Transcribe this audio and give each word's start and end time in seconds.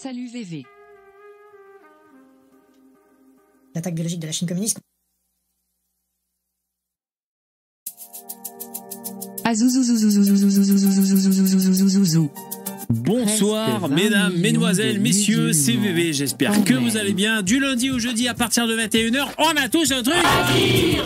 Salut 0.00 0.28
VV. 0.28 0.64
L'attaque 3.74 3.96
biologique 3.96 4.20
de 4.20 4.26
la 4.26 4.32
Chine 4.32 4.46
communiste. 4.46 4.78
Bonsoir 12.90 13.88
mesdames, 13.88 14.36
mesdemoiselles, 14.36 15.00
messieurs, 15.00 15.52
c'est 15.52 15.72
VV, 15.72 16.12
j'espère 16.12 16.62
que 16.62 16.74
vous 16.74 16.96
allez 16.96 17.12
bien. 17.12 17.42
Du 17.42 17.58
lundi 17.58 17.90
au 17.90 17.98
jeudi 17.98 18.28
à 18.28 18.34
partir 18.34 18.68
de 18.68 18.76
21h, 18.76 19.30
on 19.38 19.56
a 19.56 19.68
tous 19.68 19.90
un 19.90 20.04
truc 20.04 20.14
à 20.14 20.52
dire 20.52 21.04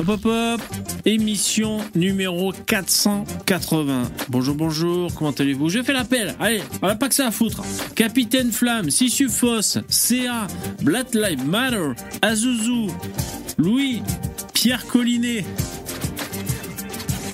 Hop 0.00 0.08
hop 0.08 0.24
hop 0.24 0.89
Émission 1.04 1.78
numéro 1.94 2.52
480. 2.52 4.02
Bonjour, 4.28 4.54
bonjour, 4.54 5.14
comment 5.14 5.30
allez-vous? 5.30 5.68
Je 5.68 5.82
fais 5.82 5.92
l'appel, 5.92 6.34
allez, 6.38 6.62
on 6.82 6.86
n'a 6.86 6.94
pas 6.94 7.08
que 7.08 7.14
ça 7.14 7.28
à 7.28 7.30
foutre. 7.30 7.62
Capitaine 7.94 8.52
Flamme, 8.52 8.90
Sissufos, 8.90 9.78
CA, 9.88 10.46
Black 10.82 11.14
Lives 11.14 11.46
Matter, 11.46 11.92
Azuzu, 12.22 12.88
Louis, 13.58 14.02
Pierre 14.52 14.86
Collinet, 14.86 15.44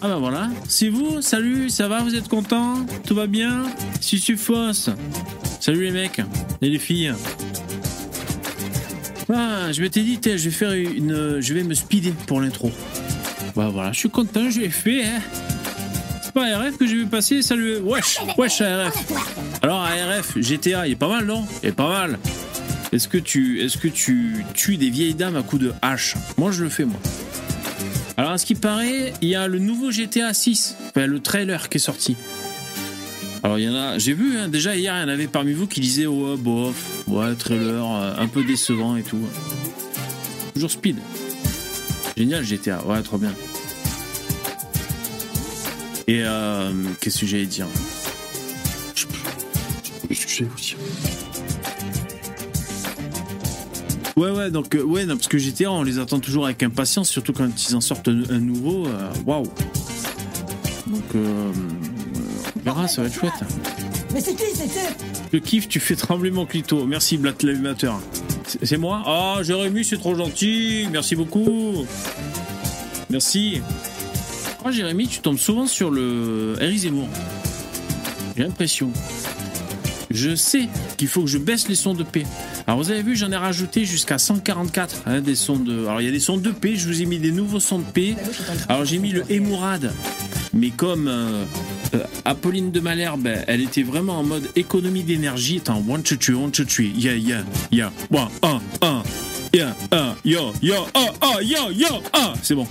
ah 0.02 0.08
bah 0.08 0.18
voilà, 0.18 0.50
c'est 0.68 0.90
vous, 0.90 1.22
salut, 1.22 1.70
ça 1.70 1.88
va, 1.88 2.02
vous 2.02 2.14
êtes 2.14 2.28
content? 2.28 2.84
Tout 3.06 3.14
va 3.14 3.26
bien? 3.26 3.64
Sissufos 4.00 4.90
Salut 5.58 5.84
les 5.84 5.90
mecs 5.90 6.20
et 6.60 6.68
les 6.68 6.78
filles. 6.78 7.12
Ah, 9.32 9.72
je 9.72 9.80
m'étais 9.80 10.02
dit, 10.02 10.20
je 10.22 10.30
vais 10.30 10.50
faire 10.50 10.72
une... 10.72 11.40
Je 11.40 11.54
vais 11.54 11.64
me 11.64 11.74
speeder 11.74 12.12
pour 12.26 12.40
l'intro. 12.40 12.70
Bah 13.56 13.70
voilà, 13.72 13.90
je 13.92 14.00
suis 14.00 14.10
content, 14.10 14.50
je 14.50 14.60
l'ai 14.60 14.68
fait, 14.68 15.02
hein. 15.02 15.20
C'est 16.22 16.32
pas 16.32 16.44
ARF 16.44 16.76
que 16.76 16.86
je 16.86 16.96
vais 16.96 17.06
passer, 17.06 17.40
salut 17.40 17.78
Wesh, 17.78 18.18
wesh 18.36 18.60
ARF 18.60 18.94
Alors 19.62 19.80
ARF, 19.80 20.38
GTA, 20.38 20.86
il 20.86 20.92
est 20.92 20.96
pas 20.96 21.08
mal, 21.08 21.24
non? 21.24 21.42
Il 21.62 21.70
est 21.70 21.72
pas 21.72 21.88
mal 21.88 22.18
Est-ce 22.92 23.08
que 23.08 23.16
tu... 23.16 23.62
Est-ce 23.64 23.78
que 23.78 23.88
tu 23.88 24.44
tues 24.52 24.76
des 24.76 24.90
vieilles 24.90 25.14
dames 25.14 25.36
à 25.36 25.42
coups 25.42 25.62
de 25.62 25.72
hache? 25.80 26.16
Moi 26.36 26.52
je 26.52 26.64
le 26.64 26.68
fais, 26.68 26.84
moi. 26.84 27.00
Alors, 28.18 28.32
à 28.32 28.38
ce 28.38 28.44
qui 28.44 28.54
paraît, 28.54 29.14
il 29.22 29.28
y 29.28 29.34
a 29.34 29.48
le 29.48 29.58
nouveau 29.58 29.90
GTA 29.90 30.34
6, 30.34 30.76
enfin, 30.88 31.06
le 31.06 31.20
trailer 31.20 31.70
qui 31.70 31.78
est 31.78 31.80
sorti. 31.80 32.14
Alors, 33.42 33.58
il 33.58 33.64
y 33.64 33.68
en 33.70 33.74
a, 33.74 33.98
j'ai 33.98 34.12
vu, 34.12 34.36
hein, 34.36 34.48
déjà 34.48 34.76
hier, 34.76 34.94
il 34.98 35.00
y 35.00 35.04
en 35.04 35.08
avait 35.08 35.28
parmi 35.28 35.54
vous 35.54 35.66
qui 35.66 35.80
disaient, 35.80 36.06
ouais, 36.06 36.36
bof, 36.36 37.04
ouais, 37.06 37.34
trailer, 37.34 37.84
euh, 37.84 38.14
un 38.18 38.26
peu 38.26 38.44
décevant 38.44 38.96
et 38.96 39.02
tout. 39.02 39.20
Toujours 40.54 40.70
speed. 40.70 40.96
Génial, 42.16 42.44
GTA, 42.44 42.82
ouais, 42.86 43.02
trop 43.02 43.18
bien. 43.18 43.32
Et, 46.08 46.22
euh, 46.22 46.70
qu'est-ce 47.00 47.20
que 47.20 47.26
j'allais 47.26 47.46
dire? 47.46 47.66
Je. 48.94 49.04
Qu'est-ce 50.08 50.26
que 50.26 50.32
j'allais 50.32 50.50
vous 50.50 50.60
dire 50.60 50.76
Ouais, 54.16 54.30
ouais, 54.30 54.50
donc, 54.50 54.74
euh, 54.74 54.82
ouais, 54.82 55.04
non, 55.04 55.16
parce 55.16 55.28
que 55.28 55.36
GTA, 55.36 55.70
on 55.70 55.82
les 55.82 55.98
attend 55.98 56.20
toujours 56.20 56.46
avec 56.46 56.62
impatience, 56.62 57.10
surtout 57.10 57.34
quand 57.34 57.48
ils 57.68 57.76
en 57.76 57.82
sortent 57.82 58.08
un, 58.08 58.22
un 58.30 58.38
nouveau. 58.38 58.86
euh, 58.86 59.10
Waouh! 59.26 59.44
Donc, 60.86 61.02
euh, 61.16 61.52
on 62.56 62.60
verra, 62.64 62.88
ça 62.88 63.02
va 63.02 63.08
être 63.08 63.14
chouette. 63.14 63.32
Mais 64.14 64.20
c'est 64.22 64.34
qui, 64.34 64.44
c'est 64.54 64.68
qui? 64.68 64.78
Le 65.32 65.40
kiff, 65.40 65.68
tu 65.68 65.80
fais 65.80 65.96
trembler 65.96 66.30
mon 66.30 66.46
clito. 66.46 66.86
Merci, 66.86 67.18
Black 67.18 67.42
Lives 67.42 67.60
Matter. 67.60 67.90
C'est 68.62 68.76
moi? 68.76 69.02
Ah, 69.06 69.42
Jérémy, 69.42 69.84
c'est 69.84 69.98
trop 69.98 70.14
gentil. 70.14 70.88
Merci 70.90 71.16
beaucoup. 71.16 71.86
Merci. 73.10 73.60
Oh, 74.64 74.70
Jérémy, 74.70 75.08
tu 75.08 75.20
tombes 75.20 75.38
souvent 75.38 75.66
sur 75.66 75.90
le 75.90 76.54
Harry 76.60 76.78
Zemmour. 76.78 77.08
J'ai 78.36 78.42
l'impression. 78.42 78.90
Je 80.10 80.34
sais 80.34 80.68
qu'il 80.96 81.08
faut 81.08 81.22
que 81.22 81.26
je 81.28 81.38
baisse 81.38 81.68
les 81.68 81.74
sons 81.74 81.94
de 81.94 82.02
P. 82.02 82.24
Alors 82.66 82.78
vous 82.78 82.90
avez 82.90 83.02
vu, 83.02 83.16
j'en 83.16 83.30
ai 83.30 83.36
rajouté 83.36 83.84
jusqu'à 83.84 84.18
144 84.18 85.02
hein, 85.06 85.20
des 85.20 85.34
sons 85.34 85.58
de. 85.58 85.86
Alors 85.86 86.00
il 86.00 86.04
y 86.04 86.08
a 86.08 86.12
des 86.12 86.20
sons 86.20 86.36
de 86.36 86.50
P, 86.50 86.76
je 86.76 86.86
vous 86.86 87.02
ai 87.02 87.06
mis 87.06 87.18
des 87.18 87.32
nouveaux 87.32 87.60
sons 87.60 87.78
de 87.78 87.84
P. 87.84 88.16
Alors 88.68 88.84
j'ai 88.84 88.98
mis 88.98 89.10
le 89.10 89.24
Emourad, 89.30 89.92
mais 90.52 90.70
comme 90.70 91.08
euh, 91.08 91.44
euh, 91.94 92.04
Apolline 92.24 92.70
de 92.70 92.80
Malherbe, 92.80 93.28
elle 93.46 93.60
était 93.60 93.82
vraiment 93.82 94.18
en 94.18 94.22
mode 94.22 94.48
économie 94.56 95.02
d'énergie. 95.02 95.58
Attends, 95.58 95.82
one 95.88 96.02
two 96.02 96.16
three, 96.16 96.34
one 96.34 96.50
two 96.50 96.64
three, 96.64 96.92
yeah 96.96 97.14
yeah 97.14 97.42
yeah, 97.70 97.92
one 98.10 98.28
un 98.42 98.60
un, 98.82 99.02
yeah 99.52 99.74
un 99.92 100.14
yo 100.24 100.52
yo 100.62 100.74
oh 100.94 101.06
oh 101.22 101.40
yo 101.40 101.70
yo 101.70 101.88
ah, 102.12 102.32
c'est 102.42 102.54
bon. 102.54 102.66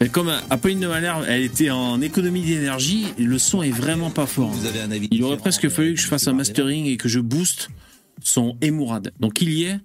Et 0.00 0.08
comme 0.08 0.28
euh, 0.28 0.38
Apolline 0.50 0.80
de 0.80 0.86
Malherbe, 0.86 1.24
elle 1.28 1.42
était 1.42 1.70
en 1.70 2.00
économie 2.00 2.42
d'énergie, 2.42 3.06
le 3.18 3.38
son 3.38 3.62
est 3.62 3.70
vraiment 3.70 4.10
pas 4.10 4.26
fort. 4.26 4.48
Vous 4.50 4.66
avez 4.66 4.80
un 4.80 4.90
avis 4.90 5.08
Il 5.10 5.22
aurait 5.22 5.36
presque 5.36 5.64
euh, 5.66 5.70
fallu 5.70 5.94
que 5.94 6.00
je 6.00 6.06
fasse 6.06 6.26
un 6.28 6.32
mastering 6.32 6.86
et 6.86 6.96
que 6.96 7.08
je 7.08 7.20
booste 7.20 7.70
son 8.22 8.56
Emourad. 8.60 9.12
Donc 9.20 9.40
il 9.40 9.50
y 9.50 9.64
est. 9.64 9.78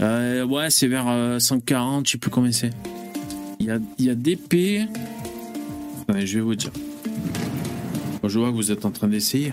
Euh, 0.00 0.44
ouais, 0.44 0.70
c'est 0.70 0.86
vers 0.86 1.06
euh, 1.08 1.38
140, 1.38 2.06
je 2.06 2.12
sais 2.12 2.18
plus 2.18 2.30
combien 2.30 2.52
c'est. 2.52 2.70
Il 3.60 3.66
y 3.66 3.70
a, 3.70 3.78
il 3.98 4.04
y 4.04 4.10
a 4.10 4.14
DP. 4.14 4.88
Attendez, 6.02 6.26
je 6.26 6.38
vais 6.38 6.44
vous 6.44 6.54
dire. 6.54 6.70
Je 8.28 8.38
vois 8.38 8.50
que 8.50 8.54
vous 8.54 8.70
êtes 8.70 8.84
en 8.84 8.90
train 8.90 9.08
d'essayer. 9.08 9.52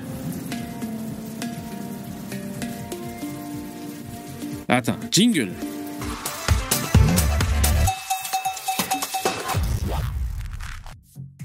Attends, 4.67 4.97
jingle. 5.11 5.51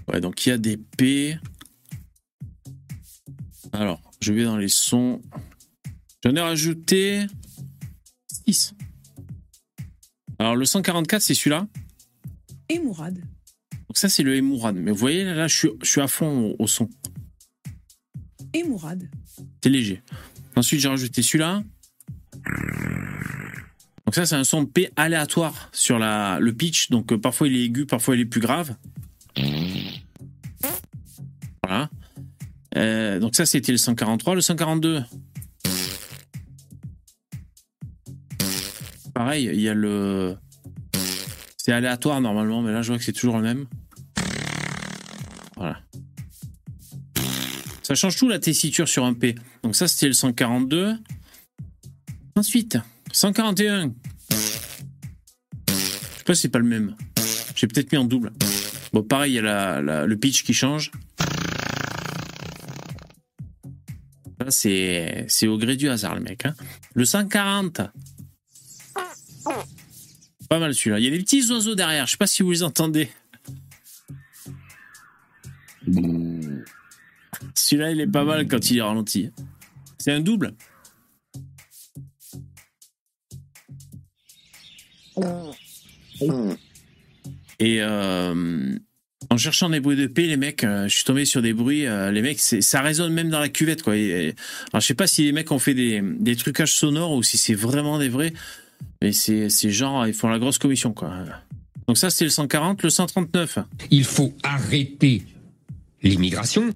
Ouais, 0.08 0.20
donc 0.20 0.44
il 0.44 0.48
y 0.48 0.52
a 0.52 0.58
des 0.58 0.76
P. 0.76 1.38
Alors, 3.72 4.00
je 4.20 4.32
vais 4.32 4.44
dans 4.44 4.56
les 4.56 4.68
sons. 4.68 5.22
J'en 6.24 6.34
ai 6.34 6.40
rajouté 6.40 7.26
6. 8.46 8.74
Alors, 10.40 10.56
le 10.56 10.64
144, 10.64 11.22
c'est 11.22 11.34
celui-là. 11.34 11.68
et 12.68 12.80
Mourad. 12.80 13.14
Donc, 13.16 13.98
ça, 13.98 14.08
c'est 14.08 14.22
le 14.22 14.36
Emourad. 14.36 14.76
Mais 14.76 14.90
vous 14.90 14.96
voyez, 14.96 15.24
là, 15.24 15.48
je 15.48 15.56
suis, 15.56 15.68
je 15.82 15.90
suis 15.90 16.00
à 16.00 16.08
fond 16.08 16.54
au, 16.58 16.64
au 16.64 16.66
son. 16.66 16.88
Et 18.54 18.64
Mourad. 18.64 19.08
C'est 19.62 19.70
léger. 19.70 20.02
Ensuite, 20.56 20.80
j'ai 20.80 20.88
rajouté 20.88 21.22
celui-là. 21.22 21.62
Donc, 24.06 24.14
ça, 24.14 24.26
c'est 24.26 24.34
un 24.34 24.44
son 24.44 24.66
P 24.66 24.90
aléatoire 24.96 25.68
sur 25.72 25.98
la, 25.98 26.38
le 26.40 26.52
pitch. 26.52 26.90
Donc, 26.90 27.12
euh, 27.12 27.18
parfois, 27.18 27.48
il 27.48 27.56
est 27.56 27.64
aigu, 27.64 27.86
parfois, 27.86 28.16
il 28.16 28.22
est 28.22 28.26
plus 28.26 28.40
grave. 28.40 28.74
Voilà. 31.62 31.88
Euh, 32.76 33.20
donc, 33.20 33.36
ça, 33.36 33.46
c'était 33.46 33.72
le 33.72 33.78
143. 33.78 34.34
Le 34.34 34.40
142. 34.40 35.04
Pareil, 39.14 39.50
il 39.52 39.60
y 39.60 39.68
a 39.68 39.74
le. 39.74 40.36
C'est 41.56 41.72
aléatoire 41.72 42.20
normalement, 42.20 42.62
mais 42.62 42.72
là, 42.72 42.82
je 42.82 42.88
vois 42.88 42.98
que 42.98 43.04
c'est 43.04 43.12
toujours 43.12 43.36
le 43.36 43.42
même. 43.42 43.66
Voilà. 45.56 45.78
Ça 47.90 47.96
change 47.96 48.14
tout 48.14 48.28
la 48.28 48.38
tessiture 48.38 48.88
sur 48.88 49.04
un 49.04 49.14
P. 49.14 49.34
Donc 49.64 49.74
ça, 49.74 49.88
c'était 49.88 50.06
le 50.06 50.12
142. 50.12 50.94
Ensuite, 52.36 52.78
141. 53.10 53.92
Je 54.30 54.34
sais 55.66 56.24
pas 56.24 56.34
si 56.36 56.42
c'est 56.42 56.48
pas 56.50 56.60
le 56.60 56.66
même. 56.66 56.94
J'ai 57.56 57.66
peut-être 57.66 57.90
mis 57.90 57.98
en 57.98 58.04
double. 58.04 58.32
Bon, 58.92 59.02
pareil, 59.02 59.32
il 59.32 59.34
y 59.34 59.38
a 59.40 59.80
le 59.80 60.16
pitch 60.16 60.44
qui 60.44 60.54
change. 60.54 60.92
Là, 64.38 64.46
c'est 64.50 65.24
c'est 65.26 65.48
au 65.48 65.58
gré 65.58 65.74
du 65.74 65.88
hasard, 65.88 66.14
le 66.14 66.20
mec. 66.20 66.46
hein. 66.46 66.54
Le 66.94 67.04
140. 67.04 67.80
Pas 70.48 70.58
mal 70.60 70.72
celui-là. 70.76 71.00
Il 71.00 71.04
y 71.06 71.08
a 71.08 71.10
des 71.10 71.18
petits 71.18 71.50
oiseaux 71.50 71.74
derrière. 71.74 72.06
Je 72.06 72.12
sais 72.12 72.16
pas 72.18 72.28
si 72.28 72.44
vous 72.44 72.52
les 72.52 72.62
entendez. 72.62 73.10
Celui-là, 77.70 77.92
il 77.92 78.00
est 78.00 78.08
pas 78.08 78.24
mal 78.24 78.48
quand 78.48 78.68
il 78.72 78.78
est 78.78 78.82
ralenti. 78.82 79.30
C'est 79.96 80.10
un 80.10 80.18
double. 80.18 80.54
Et 87.60 87.80
euh, 87.80 88.74
en 89.30 89.36
cherchant 89.36 89.70
des 89.70 89.78
bruits 89.78 89.96
de 89.96 90.08
paix, 90.08 90.26
les 90.26 90.36
mecs, 90.36 90.64
euh, 90.64 90.88
je 90.88 90.96
suis 90.96 91.04
tombé 91.04 91.24
sur 91.24 91.42
des 91.42 91.52
bruits. 91.52 91.86
euh, 91.86 92.10
les 92.10 92.22
mecs, 92.22 92.40
ça 92.40 92.80
résonne 92.80 93.12
même 93.12 93.30
dans 93.30 93.38
la 93.38 93.48
cuvette, 93.48 93.84
quoi. 93.84 93.92
Alors, 93.92 94.80
je 94.80 94.80
sais 94.80 94.94
pas 94.94 95.06
si 95.06 95.22
les 95.22 95.30
mecs 95.30 95.52
ont 95.52 95.60
fait 95.60 95.74
des, 95.74 96.02
des 96.02 96.34
trucages 96.34 96.72
sonores 96.72 97.12
ou 97.12 97.22
si 97.22 97.38
c'est 97.38 97.54
vraiment 97.54 98.00
des 98.00 98.08
vrais. 98.08 98.32
Mais 99.00 99.12
c'est 99.12 99.48
genre, 99.70 100.08
ils 100.08 100.14
font 100.14 100.28
la 100.28 100.40
grosse 100.40 100.58
commission, 100.58 100.92
quoi. 100.92 101.14
Donc 101.86 101.98
ça, 101.98 102.10
c'est 102.10 102.24
le 102.24 102.30
140, 102.30 102.82
le 102.82 102.90
139. 102.90 103.60
Il 103.92 104.02
faut 104.02 104.34
arrêter 104.42 105.22
l'immigration. 106.02 106.72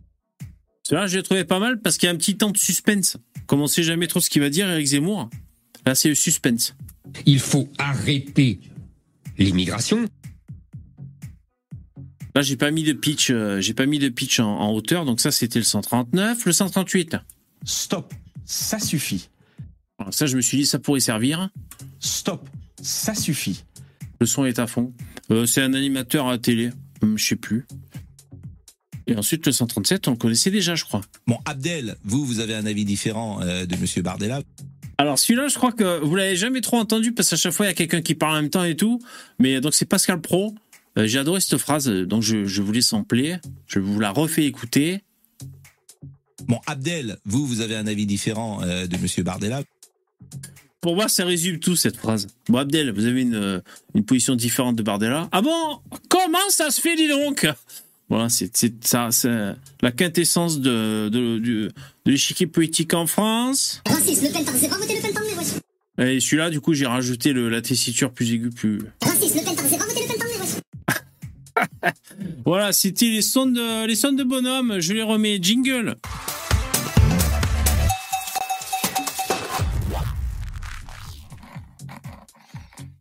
Celui-là, 0.87 1.07
je 1.07 1.17
l'ai 1.17 1.23
trouvé 1.23 1.45
pas 1.45 1.59
mal 1.59 1.81
parce 1.81 1.97
qu'il 1.97 2.07
y 2.07 2.11
a 2.11 2.15
un 2.15 2.19
petit 2.19 2.37
temps 2.37 2.51
de 2.51 2.59
suspense. 2.59 3.17
Comme 3.47 3.61
on 3.61 3.67
sait 3.67 3.83
jamais 3.83 4.07
trop 4.07 4.21
ce 4.21 4.31
qu'il 4.31 4.43
va 4.43 4.51
dire, 4.51 4.69
Eric 4.69 4.87
Zemmour. 4.87 5.31
Là, 5.87 5.95
c'est 5.95 6.09
le 6.09 6.15
suspense. 6.15 6.75
Il 7.27 7.41
faut 7.41 7.69
arrêter 7.79 8.61
l'immigration. 9.39 10.07
Là, 12.35 12.43
j'ai 12.43 12.57
pas 12.57 12.71
mis 12.71 12.83
de 12.83 12.93
pitch, 12.93 13.31
euh, 13.31 13.61
j'ai 13.61 13.75
pas 13.75 13.87
mis 13.87 13.99
de 13.99 14.09
pitch 14.09 14.41
en, 14.41 14.59
en 14.59 14.73
hauteur, 14.73 15.05
donc 15.05 15.21
ça 15.21 15.31
c'était 15.31 15.61
le 15.61 15.65
139, 15.65 16.45
le 16.47 16.53
138. 16.53 17.17
Stop, 17.65 18.13
ça 18.45 18.81
suffit. 18.81 19.29
Alors, 19.99 20.13
ça, 20.13 20.27
je 20.27 20.37
me 20.37 20.41
suis 20.41 20.59
dit, 20.59 20.67
ça 20.67 20.81
pourrait 20.81 21.01
servir. 21.01 21.49
Stop, 22.01 22.49
ça 22.83 23.15
suffit. 23.15 23.65
Le 24.21 24.27
son 24.27 24.45
est 24.45 24.59
à 24.59 24.67
fond. 24.67 24.93
Euh, 25.31 25.47
c'est 25.47 25.63
un 25.63 25.75
animateur 25.75 26.29
à 26.29 26.39
télé, 26.39 26.71
Hum, 27.03 27.19
je 27.19 27.25
sais 27.25 27.37
plus. 27.37 27.67
Et 29.06 29.17
ensuite, 29.17 29.45
le 29.47 29.53
137, 29.53 30.09
on 30.09 30.12
le 30.12 30.17
connaissait 30.17 30.51
déjà, 30.51 30.75
je 30.75 30.85
crois. 30.85 31.03
Bon, 31.27 31.39
Abdel, 31.45 31.97
vous, 32.05 32.25
vous 32.25 32.41
avez 32.41 32.55
un 32.55 32.67
avis 32.67 32.85
différent 32.85 33.41
euh, 33.43 33.67
de 33.67 33.77
Monsieur 33.77 34.03
Bardella. 34.03 34.41
Alors 34.97 35.19
celui-là, 35.19 35.49
je 35.49 35.55
crois 35.56 35.73
que 35.73 36.01
vous 36.05 36.15
l'avez 36.15 36.37
jamais 36.37 36.61
trop 36.61 36.77
entendu 36.79 37.12
parce 37.12 37.29
qu'à 37.29 37.37
chaque 37.37 37.53
fois 37.53 37.67
il 37.67 37.69
y 37.69 37.73
a 37.73 37.75
quelqu'un 37.75 38.01
qui 38.01 38.15
parle 38.15 38.33
en 38.37 38.43
même 38.43 38.51
temps 38.51 38.62
et 38.65 38.77
tout. 38.77 39.01
Mais 39.41 39.61
donc 39.61 39.75
c'est 39.75 39.87
Pascal 39.87 40.21
Pro. 40.21 40.55
Euh, 40.97 41.06
J'ai 41.09 41.19
adoré 41.19 41.41
cette 41.41 41.59
phrase, 41.59 41.89
euh, 41.89 42.06
donc 42.06 42.23
je, 42.23 42.45
je 42.45 42.62
vous 42.62 42.71
laisse 42.71 42.93
en 42.93 43.03
plaire. 43.03 43.41
Je 43.67 43.81
vous 43.81 43.99
la 43.99 44.11
refais 44.12 44.45
écouter. 44.45 45.03
Bon, 46.47 46.61
Abdel, 46.67 47.19
vous, 47.25 47.45
vous 47.45 47.61
avez 47.61 47.75
un 47.75 47.87
avis 47.89 48.07
différent 48.07 48.61
euh, 48.62 48.87
de 48.87 48.97
Monsieur 48.99 49.25
Bardella. 49.25 49.62
Pour 50.81 50.95
moi, 50.95 51.09
ça 51.09 51.25
résume 51.25 51.59
tout 51.59 51.75
cette 51.77 51.97
phrase. 51.97 52.29
Bon 52.49 52.59
Abdel, 52.59 52.93
vous 52.93 53.07
avez 53.07 53.23
une, 53.23 53.62
une 53.95 54.05
position 54.05 54.37
différente 54.37 54.77
de 54.77 54.83
Bardella. 54.83 55.29
Ah 55.33 55.41
bon? 55.43 55.81
Comment 56.09 56.39
ça 56.50 56.71
se 56.71 56.81
fait, 56.81 56.95
dis 56.95 57.09
donc? 57.09 57.47
Voilà, 58.11 58.29
c'est 58.29 58.55
c'est 58.56 58.85
ça, 58.85 59.09
c'est 59.11 59.31
la 59.81 59.93
quintessence 59.93 60.61
de 60.61 61.09
de, 61.11 61.39
du- 61.39 61.69
de 62.05 62.11
l'échiquier 62.11 62.47
politique 62.47 62.93
en 62.95 63.06
France. 63.06 63.83
Raciste, 63.89 64.23
Le 64.23 64.31
Pen, 64.31 64.45
c'est 64.56 64.69
pas 64.69 64.77
voter 64.77 64.97
Le 64.97 65.01
Pen 65.03 65.12
par 65.15 65.23
les 65.23 65.35
wesh. 65.35 65.47
Et 65.99 66.21
celui-là, 66.21 66.51
du 66.51 66.61
coup, 66.61 66.75
j'ai 66.75 66.87
rajouté 66.87 67.33
le, 67.33 67.49
la 67.49 67.62
tessiture 67.62 68.12
plus 68.12 68.33
aiguë, 68.33 68.51
plus. 68.51 68.79
Raciste, 69.03 69.37
Le 69.37 69.43
Pen, 69.45 69.55
c'est 69.69 69.79
pas 69.79 69.85
voter 69.87 70.01
Le 70.03 70.06
Pen 70.09 70.19
par 70.19 70.29
les 70.29 70.39
wesh. 70.39 70.61
Voilà, 72.45 72.73
c'était 72.73 73.06
les 73.06 73.23
sons 73.23 73.47
de 73.47 73.87
les 73.87 73.95
sons 73.97 74.12
de 74.12 74.23
bonhomme. 74.25 74.81
Je 74.81 74.93
les 74.93 75.03
remets. 75.03 75.39
Jingle. 75.41 75.97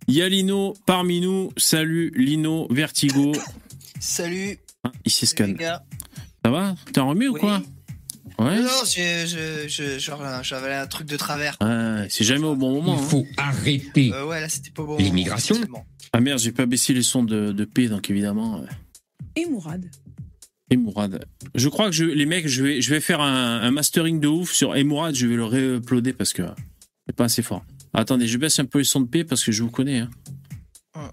Il 0.08 0.16
y 0.16 0.22
a 0.22 0.30
Lino 0.30 0.74
parmi 0.86 1.22
nous. 1.22 1.52
Salut 1.58 2.12
Lino, 2.16 2.68
Vertigo. 2.70 3.32
Salut, 4.00 4.58
Ah, 4.84 4.92
s'escanne. 5.08 5.54
gars. 5.54 5.84
Ça 6.44 6.52
va? 6.52 6.76
T'es 6.92 7.00
remis 7.00 7.28
ou 7.28 7.34
Oui. 7.34 7.40
quoi? 7.40 7.62
Ouais. 8.40 8.60
Non, 8.60 8.70
j'ai- 8.86 9.28
je- 9.28 9.68
je- 9.68 10.00
genre, 10.00 10.22
j'avais 10.44 10.74
un 10.74 10.88
truc 10.88 11.08
de 11.08 11.16
travers. 11.18 11.56
Ouais, 11.62 12.08
c'est 12.10 12.24
jamais 12.24 12.46
au 12.48 12.56
bon 12.56 12.74
moment. 12.82 12.96
Il 12.98 13.04
hein. 13.04 13.08
faut 13.08 13.28
arrêter. 13.38 14.12
Euh, 14.14 14.26
ouais, 14.26 14.42
là, 14.42 14.50
c'était 14.50 14.72
pas 14.72 14.84
bon. 14.84 14.98
L'immigration. 14.98 15.56
Ah 16.12 16.20
merde, 16.20 16.40
j'ai 16.40 16.52
pas 16.52 16.66
baissé 16.66 16.94
les 16.94 17.04
sons 17.04 17.24
de, 17.24 17.52
de 17.52 17.66
P, 17.66 17.88
donc 17.88 18.10
évidemment. 18.10 18.58
euh, 18.58 18.66
Et 19.36 19.46
Mourad. 19.46 19.86
Et 20.70 20.78
Mourad. 20.78 21.26
Je 21.56 21.70
crois 21.70 21.86
que 21.88 21.92
je, 21.96 22.06
les 22.06 22.26
mecs, 22.26 22.48
je 22.48 22.64
vais, 22.64 22.82
je 22.82 22.90
vais 22.90 23.00
faire 23.02 23.22
un, 23.22 23.62
un 23.62 23.72
mastering 23.72 24.20
de 24.20 24.28
ouf 24.28 24.52
sur 24.52 24.76
Emourad. 24.76 25.14
Je 25.16 25.28
vais 25.28 25.36
le 25.36 25.46
réuploader 25.46 26.14
parce 26.14 26.34
que 26.34 26.44
c'est 27.08 27.16
pas 27.16 27.26
assez 27.26 27.42
fort. 27.44 27.64
Attendez, 27.94 28.28
je 28.28 28.38
baisse 28.40 28.58
un 28.60 28.66
peu 28.66 28.80
les 28.80 28.84
sons 28.84 29.02
de 29.02 29.08
P 29.08 29.24
parce 29.24 29.44
que 29.44 29.52
je 29.52 29.62
vous 29.64 29.70
connais. 29.70 30.00
hein. 30.96 31.12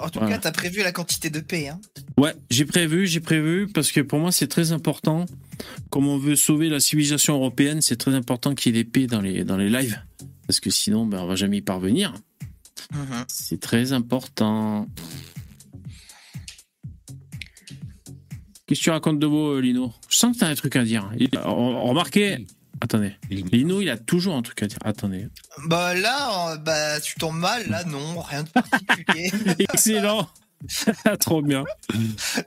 En 0.00 0.08
tout 0.10 0.18
Voilà. 0.18 0.36
cas, 0.36 0.42
t'as 0.42 0.52
prévu 0.52 0.82
la 0.82 0.92
quantité 0.92 1.30
de 1.30 1.40
paix. 1.40 1.68
Hein. 1.68 1.80
Ouais, 2.18 2.34
j'ai 2.50 2.64
prévu, 2.66 3.06
j'ai 3.06 3.20
prévu 3.20 3.66
parce 3.66 3.90
que 3.92 4.00
pour 4.00 4.18
moi 4.18 4.30
c'est 4.32 4.46
très 4.48 4.72
important. 4.72 5.26
Comme 5.90 6.06
on 6.06 6.18
veut 6.18 6.36
sauver 6.36 6.68
la 6.68 6.80
civilisation 6.80 7.34
européenne, 7.34 7.80
c'est 7.80 7.96
très 7.96 8.14
important 8.14 8.54
qu'il 8.54 8.74
y 8.76 8.78
ait 8.78 8.84
des 8.84 8.88
P 8.90 9.06
dans 9.06 9.20
les, 9.20 9.44
dans 9.44 9.56
les 9.56 9.70
lives. 9.70 9.98
Parce 10.46 10.60
que 10.60 10.70
sinon, 10.70 11.06
ben, 11.06 11.20
on 11.20 11.26
va 11.26 11.34
jamais 11.34 11.58
y 11.58 11.62
parvenir. 11.62 12.14
Mhm. 12.92 13.24
C'est 13.28 13.60
très 13.60 13.92
important. 13.92 14.86
Qu'est-ce 18.66 18.80
que 18.80 18.84
tu 18.84 18.90
racontes 18.90 19.18
de 19.18 19.26
beau, 19.26 19.54
euh, 19.54 19.60
Lino? 19.60 19.92
Je 20.08 20.16
sens 20.16 20.34
que 20.34 20.40
t'as 20.40 20.48
un 20.48 20.54
truc 20.54 20.76
à 20.76 20.84
dire. 20.84 21.10
Remarquez. 21.44 22.46
Attendez. 22.80 23.14
Lino, 23.30 23.80
il 23.80 23.88
a 23.90 23.96
toujours 23.96 24.34
un 24.34 24.42
truc 24.42 24.62
à 24.62 24.66
dire. 24.66 24.78
Attendez. 24.84 25.28
Bah 25.66 25.94
là, 25.94 26.52
euh, 26.52 26.56
bah, 26.58 27.00
tu 27.00 27.14
tombes 27.16 27.36
mal. 27.38 27.66
Là, 27.68 27.84
non, 27.84 28.20
rien 28.20 28.42
de 28.42 28.48
particulier. 28.50 29.30
Excellent. 29.58 30.28
Trop 31.20 31.42
bien. 31.42 31.64
non, 31.94 31.98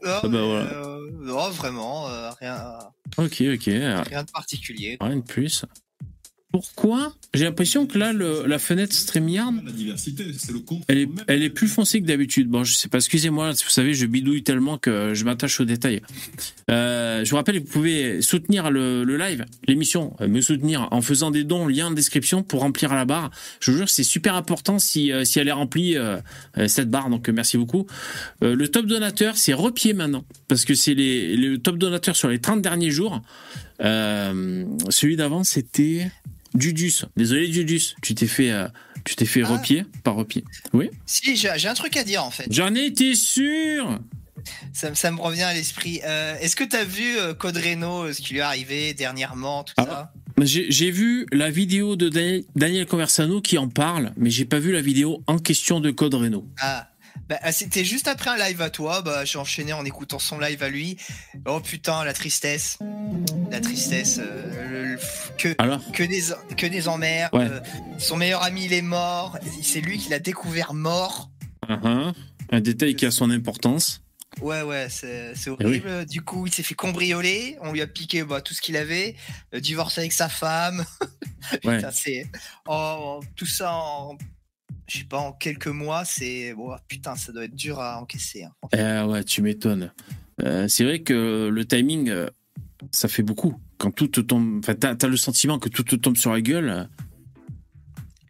bah 0.03 0.21
mais, 0.23 0.29
voilà. 0.29 0.65
euh, 0.71 1.09
non, 1.13 1.49
vraiment, 1.51 2.07
euh, 2.09 2.29
rien, 2.39 2.79
Ok, 3.17 3.41
ok. 3.53 3.63
rien 3.65 4.23
de 4.23 4.31
particulier. 4.31 4.97
Rien 4.99 5.17
de 5.17 5.21
plus. 5.21 5.65
Pourquoi 6.51 7.13
J'ai 7.35 7.43
l'impression 7.43 7.85
que 7.85 7.99
là, 7.99 8.11
le- 8.11 8.45
la 8.47 8.57
fenêtre 8.57 8.91
StreamYard, 8.93 9.53
elle 10.87 10.97
est, 10.97 11.09
elle 11.27 11.43
est 11.43 11.49
plus 11.51 11.67
foncée 11.67 12.01
que 12.01 12.07
d'habitude. 12.07 12.47
Bon, 12.49 12.63
je 12.63 12.73
sais 12.73 12.87
pas, 12.87 12.97
excusez-moi, 12.97 13.51
vous 13.51 13.69
savez, 13.69 13.93
je 13.93 14.07
bidouille 14.07 14.41
tellement 14.41 14.79
que 14.79 15.13
je 15.13 15.25
m'attache 15.25 15.59
aux 15.59 15.65
détails. 15.65 16.01
Euh, 16.71 17.23
je 17.23 17.29
vous 17.29 17.35
rappelle 17.35 17.61
que 17.61 17.67
vous 17.67 17.71
pouvez 17.71 18.23
soutenir 18.23 18.71
le, 18.71 19.03
le 19.03 19.15
live, 19.17 19.45
l'émission, 19.67 20.15
euh, 20.21 20.27
me 20.27 20.41
soutenir 20.41 20.87
en 20.89 21.01
faisant 21.03 21.29
des 21.29 21.43
dons, 21.43 21.67
lien 21.67 21.87
en 21.87 21.91
description 21.91 22.41
pour 22.41 22.61
remplir 22.61 22.95
la 22.95 23.05
barre. 23.05 23.29
Je 23.59 23.69
vous 23.69 23.77
jure, 23.77 23.89
c'est 23.89 24.03
super 24.03 24.33
important 24.35 24.79
si, 24.79 25.11
euh, 25.11 25.25
si 25.25 25.37
elle 25.37 25.49
est 25.49 25.51
remplie, 25.51 25.97
euh, 25.97 26.17
cette 26.67 26.89
barre, 26.89 27.11
donc 27.11 27.29
merci 27.29 27.57
beaucoup. 27.57 27.85
Euh, 28.43 28.55
le 28.55 28.67
top 28.69 28.87
donateur, 28.87 29.37
c'est 29.37 29.53
repied 29.53 29.93
maintenant, 29.93 30.25
parce 30.47 30.65
que 30.65 30.73
c'est 30.73 30.95
les, 30.95 31.35
le 31.37 31.59
top 31.59 31.77
donateur 31.77 32.15
sur 32.15 32.27
les 32.27 32.39
30 32.39 32.63
derniers 32.63 32.89
jours. 32.91 33.21
Euh, 33.81 34.65
celui 34.89 35.15
d'avant, 35.15 35.43
c'était 35.43 36.11
Dudus. 36.53 37.05
Désolé, 37.15 37.47
Dudus, 37.47 37.95
tu 38.01 38.15
t'es 38.15 38.27
fait, 38.27 38.51
euh, 38.51 38.67
tu 39.05 39.15
t'es 39.15 39.25
fait 39.25 39.43
Ah. 39.43 39.49
repied, 39.49 39.85
pas 40.03 40.11
repied. 40.11 40.43
Oui. 40.73 40.89
Si, 41.05 41.35
j'ai 41.35 41.67
un 41.67 41.73
truc 41.73 41.95
à 41.97 42.03
dire 42.03 42.23
en 42.23 42.31
fait. 42.31 42.47
J'en 42.51 42.73
étais 42.75 43.15
sûr. 43.15 43.99
Ça, 44.73 44.95
ça 44.95 45.11
me 45.11 45.19
revient 45.19 45.43
à 45.43 45.53
l'esprit. 45.53 45.99
Euh, 46.05 46.35
Est-ce 46.39 46.55
que 46.55 46.63
t'as 46.63 46.83
vu 46.85 47.17
euh, 47.19 47.33
Code 47.33 47.57
Reno, 47.57 48.11
ce 48.13 48.21
qui 48.21 48.33
lui 48.33 48.39
est 48.39 48.43
arrivé 48.43 48.93
dernièrement, 48.93 49.63
tout 49.63 49.73
Ah. 49.77 49.85
ça? 49.85 50.13
J'ai 50.41 50.71
j'ai 50.71 50.89
vu 50.89 51.25
la 51.33 51.49
vidéo 51.51 51.97
de 51.97 52.07
Daniel, 52.07 52.43
Daniel 52.55 52.85
Conversano 52.85 53.41
qui 53.41 53.57
en 53.57 53.67
parle, 53.67 54.13
mais 54.15 54.29
j'ai 54.29 54.45
pas 54.45 54.59
vu 54.59 54.71
la 54.71 54.81
vidéo 54.81 55.21
en 55.27 55.37
question 55.37 55.81
de 55.81 55.91
Code 55.91 56.13
Reno. 56.13 56.47
Ah. 56.61 56.87
Bah, 57.27 57.37
ah, 57.41 57.51
c'était 57.51 57.85
juste 57.85 58.07
après 58.07 58.29
un 58.31 58.37
live 58.37 58.61
à 58.61 58.69
toi, 58.69 59.01
bah, 59.01 59.25
j'ai 59.25 59.37
enchaîné 59.37 59.73
en 59.73 59.85
écoutant 59.85 60.17
son 60.19 60.39
live 60.39 60.63
à 60.63 60.69
lui. 60.69 60.97
Oh 61.45 61.59
putain, 61.59 62.03
la 62.03 62.13
tristesse. 62.13 62.79
La 63.51 63.59
tristesse. 63.61 64.19
euh, 64.19 64.67
le- 64.69 64.85
le- 64.95 64.99
que, 65.37 65.55
Alors 65.59 65.79
que, 65.91 66.03
des, 66.03 66.23
que 66.55 66.65
des 66.65 66.87
emmerdes. 66.87 67.33
Ouais. 67.35 67.45
euh, 67.49 67.59
son 67.99 68.17
meilleur 68.17 68.43
ami, 68.43 68.65
il 68.65 68.73
est 68.73 68.81
mort. 68.81 69.37
C'est 69.61 69.81
lui 69.81 69.97
qui 69.97 70.09
l'a 70.09 70.19
découvert 70.19 70.73
mort. 70.73 71.29
uh-huh. 71.67 72.13
Un 72.51 72.61
détail 72.61 72.95
qui 72.95 73.05
a 73.05 73.11
son 73.11 73.29
importance. 73.29 74.01
Ouais, 74.41 74.61
ouais, 74.61 74.87
c'est 74.89 75.33
Eh 75.35 75.49
oui. 75.49 75.65
horrible. 75.65 76.05
Du 76.05 76.21
coup, 76.21 76.47
il 76.47 76.53
s'est 76.53 76.63
fait 76.63 76.75
cambrioler. 76.75 77.57
On 77.61 77.71
lui 77.73 77.81
a 77.81 77.87
piqué 77.87 78.23
bah, 78.23 78.41
tout 78.41 78.53
ce 78.53 78.61
qu'il 78.61 78.77
avait. 78.77 79.15
Euh, 79.53 79.59
divorcé 79.59 80.01
avec 80.01 80.13
sa 80.13 80.29
femme. 80.29 80.83
Ouais. 81.63 81.79
C'est. 81.93 82.27
oh, 82.67 83.21
tout 83.35 83.45
ça 83.45 83.71
en. 83.73 84.17
Je 84.89 84.99
sais 84.99 85.03
pas, 85.03 85.19
en 85.19 85.31
quelques 85.31 85.67
mois, 85.67 86.03
c'est. 86.03 86.53
oh, 86.57 86.73
putain, 86.87 87.15
ça 87.15 87.31
doit 87.31 87.45
être 87.45 87.55
dur 87.55 87.79
à 87.79 88.01
encaisser. 88.01 88.43
hein. 88.43 88.51
Eh 88.73 89.07
ouais, 89.07 89.23
tu 89.23 89.41
m'étonnes. 89.41 89.91
Euh, 90.43 90.67
c'est 90.67 90.83
vrai 90.83 90.99
que 90.99 91.49
le 91.51 91.65
timing, 91.65 92.09
euh, 92.09 92.27
ça 92.91 93.07
fait 93.07 93.23
beaucoup. 93.23 93.55
Quand 93.77 93.91
tout 93.91 94.07
te 94.07 94.19
tombe, 94.19 94.59
enfin, 94.59 94.73
t'as 94.73 94.95
as 94.99 95.07
le 95.07 95.17
sentiment 95.17 95.59
que 95.59 95.69
tout 95.69 95.83
te 95.83 95.95
tombe 95.95 96.17
sur 96.17 96.31
la 96.33 96.41
gueule. 96.41 96.89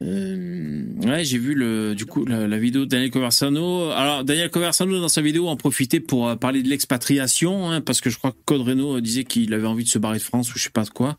Euh, 0.02 0.86
ouais, 1.04 1.26
j'ai 1.26 1.38
vu 1.38 1.54
le, 1.54 1.94
du 1.94 2.06
coup 2.06 2.24
la, 2.26 2.58
vidéo 2.58 2.86
de 2.86 2.90
Daniel 2.90 3.12
Conversano. 3.12 3.92
Alors 3.92 4.24
Daniel 4.24 4.50
Conversano 4.50 5.00
dans 5.00 5.10
sa 5.10 5.22
vidéo 5.22 5.50
en 5.50 5.58
profitait 5.58 6.00
pour 6.00 6.38
parler 6.38 6.64
de 6.64 6.70
l'expatriation, 6.70 7.70
hein, 7.70 7.82
parce 7.82 8.00
que 8.00 8.10
je 8.10 8.18
crois 8.18 8.32
que 8.32 8.38
Code 8.46 8.68
euh, 8.68 9.02
disait 9.02 9.26
qu'il 9.26 9.54
avait 9.54 9.68
envie 9.68 9.84
de 9.84 9.90
se 9.90 10.00
barrer 10.00 10.18
de 10.18 10.24
France 10.24 10.54
ou 10.54 10.58
je 10.58 10.64
sais 10.64 10.70
pas 10.70 10.86
de 10.86 10.90
quoi. 10.90 11.18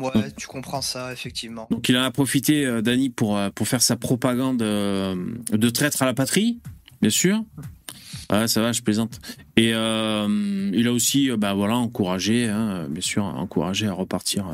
Ouais, 0.00 0.30
tu 0.36 0.46
comprends 0.46 0.80
ça, 0.82 1.12
effectivement. 1.12 1.66
Donc 1.70 1.88
il 1.88 1.96
en 1.96 2.02
a 2.02 2.10
profité, 2.10 2.64
euh, 2.64 2.82
Dani, 2.82 3.10
pour, 3.10 3.36
euh, 3.36 3.50
pour 3.50 3.66
faire 3.66 3.82
sa 3.82 3.96
propagande 3.96 4.62
euh, 4.62 5.14
de 5.50 5.70
traître 5.70 6.02
à 6.02 6.06
la 6.06 6.14
patrie, 6.14 6.60
bien 7.00 7.10
sûr. 7.10 7.42
Ah, 8.28 8.46
ça 8.46 8.60
va, 8.60 8.72
je 8.72 8.82
plaisante. 8.82 9.18
Et 9.56 9.72
euh, 9.74 10.70
il 10.74 10.86
a 10.86 10.92
aussi, 10.92 11.30
bah 11.36 11.54
voilà, 11.54 11.76
encouragé, 11.76 12.46
hein, 12.46 12.86
bien 12.90 13.00
sûr, 13.02 13.24
encouragé 13.24 13.86
à 13.86 13.92
repartir. 13.92 14.46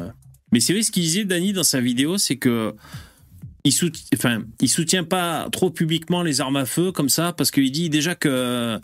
Mais 0.52 0.60
c'est 0.60 0.72
vrai 0.72 0.82
ce 0.82 0.90
qu'il 0.92 1.02
disait, 1.02 1.24
Dani, 1.24 1.52
dans 1.52 1.64
sa 1.64 1.80
vidéo, 1.80 2.16
c'est 2.16 2.36
que 2.36 2.74
il, 3.64 3.72
sout- 3.72 3.92
enfin, 4.14 4.42
il 4.60 4.68
soutient 4.68 5.04
pas 5.04 5.48
trop 5.50 5.70
publiquement 5.70 6.22
les 6.22 6.40
armes 6.40 6.56
à 6.56 6.66
feu 6.66 6.92
comme 6.92 7.08
ça, 7.08 7.32
parce 7.32 7.50
qu'il 7.50 7.70
dit 7.72 7.90
déjà 7.90 8.14
que 8.14 8.78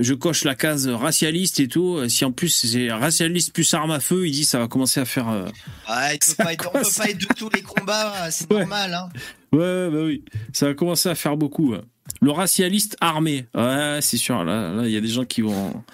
je 0.00 0.14
coche 0.14 0.44
la 0.44 0.54
case 0.54 0.88
racialiste 0.88 1.60
et 1.60 1.68
tout. 1.68 1.96
euh, 1.98 2.08
Si 2.08 2.24
en 2.24 2.32
plus 2.32 2.48
c'est 2.48 2.90
racialiste 2.92 3.52
plus 3.52 3.72
armes 3.74 3.90
à 3.92 4.00
feu, 4.00 4.26
il 4.26 4.32
dit 4.32 4.44
ça 4.44 4.58
va 4.58 4.68
commencer 4.68 5.00
à 5.00 5.04
faire. 5.04 5.28
euh, 5.28 5.44
Ouais, 5.88 6.14
il 6.16 6.18
peut 6.36 6.42
pas 6.44 6.52
être, 6.52 6.68
on 6.74 6.78
peut 6.78 6.88
pas 6.96 7.10
être 7.10 7.18
de 7.20 7.26
tous 7.36 7.50
les 7.54 7.62
combats, 7.62 8.12
c'est 8.30 8.50
Ouais. 8.52 8.60
normal. 8.60 8.94
Hein. 8.94 9.08
Ouais, 9.52 9.90
bah 9.90 10.02
oui. 10.04 10.24
Ça 10.52 10.68
a 10.68 10.74
commencé 10.74 11.08
à 11.08 11.14
faire 11.14 11.36
beaucoup. 11.36 11.72
ouais. 11.72 11.80
Le 12.20 12.32
racialiste 12.32 12.96
armé. 13.00 13.46
Ouais, 13.54 14.00
c'est 14.02 14.16
sûr. 14.16 14.42
Là, 14.44 14.72
là, 14.72 14.82
il 14.86 14.90
y 14.90 14.96
a 14.96 15.00
des 15.00 15.08
gens 15.08 15.24
qui 15.24 15.40
vont, 15.42 15.84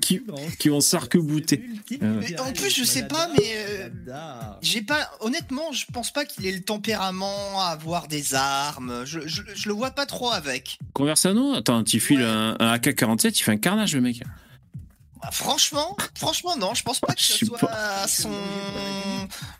qui, 0.00 0.22
qui 0.58 0.68
vont 0.70 0.80
s'arc-bouter. 0.80 1.62
Euh. 2.02 2.20
Mais 2.20 2.40
en 2.40 2.52
plus, 2.52 2.74
je 2.74 2.84
sais 2.84 3.06
pas, 3.06 3.28
mais 3.36 3.52
euh, 3.54 3.88
j'ai 4.62 4.80
pas. 4.82 5.10
Honnêtement, 5.20 5.70
je 5.72 5.84
pense 5.92 6.10
pas 6.10 6.24
qu'il 6.24 6.46
ait 6.46 6.52
le 6.52 6.62
tempérament 6.62 7.60
à 7.60 7.66
avoir 7.66 8.08
des 8.08 8.34
armes. 8.34 9.02
Je, 9.04 9.20
je, 9.26 9.42
je 9.54 9.68
le 9.68 9.74
vois 9.74 9.90
pas 9.90 10.06
trop 10.06 10.30
avec. 10.30 10.78
Conversano, 10.94 11.54
attends, 11.54 11.84
tu 11.84 12.00
files 12.00 12.22
un, 12.22 12.56
un 12.60 12.72
AK-47, 12.72 13.38
il 13.38 13.42
fait 13.42 13.52
un 13.52 13.56
carnage, 13.58 13.94
le 13.94 14.00
mec. 14.00 14.22
Bah, 15.20 15.30
franchement, 15.32 15.96
franchement, 16.14 16.56
non, 16.56 16.74
je 16.74 16.82
pense 16.82 17.00
pas 17.00 17.12
que 17.12 17.20
ce 17.20 17.44
soit 17.44 17.58
pas. 17.58 18.06
son. 18.08 18.30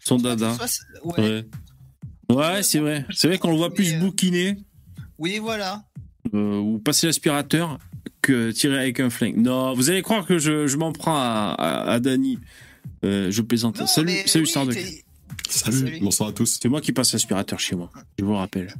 Son 0.04 0.16
dada. 0.16 0.54
soit- 0.54 0.84
Ouais. 1.04 1.44
Ouais. 2.30 2.34
Ouais, 2.34 2.62
c'est 2.62 2.78
vrai. 2.78 3.04
C'est 3.12 3.28
vrai 3.28 3.38
qu'on 3.38 3.50
le 3.50 3.56
voit 3.56 3.74
plus 3.74 3.92
euh, 3.94 3.98
bouquiner 4.00 4.56
Oui, 5.18 5.38
voilà. 5.38 5.82
Euh, 6.34 6.58
ou 6.58 6.78
passer 6.78 7.06
l'aspirateur 7.06 7.78
que 8.22 8.50
tirer 8.50 8.78
avec 8.78 9.00
un 9.00 9.10
flingue. 9.10 9.36
Non, 9.36 9.74
vous 9.74 9.90
allez 9.90 10.02
croire 10.02 10.26
que 10.26 10.38
je, 10.38 10.66
je 10.66 10.76
m'en 10.76 10.92
prends 10.92 11.16
à, 11.16 11.54
à, 11.58 11.90
à 11.92 12.00
Dany. 12.00 12.38
Euh, 13.04 13.30
je 13.30 13.42
plaisante. 13.42 13.78
Non, 13.80 13.86
salut, 13.86 14.12
salut 14.26 14.44
oui, 14.44 14.50
Starduck. 14.50 14.74
Salut, 15.48 15.78
Salut. 15.78 15.98
bonsoir 16.00 16.30
à 16.30 16.32
tous. 16.32 16.58
C'est 16.60 16.68
moi 16.68 16.80
qui 16.80 16.92
passe 16.92 17.12
l'aspirateur 17.12 17.58
chez 17.60 17.76
moi. 17.76 17.90
Je 18.18 18.24
vous 18.24 18.34
rappelle. 18.34 18.74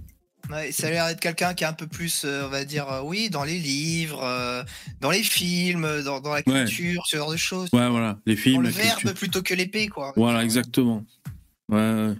Ouais, 0.51 0.73
ça 0.73 0.87
a 0.87 0.91
l'air 0.91 1.07
d'être 1.09 1.21
quelqu'un 1.21 1.53
qui 1.55 1.65
est 1.65 1.67
un 1.67 1.73
peu 1.75 1.87
plus, 1.87 2.23
euh, 2.25 2.47
on 2.47 2.49
va 2.49 2.65
dire, 2.65 2.91
euh, 2.91 3.01
oui, 3.05 3.29
dans 3.29 3.45
les 3.45 3.59
livres, 3.59 4.23
euh, 4.25 4.63
dans 5.01 5.11
les 5.11 5.23
films, 5.23 5.87
dans, 6.05 6.21
dans 6.21 6.33
la 6.33 6.43
Ouais. 6.47 6.65
culture, 6.65 7.05
ce 7.07 7.17
genre 7.19 7.31
de 7.31 7.37
choses. 7.37 7.69
Ouais, 7.73 7.89
voilà, 7.89 8.19
les 8.25 8.35
Dans 8.35 8.41
films. 8.41 8.63
le 8.63 8.69
la 8.69 8.75
culture. 8.75 8.99
verbe 9.05 9.17
plutôt 9.17 9.43
que 9.43 9.53
l'épée, 9.55 9.89
quoi. 9.89 10.13
Voilà, 10.17 10.43
exactement. 10.43 11.05
Ouais, 11.69 11.77
ouais. 11.79 12.15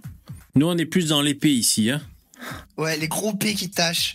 Nous, 0.57 0.67
on 0.67 0.77
est 0.77 0.85
plus 0.87 1.09
dans 1.09 1.23
l'épée 1.23 1.53
ici. 1.53 1.91
Hein. 1.91 2.03
Ouais, 2.77 2.97
les 2.99 3.09
gros 3.09 3.33
P 3.35 3.55
qui 3.55 3.71
tâchent. 3.71 4.15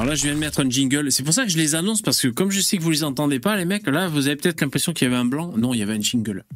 Alors 0.00 0.08
là, 0.08 0.14
je 0.14 0.22
viens 0.22 0.32
de 0.32 0.38
mettre 0.38 0.60
un 0.64 0.70
jingle. 0.70 1.12
C'est 1.12 1.22
pour 1.22 1.34
ça 1.34 1.44
que 1.44 1.50
je 1.50 1.58
les 1.58 1.74
annonce, 1.74 2.00
parce 2.00 2.22
que 2.22 2.28
comme 2.28 2.50
je 2.50 2.62
sais 2.62 2.78
que 2.78 2.82
vous 2.82 2.90
les 2.90 3.04
entendez 3.04 3.38
pas, 3.38 3.54
les 3.56 3.66
mecs, 3.66 3.86
là, 3.86 4.08
vous 4.08 4.28
avez 4.28 4.36
peut-être 4.36 4.62
l'impression 4.62 4.94
qu'il 4.94 5.06
y 5.06 5.10
avait 5.10 5.20
un 5.20 5.26
blanc. 5.26 5.52
Non, 5.58 5.74
il 5.74 5.80
y 5.80 5.82
avait 5.82 5.92
un 5.92 6.00
jingle. 6.00 6.46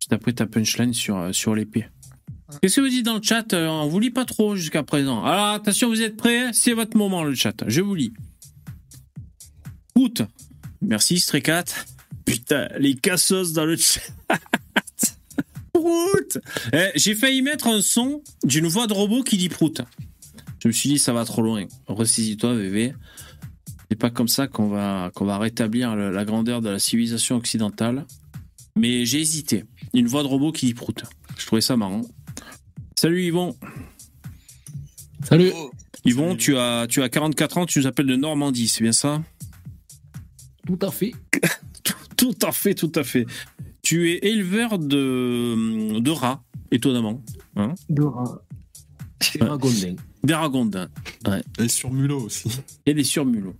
Juste 0.00 0.12
après 0.12 0.32
ta 0.32 0.46
punchline 0.46 0.92
sur, 0.92 1.16
euh, 1.16 1.32
sur 1.32 1.54
l'épée. 1.54 1.86
Qu'est-ce 2.60 2.74
que 2.74 2.80
vous 2.80 2.88
dites 2.88 3.06
dans 3.06 3.14
le 3.14 3.22
chat 3.22 3.52
Euh, 3.52 3.68
On 3.68 3.86
vous 3.86 4.00
lit 4.00 4.10
pas 4.10 4.24
trop 4.24 4.56
jusqu'à 4.56 4.82
présent. 4.82 5.24
Alors 5.24 5.50
attention, 5.50 5.90
vous 5.90 6.02
êtes 6.02 6.16
prêts 6.16 6.52
C'est 6.52 6.72
votre 6.72 6.96
moment, 6.96 7.22
le 7.22 7.36
chat. 7.36 7.54
Je 7.68 7.82
vous 7.82 7.94
lis. 7.94 8.12
Prout. 9.94 10.22
Merci, 10.80 11.20
Stray 11.20 11.40
Cat. 11.40 11.66
Putain, 12.24 12.66
les 12.80 12.96
cassos 12.96 13.52
dans 13.52 13.64
le 13.64 13.76
chat. 13.76 14.00
Prout. 15.72 16.38
Eh, 16.72 16.88
J'ai 16.96 17.14
failli 17.14 17.42
mettre 17.42 17.68
un 17.68 17.80
son 17.80 18.24
d'une 18.42 18.66
voix 18.66 18.88
de 18.88 18.92
robot 18.92 19.22
qui 19.22 19.36
dit 19.36 19.50
prout. 19.50 19.82
Je 20.62 20.68
me 20.68 20.72
suis 20.72 20.88
dit, 20.90 20.98
ça 21.00 21.12
va 21.12 21.24
trop 21.24 21.42
loin. 21.42 21.64
Ressaisis-toi, 21.88 22.54
VV. 22.54 22.94
C'est 23.90 23.96
pas 23.98 24.10
comme 24.10 24.28
ça 24.28 24.46
qu'on 24.46 24.68
va, 24.68 25.10
qu'on 25.12 25.24
va 25.24 25.36
rétablir 25.38 25.96
le- 25.96 26.12
la 26.12 26.24
grandeur 26.24 26.62
de 26.62 26.68
la 26.68 26.78
civilisation 26.78 27.34
occidentale. 27.36 28.06
Mais 28.76 29.04
j'ai 29.04 29.20
hésité. 29.20 29.64
Une 29.92 30.06
voix 30.06 30.22
de 30.22 30.28
robot 30.28 30.52
qui 30.52 30.66
dit 30.66 30.74
prout. 30.74 31.02
Je 31.36 31.46
trouvais 31.46 31.60
ça 31.60 31.76
marrant. 31.76 32.02
Salut 32.96 33.24
Yvon. 33.24 33.56
Salut. 35.24 35.52
Yvon, 36.04 36.36
tu 36.36 36.56
as, 36.56 36.86
tu 36.88 37.02
as 37.02 37.08
44 37.08 37.58
ans, 37.58 37.66
tu 37.66 37.80
nous 37.80 37.86
appelles 37.88 38.06
de 38.06 38.14
Normandie, 38.16 38.68
c'est 38.68 38.82
bien 38.82 38.92
ça? 38.92 39.20
Tout 40.66 40.78
à 40.82 40.90
fait. 40.92 41.12
Tout 42.16 42.36
à 42.42 42.52
fait, 42.52 42.74
tout 42.74 42.92
à 42.94 43.02
fait. 43.02 43.26
Tu 43.82 44.12
es 44.12 44.18
éleveur 44.28 44.78
de, 44.78 45.98
de 45.98 46.10
rats, 46.12 46.44
étonnamment. 46.70 47.20
Hein? 47.56 47.74
De 47.88 48.02
rat. 48.04 48.40
Et 49.34 49.42
ragondin. 49.42 49.96
Des 50.24 50.34
ragondins. 50.34 50.88
Et 51.58 51.68
sur 51.68 51.90
Mulot 51.90 52.20
aussi. 52.20 52.48
Et 52.86 52.94
des 52.94 53.04
surmulots. 53.04 53.56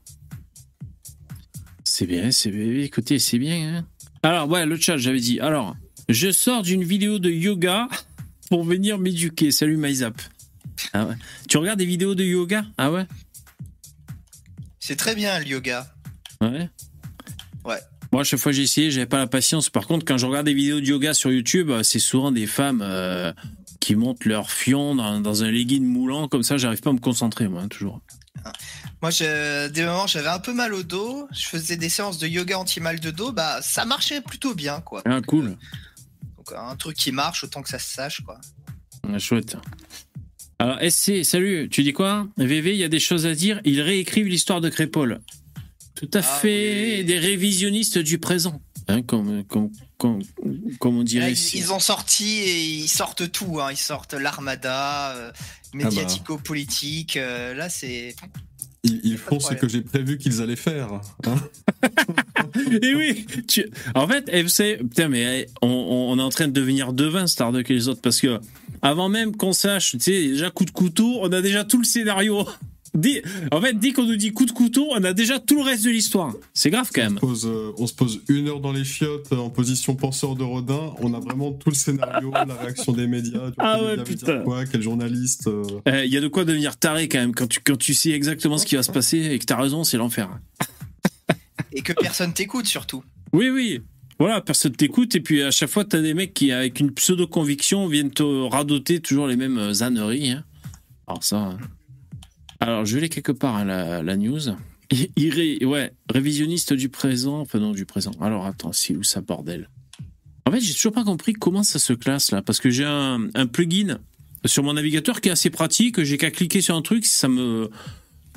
C'est 1.85 2.07
bien, 2.07 2.31
c'est 2.31 2.51
bien. 2.51 2.83
Écoutez, 2.83 3.19
c'est 3.19 3.39
bien. 3.39 3.79
Hein 3.79 3.87
Alors, 4.23 4.49
ouais, 4.49 4.65
le 4.65 4.77
chat, 4.77 4.97
j'avais 4.97 5.21
dit. 5.21 5.41
Alors, 5.41 5.77
je 6.09 6.31
sors 6.31 6.63
d'une 6.63 6.85
vidéo 6.85 7.19
de 7.19 7.31
yoga 7.31 7.89
pour 8.49 8.65
venir 8.65 8.99
m'éduquer. 8.99 9.51
Salut, 9.51 9.77
MyZap. 9.77 10.21
Ah 10.93 11.07
ouais. 11.07 11.15
Tu 11.49 11.57
regardes 11.59 11.79
des 11.79 11.85
vidéos 11.87 12.15
de 12.15 12.25
yoga? 12.25 12.65
Ah 12.79 12.91
ouais? 12.91 13.07
C'est 14.79 14.97
très 14.97 15.15
bien 15.15 15.39
le 15.39 15.47
yoga. 15.47 15.93
Ouais. 16.41 16.69
Ouais. 17.65 17.79
Moi, 18.13 18.23
à 18.23 18.25
chaque 18.25 18.41
fois 18.41 18.53
que 18.53 18.57
j'ai 18.57 18.63
essayé, 18.63 18.91
j'avais 18.91 19.07
pas 19.07 19.19
la 19.19 19.27
patience. 19.27 19.71
Par 19.71 19.87
contre, 19.87 20.05
quand 20.05 20.19
je 20.19 20.27
regarde 20.27 20.47
des 20.47 20.55
vidéos 20.55 20.81
de 20.81 20.87
yoga 20.87 21.15
sur 21.15 21.31
YouTube, 21.31 21.71
c'est 21.83 21.99
souvent 21.99 22.31
des 22.31 22.47
femmes 22.47 22.81
euh, 22.83 23.33
qui 23.83 23.97
montent 23.97 24.25
leur 24.25 24.51
fion 24.51 24.95
dans, 24.95 25.21
dans 25.21 25.43
un 25.43 25.51
legging 25.51 25.85
moulant. 25.85 26.29
Comme 26.29 26.43
ça, 26.45 26.57
j'arrive 26.57 26.81
pas 26.81 26.91
à 26.91 26.93
me 26.93 27.01
concentrer, 27.01 27.49
moi, 27.49 27.63
hein, 27.63 27.69
toujours. 27.69 28.01
Moi, 29.03 29.11
je, 29.11 29.69
des 29.69 29.83
moments, 29.85 30.07
j'avais 30.07 30.29
un 30.29 30.39
peu 30.39 30.55
mal 30.55 30.73
au 30.73 30.83
dos. 30.85 31.27
Je 31.33 31.47
faisais 31.47 31.77
des 31.77 31.89
séances 31.89 32.19
de 32.19 32.29
yoga 32.29 32.59
anti-mal 32.59 33.01
de 33.01 33.11
dos. 33.11 33.33
Bah, 33.33 33.61
ça 33.61 33.85
marchait 33.85 34.21
plutôt 34.21 34.55
bien, 34.55 34.81
quoi. 34.81 35.03
Ah, 35.05 35.21
cool. 35.27 35.57
Donc, 36.37 36.53
un 36.57 36.77
truc 36.77 36.97
qui 36.97 37.11
marche, 37.13 37.43
autant 37.45 37.63
que 37.63 37.69
ça 37.69 37.79
se 37.81 37.93
sache, 37.93 38.21
quoi. 38.25 38.41
Ah, 39.13 39.19
chouette. 39.19 39.57
Alors, 40.61 40.79
SC, 40.89 41.25
salut, 41.25 41.69
tu 41.69 41.83
dis 41.83 41.93
quoi? 41.93 42.29
VV, 42.37 42.71
il 42.75 42.79
y 42.79 42.85
a 42.85 42.89
des 42.89 43.01
choses 43.01 43.27
à 43.27 43.35
dire. 43.35 43.61
Ils 43.65 43.81
réécrivent 43.81 44.29
l'histoire 44.29 44.61
de 44.61 44.69
Crépole. 44.69 45.21
Tout 45.97 46.09
à 46.15 46.19
Ah 46.19 46.23
fait, 46.23 46.99
oui. 46.99 47.05
des 47.05 47.19
révisionnistes 47.19 47.99
du 47.99 48.19
présent. 48.19 48.63
Hein, 48.93 49.03
comme, 49.03 49.43
comme, 49.45 49.71
comme, 49.99 50.23
comme 50.79 50.97
on 50.97 50.99
Là, 51.01 51.05
dirait 51.05 51.31
ils, 51.31 51.35
ici. 51.35 51.59
ils 51.59 51.73
ont 51.73 51.79
sorti 51.81 52.25
et 52.41 52.63
ils 52.63 52.89
sortent 52.89 53.31
tout. 53.33 53.61
Hein. 53.61 53.69
Ils 53.71 53.77
sortent 53.77 54.15
l'armada, 54.15 55.13
euh, 55.17 55.33
médiatico-politique. 55.75 57.17
euh, 57.17 57.55
là, 57.55 57.69
c'est. 57.69 58.15
Ils, 58.85 59.17
font 59.17 59.39
ce 59.39 59.55
que 59.55 59.69
j'ai 59.69 59.81
prévu 59.81 60.19
qu'ils 60.19 60.43
allaient 60.43 60.57
faire. 60.57 60.89
hein. 61.25 61.37
Et 62.83 62.95
oui, 62.97 63.27
tu- 63.47 63.71
en 63.95 64.09
fait, 64.09 64.29
savez, 64.49 64.77
putain, 64.79 65.09
mais 65.09 65.43
eh, 65.43 65.47
on, 65.63 65.69
on- 65.69 66.11
on 66.13 66.19
est 66.19 66.23
en 66.23 66.29
train 66.31 66.49
de 66.49 66.53
devenir 66.53 66.93
devin 66.93 67.27
Starduck 67.29 67.71
et 67.71 67.75
les 67.75 67.89
autres 67.89 68.01
parce 68.01 68.21
que 68.21 68.41
avant 68.83 69.09
même 69.09 69.37
qu'on 69.37 69.53
sache, 69.53 69.93
tu 69.93 70.01
sais, 70.01 70.29
déjà 70.29 70.51
coup 70.51 70.65
de 70.65 70.71
couteau, 70.73 71.19
on 71.23 71.31
a 71.33 71.41
déjà 71.41 71.65
tout 71.65 71.79
le 71.79 71.85
scénario. 71.85 72.45
Dès- 72.95 73.23
en 73.51 73.61
fait, 73.63 73.73
dès 73.79 73.93
qu'on 73.93 74.05
nous 74.05 74.17
dit 74.17 74.33
coup 74.33 74.45
de 74.45 74.51
couteau, 74.53 74.87
on 74.91 75.03
a 75.03 75.15
déjà 75.15 75.39
tout 75.39 75.57
le 75.57 75.63
reste 75.63 75.85
de 75.85 75.91
l'histoire. 75.91 76.35
C'est 76.53 76.69
grave 76.69 76.91
quand 76.95 77.01
On 77.01 77.05
même. 77.05 77.15
se, 77.15 77.21
pose, 77.21 77.47
euh, 77.47 77.73
on 77.79 77.87
se 77.87 77.95
pose 77.95 78.21
une 78.29 78.49
heure 78.49 78.61
dans 78.61 78.73
les 78.73 78.85
chiottes 78.85 79.33
euh, 79.33 79.37
en 79.39 79.49
position 79.49 79.95
penseur 79.97 80.35
de 80.37 80.43
Rodin. 80.45 80.93
On 81.01 81.15
a 81.15 81.19
vraiment 81.21 81.53
tout 81.53 81.71
le 81.71 81.75
scénario, 81.75 82.31
la 82.47 82.55
réaction 82.55 82.93
des 82.93 83.07
médias. 83.07 83.51
tu 83.51 83.57
Ah 83.59 83.79
quel 83.81 83.99
ouais, 83.99 84.05
putain. 84.05 84.41
Quoi, 84.43 84.67
quel 84.67 84.83
journaliste. 84.83 85.47
euh, 85.49 86.05
Il 86.05 86.13
y 86.13 86.19
a 86.19 86.21
de 86.21 86.29
quoi 86.29 86.45
devenir 86.45 86.77
taré 86.77 87.09
quand 87.09 87.19
même 87.19 87.35
quand 87.35 87.47
tu, 87.47 87.61
quand 87.65 87.79
tu 87.79 87.95
sais 87.95 88.11
exactement 88.11 88.59
ce 88.59 88.67
qui 88.67 88.77
va 88.77 88.83
se 88.83 88.93
passer 88.93 89.19
et 89.19 89.39
que 89.39 89.45
t'as 89.47 89.57
raison, 89.57 89.85
c'est 89.85 89.97
l'enfer. 89.97 90.29
Et 91.73 91.81
que 91.81 91.95
personne 91.95 92.35
t'écoute, 92.35 92.67
surtout. 92.67 93.03
Oui, 93.33 93.49
oui. 93.49 93.81
Voilà, 94.19 94.43
personne 94.43 94.73
t'écoute 94.73 95.15
et 95.17 95.21
puis 95.21 95.43
à 95.43 95.51
chaque 95.51 95.71
fois 95.71 95.85
t'as 95.87 96.01
des 96.03 96.13
mecs 96.15 96.35
qui 96.35 96.53
avec 96.53 96.79
une 96.79 96.93
pseudo 96.93 97.27
conviction 97.27 97.87
viennent 97.89 98.11
te 98.11 98.23
radoter 98.51 99.01
toujours 99.01 99.27
les 99.27 99.37
mêmes 99.37 99.57
euh, 99.59 99.83
âneries. 99.83 100.31
hein. 100.33 100.45
Alors 101.09 101.25
ça. 101.25 101.39
hein. 101.39 101.59
Alors 102.63 102.87
je 102.87 102.97
l'ai 102.99 103.09
quelque 103.09 103.33
part 103.33 103.57
hein, 103.57 103.65
la, 103.65 104.17
news. 104.17 104.41
Iré- 105.17 105.65
ouais, 105.65 105.93
révisionniste 106.09 106.73
du 106.75 106.89
présent, 106.89 107.41
enfin 107.41 107.59
non 107.59 107.73
du 107.73 107.87
présent. 107.87 108.13
Alors 108.21 108.47
attends, 108.47 108.73
c'est 108.73 108.95
où 108.95 109.03
ça 109.03 109.21
bordel? 109.21 109.69
En 110.47 110.53
fait, 110.53 110.61
j'ai 110.61 110.73
toujours 110.73 110.93
pas 110.93 111.03
compris 111.03 111.33
comment 111.33 111.65
ça 111.65 111.79
se 111.79 111.93
classe 111.93 112.31
là, 112.31 112.41
parce 112.41 112.61
que 112.61 112.71
j'ai 112.71 112.85
un, 112.85 113.29
un 113.35 113.47
plugin 113.47 113.99
sur 114.45 114.63
mon 114.63 114.75
navigateur 114.75 115.21
qui 115.21 115.29
est 115.29 115.33
assez 115.33 115.51
pratique. 115.51 116.03
J'ai 116.05 116.19
qu'à 116.19 116.31
cliquer 116.31 116.61
sur 116.61 116.77
un 116.77 116.83
truc, 116.83 117.05
ça 117.05 117.27
me 117.29 117.71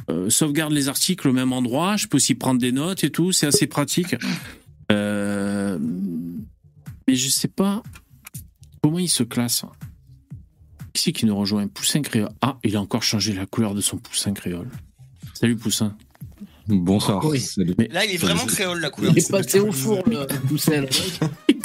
euh, 0.10 0.30
sauvegarde 0.30 0.72
les 0.72 0.88
articles 0.88 1.28
au 1.28 1.34
même 1.34 1.54
endroit. 1.54 1.96
Je 1.98 2.08
peux 2.08 2.18
aussi 2.18 2.36
prendre 2.36 2.60
des 2.60 2.72
notes 2.72 3.04
et 3.04 3.12
tout. 3.12 3.32
C'est 3.32 3.48
assez 3.48 3.68
pratique. 3.68 4.16
Euh, 4.92 5.78
mais 7.08 7.16
je 7.16 7.30
sais 7.30 7.48
pas 7.48 7.84
comment 8.82 9.00
il 9.00 9.10
se 9.10 9.24
classe. 9.24 9.66
Qui 10.96 11.02
c'est 11.02 11.12
qui 11.12 11.26
nous 11.26 11.36
rejoint 11.38 11.68
Poussin 11.68 12.02
créole. 12.02 12.30
Ah, 12.42 12.58
il 12.64 12.76
a 12.78 12.82
encore 12.82 13.04
changé 13.04 13.34
la 13.34 13.46
couleur 13.46 13.76
de 13.76 13.82
son 13.82 13.98
poussin 13.98 14.32
créole. 14.34 14.70
Salut 15.34 15.58
Poussin. 15.58 15.98
Bonsoir. 16.68 17.24
Oui. 17.26 17.42
Salut. 17.42 17.76
Là, 17.92 18.06
il 18.06 18.12
est 18.16 18.18
vraiment 18.18 18.46
créole, 18.46 18.80
la 18.80 18.90
couleur. 18.90 19.12
Il 19.12 19.20
est 19.20 19.30
passé 19.30 19.60
au 19.60 19.74
four, 19.74 20.02
le 20.08 20.26
poussin. 20.48 20.82
là. 20.82 20.88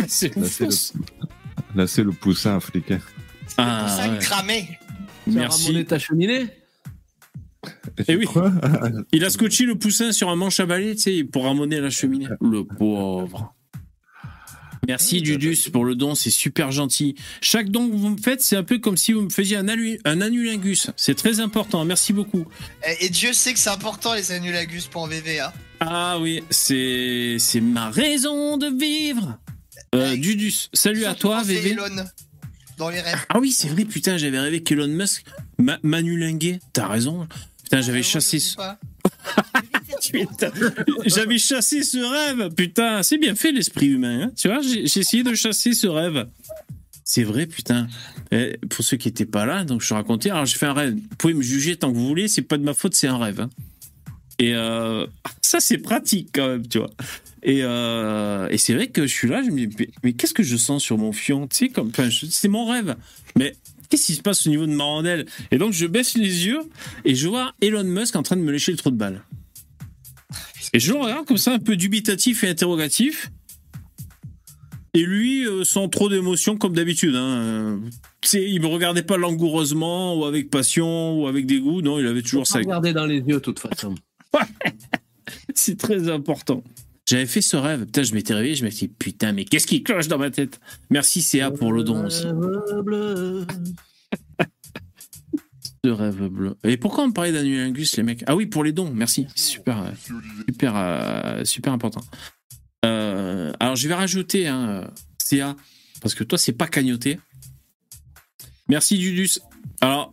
C'est 0.09 0.35
Là, 0.37 0.45
c'est 0.49 0.65
le, 0.67 0.75
là, 1.77 1.87
c'est 1.87 2.03
le 2.03 2.11
poussin 2.11 2.57
africain. 2.57 2.99
Ah, 3.57 3.87
Ça, 3.89 4.11
ouais. 4.13 4.19
cramé. 4.19 4.69
Tu 5.25 5.31
as 5.31 5.35
Merci. 5.35 5.67
ramené 5.69 5.85
ta 5.85 5.99
cheminée 6.01 6.47
Eh 8.09 8.17
oui. 8.17 8.27
Il 9.13 9.25
a 9.25 9.31
scotché 9.31 9.65
le 9.65 9.77
poussin 9.77 10.11
sur 10.11 10.29
un 10.29 10.35
manche 10.37 10.59
à 10.59 10.67
balai, 10.67 10.97
tu 10.97 11.03
sais, 11.03 11.23
pour 11.25 11.45
ramener 11.45 11.79
la 11.79 11.91
cheminée. 11.91 12.27
Le 12.41 12.65
pauvre. 12.65 13.55
Merci 14.89 15.21
Dudus 15.23 15.71
pour 15.73 15.85
le 15.85 15.95
don, 15.95 16.15
c'est 16.15 16.31
super 16.31 16.73
gentil. 16.73 17.15
Chaque 17.41 17.69
don 17.69 17.89
que 17.89 17.95
vous 17.95 18.09
me 18.09 18.17
faites, 18.19 18.43
c'est 18.43 18.57
un 18.57 18.63
peu 18.65 18.79
comme 18.79 18.97
si 18.97 19.13
vous 19.13 19.21
me 19.23 19.31
faisiez 19.31 19.57
un, 19.57 19.67
un 19.69 20.21
annulingus. 20.21 20.91
C'est 20.97 21.15
très 21.15 21.41
important, 21.41 21.85
merci 21.85 22.13
beaucoup. 22.13 22.47
Et, 22.87 23.07
et 23.07 23.09
Dieu 23.09 23.33
sait 23.33 23.53
que 23.53 23.59
c'est 23.59 23.71
important, 23.71 24.15
les 24.15 24.33
annulagus 24.33 24.87
pour 24.87 25.07
VV. 25.07 25.41
Hein. 25.41 25.53
Ah 25.81 26.19
oui, 26.21 26.43
c'est 26.51 27.37
c'est 27.39 27.61
ma 27.61 27.91
raison 27.91 28.57
de 28.57 28.67
vivre. 28.67 29.39
Euh, 29.95 30.17
Dudus, 30.17 30.69
salut 30.73 31.05
à 31.05 31.15
toi, 31.15 31.43
VV. 31.43 31.71
Elon. 31.71 32.05
dans 32.79 32.91
les 32.91 33.01
rêves. 33.01 33.19
Ah 33.29 33.39
oui, 33.41 33.51
c'est 33.51 33.69
vrai, 33.69 33.85
putain, 33.85 34.17
j'avais 34.19 34.39
rêvé 34.39 34.63
qu'Elon 34.63 34.89
Musk 34.89 35.25
ma 35.59 35.79
manulinguait. 35.83 36.61
T'as 36.73 36.87
raison. 36.89 37.27
Putain, 37.65 37.81
j'avais 37.83 38.03
chassé 38.03 38.39
ce... 38.41 38.57
Putain, 38.57 38.79
j'avais 41.07 41.39
chassé 41.39 41.83
ce 41.83 41.99
rêve. 41.99 42.55
Putain, 42.55 43.03
c'est 43.03 43.19
bien 43.19 43.35
fait 43.35 43.53
l'esprit 43.53 43.87
humain. 43.89 44.23
hein. 44.25 44.33
tu 44.37 44.49
vois, 44.49 44.61
j'ai 44.63 44.83
essayé 44.99 45.23
de 45.23 45.35
chasser 45.35 45.73
ce 45.73 45.87
rêve. 45.87 46.27
C'est 47.05 47.25
vrai, 47.25 47.47
putain. 47.47 47.89
Eh, 48.31 48.57
pour 48.69 48.85
ceux 48.85 48.97
qui 48.97 49.09
étaient 49.09 49.27
pas 49.27 49.45
là, 49.45 49.65
donc 49.65 49.83
je 49.83 49.93
racontais. 49.93 50.31
Alors 50.31 50.47
j'ai 50.47 50.57
fait 50.57 50.67
un 50.67 50.73
rêve. 50.73 50.95
Vous 50.95 51.17
pouvez 51.19 51.35
me 51.35 51.43
juger 51.43 51.77
tant 51.77 51.91
que 51.91 51.97
vous 51.97 52.07
voulez. 52.07 52.29
C'est 52.29 52.43
pas 52.43 52.57
de 52.57 52.63
ma 52.63 52.75
faute, 52.75 52.95
c'est 52.95 53.09
un 53.09 53.19
rêve. 53.19 53.41
hein. 53.41 53.51
Et 54.39 54.55
euh, 54.55 55.07
ça, 55.43 55.61
c'est 55.61 55.79
pratique 55.79 56.31
quand 56.33 56.49
même, 56.49 56.67
tu 56.67 56.79
vois. 56.79 56.91
Et, 57.43 57.61
euh, 57.63 58.49
et 58.49 58.57
c'est 58.59 58.75
vrai 58.75 58.87
que 58.89 59.07
je 59.07 59.13
suis 59.13 59.29
là, 59.29 59.43
je 59.43 59.51
me 59.51 59.67
dis, 59.67 59.89
mais, 60.03 60.13
qu'est-ce 60.15 60.33
que 60.33 60.43
je 60.43 60.57
sens 60.57 60.83
sur 60.83 60.97
mon 60.97 61.13
fion 61.13 61.47
Tu 61.47 61.57
sais, 61.57 61.69
comme, 61.69 61.91
c'est 62.31 62.49
mon 62.49 62.67
rêve. 62.67 62.97
Mais 63.37 63.55
qu'est-ce 63.91 64.07
qui 64.07 64.15
se 64.15 64.23
passe 64.23 64.47
au 64.47 64.51
niveau 64.51 64.67
de 64.67 64.73
ma 64.73 64.85
Et 65.51 65.59
donc, 65.59 65.73
je 65.73 65.87
baisse 65.87 66.17
les 66.17 66.47
yeux 66.47 66.61
et 67.05 67.15
je 67.15 67.29
vois 67.29 67.53
Elon 67.61 67.85
Musk 67.85 68.17
en 68.17 68.23
train 68.23 68.37
de 68.37 68.43
me 68.43 68.53
lécher 68.53 68.73
le 68.73 68.79
trou 68.79 68.91
de 68.91 68.97
balle. 68.97 69.23
Et 70.73 70.81
je 70.81 70.93
le 70.93 70.99
regarde 70.99 71.27
comme 71.27 71.39
ça, 71.39 71.53
un 71.53 71.59
peu 71.59 71.77
dubitatif 71.77 72.45
et 72.45 72.49
interrogatif. 72.49 73.31
Et 74.93 75.03
lui, 75.03 75.47
euh, 75.47 75.63
sans 75.65 75.89
trop 75.89 76.09
d'émotion, 76.09 76.57
comme 76.57 76.75
d'habitude. 76.75 77.15
Hein. 77.15 77.41
Euh, 77.41 77.79
il 78.35 78.61
me 78.61 78.67
regardait 78.67 79.03
pas 79.03 79.17
langoureusement, 79.17 80.17
ou 80.17 80.25
avec 80.25 80.51
passion, 80.51 81.21
ou 81.21 81.29
avec 81.29 81.47
dégoût. 81.47 81.81
Non, 81.81 81.99
il 81.99 82.07
avait 82.07 82.23
toujours 82.23 82.47
ça. 82.47 82.59
regarder 82.59 82.93
dans 82.93 83.07
les 83.07 83.19
yeux, 83.19 83.35
de 83.35 83.39
toute 83.39 83.61
façon. 83.61 83.95
C'est 85.55 85.79
très 85.79 86.09
important. 86.09 86.65
J'avais 87.09 87.27
fait 87.27 87.41
ce 87.41 87.57
rêve. 87.57 87.87
Putain, 87.87 88.03
je 88.03 88.15
m'étais 88.15 88.35
réveillé, 88.35 88.55
je 88.55 88.65
m'étais 88.65 88.87
dit, 88.87 88.89
putain, 88.89 89.33
mais 89.33 89.45
qu'est-ce 89.45 89.67
qui 89.67 89.83
cloche 89.83 90.09
dans 90.09 90.19
ma 90.19 90.31
tête? 90.31 90.61
Merci 90.91 91.23
CA 91.23 91.51
pour 91.51 91.73
le 91.73 91.83
don 91.83 92.07
aussi. 92.07 92.27
Ce 95.85 95.91
rêve 95.91 96.27
bleu. 96.29 96.57
Et 96.65 96.77
pourquoi 96.77 97.05
on 97.05 97.13
parlait 97.13 97.33
d'anulingus, 97.33 97.97
les 97.97 98.03
mecs? 98.03 98.23
Ah 98.27 98.37
oui, 98.37 98.47
pour 98.47 98.65
les 98.65 98.73
dons, 98.73 98.93
merci. 98.93 99.27
Super, 99.35 99.83
euh, 99.83 99.91
super, 100.49 100.73
euh, 100.77 101.45
super 101.45 101.73
important. 101.73 102.03
Euh, 102.85 103.53
alors, 103.61 103.77
je 103.77 103.89
vais 103.89 103.95
rajouter 103.95 104.47
hein, 104.47 104.91
CA, 105.19 105.57
parce 106.03 106.15
que 106.15 106.23
toi, 106.25 106.37
c'est 106.39 106.53
pas 106.53 106.67
cagnoté. 106.67 107.19
Merci, 108.69 108.99
Dudus. 108.99 109.39
Alors, 109.81 110.11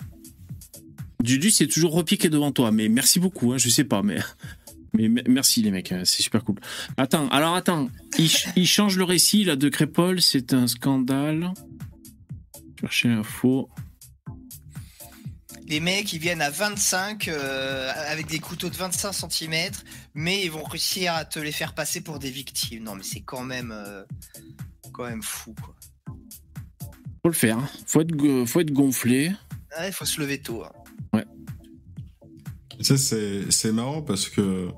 Dudus, 1.21 1.51
c'est 1.51 1.67
toujours 1.67 1.91
repiqué 1.93 2.29
devant 2.29 2.51
toi, 2.51 2.71
mais 2.71 2.87
merci 2.87 3.19
beaucoup, 3.19 3.51
hein, 3.51 3.57
je 3.57 3.69
sais 3.69 3.83
pas, 3.83 4.01
mais. 4.03 4.17
Mais 4.93 5.09
me- 5.09 5.21
merci 5.27 5.61
les 5.61 5.69
mecs, 5.69 5.91
hein, 5.91 6.03
c'est 6.05 6.23
super 6.23 6.43
cool. 6.45 6.55
Attends, 6.95 7.27
alors 7.27 7.53
attends, 7.55 7.89
il, 8.17 8.29
ch- 8.29 8.47
il 8.55 8.65
change 8.65 8.97
le 8.97 9.03
récit 9.03 9.43
là 9.43 9.55
de 9.57 9.67
Crépol, 9.69 10.21
c'est 10.21 10.53
un 10.53 10.65
scandale. 10.65 11.51
Chercher 12.79 13.09
l'info. 13.09 13.69
Les 15.67 15.79
mecs, 15.81 16.13
ils 16.13 16.19
viennent 16.19 16.41
à 16.41 16.49
25 16.49 17.27
euh, 17.27 17.91
avec 18.09 18.27
des 18.27 18.39
couteaux 18.39 18.69
de 18.69 18.75
25 18.75 19.11
cm, 19.11 19.71
mais 20.13 20.41
ils 20.43 20.49
vont 20.51 20.63
réussir 20.63 21.13
à 21.13 21.25
te 21.25 21.39
les 21.39 21.51
faire 21.51 21.73
passer 21.73 21.99
pour 22.01 22.19
des 22.19 22.31
victimes. 22.31 22.83
Non, 22.83 22.95
mais 22.95 23.03
c'est 23.03 23.19
quand 23.21 23.43
même, 23.43 23.71
euh, 23.75 24.03
quand 24.93 25.03
même 25.05 25.21
fou. 25.21 25.53
Quoi. 25.61 25.75
Faut 27.21 27.27
le 27.29 27.33
faire, 27.33 27.57
hein. 27.57 27.69
faut 27.85 27.99
être, 28.01 28.45
faut 28.45 28.59
être 28.61 28.71
gonflé. 28.71 29.31
Il 29.85 29.91
faut 29.91 30.05
se 30.05 30.19
lever 30.21 30.39
tôt. 30.41 30.63
hein. 30.63 30.71
Tu 32.77 32.83
sais, 32.83 32.97
c'est- 32.97 33.49
c'est 33.51 33.71
marrant 33.71 34.03
parce 34.03 34.29
que, 34.29 34.69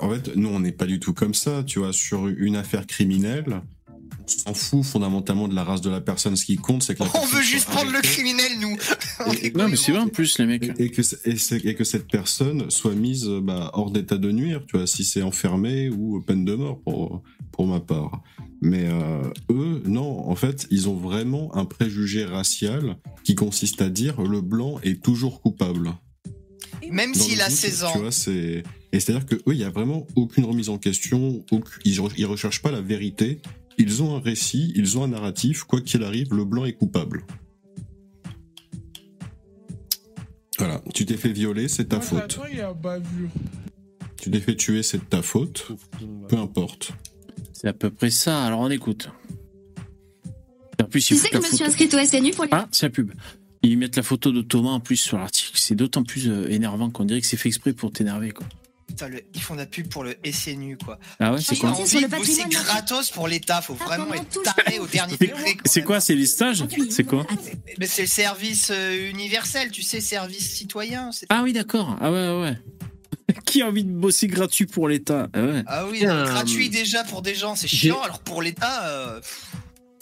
en 0.00 0.10
fait, 0.10 0.34
nous, 0.34 0.48
on 0.48 0.58
n'est 0.60 0.72
pas 0.72 0.86
du 0.86 0.98
tout 0.98 1.14
comme 1.14 1.34
ça, 1.34 1.62
tu 1.62 1.78
vois, 1.78 1.92
sur 1.92 2.26
une 2.26 2.56
affaire 2.56 2.84
criminelle. 2.86 3.62
On 4.46 4.52
s'en 4.52 4.54
fout 4.54 4.84
fondamentalement 4.84 5.48
de 5.48 5.54
la 5.54 5.64
race 5.64 5.80
de 5.80 5.90
la 5.90 6.00
personne. 6.00 6.36
Ce 6.36 6.44
qui 6.44 6.56
compte, 6.56 6.82
c'est 6.82 6.94
que 6.94 7.02
la 7.02 7.10
On 7.20 7.26
veut 7.26 7.42
juste 7.42 7.66
prendre 7.66 7.90
le 7.92 8.00
criminel, 8.00 8.52
nous. 8.60 8.76
Est 9.42 9.54
Non, 9.56 9.68
mais 9.68 9.76
c'est 9.76 9.92
vrai 9.92 10.00
en 10.00 10.08
plus, 10.08 10.38
les 10.38 10.46
mecs. 10.46 10.64
et, 10.78 10.84
et 10.84 10.90
que, 10.90 11.02
et, 11.28 11.68
et 11.68 11.74
que 11.74 11.84
cette 11.84 12.06
personne 12.08 12.70
soit 12.70 12.94
mise 12.94 13.26
euh, 13.28 13.40
bah, 13.42 13.70
hors 13.74 13.90
d'état 13.90 14.16
de 14.16 14.30
nuire, 14.32 14.62
tu 14.66 14.76
vois, 14.78 14.86
si 14.86 15.04
c'est 15.04 15.22
enfermé 15.22 15.90
ou 15.90 16.20
peine 16.20 16.44
de 16.44 16.54
mort 16.54 16.80
pour, 16.80 17.22
pour 17.52 17.66
ma 17.66 17.80
part. 17.80 18.22
Mais 18.62 18.84
euh, 18.86 19.22
eux, 19.50 19.82
non, 19.84 20.26
en 20.28 20.34
fait, 20.36 20.66
ils 20.70 20.88
ont 20.88 20.96
vraiment 20.96 21.54
un 21.54 21.66
préjugé 21.66 22.24
racial 22.24 22.96
qui 23.24 23.34
consiste 23.34 23.82
à 23.82 23.90
dire 23.90 24.22
le 24.22 24.40
blanc 24.40 24.78
est 24.82 25.02
toujours 25.02 25.42
coupable. 25.42 25.92
Même 26.90 27.14
s'il 27.14 27.40
a 27.40 27.48
doute, 27.48 27.56
16 27.56 27.78
Tu 27.78 27.84
ans. 27.84 27.98
vois, 28.00 28.12
c'est 28.12 28.62
et 28.92 29.00
c'est-à-dire 29.00 29.26
que 29.26 29.34
eux, 29.34 29.52
il 29.52 29.56
y 29.58 29.64
a 29.64 29.70
vraiment 29.70 30.06
aucune 30.14 30.44
remise 30.44 30.68
en 30.68 30.78
question, 30.78 31.44
aucun- 31.50 31.68
ils, 31.84 31.96
re- 31.98 32.12
ils 32.16 32.26
recherchent 32.26 32.62
pas 32.62 32.70
la 32.70 32.80
vérité. 32.80 33.40
Ils 33.78 34.02
ont 34.02 34.16
un 34.16 34.20
récit, 34.20 34.72
ils 34.76 34.98
ont 34.98 35.04
un 35.04 35.08
narratif. 35.08 35.64
Quoi 35.64 35.80
qu'il 35.80 36.02
arrive, 36.02 36.32
le 36.32 36.44
blanc 36.44 36.64
est 36.64 36.74
coupable. 36.74 37.24
Voilà, 40.58 40.80
tu 40.94 41.04
t'es 41.04 41.16
fait 41.16 41.32
violer, 41.32 41.68
c'est 41.68 41.86
ta 41.86 42.00
faute. 42.00 42.38
il 42.50 42.58
y 42.58 42.60
a 42.60 42.72
bavure. 42.72 43.30
Tu 44.20 44.30
t'es 44.30 44.40
fait 44.40 44.56
tuer, 44.56 44.82
c'est 44.82 44.98
de 44.98 45.04
ta 45.04 45.22
faute. 45.22 45.68
Peu 46.28 46.38
importe. 46.38 46.92
C'est 47.52 47.68
à 47.68 47.72
peu 47.72 47.90
près 47.90 48.10
ça, 48.10 48.44
alors 48.44 48.60
on 48.60 48.70
écoute. 48.70 49.10
En 50.80 50.84
plus, 50.84 51.04
Tu 51.04 51.16
sais 51.16 51.28
que 51.28 51.36
je 51.40 51.42
me 51.42 51.56
suis 51.56 51.64
inscrite 51.64 51.92
au 51.94 52.04
SNU 52.04 52.30
pour 52.30 52.44
les... 52.44 52.50
Ah, 52.52 52.68
c'est 52.70 52.86
la 52.86 52.90
pub. 52.90 53.12
Ils 53.62 53.78
mettent 53.78 53.96
la 53.96 54.02
photo 54.02 54.30
de 54.30 54.42
Thomas 54.42 54.70
en 54.70 54.80
plus 54.80 54.96
sur 54.96 55.18
l'article. 55.18 55.52
C'est 55.58 55.74
d'autant 55.74 56.04
plus 56.04 56.28
euh, 56.28 56.48
énervant 56.50 56.90
qu'on 56.90 57.04
dirait 57.04 57.20
que 57.20 57.26
c'est 57.26 57.36
fait 57.36 57.48
exprès 57.48 57.72
pour 57.72 57.90
t'énerver, 57.90 58.30
quoi. 58.30 58.46
Putain, 58.86 59.08
le- 59.08 59.22
ils 59.34 59.40
font 59.40 59.54
de 59.54 59.60
la 59.60 59.66
pub 59.66 59.88
pour 59.88 60.04
le 60.04 60.14
SNU, 60.24 60.76
quoi. 60.76 60.98
Ah 61.18 61.32
ouais, 61.32 61.40
c'est 61.40 61.56
quoi 61.56 61.70
national. 61.70 62.10
gratos 62.50 63.10
pour 63.10 63.26
l'État. 63.28 63.60
Faut 63.62 63.74
vraiment 63.74 64.12
être 64.14 64.42
taré 64.42 64.78
au 64.78 64.86
dernier 64.86 65.16
C'est- 65.18 65.26
degré. 65.26 65.56
C'est 65.64 65.82
quoi 65.82 66.00
C'est 66.00 66.14
les 66.14 66.26
stages 66.26 66.64
C'est 66.90 67.04
quoi 67.04 67.26
Mais 67.78 67.86
c'est 67.86 68.02
le 68.02 68.08
service 68.08 68.68
euh, 68.70 69.10
universel, 69.10 69.70
tu 69.70 69.82
sais, 69.82 70.00
service 70.00 70.50
citoyen. 70.54 71.10
c'est- 71.12 71.26
Ah 71.30 71.42
oui, 71.42 71.52
d'accord. 71.52 71.96
Ah 72.00 72.12
ouais, 72.12 72.28
ouais, 72.28 72.42
ouais. 72.42 72.58
Qui 73.46 73.62
a 73.62 73.66
envie 73.68 73.84
de 73.84 73.90
bosser 73.90 74.26
gratuit 74.26 74.66
pour 74.66 74.86
l'État? 74.88 75.28
Ah 75.32 75.42
ouais. 75.42 75.62
Ah 75.66 75.86
oui, 75.86 76.00
gratuit 76.00 76.68
déjà 76.68 77.04
pour 77.04 77.22
des 77.22 77.34
gens, 77.34 77.56
c'est 77.56 77.68
chiant. 77.68 78.00
Alors 78.02 78.18
pour 78.20 78.42
l'État, 78.42 78.86
euh, 78.86 79.20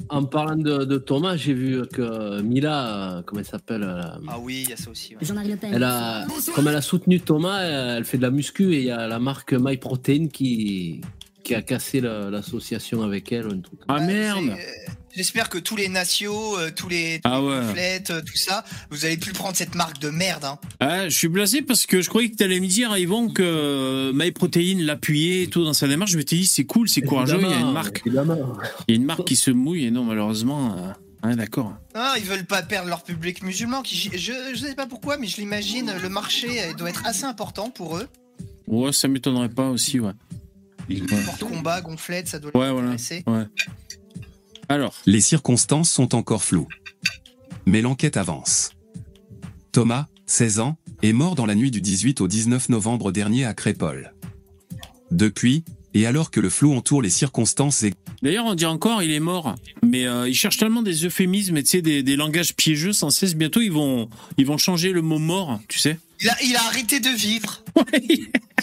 En 0.09 0.25
parlant 0.25 0.57
de, 0.57 0.85
de 0.85 0.99
Thomas, 0.99 1.37
j'ai 1.37 1.55
vu 1.55 1.83
que 1.93 2.41
Mila, 2.43 3.17
euh, 3.19 3.23
comment 3.25 3.41
elle 3.41 3.47
s'appelle 3.47 3.83
euh, 3.83 4.03
ah 4.29 4.39
oui, 4.41 4.63
il 4.65 4.71
y 4.71 4.73
a 4.73 4.77
ça 4.77 4.91
aussi. 4.91 5.15
ouais. 5.17 5.25
Jean-Marie 5.25 5.49
Le 5.51 5.57
Pen. 5.57 5.73
elle 5.75 5.85
a, 5.85 6.27
Comme 6.55 6.69
elle 6.69 6.77
a 6.77 6.83
soutenu 6.83 7.21
Thomas, 7.21 7.61
elle 7.63 8.05
fait 8.05 8.19
de 8.19 8.23
la 8.23 8.31
muscu 8.31 8.75
et 8.75 8.79
il 8.79 8.85
y 8.85 8.91
a 8.91 9.07
la 9.07 9.19
marque 9.19 9.53
MyProtein 9.55 10.29
qui, 10.29 11.01
qui 11.45 11.55
a 11.55 11.63
cassé 11.63 12.01
la- 12.01 12.31
l'association 12.31 13.03
avec 13.03 13.33
elle. 13.33 13.47
Un 13.47 13.61
truc. 13.61 13.81
Ah 13.89 14.01
merde 14.01 14.51
c'est, 14.57 14.93
J'espère 15.15 15.49
que 15.51 15.59
tous 15.59 15.77
les 15.77 15.89
nations, 15.89 16.57
euh, 16.59 16.71
tous 16.75 16.89
les, 16.89 17.21
tous 17.23 17.31
Ah 17.31 17.39
les 17.41 17.47
ouais. 17.47 18.03
euh, 18.11 18.23
tout 18.23 18.37
ça, 18.37 18.65
vous 18.91 19.05
allez 19.05 19.19
plus 19.19 19.33
prendre 19.33 19.55
cette 19.55 19.75
marque 19.75 19.99
de 19.99 20.09
merde. 20.09 20.45
Hein. 20.45 20.59
Ah, 20.81 21.09
je 21.09 21.15
suis 21.15 21.29
blasé 21.29 21.61
parce 21.61 21.85
que 21.85 22.01
je 22.01 22.09
croyais 22.09 22.31
que 22.31 22.37
tu 22.37 22.43
allais 22.43 22.61
me 22.61 22.67
dire, 22.67 22.97
Yvon, 22.97 23.29
que 23.29 23.43
euh, 23.43 24.13
MyProtein 24.15 24.79
l'appuyait 24.81 25.43
et 25.43 25.47
tout 25.49 25.65
dans 25.65 25.75
sa 25.75 25.87
démarche. 25.87 26.13
Je 26.13 26.17
m'étais 26.17 26.37
dit, 26.37 26.47
c'est 26.47 26.65
cool, 26.65 26.89
c'est 26.89 27.03
courageux, 27.03 27.39
il 27.43 27.49
y 27.51 27.53
a 27.53 27.59
une 27.61 27.73
marque. 27.73 28.03
Il 28.07 28.15
y 28.15 28.19
a 28.19 28.95
une 28.95 29.05
marque 29.05 29.25
qui 29.27 29.37
se 29.37 29.51
mouille 29.51 29.85
et 29.85 29.91
non, 29.91 30.05
malheureusement. 30.05 30.77
euh, 30.79 30.93
Ouais, 31.29 31.37
d'accord. 31.37 31.73
Ah, 31.95 32.15
ils 32.19 32.25
veulent 32.25 32.45
pas 32.47 32.63
perdre 32.63 32.89
leur 32.89 33.05
public 33.05 33.43
musulman. 33.45 33.83
Qui, 33.83 34.11
je, 34.13 34.33
je 34.55 34.57
sais 34.59 34.75
pas 34.75 34.87
pourquoi, 34.87 35.19
mais 35.19 35.29
je 35.29 35.37
l'imagine, 35.37 35.93
le 36.03 36.09
marché 36.09 36.73
doit 36.77 36.89
être 36.91 37.07
assez 37.07 37.23
important 37.25 37.71
pour 37.71 37.97
eux. 37.99 38.09
Ouais, 38.67 38.93
ça 38.93 39.07
m'étonnerait 39.07 39.49
pas 39.51 39.69
aussi, 39.69 40.01
ouais. 40.01 40.13
Porte-combat, 41.27 41.81
gonflette, 41.81 42.27
ça 42.29 42.39
doit 42.41 42.51
Ouais, 42.57 42.67
les 42.67 42.73
voilà. 42.73 42.89
intéresser. 42.89 43.23
Ouais. 43.29 43.45
Alors, 44.69 44.95
Les 45.07 45.21
circonstances 45.21 45.91
sont 45.91 46.15
encore 46.15 46.43
floues. 46.43 46.69
Mais 47.67 47.83
l'enquête 47.83 48.17
avance. 48.17 48.71
Thomas, 49.73 50.07
16 50.27 50.61
ans, 50.61 50.77
est 51.03 51.13
mort 51.13 51.35
dans 51.35 51.47
la 51.47 51.55
nuit 51.55 51.71
du 51.71 51.81
18 51.81 52.21
au 52.21 52.29
19 52.29 52.69
novembre 52.69 53.13
dernier 53.13 53.45
à 53.45 53.55
Crépol. 53.55 54.13
Depuis, 55.11 55.65
et 55.95 56.07
alors 56.07 56.31
que 56.31 56.41
le 56.41 56.51
flou 56.51 56.75
entoure 56.75 57.03
les 57.03 57.11
circonstances 57.11 57.83
et 57.83 57.93
d'ailleurs, 58.23 58.47
on 58.47 58.55
dit 58.55 58.65
encore, 58.65 59.03
il 59.03 59.11
est 59.11 59.21
mort. 59.21 59.55
Mais 59.83 60.07
euh, 60.07 60.29
ils 60.29 60.35
cherchent 60.35 60.59
tellement 60.59 60.83
des 60.83 61.05
euphémismes 61.05 61.57
et 61.57 61.63
tu 61.63 61.71
sais, 61.71 61.83
des, 61.83 62.03
des 62.03 62.17
langages 62.17 62.55
piégeux 62.55 62.93
sans 62.93 63.11
cesse. 63.11 63.35
Bientôt, 63.35 63.61
ils 63.61 63.73
vont, 63.73 64.09
ils 64.39 64.47
vont 64.47 64.59
changer 64.59 64.93
le 64.93 65.03
mot 65.03 65.19
mort, 65.19 65.61
tu 65.69 65.79
sais. 65.79 65.99
Il 66.21 66.29
a, 66.29 66.37
il 66.43 66.57
a 66.57 66.63
arrêté 66.67 67.01
de 67.01 67.11
vivre. 67.11 67.65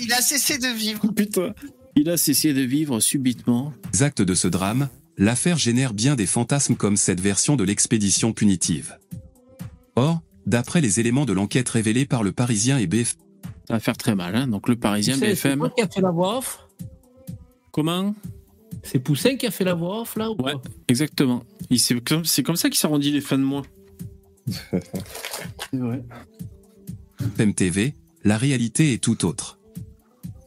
il 0.02 0.14
a 0.14 0.22
cessé 0.22 0.58
de 0.58 0.68
vivre. 0.68 1.08
Putain. 1.14 1.54
Il 1.96 2.10
a 2.10 2.18
cessé 2.18 2.54
de 2.54 2.62
vivre 2.62 3.00
subitement. 3.00 3.74
actes 4.00 4.22
de 4.22 4.34
ce 4.34 4.48
drame, 4.48 4.90
l'affaire 5.20 5.58
génère 5.60 5.94
bien 5.94 6.16
des 6.16 6.26
fantasmes 6.26 6.76
comme 6.76 6.98
cette 6.98 7.20
version 7.22 7.56
de 7.56 7.64
l'expédition 7.64 8.34
punitive. 8.34 8.98
Or, 9.96 10.22
d'après 10.48 10.82
les 10.82 11.00
éléments 11.00 11.26
de 11.26 11.34
l'enquête 11.34 11.70
révélés 11.70 12.06
par 12.06 12.24
le 12.24 12.32
Parisien 12.32 12.80
et 12.80 12.88
BF, 12.88 13.16
Ça 13.68 13.76
va 13.76 13.80
faire 13.80 13.98
très 13.98 14.16
mal, 14.16 14.36
hein. 14.36 14.48
Donc, 14.48 14.68
le 14.68 14.76
Parisien, 14.78 15.14
Tu 15.16 15.20
sais, 15.20 15.36
C'est 15.36 15.50
BFM. 15.50 15.60
toi 15.60 15.70
qui 15.76 15.82
a 15.84 15.88
fait 15.88 16.02
la 16.02 16.12
voix 16.12 16.38
off? 16.40 16.60
Comment? 17.72 18.16
C'est 18.82 19.00
Poussin 19.00 19.36
qui 19.36 19.46
a 19.46 19.52
fait 19.52 19.66
la 19.66 19.74
voix 19.74 20.02
off 20.02 20.16
là 20.16 20.32
ou 20.32 20.42
Ouais, 20.42 20.54
exactement. 20.88 21.44
C'est 21.78 22.02
comme, 22.02 22.24
c'est 22.26 22.42
comme 22.44 22.56
ça 22.56 22.70
qu'il 22.70 22.80
s'arrondit 22.80 23.12
les 23.12 23.22
fins 23.22 23.38
de 23.38 23.44
mois. 23.44 23.64
Ouais. 25.74 26.02
MTV, 27.38 27.94
la 28.24 28.38
réalité 28.38 28.94
est 28.94 29.04
tout 29.04 29.26
autre. 29.26 29.60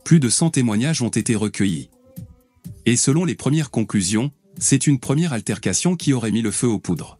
Plus 0.04 0.18
de 0.20 0.28
100 0.28 0.50
témoignages 0.50 1.02
ont 1.02 1.08
été 1.10 1.36
recueillis. 1.36 1.90
Et 2.86 2.96
selon 2.96 3.24
les 3.24 3.34
premières 3.36 3.70
conclusions, 3.70 4.32
c'est 4.62 4.86
une 4.86 4.98
première 4.98 5.32
altercation 5.32 5.96
qui 5.96 6.12
aurait 6.12 6.30
mis 6.30 6.40
le 6.40 6.52
feu 6.52 6.68
aux 6.68 6.78
poudres. 6.78 7.18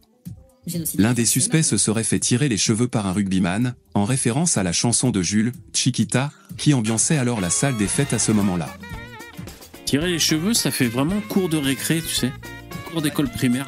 L'un 0.97 1.13
des 1.13 1.25
suspects 1.25 1.61
se 1.61 1.75
serait 1.75 2.05
fait 2.05 2.19
tirer 2.19 2.47
les 2.47 2.57
cheveux 2.57 2.87
par 2.87 3.05
un 3.05 3.11
rugbyman, 3.11 3.75
en 3.93 4.05
référence 4.05 4.57
à 4.57 4.63
la 4.63 4.71
chanson 4.71 5.11
de 5.11 5.21
Jules, 5.21 5.51
Chiquita, 5.73 6.31
qui 6.57 6.73
ambiançait 6.73 7.17
alors 7.17 7.41
la 7.41 7.49
salle 7.49 7.75
des 7.75 7.87
fêtes 7.87 8.13
à 8.13 8.19
ce 8.19 8.31
moment-là. 8.31 8.69
Tirer 9.83 10.09
les 10.09 10.19
cheveux, 10.19 10.53
ça 10.53 10.71
fait 10.71 10.87
vraiment 10.87 11.19
cours 11.27 11.49
de 11.49 11.57
récré, 11.57 12.01
tu 12.01 12.15
sais. 12.15 12.31
Cours 12.89 13.01
d'école 13.01 13.29
primaire. 13.29 13.67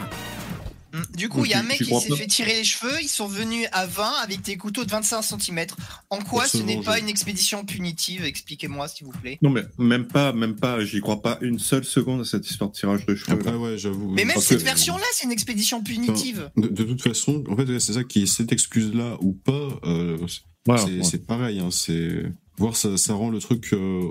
Hmm. 0.96 1.16
Du 1.18 1.30
coup, 1.30 1.44
il 1.46 1.52
y 1.52 1.54
a 1.54 1.60
un 1.60 1.64
mec 1.64 1.78
qui 1.78 1.86
s'est 2.00 2.16
fait 2.16 2.28
tirer 2.28 2.54
les 2.54 2.64
cheveux, 2.64 3.02
ils 3.02 3.08
sont 3.10 3.28
venus 3.28 3.68
à 3.72 3.86
20 3.86 4.04
avec 4.24 4.42
des 4.42 4.56
couteaux 4.56 4.86
de 4.86 4.92
25 4.92 5.22
cm. 5.22 5.66
En 6.10 6.20
quoi 6.20 6.48
ce 6.48 6.58
n'est 6.58 6.82
pas 6.82 6.96
je- 6.98 7.02
une 7.02 7.10
expédition 7.10 7.66
punitive? 7.66 8.24
Expliquez-moi, 8.24 8.88
s'il 8.88 9.06
vous 9.08 9.12
plaît. 9.14 9.38
Non, 9.42 9.50
mais 9.50 9.64
même 9.78 10.08
pas, 10.08 10.32
même 10.34 10.56
pas, 10.56 10.84
j'y 10.86 11.02
crois 11.02 11.22
pas 11.22 11.38
une 11.42 11.60
seule 11.60 11.84
seconde 11.86 12.22
à 12.22 12.26
cette 12.26 12.50
histoire 12.50 12.70
de 12.70 12.76
tirage 12.76 13.06
de 13.06 13.16
cheveux. 13.16 13.40
Ah 13.46 13.58
ouais, 13.58 13.78
j'avoue. 13.78 14.10
Mais 14.12 14.26
même 14.26 14.36
Parce 14.36 14.46
cette 14.48 14.60
que- 14.60 14.64
version-là, 14.64 15.04
c'est 15.14 15.26
une 15.26 15.32
expédition 15.32 15.84
punitive. 15.84 16.50
De, 16.56 16.68
de 16.68 16.84
toute 16.84 17.02
façon, 17.02 17.44
en 17.50 17.56
fait, 17.58 17.80
c'est 17.80 17.94
ça 17.94 18.04
qui 18.04 18.24
est 18.24 18.26
cette 18.28 18.52
excuse-là 18.52 19.18
ou 19.22 19.34
pas, 19.34 19.80
euh, 19.86 20.18
c'est 20.28 20.42
Voilà, 20.66 20.86
c'est- 20.86 20.92
ouais. 20.98 21.04
c'est 21.04 21.26
pareil. 21.28 21.60
Hein, 21.60 21.70
c'est 21.72 22.24
voir 22.58 22.78
ça, 22.78 22.96
ça 22.98 23.14
rend 23.14 23.30
le 23.30 23.40
truc 23.40 23.74
euh, 23.74 24.02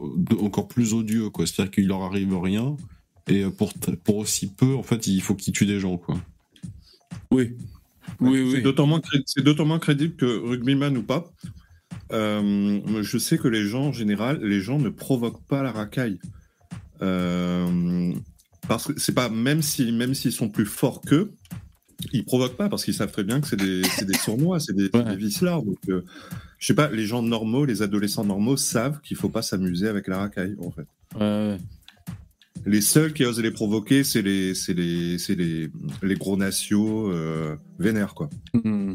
encore 0.41 0.69
plus 0.69 0.93
odieux, 0.93 1.31
quoi. 1.31 1.47
C'est-à-dire 1.47 1.71
qu'il 1.73 1.87
leur 1.87 2.03
arrive 2.03 2.37
rien 2.39 2.77
et 3.29 3.43
euh, 3.45 3.51
pour 3.51 3.73
pour 4.05 4.17
aussi 4.17 4.49
peu, 4.49 4.75
en 4.75 4.83
fait, 4.83 5.07
il 5.07 5.23
faut 5.23 5.35
qu'ils 5.35 5.55
tuent 5.55 5.65
des 5.67 5.81
gens, 5.81 5.97
quoi. 5.97 6.17
Oui. 7.35 7.57
Oui, 8.21 8.49
C'est 8.51 8.57
oui. 8.59 8.63
d'autant 8.63 8.87
moins, 8.87 9.01
cré- 9.01 9.23
c'est 9.27 9.43
d'autant 9.43 9.65
moins 9.65 9.79
crédible 9.79 10.15
que 10.17 10.27
rugbyman 10.27 10.97
ou 10.97 11.03
pas. 11.03 11.25
euh, 12.13 12.81
je 13.03 13.19
sais 13.19 13.39
que 13.39 13.49
les 13.49 13.67
gens, 13.67 13.87
en 13.87 13.93
général, 13.93 14.41
les 14.43 14.61
gens 14.61 14.79
ne 14.79 14.89
provoquent 14.91 15.45
pas 15.47 15.63
la 15.63 15.73
racaille. 15.73 16.19
Euh, 17.03 18.13
parce 18.69 18.87
que 18.87 18.99
c'est 19.01 19.15
pas, 19.15 19.29
même 19.29 19.63
si, 19.63 19.91
même 19.93 20.15
s'ils 20.15 20.33
sont 20.33 20.49
plus 20.49 20.67
forts 20.67 21.01
qu'eux, 21.01 21.33
ils 22.13 22.25
provoquent 22.25 22.57
pas 22.57 22.69
parce 22.69 22.85
qu'ils 22.85 22.95
savent 22.95 23.13
très 23.13 23.25
bien 23.25 23.41
que 23.41 23.47
c'est 23.47 23.57
des, 23.57 23.83
c'est 23.99 24.05
des 24.07 24.15
sournois, 24.19 24.61
c'est 24.61 24.75
des, 24.75 24.91
Ouais. 24.95 25.05
des 25.05 25.17
vicelards. 25.17 25.63
Donc, 25.63 25.79
euh, 25.89 26.03
je 26.59 26.67
sais 26.67 26.75
pas, 26.75 26.89
les 26.91 27.07
gens 27.07 27.23
normaux, 27.23 27.65
les 27.65 27.83
adolescents 27.83 28.25
normaux 28.25 28.57
savent 28.57 29.01
qu'il 29.03 29.17
faut 29.17 29.29
pas 29.29 29.43
s'amuser 29.43 29.89
avec 29.89 30.09
la 30.09 30.19
racaille, 30.19 30.57
en 30.63 30.71
fait. 30.71 30.87
Ouais, 31.15 31.21
ouais. 31.21 31.59
Les 32.67 32.81
seuls 32.81 33.13
qui 33.13 33.25
osent 33.25 33.41
les 33.41 33.51
provoquer, 33.51 34.05
c'est 34.05 34.23
les, 34.23 34.55
c'est 34.55 34.75
les, 34.75 35.19
c'est 35.19 35.35
les, 35.35 35.71
les 36.03 36.15
gros 36.15 36.37
nationaux 36.37 37.11
euh, 37.11 37.57
vénères, 37.79 38.15
quoi. 38.15 38.31
Hmm. 38.55 38.95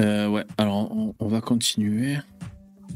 Euh, 0.00 0.28
ouais, 0.28 0.44
alors 0.58 0.90
on, 0.92 1.14
on 1.18 1.28
va 1.28 1.40
continuer. 1.40 2.16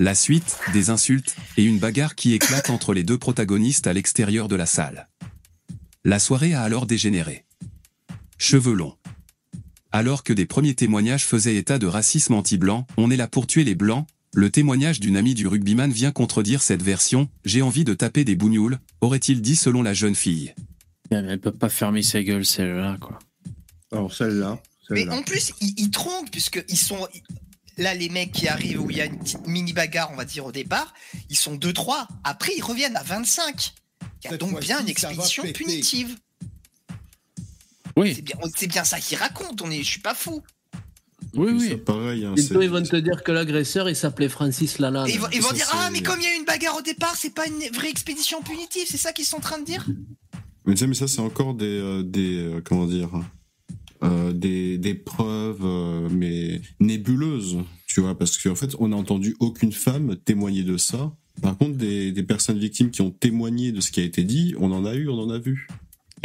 La 0.01 0.14
suite, 0.14 0.59
des 0.73 0.90
insultes 0.90 1.37
et 1.57 1.64
une 1.64 1.79
bagarre 1.79 2.17
qui 2.17 2.33
éclate 2.33 2.71
entre 2.71 2.95
les 2.95 3.05
deux 3.05 3.19
protagonistes 3.19 3.87
à 3.87 3.93
l'extérieur 3.93 4.49
de 4.49 4.57
la 4.57 4.67
salle. 4.67 5.09
La 6.05 6.19
soirée 6.19 6.55
a 6.55 6.62
alors 6.62 6.87
dégénéré. 6.87 7.45
Cheveux 8.37 8.75
longs. 8.75 8.97
Alors 9.93 10.25
que 10.25 10.33
des 10.33 10.47
premiers 10.47 10.75
témoignages 10.75 11.25
faisaient 11.25 11.55
état 11.55 11.79
de 11.79 11.87
racisme 11.87 12.35
anti-blanc, 12.35 12.87
on 12.97 13.12
est 13.12 13.17
là 13.17 13.29
pour 13.29 13.47
tuer 13.47 13.62
les 13.62 13.77
blancs, 13.77 14.09
le 14.35 14.51
témoignage 14.51 15.01
d'une 15.01 15.16
amie 15.16 15.35
du 15.35 15.47
rugbyman 15.47 15.92
vient 15.92 16.11
contredire 16.11 16.62
cette 16.62 16.83
version, 16.83 17.29
j'ai 17.44 17.62
envie 17.62 17.85
de 17.85 17.94
taper 17.94 18.25
des 18.25 18.35
bougnoules, 18.35 18.79
aurait-il 19.01 19.40
dit 19.40 19.57
selon 19.57 19.83
la 19.83 19.94
jeune 19.94 20.14
fille. 20.14 20.55
Elle 21.11 21.38
peut 21.40 21.53
pas 21.53 21.68
fermer 21.68 22.03
sa 22.03 22.23
gueule, 22.23 22.44
celle-là, 22.44 22.97
quoi. 23.01 23.18
Alors 23.92 24.12
celle-là, 24.12 24.61
Mais 24.90 25.09
en 25.09 25.23
plus, 25.23 25.53
ils, 25.61 25.75
ils 25.79 25.90
trompent, 25.90 26.31
puisqu'ils 26.31 26.77
sont. 26.77 27.07
Là, 27.77 27.94
les 27.94 28.09
mecs 28.09 28.33
qui 28.33 28.49
arrivent 28.49 28.81
où 28.81 28.90
il 28.90 28.97
y 28.97 29.01
a 29.01 29.05
une 29.05 29.18
petite 29.18 29.47
mini 29.47 29.73
bagarre, 29.73 30.11
on 30.12 30.16
va 30.16 30.25
dire 30.25 30.47
au 30.47 30.53
départ, 30.53 30.94
ils 31.29 31.37
sont 31.37 31.57
2-3. 31.57 32.07
Après, 32.23 32.53
ils 32.57 32.62
reviennent 32.62 32.97
à 32.97 33.03
25. 33.03 33.73
Il 34.01 34.07
y 34.25 34.27
a 34.27 34.31
Cette 34.31 34.40
donc 34.40 34.61
bien 34.61 34.81
une 34.81 34.88
expédition 34.88 35.42
punitive. 35.53 36.16
Oui, 37.97 38.14
C'est 38.14 38.23
bien, 38.23 38.37
c'est 38.57 38.66
bien 38.66 38.85
ça 38.85 38.99
qu'ils 38.99 39.18
racontent, 39.18 39.64
on 39.64 39.70
est, 39.70 39.79
je 39.79 39.88
suis 39.88 40.01
pas 40.01 40.14
fou. 40.14 40.42
Oui, 41.37 41.53
oui. 41.59 41.77
pareil. 41.77 42.25
Hein, 42.25 42.35
Bientôt, 42.35 42.62
ils 42.62 42.70
vont 42.70 42.83
te 42.83 42.97
dire 42.97 43.23
que 43.23 43.33
l'agresseur, 43.33 43.88
il 43.88 43.97
s'appelait 43.97 44.29
Francis 44.29 44.79
Lalanne. 44.79 45.09
Ils 45.09 45.18
vont, 45.20 45.29
ils 45.33 45.40
vont 45.40 45.49
ça, 45.49 45.55
dire 45.55 45.70
Ah, 45.73 45.90
mais 45.92 46.03
comme 46.03 46.20
il 46.20 46.25
y 46.25 46.29
a 46.29 46.35
eu 46.35 46.38
une 46.38 46.44
bagarre 46.44 46.77
au 46.77 46.83
départ, 46.83 47.14
c'est 47.16 47.35
pas 47.35 47.47
une 47.47 47.75
vraie 47.75 47.90
expédition 47.90 48.42
punitive, 48.42 48.87
c'est 48.88 48.97
ça 48.97 49.12
qu'ils 49.12 49.25
sont 49.25 49.37
en 49.37 49.40
train 49.40 49.59
de 49.59 49.64
dire? 49.64 49.87
Mais 50.66 50.75
tu 50.75 50.81
sais, 50.81 50.87
mais 50.87 50.94
ça, 50.94 51.09
c'est 51.09 51.20
encore 51.20 51.55
des, 51.55 51.66
euh, 51.66 52.03
des 52.03 52.38
euh, 52.38 52.61
comment 52.64 52.87
dire, 52.87 53.11
euh, 54.03 54.33
des, 54.33 54.77
des 54.77 54.94
preuves, 54.94 55.62
euh, 55.64 56.09
mais 56.11 56.61
nébuleuses, 56.81 57.59
tu 57.87 58.01
vois, 58.01 58.18
parce 58.18 58.37
qu'en 58.37 58.55
fait, 58.55 58.75
on 58.79 58.88
n'a 58.88 58.97
entendu 58.97 59.35
aucune 59.40 59.73
femme 59.73 60.16
témoigner 60.25 60.62
de 60.62 60.77
ça. 60.77 61.14
Par 61.40 61.57
contre, 61.57 61.77
des, 61.77 62.12
des 62.12 62.23
personnes 62.23 62.59
victimes 62.59 62.90
qui 62.90 63.03
ont 63.03 63.11
témoigné 63.11 63.73
de 63.73 63.81
ce 63.81 63.90
qui 63.90 64.01
a 64.01 64.05
été 64.05 64.23
dit, 64.25 64.55
on 64.59 64.73
en 64.73 64.85
a 64.85 64.94
eu, 64.94 65.09
on 65.09 65.18
en 65.18 65.31
a 65.31 65.38
vu. 65.38 65.68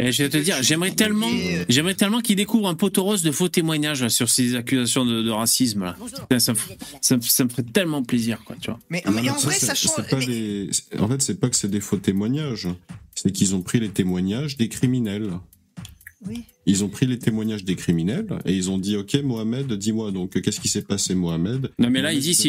Et 0.02 0.12
je 0.12 0.22
vais 0.22 0.28
te 0.30 0.38
dire, 0.38 0.56
j'aimerais 0.62 0.92
tellement, 0.92 1.28
j'aimerais 1.68 1.94
tellement 1.94 2.20
qu'il 2.20 2.36
découvre 2.36 2.68
un 2.68 2.74
poteau 2.74 3.02
rose 3.04 3.22
de 3.22 3.30
faux 3.30 3.48
témoignages 3.48 4.02
là, 4.02 4.08
sur 4.08 4.30
ces 4.30 4.54
accusations 4.56 5.04
de, 5.04 5.22
de 5.22 5.30
racisme 5.30 5.84
là. 5.84 5.96
Putain, 6.22 6.38
ça, 6.38 6.52
me 6.54 6.58
f- 6.58 6.76
ça, 7.02 7.16
me- 7.16 7.20
ça 7.22 7.44
me 7.44 7.48
ferait 7.50 7.62
tellement 7.64 8.02
plaisir, 8.02 8.40
quoi, 8.44 8.56
tu 8.60 8.70
vois. 8.70 8.78
Mais, 8.88 9.02
Non, 9.06 9.12
mais 9.12 9.22
non, 9.22 9.32
en 9.32 9.38
ça, 9.38 9.46
vrai, 9.48 9.56
ça 9.56 9.74
change. 9.74 9.92
c'est 9.96 10.08
pas 10.08 10.16
mais- 10.18 10.26
des- 10.26 10.68
c'est- 10.72 10.98
En 10.98 11.06
fait, 11.08 11.20
c'est 11.22 11.38
pas 11.38 11.48
que 11.50 11.56
c'est 11.56 11.68
des 11.70 11.80
faux 11.80 11.98
témoignages, 11.98 12.66
c'est 13.14 13.30
qu'ils 13.30 13.54
ont 13.54 13.60
pris 13.62 13.78
les 13.78 13.90
témoignages 13.90 14.56
des 14.56 14.68
criminels. 14.68 15.30
Oui. 16.26 16.42
Ils 16.66 16.84
ont 16.84 16.88
pris 16.88 17.06
les 17.06 17.18
témoignages 17.18 17.64
des 17.64 17.76
criminels 17.76 18.26
et 18.44 18.52
ils 18.54 18.70
ont 18.70 18.76
dit 18.78 18.96
Ok, 18.96 19.14
Mohamed, 19.24 19.72
dis-moi 19.72 20.12
donc, 20.12 20.40
qu'est-ce 20.40 20.60
qui 20.60 20.68
s'est 20.68 20.82
passé, 20.82 21.14
Mohamed? 21.14 21.70
Non, 21.78 21.88
mais 21.90 22.02
là, 22.02 22.08
Mohamed 22.10 22.16
il 22.18 22.20
dit 22.20 22.34
c'est 22.34 22.48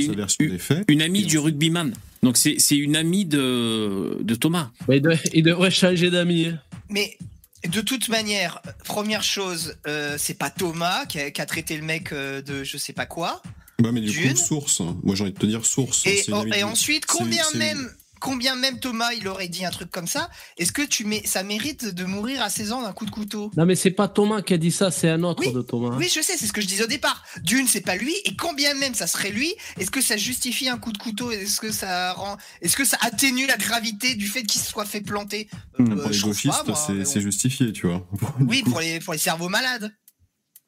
une, 0.90 1.02
amie 1.02 1.26
du 1.26 1.38
rugbyman. 1.40 1.94
Donc 2.22 2.36
c'est 2.38 2.56
c'est 2.60 2.76
une 2.76 2.98
amie 2.98 3.24
de, 3.26 4.18
de 4.22 4.36
Thomas. 4.36 4.72
Bah, 4.88 4.96
il, 4.98 5.02
doit- 5.02 5.16
il 5.34 5.44
devrait 5.44 5.72
changer 5.72 6.10
d'amis. 6.12 6.48
hein. 6.48 6.60
Mais 6.90 7.18
de 7.68 7.82
toute 7.82 8.10
manière, 8.10 8.62
première 8.86 9.24
chose, 9.24 9.76
euh, 9.88 10.16
c'est 10.18 10.34
pas 10.34 10.50
Thomas 10.50 11.06
qui 11.06 11.20
a, 11.20 11.32
qui 11.32 11.42
a 11.42 11.46
traité 11.46 11.78
le 11.78 11.84
mec 11.84 12.12
euh, 12.12 12.42
de 12.42 12.64
je 12.64 12.78
sais 12.78 12.94
pas 12.94 13.06
quoi. 13.06 13.42
Ouais, 13.84 13.92
mais 13.92 14.02
du 14.02 14.12
D'une. 14.12 14.34
coup, 14.34 14.38
source. 14.38 14.82
Moi, 15.04 15.16
j'ai 15.16 15.24
envie 15.24 15.34
de 15.34 15.40
te 15.40 15.46
dire 15.46 15.66
source. 15.66 16.06
Et, 16.06 16.64
ensuite, 16.64 17.06
combien 17.06 17.44
même, 17.56 17.92
combien 18.22 18.56
même 18.56 18.80
Thomas 18.80 19.12
il 19.14 19.28
aurait 19.28 19.50
dit 19.50 19.66
un 19.66 19.72
truc 19.72 19.92
comme 19.92 20.08
ça 20.08 20.30
Est-ce 20.58 20.72
que 20.72 20.82
tu 20.84 21.04
mets, 21.04 21.22
ça 21.26 21.44
mérite 21.44 21.86
de 21.94 22.06
mourir 22.06 22.42
à 22.42 22.50
16 22.50 22.72
ans 22.72 22.82
d'un 22.84 22.94
coup 22.94 23.06
de 23.06 23.12
couteau? 23.12 23.52
Non, 23.58 23.66
mais 23.66 23.76
c'est 23.76 23.92
pas 23.92 24.08
Thomas 24.08 24.42
qui 24.42 24.54
a 24.54 24.58
dit 24.58 24.72
ça, 24.72 24.92
c'est 24.92 25.10
un 25.10 25.24
autre 25.24 25.44
Oui, 25.46 25.52
de 25.52 25.62
Thomas. 25.62 25.90
hein. 25.90 25.98
Oui, 25.98 26.08
je 26.14 26.22
sais, 26.22 26.38
c'est 26.38 26.48
ce 26.48 26.54
que 26.54 26.62
je 26.62 26.68
disais 26.68 26.84
au 26.86 26.88
départ. 26.88 27.24
D'une, 27.44 27.68
c'est 27.68 27.82
pas 27.82 27.96
lui, 27.98 28.14
et 28.24 28.36
combien 28.38 28.74
même 28.76 28.94
ça 28.94 29.08
serait 29.08 29.32
lui 29.32 29.54
Est-ce 29.78 29.92
que 29.92 30.02
ça 30.02 30.16
justifie 30.16 30.70
un 30.70 30.78
coup 30.78 30.94
de 30.94 30.98
couteau? 30.98 31.32
Est-ce 31.32 31.60
que 31.60 31.72
ça 31.72 32.14
rend, 32.14 32.38
est-ce 32.62 32.78
que 32.78 32.86
ça 32.86 32.98
atténue 33.02 33.48
la 33.48 33.58
gravité 33.58 34.16
du 34.16 34.28
fait 34.28 34.44
qu'il 34.44 34.62
se 34.62 34.70
soit 34.70 34.86
fait 34.86 35.02
planter? 35.02 35.50
Pour 35.76 35.86
Euh, 35.88 36.08
les 36.08 36.14
je 36.14 36.20
trouve 36.22 36.32
gauchistes, 36.34 36.76
c'est 37.06 37.20
bon. 37.20 37.22
justifié, 37.22 37.74
tu 37.74 37.88
vois. 37.88 38.08
Oui, 38.48 38.64
pour 38.64 38.80
les, 38.80 39.00
pour 39.00 39.14
les 39.14 39.20
cerveaux 39.20 39.50
malades. 39.50 39.92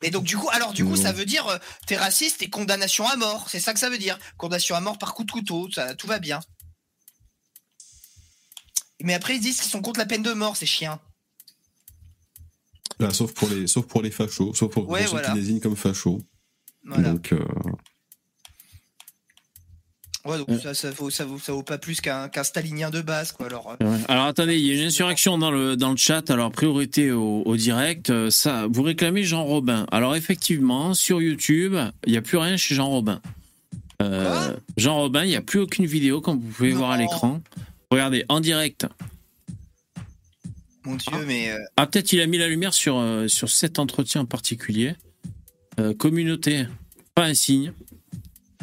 Et 0.05 0.09
donc 0.11 0.25
du 0.25 0.35
coup, 0.35 0.49
alors 0.51 0.73
du 0.73 0.83
coup, 0.83 0.97
Non. 0.97 1.01
ça 1.01 1.13
veut 1.13 1.23
dire 1.23 1.47
euh, 1.47 1.57
t'es 1.87 1.95
raciste 1.95 2.41
et 2.41 2.49
condamnation 2.49 3.07
à 3.07 3.15
mort. 3.15 3.47
C'est 3.49 3.61
ça 3.61 3.73
que 3.73 3.79
ça 3.79 3.89
veut 3.89 3.97
dire. 3.97 4.19
Condamnation 4.37 4.75
à 4.75 4.81
mort 4.81 4.97
par 4.97 5.13
coup 5.13 5.23
de 5.23 5.31
couteau, 5.31 5.69
ça, 5.71 5.95
tout 5.95 6.07
va 6.07 6.19
bien. 6.19 6.41
Mais 9.03 9.13
après 9.13 9.35
ils 9.35 9.39
disent 9.41 9.61
qu'ils 9.61 9.69
sont 9.71 9.81
contre 9.81 9.99
la 9.99 10.05
peine 10.07 10.23
de 10.23 10.33
mort, 10.33 10.57
ces 10.57 10.65
chiens. 10.65 10.99
Là, 12.99 13.11
sauf 13.11 13.33
pour 13.33 13.49
les, 13.49 13.67
sauf 13.67 13.85
pour 13.85 14.01
les 14.01 14.11
fachos, 14.11 14.53
sauf 14.53 14.71
pour, 14.71 14.87
Ouais, 14.89 15.03
ceux 15.03 15.09
voilà. 15.09 15.29
qui 15.29 15.35
désignent 15.35 15.59
comme 15.59 15.75
fachos. 15.75 16.21
Voilà. 16.85 17.11
Donc, 17.11 17.31
euh, 17.33 17.39
Ouais, 20.25 20.37
donc 20.37 20.47
ça, 20.61 20.73
ça, 20.73 20.89
vaut, 20.91 21.09
ça, 21.09 21.25
vaut, 21.25 21.37
ça 21.37 21.51
vaut 21.51 21.63
pas 21.63 21.77
plus 21.77 21.99
qu'un 21.99 22.29
stalinien 22.43 22.89
de 22.89 23.01
base, 23.01 23.33
quoi. 23.33 23.47
Alors, 23.47 23.75
euh, 23.81 23.85
Ouais. 23.85 23.97
Alors 24.07 24.25
attendez, 24.25 24.57
il 24.57 24.65
y 24.65 24.71
a 24.71 24.75
une 24.81 24.87
insurrection 24.87 25.37
dans 25.37 25.51
le, 25.51 25.75
dans 25.75 25.91
le 25.91 25.97
chat, 25.97 26.29
alors 26.29 26.49
priorité 26.49 27.11
au, 27.11 27.41
au 27.45 27.57
direct. 27.57 28.09
Euh, 28.09 28.29
Ça, 28.29 28.67
vous 28.71 28.83
réclamez 28.83 29.23
Jean 29.25 29.43
Robin. 29.43 29.85
Alors 29.91 30.15
effectivement, 30.15 30.93
sur 30.93 31.21
YouTube, 31.21 31.75
il 32.05 32.11
n'y 32.11 32.17
a 32.17 32.21
plus 32.21 32.37
rien 32.37 32.55
chez 32.55 32.73
Jean 32.73 32.87
Robin. 32.87 33.21
Euh, 34.01 34.55
Jean 34.77 34.95
Robin, 34.95 35.23
il 35.25 35.29
n'y 35.29 35.35
a 35.35 35.41
plus 35.41 35.59
aucune 35.59 35.85
vidéo 35.85 36.21
comme 36.21 36.39
vous 36.39 36.51
pouvez 36.51 36.71
voir 36.71 36.91
à 36.91 36.97
l'écran. 36.97 37.41
Regardez, 37.93 38.25
en 38.27 38.39
direct. 38.39 38.87
mon 40.83 40.95
Dieu, 40.95 41.13
mais 41.27 41.51
euh, 41.51 41.59
Ah, 41.77 41.85
peut-être 41.85 42.11
il 42.11 42.21
a 42.21 42.25
mis 42.25 42.39
la 42.39 42.47
lumière 42.47 42.73
sur, 42.73 42.97
euh, 42.97 43.27
sur 43.27 43.51
cet 43.51 43.77
entretien 43.77 44.21
en 44.21 44.25
particulier. 44.25 44.95
Euh, 45.79 45.93
communauté, 45.93 46.65
pas 47.13 47.25
un 47.25 47.35
signe. 47.35 47.71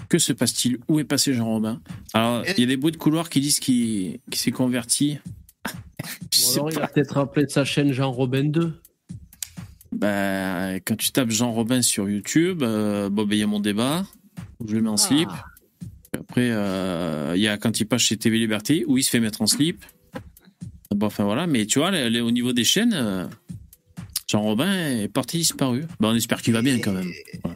Que 0.08 0.18
se 0.18 0.32
passe-t-il? 0.32 0.78
Où 0.88 0.98
est 0.98 1.04
passé 1.04 1.32
Jean 1.32 1.46
Robin 1.46 1.80
Alors, 2.12 2.42
il 2.44 2.58
y 2.58 2.64
a 2.64 2.66
des 2.66 2.76
bruits 2.76 2.90
de 2.90 2.96
couloir 2.96 3.30
qui 3.30 3.40
disent 3.40 3.60
qu'il 3.60 4.18
s'est 4.32 4.50
converti. 4.50 5.18
Ou 5.68 6.52
alors, 6.54 6.72
il 6.72 6.80
a 6.80 6.88
peut-être 6.88 7.16
appelé 7.18 7.46
sa 7.48 7.64
chaîne 7.64 7.92
Jean 7.92 8.10
Robin 8.10 8.42
2. 8.42 8.80
Bah, 9.92 10.74
quand 10.80 10.96
tu 10.96 11.12
tapes 11.12 11.30
Jean 11.30 11.52
Robin 11.52 11.82
sur 11.82 12.10
YouTube, 12.10 12.64
euh, 12.64 13.08
bon, 13.08 13.26
ben, 13.26 13.36
il 13.36 13.38
y 13.38 13.44
a 13.44 13.46
mon 13.46 13.60
débat, 13.60 14.04
je 14.66 14.74
le 14.74 14.82
mets 14.82 14.88
en 14.88 14.96
slip. 14.96 15.28
Après, 16.30 16.48
euh, 16.52 17.32
il 17.34 17.42
y 17.42 17.48
a 17.48 17.56
quand 17.58 17.80
il 17.80 17.86
passe 17.86 18.02
chez 18.02 18.16
TV 18.16 18.38
Liberté, 18.38 18.84
où 18.86 18.96
il 18.96 19.02
se 19.02 19.10
fait 19.10 19.18
mettre 19.18 19.42
en 19.42 19.48
slip. 19.48 19.84
Bon, 20.94 21.06
enfin 21.06 21.24
voilà, 21.24 21.48
mais 21.48 21.66
tu 21.66 21.80
vois, 21.80 21.90
les- 21.90 22.08
les- 22.08 22.20
au 22.20 22.30
niveau 22.30 22.52
des 22.52 22.62
chaînes, 22.62 22.92
euh, 22.94 23.26
Jean 24.28 24.42
Robin 24.42 24.72
est 24.72 25.08
parti 25.08 25.38
disparu. 25.38 25.86
Bah, 25.98 26.08
on 26.12 26.14
espère 26.14 26.40
qu'il 26.40 26.52
va 26.52 26.62
bien 26.62 26.78
quand 26.78 26.92
même. 26.92 27.10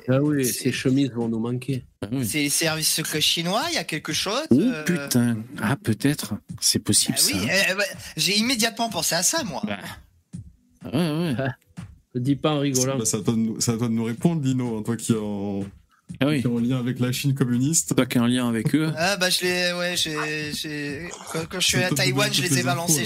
Ah 0.08 0.20
oui, 0.20 0.44
ses 0.44 0.72
chemises 0.72 1.10
vont 1.12 1.28
nous 1.28 1.38
manquer. 1.38 1.84
Ah 2.02 2.08
oui. 2.10 2.26
c'est 2.26 2.38
les 2.42 2.48
services 2.48 2.92
secrets 2.92 3.20
chinois, 3.20 3.62
il 3.70 3.74
y 3.74 3.78
a 3.78 3.84
quelque 3.84 4.12
chose. 4.12 4.42
Oh 4.50 4.58
euh, 4.58 4.82
putain, 4.84 5.36
ah 5.62 5.76
peut-être, 5.76 6.34
c'est 6.60 6.80
possible 6.80 7.16
ah 7.16 7.22
oui, 7.26 7.32
ça. 7.46 7.72
euh, 7.72 7.76
ouais, 7.76 7.84
j'ai 8.16 8.36
immédiatement 8.38 8.88
pensé 8.88 9.14
à 9.14 9.22
ça, 9.22 9.44
moi. 9.44 9.62
Bah, 9.64 9.78
ouais, 10.92 10.98
ouais. 10.98 11.34
Le 12.14 12.20
dis 12.20 12.34
pas 12.36 12.52
en 12.54 12.58
rigolant. 12.58 12.98
Bah, 12.98 13.04
ça, 13.04 13.20
doit 13.20 13.36
nous, 13.36 13.60
ça 13.60 13.76
doit 13.76 13.88
nous 13.88 14.04
répondre, 14.04 14.40
Dino, 14.42 14.78
hein, 14.78 14.82
toi 14.84 14.96
qui 14.96 15.12
es 15.12 15.16
en, 15.16 15.60
Ah 16.20 16.26
oui. 16.28 16.40
qui 16.42 16.46
est 16.46 16.50
en 16.50 16.58
lien 16.58 16.78
avec 16.78 17.00
la 17.00 17.12
Chine 17.12 17.34
communiste. 17.34 17.94
Toi 17.96 18.06
qui 18.06 18.18
as 18.18 18.22
un 18.22 18.28
lien 18.28 18.48
avec 18.48 18.74
eux. 18.74 18.92
Ah 18.96 19.16
bah 19.16 19.30
je 19.30 19.40
l'ai, 19.42 19.72
ouais, 19.72 19.94
quand, 21.32 21.46
quand 21.50 21.60
je 21.60 21.66
suis 21.66 21.82
à 21.82 21.90
Taïwan, 21.90 22.32
je 22.32 22.42
les 22.42 22.52
ai 22.52 22.56
les 22.56 22.62
balancés. 22.62 23.04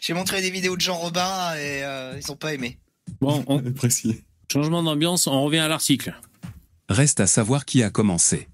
J'ai, 0.00 0.14
montré 0.14 0.40
des 0.42 0.50
vidéos 0.50 0.76
de 0.76 0.80
Jean 0.80 0.96
Robin 0.96 1.54
et 1.56 1.82
euh, 1.84 2.18
ils 2.22 2.32
ont 2.32 2.36
pas 2.36 2.54
aimé. 2.54 2.78
Bon, 3.20 3.44
on- 3.46 3.60
Précis. 3.72 4.22
changement 4.52 4.82
d'ambiance, 4.82 5.26
on 5.26 5.42
revient 5.42 5.58
à 5.58 5.68
l'article. 5.68 6.14
Reste 6.88 7.20
à 7.20 7.26
savoir 7.26 7.64
qui 7.64 7.82
a 7.82 7.90
commencé. 7.90 8.48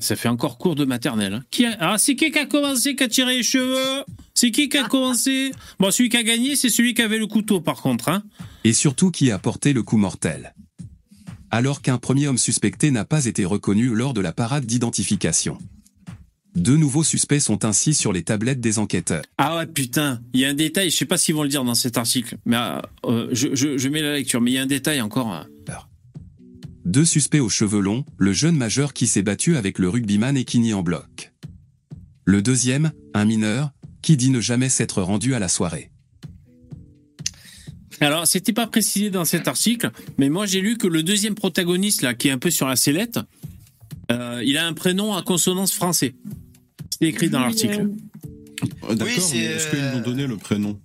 Ça 0.00 0.14
fait 0.14 0.28
encore 0.28 0.56
cours 0.58 0.76
de 0.76 0.84
maternelle. 0.84 1.34
hein. 1.34 1.44
Qui 1.50 1.66
a... 1.66 1.76
Ah, 1.80 1.96
c'est 1.98 2.14
qui 2.14 2.30
qui 2.30 2.38
a 2.38 2.46
commencé, 2.46 2.94
qui 2.94 3.02
a 3.02 3.08
tiré 3.08 3.36
les 3.38 3.42
cheveux? 3.42 4.04
C'est 4.34 4.52
qui 4.52 4.68
qui 4.68 4.78
a 4.78 4.84
commencé? 4.84 5.50
Bon, 5.80 5.90
celui 5.90 6.08
qui 6.08 6.16
a 6.16 6.22
gagné, 6.22 6.54
c'est 6.54 6.68
celui 6.70 6.94
qui 6.94 7.02
avait 7.02 7.18
le 7.18 7.26
couteau, 7.26 7.60
par 7.60 7.82
contre. 7.82 8.08
Hein. 8.08 8.22
Et 8.62 8.72
surtout 8.72 9.10
qui 9.10 9.30
a 9.32 9.38
porté 9.38 9.72
le 9.72 9.82
coup 9.82 9.96
mortel. 9.96 10.54
Alors 11.50 11.82
qu'un 11.82 11.98
premier 11.98 12.28
homme 12.28 12.38
suspecté 12.38 12.90
n'a 12.90 13.04
pas 13.04 13.26
été 13.26 13.44
reconnu 13.44 13.88
lors 13.94 14.14
de 14.14 14.20
la 14.20 14.32
parade 14.32 14.66
d'identification. 14.66 15.58
Deux 16.56 16.76
nouveaux 16.76 17.04
suspects 17.04 17.38
sont 17.40 17.64
ainsi 17.64 17.94
sur 17.94 18.12
les 18.12 18.22
tablettes 18.22 18.60
des 18.60 18.78
enquêteurs. 18.78 19.22
Ah 19.38 19.56
ouais, 19.56 19.66
putain, 19.66 20.20
il 20.32 20.40
y 20.40 20.44
a 20.44 20.48
un 20.48 20.54
détail, 20.54 20.90
je 20.90 20.96
sais 20.96 21.04
pas 21.04 21.16
s'ils 21.18 21.34
vont 21.34 21.44
le 21.44 21.48
dire 21.48 21.64
dans 21.64 21.74
cet 21.76 21.96
article, 21.96 22.38
mais 22.44 22.56
euh, 22.56 22.80
euh, 23.04 23.28
je, 23.32 23.54
je- 23.54 23.78
je 23.78 23.88
mets 23.88 24.02
la 24.02 24.14
lecture, 24.14 24.40
mais 24.40 24.50
il 24.52 24.54
y 24.54 24.58
a 24.58 24.62
un 24.62 24.66
détail 24.66 25.00
encore. 25.00 25.28
hein. 25.32 25.46
Deux 26.86 27.04
suspects 27.04 27.38
aux 27.40 27.48
cheveux 27.50 27.80
longs, 27.80 28.04
le 28.16 28.32
jeune 28.32 28.56
majeur 28.56 28.94
qui 28.94 29.06
s'est 29.06 29.22
battu 29.22 29.56
avec 29.56 29.78
le 29.78 29.88
rugbyman 29.88 30.36
et 30.36 30.44
qui 30.44 30.58
nie 30.58 30.72
en 30.72 30.82
bloc. 30.82 31.30
Le 32.24 32.42
deuxième, 32.42 32.90
un 33.14 33.24
mineur, 33.26 33.70
qui 34.02 34.16
dit 34.16 34.30
ne 34.30 34.40
jamais 34.40 34.70
s'être 34.70 35.02
rendu 35.02 35.34
à 35.34 35.38
la 35.38 35.48
soirée. 35.48 35.89
Alors, 38.00 38.26
c'était 38.26 38.52
pas 38.54 38.66
précisé 38.66 39.10
dans 39.10 39.24
cet 39.26 39.46
article, 39.46 39.90
mais 40.18 40.28
moi 40.30 40.46
j'ai 40.46 40.60
lu 40.60 40.76
que 40.78 40.86
le 40.86 41.02
deuxième 41.02 41.34
protagoniste, 41.34 42.02
là, 42.02 42.14
qui 42.14 42.28
est 42.28 42.30
un 42.30 42.38
peu 42.38 42.50
sur 42.50 42.66
la 42.66 42.76
sellette, 42.76 43.18
euh, 44.10 44.42
il 44.44 44.56
a 44.56 44.66
un 44.66 44.72
prénom 44.72 45.14
à 45.14 45.22
consonance 45.22 45.72
français. 45.72 46.14
C'est 46.98 47.06
écrit 47.06 47.28
dans 47.30 47.40
l'article. 47.40 47.88
Ah, 48.82 48.94
D'accord, 48.94 49.06
Oui, 49.16 49.20
c'est, 49.22 49.36
mais 49.36 49.44
est-ce 49.44 49.70
qu'ils 49.70 49.98
ont 49.98 50.02
donné 50.02 50.26
le 50.26 50.36
prénom? 50.36 50.78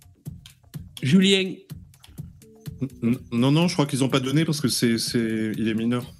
Julien. 1.01 1.53
N- 3.03 3.17
Non, 3.31 3.51
non, 3.51 3.67
je 3.67 3.73
crois 3.73 3.85
qu'ils 3.85 4.03
ont 4.03 4.09
pas 4.09 4.19
donné 4.19 4.43
parce 4.45 4.59
que 4.61 4.67
c'est, 4.67 4.97
c'est, 4.97 5.51
il 5.57 5.67
est 5.67 5.73
mineur. 5.73 6.13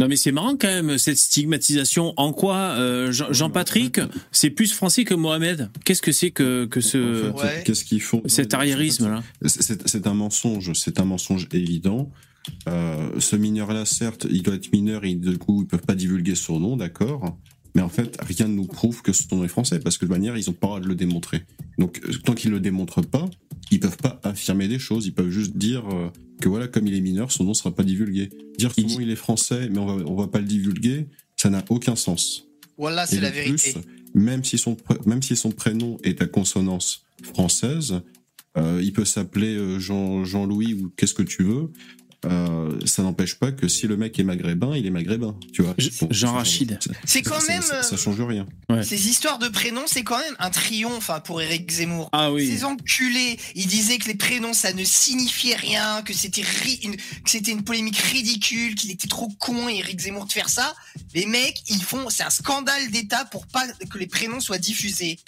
Non 0.00 0.06
mais 0.06 0.14
c'est 0.16 0.30
marrant 0.30 0.56
quand 0.56 0.68
même 0.68 0.96
cette 0.96 1.18
stigmatisation. 1.18 2.14
En 2.16 2.32
quoi 2.32 2.56
euh, 2.78 3.10
Jean- 3.10 3.32
Jean-Patrick, 3.32 4.00
c'est 4.30 4.50
plus 4.50 4.72
français 4.72 5.04
que 5.04 5.14
Mohamed? 5.14 5.70
Qu'est-ce 5.84 6.02
que 6.02 6.12
c'est 6.12 6.30
que, 6.30 6.66
que 6.66 6.80
ce 6.80 7.30
En 7.32 7.36
fait, 7.36 7.64
Qu'est-ce 7.64 7.84
qu'ils 7.84 8.00
font? 8.00 8.22
Cet 8.26 8.54
arriérisme 8.54 9.08
là 9.10 9.22
C'est- 9.46 10.06
un 10.06 10.14
mensonge, 10.14 10.72
c'est 10.74 11.00
un 11.00 11.04
mensonge 11.04 11.48
évident. 11.52 12.10
Euh, 12.68 13.10
ce 13.18 13.34
mineur-là, 13.36 13.84
certes, 13.84 14.26
il 14.30 14.42
doit 14.42 14.54
être 14.54 14.72
mineur 14.72 15.04
et 15.04 15.14
du 15.14 15.36
coup, 15.36 15.62
ils 15.62 15.66
peuvent 15.66 15.82
pas 15.84 15.94
divulguer 15.96 16.34
son 16.36 16.60
nom, 16.60 16.76
d'accord? 16.76 17.36
Mais 17.74 17.82
en 17.82 17.88
fait, 17.88 18.16
rien 18.20 18.48
ne 18.48 18.54
nous 18.54 18.66
prouve 18.66 19.02
que 19.02 19.12
son 19.12 19.36
nom 19.36 19.44
est 19.44 19.48
français 19.48 19.78
parce 19.78 19.98
que 19.98 20.04
de 20.04 20.10
manière, 20.10 20.36
ils 20.36 20.48
ont 20.50 20.52
pas 20.52 20.66
le 20.66 20.70
droit 20.70 20.80
de 20.80 20.86
le 20.88 20.94
démontrer. 20.94 21.42
Donc, 21.78 22.00
euh, 22.04 22.12
tant 22.24 22.34
qu'ils 22.34 22.50
le 22.50 22.60
démontrent 22.60 23.02
pas, 23.02 23.28
ils 23.70 23.80
peuvent 23.80 23.96
pas 23.96 24.20
affirmer 24.24 24.68
des 24.68 24.78
choses. 24.78 25.06
Ils 25.06 25.14
peuvent 25.14 25.30
juste 25.30 25.56
dire 25.56 25.84
euh, 25.88 26.08
que 26.40 26.48
voilà, 26.48 26.68
comme 26.68 26.86
il 26.86 26.94
est 26.94 27.00
mineur, 27.00 27.30
son 27.30 27.44
nom 27.44 27.54
sera 27.54 27.74
pas 27.74 27.84
divulgué. 27.84 28.30
Dire 28.58 28.74
que 28.74 28.82
son 28.82 28.88
nom 28.88 29.00
il 29.00 29.10
est 29.10 29.16
français, 29.16 29.68
mais 29.70 29.78
on 29.78 29.86
va 29.86 30.04
on 30.06 30.16
va 30.16 30.26
pas 30.26 30.38
le 30.38 30.46
divulguer, 30.46 31.06
ça 31.36 31.50
n'a 31.50 31.64
aucun 31.68 31.96
sens. 31.96 32.48
Voilà, 32.76 33.04
Et 33.04 33.06
c'est 33.06 33.20
la 33.20 33.30
vérité. 33.30 33.72
plus, 33.72 33.82
même 34.14 34.44
si 34.44 34.58
son 34.58 34.76
même 35.06 35.22
si 35.22 35.36
son 35.36 35.50
prénom 35.50 35.98
est 36.02 36.22
à 36.22 36.26
consonance 36.26 37.04
française, 37.22 38.00
euh, 38.56 38.80
il 38.82 38.92
peut 38.92 39.04
s'appeler 39.04 39.78
Jean 39.78 40.24
Jean-Louis 40.24 40.74
ou 40.74 40.90
qu'est-ce 40.96 41.14
que 41.14 41.22
tu 41.22 41.42
veux. 41.42 41.70
Euh, 42.24 42.78
ça 42.84 43.02
n'empêche 43.02 43.36
pas 43.36 43.52
que 43.52 43.68
si 43.68 43.86
le 43.86 43.96
mec 43.96 44.18
est 44.18 44.24
maghrébin, 44.24 44.76
il 44.76 44.84
est 44.86 44.90
maghrébin, 44.90 45.36
tu 45.52 45.62
vois. 45.62 45.74
Jean 46.10 46.32
Rachid. 46.32 46.76
ça- 46.82 46.90
C'est 47.04 47.22
quand 47.22 47.38
ça- 47.40 47.52
même, 47.52 47.62
ça, 47.62 47.82
ça 47.82 47.94
euh, 47.94 47.98
change 47.98 48.20
rien. 48.20 48.46
Ces 48.82 49.08
histoires 49.08 49.38
de 49.38 49.46
prénoms, 49.48 49.84
c'est 49.86 50.02
quand 50.02 50.18
même 50.18 50.34
un 50.40 50.50
triomphe 50.50 51.10
hein, 51.10 51.20
pour 51.20 51.40
Eric 51.40 51.70
Zemmour. 51.70 52.08
Ah 52.12 52.32
oui. 52.32 52.46
Ces 52.48 52.64
enculés, 52.64 53.38
ils 53.54 53.66
disaient 53.68 53.98
que 53.98 54.08
les 54.08 54.16
prénoms 54.16 54.52
ça 54.52 54.72
ne 54.72 54.82
signifiait 54.84 55.54
rien, 55.56 56.02
que 56.02 56.12
c'était 56.12 56.42
ri- 56.42 56.80
une, 56.82 56.96
que 56.96 57.02
c'était 57.30 57.52
une 57.52 57.62
polémique 57.62 57.98
ridicule, 57.98 58.74
qu'il 58.74 58.90
était 58.90 59.08
trop 59.08 59.28
con 59.38 59.68
Eric 59.68 60.00
Zemmour 60.00 60.26
de 60.26 60.32
faire 60.32 60.48
ça. 60.48 60.74
Les 61.14 61.26
mecs, 61.26 61.62
ils 61.68 61.82
font, 61.82 62.08
c'est 62.10 62.24
un 62.24 62.30
scandale 62.30 62.90
d'État 62.90 63.24
pour 63.26 63.46
pas 63.46 63.66
que 63.90 63.98
les 63.98 64.06
prénoms 64.08 64.40
soient 64.40 64.58
diffusés. 64.58 65.18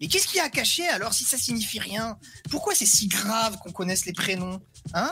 Mais 0.00 0.06
qu'est-ce 0.08 0.26
qu'il 0.28 0.36
y 0.36 0.40
a 0.40 0.44
à 0.44 0.48
cacher 0.48 0.86
alors 0.88 1.12
si 1.12 1.24
ça 1.24 1.36
signifie 1.38 1.78
rien? 1.78 2.16
Pourquoi 2.50 2.74
c'est 2.74 2.86
si 2.86 3.08
grave 3.08 3.56
qu'on 3.58 3.72
connaisse 3.72 4.06
les 4.06 4.12
prénoms 4.12 4.60
Hein? 4.94 5.10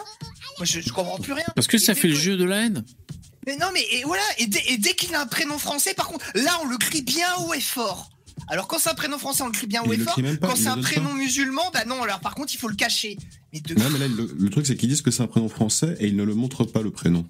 Moi 0.58 0.64
je, 0.66 0.80
je 0.80 0.90
comprends 0.92 1.18
plus 1.18 1.32
rien. 1.32 1.44
Parce 1.54 1.66
que 1.66 1.76
Et 1.76 1.80
ça 1.80 1.94
fait 1.94 2.08
le 2.08 2.14
jeu 2.14 2.36
de 2.36 2.44
la 2.44 2.64
haine. 2.66 2.84
mais 3.46 3.56
non, 3.56 3.66
mais 3.74 3.84
et 3.92 4.04
voilà, 4.04 4.22
et 4.38 4.46
dès, 4.46 4.62
et 4.68 4.78
dès 4.78 4.94
qu'il 4.94 5.14
a 5.14 5.20
un 5.20 5.26
prénom 5.26 5.58
français, 5.58 5.92
par 5.94 6.08
contre, 6.08 6.24
là, 6.34 6.58
on 6.62 6.66
le 6.66 6.78
crie 6.78 7.02
bien 7.02 7.28
haut 7.40 7.52
et 7.54 7.60
fort. 7.60 8.10
Alors, 8.48 8.68
quand 8.68 8.78
c'est 8.78 8.90
un 8.90 8.94
prénom 8.94 9.18
français, 9.18 9.42
on 9.42 9.46
le 9.46 9.52
crie 9.52 9.66
bien 9.66 9.82
haut 9.82 9.92
et 9.92 9.98
fort. 9.98 10.14
pas, 10.14 10.48
Quand 10.48 10.56
c'est 10.56 10.66
un 10.68 10.80
prénom 10.80 11.08
pas. 11.10 11.14
musulman, 11.14 11.62
bah 11.72 11.84
non, 11.86 12.02
alors 12.02 12.20
par 12.20 12.34
contre, 12.34 12.52
il 12.54 12.58
faut 12.58 12.68
le 12.68 12.76
cacher. 12.76 13.16
Mais 13.52 13.60
de... 13.60 13.74
Non, 13.74 13.88
mais 13.90 13.98
là, 13.98 14.08
le, 14.08 14.30
le 14.38 14.50
truc, 14.50 14.66
c'est 14.66 14.76
qu'ils 14.76 14.88
disent 14.90 15.02
que 15.02 15.10
c'est 15.10 15.22
un 15.22 15.26
prénom 15.26 15.48
français 15.48 15.96
et 16.00 16.06
ils 16.06 16.16
ne 16.16 16.22
le 16.22 16.34
montrent 16.34 16.64
pas, 16.64 16.82
le 16.82 16.90
prénom. 16.90 17.26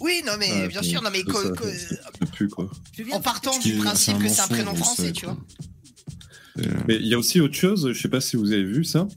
Oui, 0.00 0.22
non, 0.26 0.32
mais 0.38 0.50
Ouais, 0.50 0.68
bien 0.68 0.82
sûr, 0.82 1.02
non, 1.02 1.10
mais 1.12 1.22
ça- 1.22 1.54
ça- 1.88 2.26
pue, 2.32 2.48
quoi. 2.48 2.70
en 3.12 3.20
partant 3.20 3.56
du 3.58 3.74
principe 3.76 4.18
que 4.18 4.28
c'est 4.28 4.40
un 4.40 4.48
prénom 4.48 4.74
français, 4.74 5.06
ça, 5.08 5.12
tu 5.12 5.26
vois. 5.26 5.36
Mais 6.86 6.96
il 6.96 7.06
y 7.06 7.14
a 7.14 7.18
aussi 7.18 7.40
autre 7.40 7.54
chose, 7.54 7.92
je 7.92 8.00
sais 8.00 8.08
pas 8.08 8.20
si 8.20 8.36
vous 8.36 8.52
avez 8.52 8.64
vu 8.64 8.84
ça. 8.84 9.08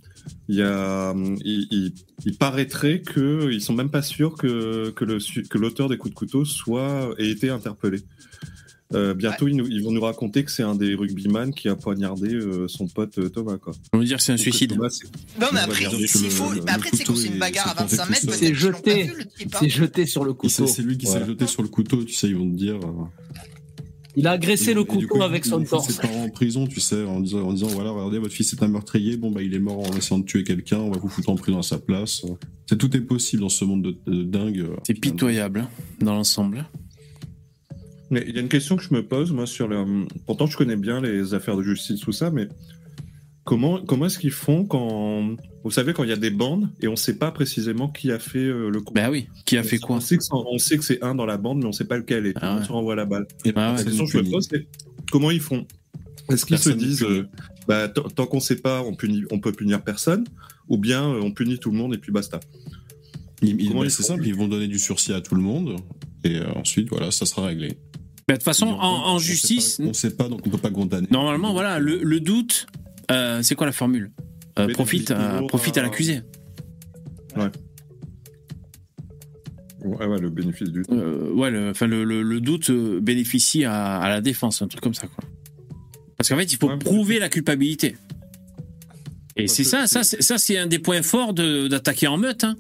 Il 0.48 0.56
y 0.56 0.62
a, 0.62 1.12
hum, 1.12 1.38
il, 1.44 1.68
il- 1.72 1.94
il 2.26 2.36
paraîtrait 2.38 3.02
que 3.02 3.50
ils 3.52 3.62
sont 3.62 3.74
même 3.74 3.90
pas 3.92 4.02
sûrs 4.02 4.36
que 4.36 4.90
que 4.96 5.04
le 5.06 5.20
su- 5.20 5.44
que 5.44 5.58
l'auteur 5.58 5.90
des 5.90 5.98
coups 5.98 6.14
de 6.14 6.18
couteau 6.18 6.46
soit 6.46 7.14
ait 7.20 7.30
été 7.30 7.50
interpellé. 7.50 8.00
Euh, 8.94 9.14
bientôt, 9.16 9.48
ils, 9.48 9.56
nous- 9.58 9.68
ils 9.68 9.84
vont 9.84 9.92
nous 9.92 10.02
raconter 10.02 10.44
que 10.44 10.52
c'est 10.52 10.64
un 10.64 10.76
des 10.76 10.94
rugbyman 10.96 11.54
qui 11.54 11.68
a 11.70 11.76
poignardé 11.76 12.34
euh, 12.34 12.68
son 12.68 12.88
pote 12.88 13.18
euh, 13.18 13.30
Thomas. 13.30 13.58
Quoi. 13.58 13.74
On 13.94 13.98
veut 13.98 14.06
dire 14.06 14.18
que 14.18 14.24
c'est 14.24 14.32
un 14.32 14.36
Donc, 14.36 14.44
suicide. 14.44 14.76
Thomas, 14.76 14.90
c'est- 14.92 15.08
Non, 15.42 15.48
mais 15.54 15.60
après, 15.60 15.86
s'il 16.08 16.30
faut. 16.30 16.54
le 16.54 16.62
Mais 16.62 16.72
après, 16.72 16.92
quand 17.06 17.16
c'est 17.16 17.28
une 17.28 17.40
bagarre 17.40 17.68
à 17.80 17.88
s'est 17.88 17.96
planté 17.98 17.98
25 17.98 18.04
tout 18.06 18.28
mètres, 18.28 18.34
C'est 18.40 18.46
qu'ils 18.46 18.56
jeté. 18.56 19.10
hein. 19.10 19.14
C'est 19.60 19.70
jeté 19.70 20.06
sur 20.06 20.24
le 20.24 20.32
c'est 20.32 20.38
couteau. 20.38 20.68
c'est 20.68 20.82
lui 20.84 20.98
qui 20.98 21.08
Ouais. 21.08 21.14
s'est 21.14 21.26
jeté 21.26 21.48
sur 21.48 21.64
le 21.64 21.68
couteau, 21.68 22.04
tu 22.04 22.14
sais, 22.14 22.28
ils 22.28 22.36
vont 22.38 22.50
te 22.50 22.56
dire. 22.56 22.80
Il 24.18 24.28
a 24.28 24.32
agressé 24.32 24.72
et- 24.72 24.74
le 24.74 24.84
couteau 24.84 25.08
coup, 25.08 25.22
avec 25.22 25.46
son 25.46 25.64
torse. 25.64 25.88
ses 25.90 26.02
parents 26.02 26.24
en 26.24 26.30
prison, 26.30 26.68
tu 26.68 26.80
sais, 26.80 27.04
en 27.04 27.20
disant, 27.20 27.42
en 27.48 27.54
disant 27.54 27.68
voilà, 27.68 27.92
regardez, 27.92 28.18
votre 28.20 28.34
fils 28.34 28.54
est 28.54 28.64
un 28.64 28.68
meurtrier, 28.68 29.18
bon, 29.18 29.32
bah, 29.32 29.42
il 29.42 29.54
est 29.54 29.60
mort 29.60 29.80
en 29.80 29.96
essayant 29.98 30.20
de 30.20 30.26
tuer 30.26 30.44
quelqu'un, 30.44 30.78
on 30.78 30.90
va 30.92 30.98
vous 30.98 31.10
foutre 31.10 31.30
en 31.30 31.36
prison 31.36 31.60
à 31.60 31.64
sa 31.64 31.78
place. 31.80 32.26
C'est 32.68 32.78
tout 32.78 32.96
est 32.96 33.02
possible 33.02 33.42
dans 33.42 33.50
ce 33.50 33.66
monde 33.66 33.84
de, 33.84 34.12
de 34.12 34.24
dingue. 34.24 34.66
C'est 34.88 34.94
pitoyable 34.94 35.60
hein, 35.62 35.70
dans 36.00 36.14
l'ensemble. 36.16 36.66
Mais 38.12 38.24
il 38.28 38.36
y 38.36 38.38
a 38.38 38.42
une 38.42 38.48
question 38.50 38.76
que 38.78 38.84
je 38.84 38.94
me 38.94 39.04
pose, 39.04 39.32
moi, 39.32 39.48
sur 39.48 39.68
le. 39.68 40.06
Pourtant, 40.28 40.46
je 40.46 40.56
connais 40.56 40.76
bien 40.76 41.02
les 41.02 41.34
affaires 41.34 41.58
de 41.58 41.64
justice, 41.64 42.00
tout 42.00 42.12
ça, 42.12 42.30
mais 42.30 42.48
comment, 43.46 43.82
comment 43.86 44.08
est-ce 44.08 44.20
qu'ils 44.20 44.32
font 44.32 44.66
quand. 44.66 45.36
Vous 45.64 45.72
savez, 45.72 45.94
quand 45.94 46.04
il 46.04 46.10
y 46.10 46.14
a 46.14 46.18
des 46.18 46.30
bandes 46.30 46.70
et 46.82 46.88
on 46.88 46.96
sait 46.96 47.18
pas 47.18 47.32
précisément 47.32 47.88
qui 47.88 48.12
a 48.12 48.20
fait 48.20 48.38
euh, 48.40 48.70
le 48.70 48.82
coup? 48.82 48.94
Bah 48.94 49.10
oui, 49.10 49.30
qui 49.46 49.58
a 49.58 49.64
fait 49.64 49.78
quoi? 49.80 49.96
on 49.96 50.00
sait, 50.00 50.18
que 50.18 50.24
c'est- 50.24 50.30
on 50.34 50.58
sait 50.60 50.78
que 50.78 50.84
c'est 50.84 51.02
un 51.04 51.16
dans 51.16 51.26
la 51.26 51.38
bande, 51.38 51.60
mais 51.60 51.66
on 51.66 51.72
sait 51.72 51.86
pas 51.86 51.98
lequel 51.98 52.28
et 52.28 52.34
Ah 52.36 52.58
ouais. 52.58 52.64
se 52.66 52.72
renvoie 52.72 52.96
la 52.96 53.06
balle. 53.06 53.26
Et 53.46 53.50
ouais. 53.50 53.54
La 53.56 53.70
personne 53.74 53.86
question 53.86 54.04
n'est 54.04 54.12
que 54.12 54.18
je 54.20 54.24
me 54.26 54.32
pose, 54.32 54.48
c'est 54.52 54.68
comment 55.12 55.32
ils 55.32 55.40
font? 55.40 55.66
Est-ce 56.30 56.46
qu'ils 56.46 56.58
se 56.60 56.70
disent, 56.72 57.04
euh, 57.04 57.28
bah, 57.68 57.88
tant 57.88 58.26
qu'on 58.26 58.40
sait 58.40 58.56
pas, 58.58 58.82
on, 58.84 58.94
punit, 58.96 59.24
on 59.32 59.40
peut 59.40 59.52
punir 59.52 59.84
personne, 59.84 60.26
ou 60.68 60.78
bien 60.78 61.04
euh, 61.08 61.22
on 61.24 61.32
punit 61.32 61.58
tout 61.60 61.72
le 61.72 61.78
monde 61.78 61.94
et 61.94 61.98
puis 62.00 62.12
basta 62.12 62.40
bah, 63.42 63.90
c'est 63.90 64.02
simple, 64.04 64.26
ils 64.26 64.34
vont 64.36 64.48
donner 64.48 64.68
du 64.68 64.80
sursis 64.80 65.14
à 65.14 65.22
tout 65.22 65.36
le 65.36 65.42
monde, 65.42 65.76
et 66.24 66.38
euh, 66.38 66.52
ensuite, 66.56 66.90
voilà, 66.90 67.12
ça 67.12 67.26
sera 67.28 67.46
réglé. 67.46 67.78
Mais 68.28 68.34
de 68.36 68.38
toute 68.40 68.44
façon, 68.44 68.66
en, 68.68 68.72
vont- 68.72 68.80
en 69.06 69.16
on 69.16 69.20
sait 69.20 69.26
justice, 69.26 69.78
pas- 69.78 69.84
On 69.84 69.94
sait 69.94 70.16
pas, 70.16 70.28
donc 70.30 70.42
on 70.48 70.50
peut 70.50 70.58
pas 70.58 70.72
condamner. 70.72 71.08
normalement, 71.12 71.54
voilà, 71.54 71.78
le, 71.80 72.00
le 72.02 72.20
doute, 72.20 72.66
euh, 73.12 73.42
c'est 73.42 73.56
quoi 73.56 73.66
la 73.68 73.72
formule 73.74 74.12
Euh, 74.58 74.68
Profite, 74.74 75.14
toujours, 75.14 75.48
profite 75.48 75.78
à 75.78 75.82
euh, 75.82 75.84
l'accusé. 75.84 76.22
Ouais, 79.84 80.06
ouais, 80.08 80.20
le 80.20 80.30
bénéfice 80.30 80.70
du 80.70 80.84
Euh, 80.90 81.32
ouais, 81.34 81.52
le, 81.52 81.70
enfin, 81.70 81.86
le, 81.86 82.04
le- 82.04 82.24
le 82.24 82.40
doute 82.42 82.70
euh, 82.72 83.00
bénéficie 83.00 83.66
à, 83.66 83.98
à 83.98 84.10
la 84.10 84.22
défense, 84.22 84.62
un 84.62 84.68
truc 84.68 84.82
comme 84.82 84.94
ça, 84.96 85.08
quoi. 85.08 85.24
Parce 86.18 86.30
qu'en 86.30 86.38
fait, 86.38 86.52
il 86.52 86.58
faut 86.58 86.70
Ouais, 86.70 86.78
prouver 86.80 87.20
la 87.20 87.30
culpabilité. 87.30 87.96
Et 89.36 89.48
c'est 89.48 89.64
ça, 89.66 89.86
c'est- 89.86 89.94
ça, 89.96 90.04
c'est- 90.04 90.22
ça, 90.22 90.38
c'est 90.38 90.58
un 90.58 90.66
des 90.66 90.80
points 90.80 91.02
forts 91.04 91.34
de- 91.34 91.68
d'attaquer 91.68 92.08
en 92.08 92.18
meute. 92.18 92.44
hein. 92.46 92.56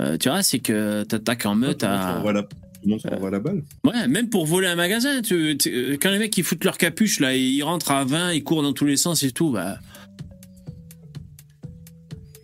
Euh, 0.00 0.16
tu 0.16 0.28
vois, 0.30 0.42
c'est 0.42 0.58
que 0.60 1.04
t'attaques 1.04 1.44
en 1.46 1.54
meute 1.54 1.84
à. 1.84 2.20
tout 2.24 2.56
le 2.88 2.92
monde 2.94 3.00
se 3.02 3.08
renvoie 3.08 3.30
la 3.30 3.40
balle. 3.40 3.62
Ouais, 3.84 4.08
même 4.08 4.28
pour 4.30 4.46
voler 4.46 4.66
un 4.66 4.74
magasin. 4.76 5.20
Tu, 5.22 5.56
tu- 5.58 5.70
euh, 5.74 5.96
quand 6.00 6.10
les 6.10 6.18
mecs 6.18 6.36
ils 6.36 6.44
foutent 6.44 6.64
leur 6.64 6.78
capuche 6.78 7.20
là, 7.20 7.34
et 7.34 7.40
ils 7.40 7.62
rentrent 7.62 7.90
à 7.90 8.04
20, 8.04 8.32
ils 8.32 8.42
courent 8.44 8.62
dans 8.62 8.72
tous 8.72 8.86
les 8.86 8.96
sens 8.96 9.22
et 9.22 9.30
tout, 9.30 9.50
bah. 9.52 9.78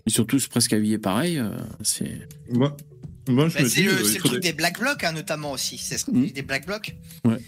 Ils 0.07 0.13
sont 0.13 0.25
tous 0.25 0.47
presque 0.49 0.73
habillés 0.73 0.99
pareil. 0.99 1.39
euh, 1.39 1.49
c'est. 1.83 2.29
Moi, 2.51 2.77
moi 3.29 3.49
je 3.49 3.55
Bah, 3.57 3.63
me 3.63 3.69
c'est 3.69 3.81
dis, 3.81 3.87
le, 3.87 3.93
euh, 3.93 3.99
le 3.99 4.05
faudrait- 4.05 4.19
truc 4.29 4.43
des 4.43 4.53
Black 4.53 4.79
Blocs, 4.79 5.03
hein, 5.03 5.13
notamment 5.13 5.53
aussi. 5.53 5.79
C'est 5.79 5.97
ce 5.99 6.05
qu'on 6.05 6.13
dit 6.21 6.33
des 6.33 6.43
Black 6.43 6.67
Blocs. 6.67 6.95
Ouais. 7.25 7.39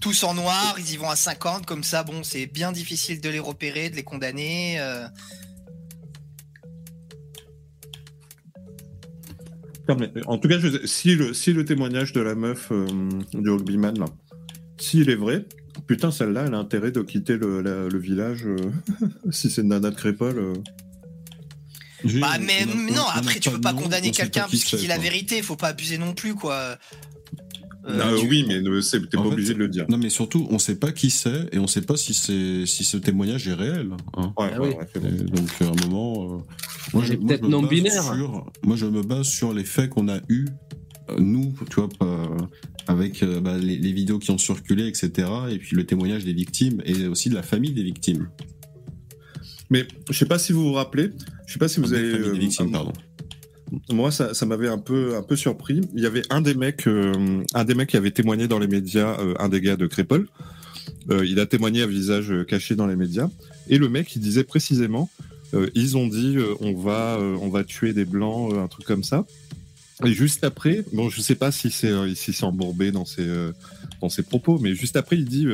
Tous 0.00 0.22
en 0.24 0.34
noir, 0.34 0.76
ils 0.78 0.92
y 0.92 0.96
vont 0.96 1.08
à 1.08 1.16
50, 1.16 1.64
comme 1.64 1.84
ça, 1.84 2.02
bon, 2.02 2.22
c'est 2.22 2.46
bien 2.46 2.72
difficile 2.72 3.20
de 3.20 3.28
les 3.28 3.38
repérer, 3.38 3.88
de 3.88 3.96
les 3.96 4.02
condamner. 4.02 4.78
euh. 4.80 5.06
En 10.26 10.38
tout 10.38 10.48
cas, 10.48 10.58
je- 10.58 10.86
si, 10.86 11.14
le, 11.16 11.34
si 11.34 11.52
le 11.52 11.64
témoignage 11.64 12.12
de 12.12 12.20
la 12.20 12.34
meuf 12.34 12.68
euh, 12.72 12.86
du 13.34 13.50
rugbyman, 13.50 13.98
là, 13.98 14.06
s'il 14.78 15.10
est 15.10 15.14
vrai, 15.16 15.46
putain, 15.86 16.10
celle-là, 16.10 16.44
elle 16.46 16.54
a 16.54 16.58
intérêt 16.58 16.92
de 16.92 17.02
quitter 17.02 17.36
le, 17.36 17.60
la- 17.62 17.88
le 17.88 17.98
village. 17.98 18.44
euh, 18.46 18.56
si 19.30 19.50
c'est 19.50 19.62
une 19.62 19.68
nana 19.68 19.90
de 19.90 19.94
Crépole. 19.96 20.38
euh. 20.38 20.52
Bah, 22.20 22.32
mais 22.40 22.64
on 22.66 22.70
a- 22.70 22.96
non, 22.96 23.02
après, 23.14 23.34
tu 23.40 23.50
peux 23.50 23.60
pas 23.60 23.72
condamner 23.84 24.10
quelqu'un 24.10 24.40
puisqu'il 24.48 24.78
dit 24.78 24.86
la 24.88 24.98
vérité, 25.02 25.40
faut 25.42 25.56
pas 25.56 25.68
abuser 25.68 25.98
non 25.98 26.14
plus, 26.14 26.34
quoi. 26.34 26.76
Euh, 27.88 27.98
Ah, 28.00 28.12
tu- 28.18 28.28
Oui, 28.28 28.44
mais 28.46 28.60
ne- 28.60 28.80
t'es 28.80 28.98
pas 29.16 29.22
fait, 29.24 29.28
obligé 29.28 29.54
de 29.54 29.58
le 29.58 29.68
dire. 29.68 29.86
Non, 29.88 29.98
mais 29.98 30.08
surtout, 30.08 30.46
on 30.50 30.58
sait 30.60 30.76
pas 30.76 30.92
qui 30.92 31.10
c'est 31.10 31.48
et 31.52 31.58
on 31.58 31.66
sait 31.66 31.80
pas 31.82 31.96
si 31.96 32.14
ce 32.84 32.96
témoignage 32.96 33.48
est 33.48 33.54
réel. 33.54 33.90
hein. 34.16 34.32
Ouais, 34.38 34.50
Ah 34.54 34.60
ouais, 34.60 34.76
oui. 34.94 35.00
ouais, 35.02 35.10
donc 35.10 35.48
à 35.60 35.64
un 35.64 35.86
moment, 35.88 36.24
euh, 36.24 36.38
moi, 36.94 37.04
sur- 37.04 37.16
je 38.76 38.86
me 38.86 39.02
base 39.02 39.26
sur 39.26 39.52
les 39.52 39.64
faits 39.64 39.90
qu'on 39.90 40.08
a 40.08 40.18
eus, 40.28 40.46
euh, 41.10 41.16
nous, 41.18 41.52
tu 41.70 41.76
vois, 41.80 41.88
avec 42.86 43.22
euh, 43.24 43.40
bah, 43.40 43.58
les, 43.58 43.76
les 43.78 43.92
vidéos 43.92 44.18
qui 44.20 44.30
ont 44.30 44.38
circulé, 44.38 44.86
etc. 44.86 45.28
Et 45.50 45.58
puis 45.58 45.74
le 45.76 45.84
témoignage 45.84 46.24
des 46.24 46.32
victimes 46.34 46.82
et 46.84 47.06
aussi 47.08 47.30
de 47.30 47.34
la 47.34 47.42
famille 47.42 47.72
des 47.72 47.82
victimes. 47.82 48.28
Mais 49.70 49.86
je 50.10 50.16
sais 50.16 50.26
pas 50.26 50.38
si 50.38 50.52
vous 50.52 50.62
vous 50.64 50.72
rappelez, 50.74 51.10
je 51.46 51.52
sais 51.54 51.58
pas 51.58 51.66
si 51.68 51.80
vous 51.80 51.88
Des 51.88 51.94
avez. 51.96 52.12
des 52.18 52.28
euh, 52.28 52.32
victimes, 52.32 52.70
pardon. 52.70 52.92
Moi, 53.90 54.10
ça, 54.10 54.46
m'avait 54.46 54.68
un 54.68 54.78
peu, 54.78 55.16
un 55.16 55.22
peu 55.22 55.36
surpris. 55.36 55.80
Il 55.94 56.02
y 56.02 56.06
avait 56.06 56.22
un 56.30 56.42
des 56.42 56.54
mecs, 56.54 56.86
euh, 56.86 57.42
un 57.54 57.64
des 57.64 57.74
mecs 57.74 57.88
qui 57.88 57.96
avait 57.96 58.10
témoigné 58.10 58.46
dans 58.46 58.58
les 58.58 58.66
médias, 58.66 59.18
euh, 59.18 59.34
un 59.38 59.48
des 59.48 59.60
gars 59.60 59.76
de 59.76 59.86
Crépole. 59.86 60.28
Euh, 61.10 61.24
il 61.24 61.40
a 61.40 61.46
témoigné 61.46 61.82
à 61.82 61.86
visage 61.86 62.32
caché 62.46 62.76
dans 62.76 62.86
les 62.86 62.96
médias. 62.96 63.30
Et 63.68 63.78
le 63.78 63.88
mec, 63.88 64.14
il 64.14 64.20
disait 64.20 64.44
précisément, 64.44 65.08
ils 65.74 65.98
ont 65.98 66.06
dit, 66.06 66.38
on 66.60 66.74
va, 66.74 67.18
on 67.20 67.50
va 67.50 67.62
tuer 67.62 67.92
des 67.92 68.06
blancs, 68.06 68.54
un 68.54 68.68
truc 68.68 68.86
comme 68.86 69.04
ça. 69.04 69.26
Et 70.04 70.12
juste 70.12 70.44
après, 70.44 70.82
bon, 70.94 71.10
je 71.10 71.20
sais 71.20 71.34
pas 71.34 71.52
si 71.52 71.70
c'est, 71.70 71.92
si 72.14 72.32
c'est 72.32 72.44
embourbé 72.44 72.90
dans 72.90 73.04
ses, 73.04 73.26
dans 74.00 74.08
propos, 74.26 74.58
mais 74.58 74.74
juste 74.74 74.96
après, 74.96 75.16
il 75.16 75.26
dit, 75.26 75.46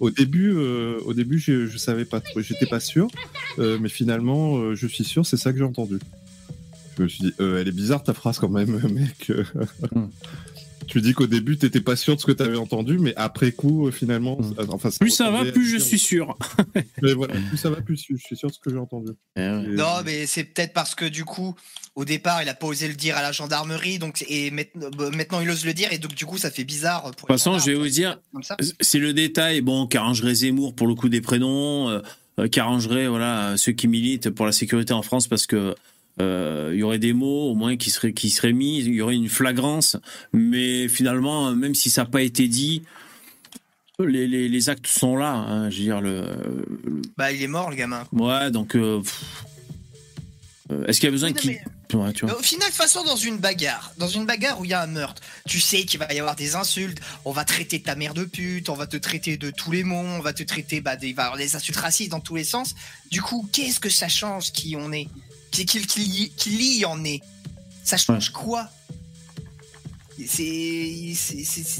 au 0.00 0.10
début, 0.10 0.50
au 0.52 1.14
début, 1.14 1.38
je, 1.38 1.68
je 1.68 1.78
savais 1.78 2.04
pas, 2.04 2.20
j'étais 2.36 2.66
pas 2.66 2.80
sûr, 2.80 3.08
mais 3.58 3.88
finalement, 3.88 4.74
je 4.74 4.86
suis 4.88 5.04
sûr, 5.04 5.24
c'est 5.24 5.36
ça 5.36 5.52
que 5.52 5.58
j'ai 5.58 5.64
entendu. 5.64 5.98
Je 6.96 7.02
me 7.02 7.08
suis 7.08 7.24
dit, 7.24 7.34
euh, 7.40 7.60
elle 7.60 7.68
est 7.68 7.72
bizarre 7.72 8.02
ta 8.02 8.14
phrase 8.14 8.38
quand 8.38 8.48
même, 8.48 8.80
mec. 8.90 9.30
Hmm. 9.92 10.06
Tu 10.86 11.00
dis 11.00 11.14
qu'au 11.14 11.26
début, 11.26 11.56
t'étais 11.56 11.80
pas 11.80 11.96
sûr 11.96 12.14
de 12.14 12.20
ce 12.20 12.26
que 12.26 12.32
t'avais 12.32 12.58
entendu, 12.58 12.98
mais 12.98 13.14
après 13.16 13.52
coup, 13.52 13.88
euh, 13.88 13.90
finalement, 13.90 14.36
Hmm. 14.38 14.54
euh, 14.58 14.66
enfin, 14.68 14.90
Plus 15.00 15.10
ça 15.10 15.30
va, 15.30 15.44
plus 15.50 15.66
je 15.66 15.78
suis 15.78 15.98
sûr. 15.98 16.36
Mais 17.02 17.14
voilà, 17.14 17.34
plus 17.48 17.56
ça 17.56 17.70
va, 17.70 17.80
plus 17.80 17.96
je 17.96 18.16
suis 18.16 18.36
sûr 18.36 18.48
de 18.50 18.54
ce 18.54 18.58
que 18.60 18.70
j'ai 18.70 18.76
entendu. 18.76 19.12
Eh. 19.36 19.40
Et- 19.40 19.44
Non, 19.76 20.02
mais 20.04 20.26
c'est 20.26 20.44
peut-être 20.44 20.74
parce 20.74 20.94
que 20.94 21.06
du 21.06 21.24
coup, 21.24 21.54
au 21.94 22.04
départ, 22.04 22.42
il 22.42 22.48
a 22.50 22.54
pas 22.54 22.66
osé 22.66 22.86
le 22.86 22.94
dire 22.94 23.16
à 23.16 23.22
la 23.22 23.32
gendarmerie, 23.32 23.98
donc 23.98 24.24
et 24.28 24.50
maintenant, 24.50 24.90
bah, 24.96 25.08
maintenant 25.10 25.40
il 25.40 25.48
ose 25.48 25.64
le 25.64 25.72
dire, 25.72 25.90
et 25.92 25.98
donc 25.98 26.14
du 26.14 26.26
coup, 26.26 26.36
ça 26.36 26.50
fait 26.50 26.64
bizarre. 26.64 27.02
Pour 27.02 27.10
De 27.12 27.16
toute 27.16 27.28
façon, 27.28 27.58
je 27.58 27.64
vais 27.70 27.74
vous 27.76 27.88
dire, 27.88 28.20
c'est 28.80 28.98
le 28.98 29.14
détail, 29.14 29.62
bon, 29.62 29.86
qui 29.86 29.96
arrangerait 29.96 30.34
Zemmour 30.34 30.74
pour 30.74 30.86
le 30.86 30.94
coup 30.94 31.08
des 31.08 31.22
prénoms, 31.22 31.88
euh, 31.88 32.00
euh, 32.40 32.48
qui 32.48 32.60
arrangerait 32.60 33.06
voilà 33.08 33.56
ceux 33.56 33.72
qui 33.72 33.88
militent 33.88 34.28
pour 34.30 34.44
la 34.44 34.52
sécurité 34.52 34.92
en 34.92 35.02
France 35.02 35.28
parce 35.28 35.46
que 35.46 35.56
euh, 35.56 35.74
il 36.18 36.76
y 36.78 36.82
aurait 36.82 36.98
des 36.98 37.12
mots 37.12 37.50
au 37.50 37.54
moins 37.54 37.76
qui 37.76 37.90
seraient 37.90 38.12
qui 38.12 38.30
seraient 38.30 38.52
mis, 38.52 38.78
il 38.78 38.94
y 38.94 39.00
aurait 39.02 39.14
une 39.16 39.28
flagrance, 39.28 39.96
mais 40.32 40.88
finalement, 40.88 41.48
euh, 41.48 41.54
même 41.54 41.74
si 41.74 41.90
ça 41.90 42.02
n'a 42.02 42.08
pas 42.10 42.22
été 42.22 42.46
dit, 42.48 42.82
les, 43.98 44.26
les, 44.26 44.48
les 44.48 44.68
actes 44.68 44.86
sont 44.86 45.16
là. 45.16 45.32
hein, 45.32 45.70
je 45.70 45.78
veux 45.78 45.82
dire 45.84 46.00
le, 46.00 46.22
le- 46.84 47.02
Bah, 47.16 47.32
il 47.32 47.42
est 47.42 47.46
mort, 47.48 47.70
le 47.70 47.76
gamin. 47.76 48.06
ouais, 48.12 48.50
donc 48.50 48.74
euh, 48.76 49.00
euh, 50.70 50.84
est-ce 50.86 50.98
qu'il 51.00 51.06
y 51.06 51.08
a 51.08 51.12
besoin 51.12 51.28
Oui, 51.30 51.34
qu'il 51.34 51.50
mais- 51.50 51.62
Ouais, 51.92 52.12
tu 52.12 52.24
Mais 52.24 52.32
vois. 52.32 52.40
Au 52.40 52.42
final, 52.42 52.66
de 52.66 52.72
toute 52.72 52.82
façon, 52.82 53.04
dans 53.04 53.14
une 53.14 53.36
bagarre, 53.36 53.92
dans 53.98 54.08
une 54.08 54.26
bagarre 54.26 54.58
où 54.58 54.64
il 54.64 54.70
y 54.72 54.74
a 54.74 54.82
un 54.82 54.88
meurtre, 54.88 55.22
tu 55.46 55.60
sais 55.60 55.84
qu'il 55.84 56.00
va 56.00 56.12
y 56.12 56.18
avoir 56.18 56.34
des 56.34 56.56
insultes, 56.56 56.98
on 57.24 57.30
va 57.30 57.44
traiter 57.44 57.80
ta 57.80 57.94
mère 57.94 58.14
de 58.14 58.24
pute, 58.24 58.68
on 58.68 58.74
va 58.74 58.88
te 58.88 58.96
traiter 58.96 59.36
de 59.36 59.50
tous 59.52 59.70
les 59.70 59.84
mots, 59.84 59.94
on 59.98 60.18
va 60.18 60.32
te 60.32 60.42
traiter, 60.42 60.80
bah, 60.80 60.96
des, 60.96 61.12
va 61.12 61.24
avoir 61.26 61.38
des 61.38 61.54
insultes 61.54 61.76
racistes 61.78 62.10
dans 62.10 62.18
tous 62.18 62.34
les 62.34 62.42
sens. 62.42 62.74
Du 63.12 63.22
coup, 63.22 63.48
qu'est-ce 63.52 63.78
que 63.78 63.90
ça 63.90 64.08
change 64.08 64.50
qui 64.50 64.74
on 64.76 64.90
est? 64.92 65.06
Qui, 65.54 65.66
qui, 65.66 65.86
qui, 65.86 66.30
qui 66.36 66.50
lit 66.50 66.84
en 66.84 67.04
est 67.04 67.20
Ça 67.84 67.96
change 67.96 68.30
quoi? 68.30 68.68
C'est 70.26 71.14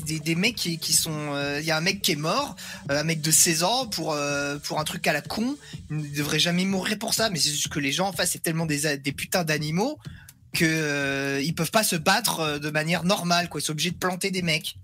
des, 0.07 0.19
des 0.19 0.35
mecs 0.35 0.57
qui, 0.57 0.79
qui 0.79 0.93
sont 0.93 1.13
euh, 1.35 1.61
il 1.61 1.67
y 1.67 1.71
a 1.71 1.77
un 1.77 1.81
mec 1.81 2.03
qui 2.03 2.13
est 2.13 2.17
mort 2.17 2.57
euh, 2.91 3.01
un 3.01 3.05
mec 3.05 3.21
de 3.21 3.31
16 3.31 3.63
ans 3.63 3.87
pour 3.87 4.13
euh, 4.13 4.59
pour 4.59 4.81
un 4.81 4.85
truc 4.85 5.07
à 5.07 5.13
la 5.13 5.21
con. 5.21 5.57
Il 5.91 5.97
ne 5.99 6.17
devrait 6.17 6.41
jamais 6.41 6.65
mourir 6.65 6.99
pour 6.99 7.15
ça 7.15 7.31
mais 7.31 7.39
c'est 7.39 7.51
juste 7.51 7.69
que 7.69 7.79
les 7.79 7.93
gens 7.93 8.09
en 8.09 8.13
face 8.13 8.31
c'est 8.33 8.43
tellement 8.43 8.67
des 8.67 8.97
des 8.97 9.13
putains 9.13 9.45
d'animaux 9.45 9.99
que 10.55 10.65
euh, 10.65 11.43
ils 11.43 11.55
peuvent 11.55 11.71
pas 11.71 11.83
se 11.83 11.97
battre 11.97 12.41
euh, 12.41 12.59
de 12.59 12.71
manière 12.71 13.05
normale 13.05 13.49
quoi. 13.49 13.61
Ils 13.61 13.65
sont 13.65 13.73
obligés 13.73 13.91
de 13.91 13.97
planter 13.97 14.31
des 14.31 14.43
mecs. 14.43 14.79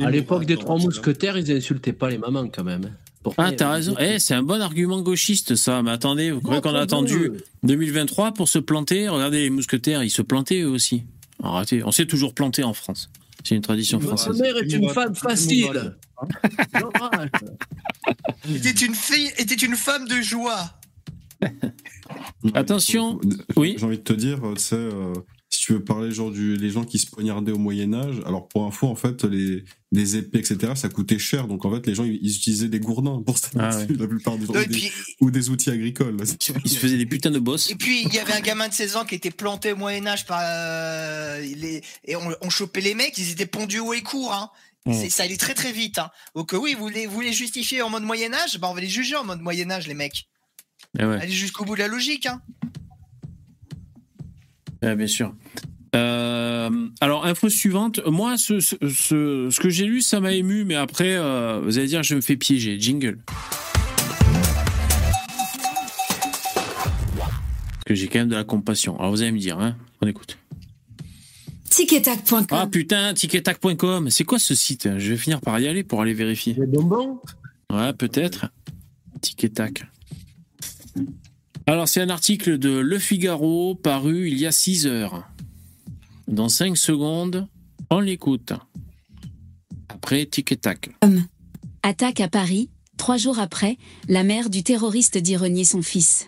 À 0.00 0.10
l'époque 0.10 0.44
des 0.44 0.56
trois 0.56 0.78
mousquetaires, 0.78 1.36
ils 1.36 1.50
insultaient 1.50 1.92
pas 1.92 2.08
les 2.08 2.18
mamans 2.18 2.48
quand 2.48 2.62
même. 2.62 2.92
Ah, 3.36 3.52
t'as 3.52 3.70
raison. 3.72 3.94
Eh, 3.98 4.18
c'est 4.18 4.34
un 4.34 4.42
bon 4.42 4.60
argument 4.60 5.00
gauchiste, 5.02 5.54
ça. 5.56 5.82
Mais 5.82 5.90
attendez, 5.90 6.30
vous 6.30 6.40
croyez 6.40 6.60
qu'on 6.60 6.74
a 6.74 6.80
attendu 6.80 7.28
pardon. 7.30 7.44
2023 7.64 8.32
pour 8.32 8.48
se 8.48 8.58
planter? 8.58 9.08
Regardez 9.08 9.42
les 9.42 9.50
mousquetaires, 9.50 10.02
ils 10.02 10.10
se 10.10 10.22
plantaient 10.22 10.60
eux 10.60 10.68
aussi. 10.68 11.04
Arrêtez, 11.42 11.84
on 11.84 11.92
s'est 11.92 12.06
toujours 12.06 12.34
planté 12.34 12.64
en 12.64 12.72
France. 12.74 13.10
C'est 13.44 13.54
une 13.54 13.62
tradition 13.62 13.98
Ma 13.98 14.06
française. 14.06 14.40
mère 14.40 14.56
est 14.56 14.72
une 14.72 14.88
femme 14.90 15.14
facile. 15.14 15.94
Dommage. 16.80 17.30
était 18.54 18.84
une 18.84 18.94
fille 18.94 19.30
était 19.38 19.54
une 19.54 19.76
femme 19.76 20.08
de 20.08 20.20
joie 20.20 20.72
Attention, 22.54 23.20
oui. 23.56 23.76
J'ai 23.78 23.86
envie 23.86 23.98
de 23.98 24.02
te 24.02 24.12
dire, 24.12 24.38
sais, 24.56 24.74
euh, 24.74 25.12
tu 25.68 25.74
veux 25.74 25.84
parler 25.84 26.10
genre 26.12 26.30
du, 26.30 26.56
les 26.56 26.70
gens 26.70 26.82
qui 26.84 26.98
se 26.98 27.06
poignardaient 27.10 27.52
au 27.52 27.58
Moyen 27.58 27.92
Âge, 27.92 28.16
alors 28.24 28.48
pour 28.48 28.64
info, 28.64 28.86
en 28.86 28.94
fait, 28.94 29.22
les 29.24 29.64
des 29.92 30.16
épées, 30.16 30.38
etc., 30.38 30.72
ça 30.74 30.88
coûtait 30.88 31.18
cher, 31.18 31.46
donc 31.46 31.64
en 31.66 31.74
fait, 31.74 31.86
les 31.86 31.94
gens 31.94 32.04
ils, 32.04 32.18
ils 32.22 32.36
utilisaient 32.36 32.68
des 32.68 32.80
gourdins 32.80 33.22
pour 33.22 33.36
ça 33.36 33.48
Ah 33.58 33.76
ouais. 33.76 33.86
la 33.98 34.06
plupart 34.06 34.38
du 34.38 34.46
temps, 34.46 34.54
Ouais, 34.54 34.62
ou, 34.64 34.66
des, 34.66 34.78
puis- 34.78 34.90
ou 35.20 35.30
des 35.30 35.50
outils 35.50 35.68
agricoles. 35.70 36.16
Ils 36.64 36.70
se 36.70 36.78
faisaient 36.78 36.96
des 36.96 37.04
putains 37.06 37.30
de 37.30 37.38
boss. 37.38 37.70
et 37.70 37.74
puis 37.74 38.02
il 38.02 38.14
y 38.14 38.18
avait 38.18 38.32
un 38.32 38.40
gamin 38.40 38.68
de 38.68 38.72
16 38.72 38.96
ans 38.96 39.04
qui 39.04 39.14
était 39.14 39.30
planté 39.30 39.72
au 39.72 39.76
Moyen 39.76 40.06
Âge 40.06 40.24
par 40.24 40.40
euh, 40.42 41.40
les 41.40 41.82
et 42.06 42.16
on, 42.16 42.34
on 42.40 42.48
chopait 42.50 42.80
les 42.80 42.94
mecs 42.94 43.16
ils 43.18 43.30
étaient 43.30 43.44
pondus 43.46 43.80
haut 43.80 43.92
et 43.92 44.00
court 44.02 44.32
hein. 44.32 44.50
C'est- 44.90 45.10
ça 45.10 45.24
allait 45.24 45.36
très 45.36 45.52
très 45.54 45.72
vite 45.72 45.98
hein. 45.98 46.10
donc 46.34 46.54
euh, 46.54 46.56
oui 46.56 46.74
vous 46.78 46.88
les 46.88 47.06
vous 47.06 47.20
les 47.20 47.32
justifiez 47.34 47.82
en 47.82 47.90
mode 47.90 48.04
Moyen 48.04 48.32
Âge? 48.32 48.58
Bah 48.58 48.68
on 48.70 48.74
va 48.74 48.80
les 48.80 48.88
juger 48.88 49.16
en 49.16 49.24
mode 49.24 49.40
Moyen 49.42 49.70
Âge 49.70 49.86
les 49.86 49.92
mecs 49.94 50.28
Eh 50.98 51.04
ouais. 51.04 51.18
allez 51.20 51.32
jusqu'au 51.32 51.64
bout 51.66 51.74
de 51.74 51.80
la 51.80 51.88
logique 51.88 52.24
hein. 52.26 52.40
Ouais, 54.82 54.94
bien 54.94 55.06
sûr. 55.06 55.34
Euh, 55.96 56.70
alors, 57.00 57.24
info 57.24 57.48
suivante. 57.48 58.00
Moi, 58.06 58.36
ce, 58.36 58.60
ce, 58.60 58.76
ce, 58.88 59.48
ce 59.50 59.60
que 59.60 59.70
j'ai 59.70 59.86
lu, 59.86 60.02
ça 60.02 60.20
m'a 60.20 60.32
ému, 60.32 60.64
mais 60.64 60.74
après, 60.74 61.16
euh, 61.16 61.60
vous 61.64 61.78
allez 61.78 61.86
dire, 61.88 62.02
je 62.02 62.14
me 62.14 62.20
fais 62.20 62.36
piéger. 62.36 62.78
Jingle. 62.78 63.18
Parce 67.16 67.84
que 67.86 67.94
j'ai 67.94 68.08
quand 68.08 68.18
même 68.18 68.28
de 68.28 68.34
la 68.34 68.44
compassion. 68.44 68.98
Alors, 68.98 69.10
vous 69.10 69.22
allez 69.22 69.32
me 69.32 69.38
dire, 69.38 69.58
hein 69.58 69.76
On 70.02 70.06
écoute. 70.06 70.38
Ticketac.com. 71.70 72.46
Ah 72.50 72.66
putain, 72.66 73.14
ticketac.com. 73.14 74.10
C'est 74.10 74.24
quoi 74.24 74.38
ce 74.38 74.54
site 74.54 74.88
Je 74.98 75.10
vais 75.12 75.16
finir 75.16 75.40
par 75.40 75.58
y 75.60 75.68
aller 75.68 75.84
pour 75.84 76.02
aller 76.02 76.14
vérifier. 76.14 76.54
Les 76.58 76.66
bonbons? 76.66 77.20
Ouais, 77.72 77.92
peut-être. 77.92 78.46
Ticketac. 79.20 79.86
Alors, 81.68 81.86
c'est 81.86 82.00
un 82.00 82.08
article 82.08 82.56
de 82.56 82.70
Le 82.70 82.98
Figaro 82.98 83.74
paru 83.74 84.30
il 84.30 84.38
y 84.38 84.46
a 84.46 84.52
6 84.52 84.86
heures. 84.86 85.28
Dans 86.26 86.48
5 86.48 86.78
secondes, 86.78 87.46
on 87.90 88.00
l'écoute. 88.00 88.54
Après, 89.90 90.24
Ticketac. 90.24 90.88
Attaque 91.82 92.20
à 92.20 92.28
Paris, 92.28 92.70
trois 92.96 93.18
jours 93.18 93.38
après, 93.38 93.76
la 94.08 94.22
mère 94.22 94.48
du 94.48 94.62
terroriste 94.62 95.18
dit 95.18 95.36
renier 95.36 95.64
son 95.64 95.82
fils. 95.82 96.26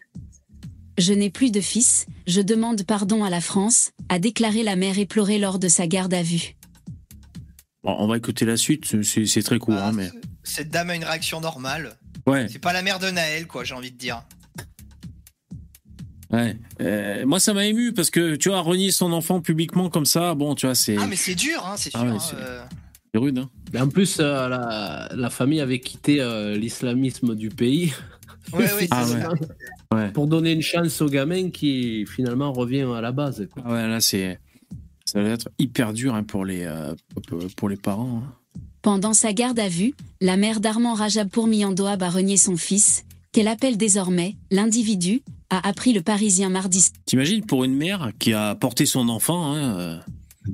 Je 0.99 1.15
n'ai 1.15 1.31
plus 1.31 1.51
de 1.51 1.63
fils, 1.63 2.05
je 2.27 2.43
demande 2.43 2.83
pardon 2.83 3.25
à 3.25 3.31
la 3.31 3.41
France, 3.41 3.93
a 4.11 4.19
déclaré 4.19 4.63
la 4.63 4.77
mère 4.77 4.99
éplorée 4.99 5.39
lors 5.39 5.59
de 5.59 5.69
sa 5.69 5.87
garde 5.87 6.13
à 6.13 6.23
vue. 6.23 6.55
Bon, 7.83 7.97
on 7.99 8.07
va 8.09 8.19
écouter 8.19 8.45
la 8.45 8.59
suite, 8.59 9.03
c'est 9.05 9.43
très 9.43 9.59
court, 9.59 9.79
hein, 9.79 9.93
mais. 9.93 10.11
cette 10.43 10.69
dame 10.69 10.91
a 10.91 10.97
une 10.97 11.05
réaction 11.05 11.41
normale 11.41 11.97
Ouais, 12.27 12.47
c'est 12.51 12.59
pas 12.59 12.75
la 12.75 12.83
mère 12.83 12.99
de 12.99 13.09
Naël 13.09 13.47
quoi 13.47 13.65
j'ai 13.65 13.73
envie 13.73 13.91
de 13.91 13.97
dire 13.97 14.23
ouais. 16.33 16.57
Euh, 16.81 17.27
moi, 17.27 17.41
ça 17.41 17.53
m'a 17.55 17.67
ému 17.67 17.93
parce 17.93 18.11
que, 18.11 18.37
tu 18.37 18.49
vois, 18.49 18.61
renier 18.61 18.91
son 18.91 19.13
enfant 19.13 19.41
publiquement 19.41 19.91
comme 19.91 20.07
ça, 20.07 20.35
bon, 20.35 20.55
tu 20.55 20.67
vois, 20.67 20.75
c'est 20.75 20.97
ah 20.99 21.07
mais 21.07 21.17
c'est 21.17 21.35
dur 21.35 21.65
hein 21.67 21.75
c'est 21.77 21.91
Ah 21.95 22.01
sûr 22.01 22.09
ouais, 22.09 22.15
hein, 22.15 22.19
c'est- 22.21 22.37
euh. 22.39 22.63
c'est 23.13 23.19
rude. 23.19 23.39
Hein. 23.39 23.51
Mais 23.73 23.81
en 23.81 23.89
plus, 23.89 24.19
euh, 24.21 24.49
la, 24.49 25.09
la 25.15 25.31
famille 25.31 25.61
avait 25.61 25.81
quitté 25.81 26.21
euh, 26.21 26.57
l'islamisme 26.57 27.35
du 27.35 27.49
pays. 27.51 27.93
Ouais, 28.53 28.65
ouais, 28.75 28.89
Ah 28.91 29.05
ouais. 29.07 29.97
Ouais. 29.97 30.11
Pour 30.13 30.27
donner 30.27 30.53
une 30.53 30.63
chance 30.63 31.01
au 31.01 31.09
gamin 31.09 31.51
qui 31.51 32.07
finalement 32.07 32.53
revient 32.53 32.87
à 32.97 33.01
la 33.01 33.13
base. 33.13 33.47
quoi. 33.53 33.63
Ah 33.67 33.73
ouais, 33.73 33.89
là, 33.89 34.01
c'est. 34.01 34.39
Ça 35.05 35.21
va 35.21 35.31
être 35.31 35.49
hyper 35.59 35.93
dur 35.93 36.15
hein, 36.15 36.23
pour, 36.23 36.45
les, 36.45 36.63
euh, 36.65 36.95
pour 37.57 37.69
les 37.69 37.77
parents. 37.77 38.23
hein. 38.25 38.33
Pendant 38.83 39.13
sa 39.13 39.33
garde 39.33 39.59
à 39.59 39.69
vue, 39.69 39.93
la 40.21 40.37
mère 40.37 40.61
d'Armand 40.61 40.95
Rajab 40.95 41.29
Pourmiandoab 41.29 42.03
a 42.03 42.09
renié 42.09 42.37
son 42.37 42.57
fils, 42.57 43.05
qu'elle 43.33 43.49
appelle 43.49 43.77
désormais 43.77 44.37
l'individu, 44.53 45.23
a 45.51 45.69
appris 45.69 45.93
le 45.93 46.03
Parisien 46.03 46.49
mardi. 46.49 46.87
T'imagines 47.07 47.45
pour 47.45 47.65
une 47.65 47.75
mère 47.75 48.13
qui 48.19 48.33
a 48.33 48.55
porté 48.55 48.87
son 48.87 49.09
enfant, 49.09 49.53
hein, 49.53 49.79
euh, 49.79 50.01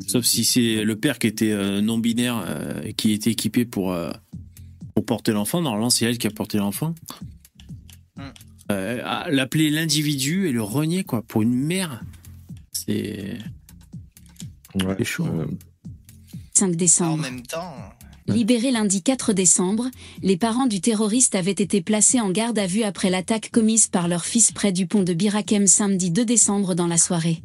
sauf 0.07 0.25
si 0.25 0.45
c'est 0.45 0.85
le 0.85 0.97
père 0.97 1.19
qui 1.19 1.27
était 1.27 1.53
euh, 1.53 1.81
non 1.81 1.99
binaire 1.99 2.43
euh, 2.47 2.83
et 2.83 2.95
qui 2.95 3.13
était 3.13 3.31
équipé 3.31 3.65
pour 3.65 3.93
euh, 3.93 4.11
pour 4.95 5.05
porter 5.05 5.33
l'enfant. 5.33 5.61
Normalement, 5.61 5.91
c'est 5.91 6.07
elle 6.07 6.19
qui 6.19 6.27
a 6.27 6.31
porté 6.31 6.59
l'enfant. 6.59 6.95
Euh, 8.73 9.01
à 9.05 9.31
L'appeler 9.31 9.71
l'individu 9.71 10.49
et 10.49 10.53
le 10.53 10.63
renier 10.63 11.05
quoi 11.05 11.23
pour 11.23 11.43
une 11.43 11.55
mère, 11.55 12.03
c'est 12.73 13.39
c'est 14.75 15.05
chaud. 15.05 15.29
5 16.55 16.75
décembre. 16.75 17.13
En 17.13 17.17
même 17.17 17.43
temps. 17.43 17.75
Libérés 18.29 18.73
lundi 18.73 19.03
4 19.03 19.33
décembre, 19.33 19.89
les 20.23 20.37
parents 20.37 20.67
du 20.67 20.81
terroriste 20.81 21.35
avaient 21.37 21.51
été 21.53 21.81
placés 21.81 22.21
en 22.21 22.31
garde 22.31 22.59
à 22.59 22.67
vue 22.67 22.83
après 22.83 23.09
l'attaque 23.11 23.51
commise 23.53 23.87
par 23.87 24.09
leur 24.09 24.25
fils 24.25 24.51
près 24.53 24.73
du 24.73 24.87
pont 24.87 25.03
de 25.03 25.13
Birakem 25.15 25.67
samedi 25.67 26.11
2 26.11 26.25
décembre 26.25 26.75
dans 26.75 26.89
la 26.89 26.99
soirée. 26.99 27.43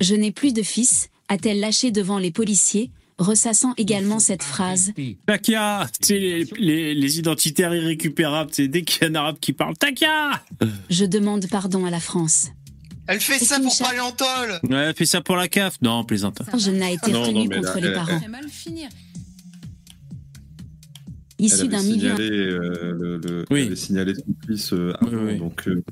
Je 0.00 0.14
n'ai 0.14 0.30
plus 0.30 0.52
de 0.52 0.62
fils, 0.62 1.08
a-t-elle 1.28 1.60
lâché 1.60 1.90
devant 1.90 2.18
les 2.18 2.30
policiers, 2.30 2.90
ressassant 3.18 3.72
également 3.78 4.18
cette 4.18 4.42
phrase. 4.42 4.92
Takia, 5.26 5.88
tu 6.00 6.06
sais, 6.08 6.18
les, 6.18 6.44
les, 6.58 6.94
les 6.94 7.18
identitaires 7.18 7.74
irrécupérables, 7.74 8.50
c'est 8.52 8.68
dès 8.68 8.82
qu'il 8.82 9.02
y 9.02 9.06
a 9.06 9.08
un 9.08 9.14
arabe 9.14 9.38
qui 9.40 9.52
parle, 9.54 9.76
Takia 9.76 10.42
Je 10.90 11.04
demande 11.06 11.46
pardon 11.48 11.86
à 11.86 11.90
la 11.90 12.00
France. 12.00 12.48
Elle 13.10 13.20
fait 13.20 13.42
ça 13.42 13.58
pour 13.58 13.74
Paléantol 13.78 14.60
Ouais, 14.64 14.92
fais 14.94 15.06
ça 15.06 15.22
pour 15.22 15.34
la 15.36 15.48
CAF. 15.48 15.76
Non, 15.80 16.04
plaisante. 16.04 16.42
Je 16.58 16.70
n'a 16.70 16.90
été 16.90 17.10
Non, 17.10 17.24
contre 17.32 17.62
là, 17.62 17.80
les 17.80 17.86
elle- 17.86 17.94
parents. 17.94 18.20
elle- 18.22 18.30
mal 18.30 18.46
finir. 18.50 18.90
Avait 21.40 21.68
d'un 21.68 21.82
milieu 21.82 22.16
signalé, 22.16 22.30
euh, 22.30 22.92
le, 22.98 23.16
le- 23.18 23.44
elle 23.50 23.66
avait 23.66 23.76
signalé 23.76 24.14
son 24.14 24.34
fils 24.46 24.72
euh, 24.72 24.92
avant, 25.00 25.36
donc 25.38 25.68
euh, 25.68 25.82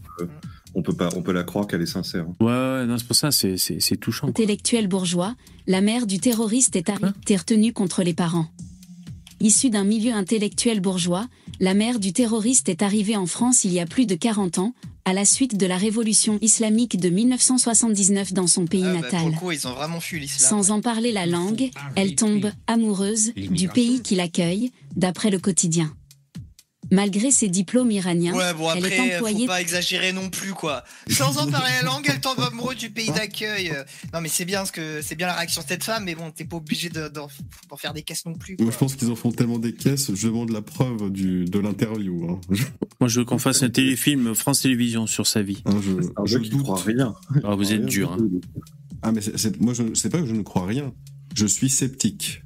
on 0.74 0.82
peut 0.82 0.92
pas, 0.92 1.08
on 1.16 1.22
peut 1.22 1.32
la 1.32 1.44
croire 1.44 1.66
qu'elle 1.66 1.82
est 1.82 1.86
sincère. 1.86 2.26
Ouais, 2.40 2.46
ouais, 2.46 2.86
non, 2.86 2.98
c'est 2.98 3.06
pour 3.06 3.16
ça, 3.16 3.30
c'est 3.30 3.76
touchant. 4.00 4.26
intellectuel 4.28 4.88
bourgeois, 4.88 5.34
la 5.66 5.80
mère 5.80 6.06
du 6.06 6.18
terroriste 6.18 6.74
est 6.76 6.90
Hein 6.90 6.98
arrêtée 7.02 7.36
retenue 7.36 7.72
contre 7.72 8.02
les 8.02 8.12
parents. 8.14 8.46
Issue 9.40 9.70
d'un 9.70 9.84
milieu 9.84 10.12
intellectuel 10.12 10.80
bourgeois, 10.80 11.26
la 11.60 11.74
mère 11.74 11.98
du 11.98 12.12
terroriste 12.12 12.68
est 12.68 12.82
arrivée 12.82 13.16
en 13.16 13.26
France 13.26 13.64
il 13.64 13.72
y 13.72 13.80
a 13.80 13.86
plus 13.86 14.06
de 14.06 14.14
40 14.14 14.58
ans, 14.58 14.74
à 15.04 15.12
la 15.12 15.24
suite 15.24 15.56
de 15.56 15.66
la 15.66 15.76
révolution 15.76 16.38
islamique 16.42 16.98
de 16.98 17.08
1979 17.10 18.32
dans 18.32 18.46
son 18.46 18.66
pays 18.66 18.82
Ah, 18.84 18.92
bah, 18.94 19.00
pour 19.08 19.12
natal. 19.12 19.30
le 19.32 19.38
coup, 19.38 19.52
ils 19.52 19.66
ont 19.68 19.72
vraiment 19.72 20.00
fui 20.00 20.18
l'islam. 20.20 20.62
Sans 20.64 20.70
en 20.72 20.80
parler 20.80 21.12
la 21.12 21.26
langue, 21.26 21.70
elle 21.94 22.14
tombe 22.16 22.50
amoureuse 22.66 23.32
du 23.34 23.68
pays 23.68 24.02
qui 24.02 24.16
l'accueille, 24.16 24.72
d'après 24.96 25.30
le 25.30 25.38
quotidien. 25.38 25.94
Malgré 26.92 27.30
ses 27.30 27.48
diplômes 27.48 27.90
iraniens, 27.90 28.34
Ouais, 28.34 28.54
bon 28.54 28.70
elle 28.72 28.84
est 28.84 28.86
après, 28.86 29.10
faut 29.10 29.14
employée 29.26 29.46
pas 29.46 29.60
exagérer 29.60 30.12
non 30.12 30.30
plus 30.30 30.52
quoi. 30.52 30.84
Sans 31.10 31.38
en 31.38 31.50
parler 31.50 31.72
la 31.80 31.86
langue, 31.86 32.06
elle 32.08 32.20
tombe 32.20 32.38
amoureuse 32.40 32.76
du 32.76 32.90
pays 32.90 33.10
d'accueil. 33.10 33.72
Non 34.14 34.20
mais 34.20 34.28
c'est 34.28 34.44
bien 34.44 34.64
ce 34.64 34.72
que 34.72 35.00
c'est 35.02 35.14
bien 35.16 35.26
la 35.26 35.34
réaction 35.34 35.62
de 35.62 35.66
cette 35.68 35.82
femme, 35.84 36.04
mais 36.04 36.14
bon, 36.14 36.30
t'es 36.30 36.44
pas 36.44 36.56
obligé 36.56 36.88
de- 36.88 37.08
d'en 37.08 37.28
d'en 37.70 37.76
faire 37.76 37.92
des 37.92 38.02
caisses 38.02 38.24
non 38.26 38.34
plus. 38.34 38.56
Moi, 38.60 38.70
je 38.70 38.76
pense 38.78 38.94
qu'ils 38.94 39.10
en 39.10 39.16
font 39.16 39.32
tellement 39.32 39.58
des 39.58 39.72
caisses, 39.74 40.14
je 40.14 40.26
demande 40.28 40.50
la 40.50 40.62
preuve 40.62 41.10
du, 41.10 41.44
de 41.44 41.58
l'interview. 41.58 42.28
hein. 42.30 42.40
Moi, 43.00 43.08
je 43.08 43.20
veux 43.20 43.24
qu'on 43.24 43.38
fasse 43.38 43.62
un 43.62 43.70
téléfilm 43.70 44.34
France 44.34 44.60
Télévisions 44.62 45.06
sur 45.06 45.26
sa 45.26 45.42
vie. 45.42 45.62
Hein, 45.66 45.80
je, 45.82 45.92
je 46.24 46.38
qui 46.38 46.50
croit 46.56 46.80
rien. 46.80 47.14
Ah, 47.44 47.54
vous 47.54 47.72
êtes 47.72 47.84
dur. 47.84 48.12
Hein. 48.12 48.26
Ah, 49.02 49.12
mais 49.12 49.20
moi, 49.60 49.74
je 49.74 49.82
c'est 49.94 50.08
pas 50.10 50.18
que 50.20 50.26
je 50.26 50.32
ne 50.34 50.42
crois 50.42 50.66
rien. 50.66 50.92
Je 51.34 51.46
suis 51.46 51.68
sceptique. 51.68 52.42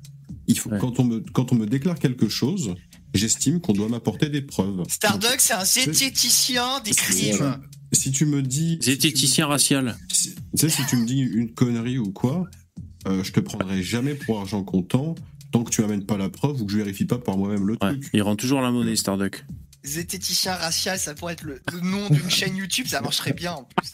Il 0.46 0.58
faut, 0.58 0.70
quand, 0.80 0.98
on 0.98 1.04
me, 1.04 1.20
quand 1.32 1.52
on 1.52 1.54
me 1.54 1.66
déclare 1.66 1.98
quelque 1.98 2.28
chose, 2.28 2.74
j'estime 3.14 3.60
qu'on 3.60 3.72
doit 3.72 3.88
m'apporter 3.88 4.28
des 4.28 4.42
preuves. 4.42 4.82
Starduck, 4.88 5.36
c'est 5.38 5.54
un 5.54 5.64
zététicien 5.64 6.80
des 6.80 6.92
crimes. 6.92 7.58
Si 7.92 8.12
tu 8.12 8.26
me 8.26 8.42
dis. 8.42 8.78
Zététicien 8.80 9.46
racial. 9.46 9.96
Tu 10.08 10.30
sais, 10.54 10.68
si 10.68 10.86
tu 10.86 10.96
me 10.96 11.06
dis 11.06 11.20
une 11.20 11.52
connerie 11.52 11.98
ou 11.98 12.12
quoi, 12.12 12.44
euh, 13.06 13.24
je 13.24 13.32
te 13.32 13.40
prendrai 13.40 13.82
jamais 13.82 14.14
pour 14.14 14.40
argent 14.40 14.62
comptant 14.62 15.14
tant 15.50 15.64
que 15.64 15.70
tu 15.70 15.82
amènes 15.82 16.06
pas 16.06 16.16
la 16.16 16.28
preuve 16.28 16.62
ou 16.62 16.66
que 16.66 16.72
je 16.72 16.78
vérifie 16.78 17.04
pas 17.04 17.18
par 17.18 17.36
moi-même 17.36 17.66
le 17.66 17.76
truc. 17.76 18.08
Il 18.12 18.22
rend 18.22 18.36
toujours 18.36 18.60
la 18.60 18.70
monnaie, 18.70 18.96
Starduck. 18.96 19.44
Zététicien 19.82 20.54
racial, 20.54 20.98
ça 20.98 21.14
pourrait 21.14 21.32
être 21.32 21.42
le, 21.42 21.60
le 21.72 21.80
nom 21.80 22.08
d'une 22.10 22.28
chaîne 22.30 22.56
YouTube, 22.56 22.86
ça 22.86 23.00
marcherait 23.00 23.32
bien 23.32 23.52
en 23.52 23.64
plus. 23.64 23.90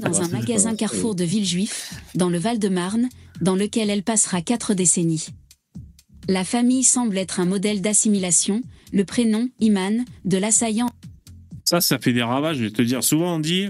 dans 0.00 0.22
un 0.22 0.28
magasin 0.28 0.76
Carrefour 0.76 1.14
de 1.14 1.24
Villejuif, 1.24 1.92
dans 2.14 2.30
le 2.30 2.38
Val-de-Marne, 2.38 3.08
dans 3.40 3.56
lequel 3.56 3.90
elle 3.90 4.04
passera 4.04 4.42
quatre 4.42 4.72
décennies. 4.74 5.26
La 6.28 6.44
famille 6.44 6.84
semble 6.84 7.18
être 7.18 7.40
un 7.40 7.44
modèle 7.44 7.80
d'assimilation, 7.82 8.62
le 8.92 9.04
prénom, 9.04 9.48
Iman, 9.60 10.04
de 10.24 10.38
l'assaillant. 10.38 10.90
Ça, 11.64 11.80
ça 11.80 11.98
fait 11.98 12.12
des 12.12 12.22
ravages, 12.22 12.58
je 12.58 12.64
vais 12.64 12.70
te 12.70 12.82
dire. 12.82 13.02
Souvent, 13.04 13.36
on 13.36 13.40
dit. 13.40 13.66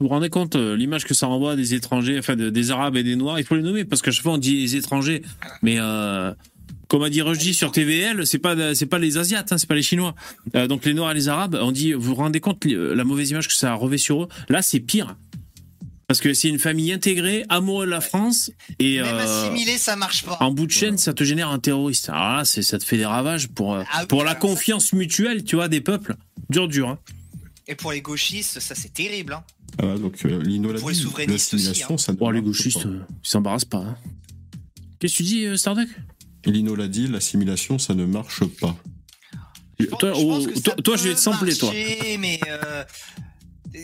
Vous 0.00 0.06
vous 0.06 0.08
rendez 0.08 0.28
compte 0.28 0.56
euh, 0.56 0.76
l'image 0.76 1.04
que 1.04 1.14
ça 1.14 1.28
renvoie 1.28 1.54
des 1.56 1.72
étrangers, 1.74 2.18
enfin 2.18 2.34
de- 2.34 2.50
des 2.50 2.70
Arabes 2.72 2.96
et 2.96 3.04
des 3.04 3.14
Noirs 3.14 3.38
Il 3.38 3.44
faut 3.46 3.54
les 3.54 3.62
nommer 3.62 3.84
parce 3.84 4.02
qu'à 4.02 4.10
chaque 4.10 4.24
fois 4.24 4.32
on 4.34 4.38
dit 4.38 4.60
les 4.60 4.74
étrangers, 4.76 5.22
mais 5.62 5.76
euh, 5.78 6.34
comme 6.88 7.04
a 7.04 7.10
dit 7.10 7.22
Rushdie 7.22 7.54
sur 7.54 7.70
TVL, 7.70 8.26
c'est 8.26 8.40
pas 8.40 8.74
c'est 8.74 8.86
pas 8.86 8.98
les 8.98 9.18
Asiates, 9.18 9.52
hein, 9.52 9.56
c'est 9.56 9.68
pas 9.68 9.76
les 9.76 9.82
Chinois. 9.82 10.16
Euh, 10.56 10.66
donc 10.66 10.84
les 10.84 10.94
Noirs 10.94 11.12
et 11.12 11.14
les 11.14 11.28
Arabes, 11.28 11.56
on 11.62 11.70
dit 11.70 11.92
vous 11.92 12.00
vous 12.02 12.14
rendez 12.16 12.40
compte 12.40 12.64
la 12.66 13.04
mauvaise 13.04 13.30
image 13.30 13.46
que 13.46 13.54
ça 13.54 13.72
revêt 13.74 13.96
sur 13.96 14.24
eux? 14.24 14.28
Là, 14.48 14.62
c'est 14.62 14.80
pire 14.80 15.16
parce 16.06 16.20
que 16.20 16.34
c'est 16.34 16.48
une 16.48 16.58
famille 16.58 16.92
intégrée, 16.92 17.44
amoureux 17.48 17.86
de 17.86 17.90
la 17.90 18.00
France 18.00 18.50
et 18.78 18.96
Même 19.00 19.06
euh, 19.14 19.44
assimilé, 19.46 19.78
ça 19.78 19.96
marche 19.96 20.24
pas. 20.24 20.36
en 20.40 20.50
bout 20.50 20.66
de 20.66 20.72
chaîne, 20.72 20.98
ça 20.98 21.12
te 21.14 21.24
génère 21.24 21.48
un 21.48 21.58
terroriste. 21.58 22.08
Alors 22.10 22.36
là, 22.38 22.44
c'est- 22.44 22.62
ça 22.62 22.78
te 22.78 22.84
fait 22.84 22.96
des 22.96 23.06
ravages 23.06 23.48
pour, 23.48 23.74
euh, 23.74 23.82
Ah, 23.92 24.06
pour 24.06 24.24
la 24.24 24.34
confiance 24.34 24.92
mutuelle, 24.92 25.44
tu 25.44 25.56
vois, 25.56 25.68
des 25.68 25.80
peuples. 25.80 26.14
Dur, 26.50 26.68
dur. 26.68 26.88
Hein. 26.88 26.98
Et 27.66 27.74
pour 27.74 27.92
les 27.92 28.02
gauchistes, 28.02 28.60
ça 28.60 28.74
c'est 28.74 28.92
terrible. 28.92 29.32
Hein. 29.32 29.44
Ah, 29.82 29.86
ouais, 29.86 29.98
donc, 29.98 30.18
euh, 30.26 30.42
Lino 30.42 30.72
l'a 30.72 30.78
Pour 30.78 30.90
les 30.90 30.94
dit, 30.94 31.00
souverainistes 31.02 31.52
l'assimilation, 31.52 31.94
aussi, 31.94 32.04
ça 32.04 32.12
ne 32.12 32.18
Oh, 32.20 32.30
les 32.30 32.42
gauchistes, 32.42 32.86
euh, 32.86 33.00
ils 33.24 33.28
s'embarrassent 33.28 33.64
pas. 33.64 33.78
hein. 33.78 33.96
Qu'est-ce 35.00 35.12
que 35.14 35.16
tu 35.18 35.22
dis, 35.24 35.46
euh, 35.46 35.56
Starduck 35.56 35.88
Lino 36.46 36.76
l'a 36.76 36.88
dit, 36.88 37.08
l'assimilation, 37.08 37.78
ça 37.78 37.94
ne 37.94 38.04
marche 38.04 38.44
pas. 38.44 38.76
Toi, 39.98 40.12
oh, 40.14 40.46
toi, 40.62 40.74
toi, 40.76 40.96
je 40.96 41.08
vais 41.08 41.14
te 41.14 41.18
sampler, 41.20 41.56
toi. 41.56 41.72
mais 42.18 42.38
euh, 42.46 42.84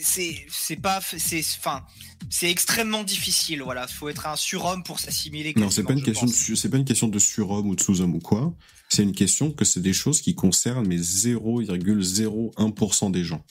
c'est 0.03 0.47
c'est 0.51 0.77
pas 0.77 1.01
c'est 1.01 1.43
enfin 1.59 1.83
c'est 2.29 2.51
extrêmement 2.51 3.03
difficile. 3.03 3.63
Voilà, 3.63 3.87
faut 3.89 4.09
être 4.09 4.27
un 4.27 4.37
surhomme 4.37 4.83
pour 4.83 5.01
s'assimiler. 5.01 5.53
Non, 5.57 5.71
c'est 5.71 5.83
pas 5.83 5.95
une 5.95 6.03
question 6.03 6.27
pense. 6.27 6.55
c'est 6.55 6.69
pas 6.69 6.77
une 6.77 6.85
question 6.85 7.09
de 7.09 7.19
surhomme 7.19 7.69
ou 7.69 7.75
de 7.75 7.81
sous-homme 7.81 8.15
ou 8.15 8.21
quoi. 8.21 8.55
C'est 8.89 9.03
une 9.03 9.15
question 9.15 9.51
que 9.53 9.65
c'est 9.65 9.81
des 9.81 9.93
choses 9.93 10.21
qui 10.21 10.35
concernent 10.35 10.87
mais 10.87 10.97
0,01% 10.97 13.11
des 13.11 13.25
gens. 13.25 13.43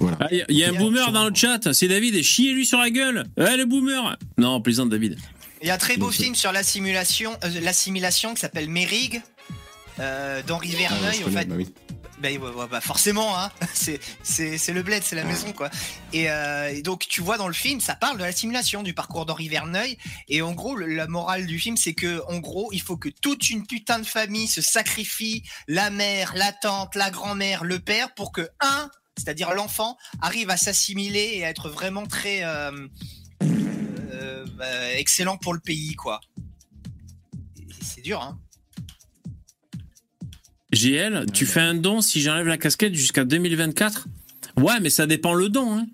Voilà. 0.00 0.16
Ah, 0.20 0.28
Il 0.30 0.38
y 0.38 0.42
a- 0.42 0.46
il 0.48 0.56
y, 0.56 0.64
a 0.64 0.70
un 0.70 0.72
boomer 0.72 1.12
dans 1.12 1.28
le 1.28 1.34
chat, 1.34 1.72
c'est 1.72 1.88
David, 1.88 2.14
et 2.14 2.22
chiez-lui 2.22 2.66
sur 2.66 2.78
la 2.78 2.90
gueule 2.90 3.24
Eh, 3.36 3.56
le 3.56 3.64
boomer 3.66 4.16
Non, 4.38 4.60
plaisante, 4.60 4.88
David. 4.90 5.16
Il 5.62 5.68
y 5.68 5.70
a 5.70 5.74
un 5.74 5.78
très 5.78 5.96
beau 5.96 6.06
Donc, 6.06 6.14
film 6.14 6.34
sur 6.34 6.52
l'assimilation, 6.52 7.36
euh, 7.44 7.60
l'assimilation 7.60 8.34
qui 8.34 8.40
s'appelle 8.40 8.68
Mérig 8.68 9.20
euh, 10.00 10.42
d'Henri 10.42 10.70
Ah, 10.74 10.78
Verneuil. 10.78 11.18
je 11.20 11.28
en 11.28 11.30
fait, 11.30 11.44
bah 11.46 11.54
oui. 11.58 11.68
Ouais, 12.22 12.38
bah, 12.70 12.80
forcément, 12.80 13.38
hein. 13.38 13.50
c'est, 13.74 14.00
le 14.72 14.82
bled, 14.82 15.02
c'est 15.04 15.14
la 15.16 15.24
maison, 15.24 15.52
quoi. 15.52 15.70
Et, 16.12 16.30
euh, 16.30 16.68
et 16.70 16.82
donc, 16.82 17.06
tu 17.08 17.20
vois 17.20 17.38
dans 17.38 17.46
le 17.46 17.54
film, 17.54 17.80
ça 17.80 17.94
parle 17.94 18.18
de 18.18 18.24
la 18.24 18.32
simulation 18.32 18.82
du 18.82 18.92
parcours 18.92 19.24
d'Henri 19.24 19.48
Verneuil. 19.48 19.98
Et 20.28 20.42
en 20.42 20.52
gros, 20.52 20.76
la 20.76 21.06
morale 21.06 21.46
du 21.46 21.58
film, 21.58 21.76
c'est 21.76 21.94
que, 21.94 22.22
en 22.28 22.38
gros, 22.38 22.70
il 22.72 22.82
faut 22.82 22.96
que 22.96 23.08
toute 23.08 23.50
une 23.50 23.66
putain 23.66 23.98
de 24.00 24.06
famille 24.06 24.48
se 24.48 24.60
sacrifie, 24.60 25.44
la 25.68 25.90
mère, 25.90 26.32
la 26.34 26.52
tante, 26.52 26.94
la 26.96 27.10
grand-mère, 27.10 27.64
le 27.64 27.78
père, 27.78 28.12
pour 28.14 28.32
que 28.32 28.48
un, 28.60 28.90
c'est-à-dire 29.16 29.52
l'enfant, 29.54 29.96
arrive 30.20 30.50
à 30.50 30.56
s'assimiler 30.56 31.32
et 31.34 31.44
à 31.44 31.50
être 31.50 31.68
vraiment 31.68 32.06
très 32.06 32.44
euh, 32.44 32.88
euh, 33.42 34.44
bah, 34.56 34.92
excellent 34.94 35.36
pour 35.36 35.54
le 35.54 35.60
pays, 35.60 35.94
quoi. 35.94 36.20
C'est 37.80 38.02
dur, 38.02 38.20
hein. 38.22 38.38
GL, 40.78 41.26
tu 41.32 41.44
fais 41.46 41.60
un 41.60 41.74
don 41.74 42.00
si 42.00 42.20
j'enlève 42.20 42.46
la 42.46 42.58
casquette 42.58 42.94
jusqu'à 42.94 43.24
2024 43.24 44.06
Ouais, 44.58 44.80
mais 44.80 44.90
ça 44.90 45.06
dépend 45.06 45.34
le 45.34 45.48
don. 45.48 45.78
Hein. 45.78 45.86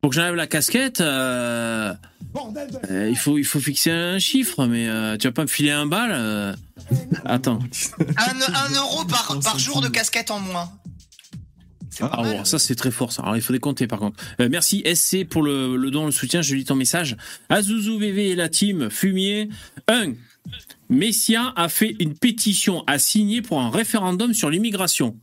Pour 0.00 0.10
que 0.10 0.16
j'enlève 0.16 0.34
la 0.34 0.46
casquette, 0.46 1.00
euh, 1.00 1.92
euh, 2.90 3.08
il, 3.08 3.16
faut, 3.16 3.38
il 3.38 3.44
faut 3.44 3.60
fixer 3.60 3.90
un 3.90 4.18
chiffre, 4.18 4.66
mais 4.66 4.88
euh, 4.88 5.16
tu 5.16 5.26
vas 5.26 5.32
pas 5.32 5.42
me 5.42 5.48
filer 5.48 5.70
un 5.70 5.86
bal 5.86 6.10
euh. 6.12 6.54
Attends. 7.24 7.58
Un, 8.00 8.54
un 8.54 8.74
euro 8.74 9.04
par, 9.04 9.38
par 9.42 9.58
jour 9.58 9.80
de 9.80 9.88
casquette 9.88 10.30
en 10.30 10.40
moins. 10.40 10.70
Ah, 12.00 12.22
bon, 12.22 12.44
ça 12.44 12.58
c'est 12.58 12.74
très 12.74 12.90
fort 12.90 13.12
ça. 13.12 13.22
Alors 13.22 13.36
il 13.36 13.42
faut 13.42 13.52
décompter 13.52 13.86
par 13.86 14.00
contre. 14.00 14.22
Euh, 14.40 14.48
merci 14.50 14.82
SC 14.94 15.24
pour 15.24 15.42
le, 15.42 15.76
le 15.76 15.90
don, 15.90 16.06
le 16.06 16.12
soutien. 16.12 16.42
Je 16.42 16.54
lis 16.54 16.64
ton 16.64 16.74
message. 16.74 17.16
Azuzu 17.48 17.98
VV 17.98 18.30
et 18.30 18.34
la 18.34 18.48
team 18.48 18.90
Fumier. 18.90 19.48
1. 19.88 20.12
Messia 20.88 21.52
a 21.56 21.68
fait 21.68 21.94
une 21.98 22.14
pétition 22.14 22.84
à 22.86 22.98
signer 22.98 23.42
pour 23.42 23.60
un 23.60 23.70
référendum 23.70 24.34
sur 24.34 24.50
l'immigration. 24.50 25.18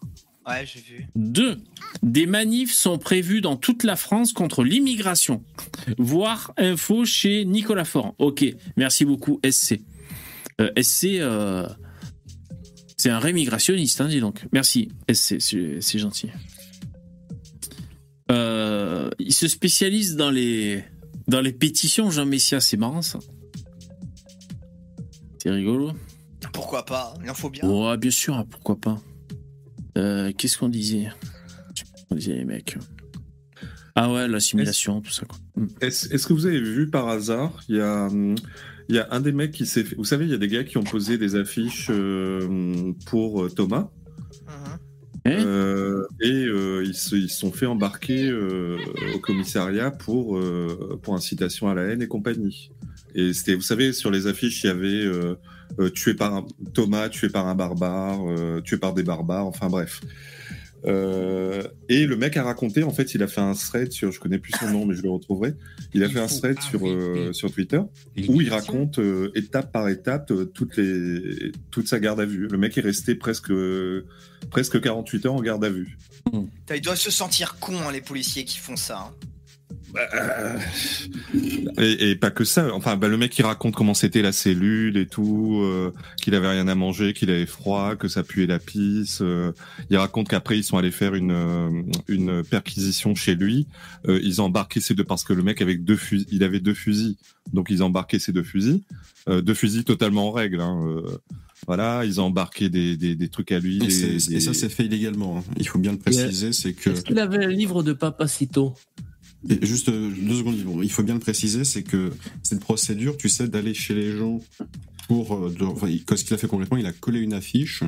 Ouais, 0.48 0.66
j'ai 0.66 0.80
vu. 0.80 1.08
2. 1.16 1.58
Des 2.02 2.26
manifs 2.26 2.74
sont 2.74 2.98
prévus 2.98 3.42
dans 3.42 3.58
toute 3.58 3.84
la 3.84 3.96
France 3.96 4.34
contre 4.34 4.64
l'immigration. 4.64 5.44
Voir 5.98 6.54
info 6.58 7.06
chez 7.06 7.46
Nicolas 7.46 7.86
Fort. 7.86 8.16
Ok, 8.18 8.46
merci 8.76 9.06
beaucoup 9.06 9.40
SC. 9.50 9.82
Euh, 10.60 10.72
SC, 10.82 11.20
euh, 11.20 11.68
c'est 12.98 13.10
un 13.10 13.20
rémigrationniste, 13.20 14.02
hein, 14.02 14.08
dis 14.08 14.20
donc. 14.20 14.46
Merci 14.52 14.90
SC, 15.12 15.40
c'est 15.40 15.82
c'est 15.82 16.00
gentil. 16.00 16.30
Euh, 18.32 19.10
il 19.20 19.34
se 19.34 19.48
spécialise 19.48 20.16
dans 20.16 20.32
les 20.32 20.84
dans 21.28 21.42
les 21.42 21.54
pétitions, 21.54 22.10
Jean 22.10 22.26
Messia, 22.26 22.60
c'est 22.60 22.78
marrant 22.78 23.02
ça. 23.02 23.20
C'est 25.42 25.50
rigolo. 25.50 25.94
Pourquoi 26.54 26.86
pas 26.86 27.16
Il 27.24 27.30
en 27.32 27.34
faut 27.34 27.50
bien. 27.50 27.68
Ouais, 27.68 27.98
bien 27.98 28.12
sûr, 28.12 28.46
pourquoi 28.48 28.76
pas. 28.76 29.02
Euh, 29.98 30.32
Qu'est-ce 30.38 30.56
qu'on 30.56 30.70
disait? 30.70 31.08
On 32.12 32.16
disait 32.16 32.36
les 32.36 32.46
mecs. 32.46 32.78
Ah 33.96 34.14
ouais, 34.14 34.28
la 34.28 34.40
simulation, 34.40 35.02
tout 35.02 35.10
ça. 35.10 35.26
Quoi. 35.26 35.40
Est-ce 35.82 36.28
que 36.28 36.34
vous 36.34 36.46
avez 36.46 36.62
vu 36.62 36.92
par 36.92 37.08
hasard, 37.08 37.64
il 37.70 37.78
y 37.78 37.82
a, 37.82 38.08
il 38.88 38.96
y 38.96 39.00
a 39.00 39.08
un 39.10 39.20
des 39.20 39.32
mecs 39.32 39.52
qui 39.52 39.66
s'est 39.66 39.84
fait... 39.84 39.96
Vous 39.96 40.06
savez, 40.06 40.26
il 40.26 40.32
y 40.32 40.36
a 40.36 40.38
des 40.38 40.48
gars 40.48 40.64
qui 40.64 40.78
ont 40.78 40.84
posé 40.84 41.18
des 41.18 41.36
affiches 41.36 41.88
euh, 41.90 42.94
pour 43.08 43.42
euh, 43.42 43.50
Thomas. 43.50 43.90
Euh, 45.28 46.06
et 46.20 46.46
euh, 46.46 46.84
ils 46.86 46.96
se 46.96 47.16
ils 47.16 47.30
sont 47.30 47.52
fait 47.52 47.66
embarquer 47.68 48.28
euh, 48.30 48.78
au 49.16 49.20
commissariat 49.20 49.90
pour, 49.90 50.38
euh, 50.38 51.00
pour 51.02 51.16
incitation 51.16 51.68
à 51.68 51.74
la 51.74 51.84
haine 51.84 52.02
et 52.04 52.08
compagnie. 52.08 52.72
Et 53.16 53.34
c'était, 53.34 53.56
vous 53.56 53.62
savez, 53.62 53.94
sur 53.94 54.12
les 54.12 54.28
affiches, 54.28 54.64
il 54.64 54.68
y 54.68 54.70
avait 54.70 54.88
euh, 54.88 55.36
euh, 55.80 55.90
tué 55.90 56.14
par 56.14 56.34
un, 56.34 56.46
Thomas, 56.74 57.10
tué 57.10 57.30
par 57.30 57.48
un 57.48 57.56
barbare, 57.56 58.20
euh, 58.30 58.62
tué 58.62 58.78
par 58.78 58.94
des 58.94 59.04
barbares, 59.04 59.46
enfin 59.48 59.68
bref. 59.68 60.02
Euh, 60.86 61.62
et 61.90 62.08
le 62.08 62.16
mec 62.16 62.38
a 62.38 62.44
raconté, 62.44 62.84
en 62.84 62.92
fait, 62.92 63.14
il 63.14 63.22
a 63.22 63.28
fait 63.28 63.42
un 63.42 63.54
thread 63.54 63.92
sur, 63.92 64.12
je 64.12 64.20
connais 64.20 64.40
plus 64.40 64.52
son 64.60 64.70
nom, 64.72 64.86
mais 64.86 64.96
je 64.96 65.04
le 65.04 65.10
retrouverai. 65.12 65.54
Il 65.94 66.04
a 66.04 66.10
fait 66.10 66.20
un 66.20 66.28
thread 66.28 66.60
sur 66.62 66.88
euh, 66.88 67.34
sur 67.34 67.52
Twitter 67.52 67.80
où 68.28 68.42
il 68.42 68.50
raconte 68.50 68.98
euh, 68.98 69.32
étape 69.36 69.72
par 69.72 69.90
étape 69.90 70.32
euh, 70.32 70.46
toutes 70.46 70.78
les 70.78 71.52
toute 71.70 71.88
sa 71.88 72.00
garde 72.00 72.20
à 72.20 72.26
vue. 72.26 72.48
Le 72.48 72.58
mec 72.58 72.78
est 72.78 72.82
resté 72.82 73.14
presque 73.14 73.52
presque 74.50 74.82
48 74.82 75.26
heures 75.28 75.34
en 75.36 75.42
garde 75.42 75.64
à 75.64 75.70
vue. 75.70 75.98
Ils 76.74 76.82
doivent 76.82 76.98
se 76.98 77.12
sentir 77.12 77.60
cons, 77.60 77.78
hein, 77.88 77.92
les 77.92 78.02
policiers 78.02 78.46
qui 78.46 78.58
font 78.58 78.76
ça. 78.76 79.12
hein. 79.12 79.28
Et, 81.78 82.12
et 82.12 82.16
pas 82.16 82.32
que 82.32 82.44
ça. 82.44 82.74
Enfin, 82.74 82.96
bah, 82.98 83.08
le 83.08 83.18
mec 83.18 83.38
il 83.38 83.44
raconte 83.46 83.76
comment 83.76 83.94
c'était 83.94 84.22
la 84.22 84.32
cellule 84.32 84.98
et 84.98 85.06
tout, 85.08 85.60
euh, 85.64 85.92
qu'il 86.22 86.36
avait 86.36 86.50
rien 86.50 86.68
à 86.68 86.76
manger, 86.76 87.14
qu'il 87.14 87.30
avait 87.30 87.46
froid, 87.46 87.96
que 87.96 88.08
ça 88.08 88.24
puait 88.24 88.46
la 88.48 88.60
pisse. 88.60 89.20
euh. 89.22 89.52
il 89.90 89.98
raconte 89.98 90.28
qu'après 90.30 90.58
ils 90.58 90.64
sont 90.64 90.78
allés 90.78 90.92
faire 90.92 91.16
une 91.16 91.32
euh, 91.32 91.70
une 92.08 92.44
perquisition 92.44 93.16
chez 93.16 93.36
lui. 93.36 93.68
Euh, 94.08 94.20
ils 94.24 94.42
ont 94.42 94.46
embarqué 94.46 94.80
ces 94.82 94.94
deux 94.94 95.04
parce 95.04 95.24
que 95.24 95.34
le 95.34 95.44
mec 95.44 95.62
avait 95.62 95.76
deux 95.76 95.96
fusils, 95.96 96.28
il 96.32 96.44
avait 96.44 96.60
deux 96.60 96.74
fusils, 96.74 97.16
donc 97.54 97.68
ils 97.70 97.84
ont 97.84 97.88
embarqué 97.88 98.20
ces 98.20 98.32
deux 98.32 98.44
fusils, 98.44 98.82
Euh, 99.30 99.42
deux 99.42 99.54
fusils 99.54 99.84
totalement 99.84 100.30
en 100.30 100.32
règle. 100.32 100.62
Hein, 100.62 100.84
euh. 100.88 101.18
Voilà, 101.68 102.06
ils 102.06 102.20
ont 102.20 102.24
embarqué 102.26 102.70
des, 102.70 102.98
des, 102.98 103.14
des 103.16 103.30
trucs 103.30 103.52
à 103.52 103.60
lui. 103.60 103.76
Et, 103.78 103.80
des- 103.82 104.20
c'est- 104.20 104.34
et 104.34 104.40
ça, 104.40 104.52
c'est 104.56 104.68
fait 104.70 104.86
illégalement. 104.86 105.38
hein. 105.38 105.44
Il 105.58 105.68
faut 105.68 105.78
bien 105.78 105.92
le 105.92 106.00
préciser, 106.00 106.54
c'est 106.54 106.74
que. 106.74 106.90
Est-ce 106.90 107.04
qu'il 107.04 107.20
avait 107.20 107.46
un 107.46 107.50
livre 107.50 107.84
de 107.84 107.94
Papacito 107.94 108.74
Et 109.50 109.66
juste 109.66 109.90
euh, 109.90 110.12
deux 110.22 110.36
secondes, 110.38 110.58
bon, 110.64 110.82
il 110.84 110.92
faut 110.92 111.04
bien 111.04 111.16
le 111.16 111.20
préciser, 111.20 111.64
c'est 111.64 111.84
que 111.84 112.12
cette 112.44 112.60
procédure, 112.60 113.18
tu 113.18 113.28
sais, 113.30 113.48
d'aller 113.48 113.74
chez 113.74 113.96
les 113.96 114.16
gens 114.16 114.40
pour. 115.08 115.34
euh, 115.36 115.50
de- 115.58 115.64
enfin, 115.66 115.88
ce 116.16 116.24
qu'il 116.24 116.34
a 116.34 116.38
fait 116.38 116.48
concrètement, 116.48 116.78
il 116.78 116.86
a 116.86 116.92
collé 116.92 117.20
une 117.20 117.34
affiche, 117.34 117.84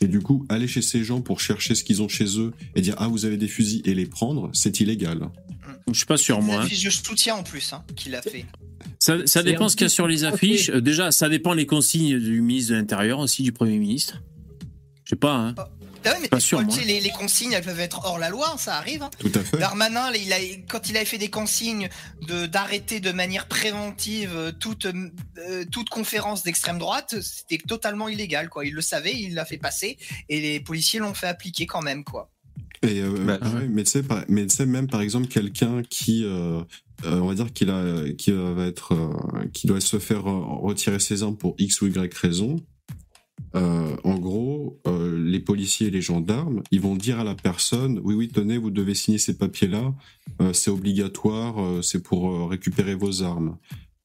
et 0.00 0.06
du 0.06 0.20
coup, 0.20 0.46
aller 0.48 0.66
chez 0.66 0.80
ces 0.82 1.04
gens 1.04 1.20
pour 1.20 1.40
chercher 1.40 1.74
ce 1.74 1.84
qu'ils 1.84 2.00
ont 2.02 2.08
chez 2.08 2.38
eux 2.38 2.52
et 2.74 2.80
dire 2.80 2.94
Ah, 2.98 3.08
vous 3.08 3.26
avez 3.26 3.36
des 3.36 3.48
fusils 3.48 3.82
et 3.84 3.94
les 3.94 4.06
prendre, 4.06 4.50
c'est 4.54 4.80
illégal. 4.80 5.28
Je 5.88 5.92
suis 5.98 6.06
pas 6.06 6.16
sûr, 6.16 6.38
Une 6.38 6.46
moi. 6.46 6.56
hein. 6.56 6.64
affiche 6.64 6.82
de 6.84 6.90
soutien 6.90 7.34
en 7.34 7.42
plus 7.42 7.72
hein, 7.74 7.82
qu'il 7.94 8.14
a 8.14 8.22
fait. 8.22 8.46
Ça, 8.98 9.42
dépend 9.42 9.68
ce 9.68 9.76
qu'il 9.76 9.84
y 9.84 9.86
a 9.86 9.90
sur 9.90 10.06
les 10.08 10.24
affiches. 10.24 10.70
Déjà, 10.70 11.12
ça 11.12 11.28
dépend 11.28 11.52
les 11.52 11.66
consignes 11.66 12.18
du 12.18 12.40
ministre 12.40 12.72
de 12.72 12.76
l'Intérieur, 12.78 13.18
aussi 13.18 13.42
du 13.42 13.52
Premier 13.52 13.78
ministre. 13.78 14.22
Je 15.04 15.10
sais 15.10 15.16
pas, 15.16 15.34
hein. 15.36 15.54
Ah 16.04 16.10
ouais, 16.12 16.18
mais 16.22 16.28
Pas 16.28 16.40
sûr, 16.40 16.60
les, 16.86 17.00
les 17.00 17.10
consignes, 17.10 17.52
elles 17.52 17.64
peuvent 17.64 17.80
être 17.80 18.00
hors 18.04 18.18
la 18.18 18.28
loi, 18.28 18.54
ça 18.58 18.76
arrive. 18.76 19.02
hein. 19.02 19.10
Tout 19.18 19.32
à 19.34 19.40
fait. 19.40 19.58
Darmanin, 19.58 20.12
il 20.12 20.32
a, 20.32 20.36
quand 20.68 20.88
il 20.88 20.96
avait 20.96 21.06
fait 21.06 21.18
des 21.18 21.30
consignes 21.30 21.88
de 22.28 22.46
d'arrêter 22.46 23.00
de 23.00 23.10
manière 23.12 23.46
préventive 23.48 24.32
euh, 24.34 24.52
toute 24.52 24.86
euh, 24.86 25.64
toute 25.70 25.88
conférence 25.88 26.42
d'extrême 26.42 26.78
droite, 26.78 27.16
c'était 27.22 27.58
totalement 27.58 28.08
illégal, 28.08 28.48
quoi. 28.48 28.64
Il 28.66 28.74
le 28.74 28.82
savait, 28.82 29.14
il 29.14 29.34
l'a 29.34 29.44
fait 29.44 29.58
passer, 29.58 29.96
et 30.28 30.40
les 30.40 30.60
policiers 30.60 31.00
l'ont 31.00 31.14
fait 31.14 31.26
appliquer 31.28 31.66
quand 31.66 31.82
même, 31.82 32.04
quoi. 32.04 32.30
Et 32.82 33.00
euh, 33.00 33.10
Bah, 33.24 33.38
ouais, 33.54 33.66
mais 33.68 33.82
tu 33.84 33.90
sais, 33.92 34.02
par- 34.02 34.24
mais 34.28 34.46
tu 34.46 34.54
sais, 34.56 34.66
même 34.66 34.88
par 34.88 35.00
exemple 35.00 35.28
quelqu'un 35.28 35.82
qui, 35.88 36.22
euh, 36.24 36.60
euh, 37.06 37.20
on 37.20 37.26
va 37.28 37.34
dire 37.34 37.50
qu'il 37.52 37.70
a, 37.70 38.12
qui 38.18 38.30
va 38.30 38.66
être, 38.66 38.92
euh, 38.92 39.46
qui 39.54 39.66
doit 39.66 39.80
se 39.80 39.98
faire 39.98 40.24
retirer 40.24 40.98
ses 41.00 41.22
armes 41.22 41.36
pour 41.38 41.54
x 41.58 41.80
ou 41.80 41.86
y 41.86 42.14
raison. 42.14 42.56
Euh, 43.54 43.96
en 44.02 44.18
gros, 44.18 44.80
euh, 44.86 45.16
les 45.24 45.40
policiers 45.40 45.86
et 45.86 45.90
les 45.90 46.00
gendarmes, 46.00 46.62
ils 46.70 46.80
vont 46.80 46.96
dire 46.96 47.20
à 47.20 47.24
la 47.24 47.34
personne, 47.34 48.00
oui, 48.02 48.14
oui, 48.14 48.28
tenez, 48.28 48.58
vous 48.58 48.70
devez 48.70 48.94
signer 48.94 49.18
ces 49.18 49.38
papiers-là, 49.38 49.94
euh, 50.40 50.52
c'est 50.52 50.70
obligatoire, 50.70 51.82
c'est 51.82 52.02
pour 52.02 52.50
récupérer 52.50 52.94
vos 52.94 53.22
armes. 53.22 53.56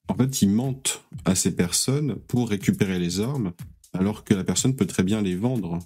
En 0.08 0.16
fait, 0.16 0.42
ils 0.42 0.50
mentent 0.50 1.04
à 1.26 1.36
ces 1.36 1.56
personnes 1.56 2.16
pour 2.28 2.50
récupérer 2.50 3.00
les 3.00 3.20
armes, 3.20 3.54
alors 3.94 4.24
que 4.24 4.34
la 4.34 4.44
personne 4.44 4.76
peut 4.76 4.86
très 4.86 5.04
bien 5.04 5.22
les 5.22 5.36
vendre 5.36 5.80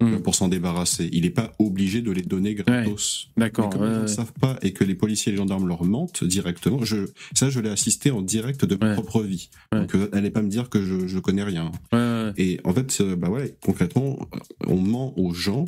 Hmm. 0.00 0.18
pour 0.18 0.34
s'en 0.34 0.48
débarrasser. 0.48 1.08
Il 1.12 1.22
n'est 1.22 1.30
pas 1.30 1.54
obligé 1.58 2.02
de 2.02 2.12
les 2.12 2.20
donner 2.22 2.54
gratos. 2.54 3.30
D'accord. 3.36 3.70
Comme 3.70 3.80
ouais, 3.80 3.88
ils 3.88 3.94
ne 3.94 4.00
ouais. 4.02 4.06
savent 4.06 4.34
pas 4.38 4.58
et 4.60 4.72
que 4.72 4.84
les 4.84 4.94
policiers 4.94 5.30
et 5.30 5.32
les 5.32 5.38
gendarmes 5.38 5.66
leur 5.66 5.82
mentent 5.82 6.24
directement, 6.24 6.84
je, 6.84 7.06
ça, 7.34 7.48
je 7.48 7.58
l'ai 7.58 7.70
assisté 7.70 8.10
en 8.10 8.20
direct 8.20 8.64
de 8.66 8.76
ma 8.76 8.92
propre 8.92 9.22
vie. 9.22 9.48
Donc, 9.72 9.94
euh, 9.94 10.10
allez 10.12 10.30
pas 10.30 10.42
me 10.42 10.50
dire 10.50 10.68
que 10.68 10.82
je, 10.84 11.08
je 11.08 11.18
connais 11.18 11.42
rien. 11.42 11.72
Et 12.36 12.60
en 12.64 12.72
fait, 12.74 12.98
euh, 13.00 13.16
bah 13.16 13.30
ouais, 13.30 13.56
concrètement, 13.62 14.18
euh, 14.34 14.38
on 14.66 14.76
ment 14.76 15.18
aux 15.18 15.32
gens 15.32 15.64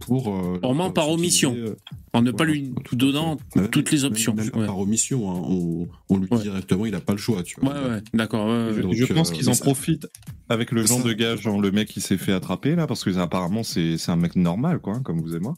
pour. 0.00 0.28
euh, 0.34 0.58
On 0.62 0.74
ment 0.74 0.90
par 0.90 1.08
omission. 1.10 1.54
euh, 1.56 1.76
En 2.12 2.22
ne 2.22 2.30
pas 2.30 2.44
lui 2.44 2.72
tout 2.84 2.96
donnant. 2.96 3.36
Même- 3.54 3.68
toutes 3.68 3.90
les 3.90 4.04
options. 4.04 4.32
Même, 4.34 4.50
pas 4.50 4.58
Ouais, 4.60 4.66
par 4.66 4.78
omission, 4.78 5.30
hein, 5.30 5.42
on, 5.48 5.86
on 6.08 6.16
lui 6.18 6.26
dit 6.28 6.34
Ouais. 6.36 6.42
directement, 6.42 6.86
il 6.86 6.92
n'a 6.92 7.00
pas 7.00 7.12
le 7.12 7.18
choix, 7.18 7.42
tu 7.42 7.60
vois. 7.60 7.74
ouais, 7.74 8.00
d'accord. 8.14 8.46
ouais, 8.48 8.72
Je. 8.74 8.80
Donc, 8.80 8.94
je 8.94 9.04
pense 9.12 9.30
euh, 9.30 9.34
qu'ils 9.34 9.44
mais 9.44 9.50
en 9.50 9.54
ça- 9.54 9.64
profitent 9.64 10.08
avec 10.48 10.70
le 10.72 10.86
genre 10.86 10.98
ça- 11.02 11.08
de 11.08 11.12
gage, 11.12 11.42
genre 11.42 11.60
le 11.60 11.70
mec 11.72 11.88
qui 11.88 12.00
s'est 12.00 12.16
fait 12.16 12.32
attraper 12.32 12.74
là, 12.74 12.86
parce 12.86 13.04
que 13.04 13.14
apparemment 13.18 13.62
c'est 13.62 13.98
c'est 13.98 14.10
un 14.10 14.16
mec 14.16 14.34
normal, 14.36 14.78
quoi, 14.78 14.94
hein, 14.94 15.02
comme 15.04 15.20
vous 15.20 15.36
et 15.36 15.40
moi. 15.40 15.56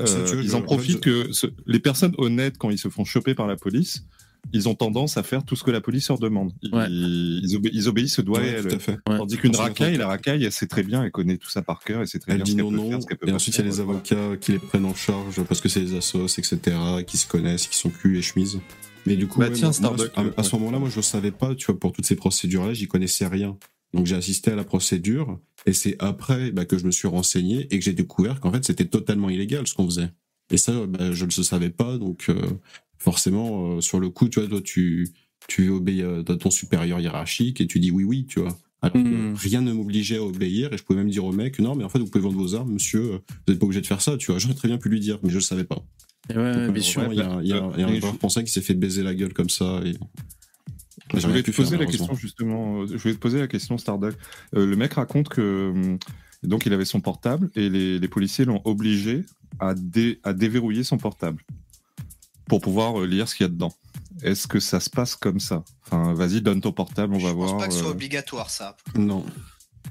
Euh, 0.00 0.06
Ça, 0.06 0.36
ils 0.40 0.54
en 0.54 0.62
profitent 0.62 1.04
je- 1.04 1.26
que 1.26 1.32
ce- 1.32 1.48
les 1.66 1.80
personnes 1.80 2.14
honnêtes, 2.16 2.56
quand 2.58 2.70
ils 2.70 2.78
se 2.78 2.88
font 2.88 3.04
choper 3.04 3.34
par 3.34 3.46
la 3.48 3.56
police, 3.56 4.04
ils 4.52 4.68
ont 4.68 4.74
tendance 4.74 5.16
à 5.16 5.22
faire 5.22 5.44
tout 5.44 5.56
ce 5.56 5.62
que 5.64 5.70
la 5.70 5.80
police 5.80 6.08
leur 6.08 6.18
demande. 6.18 6.52
Ils, 6.62 6.74
Ouais. 6.74 6.86
ils, 6.90 7.56
obé- 7.56 7.70
ils 7.72 7.88
obéissent 7.88 8.18
au 8.18 8.22
doigt 8.22 8.40
Ouais, 8.40 8.48
et 8.52 8.56
à 8.56 8.60
tout 8.62 8.66
l'œil. 8.68 8.76
à 8.76 8.78
fait. 8.78 8.98
Ouais. 9.08 9.18
Tandis 9.18 9.36
qu'une 9.36 9.54
racaille, 9.56 9.96
la 9.96 10.06
racaille, 10.08 10.44
elle 10.44 10.52
sait 10.52 10.66
très 10.66 10.82
bien, 10.82 11.02
elle 11.04 11.10
connaît 11.10 11.36
tout 11.36 11.50
ça 11.50 11.62
par 11.62 11.80
cœur, 11.80 12.02
et 12.02 12.06
c'est 12.06 12.18
très 12.18 12.32
Elle 12.32 12.38
bien 12.38 12.44
dit 12.44 12.52
ce 12.52 12.56
non, 12.58 12.70
peut 12.70 12.76
non, 12.76 12.90
faire, 12.90 13.02
ce 13.02 13.06
qu'elle 13.06 13.18
peut 13.18 13.28
et 13.28 13.32
ensuite 13.32 13.54
il 13.56 13.58
y 13.58 13.62
a 13.62 13.66
les 13.66 13.80
avocats 13.80 14.36
qui 14.40 14.52
les 14.52 14.58
prennent 14.58 14.84
en 14.84 14.94
charge 14.94 15.42
parce 15.44 15.60
que 15.60 15.68
c'est 15.68 15.80
les 15.80 15.94
assos, 15.96 16.26
etc., 16.38 16.58
qui 17.06 17.16
se 17.16 17.26
connaissent, 17.26 17.66
qui 17.66 17.76
sont 17.76 17.90
cul 17.90 18.18
et 18.18 18.22
chemise. 18.22 18.58
Mais 19.06 19.16
du 19.16 19.26
coup, 19.26 19.40
Bah 19.40 19.46
ouais, 19.48 19.52
tiens, 19.52 19.70
moi, 19.80 19.90
moi, 19.96 20.06
Starbucks, 20.08 20.34
à, 20.38 20.42
ce 20.42 20.56
moment-là, 20.56 20.78
moi 20.78 20.88
je 20.90 20.98
ne 20.98 21.02
savais 21.02 21.30
pas, 21.30 21.54
tu 21.54 21.66
vois, 21.66 21.78
pour 21.78 21.92
toutes 21.92 22.04
ces 22.06 22.16
procédures-là, 22.16 22.74
j'y 22.74 22.86
connaissais 22.88 23.26
rien. 23.26 23.56
Donc 23.94 24.06
j'ai 24.06 24.14
assisté 24.14 24.52
à 24.52 24.54
la 24.56 24.62
procédure, 24.64 25.40
et 25.66 25.72
c'est 25.72 25.96
après 25.98 26.52
bah, 26.52 26.64
que 26.64 26.78
je 26.78 26.84
me 26.86 26.90
suis 26.92 27.08
renseigné 27.08 27.66
et 27.70 27.78
que 27.78 27.84
j'ai 27.84 27.92
découvert 27.92 28.38
qu'en 28.40 28.52
fait 28.52 28.64
c'était 28.64 28.84
totalement 28.84 29.30
illégal 29.30 29.66
ce 29.66 29.74
qu'on 29.74 29.86
faisait. 29.86 30.10
Et 30.52 30.56
ça, 30.58 30.72
bah, 30.86 31.12
je 31.12 31.24
ne 31.24 31.30
le 31.36 31.42
savais 31.42 31.70
pas, 31.70 31.96
donc 31.98 32.26
euh, 32.28 32.40
forcément, 33.00 33.76
euh, 33.76 33.80
sur 33.80 33.98
le 33.98 34.08
coup, 34.10 34.28
tu 34.28 34.38
vois, 34.40 34.48
toi, 34.48 34.60
tu, 34.62 35.08
tu 35.48 35.68
obéis 35.70 36.02
à 36.02 36.22
ton 36.22 36.50
supérieur 36.50 37.00
hiérarchique 37.00 37.60
et 37.60 37.66
tu 37.66 37.80
dis 37.80 37.90
oui, 37.90 38.04
oui, 38.04 38.26
tu 38.26 38.40
vois. 38.40 38.56
Alors 38.82 38.94
que 38.94 39.08
Mhm. 39.08 39.34
rien 39.34 39.60
ne 39.62 39.72
m'obligeait 39.72 40.16
à 40.18 40.22
obéir 40.22 40.72
et 40.72 40.78
je 40.78 40.82
pouvais 40.84 40.98
même 41.00 41.10
dire 41.10 41.24
au 41.26 41.32
mec 41.32 41.58
non 41.58 41.74
mais 41.74 41.84
en 41.84 41.90
fait 41.90 41.98
vous 41.98 42.06
pouvez 42.06 42.24
vendre 42.24 42.38
vos 42.38 42.54
armes 42.54 42.72
monsieur 42.72 43.00
euh, 43.12 43.18
vous 43.46 43.52
n'êtes 43.52 43.58
pas 43.58 43.66
obligé 43.66 43.82
de 43.82 43.86
faire 43.86 44.00
ça 44.00 44.16
tu 44.16 44.30
vois 44.30 44.38
j'aurais 44.38 44.54
très 44.54 44.68
bien 44.68 44.78
pu 44.78 44.88
lui 44.88 45.00
dire 45.00 45.18
mais 45.22 45.28
je 45.28 45.34
le 45.34 45.42
savais 45.42 45.64
pas 45.64 45.84
Et 46.30 46.34
ouais, 46.38 46.64
Donc, 46.66 46.72
bien 46.72 46.82
sûr. 46.82 47.12
il 47.12 47.18
y 47.18 47.20
a, 47.20 47.40
il 47.42 47.48
y 47.48 47.52
a- 47.52 47.70
il 47.74 47.80
y 47.80 47.84
a 47.84 47.88
Et 47.88 47.90
un 47.90 47.94
je- 47.96 48.00
joueur 48.00 48.14
français 48.14 48.42
qui 48.42 48.50
s'est 48.50 48.62
fait 48.62 48.72
baiser 48.72 49.02
la 49.02 49.14
gueule 49.14 49.34
comme 49.34 49.50
ça 49.50 49.82
et 49.84 49.92
Je 51.14 51.26
voulais 51.26 51.42
te 51.42 51.50
faire, 51.52 51.64
poser 51.66 51.76
la 51.76 51.84
question 51.84 52.14
justement. 52.14 52.80
euh, 52.80 52.86
Je 52.86 52.96
voulais 52.96 53.12
te 53.14 53.18
poser 53.20 53.38
la 53.38 53.48
question, 53.48 53.76
Starduck. 53.76 54.14
Euh, 54.56 54.64
le 54.64 54.76
mec 54.76 54.94
raconte 54.94 55.28
que 55.28 55.70
hum, 55.74 55.98
donc 56.42 56.64
il 56.64 56.72
avait 56.72 56.86
son 56.86 57.02
portable 57.02 57.50
et 57.56 57.68
les, 57.68 57.98
les 57.98 58.08
policiers 58.08 58.46
l'ont 58.46 58.62
obligé 58.64 59.24
à, 59.58 59.74
dé- 59.74 60.20
à 60.22 60.32
déverrouiller 60.32 60.84
son 60.84 60.96
portable 60.96 61.42
pour 62.50 62.60
pouvoir 62.60 63.00
euh, 63.00 63.06
lire 63.06 63.28
ce 63.28 63.34
qu'il 63.36 63.44
y 63.44 63.48
a 63.48 63.48
dedans. 63.48 63.72
Est-ce 64.22 64.48
que 64.48 64.58
ça 64.58 64.80
se 64.80 64.90
passe 64.90 65.14
comme 65.14 65.38
ça? 65.40 65.62
Enfin, 65.86 66.12
vas-y, 66.14 66.42
donne 66.42 66.60
ton 66.60 66.72
portable, 66.72 67.14
on 67.14 67.18
va 67.18 67.28
Je 67.28 67.34
pense 67.34 67.46
voir. 67.46 67.58
pas 67.58 67.68
que 67.68 67.72
ce 67.72 67.78
soit 67.78 67.88
euh, 67.88 67.92
obligatoire, 67.92 68.50
ça. 68.50 68.76
non 68.96 69.24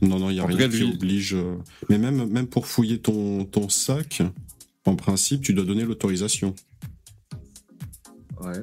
non 0.01 0.20
non 0.20 0.30
il 0.30 0.36
y 0.36 0.39
a 0.39 0.43
En 0.43 0.47
rien 0.47 0.57
cas, 0.57 0.68
qui 0.70 0.78
lui- 0.78 0.93
oblige 0.93 1.34
euh, 1.34 1.55
mais 1.89 1.97
même 1.97 2.26
même 2.30 2.47
pour 2.47 2.68
fouiller 2.68 2.99
ton 2.99 3.43
ton 3.45 3.68
sac 3.70 4.22
en 4.86 4.95
principe 4.95 5.41
tu 5.41 5.53
dois 5.53 5.66
donner 5.66 5.84
l'autorisation 5.84 6.53
Ouais. 8.39 8.62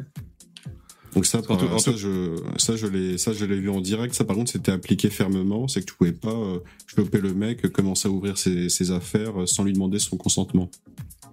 Donc 1.16 1.26
ça, 1.26 1.42
par- 1.42 1.60
en 1.72 1.78
ça, 1.78 1.90
tout- 1.92 1.98
je, 1.98 2.36
ça, 2.58 2.76
je 2.76 2.86
l'ai, 2.86 3.18
ça, 3.18 3.32
je 3.32 3.44
l'ai 3.44 3.58
vu 3.58 3.68
en 3.70 3.80
direct. 3.80 4.14
Ça, 4.14 4.24
par 4.24 4.36
contre, 4.36 4.52
c'était 4.52 4.70
appliqué 4.70 5.10
fermement. 5.10 5.66
C'est 5.66 5.80
que 5.80 5.86
tu 5.86 5.94
pouvais 5.94 6.12
pas 6.12 6.30
euh, 6.30 6.58
choper 6.86 7.18
le 7.20 7.34
mec, 7.34 7.72
commencer 7.72 8.06
à 8.06 8.10
ouvrir 8.12 8.38
ses, 8.38 8.68
ses 8.68 8.90
affaires 8.92 9.40
euh, 9.42 9.46
sans 9.46 9.64
lui 9.64 9.72
demander 9.72 9.98
son 9.98 10.16
consentement. 10.16 10.70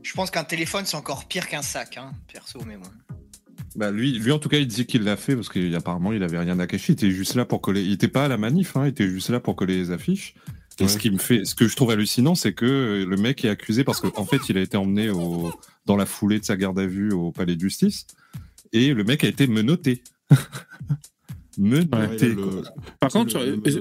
Je 0.01 0.13
pense 0.13 0.31
qu'un 0.31 0.43
téléphone, 0.43 0.85
c'est 0.85 0.97
encore 0.97 1.25
pire 1.27 1.47
qu'un 1.47 1.61
sac, 1.61 1.97
hein, 1.97 2.11
perso, 2.31 2.59
mais 2.65 2.77
bon. 2.77 2.87
Bah 3.75 3.89
lui, 3.91 4.19
lui 4.19 4.31
en 4.31 4.39
tout 4.39 4.49
cas, 4.49 4.57
il 4.57 4.67
disait 4.67 4.85
qu'il 4.85 5.03
l'a 5.03 5.17
fait 5.17 5.35
parce 5.35 5.49
qu'apparemment 5.49 6.13
il 6.13 6.21
avait 6.21 6.37
rien 6.37 6.59
à 6.59 6.67
cacher. 6.67 6.93
Il 6.93 6.95
était 6.95 7.11
juste 7.11 7.35
là 7.35 7.43
pour 7.45 7.59
coller. 7.59 7.81
Il 7.83 7.91
était 7.93 8.07
pas 8.07 8.25
à 8.25 8.27
la 8.27 8.37
manif, 8.37 8.75
hein, 8.77 8.85
il 8.85 8.89
était 8.89 9.07
juste 9.07 9.29
là 9.29 9.39
pour 9.39 9.55
coller 9.55 9.77
les 9.77 9.91
affiches. 9.91 10.35
Et 10.79 10.87
ce 10.87 10.97
qui 10.97 11.11
me 11.11 11.17
fait, 11.19 11.45
ce 11.45 11.53
que 11.55 11.67
je 11.67 11.75
trouve 11.75 11.91
hallucinant, 11.91 12.33
c'est 12.35 12.53
que 12.53 13.05
le 13.07 13.15
mec 13.17 13.45
est 13.45 13.49
accusé 13.49 13.83
parce 13.83 13.99
qu'en 14.01 14.25
fait, 14.25 14.37
il 14.49 14.57
a 14.57 14.61
été 14.61 14.75
emmené 14.75 15.09
au, 15.11 15.51
dans 15.85 15.95
la 15.95 16.05
foulée 16.07 16.39
de 16.39 16.45
sa 16.45 16.55
garde 16.57 16.79
à 16.79 16.85
vue 16.87 17.11
au 17.13 17.31
palais 17.31 17.55
de 17.55 17.61
justice, 17.61 18.07
et 18.73 18.93
le 18.93 19.03
mec 19.03 19.23
a 19.23 19.27
été 19.27 19.47
menotté. 19.47 20.03
menotté. 21.57 22.35
Par 22.99 23.11
contre, 23.11 23.31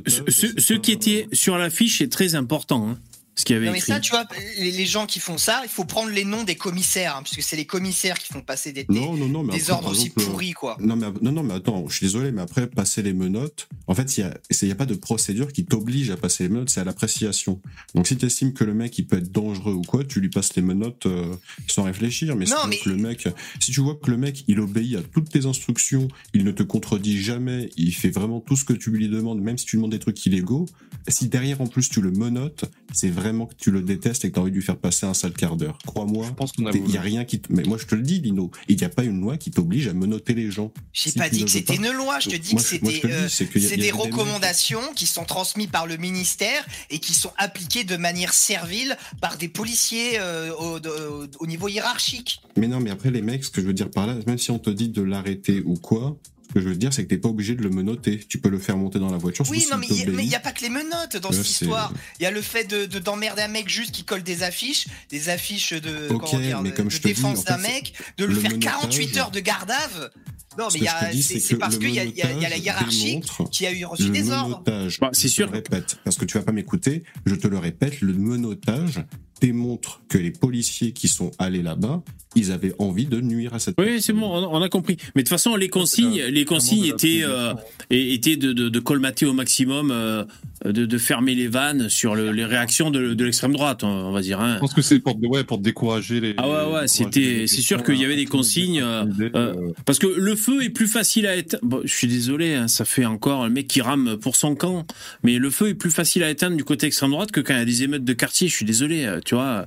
ce, 0.07 0.30
ce- 0.30 0.61
ce 0.61 0.74
qui 0.74 0.93
était 0.93 1.26
sur 1.32 1.57
l'affiche 1.59 2.01
est 2.01 2.12
très 2.12 2.34
important. 2.34 2.90
hein, 2.90 2.99
ce 3.35 3.45
qu'il 3.47 3.55
y 3.55 3.57
avait 3.57 3.66
Non 3.66 3.72
mais 3.72 3.78
écrit. 3.78 3.93
ça, 3.93 4.01
tu 4.01 4.11
vois, 4.11 4.24
les, 4.59 4.70
les 4.70 4.87
gens 4.87 5.07
qui 5.07 5.18
font 5.18 5.39
ça, 5.39 5.61
il 5.64 5.68
faut 5.70 5.85
prendre 5.85 6.11
les 6.11 6.24
noms 6.24 6.45
des 6.45 6.55
commissaires, 6.55 7.16
hein, 7.16 7.22
parce 7.22 7.35
que 7.35 7.41
c'est 7.43 7.57
les 7.57 7.64
commissaires 7.64 8.18
qui 8.18 8.30
font 8.33 8.43
passer 8.43 8.72
des, 8.72 8.85
des, 8.85 8.95
Non, 8.95 9.14
non, 9.16 9.26
non, 9.28 9.43
mais 9.43 9.55
des 9.55 9.62
après, 9.62 9.72
ordres 9.72 9.83
par 9.85 9.93
aussi 9.93 10.07
exemple, 10.09 10.26
pourris, 10.26 10.53
quoi. 10.53 10.76
Non 10.80 10.97
mais, 10.97 11.07
non, 11.22 11.33
non, 11.33 11.43
mais 11.43 11.55
attends, 11.55 11.87
je 11.89 11.97
suis 11.97 12.07
désolé, 12.07 12.30
mais 12.30 12.43
après, 12.43 12.66
passer 12.66 13.03
les 13.03 13.14
menottes, 13.14 13.68
en 13.87 13.95
fait, 13.95 14.16
il 14.18 14.24
n'y 14.24 14.30
a, 14.30 14.35
c'est- 14.51 14.66
il 14.66 14.68
y 14.68 14.72
a 14.72 14.76
pas 14.76 14.85
de 14.87 14.95
procédure 14.95 15.51
qui 15.53 15.64
t'oblige 15.64 16.11
à 16.11 16.16
passer 16.18 16.45
les 16.45 16.49
menottes, 16.51 16.68
c'est 16.70 16.80
à 16.80 16.85
l'appréciation. 16.85 17.61
Donc 17.95 18.07
si 18.07 18.16
tu 18.18 18.26
estimes 18.26 18.53
que 18.53 18.64
le 18.64 18.74
mec, 18.74 18.99
il 18.99 19.07
peut 19.07 19.16
être 19.16 19.33
dangereux 19.33 19.72
ou 19.72 19.83
quoi, 19.83 20.05
tu 20.05 20.20
lui 20.20 20.28
passes 20.28 20.55
les 20.55 20.62
menottes 20.62 21.07
euh, 21.07 21.35
sans 21.68 21.85
réfléchir. 21.85 22.37
Mais, 22.37 22.45
si 22.45 22.53
Non, 22.53 22.59
tu 22.59 22.66
vois 22.66 22.68
mais- 22.70 22.78
que 22.80 22.89
le 22.91 22.97
mec, 22.97 23.28
si 23.61 23.72
tu 23.72 23.80
vois 23.80 23.95
que 23.97 24.11
le 24.11 24.18
mec, 24.18 24.45
il 24.47 24.61
obéit 24.61 24.97
à 24.97 25.03
toutes 25.03 25.30
tes 25.30 25.47
instructions, 25.47 26.07
il 26.35 26.45
ne 26.45 26.53
te 26.53 26.62
contredit 26.62 27.22
jamais, 27.22 27.70
il 27.78 27.95
fait 27.95 28.11
vraiment 28.11 28.41
tout 28.41 28.57
ce 28.57 28.64
que 28.66 28.74
tu 28.74 28.91
lui 28.91 29.09
demandes, 29.09 29.41
même 29.41 29.57
si 29.57 29.64
tu 29.64 29.76
lui 29.76 29.80
demandes 29.80 29.93
des 29.93 29.99
trucs 29.99 30.24
illégaux, 30.26 30.66
si 31.09 31.28
derrière, 31.28 31.62
en 31.62 31.66
plus, 31.66 31.89
tu 31.89 32.03
le 32.03 32.11
menottes, 32.11 32.66
c'est 32.93 33.09
vraiment 33.09 33.22
que 33.47 33.55
tu 33.57 33.70
le 33.70 33.81
détestes 33.83 34.25
et 34.25 34.29
que 34.29 34.35
tu 34.35 34.39
as 34.39 34.43
envie 34.43 34.51
de 34.51 34.57
lui 34.57 34.62
faire 34.62 34.77
passer 34.77 35.07
un 35.07 35.14
sale 35.14 35.33
quart 35.33 35.57
d'heure. 35.57 35.79
Crois-moi, 35.87 36.27
qu'on 36.57 36.66
a 36.66 36.70
il 36.73 36.83
n'y 36.85 36.97
a 36.97 37.01
rien 37.01 37.25
qui 37.25 37.41
te... 37.41 37.53
Mais 37.53 37.62
moi, 37.62 37.79
je 37.79 37.87
te 37.87 37.95
le 37.95 38.03
dis, 38.03 38.20
Lino, 38.20 38.51
il 38.68 38.77
n'y 38.77 38.85
a 38.85 38.89
pas 38.89 39.05
une 39.05 39.20
loi 39.20 39.37
qui 39.37 39.51
t'oblige 39.51 39.89
à 39.89 39.95
menotter 39.95 40.35
les 40.35 40.51
gens. 40.51 40.73
J'ai 40.93 41.11
Si 41.11 41.18
pas 41.18 41.29
dit 41.29 41.45
que 41.45 41.51
c'était 41.51 41.77
une 41.77 41.91
loi, 41.91 42.18
je 42.20 42.31
te 42.31 42.37
dis 42.37 42.53
Moi, 42.55 42.62
que 42.62 43.29
c'était 43.29 43.73
euh, 43.73 43.77
des 43.77 43.91
recommandations 43.91 44.81
qui 44.95 45.07
sont 45.07 45.25
transmises 45.25 45.68
par 45.68 45.87
le 45.87 45.97
ministère 45.97 46.64
et 46.91 46.99
qui 46.99 47.14
sont 47.14 47.33
appliquées 47.37 47.85
de 47.85 47.97
manière 47.97 48.33
servile 48.35 48.97
par 49.20 49.37
des 49.37 49.49
policiers 49.49 50.18
euh, 50.18 50.53
au, 50.55 50.81
de- 50.81 51.29
au 51.39 51.47
niveau 51.47 51.68
hiérarchique. 51.68 52.41
Mais 52.57 52.68
non, 52.68 52.81
mais 52.81 52.91
après, 52.91 53.11
les 53.11 53.23
mecs, 53.23 53.45
ce 53.45 53.51
que 53.51 53.61
je 53.61 53.66
veux 53.66 53.73
dire 53.73 53.91
par 53.91 54.07
là, 54.07 54.16
même 54.27 54.39
si 54.39 54.51
on 54.51 54.59
te 54.59 54.70
dit 54.70 54.89
de 54.89 55.03
l'arrêter 55.03 55.62
ou 55.64 55.75
quoi, 55.75 56.16
ce 56.49 56.55
que 56.55 56.61
je 56.61 56.68
veux 56.68 56.74
dire, 56.76 56.93
c'est 56.93 57.05
que 57.05 57.09
t'es 57.09 57.18
pas 57.18 57.28
obligé 57.28 57.55
de 57.55 57.62
le 57.62 57.70
menotter. 57.70 58.18
Tu 58.28 58.38
peux 58.38 58.49
le 58.51 58.59
faire 58.59 58.76
monter 58.76 58.99
dans 58.99 59.11
la 59.11 59.16
voiture. 59.16 59.45
Oui, 59.51 59.66
non, 59.70 59.78
mais 59.78 59.86
il 59.88 60.09
a- 60.09 60.22
n'y 60.22 60.34
a 60.34 60.40
pas 60.40 60.53
que 60.53 60.61
les 60.62 60.68
menottes 60.68 61.16
dans 61.16 61.32
cette 61.32 61.49
histoire. 61.49 61.93
Il 62.20 62.22
y 62.22 62.26
a 62.26 62.30
le 62.30 62.43
fait 62.43 62.64
de 62.64 62.84
de- 62.86 62.99
d'emmerder 62.99 63.43
un 63.43 63.49
mec 63.49 63.68
juste 63.68 63.93
qui 63.93 64.05
colle 64.05 64.22
des 64.22 64.43
affiches, 64.43 64.86
des 65.11 65.28
affiches 65.28 65.72
de, 65.72 66.09
dire, 66.40 66.61
mais 66.62 66.72
comme 66.72 66.90
je 66.90 67.01
défense 67.01 67.45
d'un 67.45 67.57
mec, 67.59 67.95
de 68.18 68.24
le, 68.24 68.34
le 68.34 68.40
faire 68.40 68.51
menottage- 68.51 68.72
48 68.80 69.16
heures 69.18 69.30
de 69.30 69.40
gardave. 69.40 70.11
Non, 70.59 70.67
mais 70.75 70.81
je 70.81 71.35
te 71.35 71.39
c'est 71.41 71.57
parce 71.57 71.75
le 71.75 71.81
qu'il 71.81 71.91
y, 71.91 71.93
y 71.93 71.97
y 71.97 72.23
a 72.23 72.27
la 72.29 72.35
menotage 72.35 72.59
hiérarchie 72.61 73.07
démontre 73.07 73.51
qui 73.51 73.67
a 73.67 73.73
eu 73.73 73.85
reçu 73.85 74.05
le 74.05 74.11
des 74.11 74.31
ordres. 74.31 74.49
menottage, 74.67 75.01
Bah, 75.01 75.11
c'est 75.13 75.29
je 75.29 75.33
sûr. 75.33 75.47
te 75.47 75.53
le 75.53 75.57
répète, 75.59 75.99
parce 76.05 76.17
que 76.17 76.25
tu 76.25 76.37
vas 76.39 76.45
pas 76.45 76.53
m'écouter, 76.53 77.03
je 77.27 77.35
te 77.35 77.47
le 77.49 77.59
répète, 77.59 78.01
le 78.01 78.13
menottage 78.13 79.03
démontre 79.41 80.03
que 80.09 80.19
les 80.19 80.31
policiers 80.31 80.93
qui 80.93 81.09
sont 81.09 81.33
allés 81.39 81.63
là-bas, 81.63 82.03
ils 82.37 82.53
avaient 82.53 82.75
envie 82.79 83.07
de 83.07 83.21
nuire 83.21 83.53
à 83.55 83.59
cette 83.59 83.75
Oui, 83.79 84.01
c'est 84.01 84.13
bon, 84.13 84.27
on 84.31 84.63
a, 84.63 84.69
compris. 84.69 84.97
Mais 85.17 85.23
de 85.23 85.27
toute 85.27 85.31
façon, 85.31 85.57
les 85.57 85.69
consignes, 85.69 86.23
les 86.23 86.45
consignes 86.45 86.85
étaient, 86.85 87.23
euh, 87.25 87.53
étaient 87.91 88.37
de, 88.37 88.53
de, 88.53 88.69
de 88.69 88.79
colmater 88.79 89.27
au 89.27 89.33
maximum, 89.33 89.91
euh, 89.91 90.25
de, 90.65 90.87
de 90.87 90.99
fermer 90.99 91.35
les 91.35 91.49
vannes 91.49 91.89
sur 91.89 92.15
le- 92.15 92.31
les 92.31 92.45
réactions 92.45 92.93
de, 92.93 93.15
de 93.15 93.25
l'extrême 93.25 93.53
droite, 93.53 93.83
on, 93.83 93.89
on 93.89 94.13
va 94.13 94.21
dire. 94.21 94.41
Hein. 94.41 94.55
Je 94.55 94.61
pense 94.61 94.75
que 94.75 94.81
c'est 94.83 95.01
pour, 95.01 95.19
ouais, 95.25 95.43
pour 95.43 95.59
décourager 95.59 96.21
les. 96.21 96.35
Ah 96.39 96.49
ouais, 96.69 96.73
ouais, 96.75 96.87
c'était, 96.89 97.47
c'est 97.49 97.63
sûr 97.63 97.83
qu'il 97.83 97.97
y 97.97 98.05
avait 98.05 98.17
des 98.17 98.27
consignes, 98.27 98.81
euh, 98.81 99.05
euh, 99.35 99.73
parce 99.85 99.99
que 99.99 100.07
le 100.07 100.37
feu 100.43 100.62
est 100.64 100.70
plus 100.70 100.88
facile 100.88 101.26
à 101.26 101.36
éteindre. 101.36 101.62
Bon, 101.64 101.80
je 101.84 101.93
suis 101.95 102.07
désolé, 102.09 102.55
hein, 102.55 102.68
ça 102.68 102.84
fait 102.84 103.05
encore 103.05 103.45
le 103.45 103.51
mec 103.51 103.66
qui 103.68 103.80
rame 103.80 104.16
pour 104.20 104.36
son 104.36 104.55
camp, 104.55 104.86
mais 105.22 105.38
le 105.38 105.51
feu 105.51 105.68
est 105.68 105.74
plus 105.74 105.90
facile 105.90 106.22
à 106.22 106.30
éteindre 106.30 106.57
du 106.57 106.64
côté 106.64 106.86
extrême 106.86 107.11
droite 107.11 107.30
que 107.32 107.40
quand 107.40 107.55
il 107.55 107.59
y 107.59 107.62
a 107.62 107.64
des 107.64 107.82
émeutes 107.84 108.05
de 108.05 108.12
quartier. 108.12 108.49
Je 108.49 108.55
suis 108.55 108.64
désolé, 108.66 109.05
euh, 109.05 109.20
tu 109.24 109.34
vois. 109.34 109.66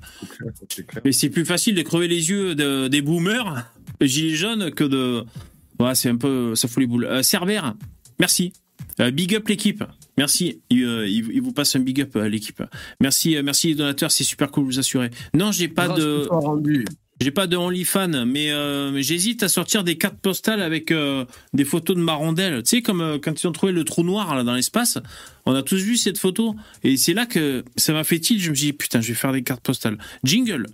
Mais 1.04 1.12
c'est 1.12 1.30
plus 1.30 1.46
facile 1.46 1.76
de 1.76 1.82
crever 1.82 2.08
les 2.08 2.30
yeux 2.30 2.56
de- 2.56 2.88
des 2.88 3.02
boomers, 3.02 3.66
gilets 4.02 4.36
jaunes, 4.36 4.72
que 4.72 4.84
de. 4.84 5.24
Ouais, 5.80 5.96
c'est 5.96 6.10
un 6.10 6.18
peu, 6.18 6.56
ça 6.56 6.68
fout 6.68 6.80
les 6.82 6.88
boules. 6.88 7.06
Euh, 7.06 7.24
Cerbère, 7.24 7.74
merci. 8.20 8.54
Euh, 9.00 9.12
big 9.12 9.36
up 9.36 9.48
l'équipe. 9.48 9.84
Merci. 10.18 10.62
Il, 10.70 10.84
euh, 10.86 11.08
il- 11.08 11.30
il 11.34 11.42
vous 11.42 11.52
passe 11.52 11.76
un 11.76 11.80
big 11.80 12.00
up 12.02 12.16
à 12.16 12.30
l'équipe. 12.30 12.64
Merci, 13.02 13.36
merci 13.44 13.68
les 13.70 13.76
donateurs, 13.76 14.12
c'est 14.12 14.24
super 14.24 14.52
cool, 14.52 14.66
vous 14.66 14.80
assurez. 14.80 15.10
Non, 15.34 15.52
j'ai 15.52 15.68
pas 15.68 15.88
Grâce 15.88 16.00
de. 16.00 16.28
rendu. 16.30 16.86
J'ai 17.26 17.32
pas 17.32 17.48
de 17.48 17.58
OnlyFans, 17.58 18.28
mais 18.28 18.52
euh, 18.52 18.92
mais 18.92 19.02
j'hésite 19.02 19.42
à 19.42 19.50
sortir 19.50 19.84
des 19.84 19.98
cartes 19.98 20.20
postales 20.20 20.62
avec 20.62 20.92
euh, 20.92 21.26
des 21.56 21.66
photos 21.66 21.96
de 21.96 22.02
ma 22.04 22.14
rondelle. 22.14 22.62
Tu 22.62 22.70
sais, 22.70 22.82
comme 22.84 23.02
euh, 23.02 23.18
quand 23.18 23.42
ils 23.42 23.48
ont 23.48 23.52
trouvé 23.52 23.72
le 23.72 23.84
trou 23.84 24.04
noir 24.04 24.36
là, 24.36 24.44
dans 24.44 24.54
l'espace, 24.54 25.00
on 25.48 25.56
a 25.56 25.64
tous 25.64 25.82
vu 25.82 25.98
cette 25.98 26.20
photo. 26.20 26.56
Et 26.84 26.98
c'est 26.98 27.16
là 27.16 27.26
que 27.26 27.66
ça 27.78 27.94
m'a 27.94 28.04
fait 28.04 28.20
tilt. 28.20 28.40
Je 28.40 28.52
me 28.52 28.56
suis 28.56 28.68
dit, 28.68 28.74
putain, 28.74 29.02
je 29.02 29.08
vais 29.08 29.16
faire 29.16 29.32
des 29.32 29.42
cartes 29.42 29.64
postales. 29.64 29.98
Jingle. 30.24 30.68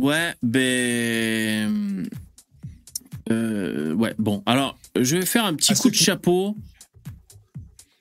Ouais, 0.00 0.34
ben... 0.42 2.08
Ouais, 3.28 4.14
bon. 4.18 4.42
Alors, 4.46 4.78
je 4.98 5.18
vais 5.18 5.26
faire 5.26 5.44
un 5.44 5.52
petit 5.52 5.74
coup 5.74 5.90
de 5.90 5.94
chapeau 5.94 6.56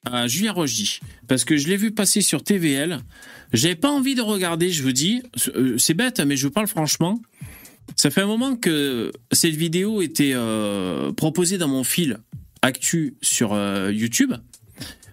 à 0.06 0.28
Julien 0.28 0.52
Rogy 0.52 1.00
parce 1.28 1.46
que 1.46 1.58
je 1.58 1.68
l'ai 1.68 1.78
vu 1.78 1.92
passer 1.92 2.22
sur 2.22 2.44
TVL. 2.44 3.00
J'avais 3.54 3.76
pas 3.76 3.90
envie 3.90 4.16
de 4.16 4.22
regarder, 4.22 4.72
je 4.72 4.84
vous 4.84 4.92
dis. 4.92 5.22
Euh, 5.56 5.78
C'est 5.78 5.94
bête, 5.94 6.20
mais 6.22 6.38
je 6.38 6.48
vous 6.48 6.54
parle 6.54 6.68
franchement. 6.68 7.22
Ça 7.96 8.10
fait 8.10 8.22
un 8.22 8.28
moment 8.28 8.56
que 8.56 9.12
cette 9.32 9.56
vidéo 9.56 10.02
était 10.02 10.32
euh, 10.34 11.12
proposée 11.12 11.58
dans 11.58 11.68
mon 11.68 11.84
fil 11.84 12.20
actu 12.62 13.16
sur 13.22 13.54
euh, 13.54 13.92
YouTube. 13.92 14.34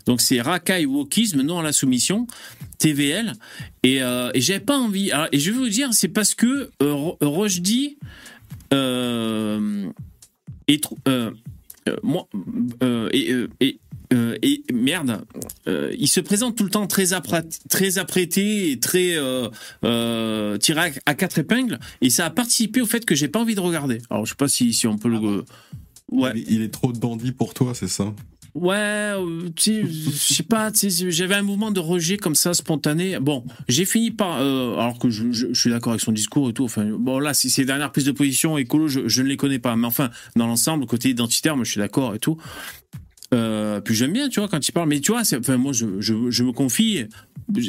Donc 0.07 0.21
c'est 0.23 0.41
Rakai 0.41 0.87
Wokisme, 0.87 1.43
non 1.43 1.59
à 1.59 1.63
la 1.63 1.73
soumission, 1.73 2.27
TVL. 2.79 3.33
Et, 3.83 4.03
euh, 4.03 4.31
et 4.35 4.61
pas 4.61 4.79
envie. 4.79 5.11
Et 5.33 5.39
je 5.39 5.51
vais 5.51 5.57
vous 5.59 5.69
dire, 5.69 5.93
c'est 5.93 6.09
parce 6.09 6.35
que 6.35 6.71
Ro- 6.81 7.19
Rochdy 7.21 7.99
est 8.71 9.59
moi, 12.03 12.29
euh, 14.13 14.37
et 14.43 14.63
merde, 14.73 15.23
euh, 15.67 15.95
il 15.99 16.09
se 16.09 16.21
présente 16.21 16.57
tout 16.57 16.65
le 16.65 16.71
temps 16.71 16.87
très, 16.87 17.07
très 17.69 17.99
apprêté 17.99 18.71
et 18.71 18.79
très 18.81 19.17
euh, 19.17 19.49
euh, 19.85 20.57
tiré 20.59 20.81
à, 20.81 20.91
à 21.07 21.15
quatre 21.15 21.39
épingles, 21.39 21.79
et 22.01 22.11
ça 22.11 22.27
a 22.27 22.31
participé 22.31 22.81
au 22.81 22.87
fait 22.87 23.05
que 23.05 23.15
j'ai 23.15 23.29
pas 23.29 23.41
envie 23.41 23.55
de 23.55 23.61
regarder. 23.61 23.99
Alors 24.11 24.25
je 24.27 24.31
sais 24.31 24.37
pas 24.37 24.49
si, 24.49 24.73
si 24.73 24.87
on 24.87 24.99
peut 24.99 25.09
le. 25.11 25.45
Ouais. 26.11 26.33
Il, 26.35 26.53
il 26.53 26.63
est 26.63 26.73
trop 26.73 26.93
dandy 26.93 27.33
pour 27.33 27.53
toi, 27.55 27.75
c'est 27.75 27.89
ça? 27.89 28.15
Ouais, 28.55 29.13
tu 29.55 29.63
sais, 29.63 29.83
je 29.87 30.11
sais 30.11 30.43
pas, 30.43 30.73
j'avais 31.11 31.35
un 31.37 31.43
mouvement 31.43 31.71
de 31.71 31.79
rejet 31.79 32.17
comme 32.17 32.35
ça, 32.35 32.55
spontané. 32.55 33.21
Bon, 33.21 33.45
j'ai 33.69 33.85
fini 33.85 34.11
par, 34.11 34.41
euh, 34.41 34.73
alors 34.75 34.99
que 34.99 35.11
je, 35.11 35.31
je- 35.31 35.49
je 35.53 35.61
suis 35.61 35.71
d'accord 35.71 35.93
avec 35.93 36.01
son 36.01 36.11
discours 36.11 36.49
et 36.49 36.53
tout. 36.53 36.65
Enfin, 36.65 36.87
bon, 36.87 37.21
là, 37.21 37.35
ses 37.35 37.65
dernières 37.65 37.93
prises 37.93 38.07
de 38.07 38.11
position 38.11 38.59
écolo, 38.59 38.89
je, 38.89 39.07
je 39.07 39.23
ne 39.23 39.29
les 39.29 39.37
connais 39.37 39.61
pas. 39.61 39.77
Mais 39.77 39.87
enfin, 39.87 40.11
dans 40.35 40.47
l'ensemble, 40.49 40.87
côté 40.87 41.11
identitaire, 41.11 41.55
moi, 41.57 41.65
je 41.65 41.71
suis 41.71 41.79
d'accord 41.79 42.17
et 42.17 42.19
tout. 42.19 42.37
Euh, 43.35 43.81
puis 43.81 43.95
j'aime 43.95 44.13
bien, 44.13 44.29
tu 44.29 44.41
vois, 44.41 44.49
quand 44.49 44.67
il 44.67 44.73
parle. 44.73 44.89
Mais 44.89 45.01
tu 45.01 45.13
vois, 45.13 45.23
enfin, 45.39 45.57
moi, 45.57 45.73
je, 45.73 45.85
me 45.85 46.53
confie. 46.53 47.05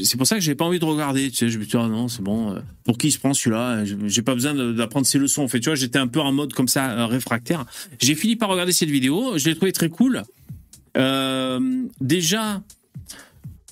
C'est 0.03 0.17
pour 0.17 0.27
ça 0.27 0.35
que 0.35 0.41
j'ai 0.41 0.55
pas 0.55 0.65
envie 0.65 0.79
de 0.79 0.85
regarder. 0.85 1.29
Tu 1.29 1.37
sais, 1.37 1.49
je 1.49 1.59
me 1.59 1.65
dis, 1.65 1.71
ah 1.75 1.87
non, 1.87 2.07
c'est 2.07 2.21
bon. 2.21 2.53
euh, 2.53 2.59
Pour 2.83 2.97
qui 2.97 3.11
se 3.11 3.19
prend 3.19 3.33
celui-là? 3.33 3.83
J'ai 4.07 4.21
pas 4.21 4.35
besoin 4.35 4.53
d'apprendre 4.73 5.05
ses 5.05 5.17
leçons. 5.19 5.43
En 5.43 5.47
fait, 5.47 5.59
tu 5.59 5.69
vois, 5.69 5.75
j'étais 5.75 5.99
un 5.99 6.07
peu 6.07 6.19
en 6.19 6.31
mode 6.31 6.53
comme 6.53 6.67
ça, 6.67 6.91
euh, 6.91 7.05
réfractaire. 7.05 7.65
J'ai 7.99 8.15
fini 8.15 8.35
par 8.35 8.49
regarder 8.49 8.71
cette 8.71 8.89
vidéo. 8.89 9.37
Je 9.37 9.49
l'ai 9.49 9.55
trouvé 9.55 9.71
très 9.71 9.89
cool. 9.89 10.23
Déjà, 12.01 12.61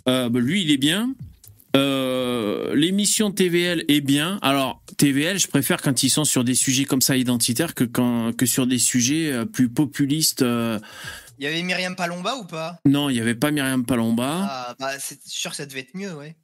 bah, 0.05 0.29
lui, 0.33 0.63
il 0.63 0.71
est 0.71 0.77
bien. 0.77 1.13
L'émission 2.73 3.31
TVL 3.31 3.85
est 3.87 4.01
bien. 4.01 4.39
Alors, 4.41 4.81
TVL, 4.97 5.39
je 5.39 5.47
préfère 5.47 5.81
quand 5.81 6.03
ils 6.03 6.09
sont 6.09 6.25
sur 6.25 6.43
des 6.43 6.55
sujets 6.55 6.85
comme 6.85 7.01
ça 7.01 7.17
identitaires 7.17 7.75
que, 7.75 7.83
quand, 7.83 8.35
que 8.35 8.45
sur 8.45 8.65
des 8.65 8.79
sujets 8.79 9.45
plus 9.51 9.69
populistes. 9.69 10.43
Il 11.37 11.43
y 11.43 11.47
avait 11.47 11.61
Myriam 11.61 11.95
Palomba 11.95 12.35
ou 12.35 12.45
pas? 12.45 12.79
Non, 12.85 13.09
il 13.09 13.13
n'y 13.13 13.19
avait 13.19 13.35
pas 13.35 13.51
Myriam 13.51 13.85
Palomba. 13.85 14.47
Ah, 14.49 14.75
bah, 14.79 14.99
c'est 14.99 15.19
sûr 15.25 15.51
que 15.51 15.57
ça 15.57 15.65
devait 15.65 15.81
être 15.81 15.95
mieux, 15.95 16.13
ouais. 16.13 16.35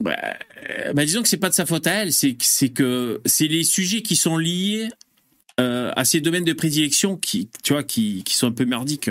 Bah, 0.00 0.16
bah, 0.94 1.04
disons 1.04 1.22
que 1.22 1.28
c'est 1.28 1.36
pas 1.36 1.48
de 1.48 1.54
sa 1.54 1.66
faute 1.66 1.86
à 1.86 2.02
elle, 2.02 2.12
c'est 2.12 2.34
que 2.34 2.44
c'est 2.44 2.70
que 2.70 3.20
c'est 3.26 3.46
les 3.46 3.64
sujets 3.64 4.02
qui 4.02 4.16
sont 4.16 4.38
liés 4.38 4.88
euh, 5.60 5.92
à 5.94 6.04
ces 6.04 6.20
domaines 6.20 6.44
de 6.44 6.52
prédilection 6.52 7.16
qui, 7.16 7.48
tu 7.62 7.74
vois, 7.74 7.84
qui, 7.84 8.24
qui 8.24 8.34
sont 8.34 8.48
un 8.48 8.52
peu 8.52 8.64
merdiques 8.64 9.10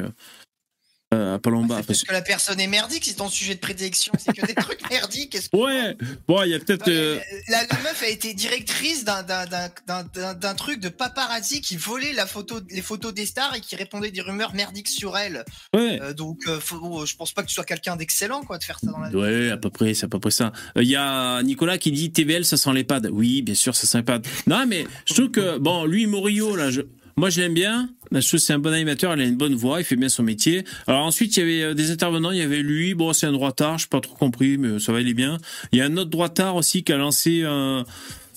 euh, 1.13 1.37
Palomba. 1.37 1.75
Parce- 1.75 1.87
Parce 1.87 2.03
que 2.03 2.11
la 2.13 2.21
personne 2.21 2.59
est 2.59 2.67
merdique, 2.67 3.05
c'est 3.05 3.13
ton 3.15 3.29
sujet 3.29 3.55
de 3.55 3.59
prédilection, 3.59 4.11
c'est 4.17 4.33
que 4.33 4.45
des 4.45 4.53
trucs 4.55 4.89
merdiques. 4.89 5.31
que- 5.51 5.57
Ouais, 5.57 5.95
bon, 6.27 6.43
il 6.43 6.49
y 6.51 6.53
a 6.53 6.59
peut-être. 6.59 6.87
euh, 6.87 7.19
La, 7.47 7.61
la 7.61 7.77
meuf 7.83 8.01
a 8.03 8.07
été 8.09 8.33
directrice 8.33 9.05
d'un- 9.05 10.55
truc 10.55 10.79
de 10.79 10.89
paparazzi 10.89 11.61
qui 11.61 11.77
volait 11.77 12.13
la 12.13 12.25
photo, 12.25 12.59
les 12.69 12.81
photos 12.81 13.13
des 13.13 13.25
stars 13.25 13.55
et 13.55 13.61
qui 13.61 13.75
répondait 13.75 14.11
des 14.11 14.21
rumeurs 14.21 14.53
merdiques 14.53 14.87
sur 14.87 15.17
elle. 15.17 15.43
Ouais. 15.73 15.99
Euh, 16.01 16.13
donc, 16.13 16.39
euh, 16.47 16.59
faut- 16.59 17.05
je 17.05 17.15
pense 17.15 17.31
pas 17.33 17.41
que 17.43 17.47
tu 17.47 17.53
sois 17.53 17.63
quelqu'un 17.65 17.95
d'excellent, 17.95 18.41
quoi, 18.43 18.57
de 18.57 18.63
faire 18.63 18.79
ça 18.79 18.91
dans 18.91 18.99
la 18.99 19.09
vie. 19.09 19.15
Ouais, 19.15 19.51
à 19.51 19.57
peu 19.57 19.69
près, 19.69 19.93
c'est 19.93 20.05
à 20.05 20.09
peu 20.09 20.19
près 20.19 20.31
ça. 20.31 20.51
Euh, 20.77 20.83
Il 20.83 20.89
y 20.89 20.95
a 20.95 21.41
Nicolas 21.43 21.77
qui 21.77 21.91
dit 21.91 22.11
TVL, 22.11 22.45
ça 22.45 22.57
sent 22.57 22.71
l'EHPAD. 22.73 23.09
Oui, 23.11 23.41
bien 23.41 23.55
sûr, 23.55 23.75
ça 23.75 23.87
sent 23.87 23.97
l'EHPAD. 23.99 24.25
Non, 24.47 24.65
mais 24.67 24.85
je 25.05 25.13
trouve 25.13 25.31
que, 25.31 25.57
bon, 25.57 25.85
lui, 25.85 26.05
Morio, 26.07 26.55
là, 26.55 26.69
je, 26.71 26.81
Moi, 27.15 27.29
je 27.29 27.41
l'aime 27.41 27.53
bien. 27.53 27.89
Je 28.11 28.19
trouve 28.19 28.31
que 28.31 28.37
c'est 28.37 28.53
un 28.53 28.59
bon 28.59 28.73
animateur. 28.73 29.13
Il 29.15 29.21
a 29.21 29.25
une 29.25 29.37
bonne 29.37 29.55
voix. 29.55 29.79
Il 29.79 29.83
fait 29.83 29.95
bien 29.95 30.09
son 30.09 30.23
métier. 30.23 30.63
Alors 30.87 31.05
ensuite, 31.05 31.35
il 31.37 31.39
y 31.39 31.43
avait 31.43 31.63
euh, 31.63 31.73
des 31.73 31.91
intervenants. 31.91 32.31
Il 32.31 32.39
y 32.39 32.41
avait 32.41 32.61
lui. 32.61 32.93
Bon, 32.93 33.13
c'est 33.13 33.27
un 33.27 33.31
droitard. 33.31 33.77
Je 33.77 33.85
n'ai 33.85 33.89
pas 33.89 34.01
trop 34.01 34.15
compris, 34.15 34.57
mais 34.57 34.79
ça 34.79 34.91
va, 34.91 35.01
il 35.01 35.07
est 35.07 35.13
bien. 35.13 35.37
Il 35.71 35.79
y 35.79 35.81
a 35.81 35.85
un 35.85 35.97
autre 35.97 36.09
droitard 36.09 36.55
aussi 36.55 36.83
qui 36.83 36.91
a 36.91 36.97
lancé 36.97 37.43
un, 37.43 37.85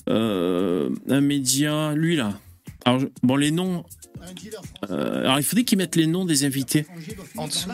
euh, 0.09 0.91
un 1.09 1.21
média. 1.21 1.95
Lui, 1.95 2.17
là. 2.17 2.39
Alors, 2.85 3.03
bon, 3.23 3.37
les 3.37 3.51
noms. 3.51 3.85
Euh, 4.91 5.21
alors, 5.21 5.39
il 5.39 5.43
faudrait 5.43 5.65
qu'ils 5.65 5.79
mettent 5.79 5.97
les 5.97 6.07
noms 6.07 6.25
des 6.25 6.45
invités. 6.45 6.87
En 7.37 7.49
dessous. 7.49 7.69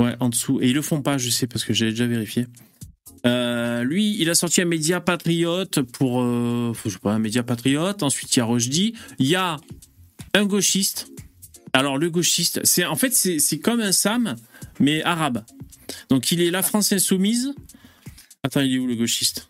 Ouais, 0.00 0.16
en 0.20 0.28
dessous. 0.28 0.60
Et 0.60 0.68
ils 0.68 0.74
le 0.74 0.82
font 0.82 1.02
pas, 1.02 1.18
je 1.18 1.30
sais, 1.30 1.46
parce 1.46 1.64
que 1.64 1.72
j'ai 1.72 1.90
déjà 1.90 2.06
vérifié. 2.06 2.46
Euh, 3.26 3.84
lui, 3.84 4.16
il 4.20 4.28
a 4.28 4.34
sorti 4.34 4.60
un 4.60 4.66
média 4.66 5.00
patriote 5.00 5.80
pour, 5.80 6.22
euh, 6.22 6.74
je 6.84 6.90
sais 6.90 6.98
pas, 6.98 7.12
un 7.12 7.18
média 7.18 7.42
patriote. 7.42 8.02
Ensuite, 8.02 8.34
il 8.36 8.38
y 8.38 8.42
a 8.42 8.44
Rochdi. 8.44 8.94
Il 9.18 9.26
y 9.26 9.34
a 9.34 9.56
un 10.34 10.44
gauchiste. 10.46 11.08
Alors, 11.72 11.98
le 11.98 12.10
gauchiste, 12.10 12.60
c'est 12.64 12.84
en 12.84 12.94
fait, 12.96 13.12
c'est 13.14 13.58
comme 13.58 13.80
un 13.80 13.92
Sam, 13.92 14.36
mais 14.80 15.02
arabe. 15.02 15.44
Donc, 16.08 16.30
il 16.32 16.40
est 16.40 16.50
la 16.50 16.62
France 16.62 16.92
insoumise. 16.92 17.52
Attends, 18.42 18.60
il 18.60 18.74
est 18.74 18.78
où 18.78 18.86
le 18.86 18.94
gauchiste? 18.96 19.48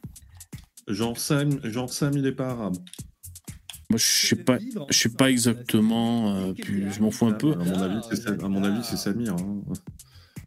Genre 0.89 1.19
Sam, 1.19 1.59
il 2.17 2.27
est 2.27 2.33
pas 2.33 2.51
arabe. 2.51 2.77
Moi, 3.91 3.99
je 3.99 4.27
sais 4.27 4.37
pas, 4.37 4.59
je 4.91 4.99
sais 4.99 5.09
pas 5.11 5.31
exactement. 5.31 6.35
euh, 6.35 6.53
puis 6.55 6.85
je 6.91 7.01
m'en 7.01 7.11
fous 7.11 7.27
un 7.27 7.33
peu. 7.33 7.53
À 7.53 7.57
mon 7.57 7.81
avis, 7.83 8.01
c'est 8.11 8.17
Sam- 8.17 8.45
à 8.45 8.49
mon 8.49 8.65
avis, 8.65 8.85
c'est 8.85 8.97
Samir. 8.97 9.35
hein. 9.35 9.63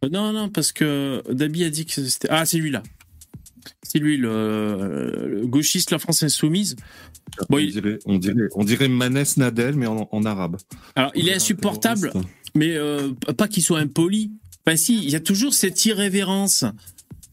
Euh, 0.04 0.10
Non, 0.10 0.34
non, 0.34 0.50
parce 0.50 0.72
que 0.72 1.24
Dabi 1.32 1.64
a 1.64 1.70
dit 1.70 1.86
que 1.86 1.92
c'était. 2.06 2.28
Ah, 2.30 2.46
c'est 2.46 2.58
lui 2.58 2.72
là. 2.72 2.84
C'est 3.90 4.00
lui, 4.00 4.18
le, 4.18 5.28
le 5.30 5.48
gauchiste 5.48 5.92
La 5.92 6.00
France 6.00 6.24
Insoumise. 6.24 6.76
Bon, 7.50 7.58
on, 7.58 7.60
il- 7.60 7.72
dirait, 7.72 8.00
on, 8.06 8.18
dirait, 8.18 8.48
on 8.56 8.64
dirait 8.64 8.88
Manès 8.90 9.38
Nadel, 9.38 9.76
mais 9.76 9.88
en, 9.88 10.10
en 10.12 10.26
arabe. 10.26 10.58
Alors, 10.96 11.12
il 11.16 11.30
est 11.30 11.36
insupportable, 11.36 12.12
mais 12.56 12.76
euh, 12.76 13.12
pas 13.38 13.48
qu'il 13.48 13.64
soit 13.64 13.80
impoli. 13.80 14.32
Enfin, 14.66 14.76
si, 14.76 14.98
il 14.98 15.10
y 15.10 15.16
a 15.16 15.20
toujours 15.22 15.54
cette 15.54 15.86
irrévérence 15.86 16.66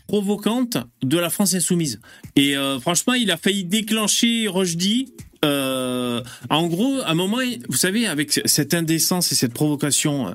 provocante 0.07 0.77
de 1.03 1.19
la 1.19 1.31
France 1.31 1.55
insoumise. 1.55 2.01
Et 2.37 2.57
euh, 2.57 2.79
franchement, 2.79 3.15
il 3.15 3.31
a 3.31 3.37
failli 3.37 3.65
déclencher 3.65 4.47
Rochdi. 4.49 5.13
Euh, 5.45 6.23
en 6.51 6.67
gros, 6.69 7.01
à 7.01 7.11
un 7.11 7.15
moment, 7.15 7.39
vous 7.69 7.77
savez, 7.77 8.07
avec 8.07 8.41
cette 8.45 8.75
indécence 8.75 9.33
et 9.33 9.35
cette 9.35 9.53
provocation 9.55 10.33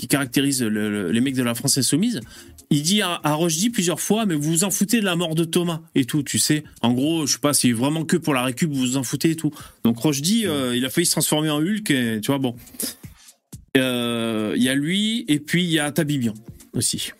qui 0.00 0.08
caractérise 0.08 0.62
le- 0.62 0.88
le- 0.90 1.12
les 1.12 1.20
mecs 1.20 1.34
de 1.34 1.42
la 1.42 1.54
France 1.54 1.76
insoumise, 1.76 2.20
il 2.70 2.82
dit 2.82 3.02
à, 3.02 3.20
à 3.22 3.38
plusieurs 3.70 4.00
fois, 4.00 4.24
mais 4.24 4.34
vous 4.34 4.50
vous 4.50 4.64
en 4.64 4.70
foutez 4.70 4.98
de 5.00 5.04
la 5.04 5.14
mort 5.14 5.34
de 5.34 5.44
Thomas 5.44 5.82
et 5.94 6.06
tout, 6.06 6.22
tu 6.22 6.38
sais. 6.38 6.64
En 6.80 6.94
gros, 6.94 7.26
je 7.26 7.34
sais 7.34 7.38
pas, 7.38 7.52
c'est 7.52 7.72
vraiment 7.72 8.06
que 8.06 8.16
pour 8.16 8.32
la 8.32 8.42
récup, 8.42 8.70
vous 8.70 8.80
vous 8.80 8.96
en 8.96 9.02
foutez 9.02 9.32
et 9.32 9.36
tout. 9.36 9.50
Donc 9.84 9.98
Rochdi, 9.98 10.46
euh, 10.46 10.74
il 10.74 10.86
a 10.86 10.88
failli 10.88 11.04
se 11.04 11.10
transformer 11.12 11.50
en 11.50 11.58
Hulk, 11.60 11.90
et, 11.90 12.18
tu 12.22 12.28
vois, 12.28 12.38
bon. 12.38 12.56
Euh, 13.76 14.54
Il 14.56 14.62
y 14.62 14.70
a 14.70 14.74
lui, 14.74 15.26
et 15.28 15.38
puis 15.38 15.64
il 15.64 15.70
y 15.70 15.78
a 15.78 15.90
Tabibian 15.92 16.32
aussi. 16.72 17.10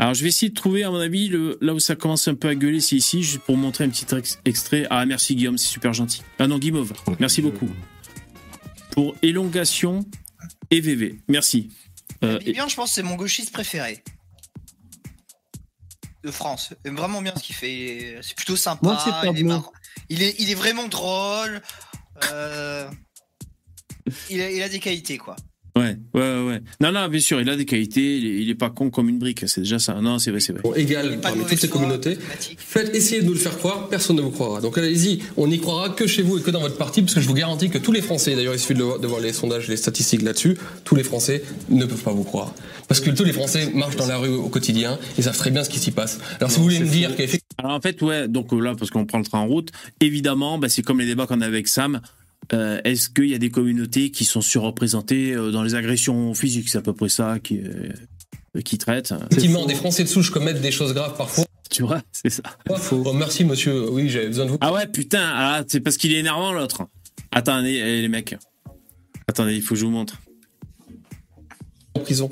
Alors 0.00 0.14
je 0.14 0.22
vais 0.22 0.28
essayer 0.30 0.48
de 0.50 0.54
trouver, 0.54 0.82
à 0.82 0.90
mon 0.90 0.98
avis, 0.98 1.30
là 1.60 1.72
où 1.72 1.78
ça 1.78 1.94
commence 1.94 2.26
un 2.26 2.34
peu 2.34 2.48
à 2.48 2.56
gueuler, 2.56 2.80
c'est 2.80 2.96
ici, 2.96 3.22
juste 3.22 3.42
pour 3.46 3.56
montrer 3.56 3.84
un 3.84 3.90
petit 3.90 4.06
ex- 4.16 4.40
extrait. 4.44 4.88
Ah, 4.90 5.06
merci 5.06 5.36
Guillaume, 5.36 5.56
c'est 5.56 5.68
super 5.68 5.92
gentil. 5.92 6.22
Ah 6.40 6.48
non, 6.48 6.58
Guimauve, 6.58 6.92
merci 7.20 7.42
beaucoup. 7.42 7.68
Pour 8.90 9.14
élongation 9.22 10.04
et 10.72 10.80
VV, 10.80 11.20
merci. 11.28 11.70
Euh, 12.22 12.38
et- 12.40 12.44
Bibian, 12.44 12.68
je 12.68 12.76
pense 12.76 12.90
que 12.90 12.94
c'est 12.94 13.02
mon 13.02 13.16
gauchiste 13.16 13.52
préféré. 13.52 14.02
De 16.22 16.30
France. 16.30 16.72
J'aime 16.84 16.96
vraiment 16.96 17.20
bien 17.20 17.34
ce 17.36 17.42
qu'il 17.42 17.54
fait. 17.54 18.18
C'est 18.22 18.34
plutôt 18.34 18.56
sympa. 18.56 18.80
Moi, 18.82 18.98
c'est 19.04 19.30
il, 19.30 19.38
est 19.40 19.42
marrant. 19.42 19.72
il, 20.08 20.22
est, 20.22 20.34
il 20.38 20.50
est 20.50 20.54
vraiment 20.54 20.88
drôle. 20.88 21.60
Euh, 22.32 22.88
il, 24.30 24.40
a, 24.40 24.50
il 24.50 24.62
a 24.62 24.68
des 24.68 24.80
qualités, 24.80 25.18
quoi. 25.18 25.36
Ouais, 25.76 25.96
ouais, 26.14 26.20
ouais, 26.20 26.46
ouais. 26.46 26.60
Non, 26.80 26.92
non, 26.92 27.08
bien 27.08 27.18
sûr, 27.18 27.40
il 27.40 27.50
a 27.50 27.56
des 27.56 27.64
qualités, 27.64 28.18
il 28.18 28.26
est, 28.26 28.42
il 28.42 28.48
est 28.50 28.54
pas 28.54 28.70
con 28.70 28.90
comme 28.90 29.08
une 29.08 29.18
brique, 29.18 29.42
c'est 29.48 29.60
déjà 29.62 29.80
ça. 29.80 29.94
Non, 30.00 30.20
c'est 30.20 30.30
vrai, 30.30 30.38
c'est 30.38 30.52
vrai. 30.52 30.62
Bon, 30.62 30.72
égal 30.74 31.18
parmi 31.20 31.44
toutes 31.44 31.58
ces 31.58 31.68
communautés. 31.68 32.16
Faites 32.56 32.94
essayer 32.94 33.22
de 33.22 33.26
nous 33.26 33.32
le 33.32 33.38
faire 33.40 33.58
croire, 33.58 33.88
personne 33.88 34.14
ne 34.14 34.22
vous 34.22 34.30
croira. 34.30 34.60
Donc 34.60 34.78
allez-y, 34.78 35.18
on 35.36 35.48
n'y 35.48 35.58
croira 35.58 35.88
que 35.90 36.06
chez 36.06 36.22
vous 36.22 36.38
et 36.38 36.42
que 36.42 36.52
dans 36.52 36.60
votre 36.60 36.76
parti, 36.76 37.02
parce 37.02 37.14
que 37.14 37.20
je 37.20 37.26
vous 37.26 37.34
garantis 37.34 37.70
que 37.70 37.78
tous 37.78 37.90
les 37.90 38.02
Français, 38.02 38.36
d'ailleurs 38.36 38.54
il 38.54 38.60
suffit 38.60 38.74
de, 38.74 38.84
voir- 38.84 39.00
de 39.00 39.06
voir 39.08 39.20
les 39.20 39.32
sondages, 39.32 39.66
les 39.66 39.76
statistiques 39.76 40.22
là-dessus, 40.22 40.56
tous 40.84 40.94
les 40.94 41.02
Français 41.02 41.42
ne 41.70 41.84
peuvent 41.86 42.02
pas 42.04 42.12
vous 42.12 42.22
croire. 42.24 42.54
Parce 42.86 43.00
que 43.00 43.10
tous 43.10 43.24
les 43.24 43.32
Français 43.32 43.72
marchent 43.74 43.96
dans 43.96 44.06
la 44.06 44.18
rue 44.18 44.28
au 44.28 44.48
quotidien, 44.48 44.98
ils 45.18 45.24
savent 45.24 45.36
très 45.36 45.50
bien 45.50 45.64
ce 45.64 45.70
qui 45.70 45.80
s'y 45.80 45.90
passe. 45.90 46.20
Alors 46.38 46.52
si 46.52 46.58
vous 46.58 46.64
voulez 46.64 46.78
me 46.78 46.86
dire 46.86 47.16
qu'effectivement... 47.16 47.40
Alors 47.58 47.72
en 47.76 47.80
fait, 47.80 48.00
ouais, 48.02 48.28
donc 48.28 48.52
euh, 48.52 48.60
là, 48.60 48.74
parce 48.78 48.90
qu'on 48.92 49.06
prend 49.06 49.18
le 49.18 49.24
train 49.24 49.40
en 49.40 49.46
route, 49.48 49.70
évidemment, 50.00 50.56
bah, 50.58 50.68
c'est 50.68 50.82
comme 50.82 51.00
les 51.00 51.06
débats 51.06 51.26
qu'on 51.26 51.40
a 51.40 51.46
avec 51.46 51.66
Sam. 51.66 52.00
Euh, 52.52 52.80
Est-ce 52.84 53.08
qu'il 53.08 53.28
y 53.28 53.34
a 53.34 53.38
des 53.38 53.50
communautés 53.50 54.10
qui 54.10 54.24
sont 54.24 54.40
surreprésentées 54.40 55.32
euh, 55.32 55.50
dans 55.50 55.62
les 55.62 55.74
agressions 55.74 56.34
physiques? 56.34 56.68
C'est 56.68 56.78
à 56.78 56.82
peu 56.82 56.92
près 56.92 57.08
ça 57.08 57.38
qui, 57.42 57.58
euh, 57.58 58.60
qui 58.64 58.78
traite. 58.78 59.14
Effectivement, 59.30 59.66
des 59.66 59.74
Français 59.74 60.04
de 60.04 60.08
souche 60.08 60.30
commettent 60.30 60.60
des 60.60 60.70
choses 60.70 60.92
graves 60.94 61.16
parfois. 61.16 61.44
Tu 61.70 61.82
vois, 61.82 62.02
c'est 62.12 62.30
ça. 62.30 62.42
Oh, 62.68 63.12
merci 63.14 63.44
monsieur, 63.44 63.90
oui 63.90 64.08
j'avais 64.08 64.28
besoin 64.28 64.44
de 64.44 64.50
vous. 64.50 64.58
Ah 64.60 64.72
ouais, 64.72 64.86
putain, 64.86 65.24
ah, 65.24 65.64
c'est 65.66 65.80
parce 65.80 65.96
qu'il 65.96 66.12
est 66.12 66.18
énervant 66.18 66.52
l'autre. 66.52 66.86
Attendez, 67.32 68.00
les 68.02 68.08
mecs. 68.08 68.36
Attendez, 69.26 69.54
il 69.54 69.62
faut 69.62 69.74
que 69.74 69.80
je 69.80 69.86
vous 69.86 69.90
montre. 69.90 70.20
en 71.94 72.00
prison. 72.00 72.30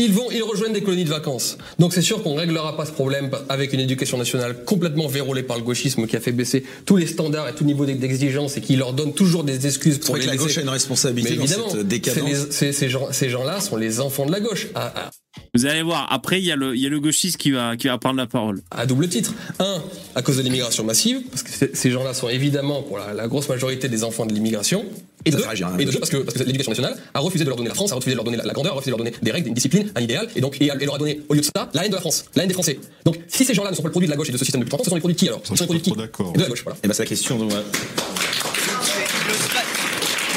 Ils 0.00 0.12
vont, 0.12 0.30
ils 0.30 0.42
rejoignent 0.42 0.72
des 0.72 0.82
colonies 0.82 1.04
de 1.04 1.08
vacances. 1.10 1.58
Donc 1.80 1.92
c'est 1.92 2.02
sûr 2.02 2.22
qu'on 2.22 2.34
réglera 2.36 2.76
pas 2.76 2.86
ce 2.86 2.92
problème 2.92 3.30
avec 3.48 3.72
une 3.72 3.80
éducation 3.80 4.16
nationale 4.16 4.64
complètement 4.64 5.08
vérolée 5.08 5.42
par 5.42 5.56
le 5.56 5.64
gauchisme 5.64 6.06
qui 6.06 6.16
a 6.16 6.20
fait 6.20 6.32
baisser 6.32 6.64
tous 6.86 6.96
les 6.96 7.06
standards 7.06 7.48
et 7.48 7.54
tout 7.54 7.64
niveau 7.64 7.84
d'exigence 7.84 8.56
et 8.56 8.60
qui 8.60 8.76
leur 8.76 8.92
donne 8.92 9.12
toujours 9.12 9.42
des 9.42 9.66
excuses 9.66 9.98
pour 9.98 10.14
les 10.16 10.22
que 10.22 10.26
la 10.26 10.32
laisser- 10.34 10.44
gauche 10.44 10.58
a 10.58 10.62
une 10.62 10.68
responsabilité 10.68 11.30
Mais 11.32 11.36
dans 11.38 11.42
évidemment, 11.44 11.70
cette 11.70 11.88
décadence. 11.88 12.24
c'est 12.24 12.30
les- 12.46 12.52
c'est- 12.52 12.72
ces 12.72 12.88
gens, 12.88 13.08
ces 13.12 13.28
gens-là 13.28 13.60
sont 13.60 13.76
les 13.76 13.98
enfants 14.00 14.24
de 14.26 14.32
la 14.32 14.40
gauche. 14.40 14.68
À, 14.74 14.86
à- 14.86 15.10
Vous 15.54 15.66
allez 15.66 15.82
voir, 15.82 16.06
après, 16.12 16.40
il 16.40 16.44
y, 16.44 16.52
a 16.52 16.56
le- 16.56 16.74
il 16.76 16.80
y 16.82 16.86
a 16.86 16.88
le 16.90 17.00
gauchiste 17.00 17.36
qui 17.36 17.50
va, 17.50 17.76
qui 17.76 17.86
va 17.88 17.98
prendre 17.98 18.16
la 18.16 18.26
parole. 18.26 18.60
à 18.70 18.86
double 18.86 19.08
titre. 19.08 19.32
Un, 19.58 19.82
à 20.14 20.22
cause 20.22 20.36
de 20.36 20.42
l'immigration 20.42 20.84
massive, 20.84 21.20
parce 21.30 21.42
que 21.42 21.70
ces 21.74 21.90
gens-là 21.90 22.14
sont 22.14 22.28
évidemment 22.28 22.82
pour 22.82 22.98
la, 22.98 23.12
la 23.14 23.28
grosse 23.28 23.48
majorité 23.48 23.88
des 23.88 24.04
enfants 24.04 24.26
de 24.26 24.32
l'immigration. 24.34 24.84
Et, 25.24 25.30
deux, 25.30 25.38
et 25.78 25.84
deux, 25.84 25.98
parce 25.98 26.10
que, 26.10 26.18
parce 26.18 26.38
que 26.38 26.44
l'éducation 26.44 26.70
nationale 26.70 26.96
a 27.12 27.18
refusé 27.20 27.44
de 27.44 27.48
leur 27.50 27.56
donner 27.56 27.68
la 27.68 27.74
France, 27.74 27.90
a 27.92 27.96
refusé 27.96 28.12
de 28.12 28.16
leur 28.16 28.24
donner 28.24 28.36
la, 28.36 28.44
la 28.44 28.52
grandeur, 28.52 28.72
a 28.72 28.76
refusé 28.76 28.92
de 28.92 28.96
leur 28.96 29.04
donner 29.04 29.16
des 29.20 29.30
règles, 29.32 29.48
une 29.48 29.54
discipline, 29.54 29.90
un 29.96 30.00
idéal, 30.00 30.28
et 30.36 30.40
donc 30.40 30.56
et, 30.60 30.66
et 30.66 30.84
leur 30.86 30.94
a 30.94 30.98
donné 30.98 31.20
au 31.28 31.34
lieu 31.34 31.40
de 31.40 31.44
ça 31.44 31.68
la 31.74 31.84
haine 31.84 31.90
de 31.90 31.96
la 31.96 32.00
France, 32.00 32.24
la 32.36 32.42
haine 32.44 32.48
des 32.48 32.54
Français. 32.54 32.78
Donc 33.04 33.16
si 33.26 33.44
ces 33.44 33.52
gens-là 33.52 33.70
ne 33.70 33.74
sont 33.76 33.82
pas 33.82 33.88
le 33.88 33.92
produit 33.92 34.06
de 34.06 34.12
la 34.12 34.16
gauche 34.16 34.28
et 34.28 34.32
de 34.32 34.38
ce 34.38 34.44
système 34.44 34.60
depuis 34.60 34.70
30 34.70 34.80
ans, 34.80 34.84
ce 34.84 34.90
sont 34.90 34.94
les 34.96 35.00
produits 35.00 35.16
de 35.16 35.20
qui 35.20 35.28
alors? 35.28 35.40
Ce 35.42 35.48
sont 35.48 35.54
les 35.54 35.66
produits 35.66 35.80
de 35.80 35.84
qui? 35.84 35.92
D'accord. 35.92 36.32
De 36.32 36.40
la 36.40 36.48
gauche, 36.48 36.62
voilà. 36.62 36.78
Et 36.84 36.86
ben 36.88 36.94
c'est 36.94 37.02
la 37.02 37.08
question. 37.08 37.36
donc, 37.36 37.50
ouais. 37.50 37.56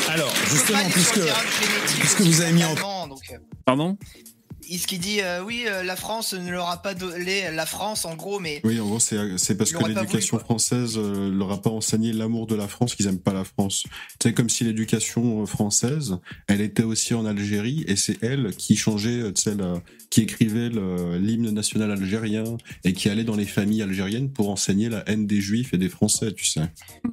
Alors, 0.09 0.33
justement, 0.49 0.79
puisque, 0.91 1.19
puisque 1.99 2.21
vous 2.21 2.41
avez 2.41 2.51
mis 2.51 2.63
en. 2.65 2.71
Euh, 2.73 3.37
Pardon? 3.65 3.97
Ce 4.77 4.87
qui 4.87 4.97
dit, 4.99 5.21
euh, 5.21 5.43
oui, 5.43 5.63
euh, 5.67 5.83
la 5.83 5.95
France 5.95 6.33
ne 6.33 6.49
leur 6.51 6.69
a 6.69 6.81
pas 6.81 6.93
donné 6.93 7.51
la 7.51 7.65
France, 7.65 8.05
en 8.05 8.15
gros, 8.15 8.39
mais 8.39 8.61
Oui, 8.63 8.79
en 8.79 8.85
gros, 8.87 8.99
c'est 8.99 9.37
c'est 9.37 9.55
parce 9.57 9.71
que 9.71 9.77
l'éducation 9.87 10.37
française 10.39 10.93
euh, 10.97 11.29
leur 11.31 11.51
a 11.51 11.61
pas 11.61 11.69
enseigné 11.69 12.13
l'amour 12.13 12.47
de 12.47 12.55
la 12.55 12.67
France, 12.67 12.95
qu'ils 12.95 13.07
aiment 13.07 13.19
pas 13.19 13.33
la 13.33 13.43
France. 13.43 13.83
C'est 14.21 14.33
comme 14.33 14.49
si 14.49 14.63
l'éducation 14.63 15.43
euh, 15.43 15.45
française, 15.45 16.17
elle 16.47 16.61
était 16.61 16.83
aussi 16.83 17.13
en 17.13 17.25
Algérie 17.25 17.83
et 17.87 17.95
c'est 17.95 18.21
elle 18.23 18.55
qui 18.55 18.75
changeait, 18.75 19.21
euh, 19.21 19.31
tu 19.31 19.41
sais, 19.41 19.55
la- 19.55 19.81
qui 20.09 20.21
écrivait 20.21 20.69
l'hymne 20.69 21.51
national 21.51 21.89
algérien 21.91 22.43
et 22.83 22.91
qui 22.93 23.07
allait 23.09 23.23
dans 23.23 23.35
les 23.37 23.45
familles 23.45 23.81
algériennes 23.81 24.29
pour 24.31 24.49
enseigner 24.49 24.89
la 24.89 25.07
haine 25.09 25.25
des 25.25 25.39
Juifs 25.39 25.73
et 25.73 25.77
des 25.77 25.87
Français, 25.89 26.33
tu 26.33 26.45
sais. 26.45 26.61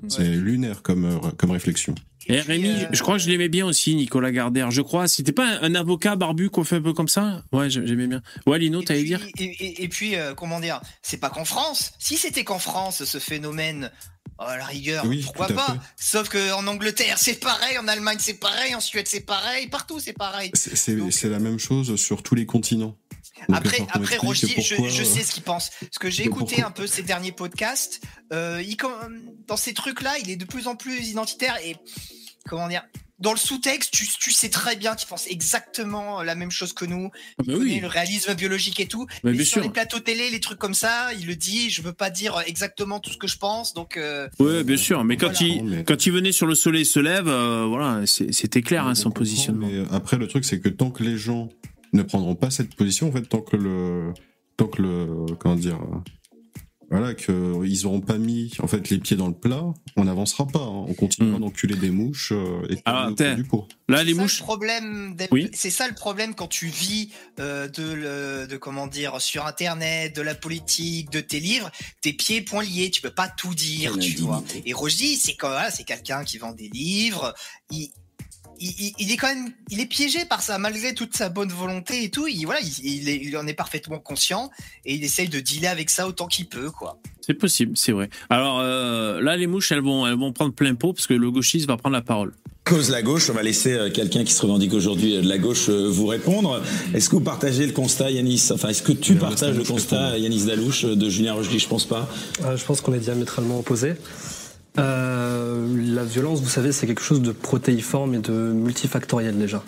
C'est 0.09 0.29
lunaire 0.29 0.83
comme 0.83 1.05
euh, 1.05 1.19
comme 1.37 1.51
réflexion. 1.53 1.95
Et 2.29 2.41
Rémi, 2.41 2.87
je 2.93 3.03
crois 3.03 3.17
que 3.17 3.23
je 3.23 3.29
l'aimais 3.31 3.49
bien 3.49 3.67
aussi, 3.67 3.95
Nicolas 3.95 4.31
Gardère. 4.33 4.71
Je 4.71 4.83
crois, 4.83 5.09
c'était 5.09 5.33
pas 5.33 5.47
un, 5.47 5.63
un 5.63 5.75
avocat 5.75 6.15
barbu 6.17 6.51
qu'on 6.51 6.65
fait 6.65 6.77
un 6.77 6.83
peu 6.83 6.93
comme 6.93 7.09
ça? 7.09 7.43
Ouais, 7.53 7.71
j'ai- 7.71 7.87
j'aimais 7.87 8.07
bien. 8.07 8.23
Ouais, 8.47 8.59
Lino, 8.59 8.83
t'allais 8.83 9.05
dire? 9.05 9.21
Et, 9.39 9.45
et- 9.45 9.83
et 9.85 9.89
puis, 9.89 10.17
euh, 10.17 10.35
comment 10.35 10.61
dire, 10.61 10.81
c'est 11.03 11.17
pas 11.19 11.31
qu'en 11.31 11.45
France. 11.45 11.93
Si 11.99 12.17
c'était 12.17 12.45
qu'en 12.45 12.59
France, 12.59 13.05
ce 13.05 13.19
phénomène, 13.19 13.91
oh, 14.39 14.43
à 14.47 14.57
la 14.59 14.65
rigueur, 14.67 15.05
Oui, 15.07 15.23
pourquoi 15.25 15.49
pas? 15.49 15.67
fait. 15.73 15.79
Sauf 15.97 16.29
qu'en 16.29 16.67
Angleterre, 16.67 17.17
c'est 17.19 17.41
pareil, 17.41 17.79
en 17.79 17.89
Allemagne, 17.89 18.19
c'est 18.21 18.39
pareil, 18.39 18.75
en 18.75 18.81
Suède, 18.81 19.09
c'est 19.09 19.21
pareil, 19.25 19.69
partout, 19.69 19.99
c'est 20.01 20.13
pareil. 20.13 20.51
C'est 20.55 21.29
la 21.31 21.39
même 21.39 21.59
chose 21.59 21.97
sur 21.97 22.23
tous 22.23 22.35
les 22.35 22.47
continents. 22.47 22.97
Donc, 23.49 23.57
Après, 23.59 23.79
après 23.93 24.17
Rochdy, 24.17 24.61
je, 24.61 24.75
euh, 24.75 25.05
sais 25.05 25.23
ce 25.23 25.33
qu'il 25.33 25.43
pense. 25.43 25.71
Parce 25.81 25.99
que 25.99 26.11
j'ai 26.11 26.25
écouté 26.25 26.57
pourquoi 26.57 26.67
un 26.69 26.71
peu 26.73 26.87
ses 26.87 27.03
derniers 27.03 27.33
podcasts. 27.33 28.01
Euh, 28.33 28.63
il, 28.67 28.77
dans 29.47 29.57
ces 29.57 29.75
trucs-là, 29.75 30.15
il 30.23 30.31
est 30.31 30.37
de 30.37 30.45
plus 30.45 30.67
en 30.67 30.77
plus 30.77 31.09
identitaire 31.09 31.57
et 31.65 31.77
comment 32.49 32.69
dire. 32.69 32.83
Dans 33.21 33.33
le 33.33 33.37
sous-texte, 33.37 33.91
tu, 33.93 34.07
tu 34.07 34.31
sais 34.31 34.49
très 34.49 34.77
bien 34.77 34.95
qu'il 34.95 35.09
pense 35.09 35.27
exactement 35.27 36.23
la 36.23 36.37
même 36.37 36.53
chose 36.53 36.73
que 36.73 36.85
nous. 36.85 37.11
Ah 37.41 37.43
bah 37.45 37.55
oui. 37.59 37.81
le 37.81 37.89
réalisme 37.89 38.33
biologique 38.37 38.79
et 38.79 38.87
tout. 38.87 39.07
Bah, 39.25 39.33
mais 39.33 39.39
sur 39.39 39.55
sûr. 39.55 39.63
les 39.63 39.71
plateaux 39.71 39.99
télé, 39.99 40.31
les 40.31 40.39
trucs 40.39 40.61
comme 40.61 40.73
ça, 40.75 41.13
il 41.19 41.27
le 41.27 41.35
dit. 41.35 41.69
Je 41.69 41.83
veux 41.83 41.93
pas 41.93 42.11
dire 42.11 42.41
exactement 42.47 43.01
tout 43.01 43.11
ce 43.11 43.17
que 43.17 43.27
je 43.27 43.37
pense, 43.37 43.75
donc. 43.75 43.97
euh, 43.97 44.29
Ouais, 44.39 44.63
bien 44.63 44.77
sûr. 44.77 45.03
Mais 45.03 45.17
quand, 45.17 45.33
Voilà. 45.33 45.79
il, 45.79 45.85
quand 45.85 46.07
il 46.07 46.13
venait 46.13 46.31
sur 46.31 46.47
le 46.47 46.55
soleil 46.55 46.85
se 46.87 47.01
lève, 47.01 47.27
euh, 47.27 47.65
voilà, 47.69 48.07
c'était 48.07 48.63
clair 48.63 48.87
hein, 48.87 48.95
son 48.95 49.11
positionnement. 49.11 49.67
Mais 49.67 49.79
euh, 49.79 49.87
après, 49.91 50.17
le 50.17 50.29
truc, 50.29 50.45
c'est 50.45 50.61
que 50.61 50.69
tant 50.69 50.93
que 50.93 51.03
les 51.03 51.17
gens 51.19 51.49
ne 51.93 52.03
prendront 52.03 52.35
pas 52.35 52.51
cette 52.51 52.75
position, 52.75 53.09
en 53.09 53.13
fait, 53.13 53.23
tant 53.23 53.41
que 53.41 53.57
le, 53.57 54.13
tant 54.57 54.67
que 54.69 54.83
le, 54.83 55.27
comment 55.39 55.57
dire, 55.57 55.79
voilà, 56.91 57.13
qu'ils 57.13 57.85
auront 57.87 58.01
pas 58.01 58.17
mis 58.17 58.51
en 58.61 58.67
fait 58.67 58.89
les 58.89 58.97
pieds 58.97 59.15
dans 59.17 59.29
le 59.29 59.35
plat, 59.35 59.63
on 59.97 60.05
n'avancera 60.05 60.47
pas. 60.47 60.61
hein. 60.61 60.87
On 60.89 60.95
continuera 60.95 61.39
d'enculer 61.39 61.77
des 61.77 61.91
mouches 61.91 62.33
euh, 62.33 62.63
et 62.71 62.79
Alors, 62.87 63.15
t'es- 63.15 63.35
du 63.37 63.45
pot. 63.45 63.69
Là, 63.91 64.03
les 64.05 64.15
mouches. 64.15 64.39
problème 64.41 65.15
Oui. 65.31 65.51
c'est 65.53 65.69
ça 65.69 65.87
le 65.87 65.93
problème 65.95 66.35
quand 66.35 66.47
tu 66.47 66.67
vis 66.69 67.11
euh, 67.41 67.69
de, 67.69 67.93
le- 67.93 68.47
de 68.47 68.57
comment 68.57 68.87
dire 68.87 69.21
sur 69.21 69.45
internet, 69.45 70.17
de 70.17 70.23
la 70.23 70.35
politique, 70.35 71.11
de 71.11 71.21
tes 71.21 71.41
livres, 71.41 71.71
tes 72.01 72.15
pieds 72.15 72.41
poings 72.41 72.63
liés, 72.65 72.91
tu 72.91 73.03
peux 73.03 73.11
pas 73.11 73.29
tout 73.29 73.55
dire, 73.55 73.99
tu 73.99 74.17
vois. 74.17 74.43
Et 74.65 74.73
Roger, 74.73 75.15
c'est 75.17 75.35
quand 75.35 75.49
voilà, 75.49 75.71
c'est 75.71 75.85
quelqu'un 75.85 76.25
qui 76.25 76.39
vend 76.39 76.53
des 76.53 76.71
livres, 76.71 77.35
il, 77.71 77.91
il, 78.61 78.69
il- 78.79 78.95
il 78.99 79.13
est 79.13 79.17
quand 79.17 79.29
même, 79.35 79.51
il 79.71 79.81
est 79.81 79.87
piégé 79.87 80.25
par 80.25 80.43
ça 80.43 80.59
malgré 80.59 80.95
toute 80.95 81.17
sa 81.17 81.29
bonne 81.29 81.51
volonté 81.51 82.05
et 82.05 82.11
tout. 82.11 82.27
Il 82.27 82.45
voilà, 82.45 82.61
il, 82.61 82.73
il 82.85 83.09
est- 83.09 83.21
il 83.23 83.37
en 83.37 83.47
est 83.47 83.55
parfaitement 83.55 83.99
conscient 83.99 84.51
et 84.85 84.95
il 84.95 85.05
essaye 85.05 85.29
de 85.29 85.41
dealer 85.41 85.69
avec 85.69 85.91
ça 85.91 86.07
autant 86.09 86.27
qu'il 86.27 86.47
peut, 86.47 86.71
quoi. 86.71 86.99
C'est 87.21 87.35
possible, 87.35 87.77
c'est 87.77 87.93
vrai. 87.93 88.09
Alors 88.31 88.61
euh, 88.61 89.21
là, 89.21 89.37
les 89.37 89.47
mouches, 89.47 89.71
elles 89.73 89.83
vont, 89.83 90.07
elles 90.07 90.19
vont 90.19 90.33
prendre 90.33 90.55
plein 90.55 90.75
pot 90.75 90.93
parce 90.95 91.07
que 91.07 91.15
le 91.15 91.31
gauchiste 91.31 91.67
va 91.67 91.77
prendre 91.77 91.93
la 91.95 92.01
parole. 92.03 92.33
Cause 92.65 92.91
la 92.91 93.01
gauche, 93.03 93.31
on 93.31 93.33
va 93.35 93.43
laisser 93.43 93.73
euh, 93.73 93.91
quelqu'un 93.91 94.25
qui 94.25 94.33
se 94.33 94.43
revendique 94.43 94.73
aujourd'hui 94.75 95.17
euh, 95.17 95.23
de 95.23 95.29
la 95.29 95.39
gauche 95.39 95.69
vous 95.71 96.07
répondre. 96.07 96.63
Est-ce 96.95 97.09
que 97.09 97.17
vous 97.17 97.23
partagez 97.23 97.67
le 97.67 97.73
constat, 97.73 98.11
Yanis? 98.11 98.49
Enfin, 98.53 98.69
est-ce 98.69 98.83
que 98.83 98.93
tu 98.93 99.15
partages 99.15 99.57
le 99.57 99.65
constat, 99.65 100.19
Yanis 100.19 100.45
Dalouche, 100.45 100.85
de 100.85 101.09
Julien 101.09 101.33
Rochdy 101.35 101.59
Je 101.59 101.69
pense 101.69 101.87
pas. 101.87 102.09
Euh, 102.45 102.57
je 102.57 102.65
pense 102.65 102.81
qu'on 102.83 102.93
est 102.95 102.99
diamétralement 102.99 103.59
opposés. 103.61 103.95
Euh, 104.79 105.95
la 105.95 106.05
violence, 106.05 106.41
vous 106.41 106.49
savez, 106.49 106.73
c'est 106.73 106.87
quelque 106.87 107.03
chose 107.03 107.23
de 107.23 107.33
protéiforme 107.33 108.15
et 108.15 108.19
de 108.19 108.33
multifactoriel 108.33 109.37
déjà. 109.39 109.65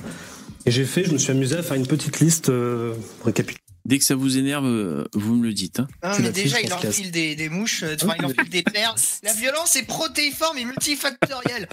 Et 0.66 0.70
j'ai 0.70 0.84
fait, 0.84 1.04
je 1.04 1.12
me 1.12 1.18
suis 1.18 1.30
amusé 1.32 1.56
à 1.56 1.62
faire 1.62 1.76
une 1.76 1.86
petite 1.86 2.20
liste 2.20 2.48
euh, 2.50 2.92
récapitulative. 3.24 3.56
Dès 3.86 3.98
que 3.98 4.04
ça 4.04 4.14
vous 4.14 4.36
énerve, 4.36 4.66
euh, 4.66 5.04
vous 5.14 5.34
me 5.34 5.46
le 5.46 5.54
dites. 5.54 5.80
hein. 5.80 5.88
Non, 6.04 6.10
mais 6.20 6.30
déjà, 6.32 6.60
il 6.60 6.72
enfile 6.72 7.10
des, 7.10 7.34
des 7.34 7.48
mouches, 7.48 7.82
euh, 7.82 7.96
enfin, 8.00 8.12
il 8.18 8.26
enfile 8.26 8.50
des 8.50 8.62
perles. 8.62 8.94
La 9.22 9.32
violence 9.32 9.74
est 9.76 9.84
protéiforme 9.86 10.58
et 10.58 10.66
multifactorielle. 10.66 11.66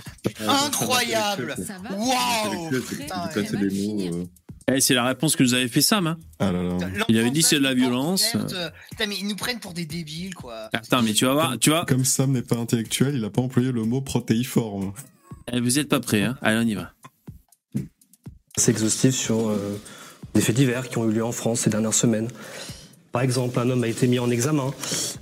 Incroyable. 0.48 1.54
Waouh. 1.98 2.70
Putain, 2.82 3.28
Eh, 4.70 4.82
c'est 4.82 4.94
la 4.94 5.06
réponse 5.06 5.36
que 5.38 5.44
nous 5.44 5.54
avait 5.54 5.70
fait 5.70 5.80
Sam. 5.82 6.08
hein. 6.08 6.18
Ah 6.40 6.52
là 6.52 6.62
là. 6.62 6.78
Il 7.08 7.18
avait 7.18 7.30
dit 7.32 7.42
c'est 7.42 7.56
de 7.58 7.64
la 7.64 7.74
violence. 7.74 8.36
Euh, 8.36 8.70
Putain, 8.92 9.08
mais 9.08 9.16
ils 9.18 9.26
nous 9.28 9.36
prennent 9.38 9.60
pour 9.60 9.74
des 9.74 9.86
débiles, 9.86 10.36
quoi. 10.36 10.70
Attends, 10.74 11.02
mais 11.02 11.14
tu 11.14 11.26
vas 11.26 11.34
voir, 11.34 11.58
tu 11.58 11.70
vois. 11.70 11.86
Comme 11.86 12.04
Sam 12.04 12.32
n'est 12.34 12.42
pas 12.42 12.58
intellectuel, 12.58 13.16
il 13.16 13.24
a 13.24 13.30
pas 13.30 13.42
employé 13.42 13.72
le 13.72 13.84
mot 13.84 14.02
protéiforme. 14.02 14.92
Eh, 15.54 15.62
Vous 15.62 15.80
êtes 15.80 15.88
pas 15.88 16.02
prêts, 16.02 16.24
hein 16.24 16.38
Allez, 16.42 16.58
on 16.66 16.68
y 16.68 16.76
va. 16.76 16.92
assez 18.58 18.72
exhaustif 18.72 19.16
sur 19.16 19.48
euh, 19.50 19.80
des 20.34 20.42
faits 20.42 20.56
divers 20.56 20.90
qui 20.90 20.98
ont 20.98 21.10
eu 21.10 21.14
lieu 21.14 21.24
en 21.24 21.32
France 21.32 21.62
ces 21.62 21.70
dernières 21.70 21.94
semaines. 21.94 22.28
Par 23.18 23.24
exemple, 23.24 23.58
un 23.58 23.68
homme 23.72 23.84
a 23.84 23.88
été 23.88 24.06
mis 24.06 24.20
en 24.20 24.30
examen 24.30 24.72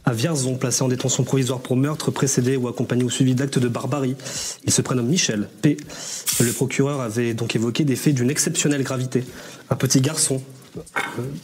à 0.04 0.12
Vierzon, 0.12 0.58
placé 0.58 0.84
en 0.84 0.90
détention 0.90 1.24
provisoire 1.24 1.62
pour 1.62 1.78
meurtre 1.78 2.12
précédé 2.12 2.58
ou 2.58 2.68
accompagné 2.68 3.06
ou 3.06 3.10
suivi 3.10 3.36
d'actes 3.36 3.58
de 3.58 3.70
barbarie. 3.70 4.18
Il 4.66 4.74
se 4.74 4.82
prénomme 4.82 5.08
Michel 5.08 5.48
P. 5.62 5.78
Le 6.42 6.52
procureur 6.52 7.00
avait 7.00 7.34
donc 7.34 7.56
évoqué 7.56 7.86
des 7.86 7.96
faits 7.96 8.14
d'une 8.14 8.30
exceptionnelle 8.30 8.84
gravité. 8.84 9.24
Un 9.70 9.78
petit 9.78 10.02
garçon. 10.02 10.44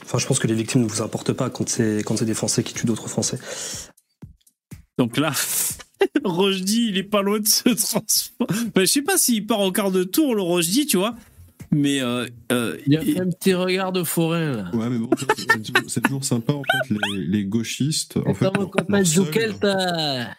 Enfin, 0.03 0.17
je 0.17 0.27
pense 0.27 0.39
que 0.39 0.47
les 0.47 0.53
victimes 0.53 0.81
ne 0.81 0.87
vous 0.89 1.01
importent 1.01 1.31
pas 1.31 1.49
quand 1.49 1.69
c'est 1.69 2.25
des 2.25 2.33
Français 2.33 2.63
qui 2.63 2.73
tuent 2.73 2.85
d'autres 2.85 3.07
Français. 3.07 3.39
Donc 4.97 5.15
là, 5.15 5.31
Rojdi, 6.25 6.89
il 6.89 6.97
est 6.97 7.03
pas 7.03 7.21
loin 7.21 7.39
de 7.39 7.47
se 7.47 7.69
transformer. 7.69 8.49
Enfin, 8.49 8.81
je 8.81 8.85
sais 8.87 9.01
pas 9.01 9.15
s'il 9.15 9.47
part 9.47 9.61
au 9.61 9.71
quart 9.71 9.89
de 9.89 10.03
tour, 10.03 10.35
le 10.35 10.41
Rojdi, 10.41 10.85
tu 10.85 10.97
vois. 10.97 11.15
Mais 11.73 12.01
euh, 12.01 12.27
euh, 12.51 12.75
Il 12.85 12.97
a 12.97 13.01
fait 13.01 13.19
un 13.21 13.29
petit 13.29 13.53
regard 13.53 13.91
de 13.93 14.03
forain, 14.03 14.51
là. 14.57 14.71
Ouais, 14.73 14.89
mais 14.89 14.97
bon, 14.97 15.09
c'est- 15.87 16.01
toujours 16.01 16.25
sympa 16.25 16.51
en 16.53 16.63
fait 16.63 16.93
les, 17.15 17.23
les 17.25 17.45
gauchistes. 17.45 18.17
En 18.25 18.33
fait, 18.33 18.45
leur- 18.45 18.69
copain 18.69 18.97
leur 18.97 19.05
seul- 19.07 19.25
Joukel, 19.25 19.53
t'as- 19.59 20.35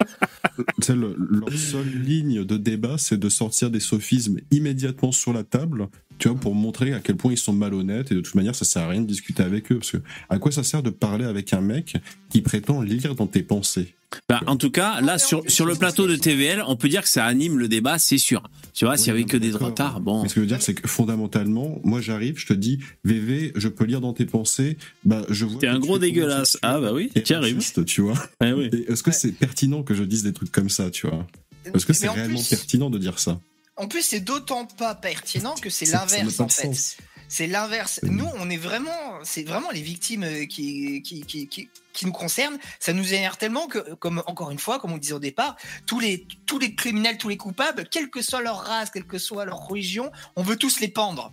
tu 0.56 0.64
sais, 0.82 0.94
le- 0.94 1.16
leur 1.18 1.50
seule 1.52 1.88
ligne 1.88 2.44
de 2.44 2.56
débat, 2.58 2.98
c'est 2.98 3.16
de 3.18 3.28
sortir 3.30 3.70
des 3.70 3.80
sophismes 3.80 4.40
immédiatement 4.50 5.10
sur 5.12 5.32
la 5.32 5.42
table, 5.42 5.88
tu 6.18 6.28
vois, 6.28 6.38
pour 6.38 6.54
montrer 6.54 6.92
à 6.92 7.00
quel 7.00 7.16
point 7.16 7.32
ils 7.32 7.38
sont 7.38 7.54
malhonnêtes. 7.54 8.12
Et 8.12 8.14
de 8.14 8.20
toute 8.20 8.34
manière, 8.34 8.54
ça 8.54 8.66
sert 8.66 8.82
à 8.82 8.88
rien 8.88 9.00
de 9.00 9.06
discuter 9.06 9.42
avec 9.42 9.72
eux, 9.72 9.78
parce 9.78 9.92
que 9.92 9.98
à 10.28 10.38
quoi 10.38 10.52
ça 10.52 10.62
sert 10.62 10.82
de 10.82 10.90
parler 10.90 11.24
avec 11.24 11.54
un 11.54 11.62
mec 11.62 11.96
qui 12.28 12.42
prétend 12.42 12.82
lire 12.82 13.14
dans 13.14 13.26
tes 13.26 13.42
pensées? 13.42 13.94
Bah, 14.28 14.40
en 14.46 14.56
tout 14.56 14.70
cas, 14.70 15.00
là, 15.00 15.18
sur, 15.18 15.42
sur 15.48 15.66
le 15.66 15.74
plateau 15.74 16.06
de 16.06 16.16
TVL, 16.16 16.62
on 16.66 16.76
peut 16.76 16.88
dire 16.88 17.02
que 17.02 17.08
ça 17.08 17.24
anime 17.24 17.58
le 17.58 17.68
débat, 17.68 17.98
c'est 17.98 18.18
sûr. 18.18 18.42
Tu 18.74 18.84
vois, 18.84 18.96
s'il 18.96 19.08
y 19.08 19.10
avait 19.10 19.24
que 19.24 19.36
des 19.36 19.50
droitards, 19.50 20.00
bon. 20.00 20.22
Mais 20.22 20.28
ce 20.28 20.34
que 20.34 20.40
je 20.40 20.44
veux 20.44 20.46
dire, 20.48 20.62
c'est 20.62 20.74
que 20.74 20.88
fondamentalement, 20.88 21.80
moi 21.84 22.00
j'arrive, 22.00 22.38
je 22.38 22.46
te 22.46 22.52
dis, 22.52 22.78
VV, 23.04 23.52
je 23.54 23.68
peux 23.68 23.84
lire 23.84 24.00
dans 24.00 24.12
tes 24.12 24.26
pensées, 24.26 24.76
bah 25.04 25.22
je 25.28 25.44
vois. 25.44 25.60
T'es 25.60 25.66
un 25.68 25.78
gros 25.78 25.98
dégueulasse. 25.98 26.58
Ah 26.62 26.80
bah 26.80 26.92
oui, 26.92 27.10
et 27.14 27.22
tu 27.22 27.34
arrives. 27.34 27.60
tu 27.84 28.00
vois. 28.00 28.14
Eh 28.44 28.52
oui. 28.52 28.70
Est-ce 28.88 29.02
que 29.02 29.12
c'est 29.12 29.32
pertinent 29.32 29.82
que 29.82 29.94
je 29.94 30.04
dise 30.04 30.22
des 30.22 30.32
trucs 30.32 30.50
comme 30.52 30.68
ça, 30.70 30.90
tu 30.90 31.06
vois? 31.06 31.26
Est-ce 31.74 31.86
que 31.86 31.92
c'est 31.92 32.08
en 32.08 32.14
réellement 32.14 32.38
plus- 32.38 32.48
pertinent 32.50 32.90
de 32.90 32.98
dire 32.98 33.18
ça? 33.18 33.40
En 33.76 33.88
plus, 33.88 34.02
c'est 34.02 34.20
d'autant 34.20 34.66
pas 34.66 34.94
pertinent 34.94 35.54
que 35.60 35.70
c'est 35.70 35.86
l'inverse 35.86 36.40
en 36.40 36.48
fait. 36.48 36.66
sens. 36.66 36.96
C'est 37.34 37.46
l'inverse. 37.46 37.98
Nous, 38.02 38.26
on 38.40 38.50
est 38.50 38.58
vraiment, 38.58 38.90
c'est 39.22 39.42
vraiment 39.42 39.70
les 39.70 39.80
victimes 39.80 40.22
euh, 40.24 40.44
qui, 40.44 41.00
qui, 41.00 41.22
qui, 41.22 41.46
qui, 41.48 41.70
qui 41.94 42.04
nous 42.06 42.12
concernent. 42.12 42.58
Ça 42.78 42.92
nous 42.92 43.14
énerve 43.14 43.38
tellement 43.38 43.68
que, 43.68 43.94
comme 43.94 44.22
encore 44.26 44.50
une 44.50 44.58
fois, 44.58 44.78
comme 44.78 44.92
on 44.92 44.98
disait 44.98 45.14
au 45.14 45.18
départ, 45.18 45.56
tous 45.86 45.98
les, 45.98 46.26
tous 46.44 46.58
les 46.58 46.74
criminels, 46.74 47.16
tous 47.16 47.30
les 47.30 47.38
coupables, 47.38 47.88
quelle 47.90 48.10
que 48.10 48.20
soit 48.20 48.42
leur 48.42 48.58
race, 48.58 48.90
quelle 48.90 49.06
que 49.06 49.16
soit 49.16 49.46
leur 49.46 49.60
religion, 49.66 50.12
on 50.36 50.42
veut 50.42 50.56
tous 50.56 50.78
les 50.80 50.88
pendre. 50.88 51.32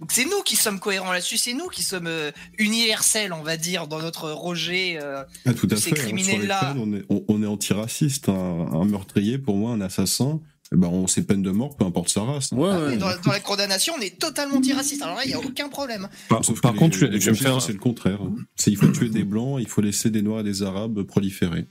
Donc 0.00 0.10
c'est 0.10 0.24
nous 0.24 0.42
qui 0.42 0.56
sommes 0.56 0.80
cohérents 0.80 1.12
là-dessus, 1.12 1.36
c'est 1.36 1.52
nous 1.52 1.68
qui 1.68 1.82
sommes 1.82 2.06
euh, 2.06 2.30
universels, 2.56 3.34
on 3.34 3.42
va 3.42 3.58
dire, 3.58 3.86
dans 3.88 4.00
notre 4.00 4.30
rejet 4.30 4.98
euh, 5.02 5.22
Ah, 5.44 5.52
tout 5.52 5.66
de 5.66 5.74
à 5.74 5.78
ces 5.78 5.90
fait. 5.90 6.00
hein. 6.00 6.04
Les 6.06 6.12
criminels-là. 6.12 6.74
on 6.78 6.94
est, 6.94 7.04
on, 7.10 7.22
on 7.28 7.42
est 7.42 7.46
antiraciste. 7.46 8.30
Un, 8.30 8.32
un 8.32 8.84
meurtrier, 8.86 9.36
pour 9.36 9.56
moi, 9.56 9.72
un 9.72 9.82
assassin, 9.82 10.40
ben, 10.76 10.88
on 10.88 11.06
sait 11.06 11.22
peine 11.22 11.42
de 11.42 11.50
mort, 11.50 11.76
peu 11.76 11.84
importe 11.84 12.08
sa 12.08 12.22
race. 12.22 12.52
Et 12.52 12.56
dans, 12.96 13.08
dans 13.24 13.32
la 13.32 13.40
condamnation, 13.40 13.94
on 13.98 14.00
est 14.00 14.18
totalement 14.18 14.56
antiraciste. 14.56 15.02
Alors 15.02 15.16
là, 15.16 15.22
il 15.24 15.28
n'y 15.28 15.34
a 15.34 15.38
aucun 15.40 15.68
problème. 15.68 16.08
Sauf 16.42 16.60
par 16.60 16.74
contre, 16.74 16.96
les- 16.98 17.06
je- 17.06 17.12
les 17.12 17.20
je 17.20 17.30
vais 17.30 17.36
faire- 17.36 17.60
C'est 17.62 17.72
le 17.72 17.78
contraire. 17.78 18.20
C'est 18.56 18.70
il 18.70 18.76
faut 18.76 18.88
tuer 18.88 19.08
des 19.08 19.24
blancs, 19.24 19.58
il 19.60 19.68
faut 19.68 19.80
laisser 19.80 20.10
des 20.10 20.22
noirs 20.22 20.40
et 20.40 20.44
des 20.44 20.62
arabes 20.62 21.02
proliférer. 21.02 21.66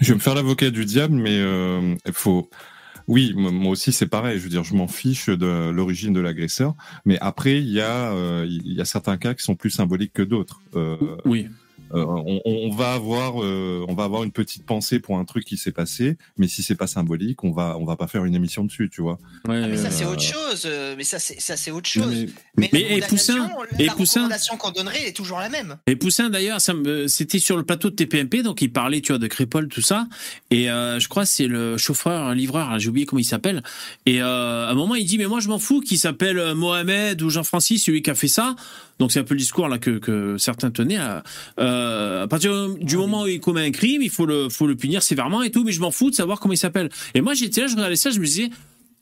Je 0.00 0.08
vais 0.08 0.14
me 0.14 0.20
faire 0.20 0.34
l'avocat 0.34 0.70
du 0.70 0.84
diable, 0.84 1.14
mais 1.14 1.38
euh, 1.38 1.94
il 2.06 2.12
faut. 2.12 2.50
Oui, 3.06 3.32
moi 3.36 3.72
aussi 3.72 3.92
c'est 3.92 4.06
pareil. 4.06 4.38
Je 4.38 4.44
veux 4.44 4.48
dire, 4.48 4.64
je 4.64 4.74
m'en 4.74 4.88
fiche 4.88 5.28
de 5.28 5.70
l'origine 5.70 6.12
de 6.14 6.20
l'agresseur, 6.20 6.74
mais 7.04 7.18
après 7.20 7.58
il 7.58 7.68
y 7.70 7.80
a 7.80 8.12
euh, 8.12 8.46
il 8.48 8.72
y 8.72 8.80
a 8.80 8.84
certains 8.86 9.18
cas 9.18 9.34
qui 9.34 9.44
sont 9.44 9.54
plus 9.56 9.70
symboliques 9.70 10.12
que 10.14 10.22
d'autres. 10.22 10.60
Euh, 10.74 10.96
oui. 11.26 11.48
Euh, 11.94 12.04
on, 12.06 12.40
on 12.44 12.70
va 12.74 12.92
avoir 12.94 13.42
euh, 13.42 13.84
on 13.88 13.94
va 13.94 14.04
avoir 14.04 14.24
une 14.24 14.32
petite 14.32 14.64
pensée 14.66 14.98
pour 14.98 15.18
un 15.18 15.24
truc 15.24 15.44
qui 15.44 15.56
s'est 15.56 15.72
passé, 15.72 16.16
mais 16.38 16.48
si 16.48 16.62
c'est 16.62 16.74
pas 16.74 16.86
symbolique, 16.86 17.44
on 17.44 17.52
va 17.52 17.76
on 17.78 17.84
va 17.84 17.96
pas 17.96 18.06
faire 18.06 18.24
une 18.24 18.34
émission 18.34 18.64
dessus, 18.64 18.90
tu 18.90 19.02
vois. 19.02 19.18
Ah, 19.48 19.52
mais 19.68 19.76
ça, 19.76 19.90
c'est 19.90 20.04
Euh, 20.04 20.12
autre 20.12 20.22
chose. 20.22 20.68
Mais 20.96 21.04
ça, 21.04 21.18
c'est 21.18 21.40
ça, 21.40 21.56
c'est 21.56 21.70
autre 21.70 21.88
chose. 21.88 22.06
mais- 22.14 22.28
Mais, 22.56 22.70
mais- 22.72 22.98
la 23.00 23.06
et 23.06 23.08
Poussin, 23.08 23.34
condamnation, 23.48 23.78
et 23.78 23.86
la 23.86 23.92
Poussin. 23.94 24.20
recommandation 24.20 24.56
qu'on 24.56 24.70
donnerait 24.70 25.08
est 25.08 25.12
toujours 25.16 25.38
la 25.38 25.48
même. 25.48 25.76
Et 25.86 25.96
Poussin 25.96 26.30
d'ailleurs, 26.30 26.60
ça 26.60 26.74
me- 26.74 27.06
c'était 27.08 27.38
sur 27.38 27.56
le 27.56 27.62
plateau 27.64 27.90
de 27.90 27.94
TPMP, 27.96 28.42
donc 28.42 28.62
il 28.62 28.72
parlait, 28.72 29.00
tu 29.00 29.12
vois, 29.12 29.18
de 29.18 29.26
Crépole, 29.26 29.68
tout 29.68 29.80
ça. 29.82 30.06
Et 30.50 30.70
euh, 30.70 30.98
je 31.00 31.08
crois 31.08 31.24
que 31.24 31.28
c'est 31.28 31.46
le 31.46 31.76
chauffeur, 31.78 32.24
un 32.26 32.34
livreur, 32.34 32.70
hein, 32.70 32.78
j'ai 32.78 32.88
oublié 32.88 33.06
comment 33.06 33.20
il 33.20 33.24
s'appelle. 33.24 33.62
Et 34.06 34.22
euh, 34.22 34.66
à 34.66 34.70
un 34.70 34.74
moment, 34.74 34.94
il 34.94 35.04
dit, 35.06 35.18
mais 35.18 35.26
moi 35.26 35.40
je 35.40 35.48
m'en 35.48 35.58
fous 35.58 35.80
qu'il 35.80 35.98
s'appelle 35.98 36.54
Mohamed 36.54 37.20
ou 37.22 37.30
Jean-Francis, 37.30 37.84
celui 37.84 38.02
qui 38.02 38.10
a 38.10 38.14
fait 38.14 38.28
ça. 38.28 38.56
Donc 38.98 39.12
c'est 39.12 39.20
un 39.20 39.24
peu 39.24 39.34
le 39.34 39.40
discours 39.40 39.68
là 39.68 39.78
que, 39.78 40.36
certains 40.38 40.70
tenaient. 40.70 40.96
À, 40.96 41.22
euh, 41.58 42.24
à 42.24 42.28
partir 42.28 42.68
du 42.80 42.96
moment 42.96 43.22
où 43.22 43.26
il 43.26 43.40
commet 43.40 43.66
un 43.66 43.70
crime, 43.70 44.02
il 44.02 44.10
faut 44.10 44.26
le, 44.26 44.48
faut 44.48 44.66
le 44.66 44.76
punir 44.76 45.02
sévèrement 45.02 45.42
et 45.42 45.50
tout. 45.50 45.64
Mais 45.64 45.72
je 45.72 45.80
m'en 45.80 45.90
fous 45.90 46.10
de 46.10 46.14
savoir 46.14 46.40
comment 46.40 46.54
il 46.54 46.58
s'appelle. 46.58 46.88
Et 47.14 47.20
moi 47.20 47.34
j'étais 47.34 47.62
là, 47.62 47.66
je 47.66 47.74
regardais 47.74 47.96
ça, 47.96 48.10
je 48.10 48.20
me 48.20 48.24
disais. 48.24 48.50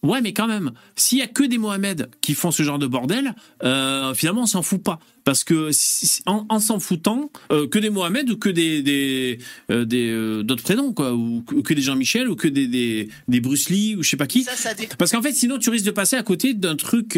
Ouais, 0.02 0.20
mais 0.20 0.32
quand 0.32 0.48
même, 0.48 0.72
s'il 0.96 1.18
y 1.18 1.22
a 1.22 1.28
que 1.28 1.44
des 1.44 1.58
Mohamed 1.58 2.10
qui 2.20 2.34
font 2.34 2.50
ce 2.50 2.62
genre 2.64 2.78
de 2.78 2.86
bordel, 2.88 3.34
euh, 3.62 4.14
finalement, 4.14 4.42
on 4.42 4.46
s'en 4.46 4.62
fout 4.62 4.82
pas. 4.82 4.98
Parce 5.24 5.44
que 5.44 5.68
si- 5.70 6.20
en, 6.26 6.44
en 6.48 6.58
s'en 6.58 6.80
foutant, 6.80 7.30
euh, 7.52 7.68
que 7.68 7.78
des 7.78 7.90
Mohamed 7.90 8.28
ou 8.28 8.36
que 8.36 8.48
des 8.48 8.82
des 8.82 9.38
euh, 9.70 9.84
des 9.84 10.42
d'autres 10.42 10.64
prénoms 10.64 10.92
quoi, 10.92 11.14
ou 11.14 11.42
que, 11.42 11.74
des 11.74 11.80
Jean-Michel 11.82 12.28
ou 12.28 12.34
que 12.34 12.48
des 12.48 12.66
des 12.66 13.08
des 13.28 13.40
Bruce 13.40 13.70
Lee 13.70 13.94
ou 13.94 14.02
je 14.02 14.08
sais 14.10 14.16
pas 14.16 14.26
qui. 14.26 14.42
Ça, 14.42 14.56
ça 14.56 14.74
dépend. 14.74 14.96
Parce 14.98 15.12
qu'en 15.12 15.22
fait, 15.22 15.32
sinon, 15.32 15.58
tu 15.58 15.70
risques 15.70 15.86
de 15.86 15.92
passer 15.92 16.16
à 16.16 16.24
côté 16.24 16.54
d'un 16.54 16.74
truc 16.74 17.16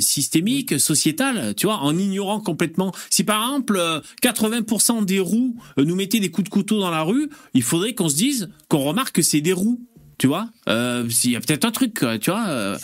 systémique, 0.00 0.78
sociétal, 0.78 1.54
tu 1.56 1.66
vois, 1.66 1.76
en 1.78 1.96
ignorant 1.96 2.40
complètement. 2.40 2.92
Si 3.10 3.24
par 3.24 3.42
exemple, 3.42 3.76
euh, 3.78 4.00
80% 4.22 5.04
des 5.04 5.20
roues 5.20 5.56
nous 5.78 5.94
mettaient 5.96 6.20
des 6.20 6.30
coups 6.30 6.44
de 6.44 6.50
couteau 6.52 6.78
dans 6.80 6.90
la 6.90 7.02
rue, 7.02 7.30
il 7.54 7.62
faudrait 7.62 7.94
qu'on 7.94 8.08
se 8.08 8.16
dise, 8.16 8.50
qu'on 8.68 8.78
remarque 8.80 9.16
que 9.16 9.22
c'est 9.22 9.40
des 9.40 9.52
roues. 9.52 9.80
Tu 10.18 10.26
vois, 10.26 10.50
euh, 10.68 11.08
il 11.24 11.30
y 11.30 11.36
a 11.36 11.40
peut-être 11.40 11.64
un 11.64 11.70
truc, 11.70 12.04
tu 12.20 12.30
vois. 12.30 12.48
euh. 12.48 12.76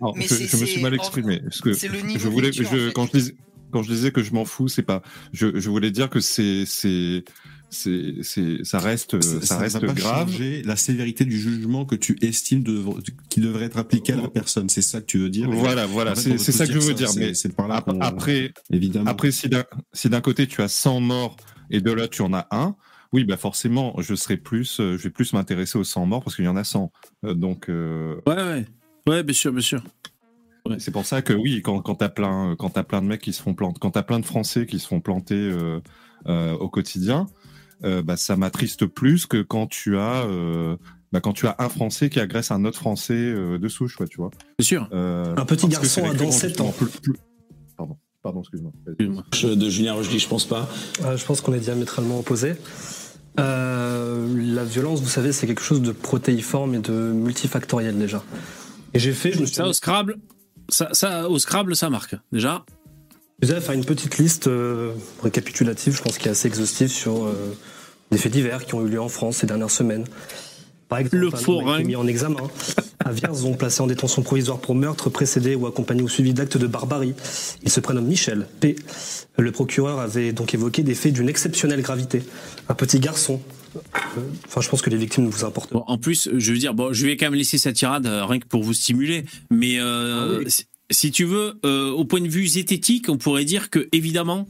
Alors, 0.00 0.16
je, 0.20 0.26
je 0.34 0.56
me 0.56 0.66
suis 0.66 0.82
mal 0.82 0.92
exprimé. 0.94 1.40
Parce 1.40 1.60
que 1.60 1.72
c'est 1.72 1.86
le 1.88 2.00
niveau 2.00 2.18
je 2.18 2.28
voulais, 2.28 2.48
en 2.48 2.52
fait. 2.64 2.92
quand 2.92 3.06
je 3.06 3.12
disais, 3.12 3.34
quand 3.70 3.82
je 3.84 3.92
disais 3.92 4.10
que 4.10 4.22
je 4.24 4.32
m'en 4.34 4.44
fous, 4.44 4.66
c'est 4.68 4.82
pas. 4.82 5.00
Je, 5.32 5.58
je 5.60 5.70
voulais 5.70 5.92
dire 5.92 6.10
que 6.10 6.18
c'est, 6.18 6.64
c'est, 6.66 7.22
c'est, 7.70 8.14
c'est, 8.22 8.64
ça 8.64 8.80
reste, 8.80 9.20
ça, 9.20 9.54
ne 9.56 9.60
reste 9.60 9.78
pas 9.86 9.92
grave. 9.92 10.28
changer 10.32 10.62
la 10.64 10.74
sévérité 10.74 11.24
du 11.24 11.38
jugement 11.38 11.84
que 11.84 11.94
tu 11.94 12.18
estimes 12.22 12.64
de, 12.64 12.82
qui 13.28 13.38
devrait 13.40 13.66
être 13.66 13.78
appliqué 13.78 14.12
à 14.12 14.16
la 14.16 14.26
personne. 14.28 14.68
C'est 14.68 14.82
ça 14.82 15.00
que 15.00 15.06
tu 15.06 15.18
veux 15.18 15.30
dire 15.30 15.48
Voilà, 15.48 15.86
voilà, 15.86 16.12
En 16.12 16.14
fait, 16.16 16.32
on 16.32 16.38
c'est 16.38 16.50
ça 16.50 16.66
que 16.66 16.72
je 16.72 16.78
veux 16.80 16.94
dire. 16.94 17.10
Mais 17.16 17.34
c'est 17.34 17.54
par 17.54 17.68
là 17.68 17.84
après, 18.00 18.52
évidemment. 18.72 19.08
après, 19.08 19.30
si 19.30 19.48
d'un 19.48 19.62
si 19.92 20.08
d'un 20.08 20.20
côté 20.20 20.48
tu 20.48 20.60
as 20.60 20.68
100 20.68 21.00
morts 21.00 21.36
et 21.70 21.80
de 21.80 21.92
là 21.92 22.08
tu 22.08 22.22
en 22.22 22.32
as 22.34 22.48
un, 22.50 22.74
Oui, 23.12 23.24
bah 23.24 23.36
forcément, 23.36 23.94
je 23.98 24.14
serai 24.14 24.36
plus, 24.36 24.78
euh, 24.80 24.96
je 24.96 25.02
vais 25.04 25.10
plus 25.10 25.32
m'intéresser 25.32 25.78
aux 25.78 25.84
100 25.84 26.06
morts 26.06 26.22
parce 26.22 26.36
qu'il 26.36 26.44
y 26.44 26.48
en 26.48 26.56
a 26.56 26.62
100. 26.64 26.92
Euh, 27.24 27.34
donc. 27.34 27.68
euh, 27.68 28.16
Ouais, 28.26 28.34
ouais. 28.36 28.64
Ouais, 29.08 29.22
bien 29.24 29.34
sûr, 29.34 29.52
bien 29.52 29.60
sûr. 29.62 29.82
C'est 30.78 30.90
pour 30.92 31.04
ça 31.06 31.22
que 31.22 31.32
oui, 31.32 31.62
quand, 31.62 31.80
quand 31.80 31.96
t'as 31.96 32.10
plein, 32.10 32.54
quand 32.56 32.70
t'as 32.70 32.84
plein 32.84 33.00
de 33.02 33.06
mecs 33.06 33.22
qui 33.22 33.32
se 33.32 33.42
font 33.42 33.54
planter, 33.54 33.78
quand 33.80 33.90
t'as 33.92 34.02
plein 34.02 34.20
de 34.20 34.26
Français 34.26 34.66
qui 34.66 34.78
se 34.78 34.86
font 34.86 35.00
planter 35.00 35.34
euh, 35.34 35.80
euh, 36.28 36.52
au 36.52 36.68
quotidien, 36.68 37.26
euh, 37.82 38.02
bah, 38.02 38.16
ça 38.16 38.36
m'attriste 38.36 38.86
plus 38.86 39.26
que 39.26 39.40
quand 39.42 39.66
tu 39.66 39.96
as, 39.96 40.26
euh, 40.26 40.76
bah, 41.12 41.20
quand 41.20 41.32
tu 41.32 41.46
as 41.48 41.56
un 41.58 41.68
Français 41.70 42.10
qui 42.10 42.20
agresse 42.20 42.50
un 42.52 42.64
autre 42.66 42.78
Français 42.78 43.14
euh, 43.14 43.58
de 43.58 43.68
souche, 43.68 43.96
quoi, 43.96 44.06
tu 44.06 44.18
vois. 44.18 44.30
C'est 44.60 44.66
sûr. 44.66 44.88
Un 44.92 45.44
petit 45.46 45.66
garçon 45.66 46.04
a 46.08 46.14
dans 46.14 46.30
7 46.30 46.60
ans. 46.60 46.74
Pardon, 47.76 47.96
pardon, 48.22 48.40
excuse-moi. 48.42 48.72
De 49.56 49.68
Julien 49.70 49.94
Rochdy, 49.94 50.18
je 50.20 50.28
pense 50.28 50.44
pas. 50.44 50.68
Euh, 51.02 51.16
je 51.16 51.24
pense 51.24 51.40
qu'on 51.40 51.54
est 51.54 51.60
diamétralement 51.60 52.20
opposés. 52.20 52.54
Euh, 53.40 54.54
la 54.54 54.64
violence, 54.64 55.00
vous 55.00 55.08
savez, 55.08 55.32
c'est 55.32 55.46
quelque 55.46 55.62
chose 55.62 55.82
de 55.82 55.92
protéiforme 55.92 56.74
et 56.74 56.78
de 56.78 56.92
multifactoriel 56.92 57.98
déjà. 57.98 58.22
Et 58.94 58.98
j'ai 58.98 59.12
fait, 59.12 59.32
je 59.32 59.40
me 59.40 59.46
suis 59.46 59.56
Ça, 59.56 59.66
au 59.66 59.72
Scrabble, 59.72 60.16
ça, 60.68 60.88
ça, 60.92 61.28
au 61.28 61.38
Scrabble, 61.38 61.74
ça 61.74 61.90
marque. 61.90 62.14
Déjà. 62.32 62.64
Je 63.42 63.52
vais 63.52 63.60
faire 63.60 63.74
une 63.74 63.84
petite 63.84 64.18
liste 64.18 64.48
euh, 64.48 64.92
récapitulative, 65.22 65.96
je 65.96 66.02
pense 66.02 66.18
qui 66.18 66.28
est 66.28 66.30
assez 66.30 66.48
exhaustive 66.48 66.88
sur 66.88 67.24
euh, 67.24 67.56
des 68.10 68.18
faits 68.18 68.32
divers 68.32 68.66
qui 68.66 68.74
ont 68.74 68.86
eu 68.86 68.90
lieu 68.90 69.00
en 69.00 69.08
France 69.08 69.38
ces 69.38 69.46
dernières 69.46 69.70
semaines. 69.70 70.04
Par 70.90 70.98
exemple, 70.98 71.16
Le 71.16 71.30
forain. 71.30 71.82
mis 71.82 71.96
en 71.96 72.06
examen 72.06 72.36
à 73.04 73.12
Vierzon, 73.12 73.54
placé 73.54 73.80
en 73.80 73.86
détention 73.86 74.22
provisoire 74.22 74.58
pour 74.58 74.74
meurtre 74.74 75.08
précédé 75.08 75.54
ou 75.54 75.66
accompagné 75.66 76.02
ou 76.02 76.08
suivi 76.08 76.34
d'actes 76.34 76.58
de 76.58 76.66
barbarie. 76.66 77.14
Il 77.62 77.70
se 77.70 77.80
prénomme 77.80 78.06
Michel 78.06 78.46
P. 78.60 78.76
Le 79.38 79.52
procureur 79.52 80.00
avait 80.00 80.32
donc 80.32 80.52
évoqué 80.52 80.82
des 80.82 80.94
faits 80.94 81.14
d'une 81.14 81.28
exceptionnelle 81.30 81.80
gravité. 81.80 82.22
Un 82.68 82.74
petit 82.74 83.00
garçon. 83.00 83.40
Euh, 83.76 83.78
Enfin, 84.46 84.60
je 84.60 84.68
pense 84.68 84.82
que 84.82 84.90
les 84.90 84.96
victimes 84.96 85.24
ne 85.24 85.30
vous 85.30 85.44
importent 85.44 85.72
Bon, 85.72 85.84
en 85.86 85.96
plus, 85.96 86.28
je 86.36 86.52
veux 86.52 86.58
dire, 86.58 86.74
bon, 86.74 86.92
je 86.92 87.06
vais 87.06 87.16
quand 87.16 87.26
même 87.26 87.34
laisser 87.34 87.56
cette 87.56 87.76
tirade 87.76 88.04
euh, 88.06 88.24
rien 88.26 88.40
que 88.40 88.46
pour 88.46 88.64
vous 88.64 88.74
stimuler, 88.74 89.24
mais 89.50 89.78
euh, 89.78 90.42
si, 90.48 90.64
si 90.90 91.12
tu 91.12 91.24
veux, 91.24 91.54
euh, 91.64 91.90
au 91.92 92.04
point 92.04 92.20
de 92.20 92.26
vue 92.28 92.48
zététique, 92.48 93.08
on 93.08 93.16
pourrait 93.16 93.44
dire 93.44 93.70
que 93.70 93.88
évidemment, 93.92 94.48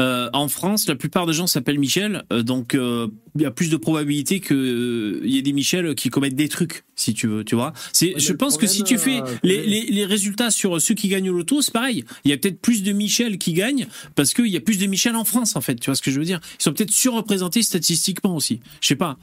euh, 0.00 0.28
en 0.32 0.48
France, 0.48 0.88
la 0.88 0.96
plupart 0.96 1.26
des 1.26 1.32
gens 1.32 1.46
s'appellent 1.46 1.78
Michel, 1.78 2.24
euh, 2.32 2.42
donc 2.42 2.74
euh, 2.74 3.06
il 3.36 3.42
y 3.42 3.44
a 3.46 3.50
plus 3.52 3.70
de 3.70 3.76
probabilité 3.76 4.40
qu'il 4.40 5.20
y 5.24 5.38
ait 5.38 5.42
des 5.42 5.52
Michel 5.52 5.94
qui 5.94 6.08
commettent 6.10 6.34
des 6.34 6.48
trucs, 6.48 6.84
si 6.96 7.14
tu 7.14 7.28
veux, 7.28 7.44
tu 7.44 7.54
vois. 7.54 7.72
C'est, 7.92 8.14
je 8.18 8.32
pense 8.32 8.56
que 8.56 8.66
si 8.66 8.82
tu 8.82 8.98
fais 8.98 9.20
euh, 9.20 9.24
les, 9.44 9.64
les, 9.66 9.86
les 9.86 10.04
résultats 10.04 10.50
sur 10.50 10.80
ceux 10.80 10.94
qui 10.94 11.08
gagnent 11.08 11.30
au 11.30 11.34
loto, 11.36 11.62
c'est 11.62 11.72
pareil. 11.72 12.04
Il 12.24 12.30
y 12.30 12.34
a 12.34 12.36
peut-être 12.36 12.60
plus 12.60 12.82
de 12.82 12.92
Michel 12.92 13.38
qui 13.38 13.52
gagnent 13.52 13.86
parce 14.16 14.34
qu'il 14.34 14.48
y 14.48 14.56
a 14.56 14.60
plus 14.60 14.78
de 14.78 14.86
Michel 14.86 15.14
en 15.14 15.24
France, 15.24 15.54
en 15.54 15.60
fait. 15.60 15.76
Tu 15.76 15.86
vois 15.90 15.94
ce 15.94 16.02
que 16.02 16.10
je 16.10 16.18
veux 16.18 16.24
dire 16.26 16.40
Ils 16.58 16.62
sont 16.64 16.72
peut-être 16.72 16.90
surreprésentés 16.92 17.62
statistiquement 17.62 18.34
aussi. 18.34 18.60
Je 18.80 18.88
sais 18.88 18.96
pas. 18.96 19.16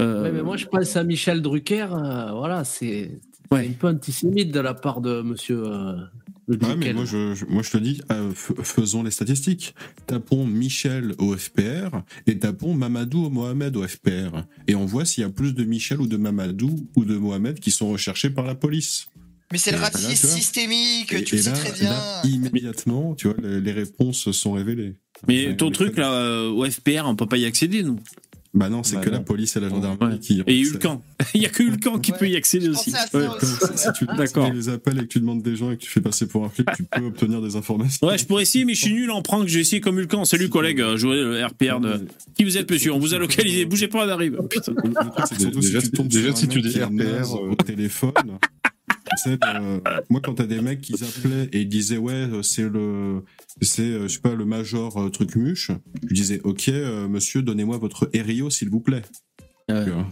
Euh, 0.00 0.24
Ouais, 0.24 0.32
mais 0.32 0.42
moi, 0.42 0.56
je 0.56 0.66
pense 0.66 0.96
à 0.96 1.04
Michel 1.04 1.42
Drucker. 1.42 1.86
euh, 1.92 2.32
voilà, 2.32 2.64
c'est 2.64 3.12
c'est 3.52 3.58
un 3.68 3.72
peu 3.72 3.88
antisémite 3.88 4.52
de 4.52 4.60
la 4.60 4.74
part 4.74 5.00
de 5.00 5.22
monsieur. 5.22 5.62
euh, 5.66 5.92
le 6.50 6.56
Ouais, 6.66 6.76
mais 6.76 6.94
moi 6.94 7.04
je, 7.04 7.34
je- 7.34 7.44
moi 7.44 7.62
je 7.62 7.70
te 7.70 7.76
dis, 7.76 8.00
euh, 8.10 8.32
faisons 8.34 9.02
les 9.02 9.10
statistiques. 9.10 9.74
Tapons 10.06 10.46
Michel 10.46 11.14
au 11.18 11.36
FPR 11.36 12.00
et 12.26 12.38
tapons 12.38 12.72
Mamadou 12.72 13.26
au 13.26 13.30
Mohamed 13.30 13.76
au 13.76 13.86
FPR. 13.86 14.44
Et 14.66 14.74
on 14.74 14.86
voit 14.86 15.04
s'il 15.04 15.22
y 15.22 15.26
a 15.26 15.30
plus 15.30 15.54
de 15.54 15.64
Michel 15.64 16.00
ou 16.00 16.06
de 16.06 16.16
Mamadou 16.16 16.88
ou 16.96 17.04
de 17.04 17.16
Mohamed 17.18 17.60
qui 17.60 17.70
sont 17.70 17.90
recherchés 17.90 18.30
par 18.30 18.46
la 18.46 18.54
police. 18.54 19.08
Mais 19.52 19.58
c'est 19.58 19.72
le 19.72 19.78
là, 19.78 19.84
racisme 19.92 20.28
systémique, 20.28 21.12
Et, 21.12 21.24
tu 21.24 21.36
le 21.36 21.42
sais 21.42 21.52
très 21.52 21.72
bien. 21.72 21.90
là, 21.90 22.22
immédiatement, 22.24 23.14
tu 23.14 23.28
vois, 23.28 23.36
les, 23.42 23.60
les 23.62 23.72
réponses 23.72 24.30
sont 24.30 24.52
révélées. 24.52 24.96
Mais 25.26 25.48
Ouais, 25.48 25.56
ton 25.56 25.70
truc 25.70 25.96
là, 25.98 26.12
euh, 26.12 26.48
au 26.50 26.64
FPR, 26.64 27.02
on 27.06 27.16
peut 27.16 27.26
pas 27.26 27.38
y 27.38 27.44
accéder, 27.46 27.82
nous. 27.82 27.98
Bah 28.54 28.68
non, 28.70 28.82
c'est 28.82 28.96
Bah 28.96 29.02
que 29.02 29.10
la 29.10 29.20
police 29.20 29.56
et 29.56 29.60
la 29.60 29.68
gendarmerie 29.68 30.18
qui. 30.20 30.42
Et 30.46 30.62
Hulkan. 30.62 31.02
Il 31.34 31.42
y 31.42 31.46
a 31.46 31.50
que 31.50 31.62
Hulkan 31.62 31.98
qui 31.98 32.12
peut 32.12 32.28
y 32.28 32.36
accéder 32.36 32.68
aussi. 32.68 32.92
Ouais, 33.12 33.20
si 33.74 33.88
tu, 33.92 34.06
D'accord. 34.16 34.48
tu 34.48 34.56
les 34.56 34.68
appelles 34.70 34.98
et 34.98 35.02
que 35.02 35.06
tu 35.06 35.20
demandes 35.20 35.42
des 35.42 35.54
gens 35.54 35.70
et 35.70 35.76
que 35.76 35.82
tu 35.82 35.90
fais 35.90 36.00
passer 36.00 36.26
pour 36.26 36.44
un 36.44 36.48
flic, 36.48 36.66
tu 36.74 36.84
peux 36.84 37.04
obtenir 37.04 37.42
des 37.42 37.56
informations. 37.56 38.06
Ouais, 38.06 38.16
je 38.16 38.24
pourrais 38.24 38.42
essayer, 38.42 38.64
mais 38.64 38.74
je 38.74 38.82
suis 38.82 38.92
nul 38.94 39.10
en 39.10 39.20
prank. 39.22 39.46
Je 39.48 39.54
vais 39.54 39.60
essayer 39.60 39.80
comme 39.80 39.98
Hulkan. 39.98 40.24
Salut 40.24 40.48
collègue, 40.48 40.82
jouez 40.96 41.16
le 41.16 41.44
RPR 41.44 41.80
de. 41.80 42.06
Qui 42.34 42.44
vous 42.44 42.56
êtes, 42.56 42.70
monsieur? 42.70 42.92
On 42.92 42.98
vous 42.98 43.14
a 43.14 43.18
localisé. 43.18 43.66
Bougez 43.66 43.88
pas, 43.88 44.06
on 44.06 44.08
arrive. 44.08 44.38
Putain. 44.48 44.72
Déjà, 46.04 46.34
si 46.34 46.48
tu 46.48 46.62
dis 46.62 46.80
RPR, 46.80 47.34
euh, 47.34 47.50
au 47.50 47.54
téléphone. 47.54 48.12
Tu 48.88 49.16
sais, 49.30 49.38
euh, 49.44 49.80
moi, 50.10 50.20
quand 50.22 50.34
t'as 50.34 50.46
des 50.46 50.60
mecs 50.60 50.80
qui 50.80 50.94
appelaient 50.94 51.48
et 51.52 51.60
ils 51.62 51.68
disaient 51.68 51.96
ouais, 51.98 52.12
euh, 52.12 52.42
c'est 52.42 52.68
le, 52.68 53.22
c'est, 53.62 53.82
euh, 53.82 54.02
je 54.08 54.14
sais 54.14 54.20
pas, 54.20 54.34
le 54.34 54.44
major 54.44 54.96
euh, 54.98 55.08
truc 55.10 55.34
muche, 55.36 55.70
je 56.08 56.14
disais 56.14 56.40
ok, 56.44 56.68
euh, 56.68 57.08
monsieur, 57.08 57.42
donnez-moi 57.42 57.78
votre 57.78 58.10
RIO 58.14 58.50
s'il 58.50 58.70
vous 58.70 58.80
plaît. 58.80 59.02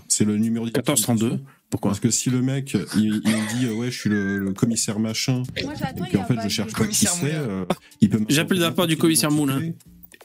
C'est 0.09 0.24
le 0.24 0.37
numéro 0.37 0.64
1432. 0.66 1.41
Pourquoi 1.70 1.91
Parce 1.91 2.01
que 2.01 2.11
si 2.11 2.31
le 2.31 2.43
mec 2.43 2.77
il, 2.97 3.05
il 3.05 3.31
me 3.31 3.59
dit 3.59 3.68
ouais, 3.74 3.91
je 3.91 3.99
suis 3.99 4.11
le, 4.11 4.39
le 4.39 4.53
commissaire 4.53 4.99
machin, 5.01 5.43
et 5.57 5.62
puis 6.09 6.16
en 6.18 6.24
fait 6.24 6.35
je 6.45 6.49
cherche 6.49 6.72
pas 6.72 6.87
qui 6.87 7.07
c'est, 7.07 7.35
euh, 7.35 7.64
il 8.01 8.11
peut. 8.11 8.18
me- 8.18 8.27
J'appelle 8.29 8.59
de 8.59 8.62
la 8.62 8.70
part 8.70 8.87
du 8.87 8.97
commissaire 8.97 9.31
Moulin. 9.31 9.61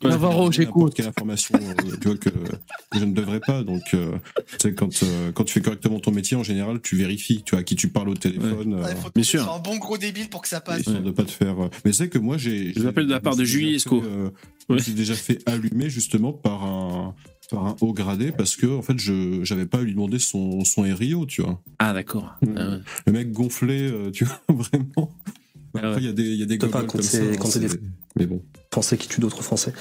Navarro, 0.10 0.52
j'écoute. 0.52 0.94
Quelle 0.96 1.08
information 1.08 1.56
euh, 1.62 1.96
tu 2.02 2.08
vois, 2.08 2.18
que, 2.18 2.30
que 2.30 3.00
je 3.00 3.06
ne 3.06 3.14
devrais 3.14 3.40
pas. 3.40 3.64
Donc, 3.64 3.82
euh, 3.94 4.12
tu 4.48 4.56
sais, 4.62 4.74
quand, 4.74 5.04
euh, 5.04 5.32
quand 5.32 5.44
tu 5.44 5.54
fais 5.54 5.62
correctement 5.62 6.00
ton 6.00 6.12
métier, 6.12 6.36
en 6.38 6.44
général, 6.44 6.82
tu 6.82 6.96
vérifies, 6.96 7.44
tu 7.44 7.52
vois, 7.52 7.60
à 7.60 7.64
qui 7.64 7.76
tu 7.76 7.88
parles 7.90 8.10
au 8.10 8.16
téléphone. 8.16 8.74
euh, 8.84 8.94
Bien 9.14 9.24
sûr. 9.24 9.52
un 9.52 9.60
bon 9.60 9.78
gros 9.78 9.98
débile 9.98 10.30
pour 10.30 10.42
que 10.42 10.48
ça 10.48 10.62
passe. 10.62 10.80
histoire 10.80 11.02
de 11.02 11.12
pas 11.12 11.24
te 11.24 11.32
faire. 11.32 11.60
euh, 11.64 11.70
Mais 11.86 11.94
c'est 11.94 12.10
que 12.10 12.18
moi, 12.18 12.38
j'ai. 12.38 12.74
Je 12.74 12.84
l'appelle 12.84 13.06
de 13.08 13.12
la 13.12 13.20
part 13.20 13.36
de 13.36 13.44
Julie 13.44 13.76
Esco. 13.76 14.02
Je 14.70 14.74
me 14.76 14.80
suis 14.80 14.94
déjà 14.94 15.16
fait 15.16 15.40
allumer 15.50 15.90
justement 15.90 16.32
par 16.32 16.64
un 16.64 17.14
par 17.50 17.66
un 17.68 17.76
haut 17.82 17.92
gradé 17.92 18.32
parce 18.32 18.56
que 18.56 18.66
en 18.68 18.82
fait 18.82 18.98
je 18.98 19.44
j'avais 19.44 19.66
pas 19.66 19.80
à 19.80 19.82
lui 19.82 19.92
demander 19.92 20.20
son 20.20 20.64
son 20.64 20.84
RIO 20.84 21.26
tu 21.26 21.42
vois 21.42 21.62
Ah 21.80 21.92
d'accord. 21.92 22.34
le 22.42 23.12
mec 23.12 23.34
gonflé 23.34 23.82
euh, 23.92 24.10
tu 24.12 24.24
vois 24.24 24.40
vraiment 24.48 25.12
après 25.76 25.98
il 26.00 26.06
y 26.06 26.08
a 26.08 26.14
des 26.14 26.24
il 26.24 26.40
y 26.40 26.44
a 26.44 26.46
des 26.46 26.58
comme 26.58 26.72
ça 26.72 26.80
hein, 26.80 26.86
quand 26.88 27.02
c'est 27.50 27.60
des 27.60 27.68
c'est- 27.68 27.82
mais 28.22 28.28
bon 28.28 28.42
Français 28.72 28.98
qui 28.98 29.08
tuent 29.10 29.20
d'autres 29.20 29.44
Français. 29.44 29.74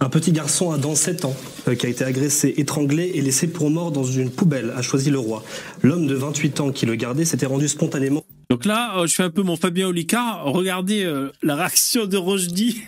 Un 0.00 0.08
petit 0.08 0.32
garçon 0.32 0.70
a 0.70 0.78
dans 0.78 0.94
7 0.94 1.26
ans 1.26 1.36
euh, 1.68 1.74
qui 1.74 1.84
a 1.84 1.88
été 1.90 2.04
agressé, 2.04 2.54
étranglé 2.56 3.10
et 3.14 3.20
laissé 3.20 3.46
pour 3.46 3.68
mort 3.68 3.92
dans 3.92 4.04
une 4.04 4.30
poubelle, 4.30 4.72
a 4.74 4.80
choisi 4.80 5.10
le 5.10 5.18
roi. 5.18 5.42
L'homme 5.82 6.06
de 6.06 6.14
28 6.14 6.60
ans 6.60 6.72
qui 6.72 6.86
le 6.86 6.94
gardait 6.94 7.26
s'était 7.26 7.46
rendu 7.46 7.68
spontanément. 7.68 8.24
Donc 8.48 8.64
là, 8.64 8.96
euh, 8.96 9.06
je 9.06 9.14
fais 9.14 9.24
un 9.24 9.30
peu 9.30 9.42
mon 9.42 9.56
Fabien 9.56 9.88
Olicard. 9.88 10.44
Regardez 10.44 11.04
euh, 11.04 11.30
la 11.42 11.54
réaction 11.54 12.06
de 12.06 12.16
Rochdy. 12.16 12.80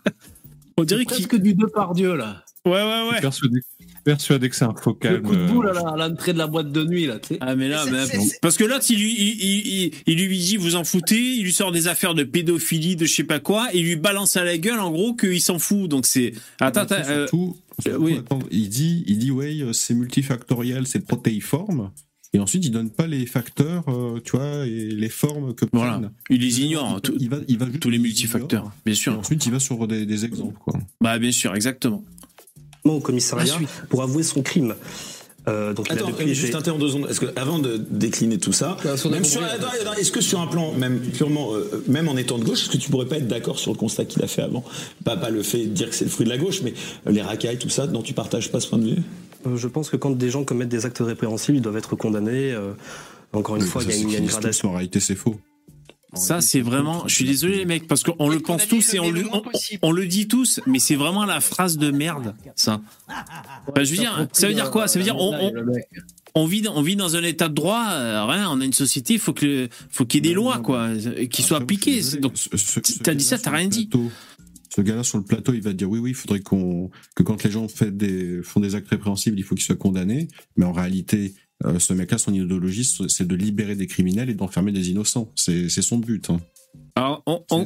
On 0.76 0.82
dirait 0.82 1.04
qu'il. 1.04 1.28
Presque 1.28 1.40
du 1.40 1.54
deux 1.54 1.68
par 1.68 1.94
Dieu 1.94 2.16
là. 2.16 2.42
Ouais, 2.66 2.72
ouais, 2.72 3.10
ouais. 3.10 3.20
Persuadé, 3.20 3.60
persuadé 4.04 4.48
que 4.48 4.56
c'est 4.56 4.64
un 4.64 4.74
faux 4.74 4.90
Le 4.90 5.08
calme. 5.08 5.22
coup 5.22 5.34
de 5.36 5.46
boule 5.46 5.66
euh, 5.66 5.70
à 5.70 5.96
la- 5.96 6.04
à 6.04 6.08
l'entrée 6.08 6.32
de 6.32 6.38
la 6.38 6.46
boîte 6.46 6.72
de 6.72 6.84
nuit 6.84 7.06
là, 7.06 7.18
tu 7.18 7.28
sais. 7.34 7.38
Ah 7.40 7.54
mais 7.56 7.68
là, 7.68 7.82
C'est- 7.84 7.90
mais- 7.90 8.06
c'est- 8.06 8.20
c'est- 8.20 8.38
parce 8.40 8.56
que 8.56 8.64
l'autre, 8.64 8.84
il 8.90 8.98
lui, 8.98 9.12
il, 9.18 9.92
il- 10.06 10.26
lui 10.28 10.38
dit 10.38 10.56
vous 10.56 10.76
en 10.76 10.84
foutez, 10.84 11.20
il 11.36 11.42
lui 11.44 11.52
sort 11.52 11.72
des 11.72 11.86
affaires 11.88 12.14
de 12.14 12.22
pédophilie, 12.24 12.96
de 12.96 13.04
je 13.06 13.14
sais 13.14 13.24
pas 13.24 13.40
quoi, 13.40 13.68
et 13.74 13.78
il 13.78 13.84
lui 13.84 13.96
balance 13.96 14.36
à 14.36 14.44
la 14.44 14.58
gueule 14.58 14.80
en 14.80 14.90
gros 14.90 15.14
qu'il 15.14 15.40
s'en 15.40 15.58
fout. 15.58 15.88
Donc 15.88 16.06
c'est 16.06 16.32
attends, 16.60 16.80
attends, 16.82 16.94
euh, 17.08 17.26
surtout, 17.26 17.56
surtout, 17.82 18.02
oui. 18.02 18.16
attends, 18.18 18.38
il 18.50 18.68
dit, 18.68 19.04
il 19.06 19.18
dit, 19.18 19.30
ouais, 19.30 19.60
euh, 19.62 19.72
c'est 19.72 19.94
multifactoriel, 19.94 20.86
c'est 20.86 21.04
protéiforme. 21.06 21.90
Et 22.32 22.38
ensuite, 22.38 22.64
il 22.64 22.70
donne 22.70 22.90
pas 22.90 23.08
les 23.08 23.26
facteurs, 23.26 23.82
euh, 23.88 24.20
tu 24.24 24.36
vois, 24.36 24.64
et 24.64 24.70
les 24.90 25.08
formes 25.08 25.52
que 25.52 25.64
Voilà. 25.72 25.92
prennent. 25.94 26.10
Il 26.30 26.40
les 26.42 26.60
ignore, 26.60 27.00
tout- 27.02 27.12
il 27.18 27.28
va, 27.28 27.38
il 27.48 27.58
va 27.58 27.66
juste- 27.66 27.80
tous 27.80 27.90
les 27.90 27.98
multifacteurs, 27.98 28.70
bien 28.86 28.94
sûr. 28.94 29.14
Et 29.14 29.16
ensuite, 29.16 29.44
il 29.46 29.50
va 29.50 29.58
sur 29.58 29.88
des, 29.88 30.06
des 30.06 30.24
exemples, 30.24 30.56
quoi. 30.64 30.78
Bah 31.00 31.18
bien 31.18 31.32
sûr, 31.32 31.52
exactement. 31.56 32.04
Au 32.84 33.00
commissariat 33.00 33.58
pour 33.88 34.02
avouer 34.02 34.22
son 34.22 34.42
crime. 34.42 34.74
Euh, 35.48 35.72
donc 35.72 35.86
il 35.88 35.92
a 35.92 35.94
Attends, 35.94 36.10
depuis 36.10 36.30
euh, 36.30 36.34
juste 36.34 36.54
interrompre 36.54 36.84
deux 36.84 36.90
secondes. 36.90 37.08
Est-ce 37.10 37.20
que 37.20 37.26
avant 37.34 37.58
de 37.58 37.78
décliner 37.78 38.36
tout 38.38 38.52
ça, 38.52 38.76
même 39.10 39.24
sur, 39.24 39.42
attends, 39.42 39.94
est-ce 39.98 40.12
que 40.12 40.20
sur 40.20 40.38
un 40.38 40.46
plan 40.46 40.72
même 40.74 41.00
purement, 41.00 41.54
euh, 41.54 41.82
même 41.88 42.08
en 42.08 42.16
étant 42.18 42.36
de 42.38 42.44
gauche, 42.44 42.62
est-ce 42.64 42.70
que 42.70 42.76
tu 42.76 42.90
pourrais 42.90 43.06
pas 43.06 43.16
être 43.16 43.26
d'accord 43.26 43.58
sur 43.58 43.72
le 43.72 43.78
constat 43.78 44.04
qu'il 44.04 44.22
a 44.22 44.26
fait 44.26 44.42
avant? 44.42 44.62
Pas, 45.02 45.16
pas 45.16 45.30
le 45.30 45.42
fait 45.42 45.64
de 45.64 45.72
dire 45.72 45.88
que 45.88 45.94
c'est 45.94 46.04
le 46.04 46.10
fruit 46.10 46.26
de 46.26 46.30
la 46.30 46.36
gauche, 46.36 46.60
mais 46.62 46.74
euh, 47.06 47.10
les 47.10 47.22
racailles, 47.22 47.58
tout 47.58 47.70
ça, 47.70 47.86
dont 47.86 48.02
tu 48.02 48.12
partages 48.12 48.52
pas 48.52 48.60
ce 48.60 48.68
point 48.68 48.78
de 48.78 48.84
vue? 48.90 49.02
Euh, 49.46 49.56
Je 49.56 49.66
pense 49.66 49.88
que 49.88 49.96
quand 49.96 50.10
des 50.10 50.28
gens 50.28 50.44
commettent 50.44 50.68
des 50.68 50.84
actes 50.84 50.98
répréhensibles, 51.00 51.56
ils 51.56 51.62
doivent 51.62 51.78
être 51.78 51.96
condamnés. 51.96 52.52
euh, 52.52 52.72
encore 53.32 53.56
une 53.56 53.62
Oui, 53.62 53.68
fois, 53.68 53.82
il 53.82 53.90
y 53.90 53.92
a 53.92 53.96
une, 53.96 54.14
a 54.14 54.18
une 54.18 54.26
gradation. 54.26 54.68
En 54.68 54.72
réalité, 54.72 55.00
c'est 55.00 55.14
faux. 55.14 55.36
Ça, 56.14 56.40
c'est 56.40 56.60
vraiment. 56.60 57.06
Je 57.06 57.14
suis 57.14 57.24
désolé, 57.24 57.58
les 57.58 57.64
mecs, 57.66 57.86
parce 57.86 58.02
qu'on 58.02 58.28
le 58.28 58.40
pense 58.40 58.66
tous 58.66 58.94
et 58.94 59.00
on 59.00 59.10
le, 59.10 59.24
on, 59.32 59.42
on 59.82 59.92
le 59.92 60.06
dit 60.06 60.26
tous, 60.28 60.60
mais 60.66 60.78
c'est 60.78 60.96
vraiment 60.96 61.24
la 61.24 61.40
phrase 61.40 61.78
de 61.78 61.90
merde, 61.90 62.34
ça. 62.56 62.80
Bah, 63.74 63.84
je 63.84 63.90
veux 63.92 63.96
dire, 63.98 64.26
ça 64.32 64.48
veut 64.48 64.54
dire 64.54 64.70
quoi? 64.70 64.88
Ça 64.88 64.98
veut 64.98 65.04
dire 65.04 65.16
on, 65.16 65.32
on, 65.34 65.52
on 66.34 66.46
vit, 66.46 66.62
dans- 66.62 66.76
on 66.76 66.82
vit 66.82 66.96
dans 66.96 67.16
un 67.16 67.22
état 67.22 67.48
de 67.48 67.54
droit, 67.54 67.86
euh, 67.90 68.24
rien. 68.24 68.50
On 68.50 68.60
a 68.60 68.64
une 68.64 68.72
société, 68.72 69.18
faut 69.18 69.32
que, 69.32 69.68
faut 69.90 70.04
qu'il 70.04 70.24
y 70.24 70.28
ait 70.28 70.30
des 70.30 70.34
lois, 70.34 70.58
quoi, 70.58 70.88
euh, 70.88 71.26
qui 71.26 71.42
soient 71.42 71.58
appliquées. 71.58 72.00
Donc, 72.20 72.34
t'as 73.02 73.14
dit 73.14 73.24
ça, 73.24 73.38
t'as 73.38 73.50
rien 73.52 73.68
dit. 73.68 73.88
Ce 74.74 74.80
gars-là 74.80 75.02
sur 75.02 75.18
le 75.18 75.24
plateau, 75.24 75.52
il 75.52 75.62
va 75.62 75.72
dire 75.72 75.90
oui, 75.90 75.98
oui, 75.98 76.10
il 76.10 76.14
faudrait 76.14 76.40
qu'on 76.40 76.90
que 77.16 77.22
quand 77.24 77.42
les 77.42 77.50
gens 77.50 77.66
fait 77.66 77.96
des, 77.96 78.40
font 78.42 78.60
des 78.60 78.74
actes 78.76 78.88
répréhensibles, 78.88 79.36
il 79.38 79.42
faut 79.42 79.54
qu'ils 79.56 79.64
soient 79.64 79.74
condamnés. 79.76 80.28
Mais 80.56 80.64
en 80.64 80.72
réalité, 80.72 81.34
euh, 81.64 81.78
ce 81.78 81.92
mec-là, 81.92 82.18
son 82.18 82.32
idéologie, 82.32 82.84
c'est 83.08 83.26
de 83.26 83.34
libérer 83.34 83.74
des 83.76 83.86
criminels 83.86 84.30
et 84.30 84.34
d'enfermer 84.34 84.72
des 84.72 84.90
innocents. 84.90 85.30
C'est 85.36 85.68
son 85.68 85.98
but. 85.98 86.30
hein. 86.30 86.40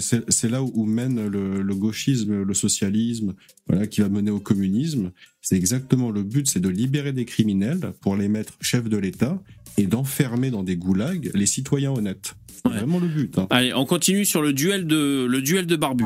C'est- 0.01 0.49
là 0.49 0.63
où, 0.63 0.71
où 0.75 0.85
mène 0.87 1.27
le, 1.29 1.63
le 1.63 1.75
gauchisme, 1.75 2.43
le 2.43 2.55
socialisme, 2.55 3.35
voilà, 3.69 3.87
qui 3.87 4.01
va 4.01 4.09
mener 4.09 4.31
au 4.31 4.41
communisme. 4.41 5.11
C'est 5.41 5.57
exactement 5.57 6.11
le 6.11 6.23
but, 6.23 6.49
c'est 6.49 6.61
de 6.61 6.69
libérer 6.69 7.13
des 7.13 7.25
criminels 7.25 7.93
pour 8.01 8.17
les 8.17 8.29
mettre 8.29 8.55
chefs 8.61 8.89
de 8.89 8.97
l'État 8.97 9.41
et 9.77 9.87
d'enfermer 9.87 10.51
dans 10.51 10.63
des 10.63 10.77
goulags 10.77 11.31
les 11.35 11.47
citoyens 11.47 11.93
honnêtes. 11.93 12.35
C'est 12.65 12.73
vraiment 12.73 12.99
le 13.01 13.09
but. 13.09 13.39
hein. 13.39 13.47
Allez, 13.51 13.75
on 13.75 13.85
continue 13.87 14.25
sur 14.25 14.41
le 14.41 14.53
duel 14.53 14.87
de, 14.87 15.27
le 15.29 15.43
duel 15.43 15.67
de 15.67 15.77
barbu. 15.77 16.05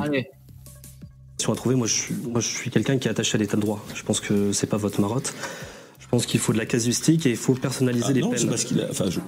Si 1.41 1.49
on 1.49 1.53
a 1.53 1.57
trouvé, 1.57 1.77
moi 1.77 1.87
je 1.87 1.93
suis, 1.95 2.15
moi, 2.29 2.41
je 2.41 2.49
suis 2.49 2.71
quelqu'un 2.71 2.99
qui 2.99 3.07
est 3.07 3.11
attaché 3.13 3.37
à 3.37 3.39
l'état 3.39 3.57
de 3.57 3.61
droit. 3.63 3.85
Je 3.95 4.03
pense 4.03 4.19
que 4.21 4.53
c'est 4.53 4.67
pas 4.67 4.77
votre 4.77 5.01
marotte. 5.01 5.35
Je 6.09 6.11
pense 6.13 6.27
qu'il 6.27 6.41
faut 6.41 6.53
de 6.55 6.59
la 6.59 6.65
casuistique 6.67 7.27
et 7.27 7.31
il 7.31 7.37
faut 7.37 7.55
personnaliser 7.55 8.07
Ah 8.09 8.13
les 8.13 8.21
non, 8.23 8.31
peines. 8.31 8.49
parce 8.49 8.65
qu'il 8.65 8.81
a. 8.81 8.87
Enfin, 8.91 9.11
je- 9.11 9.21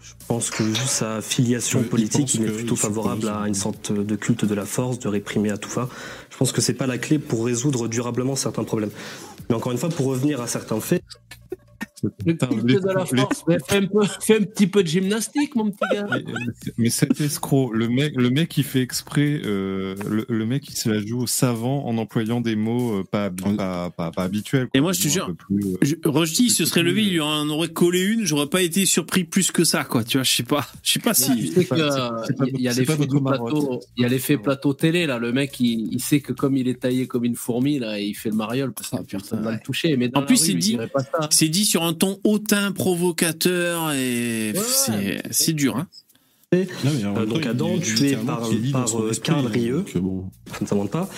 Je 0.00 0.12
pense 0.28 0.50
que 0.50 0.62
vu 0.62 0.74
sa 0.76 1.20
filiation 1.20 1.82
politique, 1.82 2.34
il, 2.34 2.44
est 2.44 2.50
plutôt 2.50 2.76
favorable 2.76 3.28
à 3.28 3.46
une 3.46 3.54
sorte 3.54 3.92
de 3.92 4.16
culte 4.16 4.44
de 4.46 4.54
la 4.54 4.64
force, 4.64 4.98
de 4.98 5.08
réprimer 5.08 5.50
à 5.50 5.58
tout 5.58 5.68
va. 5.70 5.88
Je 6.30 6.36
pense 6.38 6.50
que 6.52 6.60
c'est 6.62 6.72
pas 6.74 6.86
la 6.86 6.96
clé 6.96 7.18
pour 7.18 7.44
résoudre 7.44 7.88
durablement 7.88 8.34
certains 8.36 8.64
problèmes. 8.64 8.90
Mais 9.50 9.54
encore 9.54 9.72
une 9.72 9.78
fois, 9.78 9.90
pour 9.90 10.06
revenir 10.06 10.40
à 10.40 10.46
certains 10.46 10.80
faits, 10.80 11.02
De 12.26 12.94
la 12.94 13.04
force. 13.06 13.44
Fais 13.68 13.76
un, 13.76 13.86
peu, 13.86 14.02
fais 14.20 14.36
un 14.38 14.42
petit 14.42 14.66
peu 14.66 14.82
de 14.82 14.88
gymnastique, 14.88 15.54
mon 15.56 15.70
petit 15.70 15.84
gars. 15.92 16.06
Mais 16.78 16.90
cet 16.90 17.20
escroc, 17.20 17.72
le 17.72 17.88
mec, 17.88 18.12
le 18.16 18.30
mec 18.30 18.48
qui 18.48 18.62
fait 18.62 18.80
exprès, 18.82 19.40
euh, 19.44 19.94
le, 20.08 20.24
le 20.28 20.46
mec 20.46 20.62
qui 20.62 20.72
se 20.76 20.88
la 20.88 21.04
joue 21.04 21.22
au 21.22 21.26
savant 21.26 21.84
en 21.86 21.96
employant 21.98 22.40
des 22.40 22.56
mots 22.56 22.98
euh, 23.00 23.04
pas, 23.04 23.28
habi- 23.30 23.56
pas, 23.56 23.90
pas, 23.90 24.10
pas 24.10 24.22
habituels. 24.24 24.68
Et 24.74 24.80
moi, 24.80 24.92
je 24.92 25.02
te 25.02 25.08
jure, 25.08 25.32
je- 25.82 25.94
Rushdie, 26.04 26.44
il 26.46 26.50
se 26.50 26.64
serait 26.64 26.82
levé, 26.82 27.02
il 27.02 27.12
lui 27.12 27.20
en 27.20 27.48
aurait 27.48 27.68
collé 27.68 28.02
une, 28.02 28.24
j'aurais 28.24 28.48
pas 28.48 28.62
été 28.62 28.84
surpris 28.86 29.24
plus 29.24 29.50
que 29.50 29.64
ça, 29.64 29.84
quoi. 29.84 30.04
Tu 30.04 30.16
vois, 30.18 30.24
je 30.24 30.30
sais 30.32 30.42
pas, 30.42 30.66
je 30.82 30.92
sais 30.92 31.00
pas 31.00 31.14
si. 31.14 31.30
Euh, 31.72 32.10
il 32.54 32.60
y 32.60 32.68
a 32.68 34.08
l'effet 34.08 34.36
plateau, 34.38 34.74
télé 34.74 35.06
là. 35.06 35.18
Le 35.18 35.32
mec, 35.32 35.58
il, 35.60 35.88
il 35.92 36.00
sait 36.00 36.20
que 36.20 36.32
comme 36.32 36.56
il 36.56 36.68
est 36.68 36.80
taillé 36.80 37.06
comme 37.06 37.24
une 37.24 37.36
fourmi 37.36 37.78
là, 37.78 37.98
il 37.98 38.14
fait 38.14 38.30
le 38.30 38.36
mariole 38.36 38.72
parce 38.72 38.90
que 38.90 39.02
personne 39.02 39.42
va 39.42 39.52
le 39.52 39.60
toucher. 39.60 39.96
Mais 39.96 40.10
En 40.14 40.22
plus, 40.22 40.36
c'est 40.36 40.52
il 40.52 40.58
dit, 40.58 40.78
c'est 41.30 41.48
dit 41.48 41.64
sur 41.64 41.82
un 41.82 41.93
ton 41.94 42.18
hautain, 42.24 42.72
provocateur 42.72 43.92
et 43.92 44.52
c'est, 44.64 45.22
c'est 45.30 45.52
dur, 45.52 45.76
hein. 45.76 45.86
Non, 46.52 47.16
Euh, 47.16 47.26
donc 47.26 47.46
Adam, 47.46 47.76
tué 47.78 48.14
par, 48.16 48.48
par 48.72 49.00
euh, 49.00 49.10
Karl 49.22 49.50
bon. 49.96 50.30
ça 50.52 50.58
ne 50.60 50.66
s'invente 50.66 50.90
pas, 50.92 51.10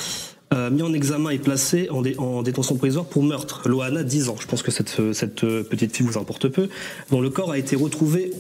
euh, 0.55 0.71
mis 0.71 0.81
en 0.81 0.95
examen 0.95 1.29
et 1.29 1.39
placé 1.39 1.91
en, 1.91 2.01
dé- 2.01 2.17
en 2.17 2.43
détention 2.43 2.77
provisoire 2.77 3.05
pour 3.05 3.23
meurtre. 3.23 3.69
Loana, 3.69 4.03
10 4.03 4.31
ans. 4.31 4.37
Je 4.41 4.47
pense 4.47 4.63
que 4.63 4.71
cette, 4.71 5.13
cette 5.13 5.45
euh, 5.45 5.63
petite 5.63 5.95
fille 5.95 6.07
vous 6.07 6.19
importe 6.19 6.49
peu. 6.49 6.71
Dont 7.11 7.21
le 7.21 7.29
corps 7.29 7.51
a 7.51 7.59
été 7.59 7.77
retrouvé 7.77 8.33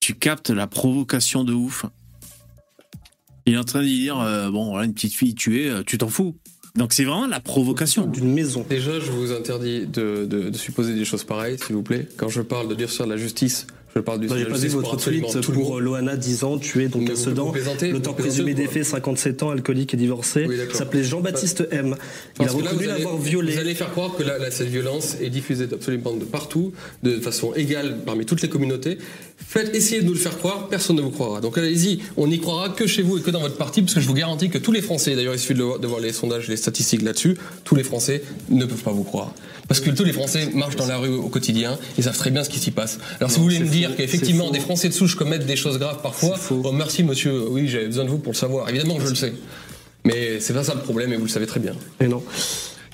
Tu 0.00 0.14
captes 0.14 0.50
la 0.50 0.66
provocation 0.66 1.44
de 1.44 1.54
ouf. 1.54 1.86
Il 3.46 3.54
est 3.54 3.58
en 3.58 3.64
train 3.64 3.80
de 3.80 3.86
dire, 3.86 4.18
euh, 4.20 4.50
bon, 4.50 4.70
voilà, 4.70 4.84
une 4.84 4.92
petite 4.94 5.14
fille 5.14 5.34
tuée, 5.34 5.70
euh, 5.70 5.82
tu 5.86 5.96
t'en 5.96 6.08
fous. 6.08 6.36
Donc 6.76 6.92
c'est 6.92 7.04
vraiment 7.04 7.28
la 7.28 7.38
provocation. 7.40 8.06
d'une 8.06 8.32
maison. 8.32 8.66
Déjà, 8.68 8.98
je 8.98 9.12
vous 9.12 9.30
interdis 9.32 9.86
de, 9.86 10.24
de- 10.28 10.50
de 10.50 10.56
supposer 10.56 10.94
des 10.94 11.04
choses 11.04 11.22
pareilles, 11.22 11.56
s'il 11.64 11.76
vous 11.76 11.84
plaît. 11.84 12.08
Quand 12.16 12.28
je 12.28 12.40
parle 12.42 12.66
de 12.68 12.74
durcir 12.74 13.06
la 13.06 13.16
justice, 13.16 13.66
je 13.94 14.00
parle 14.00 14.20
du 14.20 14.26
Bah, 14.26 14.34
J'ai 14.38 14.44
pas 14.46 14.56
vu 14.58 14.68
votre 14.68 14.96
tweet 14.96 15.40
pour 15.52 15.80
Loana, 15.80 16.16
10 16.16 16.44
ans, 16.44 16.58
tué 16.58 16.88
donc 16.88 17.08
à 17.10 17.16
Sedan. 17.16 17.52
L'auteur 17.92 18.16
présumé 18.16 18.54
des 18.54 18.66
faits, 18.66 18.84
57 18.84 19.42
ans, 19.42 19.50
alcoolique 19.50 19.94
et 19.94 19.96
divorcé. 19.96 20.46
Oui, 20.48 20.56
s'appelait 20.72 21.04
Jean-Baptiste 21.04 21.68
M. 21.70 21.94
Il 22.38 22.42
a 22.42 22.46
Parce 22.46 22.52
reconnu 22.52 22.74
vous 22.74 22.78
allez- 22.78 22.86
l'avoir 23.02 23.18
violé. 23.18 23.52
Vous 23.52 23.58
allez 23.60 23.74
faire 23.74 23.90
croire 23.90 24.14
que 24.16 24.22
là, 24.22 24.38
là, 24.38 24.50
cette 24.50 24.68
violence 24.68 25.16
est 25.20 25.30
diffusée 25.30 25.66
absolument 25.72 26.12
de 26.12 26.24
partout, 26.24 26.72
de 27.02 27.18
façon 27.20 27.54
égale 27.54 27.98
parmi 28.04 28.24
toutes 28.26 28.42
les 28.42 28.48
communautés. 28.48 28.98
Faites, 29.36 29.74
essayez 29.74 30.00
de 30.00 30.06
nous 30.06 30.12
le 30.14 30.18
faire 30.18 30.38
croire, 30.38 30.68
personne 30.68 30.96
ne 30.96 31.02
vous 31.02 31.10
croira. 31.10 31.40
Donc 31.40 31.58
allez-y, 31.58 32.00
on 32.16 32.26
n'y 32.28 32.38
croira 32.40 32.68
que 32.70 32.86
chez 32.86 33.02
vous 33.02 33.18
et 33.18 33.20
que 33.20 33.30
dans 33.30 33.40
votre 33.40 33.56
parti, 33.56 33.82
parce 33.82 33.94
que 33.94 34.00
je 34.00 34.06
vous 34.06 34.14
garantis 34.14 34.48
que 34.48 34.58
tous 34.58 34.72
les 34.72 34.82
Français, 34.82 35.14
d'ailleurs 35.16 35.34
il 35.34 35.38
suffit 35.40 35.54
de, 35.54 35.62
voir- 35.62 36.00
les 36.00 36.12
sondages, 36.12 36.48
les 36.48 36.56
statistiques 36.56 37.02
là-dessus, 37.02 37.36
tous 37.64 37.74
les 37.74 37.82
Français 37.84 38.22
ne 38.50 38.64
peuvent 38.64 38.82
pas 38.82 38.92
vous 38.92 39.04
croire. 39.04 39.32
Parce 39.68 39.80
que 39.80 39.90
tous 39.90 40.04
les 40.04 40.12
Français 40.12 40.50
marchent 40.54 40.76
dans 40.76 40.86
la 40.86 40.98
rue 40.98 41.08
au 41.14 41.28
quotidien, 41.28 41.78
ils 41.96 42.04
savent 42.04 42.16
très 42.18 42.30
bien 42.30 42.44
ce 42.44 42.50
qui 42.50 42.58
s'y 42.58 42.70
passe. 42.70 42.98
Alors 43.18 43.30
si 43.30 43.38
vous 43.38 43.44
voulez 43.44 43.60
me 43.60 43.66
dire 43.68 43.83
qu'effectivement 43.96 44.46
c'est 44.46 44.52
des. 44.52 44.60
Français 44.60 44.88
de 44.88 44.94
souche 44.94 45.14
commettent 45.14 45.46
des 45.46 45.56
choses 45.56 45.78
graves 45.78 46.00
parfois, 46.02 46.36
oh, 46.50 46.72
merci 46.72 47.02
monsieur, 47.02 47.48
oui 47.48 47.68
j'avais 47.68 47.86
besoin 47.86 48.04
de 48.04 48.10
vous 48.10 48.18
pour 48.18 48.32
le 48.32 48.36
savoir. 48.38 48.68
Évidemment 48.68 48.96
que 48.96 49.04
je 49.04 49.10
le 49.10 49.14
sais. 49.14 49.32
Mais 50.04 50.40
c'est 50.40 50.52
pas 50.52 50.64
ça 50.64 50.74
le 50.74 50.80
problème 50.80 51.12
et 51.12 51.16
vous 51.16 51.24
le 51.24 51.30
savez 51.30 51.46
très 51.46 51.60
bien. 51.60 51.74
Mais 52.00 52.08
non. 52.08 52.22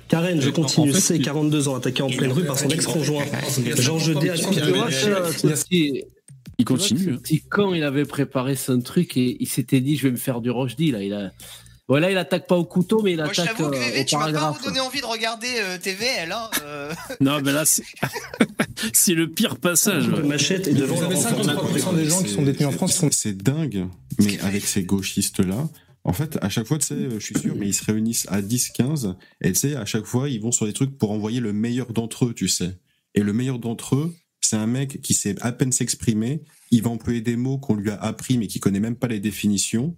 Karen, 0.09 0.41
je 0.41 0.51
continue. 0.51 0.91
en 0.91 0.95
fait, 0.95 1.01
C, 1.01 1.19
42 1.21 1.69
ans, 1.69 1.77
attaqué 1.77 2.03
en 2.03 2.09
pleine 2.09 2.33
rue 2.33 2.45
par 2.45 2.59
son 2.59 2.69
ex-conjoint. 2.69 3.25
Georges 3.77 4.15
D. 4.19 4.33
Il 6.59 6.65
continue. 6.65 7.19
con, 7.49 7.75
il 7.75 7.85
avait 7.85 8.05
préparé 8.05 8.55
son 8.55 8.81
truc 8.81 9.17
et 9.17 9.37
il 9.41 9.49
s'était 9.49 9.81
dit, 9.81 9.97
je 9.97 10.03
vais 10.05 10.11
me 10.11 10.17
faire 10.17 10.41
du 10.41 10.51
Rochdi 10.51 10.91
là. 10.91 11.03
Il 11.03 11.15
a. 11.15 11.31
Voilà, 11.91 12.09
il 12.09 12.17
attaque 12.19 12.47
pas 12.47 12.57
au 12.57 12.65
couteau, 12.65 13.03
mais 13.03 13.15
il 13.15 13.17
Moi, 13.17 13.33
je 13.33 13.41
attaque 13.41 13.57
que 13.57 13.63
euh, 13.65 13.69
Vévé, 13.69 14.03
au 14.03 14.05
tu 14.05 14.17
m'as 14.17 14.31
pas 14.31 14.57
donné 14.63 14.79
envie 14.79 15.01
de 15.01 15.07
regarder 15.07 15.49
euh, 15.59 15.77
TVL. 15.77 16.31
Hein, 16.31 16.49
euh. 16.63 16.95
Non, 17.21 17.41
mais 17.43 17.51
là, 17.51 17.65
c'est, 17.65 17.83
le 19.15 19.29
pire 19.29 19.57
passage. 19.57 20.07
De 20.07 20.23
machette 20.23 20.69
et 20.69 20.73
devant 20.73 20.95
Vous 20.95 21.01
leur 21.01 21.11
avez 21.11 21.17
enfant. 21.17 21.91
53% 21.93 21.97
des 21.97 22.05
gens 22.05 22.23
qui 22.23 22.29
sont 22.29 22.43
détenus 22.43 22.69
en 22.69 22.71
France 22.71 22.95
sont. 22.95 23.09
C'est 23.11 23.37
dingue, 23.37 23.89
mais 24.21 24.39
avec 24.39 24.67
ces 24.67 24.85
gauchistes-là, 24.85 25.69
en 26.05 26.13
fait, 26.13 26.39
à 26.41 26.49
chaque 26.49 26.69
fois, 26.69 26.79
tu 26.79 26.87
sais, 26.87 27.11
je 27.11 27.19
suis 27.19 27.37
sûr, 27.37 27.57
mais 27.57 27.67
ils 27.67 27.75
se 27.75 27.85
réunissent 27.85 28.27
à 28.29 28.41
10, 28.41 28.69
15, 28.71 29.17
et 29.41 29.51
tu 29.51 29.59
sais, 29.59 29.75
à 29.75 29.85
chaque 29.85 30.05
fois, 30.05 30.29
ils 30.29 30.41
vont 30.41 30.53
sur 30.53 30.67
des 30.67 30.73
trucs 30.73 30.97
pour 30.97 31.11
envoyer 31.11 31.41
le 31.41 31.53
meilleur 31.53 31.93
d'entre 31.93 32.27
eux, 32.27 32.35
tu 32.35 32.47
sais. 32.47 32.79
Et 33.17 33.25
le 33.25 33.33
meilleur 33.33 33.59
d'entre 33.59 33.97
eux, 33.97 34.15
c'est 34.41 34.55
un 34.55 34.69
mec 34.69 35.01
qui 35.03 35.13
sait 35.13 35.35
à 35.41 35.51
peine 35.51 35.73
s'exprimer, 35.73 36.45
il 36.71 36.85
va 36.85 36.91
employer 36.91 37.21
des 37.21 37.35
mots 37.35 37.59
qu'on 37.59 37.75
lui 37.75 37.91
a 37.91 37.97
appris, 37.97 38.39
mais 38.39 38.47
qui 38.47 38.61
connaît 38.61 38.79
même 38.79 38.95
pas 38.95 39.09
les 39.09 39.19
définitions, 39.19 39.97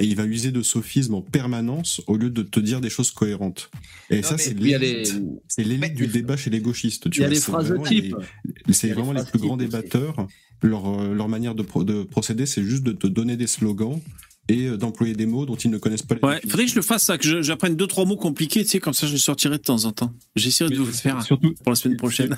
et 0.00 0.04
il 0.06 0.16
va 0.16 0.24
user 0.24 0.50
de 0.50 0.62
sophisme 0.62 1.14
en 1.14 1.20
permanence 1.22 2.00
au 2.06 2.16
lieu 2.16 2.30
de 2.30 2.42
te 2.42 2.58
dire 2.60 2.80
des 2.80 2.90
choses 2.90 3.10
cohérentes. 3.12 3.70
Et 4.10 4.22
ça, 4.22 4.36
c'est 4.38 4.54
l'élite. 4.58 5.14
C'est 5.48 5.64
l'élite 5.64 5.94
du 5.94 6.06
débat 6.06 6.36
chez 6.36 6.50
les 6.50 6.60
gauchistes. 6.60 7.10
Tu 7.10 7.18
il 7.18 7.22
y 7.22 7.24
a 7.24 7.28
vois, 7.28 7.34
les 7.34 7.40
c'est 7.40 7.50
phrases 7.50 7.72
les- 7.90 8.12
C'est 8.72 8.86
les 8.88 8.92
vraiment 8.92 9.12
les 9.12 9.24
plus 9.24 9.38
grands 9.38 9.56
débatteurs. 9.56 10.26
Leur, 10.62 10.86
euh, 10.88 11.14
leur 11.14 11.28
manière 11.28 11.54
de, 11.54 11.62
pro- 11.62 11.84
de 11.84 12.02
procéder, 12.04 12.46
c'est 12.46 12.62
juste 12.64 12.82
de 12.84 12.92
te 12.92 13.06
donner 13.06 13.36
des 13.36 13.46
slogans 13.46 14.00
et 14.48 14.66
euh, 14.66 14.76
d'employer 14.78 15.12
des 15.14 15.26
mots 15.26 15.44
dont 15.44 15.56
ils 15.56 15.70
ne 15.70 15.76
connaissent 15.78 16.02
pas 16.02 16.14
les 16.14 16.26
Ouais, 16.26 16.40
faudrait 16.42 16.64
que 16.64 16.70
je 16.70 16.76
le 16.76 16.82
fasse 16.82 17.02
ça, 17.04 17.18
que 17.18 17.42
j'apprenne 17.42 17.76
deux 17.76 17.86
trois 17.86 18.06
mots 18.06 18.16
compliqués, 18.16 18.62
tu 18.64 18.70
sais, 18.70 18.80
comme 18.80 18.94
ça 18.94 19.06
je 19.06 19.12
le 19.12 19.18
sortirai 19.18 19.58
de 19.58 19.62
temps 19.62 19.84
en 19.84 19.92
temps. 19.92 20.14
J'essaierai 20.36 20.70
de 20.70 20.76
vous 20.76 20.86
le 20.86 20.92
faire 20.92 21.22
surtout- 21.22 21.52
pour 21.62 21.70
la 21.70 21.76
semaine 21.76 21.96
prochaine. 21.98 22.36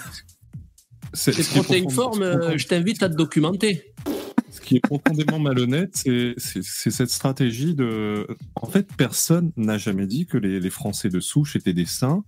C'est- 1.13 1.33
profond- 1.51 1.89
forme, 1.91 2.23
euh, 2.23 2.59
je 2.59 2.67
t'invite 2.67 3.03
à 3.03 3.09
te 3.09 3.15
documenter. 3.15 3.95
Ce 4.57 4.61
qui 4.61 4.77
est 4.77 4.81
profondément 4.81 5.39
malhonnête, 5.39 5.91
c'est- 5.95 6.35
cette 6.65 7.11
stratégie 7.11 7.75
de. 7.75 8.27
En 8.55 8.67
fait, 8.67 8.89
personne 8.97 9.53
n'a 9.57 9.77
jamais 9.79 10.07
dit 10.07 10.27
que 10.27 10.39
les, 10.39 10.59
les 10.61 10.71
Français 10.71 11.09
de 11.11 11.21
souche 11.21 11.57
étaient 11.57 11.73
des 11.75 11.87
saints. 11.87 12.25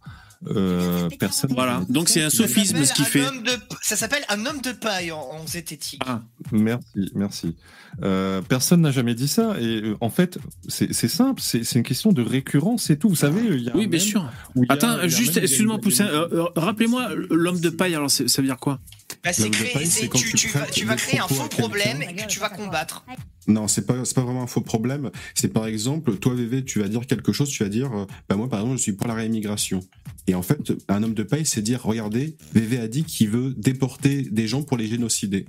Euh, 0.46 1.08
personne. 1.18 1.50
Voilà. 1.52 1.82
Donc 1.88 2.08
c'est 2.08 2.22
un 2.22 2.30
sophisme 2.30 2.84
ce 2.84 2.92
qu'il 2.94 3.06
fait. 3.06 3.18
de- 3.18 3.50
Ça 3.82 3.96
s'appelle 3.96 4.22
un 4.28 4.46
homme 4.46 4.60
de 4.60 4.70
paille 4.70 5.10
en, 5.10 5.18
en 5.18 5.44
zététique. 5.48 6.00
Ah. 6.06 6.22
Merci, 6.52 7.10
merci. 7.16 7.56
Euh, 8.04 8.40
personne 8.42 8.82
n'a 8.82 8.92
jamais 8.92 9.16
dit 9.16 9.26
ça. 9.26 9.56
Et 9.60 9.82
euh, 9.82 9.96
en 10.00 10.10
fait, 10.10 10.38
c'est 10.68 10.92
simple. 11.08 11.40
C'est 11.42 11.72
une 11.74 11.82
question 11.82 12.12
de 12.12 12.22
récurrence, 12.22 12.84
c'est 12.84 12.98
tout. 12.98 13.08
Vous 13.08 13.16
savez, 13.16 13.40
il 13.50 13.62
y 13.64 13.70
a. 13.70 13.76
Oui, 13.76 13.88
bien 13.88 13.98
sûr. 13.98 14.30
Attends, 14.68 14.90
a 14.90 15.08
juste, 15.08 15.36
excuse-moi, 15.38 15.78
Poussin, 15.80 16.08
rappelez-moi, 16.54 17.08
l'homme 17.30 17.58
de 17.58 17.70
paille, 17.70 17.96
alors 17.96 18.10
ça 18.10 18.22
veut 18.36 18.46
dire 18.46 18.58
quoi? 18.58 18.78
Bah, 19.24 19.32
c'est 19.32 19.50
créer- 19.50 19.72
paille, 19.72 19.86
c'est- 19.86 20.09
tu, 20.09 20.30
tu 20.30 20.36
tu 20.36 20.48
vas, 20.48 20.66
tu 20.66 20.84
créer 20.86 21.18
un 21.18 21.26
faux 21.28 21.42
à 21.42 21.48
quelqu'un. 21.48 21.56
problème 21.62 21.98
que 22.16 22.26
tu 22.26 22.38
vas 22.38 22.48
combattre. 22.50 23.04
Non, 23.46 23.66
c'est 23.66 23.86
pas 23.86 24.04
c'est 24.04 24.14
pas 24.14 24.22
vraiment 24.22 24.42
un 24.42 24.46
faux 24.46 24.61
problème. 24.61 25.11
C'est 25.34 25.48
par 25.52 25.66
exemple, 25.66 26.16
toi 26.18 26.34
VV, 26.34 26.64
tu 26.64 26.80
vas 26.80 26.88
dire 26.88 27.06
quelque 27.06 27.32
chose, 27.32 27.48
tu 27.48 27.62
vas 27.62 27.68
dire, 27.70 27.90
euh, 27.96 28.04
bah 28.28 28.36
moi 28.36 28.48
par 28.48 28.61
exemple, 28.61 28.76
je 28.76 28.82
suis 28.82 28.92
pour 28.92 29.09
la 29.09 29.14
réimmigration. 29.14 29.80
Et 30.26 30.35
en 30.35 30.43
fait, 30.43 30.72
un 30.89 31.02
homme 31.02 31.14
de 31.14 31.22
paille, 31.22 31.47
c'est 31.47 31.62
dire, 31.62 31.82
regardez, 31.82 32.36
VV 32.55 32.78
a 32.80 32.89
dit 32.89 33.05
qu'il 33.05 33.30
veut 33.30 33.55
déporter 33.56 34.22
des 34.22 34.47
gens 34.47 34.62
pour 34.62 34.76
les 34.76 34.86
génocider. 34.86 35.47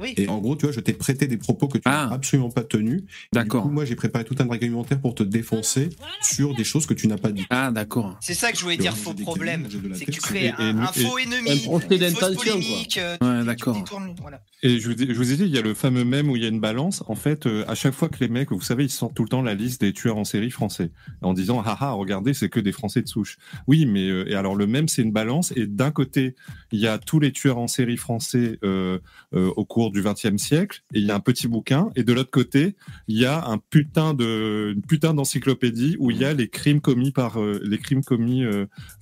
Oui. 0.00 0.14
Et 0.16 0.28
en 0.28 0.38
gros, 0.38 0.56
tu 0.56 0.66
vois, 0.66 0.72
je 0.72 0.80
t'ai 0.80 0.92
prêté 0.92 1.26
des 1.26 1.36
propos 1.36 1.68
que 1.68 1.78
tu 1.78 1.88
n'as 1.88 2.10
absolument 2.12 2.50
pas 2.50 2.62
tenus. 2.62 3.02
D'accord. 3.32 3.66
Moi, 3.66 3.84
j'ai 3.84 3.94
préparé 3.96 4.24
tout 4.24 4.34
un 4.38 4.48
argumentaire 4.50 5.00
pour 5.00 5.14
te 5.14 5.22
défoncer 5.22 5.90
sur 6.22 6.54
des 6.54 6.64
choses 6.64 6.86
que 6.86 6.94
tu 6.94 7.06
n'as 7.08 7.18
pas 7.18 7.30
dit. 7.32 7.46
Ah, 7.50 7.70
d'accord. 7.70 8.16
C'est 8.20 8.34
ça 8.34 8.50
que 8.52 8.58
je 8.58 8.62
voulais 8.62 8.76
dire 8.76 8.96
faux 8.96 9.14
problème. 9.14 9.66
C'est 9.94 10.04
que 10.06 10.10
tu 10.10 10.20
crées 10.20 10.52
un, 10.58 10.78
un 10.78 10.86
faux 10.86 11.18
ennemi, 11.18 11.64
une 11.64 12.10
fausse 12.10 12.34
polémique. 12.36 12.98
euh, 12.98 13.16
Ouais, 13.20 13.44
d'accord. 13.44 13.76
voilà. 14.20 14.40
Et 14.66 14.80
je 14.80 14.90
vous, 14.90 15.02
ai, 15.02 15.08
je 15.08 15.12
vous 15.12 15.30
ai 15.30 15.36
dit, 15.36 15.42
il 15.42 15.54
y 15.54 15.58
a 15.58 15.60
le 15.60 15.74
fameux 15.74 16.04
mème 16.04 16.30
où 16.30 16.36
il 16.36 16.42
y 16.42 16.46
a 16.46 16.48
une 16.48 16.58
balance. 16.58 17.04
En 17.06 17.14
fait, 17.14 17.46
euh, 17.46 17.66
à 17.68 17.74
chaque 17.74 17.92
fois 17.92 18.08
que 18.08 18.16
les 18.20 18.28
mecs, 18.28 18.50
vous 18.50 18.62
savez, 18.62 18.84
ils 18.84 18.90
sortent 18.90 19.14
tout 19.14 19.22
le 19.22 19.28
temps 19.28 19.42
la 19.42 19.52
liste 19.52 19.82
des 19.82 19.92
tueurs 19.92 20.16
en 20.16 20.24
série 20.24 20.50
français, 20.50 20.90
en 21.20 21.34
disant, 21.34 21.60
haha, 21.60 21.90
regardez, 21.90 22.32
c'est 22.32 22.48
que 22.48 22.60
des 22.60 22.72
Français 22.72 23.02
de 23.02 23.06
souche. 23.06 23.36
Oui, 23.66 23.84
mais 23.84 24.08
euh, 24.08 24.26
et 24.26 24.34
alors 24.34 24.56
le 24.56 24.66
mème, 24.66 24.88
c'est 24.88 25.02
une 25.02 25.12
balance. 25.12 25.52
Et 25.54 25.66
d'un 25.66 25.90
côté, 25.90 26.34
il 26.72 26.80
y 26.80 26.86
a 26.86 26.96
tous 26.96 27.20
les 27.20 27.30
tueurs 27.30 27.58
en 27.58 27.66
série 27.66 27.98
français 27.98 28.58
euh, 28.64 29.00
euh, 29.34 29.52
au 29.54 29.66
cours 29.66 29.90
du 29.90 30.02
XXe 30.02 30.38
siècle, 30.38 30.82
et 30.94 31.00
il 31.00 31.04
y 31.04 31.10
a 31.10 31.14
un 31.14 31.20
petit 31.20 31.46
bouquin, 31.46 31.90
et 31.94 32.02
de 32.02 32.14
l'autre 32.14 32.30
côté, 32.30 32.74
il 33.06 33.18
y 33.18 33.26
a 33.26 33.44
un 33.46 33.58
putain 33.58 34.14
de, 34.14 34.72
une 34.74 34.82
putain 34.82 35.12
d'encyclopédie 35.12 35.96
où 35.98 36.10
il 36.10 36.16
y 36.16 36.24
a 36.24 36.32
les 36.32 36.48
crimes 36.48 36.80
commis 36.80 37.10
par, 37.10 37.38
euh, 37.38 37.60
les 37.62 37.76
crimes 37.76 38.02
commis 38.02 38.42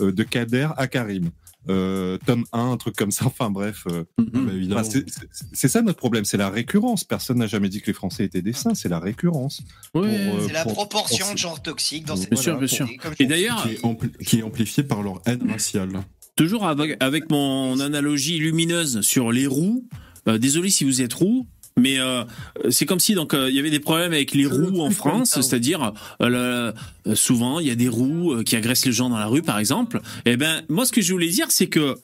de 0.01 0.23
Kader 0.25 0.71
à 0.77 0.89
Karim. 0.89 1.31
Euh, 1.69 2.19
tome 2.27 2.45
1, 2.53 2.73
un 2.73 2.77
truc 2.77 2.97
comme 2.97 3.11
ça, 3.13 3.25
enfin 3.27 3.51
bref. 3.51 3.85
euh, 3.89 4.05
Bah, 4.19 4.53
évidemment. 4.53 4.81
enfin, 4.81 4.91
c'est- 4.91 5.05
c'est 5.09 5.29
c'est 5.53 5.69
ça 5.69 5.81
notre 5.83 5.99
problème, 5.99 6.25
c'est 6.25 6.37
la 6.37 6.51
récurrence. 6.51 7.05
Personne 7.05 7.39
n'a 7.39 7.47
jamais 7.47 7.69
dit 7.69 7.81
que 7.81 7.87
les 7.87 7.93
Français 7.93 8.25
étaient 8.25 8.43
des 8.43 8.53
saints, 8.53 8.75
c'est 8.75 8.89
la 8.89 8.99
récurrence. 8.99 9.63
Pour, 9.93 10.03
euh, 10.05 10.47
C'est 10.47 10.53
la 10.53 10.65
pour- 10.65 10.73
proportion 10.73 11.25
pour- 11.27 11.35
de 11.35 11.39
genre 11.39 11.63
toxique 11.63 12.05
dans 12.07 12.17
cette 12.17 12.31
Bien 12.31 12.41
sûr, 12.43 12.59
bien 12.59 12.67
sûr. 12.67 12.89
Comme 13.01 13.15
Et 13.21 13.27
d'ailleurs, 13.27 13.63
qui 13.63 13.75
est, 13.75 13.83
ampli- 13.85 14.17
qui 14.25 14.39
est 14.39 14.43
amplifié 14.43 14.83
par 14.83 15.03
leur 15.03 15.21
haine 15.27 15.49
raciale. 15.51 15.91
toujours 16.37 16.67
avec, 16.67 16.97
avec 17.01 17.31
mon 17.31 17.79
analogie 17.79 18.39
lumineuse 18.39 19.01
sur 19.03 19.31
les 19.33 19.47
roues, 19.47 19.87
euh, 20.29 20.39
désolé 20.39 20.71
si 20.71 20.85
vous 20.85 21.01
êtes 21.03 21.13
roux, 21.13 21.47
mais 21.79 21.99
euh, 21.99 22.25
c'est 22.71 22.87
comme 22.87 23.01
si 23.01 23.15
donc 23.15 23.35
euh, 23.35 23.49
il 23.49 23.57
y 23.57 23.59
avait 23.59 23.71
des 23.71 23.81
problèmes 23.81 24.13
avec 24.13 24.35
les 24.35 24.47
roues 24.47 24.81
en 24.81 24.91
France, 24.91 25.41
c'est-à-dire 25.41 25.93
euh, 26.21 26.73
souvent 27.15 27.61
il 27.61 27.67
y 27.67 27.71
a 27.71 27.75
des 27.75 27.89
roues 27.89 28.33
euh, 28.33 28.43
qui 28.43 28.57
agressent 28.57 28.85
les 28.85 28.93
gens 28.93 29.09
dans 29.09 29.19
la 29.19 29.27
rue 29.27 29.43
par 29.43 29.59
exemple. 29.59 30.01
Et 30.25 30.37
ben 30.37 30.63
moi 30.69 30.85
ce 30.85 30.93
que 30.93 31.01
je 31.01 31.13
voulais 31.13 31.29
dire 31.29 31.47
c'est 31.51 31.69
que 31.69 31.97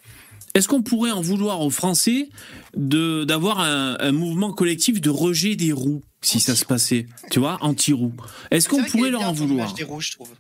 est-ce 0.55 0.67
qu'on 0.69 0.83
pourrait 0.83 1.11
en 1.11 1.21
vouloir 1.21 1.61
aux 1.61 1.71
Français 1.71 2.31
de 2.77 3.25
d'avoir 3.25 3.61
un, 3.61 3.97
un 4.01 4.13
mouvement 4.13 4.53
collectif 4.53 5.01
de 5.01 5.11
rejet 5.11 5.57
des 5.57 5.73
roues 5.73 6.03
si 6.21 6.41
ça 6.41 6.57
se 6.57 6.65
passait, 6.65 7.07
tu 7.31 7.39
vois, 7.39 7.59
anti-roues? 7.61 8.15
Est-ce 8.51 8.69
qu'on 8.69 8.83
pourrait 8.83 9.11
leur 9.11 9.23
en 9.23 9.33
vouloir? 9.33 9.73
des 9.75 9.85
rouges, 9.85 10.09
je 10.09 10.13
trouve. 10.17 10.31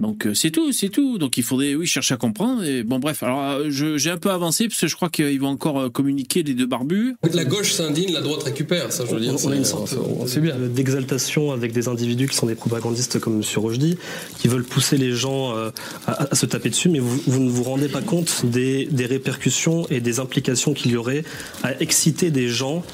Donc 0.00 0.26
euh, 0.26 0.34
c'est 0.34 0.50
tout, 0.50 0.72
c'est 0.72 0.88
tout. 0.90 1.18
Donc 1.18 1.36
il 1.38 1.42
faudrait, 1.42 1.74
oui, 1.74 1.86
chercher 1.86 2.14
à 2.14 2.16
comprendre. 2.16 2.62
Et 2.64 2.82
bon, 2.84 2.98
bref. 2.98 3.22
Alors 3.22 3.42
euh, 3.42 3.64
je- 3.68 3.96
j'ai 3.98 4.10
un 4.10 4.16
peu 4.16 4.30
avancé 4.30 4.68
parce 4.68 4.80
que 4.80 4.86
je 4.86 4.94
crois 4.96 5.08
qu'ils 5.10 5.40
vont 5.40 5.48
encore 5.48 5.80
euh, 5.80 5.88
communiquer 5.90 6.42
les 6.42 6.54
deux 6.54 6.66
barbus. 6.66 7.16
La 7.32 7.44
gauche 7.44 7.72
s'indigne, 7.72 8.12
la 8.12 8.20
droite 8.20 8.42
récupère. 8.44 8.92
Ça, 8.92 9.04
je 9.08 9.14
veux 9.14 9.20
dire, 9.20 9.34
On 9.44 9.50
a 9.50 9.56
une 9.56 9.64
c'est- 9.64 9.70
sorte 9.70 9.94
d'exaltation 10.72 11.52
avec 11.52 11.72
des 11.72 11.88
individus 11.88 12.28
qui 12.28 12.36
sont 12.36 12.46
des 12.46 12.54
propagandistes 12.54 13.18
comme 13.18 13.36
M. 13.36 13.42
Rochdy, 13.56 13.96
qui 14.38 14.48
veulent 14.48 14.64
pousser 14.64 14.96
les 14.98 15.12
gens 15.12 15.56
euh, 15.56 15.70
à, 16.06 16.28
à 16.30 16.34
se 16.34 16.46
taper 16.46 16.70
dessus, 16.70 16.88
mais 16.88 16.98
vous, 17.00 17.20
vous 17.26 17.40
ne 17.40 17.50
vous 17.50 17.62
rendez 17.64 17.88
pas 17.88 18.02
compte 18.02 18.44
des, 18.46 18.86
des 18.86 19.06
répercussions 19.06 19.86
et 19.90 20.00
des 20.00 20.20
implications 20.20 20.74
qu'il 20.74 20.92
y 20.92 20.96
aurait 20.96 21.24
à 21.62 21.78
exciter 21.80 22.30
des 22.30 22.48
gens. 22.48 22.84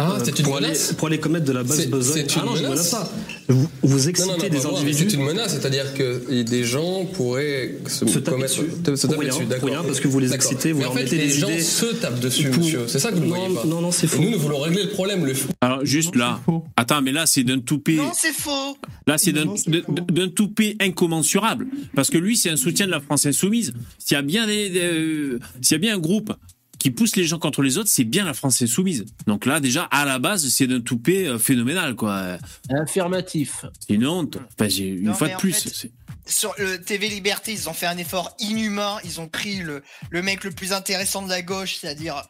Ah, 0.00 0.12
euh, 0.16 0.22
c'est 0.24 0.38
une 0.38 0.44
pour, 0.44 0.56
aller, 0.58 0.66
menace 0.68 0.92
pour 0.96 1.08
aller 1.08 1.18
commettre 1.18 1.44
de 1.44 1.52
la 1.52 1.64
basse 1.64 1.86
besogne. 1.88 2.24
c'est 2.28 2.34
une 2.36 2.42
Ah 2.42 2.46
non, 2.46 2.54
je 2.54 2.62
ne 2.62 2.68
menace 2.68 2.92
menace 2.92 3.02
pas. 3.02 3.12
Vous, 3.48 3.68
vous 3.82 4.08
excitez 4.08 4.28
Non, 4.30 4.36
non, 4.36 4.42
non, 4.44 4.48
des 4.48 4.66
individus. 4.66 5.10
C'est 5.10 5.16
une 5.16 5.24
menace, 5.24 5.52
c'est-à-dire 5.58 5.92
que 5.94 6.42
des 6.42 6.62
gens 6.64 7.04
pourraient 7.06 7.74
se, 7.88 8.06
Se 8.06 8.18
taper 8.20 8.30
commettre- 8.36 8.62
dessus. 8.62 8.70
se 8.70 9.06
Pour 9.06 9.16
taper 9.16 9.30
rien, 9.30 9.38
dessus, 9.44 9.58
pour 9.58 9.68
rien, 9.70 9.82
parce 9.82 9.98
que 9.98 10.06
vous 10.06 10.20
les 10.20 10.32
excitez, 10.34 10.70
vous 10.70 10.78
Mais 10.78 10.84
leur 10.84 10.92
en 10.92 10.94
fait, 10.94 11.02
mettez 11.02 11.16
les 11.16 11.24
des 11.26 11.30
gens 11.32 11.48
idées. 11.48 11.60
se 11.62 11.86
tapent 11.86 12.20
dessus, 12.20 12.50
Pour- 12.50 12.62
monsieur. 12.62 12.86
C'est 12.86 13.00
ça 13.00 13.10
que 13.10 13.16
vous 13.16 13.22
ne 13.24 13.26
Non, 13.28 13.34
voyez 13.36 13.54
pas. 13.56 13.64
non, 13.64 13.80
non, 13.80 13.90
c'est 13.90 14.06
Et 14.06 14.08
faux. 14.08 14.22
nous, 14.22 14.30
nous 14.30 14.38
voulons 14.38 14.60
régler 14.60 14.84
le 14.84 14.90
problème. 14.90 15.24
Le 15.26 15.32
Alors 15.62 15.84
juste 15.84 16.14
là. 16.14 16.40
Attends, 16.76 17.02
mais 17.02 17.10
là 17.10 17.26
c'est 17.26 17.42
d'un 17.42 17.58
toupet. 17.58 17.94
Non, 17.96 18.12
c'est 18.14 18.32
faux. 18.32 18.76
Là 19.08 19.18
c'est 19.18 19.32
d'un 19.32 20.28
toupet 20.28 20.76
incommensurable 20.80 21.66
parce 21.96 22.08
que 22.10 22.18
lui 22.18 22.36
c'est 22.36 22.50
un 22.50 22.56
soutien 22.56 22.86
de 22.86 22.92
la 22.92 23.00
France 23.00 23.26
insoumise. 23.26 23.72
S'il 23.98 24.14
y 24.14 24.18
a 24.18 24.22
bien 24.22 24.46
euh, 24.48 25.38
s'il 25.60 25.74
y 25.74 25.76
a 25.76 25.78
bien 25.78 25.96
un 25.96 25.98
groupe 25.98 26.32
qui 26.78 26.90
pousse 26.90 27.16
les 27.16 27.24
gens 27.24 27.38
contre 27.38 27.62
les 27.62 27.76
autres, 27.78 27.90
c'est 27.90 28.04
bien 28.04 28.24
la 28.24 28.34
France 28.34 28.62
insoumise. 28.62 29.04
Donc 29.26 29.46
là 29.46 29.60
déjà 29.60 29.84
à 29.84 30.04
la 30.04 30.18
base 30.18 30.48
c'est 30.48 30.66
d'un 30.66 30.80
toupet 30.80 31.26
euh, 31.26 31.38
phénoménal 31.38 31.94
quoi. 31.96 32.38
Affirmatif. 32.70 33.64
C'est 33.80 33.94
une 33.94 34.06
honte. 34.06 34.38
Enfin, 34.58 34.68
une 34.68 35.02
Non, 35.04 35.14
fois 35.14 35.28
de 35.28 35.34
en 35.34 35.38
plus. 35.38 35.52
fait, 35.62 35.90
Sur 36.26 36.54
le 36.58 36.78
TV 36.82 37.08
Liberté, 37.08 37.52
ils 37.52 37.68
ont 37.68 37.72
fait 37.72 37.86
un 37.86 37.98
effort 37.98 38.34
inhumain. 38.38 38.98
Ils 39.04 39.20
ont 39.20 39.28
pris 39.28 39.56
le, 39.58 39.82
le 40.10 40.22
mec 40.22 40.44
le 40.44 40.50
plus 40.50 40.72
intéressant 40.72 41.22
de 41.22 41.28
la 41.30 41.42
gauche, 41.42 41.76
c'est-à-dire 41.80 42.22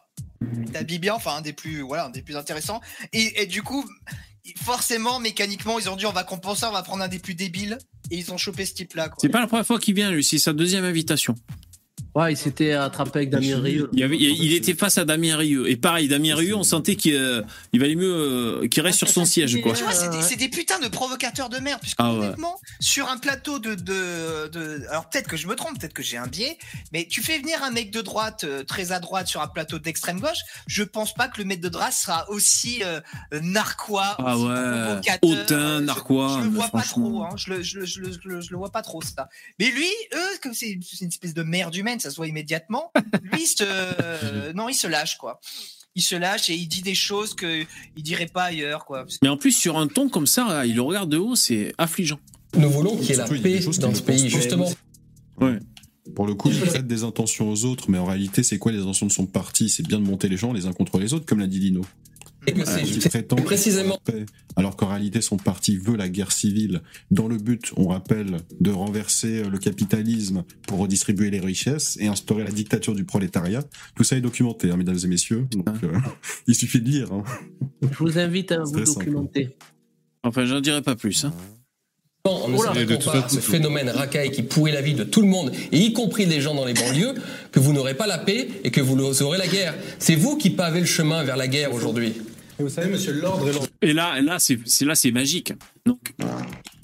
Tabibian, 0.72 1.16
enfin 1.16 1.36
un 1.36 1.40
des 1.40 1.52
plus, 1.52 1.80
voilà, 1.82 2.06
un 2.06 2.10
des 2.10 2.22
plus 2.22 2.36
intéressants. 2.36 2.80
Et, 3.12 3.42
et 3.42 3.46
du 3.46 3.62
coup, 3.62 3.84
forcément, 4.62 5.18
mécaniquement, 5.20 5.78
ils 5.78 5.88
ont 5.90 5.96
dit 5.96 6.06
on 6.06 6.12
va 6.12 6.24
compenser, 6.24 6.64
on 6.66 6.72
va 6.72 6.82
prendre 6.82 7.02
un 7.02 7.08
des 7.08 7.18
plus 7.18 7.34
débiles. 7.34 7.78
Et 8.10 8.16
ils 8.16 8.32
ont 8.32 8.38
chopé 8.38 8.64
ce 8.64 8.72
type-là. 8.72 9.10
C'est 9.18 9.28
pas 9.28 9.40
la 9.40 9.46
première 9.46 9.66
fois 9.66 9.78
qu'il 9.78 9.94
vient 9.94 10.10
lui, 10.10 10.24
c'est 10.24 10.38
sa 10.38 10.54
deuxième 10.54 10.84
invitation. 10.84 11.34
Ouais, 12.14 12.32
il 12.32 12.36
s'était 12.36 12.72
attrapé 12.72 13.18
avec 13.20 13.30
Damien 13.30 13.60
Rieu. 13.60 13.88
Il, 13.92 14.00
y 14.00 14.02
avait- 14.02 14.16
il- 14.16 14.42
il 14.44 14.52
était 14.54 14.74
face 14.74 14.98
à 14.98 15.04
Damien 15.04 15.36
Rieu. 15.36 15.70
Et 15.70 15.76
pareil, 15.76 16.08
Damien 16.08 16.34
Rieu, 16.34 16.56
on 16.56 16.64
sentait 16.64 16.96
qu'il 16.96 17.14
euh, 17.14 17.42
il 17.72 17.80
valait 17.80 17.94
mieux 17.94 18.12
euh, 18.12 18.68
qu'il 18.68 18.82
reste 18.82 18.98
sur 18.98 19.08
son 19.08 19.24
siège. 19.24 19.60
Quoi. 19.62 19.74
Tu 19.74 19.84
vois, 19.84 19.92
c'est 19.92 20.10
des, 20.10 20.22
c'est 20.22 20.36
des 20.36 20.48
putains 20.48 20.78
de 20.80 20.88
provocateurs 20.88 21.48
de 21.48 21.58
merde. 21.58 21.80
Puisque 21.80 21.96
Ah 21.98 22.12
ouais. 22.12 22.18
honnêtement, 22.26 22.58
sur 22.80 23.08
un 23.08 23.18
plateau 23.18 23.58
de, 23.58 23.74
de, 23.74 24.48
de- 24.48 24.82
alors 24.90 25.08
peut-être 25.08 25.28
que 25.28 25.36
je 25.36 25.46
me 25.46 25.54
trompe, 25.54 25.78
peut-être 25.78 25.92
que 25.94 26.02
j'ai 26.02 26.16
un 26.16 26.26
biais, 26.26 26.58
mais 26.92 27.06
tu 27.08 27.22
fais 27.22 27.38
venir 27.38 27.62
un 27.62 27.70
mec 27.70 27.90
de 27.92 28.00
droite 28.00 28.44
euh, 28.44 28.64
très 28.64 28.90
à 28.92 28.98
droite 29.00 29.28
sur 29.28 29.40
un 29.42 29.48
plateau 29.48 29.78
d'extrême 29.78 30.18
gauche, 30.18 30.38
je 30.66 30.82
pense 30.82 31.14
pas 31.14 31.28
que 31.28 31.38
le 31.38 31.44
mec 31.44 31.60
de 31.60 31.68
droite 31.68 31.92
sera 31.92 32.28
aussi 32.30 32.82
euh, 32.84 33.00
narquois, 33.42 34.16
Ah 34.18 34.36
aussi 34.36 34.46
ouais, 34.48 35.18
hautain, 35.22 35.80
narquois, 35.80 36.38
Je 36.40 36.44
le 36.48 36.50
vois 36.54 36.68
pas 36.68 36.82
trop, 36.82 37.22
hein. 37.22 37.30
je, 37.36 37.50
le, 37.52 37.62
je, 37.62 37.78
le, 37.80 37.86
je, 37.86 38.00
le, 38.00 38.10
je 38.12 38.40
je 38.40 38.54
vois 38.56 38.70
pas 38.70 38.82
trop 38.82 39.00
ça. 39.02 39.28
Mais 39.58 39.70
lui, 39.70 39.86
eux, 40.14 40.38
comme 40.42 40.54
c'est 40.54 40.78
c'est 40.82 41.02
une 41.04 41.08
espèce 41.08 41.34
de 41.34 41.42
merde 41.42 41.74
humaine, 41.76 41.97
ça 41.98 42.10
se 42.10 42.16
voit 42.16 42.26
immédiatement. 42.26 42.92
Lui, 43.22 43.42
il 43.42 43.46
se, 43.46 43.62
euh, 43.62 44.52
non, 44.54 44.68
il 44.68 44.74
se 44.74 44.86
lâche 44.86 45.16
quoi. 45.16 45.40
Il 45.94 46.02
se 46.02 46.14
lâche 46.14 46.50
et 46.50 46.54
il 46.54 46.68
dit 46.68 46.82
des 46.82 46.94
choses 46.94 47.34
que 47.34 47.64
il 47.96 48.02
dirait 48.02 48.26
pas 48.26 48.44
ailleurs 48.44 48.84
quoi. 48.84 49.06
Mais 49.22 49.28
en 49.28 49.36
plus, 49.36 49.52
sur 49.52 49.78
un 49.78 49.88
ton 49.88 50.08
comme 50.08 50.26
ça, 50.26 50.64
il 50.66 50.76
le 50.76 50.82
regarde 50.82 51.10
de 51.10 51.16
haut, 51.16 51.34
c'est 51.34 51.74
affligeant. 51.78 52.20
Nous 52.56 52.70
voulons 52.70 52.96
qu'il 52.96 53.10
y 53.10 53.12
ait 53.12 53.16
la 53.16 53.24
paix 53.24 53.60
dans 53.80 53.94
ce 53.94 54.02
pays, 54.02 54.28
justement. 54.28 54.70
Ouais. 55.40 55.58
Pour 56.14 56.26
le 56.26 56.34
coup, 56.34 56.50
il 56.50 56.60
prête 56.60 56.86
des 56.86 57.04
intentions 57.04 57.50
aux 57.50 57.64
autres, 57.64 57.90
mais 57.90 57.98
en 57.98 58.06
réalité, 58.06 58.42
c'est 58.42 58.58
quoi 58.58 58.72
les 58.72 58.80
intentions 58.80 59.06
de 59.06 59.12
son 59.12 59.26
parti? 59.26 59.68
C'est 59.68 59.86
bien 59.86 59.98
de 59.98 60.04
monter 60.04 60.28
les 60.28 60.36
gens 60.36 60.52
les 60.52 60.66
uns 60.66 60.72
contre 60.72 60.98
les 60.98 61.12
autres, 61.12 61.26
comme 61.26 61.38
l'a 61.38 61.46
dit 61.46 61.60
Dino. 61.60 61.84
Et 62.46 62.52
que 62.52 62.64
c'est- 62.64 63.22
précisément- 63.44 63.98
alors 64.56 64.76
qu'en 64.76 64.86
réalité, 64.88 65.20
son 65.20 65.36
parti 65.36 65.76
veut 65.76 65.96
la 65.96 66.08
guerre 66.08 66.32
civile, 66.32 66.82
dans 67.10 67.28
le 67.28 67.36
but, 67.36 67.72
on 67.76 67.88
rappelle, 67.88 68.38
de 68.60 68.70
renverser 68.70 69.44
le 69.44 69.58
capitalisme 69.58 70.44
pour 70.66 70.78
redistribuer 70.78 71.30
les 71.30 71.40
richesses 71.40 71.98
et 72.00 72.06
instaurer 72.06 72.44
la 72.44 72.50
dictature 72.50 72.94
du 72.94 73.04
prolétariat. 73.04 73.62
Tout 73.96 74.04
ça 74.04 74.16
est 74.16 74.20
documenté, 74.20 74.70
hein, 74.70 74.76
mesdames 74.76 74.98
et 75.02 75.06
messieurs. 75.08 75.46
Donc, 75.50 75.68
euh, 75.84 75.92
il 76.46 76.54
suffit 76.54 76.80
de 76.80 76.88
lire. 76.88 77.12
hein. 77.12 77.24
Je 77.82 77.98
vous 77.98 78.18
invite 78.18 78.52
à 78.52 78.62
vous 78.62 78.72
Très 78.72 78.86
simple. 78.86 79.06
documenter. 79.06 79.56
Enfin, 80.22 80.44
j'en 80.46 80.60
dirai 80.60 80.82
pas 80.82 80.96
plus. 80.96 81.24
Hein. 81.24 81.32
On 82.30 82.48
ne 82.48 82.80
Et 82.80 82.86
toute 82.86 83.04
pas 83.04 83.28
ce 83.28 83.40
phénomène 83.40 83.88
racaille 83.88 84.30
qui 84.30 84.42
pourrit 84.42 84.72
la 84.72 84.80
vie 84.80 84.94
de 84.94 85.04
tout 85.04 85.20
le 85.20 85.28
monde, 85.28 85.52
et 85.72 85.78
y 85.78 85.92
compris 85.92 86.26
des 86.26 86.40
gens 86.40 86.54
dans 86.54 86.64
les 86.64 86.74
banlieues, 86.74 87.14
que 87.52 87.60
vous 87.60 87.72
n'aurez 87.72 87.94
pas 87.94 88.06
la 88.06 88.18
paix 88.18 88.48
et 88.64 88.70
que 88.70 88.80
vous 88.80 89.22
aurez 89.22 89.38
la 89.38 89.46
guerre. 89.46 89.74
C'est 89.98 90.14
vous 90.14 90.36
qui 90.36 90.50
pavez 90.50 90.80
le 90.80 90.86
chemin 90.86 91.24
vers 91.24 91.36
la 91.36 91.48
guerre 91.48 91.72
aujourd'hui. 91.72 92.14
Vous 92.58 92.68
savez, 92.68 92.90
monsieur, 92.90 93.12
l'ordre 93.12 93.48
et 93.48 93.52
l'ordre. 93.52 93.68
Et 93.82 93.92
là, 93.92 94.20
là, 94.20 94.38
c'est 94.38 94.58
là, 94.82 94.94
c'est 94.94 95.12
magique. 95.12 95.52
Donc, 95.86 96.00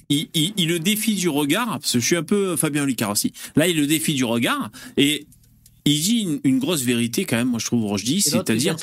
il, 0.08 0.28
il, 0.34 0.52
il 0.56 0.68
le 0.68 0.78
défie 0.78 1.14
du 1.14 1.28
regard, 1.28 1.78
parce 1.80 1.92
que 1.92 1.98
je 1.98 2.06
suis 2.06 2.16
un 2.16 2.22
peu 2.22 2.56
Fabien 2.56 2.86
Licard 2.86 3.10
aussi. 3.10 3.32
Là, 3.56 3.66
il 3.66 3.76
le 3.76 3.86
défie 3.86 4.14
du 4.14 4.24
regard 4.24 4.70
et 4.96 5.26
il 5.86 6.00
dit 6.00 6.20
une, 6.20 6.40
une 6.44 6.58
grosse 6.58 6.82
vérité 6.82 7.24
quand 7.24 7.36
même. 7.36 7.48
Moi, 7.48 7.58
je 7.58 7.66
trouve 7.66 7.84
il 8.02 8.22
c'est-à-dire, 8.22 8.76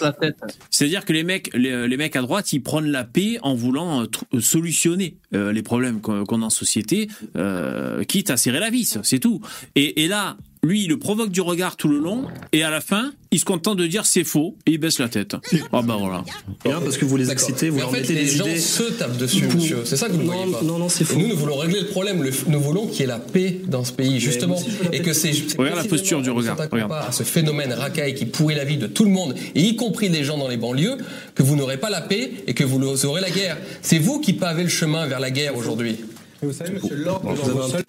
c'est-à-dire 0.69 1.05
que 1.05 1.13
les 1.13 1.23
mecs, 1.23 1.49
les, 1.55 1.87
les 1.87 1.97
mecs 1.97 2.15
à 2.15 2.21
droite, 2.21 2.53
ils 2.53 2.61
prennent 2.61 2.91
la 2.91 3.03
paix 3.03 3.39
en 3.41 3.55
voulant 3.55 4.03
euh, 4.03 4.05
euh, 4.33 4.39
solutionner 4.39 5.17
euh, 5.33 5.51
les 5.51 5.63
problèmes 5.63 6.01
qu'on 6.01 6.25
qu'on 6.25 6.41
a 6.41 6.45
en 6.45 6.49
société, 6.49 7.07
euh, 7.35 8.03
quitte 8.03 8.29
à 8.29 8.37
serrer 8.37 8.59
la 8.59 8.69
vis, 8.69 8.99
c'est 9.03 9.19
tout. 9.19 9.41
Et, 9.75 10.03
et 10.03 10.07
là. 10.07 10.37
Lui, 10.63 10.83
il 10.83 10.89
le 10.89 10.99
provoque 10.99 11.31
du 11.31 11.41
regard 11.41 11.75
tout 11.75 11.87
le 11.87 11.97
long, 11.97 12.25
et 12.51 12.61
à 12.61 12.69
la 12.69 12.81
fin, 12.81 13.13
il 13.31 13.39
se 13.39 13.45
contente 13.45 13.77
de 13.79 13.87
dire 13.87 14.05
c'est 14.05 14.23
faux, 14.23 14.55
et 14.67 14.73
il 14.73 14.77
baisse 14.77 14.99
la 14.99 15.09
tête. 15.09 15.35
Ah 15.73 15.81
bah 15.81 15.95
voilà. 15.99 16.23
Rien 16.63 16.79
parce 16.81 16.99
que 16.99 17.05
vous 17.05 17.17
les 17.17 17.31
excitez, 17.31 17.69
vous 17.71 17.79
leur 17.79 17.89
en 17.89 17.91
fait, 17.91 18.01
mettez 18.01 18.13
les 18.13 18.25
des 18.25 18.29
gens 18.29 18.45
idées. 18.45 18.59
se 18.59 18.83
tapent 18.83 19.17
dessus, 19.17 19.47
Pour- 19.47 19.55
monsieur. 19.55 19.81
C'est 19.85 19.97
ça 19.97 20.05
que 20.07 20.11
vous 20.13 20.19
ne 20.21 20.25
voyez 20.27 20.51
pas. 20.51 20.61
non, 20.61 20.77
non, 20.77 20.87
c'est 20.87 21.01
Et 21.01 21.05
faux. 21.07 21.17
nous, 21.17 21.29
nous 21.29 21.35
voulons 21.35 21.57
régler 21.57 21.79
le 21.79 21.87
problème. 21.87 22.21
Le- 22.21 22.31
nous 22.47 22.59
voulons 22.59 22.85
qu'il 22.85 22.99
y 22.99 23.03
ait 23.03 23.07
la 23.07 23.17
paix 23.17 23.59
dans 23.65 23.83
ce 23.83 23.91
pays, 23.91 24.19
justement. 24.19 24.55
aussi, 24.55 24.67
Et 24.93 25.01
que 25.01 25.13
c'est. 25.13 25.31
Regarde 25.57 25.77
la 25.77 25.83
posture 25.85 26.21
du 26.21 26.29
regard, 26.29 26.55
regarde. 26.71 26.89
pas 26.91 27.07
à 27.07 27.11
ce 27.11 27.23
phénomène 27.23 27.73
racaille 27.73 28.13
qui 28.13 28.27
pourrit 28.27 28.53
la 28.53 28.63
vie 28.65 28.77
de 28.77 28.85
tout 28.85 29.03
le 29.05 29.09
monde, 29.11 29.33
et 29.55 29.61
y 29.63 29.75
compris 29.75 30.11
des 30.11 30.23
gens 30.23 30.37
dans 30.37 30.47
les 30.47 30.57
banlieues, 30.57 30.97
que 31.33 31.41
vous 31.41 31.55
n'aurez 31.55 31.77
pas 31.77 31.89
la 31.89 32.01
paix 32.01 32.33
et 32.45 32.53
que 32.53 32.63
vous 32.63 33.03
aurez 33.07 33.21
la 33.21 33.31
guerre. 33.31 33.57
C'est 33.81 33.97
vous 33.97 34.19
qui 34.21 34.33
pavez 34.33 34.61
le 34.61 34.69
chemin 34.69 35.07
vers 35.07 35.19
la 35.21 35.31
guerre 35.31 35.55
aujourd'hui. 35.57 35.95
Vous 36.43 36.53
savez, 36.53 36.73
monsieur, 36.73 37.03
un- 37.07 37.81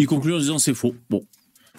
Il 0.00 0.06
conclut 0.08 0.34
en 0.34 0.38
disant 0.40 0.58
c'est 0.58 0.74
faux. 0.74 0.94
Bon. 1.08 1.22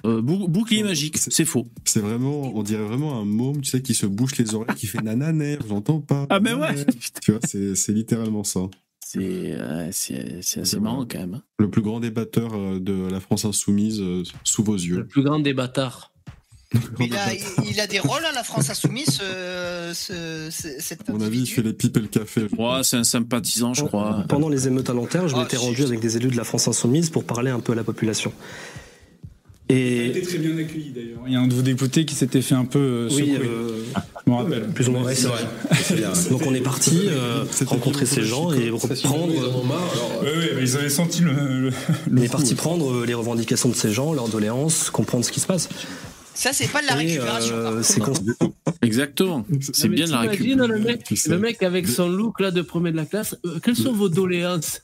Euh, 0.06 0.22
bou- 0.22 0.48
bouclier 0.48 0.84
magique, 0.84 1.18
c'est 1.18 1.46
faux. 1.46 1.68
C'est 1.86 2.00
vraiment, 2.00 2.52
on 2.56 2.64
dirait 2.64 2.84
vraiment 2.84 3.20
un 3.20 3.26
môme, 3.26 3.62
tu 3.62 3.70
sais, 3.70 3.82
qui 3.82 3.94
se 3.94 4.06
bouche 4.06 4.38
les 4.38 4.56
oreilles, 4.56 4.76
qui 4.76 4.88
fait 4.88 5.02
nananer, 5.02 5.58
j'entends 5.68 6.00
pas. 6.00 6.26
Ah, 6.30 6.40
mais 6.40 6.54
ouais. 6.54 6.86
Tu 7.22 7.32
vois, 7.32 7.42
c'est 7.44 7.92
littéralement 7.94 8.44
ça. 8.44 8.62
C'est 9.06 9.20
euh, 9.22 9.90
c'est 9.92 10.38
c'est 10.44 10.60
assez 10.62 10.80
marrant 10.80 11.04
quand 11.10 11.18
même. 11.20 11.34
hein. 11.36 11.44
Le 11.58 11.70
plus 11.70 11.82
grand 11.82 12.00
débatteur 12.00 12.52
euh, 12.54 12.80
de 12.80 13.10
la 13.12 13.20
France 13.20 13.44
insoumise 13.44 14.00
euh, 14.02 14.24
sous 14.44 14.64
vos 14.64 14.76
Le 14.76 14.82
yeux. 14.84 15.06
plus 15.06 15.24
grand 15.24 15.40
des 15.40 15.54
bâtards. 15.54 16.12
Mais 17.00 17.08
il, 17.08 17.16
a, 17.16 17.34
il- 17.68 17.80
a 17.80 17.88
des 17.88 17.98
rôles 17.98 18.24
à 18.24 18.32
la 18.32 18.44
France 18.44 18.70
insoumise, 18.70 19.08
ce, 19.08 19.92
ce, 20.52 20.94
À 21.08 21.12
mon 21.12 21.22
avis, 21.22 21.40
il 21.42 21.48
fait 21.48 21.64
les 21.64 21.74
pipes 21.74 21.98
et 21.98 22.02
le 22.02 22.08
café. 22.08 22.44
Ouais, 22.58 22.84
c'est 22.84 22.98
un 22.98 23.04
sympathisant, 23.04 23.74
je 23.74 23.86
crois. 23.86 24.24
Pendant 24.30 24.50
les 24.50 24.68
émeutes 24.68 24.92
à 24.92 24.94
Nanterre, 24.94 25.28
je 25.28 25.36
Ah, 25.36 25.40
m'étais 25.40 25.58
si, 25.58 25.66
rendu 25.66 25.82
avec 25.82 26.00
des 26.00 26.16
élus 26.18 26.28
de 26.30 26.38
la 26.38 26.44
France 26.44 26.68
Insoumise 26.68 27.10
pour 27.10 27.24
parler 27.24 27.50
un 27.50 27.60
peu 27.60 27.72
à 27.72 27.76
la 27.76 27.84
population. 27.84 28.32
Il 29.72 29.76
a 29.76 30.06
été 30.06 30.20
Et 30.20 30.22
très 30.24 30.38
bien 30.40 30.58
accueilli 30.58 30.92
d'ailleurs. 30.96 31.20
Il 31.28 31.34
y 31.34 31.36
a 31.36 31.40
un 31.40 31.48
de 31.48 31.54
vos 31.54 31.62
députés 31.62 32.04
qui 32.06 32.16
s'était 32.16 32.42
fait 32.42 32.56
un 32.56 32.66
peu 32.66 32.80
euh, 32.80 33.08
oui, 33.12 33.34
secouer. 33.34 33.48
euh, 33.48 33.84
Je 34.26 34.32
me 34.32 34.36
rappelle. 34.38 34.68
Plus 34.70 34.90
ou 34.90 34.92
moins, 34.94 35.04
ouais, 35.04 35.14
c'est 35.16 35.28
vrai. 35.28 35.44
Donc 36.32 36.42
on 36.48 36.54
est 36.56 36.62
parti 36.62 37.02
euh, 37.08 37.44
rencontrer 37.68 38.06
ces 38.08 38.24
gens 38.24 38.52
et 38.52 38.72
prendre. 39.04 39.28
Oui, 39.28 40.28
oui, 40.38 40.46
mais 40.56 40.62
ils 40.64 40.76
avaient 40.78 40.90
senti 40.90 41.22
le. 41.22 41.32
le- 41.32 41.72
On 42.12 42.18
est 42.18 42.32
parti 42.32 42.56
prendre 42.56 43.06
les 43.06 43.14
revendications 43.14 43.70
de 43.70 43.76
ces 43.76 43.92
gens, 43.92 44.14
leurs 44.14 44.30
doléances, 44.30 44.90
comprendre 44.90 45.24
ce 45.24 45.32
qui 45.32 45.40
se 45.40 45.48
passe. 45.48 45.70
Ça, 46.34 46.52
c'est 46.54 46.72
pas 46.72 46.82
de 46.82 46.88
la 46.88 46.94
Et, 47.04 47.08
récupération. 47.08 47.56
euh, 47.56 47.82
c'est 47.84 48.02
Exactement. 48.82 49.46
C'est 49.74 49.90
bien 49.90 50.06
de 50.08 50.12
la 50.12 50.22
t'imagines, 50.22 50.62
récup. 50.62 50.74
le 50.78 50.80
mec, 50.80 51.06
le 51.28 51.38
mec 51.38 51.64
avec 51.64 51.88
son 51.88 52.08
look 52.08 52.40
là 52.40 52.50
de 52.52 52.62
premier 52.62 52.92
de 52.92 52.96
la 52.96 53.06
classe, 53.06 53.36
euh, 53.46 53.60
quelles 53.62 53.76
sont 53.76 53.92
vos 53.94 54.08
doléances? 54.10 54.82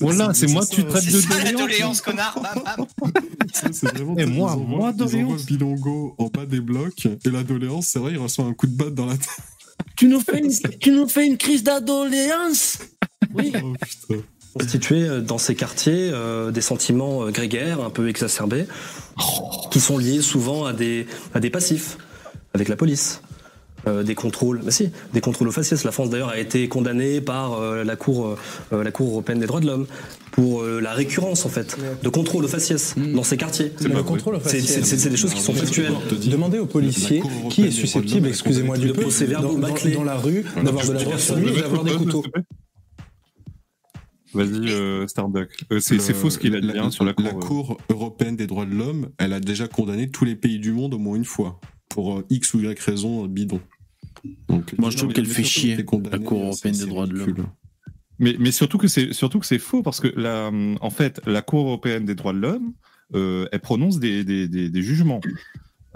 Voilà, 0.00 0.34
c'est 0.34 0.46
moi 0.48 0.64
que 0.66 0.74
tu 0.74 0.84
traites 0.84 1.06
de 1.06 1.56
doléance. 1.56 2.00
connard. 2.00 2.38
C'est 3.72 3.88
vraiment. 3.94 4.16
Et 4.16 4.26
moi, 4.26 4.56
moi, 4.56 4.92
doléance. 4.92 5.46
Bilongo 5.46 6.14
en 6.18 6.26
bas 6.26 6.46
des 6.46 6.60
blocs 6.60 7.06
et 7.06 7.30
la 7.30 7.42
doléance, 7.42 7.86
c'est 7.88 7.98
vrai, 7.98 8.12
il 8.12 8.18
reçoit 8.18 8.44
un 8.44 8.52
coup 8.52 8.66
de 8.66 8.76
batte 8.76 8.94
dans 8.94 9.06
la 9.06 9.16
tête. 9.16 9.28
Tu 9.96 10.08
nous 10.08 10.20
fais 10.20 10.38
une, 10.38 10.52
tu 10.78 10.92
nous 10.92 11.08
fais 11.08 11.26
une 11.26 11.38
crise 11.38 11.62
d'adoléance 11.62 12.78
Oui. 13.34 13.52
Oh 13.62 13.72
putain. 13.80 14.22
constituer 14.54 15.02
euh, 15.02 15.20
dans 15.20 15.38
ces 15.38 15.54
quartiers 15.54 16.10
euh, 16.12 16.50
des 16.50 16.60
sentiments 16.60 17.24
euh, 17.24 17.30
grégaires, 17.30 17.80
un 17.80 17.90
peu 17.90 18.08
exacerbés, 18.08 18.66
qui 19.70 19.80
sont 19.80 19.98
liés 19.98 20.22
souvent 20.22 20.64
à 20.64 20.72
des, 20.72 21.06
à 21.34 21.40
des 21.40 21.50
passifs 21.50 21.98
avec 22.54 22.68
la 22.68 22.76
police. 22.76 23.22
Euh, 23.86 24.02
des 24.02 24.14
contrôles, 24.14 24.60
bah 24.62 24.70
si, 24.70 24.90
des 25.14 25.22
contrôles 25.22 25.48
aux 25.48 25.52
faciès. 25.52 25.84
La 25.84 25.90
France 25.90 26.10
d'ailleurs 26.10 26.28
a 26.28 26.38
été 26.38 26.68
condamnée 26.68 27.22
par 27.22 27.54
euh, 27.54 27.82
la 27.82 27.96
cour, 27.96 28.36
euh, 28.74 28.84
la 28.84 28.90
cour 28.90 29.08
européenne 29.08 29.38
des 29.40 29.46
droits 29.46 29.60
de 29.60 29.66
l'homme 29.66 29.86
pour 30.32 30.60
euh, 30.62 30.80
la 30.80 30.92
récurrence 30.92 31.46
en 31.46 31.48
fait 31.48 31.78
de 32.02 32.08
contrôle 32.10 32.44
aux 32.44 32.48
faciès 32.48 32.94
dans 32.98 33.22
ces 33.22 33.38
quartiers. 33.38 33.72
Le 33.82 34.02
contrôle 34.02 34.34
aux 34.34 34.40
C'est- 34.44 34.60
faciès. 34.60 34.84
C'est 34.84 34.98
c'est 34.98 35.08
des 35.08 35.16
choses 35.16 35.32
qui 35.32 35.40
sont 35.40 35.54
factuelles. 35.54 35.94
Demandez 36.26 36.58
aux 36.58 36.66
policiers 36.66 37.22
qui 37.48 37.62
est 37.62 37.70
susceptible, 37.70 38.28
excusez-moi 38.28 38.76
du 38.76 38.88
de 38.88 38.92
peu, 38.92 39.04
dans, 39.32 39.54
dans- 39.54 39.58
dans 39.94 40.04
la 40.04 40.16
rue, 40.18 40.44
d'avoir 40.62 40.86
de 40.86 40.92
la 40.92 41.02
droite 41.02 41.20
sur 41.20 41.36
lui 41.36 41.48
et 41.48 41.60
d'avoir 41.62 41.82
des 41.84 41.92
couteaux. 41.94 42.22
Vas-y, 44.32 44.70
euh, 44.70 45.06
Starbuck. 45.08 45.48
Euh, 45.72 45.80
c'est 45.80 45.94
Le- 45.94 46.00
c'est 46.00 46.14
faux 46.14 46.30
ce 46.30 46.38
qu'il 46.38 46.54
a 46.54 46.60
dit 46.60 46.68
la, 46.72 46.84
hein, 46.84 46.90
sur 46.90 47.04
la 47.04 47.14
cour. 47.14 47.24
la 47.24 47.32
Cour 47.32 47.78
européenne 47.88 48.36
des 48.36 48.46
droits 48.46 48.64
de 48.66 48.74
l'homme, 48.74 49.08
elle 49.18 49.32
a 49.32 49.40
déjà 49.40 49.66
condamné 49.66 50.08
tous 50.08 50.24
les 50.24 50.36
pays 50.36 50.58
du 50.60 50.70
monde 50.72 50.94
au 50.94 50.98
moins 50.98 51.16
une 51.16 51.24
fois 51.24 51.58
pour 51.90 52.18
euh, 52.18 52.24
X 52.30 52.54
ou 52.54 52.60
Y 52.60 52.78
raison 52.80 53.24
euh, 53.24 53.28
bidon. 53.28 53.60
Donc, 54.48 54.74
Moi, 54.78 54.90
je 54.90 54.96
trouve 54.96 55.08
mais 55.08 55.14
qu'elle 55.14 55.26
fait 55.26 55.44
chier, 55.44 55.76
la 55.76 55.82
Cour 55.82 56.00
c'est- 56.04 56.16
européenne 56.68 56.74
des 56.78 56.86
droits 56.86 57.06
de 57.06 57.12
l'homme. 57.12 57.26
ridicule. 57.26 57.46
Mais, 58.18 58.36
mais 58.38 58.50
surtout 58.52 58.76
que 58.78 58.86
c'est 58.88 59.12
surtout 59.14 59.38
que 59.40 59.46
c'est 59.46 59.58
faux 59.58 59.82
parce 59.82 59.98
que 60.00 60.08
la, 60.16 60.50
en 60.80 60.90
fait, 60.90 61.20
la 61.26 61.40
Cour 61.42 61.66
européenne 61.66 62.04
des 62.04 62.14
droits 62.14 62.32
de 62.34 62.38
l'homme, 62.38 62.72
euh, 63.14 63.46
elle 63.50 63.60
prononce 63.60 63.98
des, 63.98 64.24
des, 64.24 64.46
des, 64.46 64.68
des 64.68 64.82
jugements. 64.82 65.20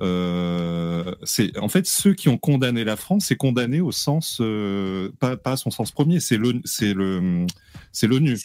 Euh, 0.00 1.14
c'est 1.22 1.56
en 1.58 1.68
fait 1.68 1.86
ceux 1.86 2.14
qui 2.14 2.28
ont 2.28 2.38
condamné 2.38 2.82
la 2.82 2.96
France, 2.96 3.26
c'est 3.28 3.36
condamné 3.36 3.80
au 3.80 3.92
sens 3.92 4.38
euh, 4.40 5.10
pas, 5.20 5.36
pas 5.36 5.52
à 5.52 5.56
son 5.56 5.70
sens 5.70 5.92
premier, 5.92 6.18
c'est 6.18 6.36
l'ONU, 6.36 6.62
c'est 6.64 6.94
le 6.94 7.46
c'est 7.92 8.06
l'ONU. 8.08 8.38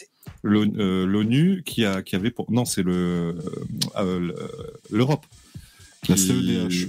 L'ONU 0.44 1.50
euh, 1.58 1.62
qui 1.62 1.84
a 1.84 2.02
qui 2.02 2.14
avait 2.16 2.30
pour 2.30 2.52
non 2.52 2.64
c'est 2.64 2.82
le 2.84 3.36
euh, 3.96 4.20
le- 4.20 4.34
l'Europe 4.90 5.26
La 6.08 6.16
CEDH. 6.16 6.88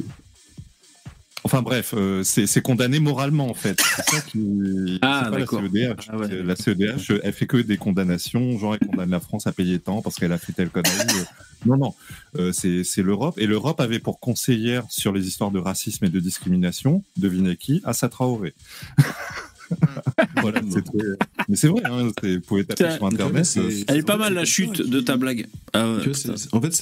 Enfin 1.44 1.62
bref, 1.64 1.94
euh, 1.98 2.24
c'est 2.24 2.62
condamné 2.62 3.00
moralement 3.00 3.50
en 3.50 3.54
fait. 3.56 3.82
C'est 3.96 4.10
ça 4.16 4.22
qui. 4.22 5.00
Ah, 5.02 5.24
c'est 5.26 5.32
pas 5.32 5.38
la 5.40 5.46
d'accord. 5.46 5.62
CEDH. 5.62 5.96
Ah 6.10 6.18
ouais. 6.18 6.44
La 6.44 6.56
CEDH, 6.56 7.14
elle 7.24 7.34
fait 7.34 7.48
que 7.48 7.58
des 7.58 7.78
condamnations. 7.78 8.60
Genre, 8.60 8.76
elle 8.80 8.88
condamne 8.88 9.10
la 9.10 9.20
France 9.20 9.48
à 9.48 9.52
payer 9.52 9.80
tant 9.80 10.02
parce 10.04 10.18
qu'elle 10.18 10.32
a 10.34 10.38
fait 10.38 10.54
telle 10.54 10.70
connerie. 10.70 10.92
Euh, 11.00 11.24
Non, 11.66 11.78
non. 11.78 11.94
Euh, 12.38 12.52
c'est 12.52 13.02
l'Europe. 13.02 13.40
Et 13.40 13.48
l'Europe 13.48 13.80
avait 13.82 14.00
pour 14.00 14.20
conseillère 14.20 14.84
sur 14.90 15.12
les 15.14 15.28
histoires 15.28 15.52
de 15.52 15.60
racisme 15.60 16.06
et 16.06 16.10
de 16.10 16.20
discrimination, 16.20 17.04
devinez 17.18 17.56
qui 17.56 17.82
Assa 17.86 18.08
Traoré. 18.10 18.54
voilà, 20.42 20.62
c'est 20.70 20.84
très- 20.84 21.18
Mais 21.50 21.56
c'est 21.56 21.68
vrai, 21.68 21.82
hein, 21.86 22.10
c'est- 22.22 22.36
vous 22.36 22.42
pouvez 22.42 22.66
taper 22.66 22.92
sur 22.96 23.06
Internet. 23.06 23.48
Elle 23.88 23.98
est 23.98 24.04
pas 24.06 24.18
mal 24.18 24.34
la 24.34 24.46
chute 24.46 24.82
de 24.82 25.00
ta 25.00 25.18
blague. 25.18 25.48
Ah 25.74 25.92
ouais, 25.94 26.04
vois, 26.08 26.36
en 26.52 26.62
fait, 26.62 26.74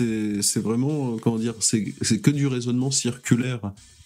c'est 0.42 0.60
vraiment, 0.62 1.18
comment 1.18 1.38
dire, 1.38 1.54
c'est 1.62 1.84
que 2.22 2.32
du 2.32 2.48
raisonnement 2.48 2.92
circulaire. 2.92 3.60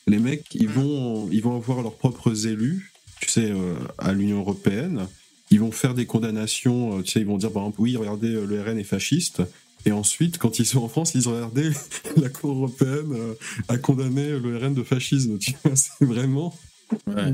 Les 0.07 0.19
mecs, 0.19 0.53
ils 0.53 0.67
vont, 0.67 1.30
ils 1.31 1.41
vont 1.41 1.55
avoir 1.55 1.81
leurs 1.81 1.95
propres 1.95 2.47
élus, 2.47 2.91
tu 3.21 3.30
sais, 3.30 3.51
euh, 3.51 3.75
à 3.97 4.13
l'Union 4.13 4.39
européenne. 4.39 5.07
Ils 5.49 5.59
vont 5.59 5.71
faire 5.71 5.93
des 5.93 6.05
condamnations, 6.05 6.99
euh, 6.99 7.01
tu 7.03 7.11
sais, 7.11 7.19
ils 7.21 7.25
vont 7.25 7.38
dire, 7.38 7.51
par 7.51 7.63
exemple, 7.63 7.81
oui, 7.81 7.95
regardez, 7.95 8.34
euh, 8.34 8.45
le 8.45 8.61
RN 8.61 8.77
est 8.77 8.84
fasciste. 8.84 9.41
Et 9.85 9.91
ensuite, 9.91 10.38
quand 10.38 10.59
ils 10.59 10.65
sont 10.65 10.84
en 10.84 10.89
France, 10.89 11.13
ils 11.13 11.19
disent, 11.19 11.27
regardez, 11.27 11.71
la 12.17 12.30
Cour 12.30 12.51
européenne 12.51 13.35
a 13.67 13.77
condamné 13.77 14.30
le 14.39 14.57
RN 14.57 14.73
de 14.73 14.84
fascisme. 14.84 15.38
Tu 15.39 15.53
vois, 15.63 15.75
c'est 15.75 16.05
vraiment. 16.05 16.53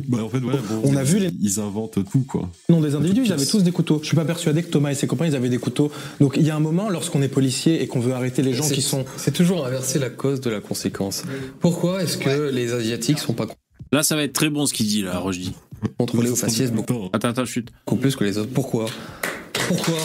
Bah, 0.08 0.24
en 0.24 0.30
fait, 0.30 0.40
voilà, 0.40 0.60
bon, 0.60 0.82
On 0.84 0.96
a 0.96 1.04
vu 1.04 1.20
les- 1.20 1.30
Ils 1.42 1.60
inventent 1.60 2.00
tout, 2.12 2.22
quoi. 2.28 2.50
Non, 2.70 2.82
des 2.82 2.96
individus, 2.96 3.24
ils 3.26 3.34
avaient 3.34 3.46
tous 3.46 3.64
des 3.64 3.72
couteaux. 3.72 4.00
Je 4.02 4.08
suis 4.08 4.16
pas 4.16 4.26
persuadé 4.26 4.64
que 4.64 4.70
Thomas 4.70 4.92
et 4.92 4.96
ses 4.96 5.08
copains, 5.08 5.26
ils 5.28 5.36
avaient 5.36 5.50
des 5.50 5.58
couteaux. 5.58 5.92
Donc 6.20 6.34
il 6.38 6.44
y 6.46 6.50
a 6.50 6.56
un 6.56 6.60
moment, 6.60 6.90
lorsqu'on 6.90 7.22
est 7.22 7.28
policier 7.28 7.82
et 7.82 7.88
qu'on 7.88 8.00
veut 8.00 8.14
arrêter 8.14 8.42
les 8.42 8.54
gens 8.54 8.68
qui 8.70 8.82
sont... 8.82 9.06
C'est 9.18 9.34
toujours 9.34 9.66
inverser 9.66 10.00
la 10.00 10.10
cause 10.10 10.42
de 10.42 10.50
la 10.50 10.60
conséquence. 10.62 11.24
Pourquoi 11.60 12.04
est-ce 12.04 12.18
que 12.18 12.50
les 12.50 12.74
Asiatiques 12.74 13.20
sont 13.20 13.34
pas 13.34 13.48
Là, 13.92 14.04
ça 14.04 14.16
va 14.16 14.24
être 14.24 14.34
très 14.34 14.50
bon 14.50 14.66
ce 14.66 14.74
qu'il 14.74 14.86
dit, 14.88 15.02
là, 15.02 15.18
Rochdi. 15.18 15.54
contrôlés 15.98 16.30
au 16.30 16.36
faciès 16.36 16.72
beaucoup 16.72 17.10
Attends, 17.14 17.30
attends, 17.30 17.46
chute. 17.46 17.70
plus 18.00 18.16
que 18.16 18.24
les 18.24 18.38
autres 18.38 18.52
Pourquoi? 18.54 18.86
Pourquoi? 19.68 19.98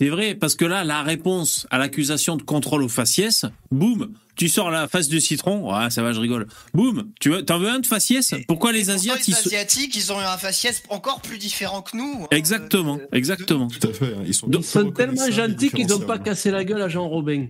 C'est 0.00 0.10
vrai, 0.10 0.36
parce 0.36 0.54
que 0.54 0.64
là, 0.64 0.84
la 0.84 1.02
réponse 1.02 1.66
à 1.70 1.78
l'accusation 1.78 2.36
de 2.36 2.42
contrôle 2.42 2.84
aux 2.84 2.88
faciès, 2.88 3.46
boum, 3.72 4.12
tu 4.36 4.48
sors 4.48 4.70
la 4.70 4.86
face 4.86 5.08
de 5.08 5.18
citron, 5.18 5.74
ouais, 5.76 5.90
ça 5.90 6.04
va, 6.04 6.12
je 6.12 6.20
rigole. 6.20 6.46
Boum, 6.72 7.10
tu 7.20 7.30
veux, 7.30 7.44
t'en 7.44 7.58
veux 7.58 7.68
un 7.68 7.80
de 7.80 7.86
faciès? 7.86 8.32
Pourquoi 8.46 8.70
les 8.70 8.90
Asiates, 8.90 9.26
les. 9.26 9.34
Asiatiques, 9.34 9.96
ils 9.96 10.12
ont 10.12 10.20
eu 10.20 10.24
un 10.24 10.38
faciès 10.38 10.84
encore 10.90 11.20
plus 11.20 11.38
différent 11.38 11.82
que 11.82 11.96
nous. 11.96 12.20
hein. 12.22 12.28
Exactement, 12.30 13.00
exactement. 13.12 13.66
Tout 13.66 13.88
à 13.88 13.92
fait. 13.92 14.14
hein. 14.14 14.22
Ils 14.24 14.34
sont, 14.34 14.48
Ils 14.48 14.62
sont 14.62 14.92
tellement 14.92 15.28
gentils 15.32 15.70
qu'ils 15.70 15.88
n'ont 15.88 15.98
pas 15.98 16.18
cassé 16.20 16.52
la 16.52 16.64
gueule 16.64 16.82
à 16.82 16.88
Jean 16.88 17.08
Robin. 17.08 17.48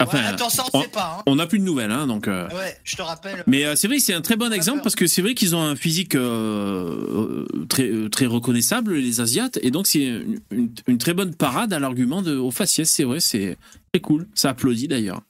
Enfin, 0.00 0.18
Ouais, 0.18 0.24
attends, 0.26 0.48
ça, 0.48 0.64
on 0.72 0.80
sait 0.82 0.88
pas, 0.88 1.16
hein. 1.18 1.22
on 1.26 1.34
n'a 1.36 1.46
plus 1.48 1.58
de 1.58 1.64
nouvelles, 1.64 1.90
hein, 1.90 2.06
donc... 2.06 2.28
euh, 2.28 2.48
Ouais, 2.50 2.76
je 2.84 2.94
te 2.96 3.02
rappelle. 3.02 3.42
Mais 3.48 3.64
euh, 3.64 3.74
c'est 3.74 3.88
vrai, 3.88 3.98
c'est 3.98 4.14
un 4.14 4.20
très 4.20 4.36
bon 4.36 4.52
exemple 4.52 4.80
parce 4.82 4.94
que 4.94 5.08
c'est 5.08 5.22
vrai 5.22 5.34
qu'ils 5.34 5.56
ont 5.56 5.60
un 5.62 5.74
physique 5.74 6.14
euh, 6.14 7.44
très 7.68 7.90
très 8.10 8.26
reconnaissable 8.26 8.94
les 8.94 9.20
Asiates 9.20 9.58
et 9.62 9.70
donc 9.72 9.86
c'est 9.88 10.04
une, 10.04 10.40
une- 10.52 10.70
une 10.86 10.98
très 10.98 11.14
bonne 11.14 11.34
parade 11.34 11.72
à 11.72 11.80
l'argument 11.80 12.22
de 12.22 12.36
au 12.36 12.50
faciès. 12.52 12.88
C'est 12.88 13.02
vrai, 13.04 13.18
c'est 13.20 13.56
très 13.92 14.00
cool. 14.00 14.28
Ça 14.34 14.50
applaudit 14.50 14.86
d'ailleurs. 14.88 15.22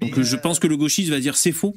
Donc 0.00 0.20
je 0.20 0.36
pense 0.36 0.58
que 0.58 0.66
le 0.66 0.76
gauchiste 0.76 1.10
va 1.10 1.20
dire 1.20 1.36
c'est 1.36 1.52
faux. 1.52 1.74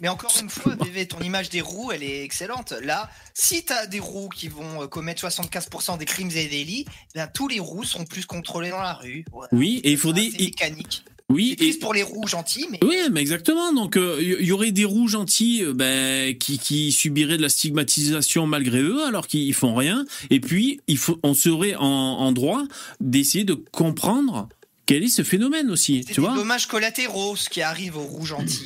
Mais 0.00 0.08
encore 0.08 0.34
une 0.40 0.48
fois, 0.50 0.74
VV, 0.76 1.06
ton 1.06 1.20
image 1.20 1.50
des 1.50 1.60
roues, 1.60 1.92
elle 1.92 2.02
est 2.02 2.22
excellente. 2.24 2.72
Là, 2.82 3.10
si 3.34 3.64
t'as 3.64 3.86
des 3.86 4.00
roues 4.00 4.28
qui 4.28 4.48
vont 4.48 4.82
euh, 4.82 4.86
commettre 4.86 5.26
75% 5.26 5.98
des 5.98 6.04
crimes 6.04 6.30
et 6.34 6.46
délits, 6.46 6.84
ben, 7.14 7.28
tous 7.32 7.48
les 7.48 7.60
roues 7.60 7.84
seront 7.84 8.04
plus 8.04 8.26
contrôlés 8.26 8.70
dans 8.70 8.82
la 8.82 8.94
rue. 8.94 9.24
Voilà. 9.32 9.48
Oui, 9.52 9.80
et 9.84 9.92
il 9.92 9.98
faut 9.98 10.12
des 10.12 10.30
mécanique. 10.38 11.04
oui 11.28 11.56
triste 11.56 11.80
pour 11.80 11.94
les 11.94 12.02
roues 12.02 12.26
gentils, 12.26 12.66
mais 12.70 12.78
Oui, 12.84 12.96
mais 13.10 13.20
exactement. 13.20 13.72
Donc, 13.72 13.96
il 13.96 14.36
y, 14.40 14.46
y 14.46 14.52
aurait 14.52 14.72
des 14.72 14.84
roues 14.84 15.08
gentils 15.08 15.64
euh, 15.64 15.72
ben, 15.72 16.36
qui, 16.36 16.58
qui 16.58 16.92
subiraient 16.92 17.36
de 17.36 17.42
la 17.42 17.48
stigmatisation 17.48 18.46
malgré 18.46 18.80
eux, 18.80 19.04
alors 19.04 19.26
qu'ils 19.26 19.54
font 19.54 19.74
rien. 19.74 20.04
Et 20.30 20.40
puis, 20.40 20.80
il 20.86 20.98
faut, 20.98 21.18
on 21.22 21.34
serait 21.34 21.74
en, 21.76 21.84
en 21.84 22.32
droit 22.32 22.64
d'essayer 23.00 23.44
de 23.44 23.54
comprendre 23.54 24.48
quel 24.88 25.04
est 25.04 25.08
ce 25.08 25.22
phénomène 25.22 25.70
aussi. 25.70 26.02
c'est 26.02 26.14
Tu 26.14 26.20
des 26.20 26.26
vois 26.26 26.34
dommages 26.34 26.66
collatéraux 26.66 27.36
ce 27.36 27.50
qui 27.50 27.60
arrive 27.60 27.98
aux. 27.98 28.08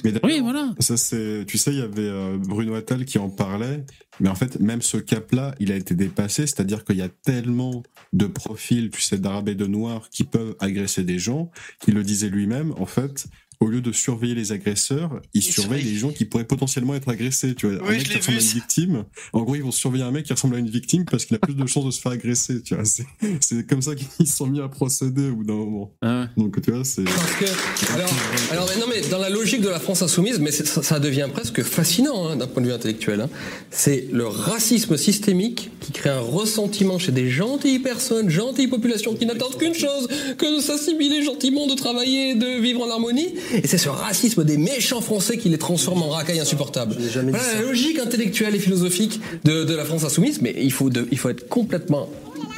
Mais 0.05 0.13
d'ailleurs, 0.13 0.21
Oui, 0.23 0.41
voilà. 0.41 0.73
Ça, 0.79 0.97
c'est, 0.97 1.45
tu 1.49 1.59
sais, 1.59 1.73
il 1.73 1.79
y 1.79 1.83
avait 1.83 2.03
euh, 2.03 2.39
Bruno 2.39 2.77
Attal 2.77 3.05
qui 3.05 3.19
en 3.19 3.29
parlait, 3.29 3.85
mais 4.21 4.29
en 4.29 4.37
fait, 4.37 4.61
même 4.61 4.83
ce 4.83 4.99
cap-là, 4.99 5.53
il 5.59 5.73
a 5.73 5.75
été 5.75 5.97
dépassé, 5.97 6.47
c'est-à-dire 6.47 6.85
qu'il 6.85 6.97
y 6.97 7.03
a 7.03 7.09
tellement 7.09 7.83
de 8.13 8.27
profils, 8.27 8.89
tu 8.91 9.01
sais, 9.01 9.19
d'arabes 9.19 9.49
et 9.49 9.57
de 9.57 9.67
noirs 9.67 10.11
qui 10.11 10.23
peuvent 10.23 10.55
agresser 10.61 11.03
des 11.03 11.19
gens, 11.19 11.51
qu'il 11.81 11.95
le 11.95 12.05
disait 12.05 12.29
lui-même, 12.29 12.73
en 12.79 12.87
fait, 12.87 13.27
au 13.63 13.69
lieu 13.69 13.81
de 13.81 13.93
surveiller 13.93 14.35
les 14.35 14.51
agresseurs, 14.53 15.21
ils 15.35 15.43
surveillent 15.43 15.85
les 15.85 15.95
gens 15.97 16.11
qui 16.11 16.25
pourraient 16.25 16.45
potentiellement 16.45 16.95
être 16.95 17.09
agressés, 17.09 17.55
tu 17.55 17.69
vois. 17.69 17.79
Oui, 17.89 17.95
un 17.95 17.99
mec 17.99 18.09
qui 18.09 18.17
ressemble 18.19 18.39
à 18.39 18.41
une 18.41 18.47
victime, 18.47 19.05
en 19.33 19.43
gros, 19.43 19.55
ils 19.55 19.63
vont 19.63 19.71
surveiller 19.71 20.05
un 20.05 20.11
mec 20.11 20.25
qui 20.27 20.33
ressemble 20.33 20.57
à 20.57 20.59
une 20.59 20.69
victime 20.69 21.05
parce 21.05 21.25
qu'il 21.25 21.37
a 21.37 21.39
plus 21.39 21.55
de 21.55 21.67
chances 21.67 21.85
de 21.85 21.91
se 21.91 22.01
faire 22.01 22.13
agresser, 22.13 22.61
tu 22.63 22.75
vois. 22.75 22.85
C'est, 22.85 23.07
c'est 23.41 23.67
comme 23.67 23.81
ça 23.81 23.93
qu'ils 23.95 24.27
se 24.27 24.37
sont 24.37 24.47
mis 24.47 24.61
à 24.61 24.69
procéder 24.69 25.29
au 25.31 25.37
bout 25.37 25.45
d'un 25.45 25.55
moment. 25.55 25.93
Ah 26.03 26.29
Donc, 26.37 26.61
tu 26.61 26.73
vois, 26.73 26.85
c'est... 26.85 27.05
Parce 27.05 27.33
que, 27.37 27.93
alors, 27.95 28.11
alors, 28.51 28.69
mais 28.75 28.81
non, 28.81 28.87
mais 28.89 29.01
dans 29.09 29.19
la 29.19 29.31
logique 29.31 29.61
de 29.61 29.69
la 29.69 29.79
France 29.79 30.03
insoumise, 30.03 30.41
mais 30.41 30.51
ça, 30.51 30.83
ça 30.83 30.99
devient 30.99 31.29
presque 31.33 31.63
fascinant 31.63 32.29
hein, 32.29 32.37
d'un 32.37 32.47
point 32.49 32.63
de 32.63 32.67
vue 32.69 32.73
intellectuel. 32.75 33.21
hein. 33.21 33.31
C'est 33.71 34.09
le 34.13 34.27
racisme 34.27 34.97
systémique 34.97 35.71
qui 35.81 35.93
crée 35.93 36.11
un 36.11 36.21
ressentiment 36.21 36.99
chez 36.99 37.13
des 37.13 37.29
gentilles 37.31 37.79
personnes, 37.79 38.29
gentilles 38.29 38.69
populations 38.69 39.15
qui 39.15 39.27
n'attendent 39.27 39.57
qu'une 39.57 39.75
chose, 39.75 40.09
que 40.37 40.57
de 40.57 40.61
s'assimiler 40.61 41.23
gentiment, 41.23 41.67
de 41.67 41.75
travailler, 41.75 42.35
de 42.35 42.61
vivre 42.61 42.83
en 42.83 42.91
harmonie. 42.91 43.35
Et 43.53 43.67
c'est 43.67 43.79
ce 43.79 43.89
racisme 43.89 44.45
des 44.45 44.57
méchants 44.57 45.01
Français 45.01 45.37
qui 45.37 45.49
les 45.49 45.59
transforme 45.59 46.03
en 46.03 46.09
racailles 46.11 46.41
insupportables. 46.41 46.97
Voilà 46.99 47.55
la 47.55 47.61
logique 47.63 47.99
intellectuelle 47.99 48.55
et 48.55 48.59
philosophique 48.59 49.21
de, 49.45 49.65
de 49.65 49.75
la 49.75 49.85
France 49.85 50.05
insoumise, 50.05 50.41
mais 50.41 50.55
il 50.59 50.73
faut, 50.73 50.91
de- 50.91 51.07
il 51.11 51.19
faut 51.19 51.29
être 51.29 51.49
complètement 51.49 52.09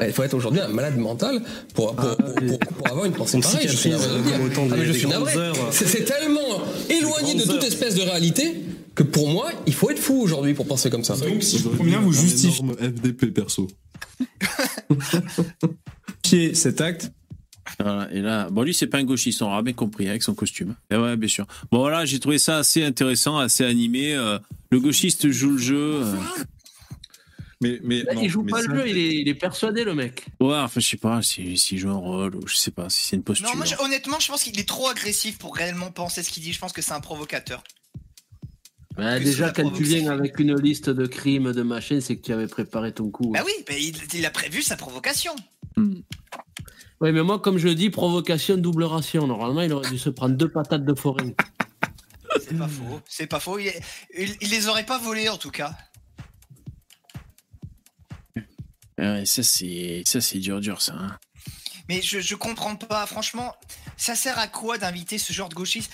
il 0.05 0.12
faut 0.12 0.25
être 0.25 0.35
aujourd'hui 0.35 0.61
un 0.61 0.66
malade 0.69 0.97
mental 0.99 1.41
pour, 1.75 1.95
pour, 1.95 2.16
pour, 2.16 2.35
pour- 2.35 2.59
pour 2.59 2.89
avoir 2.91 3.05
une 3.05 3.12
pensée 3.12 3.39
pareille. 3.39 3.69
Je 3.69 3.77
suis 3.77 3.91
navré 3.91 4.09
autant 4.45 4.66
Ah, 4.73 5.39
heures. 5.39 5.57
C'est 5.71 5.87
c'est 5.87 6.05
tellement 6.05 6.41
éloigné 6.91 7.35
de 7.35 7.43
toute 7.43 7.51
heures. 7.53 7.65
espèce 7.65 7.95
de 7.95 8.03
réalité 8.03 8.55
que 8.97 9.05
pour 9.05 9.29
moi, 9.29 9.51
il 9.66 9.73
faut 9.75 9.91
être 9.91 9.99
fou 10.01 10.21
aujourd'hui 10.21 10.55
pour 10.55 10.66
penser 10.66 10.91
comme 10.91 11.05
ça. 11.05 11.15
Donc, 11.16 11.43
si 11.45 11.59
je 11.59 11.62
J'aurais 11.65 11.77
comprends 11.77 11.85
bien, 11.91 12.01
mis 12.01 12.07
vous 12.07 12.12
justifiez 12.12 12.51
FDP 12.81 13.27
perso. 13.33 13.69
cet 16.55 16.81
acte. 16.81 17.11
Voilà, 17.80 18.09
et 18.12 18.20
là, 18.20 18.48
bon, 18.51 18.62
lui, 18.62 18.72
c'est 18.74 18.86
pas 18.86 18.98
un 18.98 19.05
gauchiste, 19.05 19.42
on 19.42 19.46
aura 19.46 19.62
bien 19.62 19.72
compris, 19.72 20.09
avec 20.09 20.22
son 20.22 20.34
costume. 20.34 20.74
Et 20.90 20.96
ouais, 20.96 21.16
bien 21.16 21.28
sûr. 21.28 21.46
Bon, 21.72 21.78
voilà, 21.78 22.05
j'ai 22.05 22.20
trouvé 22.20 22.38
ça 22.38 22.59
assez 22.59 22.84
intéressant, 22.84 23.38
assez 23.38 23.64
animé. 23.64 24.14
euh, 24.14 24.38
le 24.70 24.80
gauchiste 24.80 25.28
joue 25.30 25.51
le 25.52 25.59
jeu. 25.59 26.01
euh. 26.02 26.16
Mais, 27.60 27.80
mais, 27.82 28.02
Là, 28.02 28.14
non, 28.14 28.22
il 28.22 28.28
joue 28.28 28.42
mais 28.42 28.51
pas 28.52 28.62
ça, 28.62 28.68
le 28.72 28.78
jeu, 28.80 28.88
il 28.88 28.98
est, 28.98 29.14
il 29.22 29.28
est 29.28 29.34
persuadé, 29.34 29.84
le 29.84 29.94
mec. 29.94 30.26
Ouais, 30.40 30.56
enfin, 30.56 30.80
je 30.80 30.86
sais 30.86 30.96
pas 30.96 31.22
s'il 31.22 31.59
s'il 31.59 31.78
joue 31.78 31.88
un 31.88 31.94
rôle 31.94 32.34
ou 32.36 32.46
je 32.46 32.56
sais 32.56 32.70
pas 32.72 32.90
si 32.90 33.05
c'est 33.05 33.16
une 33.16 33.22
posture. 33.22 33.48
Non, 33.48 33.56
moi, 33.56 33.64
je- 33.64 33.76
honnêtement, 33.82 34.20
je 34.20 34.28
pense 34.28 34.42
qu'il 34.42 34.59
est 34.60 34.68
trop 34.68 34.88
agressif 34.88 35.38
pour 35.38 35.56
réellement 35.56 35.90
penser 35.90 36.22
ce 36.22 36.30
qu'il 36.30 36.42
dit. 36.42 36.52
Je 36.52 36.59
pense 36.59 36.72
que 36.72 36.82
c'est 36.82 36.92
un 36.92 37.01
provocateur. 37.01 37.62
Que 38.96 39.18
déjà, 39.24 39.51
quand 39.51 39.70
tu 39.70 39.82
viens 39.82 40.10
avec 40.12 40.38
une 40.38 40.55
liste 40.60 40.90
de 40.90 41.06
crimes, 41.06 41.52
de 41.52 41.62
machin, 41.62 42.01
c'est 42.01 42.16
que 42.16 42.22
tu 42.24 42.32
avais 42.32 42.46
préparé 42.46 42.92
ton 42.92 43.09
coup. 43.10 43.30
Bah 43.32 43.40
oui, 43.44 43.52
bah, 43.66 43.74
il, 43.78 43.94
il 44.14 44.26
a 44.26 44.30
prévu 44.30 44.60
sa 44.62 44.76
provocation. 44.76 45.34
Oui, 47.01 47.12
mais 47.12 47.23
moi, 47.23 47.39
comme 47.39 47.59
je 47.59 47.69
dis, 47.69 47.91
provocation, 47.91 48.57
double 48.57 48.85
ration. 48.85 49.27
Normalement, 49.27 49.62
il 49.62 49.73
aurait 49.73 49.91
dû 49.91 49.99
se 49.99 50.11
prendre 50.11 50.37
deux 50.37 50.49
patates 50.51 50.85
de 50.85 50.95
forêt. 50.95 51.35
C'est 52.41 52.57
pas 52.59 52.69
faux. 52.69 53.01
C'est 53.07 53.27
pas 53.27 53.41
faux. 53.41 53.59
Il, 53.59 53.73
il- 54.16 54.37
il 54.41 54.51
les 54.51 54.69
aurait 54.69 54.87
pas 54.87 54.99
volés 54.99 55.29
en 55.29 55.37
tout 55.37 55.51
cas. 55.51 55.77
Ouais, 58.99 59.25
ça, 59.27 59.43
c'est 59.43 60.03
ça, 60.07 60.21
c'est 60.21 60.39
dur, 60.39 60.61
dur, 60.61 60.81
ça. 60.81 60.95
hein. 60.95 61.19
Mais 61.89 62.01
je, 62.01 62.21
je 62.21 62.35
comprends 62.35 62.77
pas. 62.77 63.05
Franchement, 63.07 63.55
ça 63.97 64.15
sert 64.15 64.39
à 64.39 64.47
quoi 64.49 64.79
d'inviter 64.79 65.19
ce 65.19 65.33
genre 65.33 65.49
de 65.49 65.55
gauchiste 65.55 65.93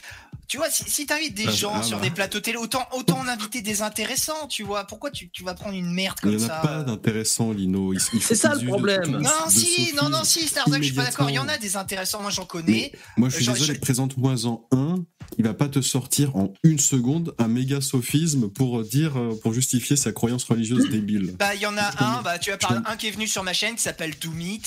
Tu 0.49 0.57
vois, 0.57 0.69
si, 0.71 0.83
si 0.91 1.07
t'invites 1.07 1.35
des 1.35 1.47
Ah, 1.47 1.51
gens 1.53 1.73
ah, 1.77 1.83
sur 1.83 1.99
bah. 1.99 2.05
des 2.05 2.11
plateaux 2.11 2.41
télé, 2.41 2.57
autant, 2.59 2.87
autant 2.93 3.19
en 3.21 3.29
inviter 3.29 3.63
des 3.63 3.83
intéressants, 3.83 4.49
tu 4.49 4.63
vois. 4.65 4.85
Pourquoi 4.85 5.11
tu, 5.11 5.31
tu 5.31 5.45
vas 5.45 5.55
prendre 5.55 5.75
une 5.77 5.93
merde 5.93 6.17
Il 6.19 6.23
comme 6.23 6.37
n'y 6.37 6.43
en 6.43 6.47
a 6.47 6.49
ça? 6.49 6.57
pas 6.61 6.83
d'intéressant, 6.83 7.53
Lino. 7.53 7.93
Il- 7.93 8.01
il 8.15 8.23
C'est 8.23 8.35
ça, 8.35 8.51
le 8.51 8.57
usent 8.57 8.63
de 8.63 8.67
problème. 8.69 9.03
tout- 9.05 9.11
Non, 9.13 9.47
de 9.47 9.51
si, 9.53 9.93
non, 9.95 10.09
non, 10.09 10.25
si, 10.25 10.49
Stardock, 10.49 10.79
je 10.79 10.83
suis 10.85 10.93
pas 10.95 11.05
d'accord. 11.05 11.31
Il 11.31 11.35
y 11.35 11.39
en 11.39 11.49
a 11.49 11.57
des 11.59 11.77
intéressants, 11.77 12.21
moi 12.23 12.31
j'en 12.31 12.47
connais. 12.47 12.93
Moi, 13.17 13.29
je 13.29 13.37
suis 13.37 13.45
Genre, 13.45 13.55
désolé, 13.55 13.75
je- 13.75 13.81
présente-moi-en 13.81 14.67
un. 14.73 15.05
Il 15.39 15.45
va 15.45 15.55
pas 15.55 15.69
te 15.69 15.81
sortir 15.81 16.35
en 16.37 16.53
une 16.65 16.81
seconde 16.81 17.35
un 17.39 17.47
méga 17.47 17.81
sophisme 17.81 18.49
pour 18.49 18.83
dire, 18.83 19.17
euh, 19.17 19.39
pour 19.43 19.53
justifier 19.55 19.95
sa 19.97 20.11
croyance 20.11 20.43
religieuse 20.45 20.89
débile. 20.91 21.37
Bah, 21.39 21.55
il 21.55 21.61
y 21.61 21.67
en 21.67 21.77
a 21.77 21.93
Je 21.93 22.03
un, 22.03 22.23
bah, 22.23 22.39
tu 22.41 22.51
as 22.51 22.57
parlé, 22.59 22.81
un 22.87 22.97
qui 22.97 23.07
est 23.07 23.13
venu 23.13 23.29
sur 23.29 23.45
ma 23.45 23.53
chaîne 23.53 23.77
qui 23.77 23.83
s'appelle 23.83 24.19
Doomit. 24.21 24.63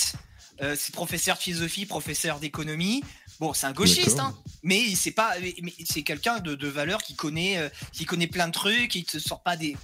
Euh, 0.62 0.76
c'est 0.80 0.94
professeur 0.94 1.36
de 1.36 1.42
philosophie, 1.42 1.86
professeur 1.86 2.40
d'économie. 2.40 3.04
Bon, 3.44 3.54
c'est 3.54 3.66
un 3.66 3.74
gauchiste, 3.74 4.20
hein, 4.20 4.34
mais 4.64 4.96
c'est 4.96 5.12
pas, 5.12 5.34
c'est 5.84 6.04
quelqu'un 6.04 6.40
de, 6.40 6.56
de 6.56 6.68
valeur 6.70 7.04
qui 7.04 7.14
connaît, 7.14 7.58
euh, 7.58 7.68
qui 7.92 8.06
connaît 8.06 8.28
plein 8.28 8.48
de 8.48 8.54
trucs, 8.54 8.96
il 8.96 9.04
te 9.04 9.20
sort 9.20 9.44
pas 9.44 9.58
des. 9.58 9.76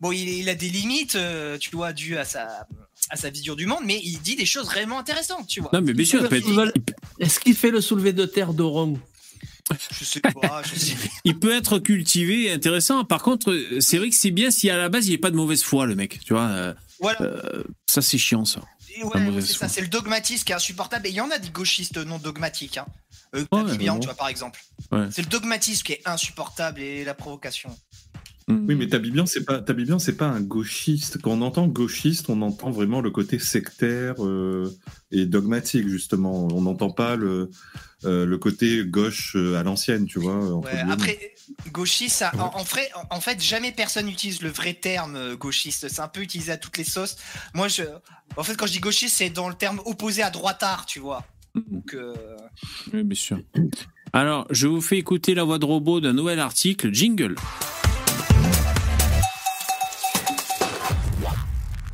Bon, 0.00 0.10
il, 0.10 0.26
il 0.26 0.48
a 0.48 0.54
des 0.54 0.70
limites, 0.70 1.14
euh, 1.14 1.58
tu 1.58 1.68
vois, 1.76 1.92
dues 1.92 2.16
à 2.16 2.24
sa, 2.24 2.66
à 3.10 3.16
sa 3.16 3.28
vision 3.28 3.56
du 3.56 3.66
monde, 3.66 3.82
mais 3.84 4.00
il 4.02 4.22
dit 4.22 4.36
des 4.36 4.46
choses 4.46 4.64
vraiment 4.64 4.98
intéressantes, 4.98 5.46
tu 5.46 5.60
vois. 5.60 5.68
Non, 5.74 5.82
mais 5.82 5.92
bien 5.92 6.06
sûr, 6.06 6.24
être, 6.24 6.72
Est-ce 7.18 7.40
qu'il 7.40 7.54
fait 7.54 7.70
le 7.70 7.82
soulevé 7.82 8.14
de 8.14 8.24
terre 8.24 8.54
d'Oron? 8.54 8.98
Je 9.90 10.04
sais 10.04 10.20
pas, 10.20 10.62
je 10.62 10.74
sais. 10.74 10.96
il 11.24 11.38
peut 11.38 11.54
être 11.54 11.80
cultivé 11.80 12.44
et 12.44 12.52
intéressant. 12.52 13.04
Par 13.04 13.22
contre, 13.22 13.50
euh, 13.50 13.80
c'est 13.80 13.98
vrai 13.98 14.08
que 14.08 14.16
c'est 14.16 14.30
bien 14.30 14.50
si 14.50 14.70
à 14.70 14.78
la 14.78 14.88
base 14.88 15.06
il 15.08 15.10
n'y 15.10 15.16
a 15.16 15.18
pas 15.18 15.30
de 15.30 15.36
mauvaise 15.36 15.62
foi, 15.62 15.84
le 15.84 15.94
mec. 15.94 16.20
Tu 16.24 16.32
vois, 16.32 16.48
euh, 16.48 16.74
Voilà. 17.00 17.20
euh, 17.20 17.64
ça 17.86 18.00
c'est 18.00 18.16
chiant, 18.18 18.46
ça. 18.46 18.62
Ouais, 19.02 19.40
c'est 19.40 19.54
foi. 19.54 19.68
ça, 19.68 19.74
c'est 19.74 19.80
le 19.80 19.88
dogmatisme 19.88 20.44
qui 20.44 20.52
est 20.52 20.54
insupportable. 20.54 21.06
Et 21.06 21.10
il 21.10 21.16
y 21.16 21.20
en 21.20 21.30
a 21.30 21.38
des 21.38 21.50
gauchistes 21.50 21.96
non 21.96 22.18
dogmatiques. 22.18 22.78
Hein. 22.78 22.86
Euh, 23.34 23.44
Ouais, 23.52 23.62
bon. 23.62 23.98
tu 23.98 24.06
vois, 24.06 24.14
par 24.14 24.28
exemple. 24.28 24.60
Ouais. 24.92 25.08
C'est 25.10 25.22
le 25.22 25.28
dogmatisme 25.28 25.82
qui 25.82 25.92
est 25.92 26.02
insupportable 26.06 26.80
et 26.80 27.04
la 27.04 27.14
provocation. 27.14 27.76
Oui, 28.46 28.74
mais 28.74 28.88
Tabibian, 28.88 29.24
c'est 29.24 29.44
pas 29.44 29.60
Tabibian, 29.60 29.98
c'est 29.98 30.16
pas 30.16 30.26
un 30.26 30.42
gauchiste. 30.42 31.18
Quand 31.22 31.30
on 31.30 31.40
entend 31.40 31.66
gauchiste, 31.66 32.28
on 32.28 32.42
entend 32.42 32.70
vraiment 32.70 33.00
le 33.00 33.10
côté 33.10 33.38
sectaire 33.38 34.16
euh, 34.22 34.70
et 35.10 35.24
dogmatique 35.24 35.88
justement. 35.88 36.48
On 36.52 36.60
n'entend 36.60 36.90
pas 36.90 37.16
le 37.16 37.50
euh, 38.04 38.26
le 38.26 38.36
côté 38.36 38.84
gauche 38.84 39.34
euh, 39.34 39.56
à 39.56 39.62
l'ancienne, 39.62 40.04
tu 40.04 40.18
vois. 40.18 40.36
entre 40.56 40.70
Ouais, 40.70 40.78
après, 40.90 41.33
gauchiste, 41.70 42.16
ça, 42.16 42.32
en, 42.38 42.58
en 42.58 42.62
vrai, 42.62 42.88
en, 42.94 43.16
en 43.16 43.20
fait, 43.20 43.42
jamais 43.42 43.72
personne 43.72 44.06
n'utilise 44.06 44.42
le 44.42 44.50
vrai 44.50 44.74
terme 44.74 45.16
euh, 45.16 45.36
gauchiste. 45.36 45.88
C'est 45.88 46.00
un 46.00 46.08
peu 46.08 46.20
utilisé 46.20 46.52
à 46.52 46.56
toutes 46.56 46.76
les 46.76 46.84
sauces. 46.84 47.16
Moi, 47.54 47.68
je, 47.68 47.82
en 48.36 48.42
fait, 48.42 48.56
quand 48.56 48.66
je 48.66 48.72
dis 48.72 48.80
gauchiste, 48.80 49.16
c'est 49.16 49.30
dans 49.30 49.48
le 49.48 49.54
terme 49.54 49.80
opposé 49.84 50.22
à 50.22 50.30
droitard, 50.30 50.86
tu 50.86 51.00
vois. 51.00 51.24
Donc, 51.54 51.94
euh, 51.94 52.14
Oui, 52.92 53.02
bien 53.02 53.16
sûr. 53.16 53.38
Alors, 54.12 54.46
je 54.50 54.66
vous 54.66 54.80
fais 54.80 54.98
écouter 54.98 55.34
la 55.34 55.44
voix 55.44 55.58
de 55.58 55.64
robot 55.64 56.00
d'un 56.00 56.12
nouvel 56.12 56.40
article, 56.40 56.92
Jingle. 56.92 57.36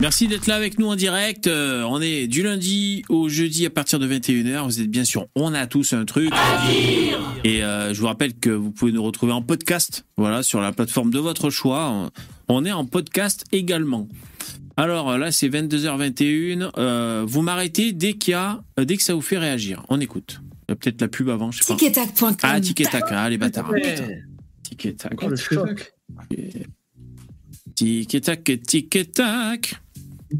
Merci 0.00 0.28
d'être 0.28 0.46
là 0.46 0.54
avec 0.56 0.78
nous 0.78 0.86
en 0.86 0.96
direct. 0.96 1.46
Euh, 1.46 1.82
on 1.82 2.00
est 2.00 2.26
du 2.26 2.42
lundi 2.42 3.02
au 3.10 3.28
jeudi 3.28 3.66
à 3.66 3.70
partir 3.70 3.98
de 3.98 4.08
21h. 4.08 4.64
Vous 4.64 4.80
êtes 4.80 4.90
bien 4.90 5.04
sûr, 5.04 5.26
on 5.34 5.52
a 5.52 5.66
tous 5.66 5.92
un 5.92 6.06
truc. 6.06 6.32
Et 7.44 7.62
euh, 7.62 7.92
je 7.92 8.00
vous 8.00 8.06
rappelle 8.06 8.32
que 8.34 8.48
vous 8.48 8.70
pouvez 8.70 8.92
nous 8.92 9.02
retrouver 9.02 9.32
en 9.32 9.42
podcast, 9.42 10.06
voilà, 10.16 10.42
sur 10.42 10.60
la 10.62 10.72
plateforme 10.72 11.10
de 11.10 11.18
votre 11.18 11.50
choix. 11.50 12.10
On- 12.48 12.64
est 12.64 12.72
en 12.72 12.84
podcast 12.86 13.44
également. 13.52 14.08
Alors 14.78 15.18
là, 15.18 15.30
c'est 15.32 15.48
22h21. 15.50 16.70
Euh, 16.78 17.24
vous 17.26 17.42
m'arrêtez 17.42 17.92
dès 17.92 18.14
qu'il 18.14 18.32
y 18.32 18.34
a, 18.34 18.62
euh, 18.78 18.86
dès 18.86 18.96
que 18.96 19.02
ça 19.02 19.14
vous 19.14 19.20
fait 19.20 19.38
réagir. 19.38 19.84
On 19.90 20.00
écoute. 20.00 20.40
Il 20.68 20.70
y 20.70 20.72
a 20.72 20.76
peut-être 20.76 21.00
la 21.02 21.08
pub 21.08 21.28
avant, 21.28 21.50
je 21.50 21.62
sais 21.62 21.72
pas. 21.72 21.78
Ticketac.com. 21.78 22.36
Ah, 22.42 22.60
tic 22.60 22.80
et 22.80 22.84
tac, 22.84 23.04
ah, 23.10 23.28
les 23.28 23.36
bâtards. 23.38 23.70
Ouais. 23.70 23.80
Putain. 23.82 24.08
Tic 24.62 24.86
et 24.86 24.94
tac. 24.94 25.12
Oh, 25.22 25.28
le 25.28 25.36
choc. 25.36 25.92
Tic 27.80 28.14
et 28.14 28.20
tac, 28.20 28.44
tic 28.66 28.94
et 28.94 29.06
tac. 29.06 29.74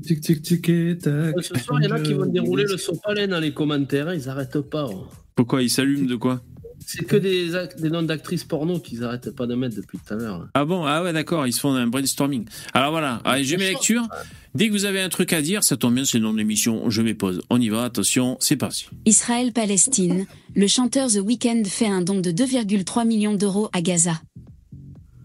Tic 0.04 0.20
tic 0.20 0.42
tic 0.42 0.68
et 0.68 0.98
tac. 0.98 1.34
Ce 1.42 1.58
soir, 1.58 1.80
il 1.80 1.88
y 1.88 1.90
en 1.90 1.96
a 1.96 2.00
qui 2.00 2.12
vont 2.12 2.26
dérouler 2.26 2.64
le 2.64 2.76
sopalin 2.76 3.28
dans 3.28 3.40
les 3.40 3.54
commentaires, 3.54 4.08
hein, 4.08 4.14
ils 4.14 4.28
arrêtent 4.28 4.60
pas. 4.60 4.86
oh. 4.92 5.06
Pourquoi 5.34 5.62
il 5.62 5.70
s'allume 5.70 6.06
de 6.06 6.16
quoi? 6.16 6.42
C'est 6.86 7.06
que 7.06 7.16
des, 7.16 7.88
noms 7.88 8.02
d'actrices 8.02 8.44
porno 8.44 8.78
qu'ils 8.78 9.04
arrêtent 9.04 9.30
pas 9.30 9.46
de 9.46 9.54
mettre 9.54 9.76
depuis 9.76 9.96
tout 9.96 10.12
à 10.12 10.18
l'heure. 10.18 10.48
Ah 10.52 10.66
bon, 10.66 10.84
ah 10.84 11.02
ouais, 11.02 11.14
d'accord, 11.14 11.46
ils 11.46 11.54
se 11.54 11.60
font 11.60 11.72
un 11.72 11.86
brainstorming. 11.86 12.44
Alors 12.74 12.90
voilà, 12.90 13.22
allez, 13.24 13.44
j'ai 13.44 13.56
mes 13.56 13.70
lectures. 13.70 14.06
Dès 14.54 14.68
que 14.68 14.72
vous 14.72 14.84
avez 14.84 15.00
un 15.00 15.08
truc 15.08 15.32
à 15.32 15.40
dire, 15.40 15.64
ça 15.64 15.78
tombe 15.78 15.94
bien, 15.94 16.04
c'est 16.04 16.18
le 16.18 16.24
nom 16.24 16.34
de 16.34 16.38
l'émission, 16.38 16.90
je 16.90 17.00
mets 17.00 17.14
pause. 17.14 17.40
On 17.48 17.58
y 17.58 17.70
va, 17.70 17.84
attention, 17.84 18.36
c'est 18.40 18.56
parti. 18.56 18.86
Israël-Palestine, 19.06 20.26
le 20.54 20.66
chanteur 20.66 21.08
The 21.08 21.20
Weeknd 21.24 21.62
fait 21.64 21.88
un 21.88 22.02
don 22.02 22.20
de 22.20 22.32
2,3 22.32 23.06
millions 23.06 23.32
d'euros 23.32 23.70
à 23.72 23.80
Gaza. 23.80 24.20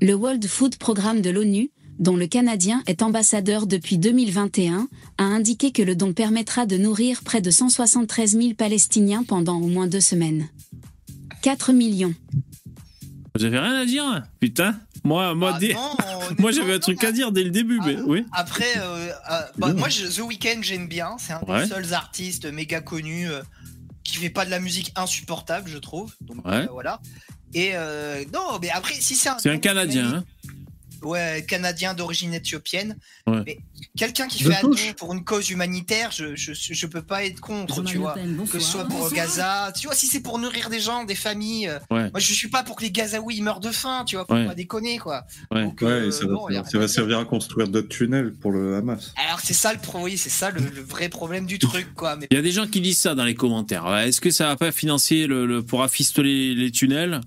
Le 0.02 0.14
World 0.14 0.46
Food 0.46 0.78
Programme 0.78 1.22
de 1.22 1.30
l'ONU, 1.30 1.72
dont 2.00 2.16
le 2.18 2.28
Canadien 2.28 2.84
est 2.88 3.02
ambassadeur 3.02 3.68
depuis 3.68 3.98
2021, 3.98 4.88
a 5.18 5.24
indiqué 5.24 5.72
que 5.72 5.82
le 5.82 5.96
don 5.96 6.14
permettra 6.14 6.66
de 6.66 6.78
nourrir 6.78 7.24
près 7.24 7.42
de 7.42 7.50
173 7.52 8.32
000 8.38 8.54
Palestiniens 8.54 9.24
pendant 9.24 9.56
au 9.58 9.68
moins 9.68 9.88
deux 9.88 10.02
semaines. 10.02 10.50
4 11.42 11.74
millions. 11.74 12.14
Vous 13.38 13.44
avez 13.46 13.60
rien 13.60 13.76
à 13.76 13.86
dire 13.86 14.24
Putain 14.40 14.80
Moi, 15.04 15.36
moi, 15.36 15.58
Ah 15.58 15.60
non, 15.74 16.36
moi 16.40 16.52
j'avais 16.52 16.74
un 16.74 16.80
truc 16.80 17.04
à 17.04 17.12
dire 17.12 17.32
dès 17.32 17.44
le 17.44 17.50
début, 17.52 17.80
mais 17.86 17.98
oui. 18.02 18.26
après, 18.32 18.78
euh, 18.78 19.10
euh, 19.32 19.42
bah, 19.58 19.74
moi, 19.74 19.90
je- 19.90 20.08
The 20.08 20.20
Weeknd, 20.20 20.62
j'aime 20.62 20.88
bien. 20.88 21.16
C'est 21.20 21.34
un 21.34 21.42
Ouais. 21.48 21.64
des 21.64 21.70
seuls 21.70 21.94
artistes 21.94 22.46
méga 22.52 22.82
connus 22.82 23.30
euh, 23.30 23.42
qui 24.04 24.18
fait 24.18 24.30
pas 24.30 24.46
de 24.46 24.52
la 24.52 24.60
musique 24.60 24.92
insupportable, 24.96 25.70
je 25.70 25.78
trouve. 25.78 26.14
Donc 26.22 26.46
Ouais. 26.46 26.54
euh, 26.64 26.68
voilà. 26.72 27.00
Et 27.54 27.72
euh, 27.74 28.24
non, 28.34 28.58
mais 28.62 28.70
après, 28.70 28.96
si 28.96 29.16
c'est 29.16 29.30
un. 29.30 29.38
C'est 29.38 29.50
un 29.52 29.60
Canadien, 29.60 30.08
hein 30.16 30.24
Ouais, 31.06 31.46
canadien 31.48 31.94
d'origine 31.94 32.34
éthiopienne. 32.34 32.98
Ouais. 33.28 33.42
Mais 33.46 33.60
quelqu'un 33.98 34.28
qui 34.28 34.44
De 34.44 34.50
fait 34.50 34.58
un 34.58 34.62
don 34.70 34.76
pour 34.98 35.14
une 35.14 35.24
cause 35.24 35.50
humanitaire, 35.50 36.12
je, 36.12 36.36
je, 36.36 36.52
je 36.54 36.88
peux 36.88 37.02
pas 37.02 37.24
être 37.24 37.40
contre, 37.40 37.84
tu 37.84 37.98
vois. 37.98 38.16
Que 38.52 38.60
ce 38.60 38.60
soit 38.60 38.86
pour 38.86 39.00
Bonsoir. 39.00 39.14
Gaza, 39.14 39.72
tu 39.80 39.88
vois, 39.88 39.96
si 39.96 40.08
c'est 40.08 40.20
pour 40.22 40.40
nourrir 40.40 40.70
des 40.70 40.80
gens, 40.80 41.04
des 41.04 41.16
familles. 41.16 41.68
euh, 41.68 41.80
Ouais. 41.92 42.10
Moi, 42.12 42.20
je 42.20 42.34
suis 42.34 42.50
pas 42.50 42.64
pour 42.64 42.76
que 42.76 42.84
les 42.84 42.92
Gazaouis 42.92 43.42
meurent 43.42 43.60
de 43.60 43.72
faim, 43.72 44.04
tu 44.08 44.16
vois, 44.16 44.26
faut 44.26 44.34
Ouais. 44.34 44.46
pas 44.48 44.56
déconner, 44.56 44.98
quoi. 44.98 45.26
Ouais, 45.52 45.64
Ouais, 45.64 45.74
euh, 45.84 46.12
ça, 46.12 46.26
a 46.26 46.28
va, 46.62 46.64
ça 46.70 46.78
va 46.80 46.88
servir 46.88 47.20
à 47.20 47.26
construire 47.26 47.68
d'autres 47.68 47.90
tunnels 47.90 48.34
pour 48.34 48.52
le 48.52 48.76
Hamas. 48.76 49.14
Alors, 49.28 49.40
c'est 49.44 49.54
ça 49.54 49.72
le 49.74 49.80
pro, 49.80 50.00
oui, 50.04 50.18
c'est 50.18 50.30
ça 50.30 50.50
le, 50.52 50.60
le 50.62 50.82
vrai 50.82 51.10
problème 51.10 51.46
du 51.46 51.60
truc, 51.60 51.94
quoi. 51.96 52.16
Mais 52.16 52.28
Il 52.32 52.36
y 52.36 52.40
a 52.40 52.44
des 52.44 52.52
gens 52.52 52.68
qui 52.68 52.82
disent 52.82 52.98
ça 53.00 53.16
dans 53.16 53.24
les 53.26 53.36
commentaires. 53.36 53.88
Est-ce 53.98 54.20
que 54.22 54.32
ça 54.32 54.48
va 54.48 54.56
pas 54.56 54.72
financer 54.72 55.28
le, 55.28 55.46
le- 55.46 55.62
pour 55.64 55.84
affistoler 55.84 56.56
les 56.56 56.72
tunnels? 56.72 57.22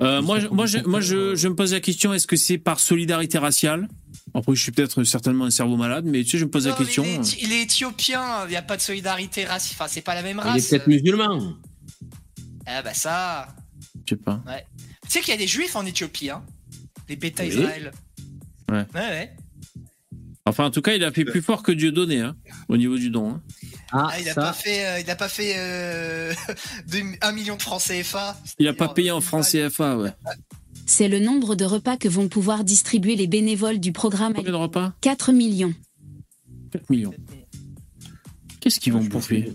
Euh, 0.00 0.22
moi, 0.22 0.40
je, 0.40 0.48
moi, 0.48 0.66
je, 0.66 0.78
moi 0.78 1.00
je, 1.00 1.34
je 1.36 1.48
me 1.48 1.54
pose 1.54 1.72
la 1.72 1.80
question 1.80 2.12
est-ce 2.12 2.26
que 2.26 2.36
c'est 2.36 2.58
par 2.58 2.80
solidarité 2.80 3.38
raciale? 3.38 3.88
Après, 4.34 4.54
je 4.54 4.60
suis 4.62 4.72
peut-être 4.72 5.04
certainement 5.04 5.44
un 5.44 5.50
cerveau 5.50 5.76
malade, 5.76 6.04
mais 6.06 6.24
tu 6.24 6.30
sais, 6.30 6.38
je 6.38 6.44
me 6.44 6.50
pose 6.50 6.64
la 6.66 6.72
Non, 6.72 6.76
question. 6.78 7.04
Il 7.04 7.10
est, 7.20 7.42
il 7.42 7.52
est 7.52 7.62
éthiopien, 7.62 8.44
il 8.46 8.50
n'y 8.50 8.56
a 8.56 8.62
pas 8.62 8.76
de 8.76 8.82
solidarité 8.82 9.44
raciale. 9.44 9.76
Enfin, 9.78 9.88
c'est 9.88 10.00
pas 10.00 10.14
la 10.14 10.22
même 10.22 10.40
Il 10.42 10.48
est 10.48 10.50
race. 10.50 10.68
peut-être 10.68 10.86
musulman. 10.88 11.54
Ah, 12.66 12.82
bah 12.82 12.94
ça. 12.94 13.48
Je 14.08 14.14
sais 14.14 14.20
pas. 14.20 14.42
Ouais. 14.46 14.66
Tu 15.04 15.10
sais 15.10 15.20
qu'il 15.20 15.30
y 15.30 15.34
a 15.34 15.38
des 15.38 15.46
juifs 15.46 15.76
en 15.76 15.86
Éthiopie, 15.86 16.30
hein. 16.30 16.42
Les 17.08 17.16
bêta 17.16 17.42
Oui. 17.44 17.50
Israël. 17.50 17.92
Ouais. 18.70 18.78
Ouais, 18.94 19.00
ouais. 19.00 19.36
Enfin, 20.46 20.66
en 20.66 20.70
tout 20.70 20.82
cas, 20.82 20.92
il 20.94 21.02
a 21.04 21.10
fait 21.10 21.24
plus 21.24 21.40
fort 21.40 21.62
que 21.62 21.72
Dieu 21.72 21.90
donné, 21.90 22.20
hein, 22.20 22.36
au 22.68 22.76
niveau 22.76 22.98
du 22.98 23.08
don. 23.08 23.30
hein. 23.30 23.42
Ah, 23.92 24.08
Ah, 24.12 24.20
il 24.20 24.28
a 24.28 24.34
pas 24.34 24.52
fait, 24.52 24.84
euh, 24.86 25.00
il 25.00 25.10
a 25.10 25.16
pas 25.16 25.28
fait 25.28 25.54
euh, 25.56 26.32
de- 26.92 27.16
un 27.26 27.32
million 27.32 27.56
de 27.56 27.62
francs 27.62 27.80
CFA. 27.80 28.36
Il 28.58 28.68
a 28.68 28.74
pas 28.74 28.88
payé 28.88 29.10
en 29.10 29.20
francs 29.22 29.44
CFA, 29.46 29.96
ouais. 29.96 30.10
C'est 30.86 31.08
le 31.08 31.18
nombre 31.18 31.54
de 31.54 31.64
repas 31.64 31.96
que 31.96 32.08
vont 32.08 32.28
pouvoir 32.28 32.62
distribuer 32.62 33.16
les 33.16 33.26
bénévoles 33.26 33.78
du 33.78 33.92
programme. 33.92 34.34
Combien 34.34 34.52
de 34.52 34.56
repas? 34.56 34.92
4 35.00 35.32
millions. 35.32 35.72
4 36.72 36.90
millions. 36.90 37.14
Qu'est-ce 38.60 38.80
qu'ils 38.80 38.92
vont 38.92 39.02
bouffer? 39.02 39.50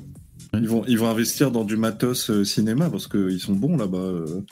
Ils 0.53 0.67
vont, 0.67 0.83
ils 0.87 0.97
vont 0.97 1.07
investir 1.07 1.51
dans 1.51 1.65
du 1.65 1.77
matos 1.77 2.31
euh, 2.31 2.43
cinéma 2.43 2.89
parce 2.89 3.07
qu'ils 3.07 3.39
sont 3.39 3.53
bons 3.53 3.77
là-bas 3.77 3.97
euh, 3.99 4.43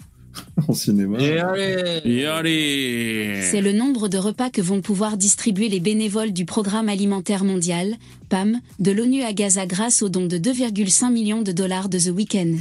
en 0.67 0.73
cinéma. 0.73 1.19
Et 1.19 1.39
allez 1.39 2.01
Et 2.05 2.25
allez 2.25 3.41
C'est 3.43 3.61
le 3.61 3.71
nombre 3.73 4.07
de 4.09 4.17
repas 4.17 4.49
que 4.49 4.61
vont 4.61 4.81
pouvoir 4.81 5.17
distribuer 5.17 5.69
les 5.69 5.79
bénévoles 5.79 6.31
du 6.33 6.45
Programme 6.45 6.89
alimentaire 6.89 7.43
mondial, 7.43 7.95
PAM, 8.29 8.59
de 8.79 8.91
l'ONU 8.91 9.23
à 9.23 9.33
Gaza 9.33 9.65
grâce 9.65 10.01
au 10.01 10.09
don 10.09 10.25
de 10.25 10.37
2,5 10.37 11.11
millions 11.11 11.41
de 11.41 11.51
dollars 11.51 11.89
de 11.89 11.99
The 11.99 12.11
Weeknd. 12.15 12.55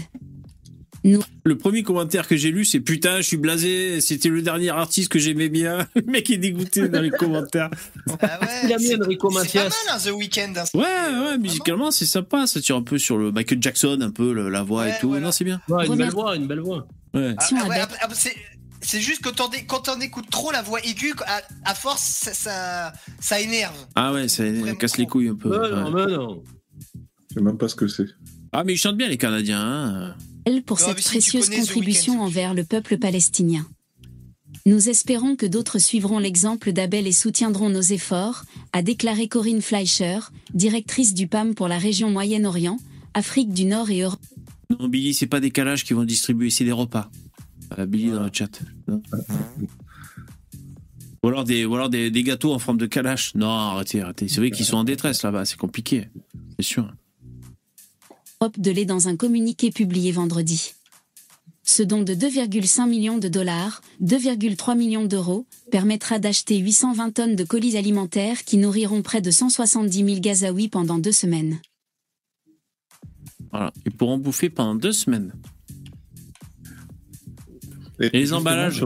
Nous, 1.05 1.23
Le 1.45 1.57
premier 1.57 1.85
commentaire 1.85 2.27
que 2.27 2.37
j'ai 2.37 2.51
lu, 2.51 2.65
c'est 2.65 2.81
putain, 2.81 3.19
je 3.19 3.23
suis 3.23 3.37
blasé, 3.37 4.01
c'était 4.01 4.29
le 4.29 4.43
dernier 4.43 4.71
artiste 4.71 5.09
que 5.09 5.21
j'aimais 5.21 5.49
bien. 5.49 5.87
Le 5.95 6.03
mec 6.03 6.29
est 6.31 6.37
dégoûté 6.37 6.89
dans 6.89 7.01
les 7.01 7.11
commentaires. 7.11 7.71
Ah 8.21 8.41
ouais, 8.43 8.49
Il 8.65 8.73
a 8.73 8.79
mis 8.79 8.87
c'est- 8.87 8.97
pas 8.99 9.29
mal, 9.31 9.47
hein, 9.93 9.99
The 10.05 10.11
Weeknd. 10.11 10.53
hein. 10.57 10.65
Ouais, 10.75 10.83
ouais, 10.83 11.39
musicalement, 11.39 11.93
c'est 11.93 12.07
sympa. 12.07 12.49
Ça 12.49 12.61
tire 12.61 12.75
un 12.75 12.83
peu 12.83 12.99
sur 12.99 13.19
le 13.19 13.31
Michael 13.31 13.59
Jackson, 13.63 13.99
un 14.01 14.11
peu 14.11 14.33
le- 14.33 14.49
la 14.49 14.65
voix 14.65 14.89
et 14.89 14.93
tout. 15.01 15.09
voilà. 15.11 15.27
Non, 15.27 15.33
c'est 15.33 15.45
bien. 15.45 15.61
Ouais, 15.69 15.87
une 15.87 15.95
belle 15.95 16.11
voix, 16.11 16.35
une 16.35 16.49
belle 16.49 16.59
voix. 16.61 16.89
Ouais. 17.15 17.35
Ah, 17.39 17.45
ah 17.51 17.69
ouais, 17.69 17.79
après- 17.81 17.99
après, 18.01 18.17
c'est- 18.17 18.37
C'est 18.83 19.01
juste 19.01 19.23
que 19.23 19.31
quand 19.67 19.81
t'en 19.81 19.99
écoutes 20.01 20.31
trop 20.31 20.53
la 20.53 20.63
voix 20.63 20.81
aiguë, 20.85 21.15
à, 21.27 21.41
à 21.65 21.75
force, 21.75 22.03
ça, 22.03 22.35
ça, 22.35 22.93
ça 23.19 23.41
énerve. 23.41 23.75
Ah 23.97 24.13
ouais, 24.13 24.29
ça 24.29 24.45
casse 24.79 24.99
les 24.99 25.07
couilles 25.07 25.29
un 25.31 25.35
peu. 25.35 25.49
Ouais, 25.49 25.71
non, 25.71 25.93
ouais. 25.93 26.07
mais 26.07 26.13
non. 26.13 26.45
Je 27.31 27.35
sais 27.35 27.41
même 27.41 27.57
pas 27.59 27.69
ce 27.69 27.75
que 27.75 27.89
c'est. 27.89 28.07
Ah, 28.53 28.63
mais 28.65 28.75
ils 28.75 28.77
chantent 28.77 28.99
bien, 28.99 29.09
les 29.09 29.17
Canadiens. 29.17 29.61
hein. 29.61 30.15
elle 30.45 30.63
pour 30.63 30.79
Non, 30.79 30.87
cette 30.89 30.99
si 31.01 31.09
précieuse 31.09 31.49
contribution 31.51 32.21
envers 32.21 32.55
le 32.55 32.63
peuple 32.65 32.99
palestinien. 32.99 33.67
Nous 34.67 34.89
espérons 34.89 35.35
que 35.37 35.47
d'autres 35.47 35.79
suivront 35.79 36.19
l'exemple 36.21 36.71
d'Abel 36.73 37.07
et 37.09 37.13
soutiendront 37.13 37.71
nos 37.71 37.81
efforts, 37.81 38.45
a 38.73 38.83
déclaré 38.83 39.27
Corinne 39.27 39.63
Fleischer, 39.63 40.19
directrice 40.55 41.15
du 41.15 41.27
PAM 41.27 41.55
pour 41.55 41.67
la 41.67 41.79
région 41.79 42.11
Moyen-Orient, 42.11 42.79
Afrique 43.15 43.53
du 43.53 43.65
Nord 43.65 43.91
et 43.91 44.03
Europe. 44.03 44.21
Non, 44.71 44.89
Billy, 44.89 45.15
c'est 45.15 45.27
pas 45.27 45.41
des 45.41 45.51
calages 45.51 45.85
qui 45.85 45.93
vont 45.93 46.05
distribuer, 46.05 46.51
c'est 46.51 46.65
des 46.65 46.73
repas. 46.73 47.11
Euh, 47.79 47.87
Billy 47.87 48.11
dans 48.11 48.25
le 48.25 48.31
chat. 48.33 48.61
Non. 48.89 49.03
Ou 51.23 51.29
alors, 51.29 51.45
des, 51.45 51.65
ou 51.65 51.75
alors 51.75 51.89
des, 51.89 52.11
des 52.11 52.23
gâteaux 52.23 52.53
en 52.53 52.59
forme 52.59 52.79
de 52.79 52.87
calache. 52.87 53.35
Non, 53.35 53.49
arrêtez, 53.49 54.01
arrêtez. 54.01 54.29
C'est 54.29 54.39
vrai 54.39 54.51
qu'ils 54.51 54.67
sont 54.67 54.77
en 54.77 54.85
détresse 54.85 55.23
là-bas, 55.23 55.45
c'est 55.45 55.57
compliqué. 55.57 56.09
C'est 56.59 56.65
sûr. 56.65 56.93
Europe 58.41 58.61
de 58.61 58.71
lait 58.71 58.85
dans 58.85 59.09
un 59.09 59.17
communiqué 59.17 59.71
publié 59.71 60.13
vendredi. 60.13 60.73
Ce 61.69 61.83
don 61.83 62.03
de 62.03 62.15
2,5 62.15 62.89
millions 62.89 63.19
de 63.19 63.27
dollars, 63.27 63.83
2,3 64.01 64.77
millions 64.77 65.05
d'euros, 65.05 65.47
permettra 65.73 66.21
d'acheter 66.21 66.59
820 66.59 67.11
tonnes 67.11 67.35
de 67.35 67.43
colis 67.43 67.77
alimentaires 67.77 68.45
qui 68.45 68.57
nourriront 68.57 69.03
près 69.03 69.21
de 69.21 69.33
170 69.33 70.05
000 70.05 70.21
Gazaouis 70.21 70.69
pendant 70.69 70.99
deux 70.99 71.13
semaines. 71.13 71.59
Voilà. 73.57 73.73
Ils 73.87 73.93
pourront 73.93 74.19
bouffer 74.19 74.51
pendant 74.51 74.75
deux 74.75 74.93
semaines. 74.93 75.33
Et, 78.01 78.09
Et 78.09 78.19
les 78.21 78.33
emballages 78.35 78.85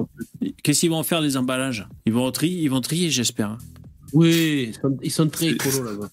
Qu'est-ce 0.62 0.80
qu'ils 0.80 0.90
vont 0.90 1.02
faire, 1.02 1.20
les 1.20 1.36
emballages? 1.36 1.88
Ils 2.06 2.12
vont 2.12 2.30
trier, 2.30 2.62
ils 2.62 2.68
vont 2.70 2.80
trier, 2.80 3.10
j'espère. 3.10 3.58
Oui, 4.12 4.66
ils 4.68 4.74
sont, 4.74 4.96
ils 5.02 5.10
sont 5.10 5.28
très 5.28 5.48
écolos 5.48 5.82
là-bas. 5.82 6.10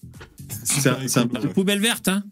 C'est 0.64 0.86
La 1.14 1.48
poubelle 1.54 1.78
verte, 1.78 2.08
hein 2.08 2.24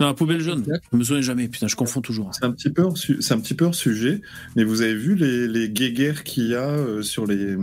Non, 0.00 0.06
la 0.06 0.14
poubelle 0.14 0.40
jaune. 0.40 0.64
Je 0.90 0.96
me 0.96 1.04
souviens 1.04 1.22
jamais, 1.22 1.46
putain, 1.46 1.68
je 1.68 1.76
confonds 1.76 2.00
toujours. 2.00 2.34
c'est 2.34 2.44
un 2.44 2.50
petit 2.50 2.70
peu 2.70 2.82
c'est 2.96 3.34
un 3.34 3.38
petit 3.38 3.54
peu 3.54 3.66
hors 3.66 3.74
sujet, 3.76 4.20
mais 4.56 4.64
vous 4.64 4.82
avez 4.82 4.96
vu 4.96 5.14
les, 5.14 5.46
les 5.46 5.68
guéguerres 5.70 6.24
qu'il 6.24 6.48
y 6.48 6.56
a 6.56 6.70
euh, 6.70 7.02
sur, 7.02 7.24
les, 7.24 7.56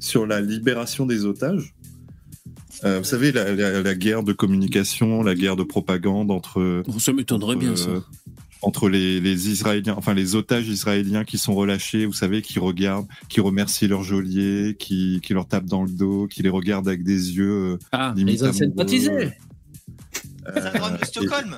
sur 0.00 0.26
la 0.26 0.40
libération 0.40 1.06
des 1.06 1.24
otages? 1.24 1.75
Euh, 2.84 2.98
Vous 2.98 3.04
savez, 3.04 3.32
la, 3.32 3.54
la- 3.54 3.82
la 3.82 3.94
guerre 3.94 4.22
de 4.22 4.32
communication, 4.32 5.22
la 5.22 5.34
guerre 5.34 5.56
de 5.56 5.62
propagande 5.64 6.30
entre. 6.30 6.82
Ça 6.98 7.12
m'étonnerait 7.12 7.56
bien, 7.56 7.74
ça. 7.76 7.88
euh, 7.90 8.00
Entre 8.62 8.88
les, 8.88 9.20
les 9.20 9.48
Israéliens, 9.50 9.94
enfin 9.96 10.14
les 10.14 10.34
otages 10.34 10.68
israéliens 10.68 11.24
qui 11.24 11.38
sont 11.38 11.54
relâchés, 11.54 12.06
vous 12.06 12.12
savez, 12.12 12.42
qui 12.42 12.58
regardent, 12.58 13.06
qui 13.28 13.40
remercient 13.40 13.86
leurs 13.88 14.02
geôliers, 14.02 14.76
qui, 14.78 15.20
qui 15.22 15.32
leur 15.34 15.46
tapent 15.46 15.66
dans 15.66 15.82
le 15.84 15.90
dos, 15.90 16.26
qui 16.26 16.42
les 16.42 16.48
regardent 16.48 16.88
avec 16.88 17.02
des 17.04 17.36
yeux. 17.36 17.50
euh, 17.74 17.78
Ah, 17.92 18.14
Ils 18.16 18.44
ont 18.44 18.52
sympathisé. 18.52 19.10
Euh, 20.48 20.60
Syndrome 20.60 20.96
de 21.00 21.04
Stockholm. 21.04 21.56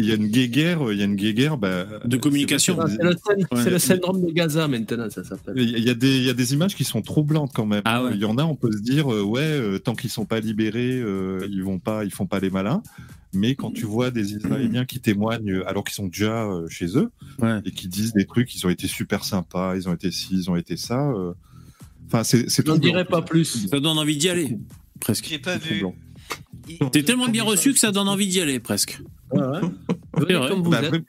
Il 0.00 0.04
y 0.06 0.12
a 0.12 0.14
une 0.14 0.28
guéguerre, 0.28 0.80
il 0.92 0.98
y 0.98 1.02
a 1.02 1.04
une 1.06 1.16
guerre 1.16 1.58
bah, 1.58 1.84
De 2.04 2.16
communication. 2.16 2.78
c'est- 2.86 3.02
le, 3.02 3.10
Ouais. 3.52 3.70
le 3.70 3.78
syndrome 3.80 4.24
de 4.24 4.30
Gaza 4.30 4.68
maintenant, 4.68 5.10
ça 5.10 5.24
s'appelle. 5.24 5.54
Il 5.58 5.76
y, 5.84 5.90
a 5.90 5.94
des, 5.94 6.18
il 6.18 6.22
y 6.24 6.30
a 6.30 6.34
des 6.34 6.54
images 6.54 6.76
qui 6.76 6.84
sont 6.84 7.02
troublantes 7.02 7.50
quand 7.52 7.66
même. 7.66 7.82
Ah 7.84 8.04
ouais. 8.04 8.12
Il 8.14 8.20
y 8.20 8.24
en 8.24 8.38
a, 8.38 8.44
on 8.44 8.54
peut 8.54 8.70
se 8.72 8.80
dire, 8.80 9.12
euh, 9.12 9.22
ouais, 9.22 9.40
euh, 9.42 9.78
tant 9.80 9.94
qu'ils 9.96 10.10
sont 10.10 10.24
pas 10.24 10.38
libérés, 10.40 11.00
euh, 11.00 11.46
ils 11.50 11.62
vont 11.64 11.80
pas, 11.80 12.04
ils 12.04 12.12
font 12.12 12.26
pas 12.26 12.38
les 12.38 12.48
malins. 12.50 12.80
Mais 13.34 13.56
quand 13.56 13.72
tu 13.72 13.84
vois 13.86 14.10
des 14.10 14.32
Israéliens 14.34 14.84
qui 14.86 15.00
témoignent 15.00 15.62
alors 15.66 15.84
qu'ils 15.84 15.94
sont 15.94 16.06
déjà 16.06 16.44
euh, 16.44 16.66
chez 16.70 16.96
eux 16.96 17.10
Ouais. 17.40 17.58
et 17.64 17.72
qui 17.72 17.88
disent 17.88 18.12
des 18.14 18.24
trucs, 18.24 18.54
ils 18.54 18.64
ont 18.66 18.70
été 18.70 18.86
super 18.86 19.24
sympas, 19.24 19.76
ils 19.76 19.88
ont 19.88 19.94
été 19.94 20.10
ci, 20.10 20.28
ils 20.32 20.48
ont 20.50 20.56
été 20.56 20.76
ça. 20.76 21.10
euh, 21.10 21.32
Enfin, 22.06 22.24
c'est 22.24 22.48
c'est 22.48 22.64
J'en 22.64 22.72
troublant. 22.74 22.90
dirais 22.92 23.04
pas 23.04 23.20
plus. 23.20 23.66
Ça 23.68 23.80
donne 23.80 23.98
envie 23.98 24.16
d'y 24.16 24.30
aller, 24.30 24.56
presque. 25.00 25.26
J'ai 25.28 25.38
pas 25.38 25.58
vu. 25.58 25.80
troublant. 25.80 25.94
T'es 26.92 27.02
tellement 27.02 27.28
bien 27.28 27.44
reçu 27.44 27.72
que 27.72 27.78
ça 27.78 27.90
donne 27.92 28.08
envie 28.08 28.26
d'y 28.28 28.40
aller, 28.40 28.60
presque. 28.60 29.00
Ouais, 29.32 29.40
ouais. 29.40 29.60
Venez 30.16 30.34
vrai. 30.34 30.48
comme 30.50 30.62
vous 30.62 30.70
Bah, 30.70 30.82
êtes. 30.82 30.88
vrai- 30.90 31.02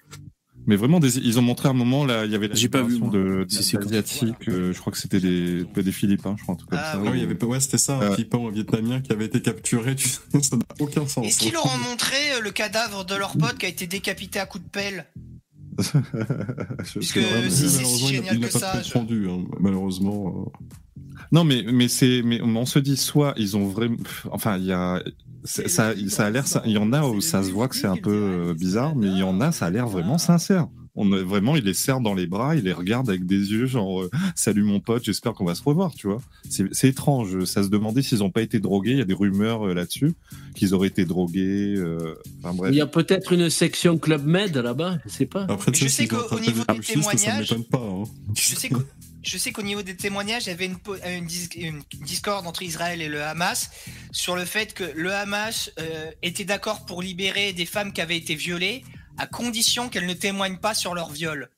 Mais 0.67 0.75
vraiment, 0.75 0.99
des- 0.99 1.17
ils 1.17 1.39
ont 1.39 1.41
montré 1.41 1.67
un 1.69 1.73
moment 1.73 2.05
là, 2.05 2.25
il 2.25 2.31
y 2.31 2.35
avait 2.35 2.47
la 2.49 2.53
J'ai 2.55 2.69
pas 2.69 2.83
vu, 2.83 2.99
moi. 2.99 3.09
de, 3.09 3.45
des 3.49 3.57
asiatiques. 3.57 4.47
euh, 4.49 4.71
je 4.71 4.79
crois 4.79 4.91
que 4.93 4.99
c'était 4.99 5.19
des, 5.19 5.63
des 5.63 5.91
Philippins, 5.91 6.35
je 6.37 6.43
crois 6.43 6.53
un 6.53 6.57
truc 6.57 6.69
comme 6.69 6.79
Ah 6.81 6.91
ça. 6.93 6.99
Oui, 7.01 7.09
il 7.13 7.19
y 7.21 7.23
avait 7.23 7.33
pas- 7.33 7.47
ouais, 7.47 7.59
c'était 7.59 7.77
ça, 7.79 7.97
un 7.97 8.01
Euh, 8.01 8.11
Philippin 8.15 8.37
ou 8.37 8.47
un 8.47 8.51
Vietnamien 8.51 9.01
qui 9.01 9.11
avait 9.11 9.25
été 9.25 9.41
capturé, 9.41 9.95
tu 9.95 10.07
sais, 10.09 10.19
ça 10.43 10.57
n'a 10.57 10.63
aucun 10.79 11.07
sens. 11.07 11.25
Est-ce 11.25 11.39
qu'ils 11.39 11.53
leur 11.53 11.65
ont 11.65 11.89
montré 11.89 12.15
euh, 12.35 12.41
le 12.41 12.51
cadavre 12.51 13.03
de 13.05 13.15
leur 13.15 13.35
pote 13.37 13.57
qui 13.57 13.65
a 13.65 13.69
été 13.69 13.87
décapité 13.87 14.39
à 14.39 14.45
coups 14.45 14.63
de 14.63 14.69
pelle? 14.69 15.05
Je- 15.79 16.99
Puisque 16.99 17.13
c'est 17.15 17.21
vraiment- 17.21 17.49
si 17.49 17.69
c'est 17.69 17.83
si 17.85 18.03
il 18.03 18.07
génial 18.15 18.35
il 18.35 18.39
n'a 18.41 18.47
que 18.47 18.53
pas 18.53 18.59
ça. 18.59 18.81
je- 18.81 18.93
rendu, 18.93 19.27
hein, 19.29 19.45
malheureusement. 19.59 20.51
euh. 20.57 20.65
Non, 21.31 21.43
mais 21.43 21.63
mais 21.71 21.87
c'est 21.87 22.21
mais 22.23 22.41
on 22.41 22.65
se 22.65 22.79
dit 22.79 22.97
soit 22.97 23.33
ils 23.37 23.55
ont 23.55 23.65
vraiment, 23.67 23.97
enfin 24.31 24.57
il 24.57 24.65
y 24.65 24.71
a 24.71 25.01
ça 25.43 25.93
ça 26.09 26.25
a 26.25 26.29
l'air 26.29 26.47
ça- 26.47 26.61
il 26.65 26.71
y 26.73 26.77
en 26.77 26.91
a 26.93 27.03
où 27.07 27.21
ça 27.21 27.43
se 27.43 27.51
voit 27.51 27.67
que 27.67 27.75
c'est 27.75 27.87
un 27.87 27.95
peu 27.97 28.11
euh, 28.11 28.53
bizarre, 28.53 28.95
mais 28.95 29.07
il 29.07 29.17
y 29.17 29.23
en 29.23 29.39
a 29.41 29.51
ça 29.51 29.67
a 29.67 29.69
l'air 29.69 29.87
vraiment 29.87 30.17
sincère. 30.17 30.67
On 30.95 31.13
a- 31.13 31.21
vraiment 31.21 31.55
il 31.55 31.63
les 31.63 31.73
serre 31.75 32.01
dans 32.01 32.13
les 32.13 32.25
bras, 32.27 32.55
il 32.57 32.63
les 32.63 32.73
regarde 32.73 33.07
avec 33.09 33.25
des 33.25 33.51
yeux 33.51 33.67
genre 33.67 34.01
euh, 34.01 34.09
salut 34.35 34.63
mon 34.63 34.79
pote, 34.81 35.03
j'espère 35.05 35.33
qu'on 35.33 35.45
va 35.45 35.55
se 35.55 35.63
revoir, 35.63 35.93
tu 35.93 36.07
vois. 36.07 36.19
C'est 36.49 36.65
c'est 36.73 36.89
étrange, 36.89 37.45
ça 37.45 37.63
se 37.63 37.69
demandait 37.69 38.01
s'ils 38.01 38.21
ont 38.23 38.31
pas 38.31 38.41
été 38.41 38.59
drogués, 38.59 38.91
il 38.91 38.97
y 38.97 39.01
a 39.01 39.05
des 39.05 39.13
rumeurs 39.13 39.67
euh, 39.67 39.73
là-dessus 39.73 40.13
qu'ils 40.55 40.73
auraient 40.73 40.89
été 40.89 41.05
drogués. 41.05 41.75
euh, 41.77 42.15
Enfin 42.43 42.53
bref. 42.53 42.71
Il 42.73 42.77
y 42.77 42.81
a 42.81 42.87
peut-être 42.87 43.31
une 43.31 43.49
section 43.49 43.97
Club 43.97 44.25
Med 44.25 44.57
là-bas, 44.57 44.97
je 45.05 45.09
sais 45.09 45.25
pas. 45.27 45.45
Après, 45.47 45.71
tu 45.71 45.85
Je 45.85 45.89
sais, 45.89 46.07
qu'au 46.07 46.17
niveau 46.39 46.63
des 46.67 46.81
ça 46.81 46.93
témoignages- 46.93 47.51
m'étonne 47.51 47.63
pas. 47.65 47.77
hein. 47.79 48.03
Je 48.35 48.55
sais 48.55 48.67
qu'au- 48.69 48.83
je 49.23 49.37
sais 49.37 49.51
qu'au 49.51 49.61
niveau 49.61 49.81
des 49.81 49.95
témoignages, 49.95 50.45
il 50.45 50.49
y 50.49 50.53
avait 50.53 50.65
une, 50.65 50.77
po- 50.77 50.95
une, 51.05 51.25
dis- 51.25 51.49
une 51.57 51.81
discorde 52.01 52.47
entre 52.47 52.63
Israël 52.63 53.01
et 53.01 53.09
le 53.09 53.21
Hamas 53.23 53.69
sur 54.11 54.35
le 54.35 54.45
fait 54.45 54.73
que 54.73 54.83
le 54.95 55.13
Hamas 55.13 55.71
euh, 55.79 56.11
était 56.23 56.45
d'accord 56.45 56.85
pour 56.85 57.01
libérer 57.01 57.53
des 57.53 57.65
femmes 57.65 57.91
qui 57.93 58.01
avaient 58.01 58.17
été 58.17 58.35
violées 58.35 58.83
à 59.17 59.27
condition 59.27 59.89
qu'elles 59.89 60.05
ne 60.07 60.13
témoignent 60.13 60.59
pas 60.59 60.73
sur 60.73 60.95
leur 60.95 61.09
viol. 61.11 61.49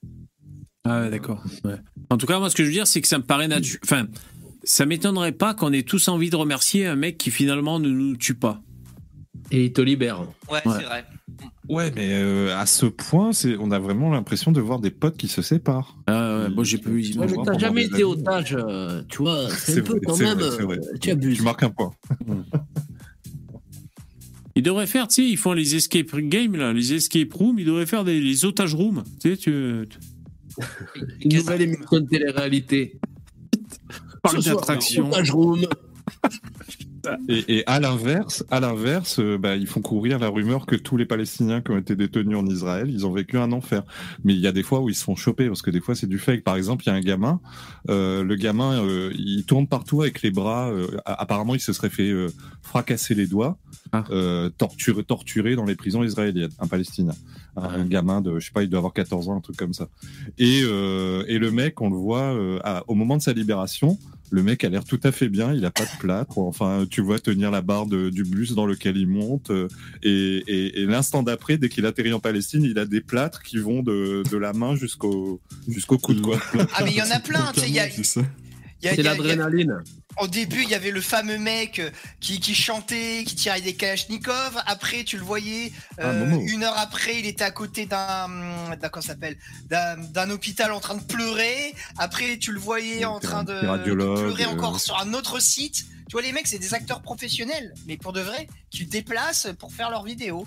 Ah 0.84 1.02
ouais, 1.02 1.10
d'accord. 1.12 1.44
Ouais. 1.64 1.76
En 2.10 2.18
tout 2.18 2.26
cas, 2.26 2.40
moi, 2.40 2.50
ce 2.50 2.56
que 2.56 2.64
je 2.64 2.68
veux 2.70 2.74
dire, 2.74 2.88
c'est 2.88 3.02
que 3.02 3.08
ça 3.08 3.20
me 3.20 3.24
paraît 3.24 3.48
naturel. 3.48 3.80
Enfin, 3.84 4.08
ça 4.64 4.86
m'étonnerait 4.88 5.32
pas 5.32 5.54
qu'on 5.54 5.72
ait 5.72 5.84
tous 5.84 6.08
envie 6.08 6.30
de 6.32 6.36
remercier 6.36 6.88
un 6.88 6.96
mec 6.96 7.18
qui 7.20 7.30
finalement 7.30 7.80
ne 7.80 7.90
nous 7.90 8.18
tue 8.18 8.34
pas. 8.36 8.62
Et 9.52 9.66
il 9.66 9.74
te 9.74 9.82
libère. 9.82 10.22
Ouais, 10.50 10.62
Ouais. 10.66 10.74
c'est 10.80 10.84
vrai. 10.86 11.06
Ouais, 11.70 11.92
mais 11.96 12.10
euh, 12.14 12.58
à 12.58 12.66
ce 12.66 12.86
point, 12.88 13.34
c'est 13.34 13.56
on 13.58 13.72
a 13.72 13.80
vraiment 13.80 14.10
l'impression 14.12 14.52
de 14.52 14.60
voir 14.60 14.80
des 14.80 14.90
potes 14.92 15.16
qui 15.16 15.28
se 15.28 15.42
séparent. 15.42 15.96
Ah 16.08 16.40
ouais, 16.44 16.50
moi, 16.50 16.64
j'ai 16.64 16.80
pas 16.80 16.90
eu. 16.90 17.14
Ouais, 17.18 17.28
mais 17.28 17.38
t'as 17.46 17.58
jamais 17.58 17.86
été 17.86 18.04
otage, 18.04 18.58
euh, 18.60 19.04
tu 19.10 19.20
vois. 19.20 19.48
C'est 19.58 19.80
un 19.80 19.84
peu 19.84 20.00
quand 20.04 20.16
c'est 20.16 20.24
même. 20.24 20.40
vrai, 20.40 20.50
c'est 20.58 20.64
vrai. 20.64 20.78
euh, 20.80 20.98
Tu 21.00 21.12
abuses. 21.12 21.38
Tu 21.38 21.44
marques 21.44 21.64
un 21.64 21.70
point. 21.70 21.92
Ils 24.56 24.64
devraient 24.64 24.88
faire, 24.88 25.08
tu 25.08 25.16
sais, 25.24 25.30
ils 25.30 25.38
font 25.38 25.54
les 25.54 25.76
escape 25.76 26.14
games, 26.18 26.56
là, 26.58 26.74
les 26.74 26.94
escape 26.94 27.32
rooms, 27.34 27.58
ils 27.58 27.66
devraient 27.66 27.86
faire 27.86 28.04
des, 28.04 28.20
les 28.20 28.44
otages 28.44 28.76
rooms. 28.76 29.04
Tu 29.22 29.32
sais, 29.32 29.38
tu. 29.38 29.88
Une 31.22 31.34
nouvelle 31.38 31.62
émission 31.62 32.00
de 32.02 32.06
télé-réalité. 32.08 33.00
Parc 34.22 34.44
d'attraction. 34.44 35.08
Otage 35.10 35.32
Room. 35.32 35.62
Et, 37.28 37.58
et 37.58 37.68
à 37.68 37.80
l'inverse, 37.80 38.44
à 38.52 38.60
l'inverse, 38.60 39.20
euh, 39.20 39.38
bah, 39.38 39.56
ils 39.56 39.68
font 39.68 39.82
courir 39.82 40.20
la 40.20 40.30
rumeur 40.30 40.66
que 40.66 40.76
tous 40.76 40.98
les 40.98 41.06
Palestiniens 41.06 41.62
qui 41.62 41.72
ont 41.72 41.78
été 41.78 41.96
détenus 41.96 42.38
en 42.38 42.46
Israël, 42.46 42.90
ils 42.90 43.06
ont 43.06 43.12
vécu 43.12 43.38
un 43.38 43.52
enfer. 43.52 43.84
Mais 44.24 44.34
il 44.34 44.40
y 44.40 44.48
a 44.48 44.52
des 44.52 44.64
fois 44.64 44.82
où 44.82 44.90
ils 44.90 44.96
se 44.96 45.04
font 45.04 45.16
choper 45.16 45.48
parce 45.48 45.62
que 45.62 45.72
des 45.72 45.82
fois 45.82 45.96
c'est 45.96 46.08
du 46.08 46.20
fake. 46.20 46.44
Par 46.44 46.56
exemple, 46.56 46.84
il 46.86 46.90
y 46.90 46.92
a 46.92 46.96
un 46.96 47.02
gamin, 47.02 47.40
euh, 47.90 48.24
le 48.24 48.36
gamin, 48.36 48.84
euh, 48.84 49.12
il 49.18 49.46
tourne 49.46 49.68
partout 49.68 50.02
avec 50.02 50.22
les 50.22 50.32
bras. 50.32 50.70
euh, 50.72 50.88
apparemment, 51.06 51.56
il 51.56 51.60
se 51.62 51.74
serait 51.74 51.90
fait 51.90 52.12
fracasser 52.62 53.16
les 53.16 53.28
doigts, 53.28 53.58
euh, 54.12 54.50
torturé, 54.50 55.04
torturé 55.04 55.56
dans 55.56 55.66
les 55.66 55.76
prisons 55.76 56.04
israéliennes, 56.04 56.52
un 56.60 56.68
Palestinien, 56.68 57.14
un 57.56 57.86
gamin 57.86 58.22
de, 58.22 58.40
je 58.40 58.46
sais 58.46 58.52
pas, 58.52 58.64
il 58.64 58.70
doit 58.70 58.78
avoir 58.80 58.94
14 58.94 59.30
ans, 59.30 59.38
un 59.38 59.42
truc 59.42 59.58
comme 59.58 59.74
ça. 59.74 59.88
Et 60.38 60.60
et 60.62 61.38
le 61.40 61.50
mec, 61.52 61.82
on 61.82 61.90
le 61.90 61.96
voit 61.98 62.36
à- 62.64 62.84
au 62.88 62.94
moment 62.96 63.18
de 63.18 63.22
sa 63.22 63.34
libération. 63.34 63.98
Le 64.34 64.44
mec 64.44 64.64
a 64.64 64.70
l'air 64.70 64.86
tout 64.86 65.00
à 65.04 65.12
fait 65.12 65.28
bien, 65.28 65.54
il 65.54 65.66
a 65.66 65.72
pas 65.72 65.84
de 65.84 66.00
plâtre. 66.00 66.38
Enfin, 66.38 66.86
tu 66.90 67.02
vois 67.02 67.20
tenir 67.20 67.52
la 67.52 67.62
barre 67.62 67.86
de- 67.86 68.10
du 68.10 68.24
bus 68.24 68.54
dans 68.56 68.66
lequel 68.66 68.96
il 68.96 69.08
monte. 69.08 69.52
euh, 69.52 69.68
et 70.04 70.42
et, 70.48 70.82
et 70.82 70.86
l'instant 70.86 71.22
d'après, 71.22 71.58
dès 71.58 71.68
qu'il 71.68 71.86
atterrit 71.86 72.14
en 72.14 72.20
Palestine, 72.22 72.64
il 72.64 72.80
a 72.80 72.86
des 72.86 73.02
plâtres 73.02 73.44
qui 73.44 73.58
vont 73.58 73.84
de, 73.84 74.24
de 74.32 74.38
la 74.38 74.54
main 74.54 74.76
jusqu'au 74.76 75.42
jusqu'au 75.68 75.98
coude, 75.98 76.22
quoi. 76.22 76.40
Ah, 76.74 76.84
mais 76.86 76.92
il 76.92 76.98
y 76.98 77.02
en 77.02 77.12
a 77.12 77.20
plein, 77.20 77.52
tu 77.54 77.60
sais, 77.60 77.68
il 77.68 77.76
y 77.76 77.80
a- 77.80 77.90
C'est 77.90 78.04
ça. 78.06 78.22
il 78.82 78.86
y 78.86 78.88
a- 78.88 78.96
C'est 78.96 79.02
il 79.02 79.04
y 79.06 79.08
a- 79.08 79.14
l'adrénaline. 79.16 79.78
Au 80.18 80.28
début, 80.28 80.64
il 80.64 80.70
y 80.70 80.76
avait 80.76 80.92
le 80.92 81.02
fameux 81.02 81.38
mec 81.38 81.80
euh, 81.80 81.90
qui, 82.20 82.40
qui 82.40 82.54
chantait, 82.54 83.24
qui 83.26 83.36
tirait 83.36 83.62
des 83.62 83.76
kalachnikovs. 83.76 84.62
Après, 84.66 85.04
tu 85.04 85.18
le 85.18 85.24
voyais. 85.24 85.72
Ah, 85.98 86.08
euh, 86.08 86.40
une 86.48 86.64
heure 86.64 86.78
après, 86.78 87.20
il 87.20 87.26
était 87.26 87.44
à 87.44 87.52
côté 87.52 87.86
d'un, 87.86 88.28
ça 88.82 89.02
s'appelle, 89.02 89.38
d'un, 89.70 90.30
hôpital 90.30 90.72
en 90.72 90.80
train 90.80 90.96
de 90.96 91.04
pleurer. 91.04 91.74
Après, 91.98 92.38
tu 92.38 92.52
le 92.52 92.60
voyais 92.60 93.06
en 93.06 93.20
train 93.20 93.44
de, 93.44 93.60
pleurer 93.62 94.44
euh. 94.44 94.50
encore 94.50 94.80
sur 94.80 95.00
un 95.00 95.14
autre 95.14 95.40
site. 95.40 95.86
Tu 96.08 96.14
vois, 96.14 96.22
les 96.22 96.34
mecs, 96.34 96.48
c'est 96.48 96.60
des 96.60 96.74
acteurs 96.74 97.02
professionnels, 97.02 97.74
mais 97.88 97.96
pour 97.96 98.12
de 98.12 98.22
vrai, 98.22 98.48
qui 98.70 98.84
se 98.86 98.90
déplacent 98.90 99.48
pour 99.58 99.72
faire 99.72 99.90
leurs 99.90 100.04
vidéos 100.04 100.46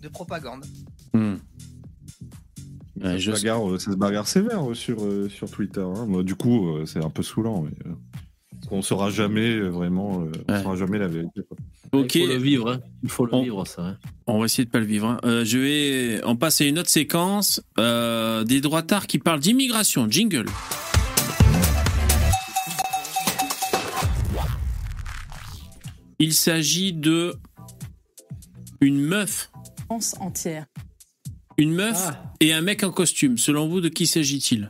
de 0.00 0.08
propagande. 0.08 0.64
Ça, 3.04 3.18
se 3.18 3.30
bagarre, 3.30 3.70
euh, 3.70 3.78
ça 3.78 3.92
se 3.92 3.96
bagarre 3.96 4.26
sévère 4.26 4.68
euh, 4.70 4.74
sur, 4.74 5.04
euh, 5.04 5.28
sur 5.28 5.50
Twitter. 5.50 5.80
hein. 5.82 6.06
Moi, 6.06 6.22
du 6.22 6.34
coup, 6.34 6.68
euh, 6.76 6.86
c'est 6.86 7.04
un 7.04 7.10
peu 7.10 7.22
saoulant. 7.22 7.62
Mais, 7.62 7.90
euh, 7.90 7.94
on 8.70 8.80
saura 8.82 9.10
jamais 9.10 9.50
euh, 9.56 9.68
vraiment, 9.68 10.22
euh, 10.22 10.32
on 10.48 10.62
saura 10.62 10.76
jamais 10.76 10.98
la 10.98 11.08
vérité. 11.08 11.42
quoi. 11.46 11.56
Ok. 11.92 12.14
Il 12.14 12.22
faut 12.22 12.32
le 12.32 12.36
vivre, 12.38 12.70
hein. 12.72 12.80
Il 13.02 13.08
faut 13.10 13.26
le 13.26 13.40
vivre, 13.42 13.66
ça. 13.66 13.82
hein. 13.82 13.98
On 14.26 14.38
va 14.38 14.46
essayer 14.46 14.64
de 14.64 14.70
pas 14.70 14.80
le 14.80 14.86
vivre. 14.86 15.06
hein. 15.06 15.20
Euh, 15.24 15.44
je 15.44 15.58
vais, 15.58 16.20
on 16.24 16.34
passe 16.36 16.60
à 16.62 16.64
une 16.64 16.78
autre 16.78 16.88
séquence 16.88 17.60
euh, 17.78 18.42
des 18.44 18.60
droitards 18.62 19.06
qui 19.06 19.18
parlent 19.18 19.40
d'immigration. 19.40 20.06
Jingle. 20.10 20.46
Il 26.18 26.32
s'agit 26.32 26.92
de 26.92 27.34
une 28.80 29.00
meuf, 29.00 29.50
France 29.86 30.14
entière. 30.20 30.66
Une 31.58 31.72
meuf 31.72 32.10
et 32.40 32.52
un 32.52 32.60
mec 32.60 32.82
en 32.84 32.90
costume. 32.90 33.38
Selon 33.38 33.68
vous, 33.68 33.80
de 33.80 33.88
qui 33.88 34.06
s'agit-il? 34.06 34.68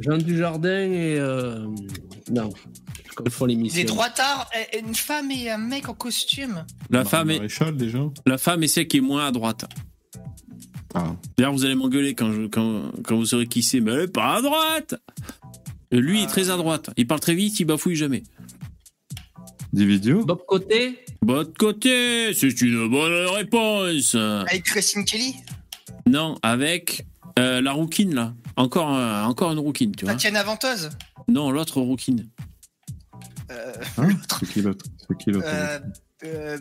Jean 0.00 0.18
Dujardin 0.18 0.90
et. 0.90 1.16
euh, 1.18 1.66
Non, 2.30 2.50
je 3.08 3.14
confonds 3.14 3.44
l'émission. 3.46 3.80
Des 3.80 3.84
droitards, 3.86 4.50
euh, 4.56 4.78
une 4.80 4.94
femme 4.94 5.30
et 5.30 5.50
un 5.50 5.58
mec 5.58 5.88
en 5.88 5.94
costume. 5.94 6.64
La 6.90 7.04
femme 7.04 7.30
est 7.30 7.36
Maréchal 7.36 7.76
déjà. 7.76 8.00
la 8.26 8.38
femme 8.38 8.62
est 8.62 8.68
celle 8.68 8.88
qui 8.88 8.96
est 8.98 9.02
moins 9.02 9.26
à 9.26 9.32
droite. 9.32 9.66
Ah. 10.94 11.14
D'ailleurs, 11.36 11.52
vous 11.52 11.64
allez 11.64 11.74
m'engueuler 11.74 12.14
quand, 12.14 12.32
je- 12.32 12.46
quand, 12.48 12.90
quand 13.04 13.16
vous 13.16 13.24
saurez 13.26 13.46
qui 13.46 13.62
c'est, 13.62 13.80
mais 13.80 13.92
elle 13.92 14.00
est 14.00 14.08
pas 14.08 14.36
à 14.36 14.42
droite. 14.42 14.94
Et 15.90 15.98
Lui, 15.98 16.20
il 16.20 16.24
est 16.24 16.26
très 16.26 16.50
à 16.50 16.56
droite. 16.56 16.90
Il 16.96 17.06
parle 17.06 17.20
très 17.20 17.34
vite, 17.34 17.60
il 17.60 17.64
bafouille 17.64 17.96
jamais. 17.96 18.22
Des 19.72 19.86
vidéos 19.86 20.24
Bob 20.24 20.44
Côté 20.46 20.98
Bob 21.22 21.56
Côté, 21.56 22.34
c'est 22.34 22.60
une 22.60 22.88
bonne 22.90 23.26
réponse. 23.34 24.14
Avec 24.14 24.64
Christine 24.64 25.04
Kelly, 25.04 25.34
Non, 26.06 26.36
avec 26.42 27.06
euh, 27.38 27.60
la 27.60 27.72
rouquine, 27.72 28.14
là. 28.14 28.34
Encore, 28.56 28.94
euh, 28.94 29.22
encore 29.22 29.52
une 29.52 29.58
rouquine, 29.60 29.94
tu 29.94 30.04
vois. 30.04 30.12
Tatiana 30.14 30.42
Venteuse. 30.42 30.90
Non, 31.28 31.50
l'autre 31.50 31.80
rouquine. 31.80 32.28
Euh, 33.50 33.72
Hein 33.98 34.08
c'est 34.40 34.48
qui 34.50 34.60
l'autre? 34.62 34.84
C'est 35.08 35.16
qui 35.18 35.30
l'autre? 35.30 35.46
Euh, 35.48 35.78
euh, 36.24 36.58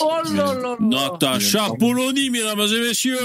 Oh 0.00 0.10
là 0.34 0.54
là 0.54 0.76
Natacha 0.80 1.68
Polony, 1.78 2.30
mesdames 2.30 2.60
et 2.60 2.80
messieurs, 2.80 3.16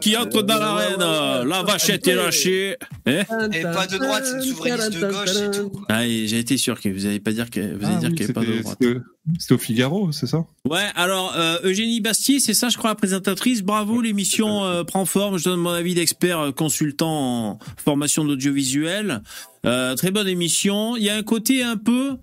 qui 0.00 0.16
entre 0.16 0.42
dans 0.42 0.58
l'arène. 0.58 1.48
La 1.48 1.62
vachette 1.62 2.06
est 2.08 2.14
lâchée. 2.14 2.76
Eh 3.06 3.20
Et 3.52 3.62
pas 3.62 3.86
de 3.86 3.98
droite, 3.98 4.24
c'est 4.24 4.36
une 4.36 4.42
souverainiste 4.42 4.92
de 4.92 5.06
gauche, 5.10 5.30
c'est 5.32 5.50
tout. 5.50 5.72
ah, 5.88 6.06
et 6.06 6.26
j'ai 6.26 6.38
été 6.38 6.56
sûr 6.56 6.80
que 6.80 6.88
vous 6.88 7.00
n'allez 7.04 7.20
pas 7.20 7.32
dire 7.32 7.50
que 7.50 7.60
vous 7.60 7.84
allez 7.84 7.94
Ah 7.96 8.00
dire 8.00 8.08
oui, 8.10 8.14
qu'elle 8.16 8.26
n'est 8.28 8.32
pas 8.32 8.40
de 8.44 8.60
droite. 8.62 8.76
c'était- 8.80 9.00
C'était 9.38 9.54
au 9.54 9.58
Figaro, 9.58 10.12
c'est 10.12 10.26
ça? 10.26 10.44
Ouais, 10.68 10.86
alors 10.94 11.34
euh, 11.36 11.56
Eugénie 11.64 12.00
Bastier, 12.00 12.40
c'est 12.40 12.54
ça, 12.54 12.68
je 12.68 12.76
crois, 12.78 12.90
la 12.90 12.94
présentatrice. 12.96 13.62
Bravo, 13.62 14.00
l'émission 14.00 14.64
euh, 14.64 14.84
prend 14.84 15.04
forme. 15.06 15.38
Je 15.38 15.44
donne 15.44 15.60
mon 15.60 15.70
avis 15.70 15.94
d'expert 15.94 16.38
euh, 16.40 16.52
consultant 16.52 17.08
en 17.52 17.58
formation 17.82 18.24
d'audiovisuel. 18.24 19.22
Euh, 19.66 19.94
très 19.96 20.10
bonne 20.10 20.28
émission. 20.28 20.96
Il 20.96 21.02
y 21.04 21.10
a 21.10 21.16
un 21.16 21.22
côté 21.22 21.62
un 21.62 21.76
peu, 21.76 22.16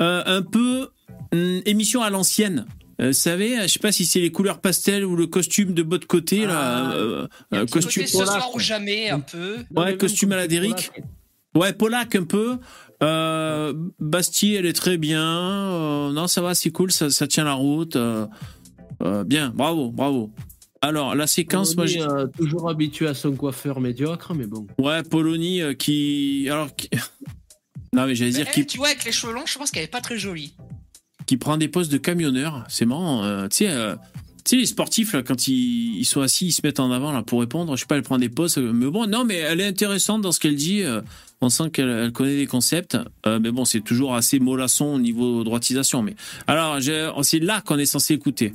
euh, 0.00 0.22
un 0.26 0.42
peu 0.42 0.88
hum, 1.32 1.60
émission 1.66 2.02
à 2.02 2.10
l'ancienne. 2.10 2.66
Euh, 3.00 3.08
vous 3.08 3.12
savez, 3.12 3.62
je 3.62 3.66
sais 3.68 3.78
pas 3.78 3.92
si 3.92 4.04
c'est 4.06 4.20
les 4.20 4.32
couleurs 4.32 4.60
pastel 4.60 5.04
ou 5.04 5.14
le 5.14 5.26
costume 5.26 5.72
de 5.72 5.82
bas 5.84 5.98
de 5.98 6.04
côté 6.04 6.44
là, 6.46 6.92
euh, 6.94 7.28
euh, 7.54 7.64
costume 7.66 8.02
Côté 8.02 8.06
ce 8.08 8.18
polac. 8.18 8.28
soir 8.30 8.50
ou 8.54 8.58
jamais, 8.58 9.10
un 9.10 9.20
peu. 9.20 9.56
Ouais, 9.76 9.96
costume 9.96 10.32
à 10.32 10.36
la 10.36 10.48
Derrick. 10.48 10.90
Ouais, 11.54 11.72
Polak 11.72 12.14
un 12.16 12.24
peu. 12.24 12.58
Euh, 13.02 13.72
Bastille, 14.00 14.54
elle 14.56 14.66
est 14.66 14.72
très 14.72 14.98
bien. 14.98 15.22
Euh, 15.22 16.12
non, 16.12 16.26
ça 16.26 16.40
va, 16.42 16.54
c'est 16.56 16.70
cool, 16.70 16.90
ça, 16.90 17.10
ça 17.10 17.26
tient 17.28 17.44
la 17.44 17.52
route. 17.54 17.94
Euh, 17.96 18.26
euh, 19.02 19.22
bien, 19.24 19.50
bravo, 19.54 19.90
bravo. 19.92 20.32
Alors, 20.80 21.14
la 21.14 21.26
séquence, 21.28 21.76
moi, 21.76 21.86
j'ai- 21.86 22.02
euh, 22.02 22.26
toujours 22.36 22.68
habitué 22.68 23.06
à 23.08 23.14
son 23.14 23.32
coiffeur 23.32 23.80
médiocre, 23.80 24.34
mais 24.34 24.46
bon. 24.46 24.66
ouais, 24.78 25.02
Polonie 25.04 25.62
euh, 25.62 25.74
qui, 25.74 26.48
alors, 26.50 26.74
qui- 26.74 26.88
non 27.92 28.06
mais 28.06 28.14
j'allais 28.16 28.32
dire 28.32 28.50
qui, 28.50 28.66
tu 28.66 28.78
vois, 28.78 28.88
avec 28.88 29.04
les 29.04 29.12
cheveux 29.12 29.32
longs, 29.32 29.46
je 29.46 29.56
pense 29.58 29.70
qu'elle 29.70 29.84
est 29.84 29.88
pas 29.88 30.00
très 30.00 30.18
jolie. 30.18 30.56
Qui 31.28 31.36
prend 31.36 31.56
des 31.58 31.68
postes 31.68 31.92
de 31.92 31.98
camionneur. 31.98 32.64
C'est 32.68 32.86
marrant. 32.86 33.22
euh, 33.22 33.46
tu 33.48 33.58
sais, 33.58 33.68
euh, 33.70 33.94
tu 34.44 34.50
sais, 34.50 34.56
les 34.56 34.66
sportifs 34.66 35.12
là, 35.12 35.22
quand 35.22 35.46
ils, 35.46 35.98
ils 35.98 36.04
sont 36.06 36.22
assis, 36.22 36.46
ils 36.46 36.52
se 36.52 36.62
mettent 36.64 36.80
en 36.80 36.90
avant 36.90 37.12
là 37.12 37.22
pour 37.22 37.38
répondre. 37.40 37.76
Je 37.76 37.80
sais 37.82 37.86
pas, 37.86 37.96
elle 37.96 38.02
prend 38.02 38.18
des 38.18 38.30
postes. 38.30 38.58
euh, 38.58 38.72
Mais 38.72 38.86
bon, 38.90 39.06
non, 39.06 39.24
mais 39.24 39.34
elle 39.36 39.60
est 39.60 39.66
intéressante 39.66 40.22
dans 40.22 40.32
ce 40.32 40.40
qu'elle 40.40 40.56
dit. 40.56 40.82
euh, 40.82 41.02
on 41.40 41.50
sent 41.50 41.70
qu'elle 41.70 41.88
elle 41.88 42.12
connaît 42.12 42.36
des 42.36 42.46
concepts. 42.46 42.96
Euh, 43.26 43.38
mais 43.40 43.50
bon, 43.52 43.64
c'est 43.64 43.80
toujours 43.82 44.14
assez 44.16 44.40
mollasson 44.40 44.86
au 44.86 44.98
niveau 44.98 45.44
droitisation. 45.44 46.02
Mais 46.02 46.16
alors, 46.48 46.80
j'ai- 46.80 47.10
c'est 47.22 47.38
là 47.38 47.60
qu'on 47.60 47.78
est 47.78 47.86
censé 47.86 48.14
écouter. 48.14 48.54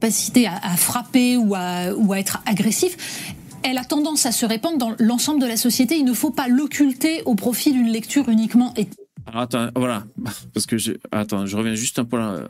capacité 0.00 0.46
à, 0.48 0.56
à 0.62 0.76
frapper 0.76 1.36
ou 1.36 1.54
à, 1.54 1.94
ou 1.94 2.12
à 2.12 2.18
être 2.18 2.42
agressif, 2.44 3.32
elle 3.62 3.78
a 3.78 3.84
tendance 3.84 4.26
à 4.26 4.32
se 4.32 4.44
répandre 4.44 4.76
dans 4.78 4.94
l'ensemble 4.98 5.40
de 5.40 5.46
la 5.46 5.56
société. 5.56 5.96
Il 5.96 6.04
ne 6.04 6.12
faut 6.12 6.32
pas 6.32 6.48
l'occulter 6.48 7.22
au 7.26 7.36
profit 7.36 7.72
d'une 7.72 7.88
lecture 7.88 8.28
uniquement 8.28 8.74
ethnique. 8.74 8.98
Alors 9.26 9.42
attends, 9.42 9.68
voilà, 9.76 10.04
parce 10.52 10.66
que 10.66 10.78
je, 10.78 10.92
attends, 11.10 11.46
je 11.46 11.56
reviens 11.56 11.74
juste 11.74 11.98
un 11.98 12.04
peu 12.04 12.18
là, 12.18 12.48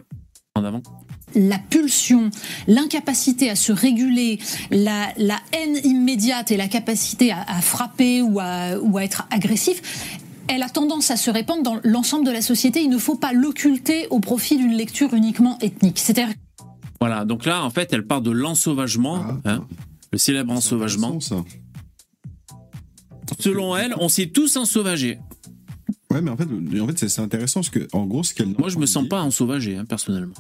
en 0.55 0.65
avant. 0.65 0.83
La 1.35 1.59
pulsion, 1.59 2.31
l'incapacité 2.67 3.49
à 3.51 3.57
se 3.57 3.73
réguler, 3.73 4.39
la, 4.71 5.13
la 5.17 5.39
haine 5.53 5.79
immédiate 5.85 6.51
et 6.51 6.57
la 6.57 6.69
capacité 6.69 7.33
à, 7.33 7.43
à 7.47 7.61
frapper 7.61 8.23
ou 8.23 8.39
à, 8.41 8.79
ou 8.79 8.99
à 8.99 9.05
être 9.05 9.27
agressif, 9.31 10.19
elle 10.49 10.63
a 10.63 10.69
tendance 10.69 11.11
à 11.11 11.17
se 11.17 11.31
répandre 11.31 11.63
dans 11.63 11.81
l'ensemble 11.85 12.27
de 12.27 12.31
la 12.31 12.43
société. 12.43 12.83
Il 12.83 12.91
ne 12.91 12.99
faut 12.99 13.17
pas 13.17 13.33
l'occulter 13.33 14.07
au 14.11 14.21
profit 14.21 14.57
d'une 14.57 14.73
lecture 14.73 15.15
uniquement 15.15 15.59
ethnique. 15.61 15.99
C'est-à-dire 15.99 16.35
Voilà, 17.01 17.25
donc 17.25 17.47
là, 17.47 17.65
en 17.65 17.71
fait, 17.71 17.93
elle 17.93 18.07
part 18.07 18.21
de 18.21 18.31
l'ensauvagement, 18.31 19.25
hein, 19.45 19.65
le 20.11 20.19
célèbre 20.19 20.53
ensauvagement. 20.53 21.19
Selon 23.39 23.77
elle, 23.77 23.95
on 23.99 24.09
s'est 24.09 24.27
tous 24.27 24.57
ensauvagés. 24.57 25.19
Ouais, 26.13 26.21
mais 26.21 26.31
en 26.31 26.37
fait, 26.37 26.45
en 26.81 26.87
fait 26.87 27.09
c'est 27.09 27.23
intéressant 27.23 27.61
parce 27.61 27.71
que, 27.71 27.89
en 27.93 28.07
gros, 28.07 28.23
ce 28.23 28.35
qu'elle. 28.35 28.55
Moi, 28.59 28.69
je 28.69 28.79
me 28.79 28.87
sens 28.87 29.09
pas 29.09 29.23
ensauvagé, 29.23 29.77
hein, 29.77 29.85
personnellement. 29.85 30.35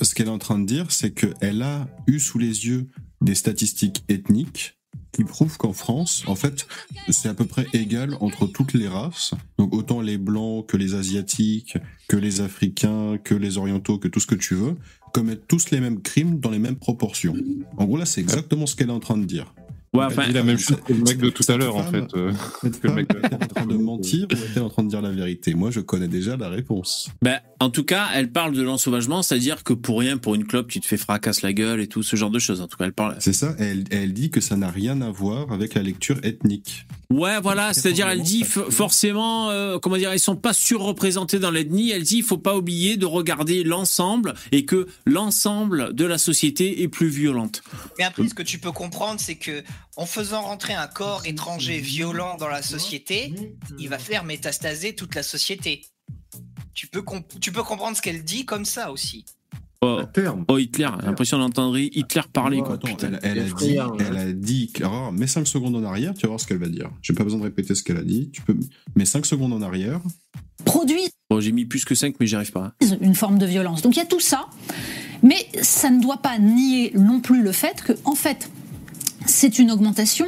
Ce 0.00 0.14
qu'elle 0.14 0.26
est 0.26 0.30
en 0.30 0.38
train 0.38 0.58
de 0.58 0.66
dire, 0.66 0.90
c'est 0.90 1.12
qu'elle 1.12 1.62
a 1.62 1.86
eu 2.06 2.18
sous 2.18 2.38
les 2.38 2.66
yeux 2.66 2.86
des 3.20 3.34
statistiques 3.34 4.04
ethniques 4.08 4.78
qui 5.12 5.24
prouvent 5.24 5.56
qu'en 5.56 5.72
France, 5.72 6.24
en 6.26 6.34
fait, 6.34 6.66
c'est 7.08 7.28
à 7.28 7.34
peu 7.34 7.44
près 7.44 7.66
égal 7.72 8.16
entre 8.20 8.46
toutes 8.46 8.72
les 8.72 8.88
races. 8.88 9.32
Donc 9.58 9.72
autant 9.72 10.00
les 10.00 10.18
blancs 10.18 10.66
que 10.66 10.76
les 10.76 10.94
asiatiques, 10.94 11.78
que 12.08 12.16
les 12.16 12.40
africains, 12.40 13.18
que 13.22 13.34
les 13.34 13.56
orientaux, 13.56 13.98
que 13.98 14.08
tout 14.08 14.18
ce 14.18 14.26
que 14.26 14.34
tu 14.34 14.54
veux, 14.54 14.74
commettent 15.12 15.46
tous 15.46 15.70
les 15.70 15.80
mêmes 15.80 16.00
crimes 16.00 16.40
dans 16.40 16.50
les 16.50 16.58
mêmes 16.58 16.76
proportions. 16.76 17.34
En 17.76 17.84
gros, 17.84 17.96
là, 17.96 18.06
c'est 18.06 18.20
exactement 18.20 18.66
ce 18.66 18.74
qu'elle 18.74 18.88
est 18.88 18.92
en 18.92 19.00
train 19.00 19.16
de 19.16 19.24
dire. 19.24 19.54
Ouais, 19.94 20.04
enfin, 20.06 20.26
dit 20.26 20.32
la 20.32 20.42
même 20.42 20.58
chose 20.58 20.76
que 20.84 20.92
le 20.92 21.00
mec 21.02 21.18
de 21.18 21.30
tout 21.30 21.44
à 21.48 21.56
l'heure, 21.56 21.76
en 21.76 21.84
fait. 21.84 22.04
euh, 22.16 22.32
que 22.62 22.88
le 22.88 22.94
mec 22.94 23.08
de- 23.08 23.34
en 23.34 23.38
train 23.46 23.66
de 23.66 23.74
mentir 23.78 24.26
ou 24.30 24.34
est-elle 24.34 24.62
en 24.62 24.68
train 24.70 24.82
de 24.82 24.88
dire 24.88 25.00
la 25.02 25.10
vérité 25.10 25.54
Moi, 25.54 25.70
je 25.70 25.80
connais 25.80 26.08
déjà 26.08 26.36
la 26.36 26.48
réponse. 26.48 27.08
Ben, 27.22 27.38
en 27.60 27.70
tout 27.70 27.84
cas, 27.84 28.08
elle 28.14 28.30
parle 28.32 28.52
de 28.54 28.62
l'ensauvagement, 28.62 29.22
c'est-à-dire 29.22 29.62
que 29.62 29.72
pour 29.72 30.00
rien, 30.00 30.16
pour 30.18 30.34
une 30.34 30.46
clope, 30.46 30.68
tu 30.68 30.80
te 30.80 30.86
fais 30.86 30.96
fracasse 30.96 31.42
la 31.42 31.52
gueule 31.52 31.80
et 31.80 31.86
tout 31.86 32.02
ce 32.02 32.16
genre 32.16 32.30
de 32.30 32.38
choses. 32.38 32.60
En 32.60 32.66
tout 32.66 32.76
cas, 32.76 32.84
elle 32.86 32.92
parle. 32.92 33.16
C'est 33.20 33.32
ça, 33.32 33.54
elle, 33.58 33.84
elle 33.90 34.12
dit 34.12 34.30
que 34.30 34.40
ça 34.40 34.56
n'a 34.56 34.68
rien 34.70 35.00
à 35.00 35.10
voir 35.10 35.52
avec 35.52 35.74
la 35.74 35.82
lecture 35.82 36.18
ethnique. 36.24 36.86
Ouais, 37.10 37.40
voilà, 37.40 37.72
c'est-à-dire, 37.72 38.08
elle 38.08 38.22
dit 38.22 38.42
forcément, 38.44 39.50
euh, 39.50 39.78
comment 39.78 39.96
dire, 39.96 40.12
ils 40.12 40.18
sont 40.18 40.34
pas 40.36 40.52
surreprésentés 40.52 41.38
dans 41.38 41.50
l'ethnie. 41.52 41.90
Elle 41.90 42.02
dit, 42.02 42.16
il 42.18 42.22
faut 42.24 42.38
pas 42.38 42.56
oublier 42.56 42.96
de 42.96 43.06
regarder 43.06 43.62
l'ensemble 43.62 44.34
et 44.50 44.64
que 44.64 44.88
l'ensemble 45.06 45.94
de 45.94 46.04
la 46.04 46.18
société 46.18 46.82
est 46.82 46.88
plus 46.88 47.08
violente. 47.08 47.62
Mais 47.98 48.04
après, 48.04 48.26
ce 48.28 48.34
que 48.34 48.42
tu 48.42 48.58
peux 48.58 48.72
comprendre, 48.72 49.20
c'est 49.20 49.36
que 49.36 49.62
en 49.96 50.06
faisant 50.06 50.42
rentrer 50.42 50.74
un 50.74 50.86
corps 50.86 51.26
étranger 51.26 51.78
violent 51.80 52.36
dans 52.36 52.48
la 52.48 52.62
société, 52.62 53.32
il 53.78 53.88
va 53.88 53.98
faire 53.98 54.24
métastaser 54.24 54.94
toute 54.94 55.14
la 55.14 55.22
société. 55.22 55.82
Tu 56.74 56.86
peux, 56.88 57.02
comp- 57.02 57.38
tu 57.40 57.52
peux 57.52 57.62
comprendre 57.62 57.96
ce 57.96 58.02
qu'elle 58.02 58.24
dit 58.24 58.44
comme 58.44 58.64
ça 58.64 58.90
aussi. 58.90 59.24
Oh, 59.86 60.00
oh, 60.48 60.58
Hitler, 60.58 60.88
j'ai 61.00 61.06
l'impression 61.06 61.38
d'entendre 61.38 61.76
Hitler 61.78 62.22
parler, 62.32 62.58
quoi. 62.60 62.74
Attends, 62.74 62.88
Putain, 62.88 63.12
elle, 63.22 63.36
elle 63.38 63.38
a 63.40 63.52
dit, 63.52 63.78
hein. 63.78 63.92
elle 64.00 64.16
a 64.16 64.32
dit, 64.32 64.72
alors, 64.78 65.12
mets 65.12 65.26
5 65.26 65.46
secondes 65.46 65.76
en 65.76 65.84
arrière, 65.84 66.14
tu 66.14 66.22
vas 66.22 66.28
voir 66.28 66.40
ce 66.40 66.46
qu'elle 66.46 66.56
va 66.58 66.68
dire. 66.68 66.90
J'ai 67.02 67.12
pas 67.12 67.22
besoin 67.22 67.38
de 67.40 67.44
répéter 67.44 67.74
ce 67.74 67.82
qu'elle 67.82 67.98
a 67.98 68.02
dit. 68.02 68.30
Tu 68.32 68.40
peux, 68.40 68.56
mets 68.96 69.04
5 69.04 69.26
secondes 69.26 69.52
en 69.52 69.60
arrière. 69.60 70.00
Produisent 70.64 71.10
Bon, 71.28 71.38
j'ai 71.40 71.52
mis 71.52 71.66
plus 71.66 71.84
que 71.84 71.94
5, 71.94 72.14
mais 72.18 72.26
j'y 72.26 72.34
arrive 72.34 72.52
pas. 72.52 72.72
hein. 72.80 72.96
une 73.02 73.14
forme 73.14 73.38
de 73.38 73.44
violence. 73.46 73.82
Donc 73.82 73.94
il 73.96 73.98
y 73.98 74.02
a 74.02 74.06
tout 74.06 74.20
ça, 74.20 74.46
mais 75.22 75.36
ça 75.62 75.90
ne 75.90 76.00
doit 76.00 76.18
pas 76.22 76.38
nier 76.38 76.92
non 76.94 77.20
plus 77.20 77.42
le 77.42 77.52
fait 77.52 77.82
que, 77.82 77.92
en 78.04 78.14
fait, 78.14 78.50
c'est 79.26 79.58
une 79.58 79.70
augmentation 79.70 80.26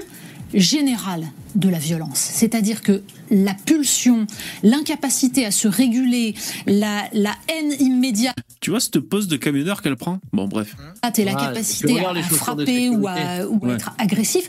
générale 0.55 1.27
de 1.55 1.69
la 1.69 1.79
violence. 1.79 2.19
C'est-à-dire 2.19 2.83
que 2.83 3.03
la 3.31 3.55
pulsion, 3.55 4.27
l'incapacité 4.63 5.45
à 5.45 5.51
se 5.51 5.67
réguler, 5.69 6.35
la, 6.67 7.09
la 7.13 7.35
haine 7.49 7.73
immédiate 7.81 8.37
Tu 8.61 8.71
vois 8.71 8.81
cette 8.81 9.01
pose 9.01 9.27
de 9.27 9.37
camionneur 9.37 9.83
qu'elle 9.83 9.97
prend? 9.97 10.21
Bon, 10.33 10.47
bref. 10.47 10.77
et 11.19 11.25
la 11.25 11.35
capacité 11.35 11.99
à, 12.05 12.23
frapper 12.23 12.91
ou 12.91 13.07
à, 13.09 13.47
ou 13.47 13.59
Ouais. 13.67 13.75
être 13.75 13.93
agressif, 13.99 14.49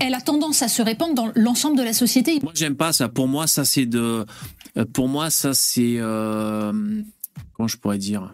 elle 0.00 0.14
a 0.14 0.20
tendance 0.20 0.62
à 0.62 0.68
se 0.68 0.82
répandre 0.82 1.14
dans 1.14 1.30
l'ensemble 1.36 1.76
de 1.78 1.82
la 1.82 1.92
société. 1.92 2.40
Moi, 2.42 2.52
j'aime 2.54 2.74
pas 2.74 2.92
ça. 2.92 3.08
Pour 3.08 3.28
moi, 3.28 3.46
ça, 3.46 3.64
c'est 3.64 3.86
de. 3.86 4.24
euh, 4.78 4.84
Pour 4.92 5.08
moi, 5.08 5.30
ça, 5.30 5.54
c'est. 5.54 5.96
euh, 5.98 6.72
Comment 7.52 7.68
je 7.68 7.76
pourrais 7.76 7.98
dire? 7.98 8.32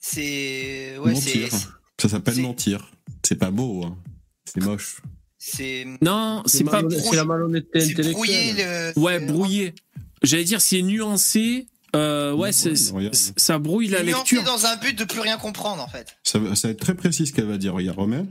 C'est. 0.00 0.96
Ouais, 0.98 1.14
c'est. 1.14 1.40
mentir. 1.40 1.80
Ça 2.00 2.08
s'appelle 2.08 2.40
mentir. 2.40 2.90
C'est 3.30 3.36
pas 3.38 3.52
beau, 3.52 3.84
hein. 3.84 3.96
C'est 4.44 4.60
moche. 4.60 5.00
C'est. 5.38 5.86
Non, 6.02 6.42
c'est 6.46 6.64
pas. 6.64 6.82
C'est 6.90 7.14
la 7.14 7.24
malhonnêteté 7.24 7.80
intellectuelle. 7.80 8.92
le. 8.96 9.00
Ouais, 9.00 9.20
brouillé. 9.20 9.72
J'allais 10.24 10.42
dire, 10.42 10.60
c'est 10.60 10.82
nuancé. 10.82 11.68
Euh, 11.94 12.32
ouais, 12.34 12.50
c'est- 12.50 12.74
ça 13.36 13.58
brouille 13.60 13.86
la 13.86 13.98
C'est 13.98 14.04
lecture. 14.04 14.42
nuancé 14.42 14.64
dans 14.64 14.66
un 14.66 14.76
but 14.78 14.98
de 14.98 15.04
plus 15.04 15.20
rien 15.20 15.36
comprendre 15.38 15.80
en 15.80 15.86
fait. 15.88 16.16
Ça, 16.24 16.40
va- 16.40 16.56
ça 16.56 16.66
va 16.66 16.72
être 16.72 16.80
très 16.80 16.94
précis 16.94 17.24
ce 17.28 17.32
qu'elle 17.32 17.46
va 17.46 17.56
dire. 17.56 17.72
Regarde, 17.72 17.98
Romain. 17.98 18.26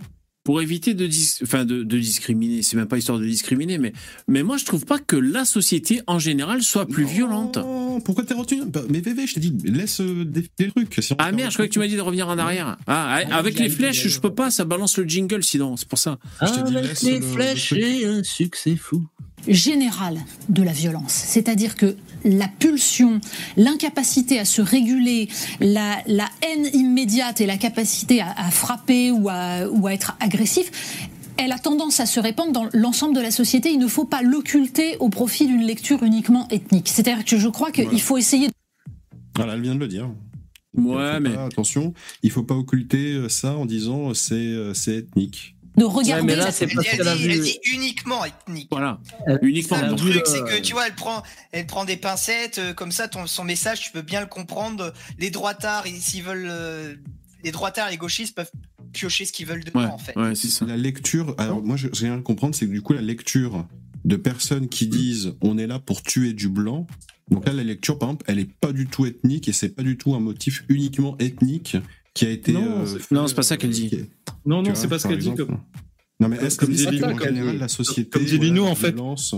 Pour 0.50 0.64
éviter 0.64 0.96
de, 0.96 1.06
dis- 1.06 1.38
enfin 1.44 1.64
de, 1.64 1.84
de 1.84 2.00
discriminer, 2.00 2.64
c'est 2.64 2.76
même 2.76 2.88
pas 2.88 2.98
histoire 2.98 3.20
de 3.20 3.24
discriminer, 3.24 3.78
mais, 3.78 3.94
mais 4.28 4.42
moi 4.42 4.58
je 4.58 4.66
trouve 4.66 4.84
pas 4.84 4.98
que 4.98 5.16
la 5.16 5.46
société 5.46 6.02
en 6.08 6.18
général 6.18 6.64
soit 6.64 6.88
plus 6.88 7.04
violente. 7.06 7.60
Pourquoi 8.04 8.24
t'es 8.24 8.34
retenu? 8.34 8.64
Bah, 8.66 8.82
Mais 8.90 9.00
VV, 9.00 9.28
je 9.28 9.36
t'ai 9.36 9.40
dit, 9.42 9.56
laisse 9.66 10.02
euh, 10.02 10.26
des, 10.26 10.50
des 10.58 10.70
trucs. 10.72 10.92
Si 11.04 11.14
Ah 11.20 11.32
merde, 11.32 11.52
je 11.52 11.56
croyais 11.58 11.70
que 11.70 11.74
tu 11.74 11.78
m'as 11.78 11.86
dit 11.86 11.98
de 11.98 12.02
revenir 12.02 12.28
en 12.30 12.38
arrière. 12.40 12.78
Ah, 12.88 13.20
avec 13.32 13.60
les 13.60 13.70
flèches, 13.70 14.08
je 14.08 14.20
peux 14.20 14.34
pas, 14.34 14.50
ça 14.50 14.66
balance 14.66 14.98
le 14.98 15.08
jingle 15.08 15.44
sinon, 15.44 15.78
c'est 15.78 15.88
pour 15.88 16.00
ça. 16.00 16.18
Avec 16.40 17.00
les 17.04 17.22
flèches 17.22 17.74
et 17.74 18.08
un 18.08 18.24
succès 18.24 18.76
fou. 18.76 19.06
Générale 19.48 20.20
de 20.50 20.64
la 20.64 20.72
violence. 20.72 21.14
C'est-à-dire 21.14 21.76
que 21.76 21.96
la 22.26 22.48
pulsion, 22.48 23.22
l'incapacité 23.58 24.40
à 24.40 24.46
se 24.46 24.62
réguler, 24.62 25.30
la, 25.60 25.98
la 26.08 26.30
haine 26.42 26.70
immédiate 26.74 27.42
et 27.42 27.46
la 27.46 27.58
capacité 27.58 28.22
à, 28.22 28.32
à 28.32 28.52
frapper 28.52 29.12
ou 29.12 29.30
à, 29.30 29.68
ou 29.70 29.88
à 29.88 29.94
être 29.94 30.18
agressif, 30.20 30.72
elle 31.38 31.54
a 31.54 31.58
tendance 31.58 32.02
à 32.02 32.06
se 32.06 32.20
répandre 32.20 32.52
dans 32.52 32.68
l'ensemble 32.74 33.16
de 33.16 33.22
la 33.22 33.32
société. 33.32 33.72
Il 33.72 33.80
ne 33.80 33.88
faut 33.88 34.06
pas 34.06 34.22
l'occulter 34.22 34.98
au 35.00 35.10
profit 35.10 35.48
d'une 35.48 35.62
lecture 35.62 36.04
uniquement 36.04 36.48
ethnique. 36.50 36.90
C'est-à-dire 36.90 37.24
que 37.24 37.38
je 37.38 37.48
crois 37.48 37.72
qu'il 37.72 38.02
faut 38.02 38.18
essayer 38.18 38.48
de 38.48 38.54
Voilà, 39.36 39.54
elle 39.54 39.62
vient 39.62 39.76
de 39.76 39.80
le 39.80 39.88
dire. 39.88 40.10
Ouais, 40.76 41.20
mais 41.20 41.36
attention, 41.36 41.94
il 42.22 42.30
faut 42.30 42.44
pas 42.44 42.56
occulter 42.56 43.14
euh, 43.14 43.30
ça 43.30 43.56
en 43.56 43.66
disant 43.66 44.10
euh, 44.10 44.14
c'est 44.14 44.36
euh, 44.36 44.74
c'est 44.74 44.98
ethnique. 44.98 45.56
De 45.78 45.84
regarder. 45.86 46.26
mais 46.26 46.36
là, 46.36 46.46
la- 46.46 46.52
c'est 46.52 46.66
Elle, 46.66 46.72
elle 47.00 47.18
dit, 47.18 47.24
vu. 47.28 47.32
elle 47.34 47.42
dit 47.42 47.60
uniquement 47.74 48.26
ethnique. 48.26 48.68
Voilà, 48.72 49.00
Elle- 49.28 49.40
uniquement. 49.44 49.78
Vu 49.90 49.96
truc, 49.96 50.14
le- 50.16 50.22
c'est 50.26 50.44
que 50.44 50.60
tu 50.62 50.74
vois, 50.74 50.88
elle 50.88 50.96
prend, 50.96 51.24
elle 51.52 51.66
prend 51.68 51.86
des 51.86 51.98
pincettes, 51.98 52.58
euh, 52.60 52.74
comme 52.74 52.92
ça, 52.92 53.08
ton, 53.08 53.28
son 53.28 53.44
message, 53.44 53.82
tu 53.82 53.92
peux 53.92 54.02
bien 54.02 54.20
le 54.22 54.28
comprendre. 54.28 54.94
Les 55.18 55.30
droitards, 55.30 55.88
ils- 55.88 56.02
s'ils 56.02 56.24
veulent, 56.24 56.48
euh, 56.50 56.96
les 57.44 57.52
droitards 57.52 57.88
et 57.88 57.92
les 57.92 57.98
gauchistes 57.98 58.36
peuvent 58.36 58.52
piocher 58.92 59.26
ce 59.26 59.32
qu'ils 59.32 59.46
veulent 59.46 59.64
dedans, 59.64 59.80
Ouais, 59.82 59.86
en 59.86 59.98
fait. 59.98 60.18
ouais, 60.18 60.36
c'est 60.36 60.50
ça. 60.50 60.66
La 60.66 60.76
lecture, 60.78 61.36
alors 61.38 61.62
moi 61.64 61.76
je- 61.78 61.88
j'ai 61.94 62.08
rien 62.08 62.18
à 62.18 62.22
comprendre, 62.22 62.56
c'est 62.56 62.66
que 62.66 62.72
du 62.72 62.82
coup 62.82 62.94
la 62.94 63.02
lecture 63.02 63.66
de 64.06 64.16
personnes 64.16 64.68
qui 64.68 64.88
disent 64.88 65.34
on 65.42 65.58
est 65.58 65.68
là 65.68 65.78
pour 65.80 66.02
tuer 66.02 66.34
du 66.34 66.50
blanc. 66.50 66.88
Donc 67.30 67.46
là 67.46 67.54
la 67.54 67.64
lecture 67.64 68.00
par 68.00 68.10
exemple, 68.10 68.26
elle 68.28 68.40
est 68.40 68.50
pas 68.60 68.72
du 68.74 68.88
tout 68.88 69.06
ethnique 69.06 69.48
et 69.48 69.54
c'est 69.54 69.70
pas 69.70 69.84
du 69.84 69.98
tout 69.98 70.16
un 70.16 70.20
motif 70.20 70.64
uniquement 70.70 71.16
ethnique 71.20 71.78
qui 72.20 72.26
a 72.26 72.30
été. 72.30 72.52
Non, 72.54 72.82
euh, 72.82 72.86
c'est- 72.86 73.00
fait, 73.00 73.16
Non, 73.16 73.28
c'est 73.28 73.36
pas 73.36 73.44
ça 73.44 73.58
qu'elle 73.58 73.70
dit. 73.72 73.90
Non, 74.46 74.62
non, 74.62 74.76
c'est 74.76 74.88
pas 74.88 75.00
ce 75.00 75.08
qu'elle 75.08 75.18
dit. 75.20 75.34
Comme... 75.36 75.58
Non 76.22 76.28
mais 76.28 76.36
est-ce 76.36 76.58
que 76.58 76.66
Comme 76.66 76.74
dit 76.76 76.86
dit 76.86 76.92
Linou, 76.98 77.06
en 77.06 77.16
comme 77.16 77.28
général 77.28 77.54
dit- 77.54 77.60
la 77.60 77.68
société, 77.70 78.10
comme 78.10 78.24
voilà, 78.24 78.44
Linou, 78.44 78.66
la 78.66 78.70
en 78.72 78.76
fait. 78.76 78.92
violence, 78.92 79.36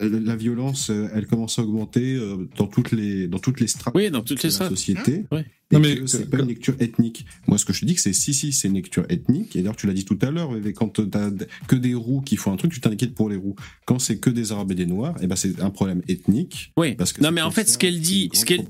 euh, 0.00 0.20
la 0.24 0.34
violence, 0.34 0.88
euh, 0.90 1.08
elle 1.14 1.26
commence 1.26 1.58
à 1.58 1.62
augmenter 1.62 2.18
dans 2.56 2.66
toutes 2.66 2.90
les 2.92 3.28
dans 3.28 3.38
toutes 3.38 3.60
les 3.60 3.66
strates 3.66 3.94
Oui, 3.94 4.10
dans 4.10 4.22
toutes 4.22 4.38
de 4.38 4.42
les 4.44 4.48
la 4.48 4.54
strates. 4.54 4.70
société. 4.70 5.26
Ouais. 5.30 5.44
Et 5.72 5.76
Non, 5.76 5.80
mais 5.80 5.96
que 5.96 6.06
c'est 6.06 6.24
que- 6.24 6.36
pas 6.36 6.38
une 6.42 6.48
lecture 6.48 6.74
ethnique. 6.80 7.24
Moi, 7.46 7.56
ce 7.58 7.64
que 7.64 7.72
je 7.72 7.80
te 7.80 7.86
dis, 7.86 7.96
c'est 7.96 8.12
si, 8.12 8.34
si, 8.34 8.52
c'est 8.52 8.68
une 8.68 8.74
lecture 8.74 9.04
ethnique. 9.08 9.56
Et 9.56 9.60
d'ailleurs, 9.62 9.74
tu 9.76 9.86
l'as 9.86 9.94
dit 9.94 10.04
tout 10.04 10.18
à 10.22 10.30
l'heure, 10.30 10.52
mais 10.52 10.72
quand 10.72 11.00
t'as 11.10 11.30
que 11.66 11.76
des 11.76 11.94
roux 11.94 12.20
qui 12.20 12.36
font 12.36 12.52
un 12.52 12.56
truc, 12.56 12.72
tu 12.72 12.80
t'inquiètes 12.80 13.14
pour 13.14 13.30
les 13.30 13.36
roux. 13.36 13.56
Quand 13.86 13.98
c'est 13.98 14.18
que 14.18 14.30
des 14.30 14.52
arabes 14.52 14.70
et 14.72 14.74
des 14.74 14.86
noirs, 14.86 15.16
et 15.22 15.26
ben 15.26 15.34
c'est 15.36 15.60
un 15.60 15.70
problème 15.70 16.02
ethnique. 16.08 16.72
Oui. 16.76 16.94
Parce 16.94 17.12
que 17.12 17.22
non, 17.22 17.30
mais 17.32 17.40
en 17.40 17.50
fait, 17.50 17.68
ce 17.68 17.78
qu'elle 17.78 18.00
dit, 18.00 18.28
qu'elle, 18.44 18.64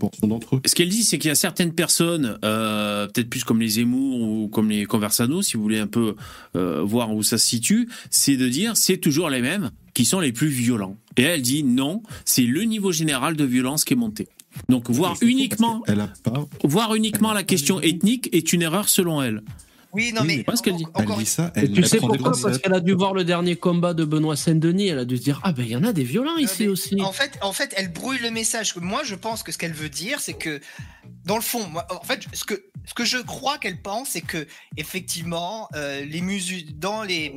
ce 0.65 0.75
qu'elle 0.75 0.89
dit, 0.89 1.03
c'est 1.03 1.19
qu'il 1.19 1.29
y 1.29 1.33
a 1.33 1.35
certaines 1.35 1.73
personnes, 1.73 2.39
euh, 2.45 3.07
peut-être 3.09 3.29
plus 3.29 3.45
comme 3.45 3.61
les 3.61 3.69
Zemmour 3.69 4.21
ou 4.21 4.49
comme 4.49 4.71
les 4.71 4.85
Conversano, 4.85 5.43
si 5.43 5.57
vous 5.57 5.63
voulez 5.63 5.79
un 5.81 5.87
peu 5.87 6.15
euh, 6.57 6.83
voir 6.83 7.15
où 7.15 7.23
ça 7.23 7.39
se 7.39 7.47
situe, 7.47 7.89
c'est 8.11 8.37
de 8.37 8.49
dire 8.49 8.77
c'est 8.77 8.99
toujours 8.99 9.29
les 9.29 9.41
mêmes 9.43 9.71
qui 9.95 10.05
sont 10.05 10.21
les 10.21 10.33
plus 10.33 10.49
violents. 10.49 10.97
Et 11.17 11.23
elle 11.23 11.43
dit 11.43 11.63
non, 11.65 12.03
c'est 12.25 12.43
le 12.45 12.63
niveau 12.63 12.93
général 12.93 13.37
de 13.37 13.45
violence 13.45 13.85
qui 13.85 13.95
est 13.95 13.97
monté. 13.97 14.29
Donc 14.69 14.91
voir 14.91 15.17
uniquement, 15.21 15.83
a 15.89 16.09
pas. 16.23 16.47
voir 16.65 16.95
uniquement 16.95 17.33
la 17.33 17.43
question 17.43 17.81
ethnique 17.81 18.29
est 18.33 18.53
une 18.53 18.63
erreur 18.63 18.89
selon 18.89 19.23
elle. 19.23 19.43
Oui, 19.93 20.13
non, 20.13 20.23
Oui, 20.23 20.27
mais. 20.27 20.37
mais 20.39 20.45
pas 20.45 20.57
ce 20.57 20.63
qu'elle 20.63 20.77
dit. 20.77 20.87
Elle 20.95 21.07
dit 21.07 21.27
ça. 21.27 21.53
Elle 21.55 21.73
tu 21.73 21.81
elle 21.81 21.89
sais 21.89 21.99
pourquoi? 21.99 22.33
Parce 22.41 22.59
qu'elle 22.59 22.73
a 22.73 22.81
dû 22.81 22.93
voir 22.93 23.13
le 23.13 23.25
dernier 23.25 23.57
combat 23.57 23.93
de 23.93 24.05
Benoît 24.05 24.37
Saint-Denis, 24.37 24.89
elle 24.89 24.99
a 24.99 25.05
dû 25.05 25.19
se 25.19 25.23
dire 25.23 25.41
Ah 25.45 25.53
ben 25.53 25.65
il 25.65 25.71
y 25.71 25.77
en 25.77 25.85
a 25.85 25.93
des 25.93 26.05
violents 26.05 26.39
ici 26.39 26.67
aussi. 26.67 27.01
En 27.03 27.13
fait, 27.13 27.39
en 27.43 27.53
fait, 27.53 27.75
elle 27.77 27.93
brouille 27.93 28.19
le 28.19 28.31
message. 28.31 28.75
Moi, 28.77 29.03
je 29.05 29.15
pense 29.15 29.43
que 29.43 29.53
ce 29.53 29.59
qu'elle 29.59 29.75
veut 29.75 29.91
dire, 29.91 30.21
c'est 30.21 30.33
que, 30.33 30.61
dans 31.27 31.37
le 31.37 31.43
fond, 31.43 31.67
moi, 31.69 31.87
en 31.91 32.05
fait, 32.05 32.25
ce 32.33 32.45
que, 32.45 32.65
ce 32.87 32.95
que 32.95 33.05
je 33.05 33.19
crois 33.19 33.59
qu'elle 33.59 33.83
pense, 33.83 34.11
c'est 34.11 34.23
que, 34.23 34.47
effectivement, 34.79 35.69
euh, 35.75 36.05
les 36.05 36.23
musulmans, 36.23 36.73
dans 36.79 37.03
les, 37.03 37.35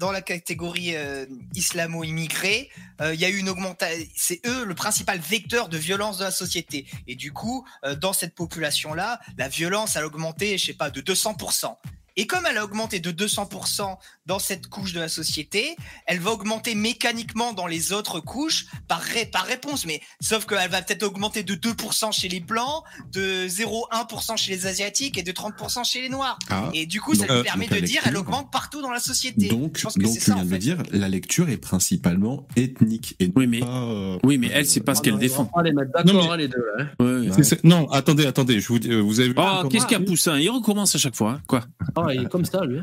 dans 0.00 0.10
la 0.10 0.22
catégorie 0.22 0.96
euh, 0.96 1.26
islamo-immigrée, 1.54 2.70
euh, 3.02 3.14
il 3.14 3.20
y 3.20 3.24
a 3.26 3.28
eu 3.28 3.36
une 3.36 3.50
augmentation. 3.50 4.06
C'est 4.16 4.40
eux 4.46 4.64
le 4.64 4.74
principal 4.74 5.18
vecteur 5.18 5.68
de 5.68 5.76
violence 5.76 6.16
de 6.16 6.24
la 6.24 6.30
société. 6.30 6.86
Et 7.06 7.16
du 7.16 7.32
coup, 7.32 7.66
euh, 7.84 7.94
dans 7.94 8.14
cette 8.14 8.34
population-là, 8.34 9.20
la 9.36 9.48
violence 9.48 9.96
a 9.96 10.06
augmenté, 10.06 10.56
je 10.56 10.64
sais 10.64 10.72
pas, 10.72 10.88
de 10.88 11.02
200%. 11.02 11.76
Et 12.16 12.26
comme 12.26 12.46
elle 12.46 12.56
a 12.56 12.64
augmenté 12.64 12.98
de 12.98 13.12
200% 13.12 13.98
dans 14.30 14.38
cette 14.38 14.68
couche 14.68 14.92
de 14.92 15.00
la 15.00 15.08
société, 15.08 15.74
elle 16.06 16.20
va 16.20 16.30
augmenter 16.30 16.76
mécaniquement 16.76 17.52
dans 17.52 17.66
les 17.66 17.92
autres 17.92 18.20
couches 18.20 18.66
par, 18.86 19.00
ré- 19.00 19.26
par 19.26 19.42
réponse. 19.44 19.86
Mais 19.86 20.00
sauf 20.20 20.46
qu'elle 20.46 20.70
va 20.70 20.82
peut-être 20.82 21.02
augmenter 21.02 21.42
de 21.42 21.56
2% 21.56 22.12
chez 22.12 22.28
les 22.28 22.38
blancs, 22.38 22.84
de 23.12 23.48
0,1% 23.48 24.36
chez 24.36 24.52
les 24.52 24.66
asiatiques 24.66 25.18
et 25.18 25.24
de 25.24 25.32
30% 25.32 25.84
chez 25.84 26.02
les 26.02 26.08
noirs. 26.08 26.38
Ah, 26.48 26.70
et 26.74 26.86
du 26.86 27.00
coup, 27.00 27.14
ça 27.16 27.26
donc, 27.26 27.38
lui 27.38 27.42
permet 27.42 27.66
de 27.66 27.80
dire 27.80 28.02
elle 28.04 28.16
augmente 28.16 28.52
partout 28.52 28.80
dans 28.82 28.92
la 28.92 29.00
société. 29.00 29.48
Donc, 29.48 29.76
Je 29.76 29.82
pense 29.82 29.94
que 29.94 30.02
donc 30.04 30.14
tu 30.14 30.20
ça, 30.20 30.34
viens 30.34 30.42
en 30.42 30.46
de 30.46 30.50
fait. 30.50 30.58
dire, 30.58 30.78
la 30.92 31.08
lecture 31.08 31.48
est 31.48 31.56
principalement 31.56 32.46
ethnique 32.54 33.16
et 33.18 33.32
Oui, 33.34 33.48
mais- 33.48 33.58
pas. 33.60 33.66
euh, 33.82 34.18
Oui, 34.22 34.38
mais 34.38 34.48
elle, 34.52 34.66
c'est 34.66 34.80
pas 34.80 34.94
ce 34.94 35.02
qu'elle 35.02 35.14
On 35.14 35.16
va 35.16 35.22
défend. 35.22 35.44
pas 35.46 35.62
les 35.64 35.72
mettre 35.72 35.90
Non, 35.90 36.04
d'accord, 36.04 36.22
mais- 36.22 36.30
hein, 36.30 36.36
les 36.36 36.48
deux. 36.48 36.64
hein. 36.78 36.86
Ouais. 37.00 37.58
Non, 37.64 37.90
attendez, 37.90 38.26
attendez. 38.26 38.60
Je 38.60 38.68
vous, 38.68 38.78
dis- 38.78 38.92
euh, 38.92 39.00
vous 39.00 39.18
avez 39.18 39.30
vu 39.30 39.34
Oh, 39.38 39.66
qu'est-ce 39.68 39.86
qu'il 39.86 39.98
y 39.98 40.00
a 40.00 40.04
Poussin? 40.04 40.38
Il 40.38 40.50
recommence 40.50 40.94
à 40.94 40.98
chaque 40.98 41.16
fois, 41.16 41.32
hein. 41.32 41.42
quoi? 41.48 41.64
Ah, 41.96 42.14
il 42.14 42.22
est 42.22 42.28
comme 42.28 42.44
ça, 42.44 42.64
lui. 42.64 42.78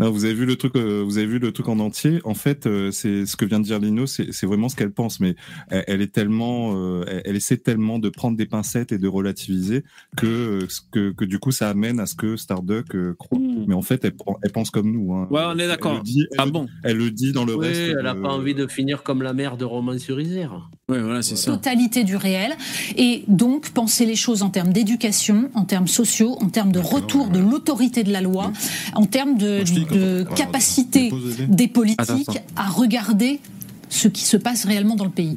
Non, 0.00 0.10
vous 0.10 0.24
avez 0.24 0.34
vu 0.34 0.46
le 0.46 0.56
truc, 0.56 0.76
euh, 0.76 1.02
vous 1.04 1.18
avez 1.18 1.26
vu 1.26 1.38
le 1.38 1.50
truc 1.52 1.68
en 1.68 1.78
entier. 1.80 2.20
En 2.24 2.34
fait, 2.34 2.66
euh, 2.66 2.90
c'est 2.92 3.26
ce 3.26 3.36
que 3.36 3.44
vient 3.44 3.58
de 3.60 3.64
dire 3.64 3.78
Lino, 3.80 4.06
c'est 4.06 4.44
vraiment 4.44 4.68
ce 4.68 4.76
qu'elle 4.76 4.92
pense, 4.92 5.18
mais 5.20 5.34
elle, 5.70 5.84
elle 5.88 6.02
est 6.02 6.12
tellement, 6.12 6.72
euh, 6.76 7.04
elle, 7.08 7.22
elle 7.24 7.36
essaie 7.36 7.56
tellement 7.56 7.98
de 7.98 8.08
prendre 8.08 8.36
des 8.36 8.46
pincettes 8.46 8.92
et 8.92 8.98
de 8.98 9.08
relativiser 9.08 9.82
que 10.16 10.66
que, 10.92 11.12
que 11.12 11.24
du 11.24 11.38
coup 11.38 11.50
ça 11.52 11.68
amène 11.68 12.00
à 12.00 12.06
ce 12.06 12.14
que 12.14 12.36
Starduck 12.36 12.94
euh, 12.94 13.14
croit. 13.18 13.38
Mais 13.66 13.74
en 13.74 13.82
fait, 13.82 14.04
elle, 14.04 14.52
pense 14.52 14.70
comme 14.70 14.90
nous. 14.92 15.12
Hein. 15.14 15.26
Ouais, 15.30 15.42
on 15.46 15.58
est 15.58 15.62
Elle 15.62 15.68
d'accord. 15.68 15.94
le 15.96 16.02
dit- 16.02 16.26
elle 16.32 16.38
Ah 16.38 16.44
le- 16.46 16.50
bon 16.52 16.66
Elle 16.84 16.96
le 16.96 17.10
dit 17.10 17.32
dans 17.32 17.44
le 17.44 17.56
Oui, 17.56 17.66
reste. 17.66 17.80
elle 17.98 18.04
n'a 18.04 18.14
de- 18.14 18.20
pas 18.20 18.28
envie 18.30 18.54
de 18.54 18.66
finir 18.66 19.02
comme 19.02 19.22
la 19.22 19.32
mère 19.32 19.56
de 19.56 19.64
Roman 19.64 19.98
sur 19.98 20.20
Isère. 20.20 20.70
Ouais, 20.88 21.00
voilà, 21.02 21.20
c'est 21.22 21.36
ça. 21.36 21.52
totalité 21.52 22.02
du 22.04 22.16
réel 22.16 22.52
et 22.96 23.24
donc 23.28 23.70
penser 23.70 24.06
les 24.06 24.16
choses 24.16 24.42
en 24.42 24.48
termes 24.48 24.72
d'éducation, 24.72 25.50
en 25.54 25.64
termes 25.64 25.86
sociaux, 25.88 26.36
en 26.40 26.48
termes 26.48 26.72
de 26.72 26.78
retour 26.78 27.28
de 27.28 27.38
l'autorité 27.40 28.04
de 28.04 28.12
la 28.12 28.22
loi, 28.22 28.52
en 28.94 29.04
termes 29.04 29.36
de, 29.36 29.60
de 29.74 30.26
capacité 30.36 31.10
des 31.48 31.68
politiques 31.68 32.38
à 32.56 32.68
regarder 32.68 33.40
ce 33.88 34.08
qui 34.08 34.22
se 34.22 34.36
passe 34.36 34.64
réellement 34.64 34.96
dans 34.96 35.04
le 35.04 35.10
pays. 35.10 35.36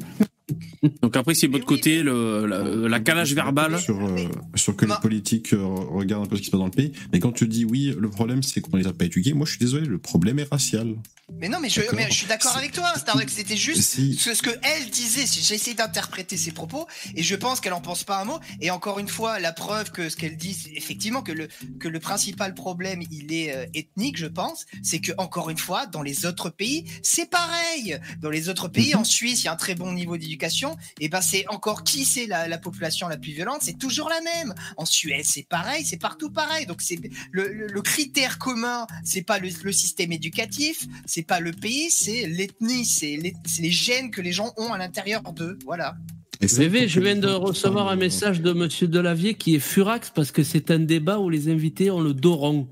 Donc 1.00 1.16
après, 1.16 1.34
c'est 1.34 1.46
de 1.46 1.52
votre 1.52 1.64
côté, 1.64 2.02
le, 2.02 2.44
la, 2.46 2.88
la 2.88 3.00
calage 3.00 3.34
verbal. 3.34 3.78
Sur, 3.78 4.04
euh, 4.04 4.16
sur 4.56 4.76
que 4.76 4.84
les 4.84 4.94
politiques 5.00 5.52
euh, 5.52 5.64
regardent 5.64 6.24
un 6.24 6.26
peu 6.26 6.36
ce 6.36 6.40
qui 6.40 6.46
se 6.46 6.50
passe 6.50 6.60
dans 6.60 6.66
le 6.66 6.72
pays. 6.72 6.92
Mais 7.12 7.20
quand 7.20 7.32
tu 7.32 7.46
dis 7.46 7.64
oui, 7.64 7.94
le 7.98 8.10
problème 8.10 8.42
c'est 8.42 8.60
qu'on 8.60 8.76
les 8.76 8.86
a 8.86 8.92
pas 8.92 9.04
éduqués, 9.04 9.32
moi 9.32 9.46
je 9.46 9.52
suis 9.52 9.60
désolé, 9.60 9.86
le 9.86 9.98
problème 9.98 10.38
est 10.40 10.50
racial. 10.50 10.94
Mais 11.38 11.48
non, 11.48 11.58
mais 11.60 11.68
je, 11.68 11.80
mais 11.94 12.06
je 12.08 12.14
suis 12.14 12.26
d'accord 12.26 12.56
avec 12.56 12.70
toi, 12.72 12.92
Starbucks. 12.96 13.30
C'était 13.30 13.56
juste 13.56 13.82
Si. 13.82 14.14
ce, 14.14 14.32
ce 14.32 14.42
que 14.42 14.50
elle 14.62 14.88
disait. 14.90 15.24
J'ai 15.26 15.54
essayé 15.56 15.74
d'interpréter 15.74 16.36
ses 16.36 16.52
propos 16.52 16.86
et 17.16 17.22
je 17.24 17.34
pense 17.34 17.60
qu'elle 17.60 17.72
en 17.72 17.80
pense 17.80 18.04
pas 18.04 18.20
un 18.20 18.24
mot. 18.24 18.38
Et 18.60 18.70
encore 18.70 19.00
une 19.00 19.08
fois, 19.08 19.40
la 19.40 19.52
preuve 19.52 19.90
que 19.90 20.08
ce 20.08 20.16
qu'elle 20.16 20.36
dit, 20.36 20.56
effectivement, 20.76 21.20
que 21.22 21.32
le 21.32 21.48
que 21.80 21.88
le 21.88 21.98
principal 21.98 22.54
problème, 22.54 23.02
il 23.10 23.32
est 23.32 23.52
euh, 23.56 23.66
ethnique, 23.74 24.16
je 24.18 24.26
pense, 24.26 24.66
c'est 24.84 25.00
que 25.00 25.10
encore 25.18 25.50
une 25.50 25.58
fois, 25.58 25.86
dans 25.86 26.02
les 26.02 26.26
autres 26.26 26.48
pays, 26.48 26.84
c'est 27.02 27.28
pareil. 27.28 27.98
Dans 28.20 28.30
les 28.30 28.48
autres 28.48 28.68
pays, 28.68 28.94
en 28.94 29.02
Suisse, 29.04 29.40
il 29.42 29.46
y 29.46 29.48
a 29.48 29.52
un 29.52 29.56
très 29.56 29.74
bon 29.74 29.92
niveau 29.92 30.16
d'éducation. 30.16 30.76
Et 31.00 31.08
ben, 31.08 31.20
c'est 31.22 31.48
encore 31.48 31.82
qui 31.82 32.04
c'est 32.04 32.26
la, 32.26 32.46
la 32.46 32.58
population 32.58 33.08
la 33.08 33.16
plus 33.16 33.32
violente, 33.32 33.62
c'est 33.62 33.78
toujours 33.78 34.08
la 34.08 34.20
même. 34.20 34.54
En 34.76 34.84
Suède, 34.84 35.24
c'est 35.24 35.48
pareil, 35.48 35.84
c'est 35.84 35.96
partout 35.96 36.30
pareil. 36.30 36.66
Donc 36.66 36.82
c'est 36.82 37.00
le, 37.32 37.48
le- 37.52 37.66
le 37.66 37.82
critère 37.82 38.38
commun, 38.38 38.86
c'est 39.04 39.22
pas 39.22 39.38
le, 39.40 39.48
le 39.64 39.72
système 39.72 40.12
éducatif, 40.12 40.86
c'est 41.06 41.21
pas 41.22 41.40
le 41.40 41.52
pays, 41.52 41.90
c'est 41.90 42.26
l'ethnie, 42.26 42.84
c'est 42.84 43.16
les, 43.16 43.70
gènes 43.70 44.10
que 44.10 44.20
les 44.20 44.32
gens 44.32 44.52
ont 44.56 44.72
à 44.72 44.78
l'intérieur 44.78 45.22
d'eux. 45.32 45.58
Voilà. 45.64 45.94
VV, 46.40 46.88
je 46.88 47.00
viens 47.00 47.16
de 47.16 47.28
recevoir 47.28 47.88
un 47.88 47.96
message 47.96 48.40
de 48.40 48.52
Monsieur 48.52 48.88
Delavier 48.88 49.34
qui 49.34 49.54
est 49.54 49.60
furax 49.60 50.10
parce 50.10 50.32
que 50.32 50.42
c'est 50.42 50.70
un 50.70 50.80
débat 50.80 51.18
où 51.18 51.30
les 51.30 51.48
invités 51.48 51.90
ont 51.90 52.00
le 52.00 52.14
dos 52.14 52.34
rond. 52.34 52.68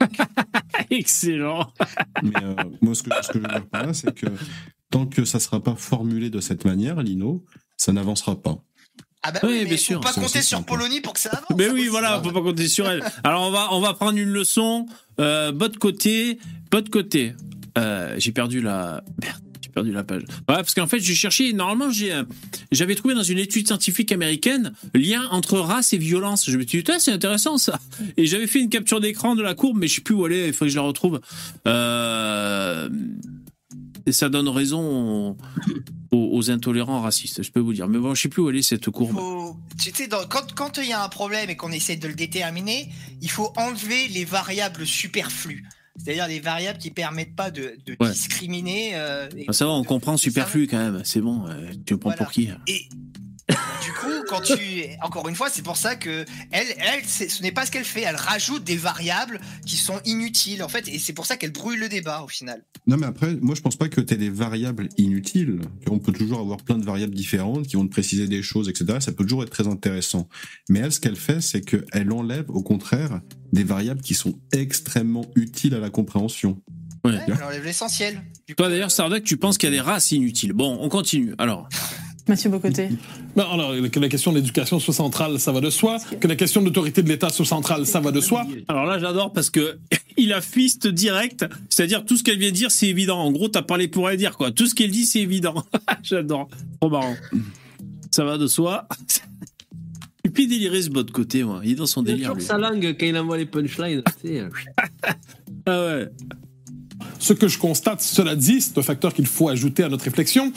Excellent. 0.90 1.72
Mais 2.22 2.42
euh, 2.42 2.54
moi, 2.82 2.94
ce 2.94 3.02
que, 3.02 3.10
ce 3.22 3.28
que 3.28 3.38
je 3.38 3.42
veux 3.42 3.48
dire 3.48 3.66
par 3.66 3.86
là, 3.86 3.94
c'est 3.94 4.14
que 4.14 4.26
tant 4.90 5.06
que 5.06 5.24
ça 5.24 5.40
sera 5.40 5.62
pas 5.62 5.74
formulé 5.74 6.28
de 6.28 6.40
cette 6.40 6.64
manière, 6.64 7.02
Lino, 7.02 7.44
ça 7.76 7.92
n'avancera 7.92 8.40
pas. 8.40 8.62
Ah 9.22 9.32
bah 9.32 9.40
Oui, 9.42 9.48
oui, 9.50 9.60
bien 9.62 9.70
mais 9.70 9.76
sûr. 9.76 9.96
faut 9.96 10.02
pas 10.02 10.12
compter 10.12 10.42
sur. 10.42 10.64
Polonie 10.64 11.00
pour 11.00 11.12
que 11.12 11.20
ça 11.20 11.30
avance. 11.30 11.56
Mais 11.56 11.68
oui, 11.68 11.88
voilà, 11.88 12.22
faut 12.22 12.30
pas 12.30 12.42
compter 12.42 12.68
sur 12.68 12.88
elle. 12.88 13.02
Alors 13.24 13.42
on 13.42 13.50
va 13.50 13.68
on 13.72 13.80
va 13.80 13.92
prendre 13.94 14.18
une 14.18 14.28
leçon. 14.28 14.86
Euh, 15.18 15.50
bas 15.50 15.68
de 15.68 15.76
côté, 15.76 16.38
bas 16.70 16.80
de 16.80 16.88
côté. 16.88 17.34
Euh, 17.78 18.14
j'ai 18.18 18.32
perdu 18.32 18.60
la 18.60 19.04
merde, 19.20 19.42
j'ai 19.62 19.68
perdu 19.68 19.92
la 19.92 20.02
page. 20.02 20.22
Parce 20.46 20.74
qu'en 20.74 20.86
fait 20.86 21.00
j'ai 21.00 21.14
cherché. 21.14 21.52
Normalement 21.52 21.92
euh, 22.02 22.24
j'avais 22.72 22.94
trouvé 22.94 23.14
dans 23.14 23.22
une 23.22 23.38
étude 23.38 23.66
scientifique 23.66 24.12
américaine 24.12 24.72
lien 24.94 25.28
entre 25.30 25.58
race 25.58 25.92
et 25.92 25.98
violence. 25.98 26.48
Je 26.48 26.56
me 26.56 26.66
suis 26.66 26.82
dit 26.82 26.92
c'est 26.98 27.12
intéressant 27.12 27.58
ça. 27.58 27.78
Et 28.16 28.26
j'avais 28.26 28.46
fait 28.46 28.60
une 28.60 28.70
capture 28.70 29.00
d'écran 29.00 29.34
de 29.34 29.42
la 29.42 29.54
courbe, 29.54 29.78
mais 29.78 29.88
je 29.88 29.96
sais 29.96 30.00
plus 30.00 30.14
où 30.14 30.26
elle 30.26 30.32
est. 30.32 30.48
Il 30.48 30.52
faut 30.54 30.64
que 30.64 30.70
je 30.70 30.76
la 30.76 30.82
retrouve. 30.82 31.20
Euh, 31.66 32.88
et 34.06 34.12
ça 34.12 34.28
donne 34.28 34.48
raison 34.48 35.36
aux, 36.12 36.50
intolérants 36.50 37.00
racistes. 37.00 37.42
Je 37.42 37.50
peux 37.50 37.60
vous 37.60 37.72
dire. 37.72 37.88
Mais 37.88 37.98
bon, 37.98 38.14
je 38.14 38.22
sais 38.22 38.28
plus 38.28 38.40
où 38.40 38.48
elle 38.48 38.56
est 38.56 38.62
cette 38.62 38.88
courbe. 38.88 39.16
Quand 40.54 40.78
il 40.78 40.88
y 40.88 40.92
a 40.92 41.02
un 41.02 41.08
problème 41.08 41.50
et 41.50 41.56
qu'on 41.56 41.72
essaie 41.72 41.96
de 41.96 42.06
le 42.06 42.14
déterminer, 42.14 42.88
il 43.20 43.30
faut 43.30 43.52
enlever 43.56 44.06
les 44.08 44.24
variables 44.24 44.86
superflues. 44.86 45.64
C'est-à-dire 45.98 46.28
les 46.28 46.40
variables 46.40 46.78
qui 46.78 46.90
permettent 46.90 47.34
pas 47.34 47.50
de, 47.50 47.76
de 47.86 47.96
Ouais. 48.00 48.10
discriminer. 48.10 48.90
euh, 48.94 49.28
et- 49.36 49.46
Ah, 49.48 49.52
ça 49.52 49.64
va, 49.66 49.72
on 49.72 49.84
comprend 49.84 50.16
superflu 50.16 50.66
quand 50.66 50.78
même. 50.78 51.00
C'est 51.04 51.20
bon. 51.20 51.46
euh, 51.48 51.70
Tu 51.86 51.94
me 51.94 51.98
prends 51.98 52.12
pour 52.12 52.30
qui 52.30 52.50
Et 52.66 52.88
du 53.48 53.92
coup, 53.92 54.24
quand 54.28 54.40
tu, 54.40 54.56
encore 55.02 55.28
une 55.28 55.36
fois, 55.36 55.48
c'est 55.48 55.62
pour 55.62 55.76
ça 55.76 55.94
que 55.94 56.24
elle, 56.50 56.66
elle, 56.78 57.04
ce 57.04 57.42
n'est 57.42 57.52
pas 57.52 57.64
ce 57.64 57.70
qu'elle 57.70 57.84
fait. 57.84 58.02
Elle 58.02 58.16
rajoute 58.16 58.64
des 58.64 58.76
variables 58.76 59.40
qui 59.64 59.76
sont 59.76 60.00
inutiles 60.04 60.62
en 60.62 60.68
fait, 60.68 60.88
et 60.88 60.98
c'est 60.98 61.12
pour 61.12 61.26
ça 61.26 61.36
qu'elle 61.36 61.52
brûle 61.52 61.78
le 61.78 61.88
débat 61.88 62.22
au 62.22 62.28
final. 62.28 62.64
Non, 62.86 62.96
mais 62.96 63.06
après, 63.06 63.36
moi, 63.40 63.54
je 63.54 63.60
pense 63.60 63.76
pas 63.76 63.88
que 63.88 64.00
tu 64.00 64.16
des 64.16 64.30
variables 64.30 64.88
inutiles. 64.96 65.60
On 65.88 65.98
peut 65.98 66.12
toujours 66.12 66.40
avoir 66.40 66.58
plein 66.58 66.78
de 66.78 66.84
variables 66.84 67.14
différentes 67.14 67.66
qui 67.66 67.76
vont 67.76 67.86
te 67.86 67.92
préciser 67.92 68.28
des 68.28 68.42
choses, 68.42 68.68
etc. 68.68 68.98
Ça 69.00 69.12
peut 69.12 69.24
toujours 69.24 69.42
être 69.42 69.50
très 69.50 69.68
intéressant. 69.68 70.28
Mais 70.68 70.80
elle, 70.80 70.92
ce 70.92 71.00
qu'elle 71.00 71.16
fait, 71.16 71.40
c'est 71.40 71.60
qu'elle 71.60 72.12
enlève, 72.12 72.48
au 72.48 72.62
contraire, 72.62 73.20
des 73.52 73.64
variables 73.64 74.00
qui 74.00 74.14
sont 74.14 74.38
extrêmement 74.52 75.24
utiles 75.34 75.74
à 75.74 75.80
la 75.80 75.90
compréhension. 75.90 76.60
Ouais. 77.04 77.18
Elle 77.26 77.42
enlève 77.42 77.64
l'essentiel. 77.64 78.22
Toi 78.56 78.68
d'ailleurs, 78.68 78.90
Starduck, 78.90 79.22
tu 79.22 79.36
penses 79.36 79.58
qu'il 79.58 79.68
y 79.68 79.72
a 79.72 79.76
des 79.76 79.80
races 79.80 80.12
inutiles. 80.12 80.52
Bon, 80.52 80.78
on 80.80 80.88
continue. 80.88 81.34
Alors, 81.38 81.68
Mathieu 82.28 82.50
Bocoté. 82.50 82.88
Ben, 83.36 83.44
alors, 83.52 83.72
que 83.90 84.00
la 84.00 84.08
question 84.08 84.32
de 84.32 84.38
l'éducation 84.38 84.80
soit 84.80 84.94
centrale, 84.94 85.38
ça 85.38 85.52
va 85.52 85.60
de 85.60 85.70
soi. 85.70 85.98
Que 86.20 86.26
la 86.26 86.34
question 86.34 86.60
de 86.60 86.66
l'autorité 86.66 87.02
de 87.02 87.08
l'État 87.08 87.28
soit 87.28 87.44
centrale, 87.44 87.86
ça 87.86 88.00
va 88.00 88.10
de 88.10 88.20
soi. 88.20 88.44
alors 88.68 88.84
là, 88.84 88.98
j'adore 88.98 89.32
parce 89.32 89.48
que 89.50 89.78
il 90.16 90.32
a 90.32 90.40
fist 90.40 90.88
direct. 90.88 91.44
C'est-à-dire 91.68 92.04
tout 92.04 92.16
ce 92.16 92.24
qu'elle 92.24 92.38
vient 92.38 92.50
de 92.50 92.54
dire, 92.56 92.70
c'est 92.70 92.88
évident. 92.88 93.18
En 93.18 93.30
gros, 93.30 93.48
t'as 93.48 93.62
parlé 93.62 93.86
pour 93.88 94.10
elle 94.10 94.16
dire 94.16 94.36
quoi. 94.36 94.50
Tout 94.50 94.66
ce 94.66 94.74
qu'elle 94.74 94.90
dit, 94.90 95.06
c'est 95.06 95.20
évident. 95.20 95.64
j'adore. 96.02 96.48
Trop 96.80 96.90
marrant. 96.90 97.16
Ça 98.10 98.24
va 98.24 98.38
de 98.38 98.46
soi. 98.48 98.88
Et 100.24 100.28
puis 100.30 100.48
déliré 100.48 100.82
ce 100.82 100.90
bot 100.90 101.04
de 101.04 101.10
côté, 101.12 101.44
moi. 101.44 101.60
Il 101.62 101.72
est 101.72 101.74
dans 101.76 101.86
son 101.86 102.02
Il 102.02 102.08
a 102.10 102.12
délire. 102.12 102.28
toujours 102.32 102.38
lui. 102.40 102.44
sa 102.44 102.58
langue 102.58 102.96
quand 102.98 103.06
il 103.06 103.16
envoie 103.16 103.38
les 103.38 103.46
punchlines. 103.46 104.02
Ah 105.68 105.84
ouais. 105.84 106.08
Ce 107.18 107.32
que 107.32 107.48
je 107.48 107.58
constate, 107.58 108.00
cela 108.00 108.36
dit, 108.36 108.60
c'est 108.60 108.78
un 108.78 108.82
facteur 108.82 109.12
qu'il 109.12 109.26
faut 109.26 109.48
ajouter 109.48 109.82
à 109.82 109.88
notre 109.88 110.04
réflexion, 110.04 110.52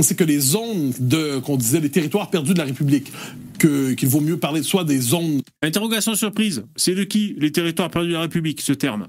c'est 0.00 0.16
que 0.16 0.24
les 0.24 0.38
zones 0.38 0.92
de, 0.98 1.38
qu'on 1.38 1.56
disait, 1.56 1.80
les 1.80 1.90
territoires 1.90 2.30
perdus 2.30 2.54
de 2.54 2.58
la 2.58 2.64
République, 2.64 3.12
que, 3.58 3.92
qu'il 3.92 4.08
vaut 4.08 4.20
mieux 4.20 4.38
parler 4.38 4.62
soit 4.62 4.84
des 4.84 5.00
zones. 5.00 5.42
Interrogation 5.62 6.14
surprise. 6.14 6.64
C'est 6.76 6.94
de 6.94 7.04
qui 7.04 7.34
les 7.38 7.52
territoires 7.52 7.90
perdus 7.90 8.08
de 8.08 8.14
la 8.14 8.22
République, 8.22 8.60
ce 8.60 8.72
terme? 8.72 9.08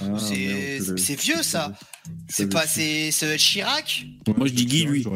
Ah, 0.00 0.18
c'est 0.18 0.80
c'est 0.96 1.20
vieux 1.20 1.42
ça. 1.42 1.72
C'est 2.28 2.48
pas, 2.48 2.66
c'est 2.66 3.08
être 3.08 3.36
Chirac? 3.36 4.06
Moi, 4.36 4.46
je 4.48 4.52
dis 4.52 4.66
Guy, 4.66 4.84
lui. 4.84 5.06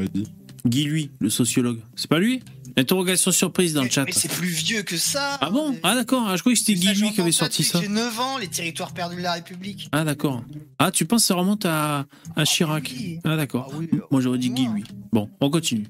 Guy, 0.67 0.85
lui, 0.85 1.11
le 1.21 1.31
sociologue. 1.31 1.81
C'est 1.97 2.09
pas 2.09 2.19
lui? 2.19 2.41
Interrogation 2.79 3.33
surprise 3.33 3.75
dans 3.75 3.83
le 3.83 3.91
chat. 3.91 4.05
Mais 4.05 4.13
c'est 4.13 4.31
plus 4.31 4.49
vieux 4.49 4.83
que 4.83 4.97
ça. 4.97 5.37
Ah 5.41 5.51
bon? 5.51 5.77
Ah 5.83 5.95
d'accord. 5.97 6.27
Ah, 6.29 6.37
je 6.37 6.43
croyais 6.43 6.55
que 6.55 6.61
c'était 6.65 6.79
Guy, 6.79 6.95
lui, 6.95 7.13
qui 7.13 7.21
avait 7.21 7.33
sorti 7.33 7.65
ça. 7.65 7.81
J'ai 7.81 7.89
9 7.89 8.21
ans, 8.21 8.39
les 8.39 8.47
territoires 8.49 8.93
perdus 8.93 9.17
de 9.17 9.23
la 9.23 9.33
République. 9.33 9.89
Ah 9.93 10.05
d'accord. 10.05 10.43
Ah 10.79 10.91
tu 10.91 11.05
penses 11.05 11.23
que 11.23 11.27
ça 11.29 11.35
remonte 11.35 11.67
à, 11.67 12.07
à 12.37 12.45
Chirac? 12.45 12.95
Ah 13.25 13.37
d'accord. 13.37 13.73
Moi 14.11 14.21
j'aurais 14.21 14.39
dit 14.39 14.51
Guy 14.51 14.69
lui. 14.69 14.85
Bon, 15.13 15.29
on 15.41 15.51
continue. 15.51 15.87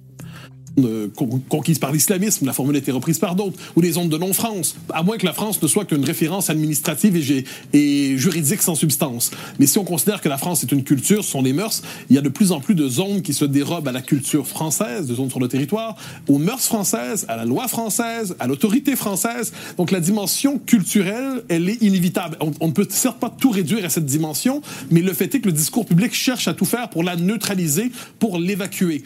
Euh, 0.87 1.09
con- 1.15 1.41
conquises 1.49 1.79
par 1.79 1.93
l'islamisme, 1.93 2.47
la 2.47 2.53
formule 2.53 2.77
a 2.77 2.79
été 2.79 2.93
reprise 2.93 3.19
par 3.19 3.35
d'autres, 3.35 3.59
ou 3.77 3.81
les 3.81 3.93
zones 3.93 4.09
de 4.09 4.19
non-France, 4.19 4.77
à 4.93 5.03
moins 5.03 5.19
que 5.19 5.27
la 5.27 5.33
France 5.33 5.61
ne 5.63 5.69
soit 5.69 5.85
qu'une 5.85 6.05
référence 6.05 6.51
administrative 6.51 7.45
et, 7.73 8.17
juridique 8.19 8.63
sans 8.63 8.75
substance. 8.75 9.31
Mais 9.59 9.67
si 9.67 9.79
on 9.79 9.85
considère 9.85 10.21
que 10.21 10.29
la 10.29 10.39
France 10.39 10.63
est 10.63 10.73
une 10.73 10.85
culture, 10.85 11.25
ce 11.25 11.31
sont 11.31 11.43
des 11.43 11.53
mœurs, 11.53 11.83
il 12.11 12.17
y 12.17 12.19
a 12.19 12.23
de 12.23 12.29
plus 12.29 12.53
en 12.53 12.61
plus 12.61 12.75
de 12.75 12.89
zones 12.89 13.23
qui 13.23 13.35
se 13.35 13.45
dérobent 13.45 13.89
à 13.89 13.93
la 13.93 14.03
culture 14.03 14.47
française, 14.47 15.07
de 15.07 15.15
zones 15.15 15.31
sur 15.31 15.41
le 15.41 15.49
territoire, 15.49 15.97
aux 16.29 16.39
mœurs 16.39 16.65
françaises, 16.65 17.25
à 17.29 17.37
la 17.37 17.45
loi 17.45 17.69
française, 17.69 18.37
à 18.39 18.47
l'autorité 18.47 18.97
française. 18.97 19.53
Donc 19.77 19.91
la 19.91 20.01
dimension 20.01 20.59
culturelle, 20.59 21.43
elle 21.49 21.69
est 21.69 21.83
inévitable. 21.83 22.37
On 22.61 22.69
ne 22.69 22.73
peut 22.73 22.87
certes 22.89 23.19
pas 23.19 23.35
tout 23.37 23.51
réduire 23.51 23.85
à 23.85 23.89
cette 23.89 24.07
dimension, 24.07 24.63
mais 24.91 25.01
le 25.01 25.13
fait 25.13 25.35
est 25.35 25.41
que 25.41 25.47
le 25.47 25.53
discours 25.53 25.87
public 25.87 26.15
cherche 26.15 26.49
à 26.49 26.55
tout 26.55 26.65
faire 26.65 26.91
pour 26.91 27.03
la 27.03 27.17
neutraliser, 27.17 27.91
pour 28.19 28.39
l'évacuer. 28.39 29.03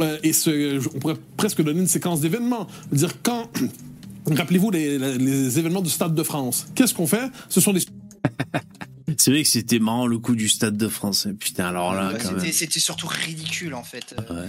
Euh, 0.00 0.18
et 0.22 0.32
ce, 0.32 0.78
on 0.94 0.98
pourrait 0.98 1.16
presque 1.36 1.62
donner 1.62 1.80
une 1.80 1.86
séquence 1.86 2.20
d'événements. 2.20 2.66
Dire 2.92 3.12
quand. 3.22 3.50
Rappelez-vous 4.30 4.70
les, 4.72 4.98
les- 4.98 5.18
les 5.18 5.58
événements 5.58 5.82
du 5.82 5.90
Stade 5.90 6.14
de 6.14 6.22
France. 6.22 6.66
Qu'est-ce 6.74 6.94
qu'on 6.94 7.06
fait? 7.06 7.30
Ce 7.48 7.60
sont 7.60 7.72
des. 7.72 7.80
C'est 9.18 9.30
vrai 9.30 9.42
que 9.44 9.48
c'était 9.48 9.78
marrant 9.78 10.06
le 10.08 10.18
coup 10.18 10.34
du 10.34 10.48
Stade 10.48 10.76
de 10.76 10.88
France. 10.88 11.28
Putain, 11.38 11.66
alors 11.66 11.94
là, 11.94 12.12
Ouais, 12.12 12.18
quand 12.20 12.32
même. 12.32 12.52
C'était 12.52 12.80
surtout 12.80 13.06
ridicule 13.06 13.74
en 13.74 13.84
fait. 13.84 14.14
Euh, 14.30 14.42
Ouais. 14.42 14.48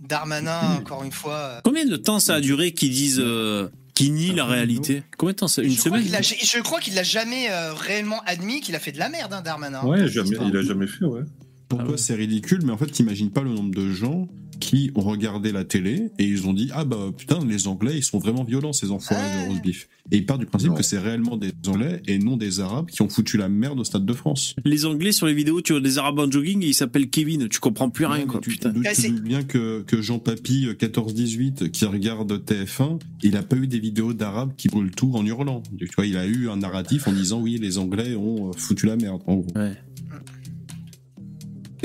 Darmanin, 0.00 0.60
encore 0.78 1.04
une 1.04 1.12
fois. 1.12 1.34
euh, 1.34 1.60
Combien 1.64 1.84
de 1.86 1.96
temps 1.96 2.20
ça 2.20 2.34
a 2.34 2.40
duré 2.40 2.72
qu'ils 2.72 2.90
disent, 2.90 3.20
euh, 3.22 3.68
qu'ils 3.94 4.12
nient 4.14 4.34
la 4.34 4.44
réalité? 4.44 5.02
Combien 5.16 5.32
de 5.32 5.38
temps 5.38 5.48
ça 5.48 5.62
Une 5.62 5.70
je, 5.72 5.78
crois 5.80 5.90
semaine? 5.98 6.04
qu'il 6.04 6.14
a- 6.16 6.20
je 6.22 6.60
crois 6.62 6.80
qu'il 6.80 6.94
l'a 6.94 7.02
jamais 7.02 7.50
euh, 7.50 7.72
réellement 7.74 8.20
admis 8.26 8.60
qu'il 8.60 8.74
a 8.74 8.78
fait 8.78 8.92
de 8.92 8.98
la 8.98 9.08
merde, 9.08 9.32
hein, 9.32 9.40
Darmanin. 9.42 9.82
Ouais, 9.84 10.06
jamais, 10.08 10.36
il 10.48 10.56
a 10.56 10.62
jamais 10.62 10.86
fait, 10.86 11.04
ouais. 11.04 11.22
Pour 11.68 11.82
toi, 11.84 11.98
c'est 11.98 12.14
ridicule, 12.14 12.60
mais 12.64 12.72
en 12.72 12.78
fait, 12.78 12.86
t'imagines 12.86 13.30
pas 13.30 13.42
le 13.42 13.50
nombre 13.50 13.74
de 13.74 13.90
gens 13.92 14.26
qui 14.58 14.90
ont 14.94 15.02
regardé 15.02 15.52
la 15.52 15.64
télé 15.64 16.10
et 16.18 16.24
ils 16.24 16.46
ont 16.46 16.52
dit 16.52 16.70
ah 16.72 16.84
bah 16.84 17.10
putain 17.16 17.44
les 17.44 17.68
Anglais 17.68 17.96
ils 17.96 18.04
sont 18.04 18.18
vraiment 18.18 18.44
violents 18.44 18.72
ces 18.72 18.90
enfoirés 18.90 19.22
de 19.22 19.48
roast 19.48 19.62
beef 19.62 19.88
et 20.10 20.18
ils 20.18 20.26
partent 20.26 20.40
du 20.40 20.46
principe 20.46 20.74
que 20.74 20.82
c'est 20.82 20.98
réellement 20.98 21.36
des 21.36 21.52
Anglais 21.66 22.02
et 22.06 22.18
non 22.18 22.36
des 22.36 22.60
Arabes 22.60 22.86
qui 22.86 23.02
ont 23.02 23.08
foutu 23.08 23.36
la 23.36 23.48
merde 23.48 23.78
au 23.80 23.84
stade 23.84 24.06
de 24.06 24.12
France. 24.12 24.56
Les 24.64 24.86
Anglais 24.86 25.12
sur 25.12 25.26
les 25.26 25.34
vidéos, 25.34 25.60
tu 25.60 25.72
vois 25.72 25.82
des 25.82 25.98
Arabes 25.98 26.18
en 26.18 26.30
jogging 26.30 26.62
et 26.62 26.68
ils 26.68 26.74
s'appellent 26.74 27.10
Kevin. 27.10 27.48
Tu 27.48 27.60
comprends 27.60 27.90
plus 27.90 28.06
rien, 28.06 28.26
quoi. 28.26 28.40
Putain. 28.40 28.72
Tu 28.72 28.82
te 28.82 29.06
doutes 29.08 29.22
bien 29.22 29.42
que, 29.42 29.82
que 29.82 30.00
Jean 30.00 30.18
Papy 30.18 30.66
euh, 30.66 30.74
14-18 30.74 31.70
qui 31.70 31.84
regarde 31.84 32.32
TF1, 32.32 33.00
il 33.22 33.36
a 33.36 33.42
pas 33.42 33.56
eu 33.56 33.66
des 33.66 33.80
vidéos 33.80 34.14
d'Arabes 34.14 34.52
qui 34.56 34.68
brûlent 34.68 34.94
tout 34.94 35.12
en 35.14 35.24
hurlant. 35.24 35.62
Tu 35.78 35.88
vois, 35.94 36.06
il 36.06 36.16
a 36.16 36.26
eu 36.26 36.48
un 36.48 36.56
narratif 36.56 37.06
en 37.06 37.12
disant 37.12 37.40
oui 37.40 37.58
les 37.60 37.78
Anglais 37.78 38.14
ont 38.14 38.48
euh, 38.48 38.52
foutu 38.56 38.86
la 38.86 38.96
merde 38.96 39.20
en 39.26 39.36
gros. 39.36 39.52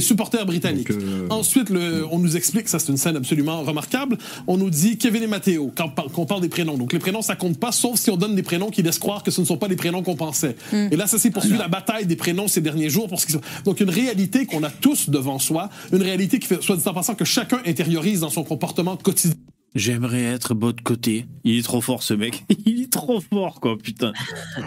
Supporters 0.01 0.45
britanniques. 0.45 0.91
euh, 0.91 1.27
Ensuite, 1.29 1.69
le- 1.69 2.05
on 2.11 2.19
nous 2.19 2.35
explique, 2.37 2.67
ça 2.69 2.79
c'est 2.79 2.91
une 2.91 2.97
scène 2.97 3.15
absolument 3.17 3.61
remarquable, 3.61 4.17
on 4.47 4.57
nous 4.57 4.69
dit 4.69 4.97
Kevin 4.97 5.23
et 5.23 5.27
Matteo, 5.27 5.71
quand, 5.75 5.91
on 6.17 6.25
parle 6.25 6.41
des 6.41 6.49
prénoms. 6.49 6.77
Donc 6.77 6.93
les 6.93 6.99
prénoms, 6.99 7.21
ça 7.21 7.35
compte 7.35 7.59
pas, 7.59 7.71
sauf 7.71 7.99
si 7.99 8.09
on 8.09 8.17
donne 8.17 8.35
des 8.35 8.43
prénoms 8.43 8.69
qui 8.69 8.81
laissent 8.81 8.99
croire 8.99 9.23
que 9.23 9.31
ce 9.31 9.41
ne 9.41 9.45
sont 9.45 9.57
pas 9.57 9.67
les 9.67 9.75
prénoms 9.75 10.03
qu'on 10.03 10.15
pensait. 10.15 10.55
Et 10.73 10.95
là, 10.95 11.07
ça 11.07 11.17
s'est 11.19 11.31
poursuivi 11.31 11.57
la 11.57 11.67
bataille 11.67 12.05
des 12.05 12.15
prénoms 12.15 12.47
ces 12.47 12.61
derniers 12.61 12.89
jours. 12.89 13.07
Pour 13.07 13.19
ce 13.19 13.25
qui... 13.27 13.33
Donc 13.65 13.79
une 13.79 13.89
réalité 13.89 14.45
qu'on 14.45 14.63
a 14.63 14.69
tous 14.69 15.09
devant 15.09 15.39
soi, 15.39 15.69
une 15.91 16.01
réalité 16.01 16.39
qui 16.39 16.47
fait, 16.47 16.61
soit 16.61 16.77
dit 16.77 16.87
en 16.87 16.93
passant, 16.93 17.15
que 17.15 17.25
chacun 17.25 17.59
intériorise 17.65 18.21
dans 18.21 18.29
son 18.29 18.43
comportement 18.43 18.97
quotidien. 18.97 19.35
J'aimerais 19.75 20.21
être 20.23 20.53
bot 20.53 20.73
côté. 20.83 21.25
Il 21.43 21.57
est 21.57 21.63
trop 21.63 21.81
fort 21.81 22.03
ce 22.03 22.13
mec. 22.13 22.43
Il 22.67 22.83
est 22.83 22.91
trop 22.93 23.19
fort 23.21 23.59
quoi, 23.59 23.75
putain. 23.75 24.13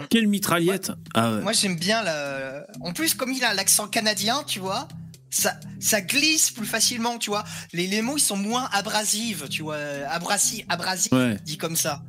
Quelle 0.09 0.27
mitraillette. 0.27 0.91
Ah 1.15 1.33
ouais. 1.35 1.41
Moi, 1.43 1.53
j'aime 1.53 1.77
bien 1.77 2.03
la. 2.03 2.65
En 2.81 2.91
plus, 2.91 3.13
comme 3.13 3.31
il 3.31 3.41
a 3.45 3.53
l'accent 3.53 3.87
canadien, 3.87 4.41
tu 4.45 4.59
vois, 4.59 4.87
ça, 5.29 5.59
ça 5.79 6.01
glisse 6.01 6.51
plus 6.51 6.65
facilement, 6.65 7.17
tu 7.17 7.29
vois. 7.29 7.43
Les, 7.73 7.87
les 7.87 8.01
mots, 8.01 8.17
ils 8.17 8.21
sont 8.21 8.37
moins 8.37 8.69
abrasifs, 8.71 9.47
tu 9.49 9.61
vois. 9.63 9.77
Abrasi, 10.09 10.63
abrasif, 10.69 11.11
Ouais. 11.11 11.37
dit 11.45 11.57
comme 11.57 11.75
ça. 11.75 12.03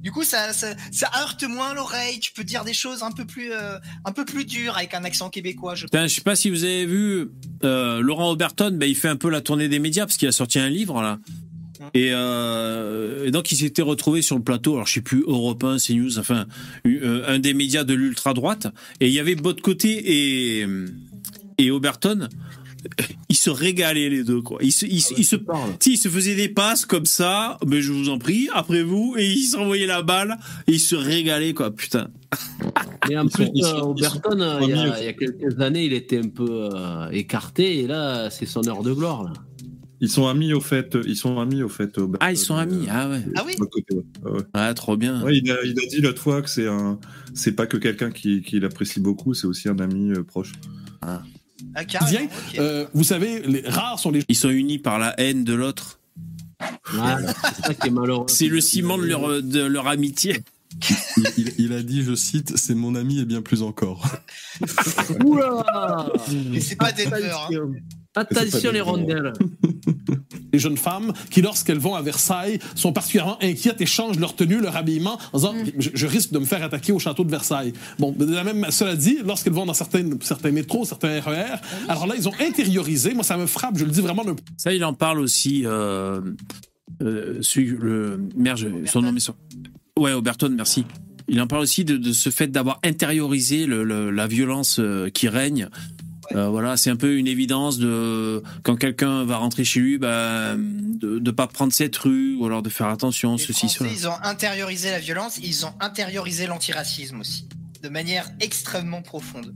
Du 0.00 0.12
coup, 0.12 0.22
ça, 0.22 0.52
ça, 0.52 0.68
ça 0.92 1.10
heurte 1.20 1.42
moins 1.42 1.74
l'oreille. 1.74 2.20
Tu 2.20 2.32
peux 2.32 2.44
dire 2.44 2.64
des 2.64 2.72
choses 2.72 3.02
un 3.02 3.10
peu 3.10 3.24
plus, 3.24 3.52
euh, 3.52 3.78
un 4.04 4.12
peu 4.12 4.24
plus 4.24 4.44
dures 4.44 4.76
avec 4.76 4.94
un 4.94 5.02
accent 5.04 5.28
québécois. 5.28 5.74
Je... 5.74 5.84
Putain, 5.84 6.06
je 6.06 6.14
sais 6.14 6.20
pas 6.20 6.36
si 6.36 6.50
vous 6.50 6.62
avez 6.64 6.86
vu 6.86 7.28
euh, 7.64 8.00
Laurent 8.00 8.30
Oberton, 8.30 8.70
ben, 8.74 8.88
il 8.88 8.94
fait 8.94 9.08
un 9.08 9.16
peu 9.16 9.28
la 9.28 9.40
tournée 9.40 9.68
des 9.68 9.80
médias 9.80 10.06
parce 10.06 10.16
qu'il 10.16 10.28
a 10.28 10.32
sorti 10.32 10.60
un 10.60 10.68
livre 10.68 11.02
là. 11.02 11.18
Et, 11.94 12.10
euh, 12.12 13.26
et 13.26 13.30
donc 13.30 13.52
il 13.52 13.56
s'était 13.56 13.82
retrouvé 13.82 14.20
sur 14.20 14.36
le 14.36 14.42
plateau, 14.42 14.74
alors 14.74 14.86
je 14.88 14.94
sais 14.94 15.00
plus 15.00 15.22
Europe 15.26 15.62
1, 15.62 15.78
CNews, 15.78 16.18
enfin 16.18 16.46
euh, 16.86 17.22
un 17.28 17.38
des 17.38 17.54
médias 17.54 17.84
de 17.84 17.94
l'ultra 17.94 18.34
droite, 18.34 18.66
et 19.00 19.06
il 19.06 19.12
y 19.12 19.20
avait 19.20 19.36
Bot 19.36 19.54
côté 19.62 20.60
et 20.60 20.66
et 21.58 21.70
Oberton. 21.70 22.28
Ils 23.28 23.36
se 23.36 23.50
régalaient 23.50 24.08
les 24.08 24.22
deux 24.22 24.40
quoi. 24.40 24.58
Ils 24.62 24.70
se, 24.72 24.86
ils, 24.86 25.00
se- 25.00 25.12
ils 25.18 25.24
se, 25.24 25.34
sais, 25.80 25.90
ils 25.90 25.96
se 25.98 26.08
faisaient 26.08 26.36
des 26.36 26.48
passes 26.48 26.86
comme 26.86 27.06
ça, 27.06 27.58
mais 27.66 27.82
je 27.82 27.92
vous 27.92 28.08
en 28.08 28.18
prie, 28.18 28.48
après 28.54 28.82
vous, 28.84 29.16
et 29.18 29.28
ils 29.28 29.42
s'envoyaient 29.46 29.86
la 29.86 30.02
balle 30.02 30.36
et 30.68 30.74
ils 30.74 30.78
se 30.80 30.94
régalaient 30.94 31.54
quoi, 31.54 31.72
putain. 31.74 32.08
Et 33.10 33.18
en 33.18 33.26
plus, 33.26 33.46
euh, 33.64 33.80
Oberton, 33.80 34.40
euh, 34.40 34.60
il 34.62 34.68
y, 34.68 34.72
a, 34.74 34.98
il 35.00 35.04
y 35.06 35.08
a 35.08 35.12
quelques 35.12 35.60
années, 35.60 35.86
il 35.86 35.92
était 35.92 36.18
un 36.18 36.28
peu 36.28 36.70
euh, 36.72 37.10
écarté, 37.10 37.80
et 37.80 37.86
là, 37.88 38.30
c'est 38.30 38.46
son 38.46 38.66
heure 38.68 38.82
de 38.84 38.92
gloire. 38.92 39.24
Là. 39.24 39.32
Ils 40.00 40.08
sont 40.10 40.28
amis 40.28 40.52
au 40.52 40.60
fait. 40.60 40.96
Ils 41.04 41.16
sont 41.16 41.40
amis 41.40 41.64
au 41.64 41.68
fait. 41.68 41.98
Oberton, 41.98 42.18
Ah, 42.24 42.30
ils 42.30 42.36
sont 42.36 42.54
amis, 42.54 42.86
euh, 42.86 42.90
ah 42.92 43.08
ouais. 43.10 43.22
Ah 43.34 43.42
oui 43.44 43.56
côté, 43.56 43.82
ouais. 43.92 44.02
Ah 44.24 44.30
ouais. 44.30 44.40
Ah, 44.54 44.74
trop 44.74 44.96
bien. 44.96 45.20
Ouais, 45.22 45.36
il, 45.36 45.50
a, 45.50 45.56
il 45.64 45.72
a 45.72 45.86
dit 45.86 46.00
l'autre 46.00 46.22
fois 46.22 46.42
que 46.42 46.48
c'est 46.50 46.68
un, 46.68 47.00
c'est 47.34 47.52
pas 47.52 47.66
que 47.66 47.76
quelqu'un 47.76 48.12
qui, 48.12 48.40
qui 48.42 48.60
l'apprécie 48.60 49.00
beaucoup, 49.00 49.34
c'est 49.34 49.48
aussi 49.48 49.68
un 49.68 49.78
ami 49.80 50.12
euh, 50.12 50.22
proche. 50.22 50.52
Ah, 51.02 51.22
Bien, 52.06 52.28
euh, 52.58 52.86
vous 52.94 53.04
savez, 53.04 53.40
les 53.42 53.62
rares 53.68 53.98
sont 53.98 54.10
les. 54.10 54.22
Ils 54.28 54.36
sont 54.36 54.50
unis 54.50 54.78
par 54.78 54.98
la 54.98 55.18
haine 55.20 55.44
de 55.44 55.54
l'autre. 55.54 55.98
Voilà, 56.92 57.32
c'est 57.54 57.66
ça 57.66 57.74
qui 57.74 57.88
est 57.88 57.90
malheureux. 57.90 58.26
C'est 58.28 58.48
le 58.48 58.60
ciment 58.60 58.98
de 58.98 59.04
leur, 59.04 59.42
de 59.42 59.60
leur 59.60 59.86
amitié. 59.86 60.42
Il, 61.16 61.24
il- 61.38 61.54
il 61.58 61.72
a 61.72 61.82
dit, 61.82 62.02
je 62.02 62.14
cite, 62.14 62.56
c'est 62.56 62.74
mon 62.74 62.94
ami 62.94 63.20
et 63.20 63.24
bien 63.24 63.42
plus 63.42 63.62
encore. 63.62 64.04
Oula 65.24 65.64
Mais 66.50 66.60
c'est 66.60 66.76
pas 66.76 66.92
Denver. 66.92 67.30
Hein. 67.32 67.70
Attention 68.20 68.72
les 68.72 68.80
rondelles. 68.80 69.32
Les 70.52 70.58
jeunes 70.58 70.78
femmes 70.78 71.12
qui, 71.30 71.42
lorsqu'elles 71.42 71.78
vont 71.78 71.94
à 71.94 72.00
Versailles, 72.00 72.58
sont 72.74 72.92
particulièrement 72.92 73.36
inquiètes 73.42 73.80
et 73.82 73.86
changent 73.86 74.18
leur 74.18 74.34
tenue, 74.34 74.60
leur 74.60 74.76
habillement, 74.76 75.18
en 75.34 75.38
disant 75.38 75.54
je, 75.78 75.90
je 75.92 76.06
risque 76.06 76.32
de 76.32 76.38
me 76.38 76.46
faire 76.46 76.62
attaquer 76.62 76.90
au 76.92 76.98
château 76.98 77.22
de 77.22 77.30
Versailles. 77.30 77.74
Bon, 77.98 78.12
de 78.12 78.24
la 78.34 78.44
même, 78.44 78.64
cela 78.70 78.96
dit, 78.96 79.18
lorsqu'elles 79.26 79.52
vont 79.52 79.66
dans 79.66 79.74
certains, 79.74 80.04
certains 80.22 80.50
métros, 80.50 80.86
certains 80.86 81.20
RER, 81.20 81.56
alors 81.88 82.06
là, 82.06 82.14
ils 82.16 82.26
ont 82.28 82.32
intériorisé. 82.40 83.12
Moi, 83.12 83.24
ça 83.24 83.36
me 83.36 83.44
frappe, 83.46 83.76
je 83.76 83.84
le 83.84 83.90
dis 83.90 84.00
vraiment. 84.00 84.24
d'un- 84.24 84.36
Ça, 84.56 84.72
il 84.72 84.82
en 84.84 84.94
parle 84.94 85.20
aussi. 85.20 85.64
Euh, 85.66 86.22
euh, 87.02 87.38
celui- 87.42 87.76
le 87.78 88.18
merde, 88.34 88.58
son 88.86 89.02
nom 89.02 89.14
est 89.14 89.20
sur. 89.20 89.34
Ouais, 89.98 90.12
Oberton, 90.12 90.50
merci. 90.56 90.86
Il 91.28 91.42
en 91.42 91.46
parle 91.46 91.62
aussi 91.62 91.84
de, 91.84 91.98
de 91.98 92.12
ce 92.12 92.30
fait 92.30 92.46
d'avoir 92.48 92.80
intériorisé 92.82 93.66
le- 93.66 93.84
le- 93.84 94.10
la 94.10 94.26
violence 94.26 94.78
euh, 94.80 95.10
qui 95.10 95.28
règne. 95.28 95.68
Euh, 96.34 96.48
voilà, 96.48 96.76
c'est 96.76 96.90
un 96.90 96.96
peu 96.96 97.16
une 97.16 97.26
évidence 97.26 97.78
de 97.78 98.42
quand 98.62 98.76
quelqu'un 98.76 99.24
va 99.24 99.38
rentrer 99.38 99.64
chez 99.64 99.80
lui, 99.80 99.98
bah, 99.98 100.54
de 100.56 101.18
ne 101.18 101.30
pas 101.30 101.46
prendre 101.46 101.72
cette 101.72 101.96
rue 101.96 102.36
ou 102.36 102.44
alors 102.46 102.62
de 102.62 102.68
faire 102.68 102.88
attention, 102.88 103.32
Les 103.36 103.38
ceci, 103.38 103.60
Français, 103.68 103.78
cela. 103.78 103.90
ils 103.92 104.08
ont 104.08 104.22
intériorisé 104.22 104.90
la 104.90 104.98
violence, 104.98 105.38
ils 105.42 105.64
ont 105.64 105.72
intériorisé 105.80 106.46
l'antiracisme 106.46 107.20
aussi, 107.20 107.48
de 107.82 107.88
manière 107.88 108.28
extrêmement 108.40 109.00
profonde. 109.02 109.54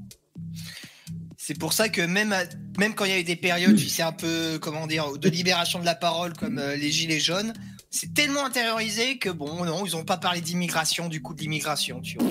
C'est 1.37 1.59
pour 1.59 1.73
ça 1.73 1.89
que 1.89 2.01
même, 2.03 2.33
à- 2.33 2.45
même 2.79 2.95
quand 2.95 3.05
il 3.05 3.11
y 3.11 3.15
a 3.15 3.19
eu 3.21 3.25
des 3.25 3.37
périodes, 3.37 3.77
tu 3.77 3.89
sais, 3.89 4.03
un 4.03 4.13
peu, 4.13 4.59
comment 4.61 4.87
dire, 4.87 5.19
de 5.19 5.29
libération 5.29 5.81
de 5.81 5.85
la 5.85 5.97
parole 5.97 6.33
comme 6.35 6.59
euh, 6.59 6.77
les 6.77 6.91
Gilets 6.91 7.19
jaunes, 7.21 7.53
c'est 7.91 8.15
tellement 8.15 8.47
intériorisé 8.47 9.19
que 9.19 9.29
bon, 9.29 9.65
non, 9.65 9.85
ils 9.85 9.97
ont 9.97 10.05
pas 10.05 10.17
parlé 10.17 10.41
d'immigration, 10.41 11.09
du 11.09 11.21
coup 11.21 11.35
de 11.35 11.41
l'immigration, 11.43 12.01
tu 12.01 12.17
vois. 12.19 12.31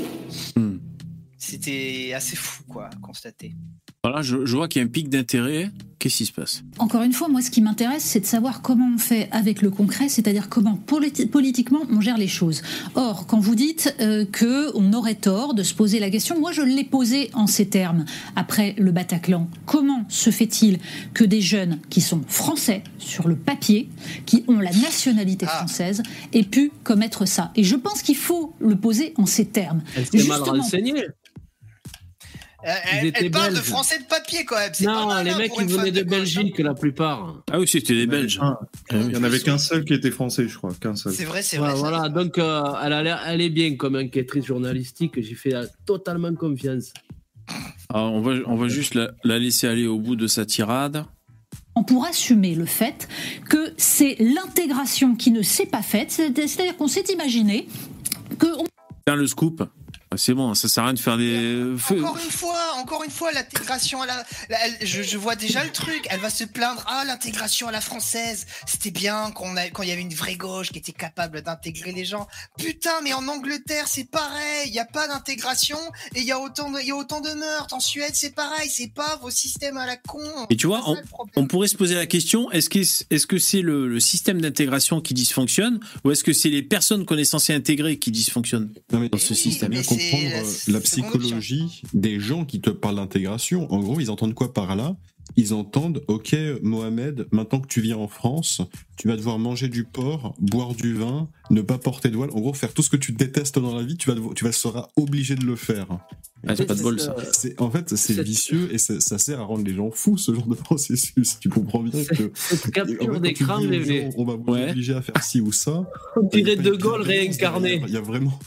Hmm. 0.55 0.70
C'était 1.51 2.13
assez 2.15 2.37
fou, 2.37 2.63
quoi, 2.65 2.85
à 2.85 2.95
constater. 3.01 3.53
Voilà, 4.05 4.21
je, 4.21 4.45
je 4.45 4.55
vois 4.55 4.69
qu'il 4.69 4.81
y 4.81 4.85
a 4.85 4.87
un 4.87 4.89
pic 4.89 5.09
d'intérêt. 5.09 5.69
Qu'est-ce 5.99 6.17
qui 6.17 6.25
se 6.25 6.31
passe? 6.31 6.63
Encore 6.79 7.03
une 7.03 7.13
fois, 7.13 7.27
moi, 7.27 7.41
ce 7.43 7.51
qui 7.51 7.61
m'intéresse, 7.61 8.03
c'est 8.03 8.21
de 8.21 8.25
savoir 8.25 8.61
comment 8.63 8.89
on 8.95 8.97
fait 8.97 9.27
avec 9.31 9.61
le 9.61 9.69
concret, 9.69 10.09
c'est-à-dire 10.09 10.49
comment 10.49 10.75
politi- 10.87 11.27
politiquement 11.27 11.81
on 11.91 12.01
gère 12.01 12.17
les 12.17 12.29
choses. 12.29 12.63
Or, 12.95 13.27
quand 13.27 13.39
vous 13.39 13.53
dites 13.53 13.93
euh, 13.99 14.25
que 14.25 14.75
on 14.75 14.93
aurait 14.93 15.13
tort 15.15 15.53
de 15.53 15.61
se 15.61 15.75
poser 15.75 15.99
la 15.99 16.09
question, 16.09 16.39
moi, 16.39 16.51
je 16.53 16.63
l'ai 16.63 16.85
posé 16.85 17.29
en 17.33 17.45
ces 17.45 17.67
termes 17.67 18.05
après 18.35 18.73
le 18.79 18.91
Bataclan. 18.91 19.47
Comment 19.67 20.05
se 20.07 20.31
fait-il 20.31 20.79
que 21.13 21.23
des 21.25 21.41
jeunes 21.41 21.79
qui 21.91 22.01
sont 22.01 22.21
français 22.27 22.83
sur 22.97 23.27
le 23.27 23.35
papier, 23.35 23.89
qui 24.25 24.43
ont 24.47 24.59
la 24.59 24.71
nationalité 24.71 25.45
française, 25.45 26.01
aient 26.33 26.43
pu 26.43 26.71
commettre 26.83 27.27
ça? 27.27 27.51
Et 27.55 27.63
je 27.63 27.75
pense 27.75 28.01
qu'il 28.01 28.17
faut 28.17 28.55
le 28.59 28.75
poser 28.75 29.13
en 29.17 29.27
ces 29.27 29.45
termes. 29.45 29.83
Elle 29.95 30.07
s'est 30.07 30.27
mal 30.27 30.41
renseignée. 30.41 31.05
Elle, 32.63 32.73
Ils 32.75 33.07
elle- 33.07 33.13
elle 33.25 33.31
parle 33.31 33.49
de 33.49 33.53
belges. 33.55 33.65
français 33.65 33.97
de 33.99 34.03
papier, 34.05 34.45
quand 34.45 34.55
même. 34.55 34.71
pas 34.71 34.83
Non, 34.85 35.07
mal, 35.07 35.25
les 35.25 35.31
hein, 35.31 35.37
mecs, 35.39 35.51
ils 35.59 35.65
venaient 35.65 35.91
de 35.91 35.99
de. 36.01 36.09
Belgique, 36.09 36.59
la 36.59 36.73
plupart. 36.75 37.43
Ah 37.51 37.59
oui, 37.59 37.67
c'était 37.67 37.95
des 37.95 38.05
Belges. 38.07 38.39
Un. 38.41 38.57
Il 38.91 39.11
y 39.11 39.17
en 39.17 39.23
avait 39.23 39.39
qu'un 39.39 39.57
seul 39.57 39.83
qui 39.83 39.93
était 39.93 40.11
français, 40.11 40.47
je 40.47 40.57
crois. 40.57 40.71
Qu'un 40.79 40.95
seul. 40.95 41.13
C'est 41.13 41.25
vrai, 41.25 41.41
c'est 41.41 41.57
vrai. 41.57 41.73
voilà, 41.75 42.09
donc 42.09 42.37
euh, 42.37 42.63
elle, 42.83 42.93
a 42.93 43.01
l'air- 43.03 43.21
elle 43.25 43.41
est 43.41 43.49
bien 43.49 43.75
comme 43.75 43.95
enquêtrice 43.95 44.45
journalistique, 44.45 45.13
j'ai 45.21 45.35
fait 45.35 45.53
euh, 45.55 45.65
totalement 45.85 46.33
confiance. 46.35 46.93
Alors, 47.89 48.13
on, 48.13 48.21
va, 48.21 48.33
on 48.45 48.55
va 48.55 48.67
juste 48.67 48.93
la, 48.95 49.11
la 49.23 49.39
laisser 49.39 49.67
aller 49.67 49.87
au 49.87 49.97
bout 49.99 50.15
de 50.15 50.27
sa 50.27 50.45
tirade. 50.45 51.05
pour 51.87 52.05
assumer 52.05 52.53
le 52.53 52.65
fait 52.65 53.07
que 53.49 53.73
c'est 53.77 54.15
l'intégration 54.19 55.15
qui 55.15 55.31
ne 55.31 55.41
s'est 55.41 55.65
pas 55.65 55.81
faite, 55.81 56.11
c'est- 56.11 56.31
c'est-à-dire 56.47 56.77
qu'on 56.77 56.87
s'est 56.87 57.05
imaginé 57.11 57.67
que 58.37 58.47
on- 58.59 58.65
Tiens, 59.07 59.15
le 59.15 59.25
scoop. 59.25 59.63
Ah, 60.13 60.17
C'est 60.17 60.33
bon, 60.33 60.53
ça 60.55 60.67
sert 60.67 60.83
à 60.83 60.87
rien 60.87 60.93
de 60.93 60.99
faire 60.99 61.17
des. 61.17 61.63
Encore 61.99 62.17
une 62.17 62.31
fois, 62.31 62.73
encore 62.77 63.03
une 63.05 63.09
fois, 63.11 63.31
l'intégration 63.31 64.01
à 64.01 64.05
la, 64.05 64.25
la- 64.49 64.65
elle- 64.67 64.85
je, 64.85 65.03
je 65.03 65.17
vois 65.17 65.35
déjà 65.37 65.63
le 65.63 65.71
truc. 65.71 66.05
Elle 66.09 66.19
va 66.19 66.29
se 66.29 66.43
plaindre. 66.43 66.83
Ah, 66.87 67.03
l'intégration 67.07 67.69
à 67.69 67.71
la 67.71 67.79
française. 67.79 68.45
C'était 68.67 68.91
bien 68.91 69.31
qu'on 69.31 69.55
a, 69.55 69.69
quand 69.69 69.83
il 69.83 69.89
y 69.89 69.91
avait 69.93 70.01
une 70.01 70.13
vraie 70.13 70.35
gauche 70.35 70.71
qui 70.73 70.79
était 70.79 70.91
capable 70.91 71.41
d'intégrer 71.41 71.93
les 71.93 72.03
gens. 72.03 72.27
Putain, 72.59 72.91
mais 73.03 73.13
en 73.13 73.25
Angleterre, 73.29 73.85
c'est 73.87 74.03
pareil. 74.09 74.63
Il 74.65 74.71
n'y 74.73 74.79
a 74.79 74.85
pas 74.85 75.07
d'intégration 75.07 75.79
et 76.15 76.19
il 76.19 76.25
y 76.25 76.31
a 76.33 76.39
autant 76.41 76.69
de, 76.69 76.79
il 76.81 76.87
y 76.87 76.91
a 76.91 76.95
autant 76.97 77.21
de 77.21 77.31
meurtres. 77.31 77.73
En 77.73 77.79
Suède, 77.79 78.11
c'est 78.13 78.35
pareil. 78.35 78.69
C'est 78.69 78.93
pas 78.93 79.17
vos 79.21 79.29
systèmes 79.29 79.77
à 79.77 79.85
la 79.85 79.95
con. 79.95 80.19
Et 80.49 80.57
tu 80.57 80.67
vois, 80.67 80.83
on, 80.89 80.97
on 81.37 81.47
pourrait 81.47 81.69
se 81.69 81.77
poser 81.77 81.95
la 81.95 82.05
question 82.05 82.51
est-ce 82.51 82.69
que 82.69 82.79
est-ce 82.79 83.27
que 83.27 83.37
c'est 83.37 83.61
le, 83.61 83.87
le 83.87 83.99
système 84.01 84.41
d'intégration 84.41 84.99
qui 84.99 85.13
dysfonctionne 85.13 85.79
ou 86.03 86.11
est-ce 86.11 86.25
que 86.25 86.33
c'est 86.33 86.49
les 86.49 86.63
personnes 86.63 87.05
qu'on 87.05 87.17
est 87.17 87.23
censé 87.23 87.53
intégrer 87.53 87.97
qui 87.97 88.11
dysfonctionnent 88.11 88.73
dans 88.91 89.17
ce 89.17 89.33
système 89.33 89.69
bien 89.71 89.81
comprendre 90.11 90.35
euh, 90.35 90.71
la 90.71 90.79
psychologie 90.81 91.81
des 91.93 92.19
gens 92.19 92.45
qui 92.45 92.61
te 92.61 92.69
parlent 92.69 92.95
d'intégration. 92.95 93.71
En 93.71 93.79
gros, 93.79 93.99
ils 93.99 94.09
entendent 94.11 94.33
quoi 94.33 94.53
par 94.53 94.75
là? 94.75 94.95
Ils 95.37 95.53
entendent, 95.53 96.03
ok, 96.09 96.35
Mohamed, 96.61 97.25
maintenant 97.31 97.61
que 97.61 97.67
tu 97.67 97.79
viens 97.79 97.95
en 97.97 98.09
France, 98.09 98.61
tu 98.97 99.07
vas 99.07 99.15
devoir 99.15 99.39
manger 99.39 99.69
du 99.69 99.85
porc, 99.85 100.35
boire 100.41 100.73
du 100.75 100.93
vin, 100.93 101.29
ne 101.49 101.61
pas 101.61 101.77
porter 101.77 102.09
de 102.09 102.17
voile. 102.17 102.31
En 102.33 102.41
gros, 102.41 102.53
faire 102.53 102.73
tout 102.73 102.81
ce 102.81 102.89
que 102.89 102.97
tu 102.97 103.13
détestes 103.13 103.57
dans 103.57 103.73
la 103.73 103.83
vie, 103.83 103.95
tu 103.95 104.09
vas, 104.09 104.15
devoir- 104.15 104.33
tu 104.33 104.43
vas 104.43 104.51
seras 104.51 104.89
obligé 104.97 105.35
de 105.35 105.45
le 105.45 105.55
faire. 105.55 105.87
Ah, 106.45 106.53
c'est 106.57 106.65
pas 106.65 106.75
de 106.75 106.81
bol, 106.81 106.99
ça. 106.99 107.15
En 107.59 107.71
fait, 107.71 107.95
c'est 107.95 108.21
vicieux 108.23 108.73
et 108.73 108.77
ça, 108.77 109.17
sert 109.17 109.39
à 109.39 109.43
rendre 109.43 109.63
les 109.63 109.73
gens 109.73 109.89
fous, 109.91 110.17
ce 110.17 110.33
genre 110.33 110.47
de 110.47 110.55
processus. 110.55 111.37
Tu 111.39 111.47
comprends 111.47 111.81
bien 111.83 112.03
que. 112.03 112.23
Capture 112.71 112.97
les- 113.21 113.29
gens, 114.01 114.09
on 114.17 114.25
va 114.25 114.35
vous 114.35 114.43
obliger 114.71 114.95
à 114.95 115.01
faire 115.01 115.23
ci 115.23 115.39
ou 115.39 115.53
ça. 115.53 115.85
On 116.17 116.23
dirait 116.27 116.55
y 116.55 116.59
a 116.59 116.61
De 116.61 116.71
Gaulle 116.75 117.03
réincarné. 117.03 117.81
Il 117.87 117.93
y 117.93 117.97
a 117.97 118.01
vraiment. 118.01 118.37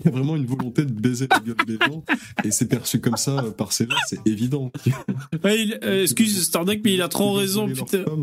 Il 0.00 0.06
y 0.06 0.08
a 0.08 0.10
vraiment 0.10 0.36
une 0.36 0.46
volonté 0.46 0.84
de 0.84 0.92
baiser 0.92 1.26
la 1.30 1.40
gueule 1.40 1.56
des 1.66 1.78
gens 1.84 2.02
et 2.44 2.50
c'est 2.50 2.66
perçu 2.66 3.00
comme 3.00 3.16
ça 3.16 3.44
par 3.56 3.72
ces 3.72 3.84
gens, 3.86 3.96
c'est 4.08 4.26
évident. 4.26 4.70
Ouais, 5.44 5.60
il- 5.62 5.78
euh, 5.84 6.02
excuse 6.02 6.42
Stardeck, 6.44 6.80
mais 6.84 6.94
il 6.94 7.02
a 7.02 7.08
trop 7.08 7.32
raison, 7.34 7.66
putain. 7.68 8.04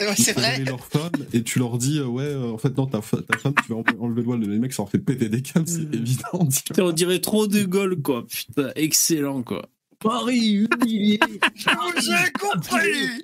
Ouais, 0.00 0.14
c'est 0.16 0.32
vrai. 0.32 0.54
voler 0.58 0.64
leur 0.64 0.84
femme 0.84 1.12
et 1.32 1.42
tu 1.44 1.60
leur 1.60 1.78
dis 1.78 2.00
euh, 2.00 2.06
ouais 2.06 2.24
euh, 2.24 2.50
en 2.50 2.58
fait 2.58 2.76
non 2.76 2.86
ta, 2.86 2.98
ta 3.00 3.38
femme 3.38 3.54
tu 3.64 3.72
vas 3.72 3.76
enlever- 4.00 4.16
le 4.16 4.22
doigt 4.24 4.36
les 4.36 4.58
mecs 4.58 4.72
ça 4.72 4.82
leur 4.82 4.90
fait 4.90 4.98
péter 4.98 5.28
des 5.28 5.40
câbles 5.42 5.68
c'est 5.68 5.82
évident 5.94 6.48
Putain, 6.66 6.82
on 6.82 6.90
dirait 6.92 7.20
trop 7.20 7.46
De 7.46 7.62
Gaulle, 7.64 8.02
quoi. 8.02 8.26
Putain, 8.26 8.72
excellent, 8.74 9.42
quoi. 9.44 9.68
Paris 10.00 10.66
humilié. 10.82 11.20
J'ai 11.54 12.32
compris. 12.38 13.22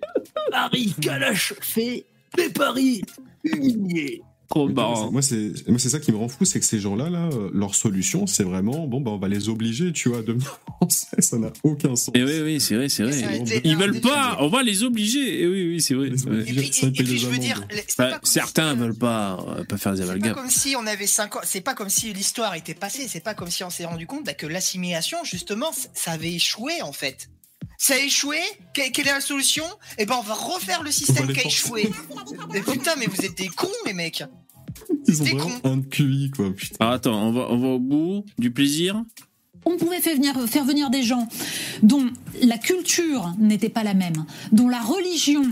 Paris 0.52 0.94
calache 1.00 1.52
fait, 1.60 2.06
mais 2.38 2.48
Paris 2.48 3.02
humilié. 3.44 4.22
Trop 4.52 4.68
Moi 4.68 5.22
c'est 5.22 5.66
moi 5.68 5.78
c'est 5.78 5.88
ça 5.88 5.98
qui 5.98 6.12
me 6.12 6.18
rend 6.18 6.28
fou 6.28 6.44
c'est 6.44 6.60
que 6.60 6.66
ces 6.66 6.78
gens 6.78 6.94
là 6.94 7.08
là 7.08 7.30
euh, 7.32 7.50
leur 7.54 7.74
solution 7.74 8.26
c'est 8.26 8.42
vraiment 8.44 8.86
bon 8.86 9.00
bah 9.00 9.10
on 9.12 9.18
va 9.18 9.28
les 9.28 9.48
obliger 9.48 9.92
tu 9.92 10.10
vois 10.10 10.18
à 10.18 10.22
devenir 10.22 10.60
français 10.76 11.06
ça 11.20 11.38
n'a 11.38 11.50
aucun 11.62 11.96
sens. 11.96 12.10
Et 12.14 12.22
oui, 12.22 12.40
oui, 12.42 12.60
c'est 12.60 12.74
vrai, 12.76 12.88
c'est 12.90 13.04
vrai. 13.04 13.42
Ils 13.64 13.76
veulent 13.76 14.00
pas, 14.00 14.36
on 14.40 14.48
va 14.48 14.62
les 14.62 14.82
obliger. 14.82 15.42
Et 15.42 15.46
oui, 15.46 15.68
oui, 15.68 15.80
c'est 15.80 15.94
vrai. 15.94 16.08
Et 16.08 16.10
puis, 16.12 16.60
et- 16.82 16.86
et 16.86 16.90
puis 16.90 17.18
je 17.18 17.26
veux 17.28 17.38
dire, 17.38 17.64
Bah, 17.96 18.20
certains 18.24 18.74
veulent 18.74 18.96
pas, 18.96 19.36
va 19.36 19.64
pas 19.64 19.76
faire 19.78 19.92
des 19.92 19.98
C'est 20.00 20.04
pas 20.06 20.12
amalgames. 20.12 20.34
comme 20.34 20.50
si 20.50 20.74
on 20.76 20.86
avait 20.86 21.06
5 21.06 21.36
ans, 21.36 21.40
c'est 21.44 21.60
pas 21.60 21.74
comme 21.74 21.88
si 21.88 22.12
l'histoire 22.12 22.54
était 22.54 22.74
passée, 22.74 23.06
c'est 23.08 23.20
pas 23.24 23.34
comme 23.34 23.50
si 23.50 23.62
on 23.64 23.70
s'est 23.70 23.84
rendu 23.86 24.06
compte 24.06 24.24
bah, 24.24 24.34
que 24.34 24.46
l'assimilation, 24.46 25.18
justement, 25.24 25.70
ça 25.94 26.12
avait 26.12 26.32
échoué 26.32 26.82
en 26.82 26.92
fait. 26.92 27.30
Ça 27.78 27.94
a 27.94 27.98
échoué, 27.98 28.38
Que- 28.74 28.90
quelle 28.90 29.08
est 29.08 29.12
la 29.12 29.20
solution? 29.20 29.64
Eh 29.98 30.06
ben 30.06 30.16
on 30.18 30.22
va 30.22 30.34
refaire 30.34 30.82
le 30.82 30.90
système 30.90 31.32
qui 31.32 31.40
a 31.40 31.46
échoué. 31.46 31.90
Mais 32.52 32.60
putain, 32.60 32.92
mais 32.98 33.06
vous 33.06 33.24
êtes 33.24 33.36
des 33.36 33.48
cons 33.48 33.68
les 33.86 33.92
mecs 33.92 34.24
Ils 35.08 35.22
ont 35.22 35.24
vraiment 35.24 35.60
un 35.64 35.82
QI 35.82 36.30
quoi 36.34 36.52
putain. 36.54 36.76
Alors, 36.80 36.94
attends, 36.94 37.28
on 37.28 37.32
va, 37.32 37.46
on 37.50 37.58
va 37.58 37.68
au 37.68 37.78
bout 37.78 38.24
du 38.38 38.50
plaisir. 38.50 39.02
On 39.64 39.76
pouvait 39.76 40.00
faire 40.00 40.16
venir, 40.16 40.34
faire 40.48 40.64
venir 40.64 40.90
des 40.90 41.02
gens 41.02 41.28
dont 41.82 42.04
la 42.42 42.58
culture 42.58 43.32
n'était 43.38 43.68
pas 43.68 43.84
la 43.84 43.94
même, 43.94 44.24
dont 44.50 44.68
la 44.68 44.80
religion 44.80 45.44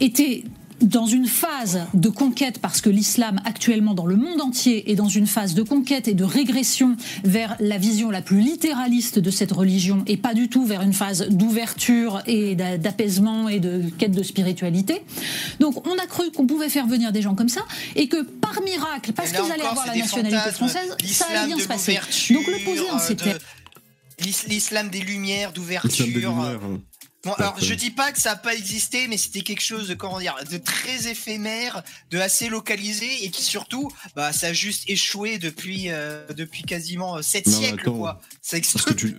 était 0.00 0.44
dans 0.80 1.06
une 1.06 1.26
phase 1.26 1.80
de 1.94 2.08
conquête, 2.08 2.58
parce 2.60 2.80
que 2.80 2.88
l'islam 2.90 3.40
actuellement 3.44 3.94
dans 3.94 4.06
le 4.06 4.16
monde 4.16 4.40
entier 4.40 4.90
est 4.90 4.94
dans 4.94 5.08
une 5.08 5.26
phase 5.26 5.54
de 5.54 5.62
conquête 5.62 6.08
et 6.08 6.14
de 6.14 6.24
régression 6.24 6.96
vers 7.24 7.56
la 7.60 7.78
vision 7.78 8.10
la 8.10 8.22
plus 8.22 8.40
littéraliste 8.40 9.18
de 9.18 9.30
cette 9.30 9.52
religion 9.52 10.02
et 10.06 10.16
pas 10.16 10.34
du 10.34 10.48
tout 10.48 10.64
vers 10.64 10.82
une 10.82 10.92
phase 10.92 11.28
d'ouverture 11.30 12.22
et 12.26 12.54
d'a- 12.54 12.78
d'apaisement 12.78 13.48
et 13.48 13.58
de 13.60 13.82
quête 13.98 14.12
de 14.12 14.22
spiritualité. 14.22 15.02
Donc 15.60 15.86
on 15.86 15.94
a 15.98 16.06
cru 16.06 16.30
qu'on 16.30 16.46
pouvait 16.46 16.68
faire 16.68 16.86
venir 16.86 17.12
des 17.12 17.22
gens 17.22 17.34
comme 17.34 17.48
ça 17.48 17.62
et 17.96 18.08
que 18.08 18.22
par 18.22 18.60
miracle, 18.62 19.12
parce 19.12 19.30
qu'ils 19.42 19.52
allaient 19.52 19.62
avoir 19.70 19.86
la 19.86 19.92
nationalité 20.02 20.36
française, 20.52 20.96
ça 21.12 21.24
allait 21.30 21.46
bien 21.46 21.56
se 21.58 21.68
passer. 21.68 21.92
Donc 22.34 22.46
le 22.46 22.64
poser 22.64 22.90
en 22.90 22.96
euh, 22.96 23.00
ces 23.00 23.14
de- 23.14 23.38
L'islam 24.48 24.88
des 24.90 25.00
lumières, 25.00 25.52
d'ouverture. 25.52 26.06
Bon, 27.24 27.32
alors 27.32 27.56
je 27.60 27.74
dis 27.74 27.90
pas 27.90 28.12
que 28.12 28.20
ça 28.20 28.30
n'a 28.30 28.36
pas 28.36 28.54
existé, 28.54 29.08
mais 29.08 29.16
c'était 29.16 29.40
quelque 29.40 29.60
chose 29.62 29.88
de 29.88 29.94
comment 29.94 30.20
dire, 30.20 30.36
de 30.50 30.56
très 30.56 31.10
éphémère, 31.10 31.82
de 32.12 32.18
assez 32.18 32.48
localisé 32.48 33.24
et 33.24 33.30
qui 33.30 33.42
surtout, 33.42 33.90
bah, 34.14 34.32
ça 34.32 34.48
a 34.48 34.52
juste 34.52 34.88
échoué 34.88 35.38
depuis 35.38 35.86
euh, 35.90 36.24
depuis 36.36 36.62
quasiment 36.62 37.20
7 37.20 37.46
Non, 37.46 37.52
siècles 37.52 37.80
attends. 37.80 37.98
quoi. 37.98 38.20
Ça 38.40 38.56
existe 38.56 38.94
tu, 38.96 39.16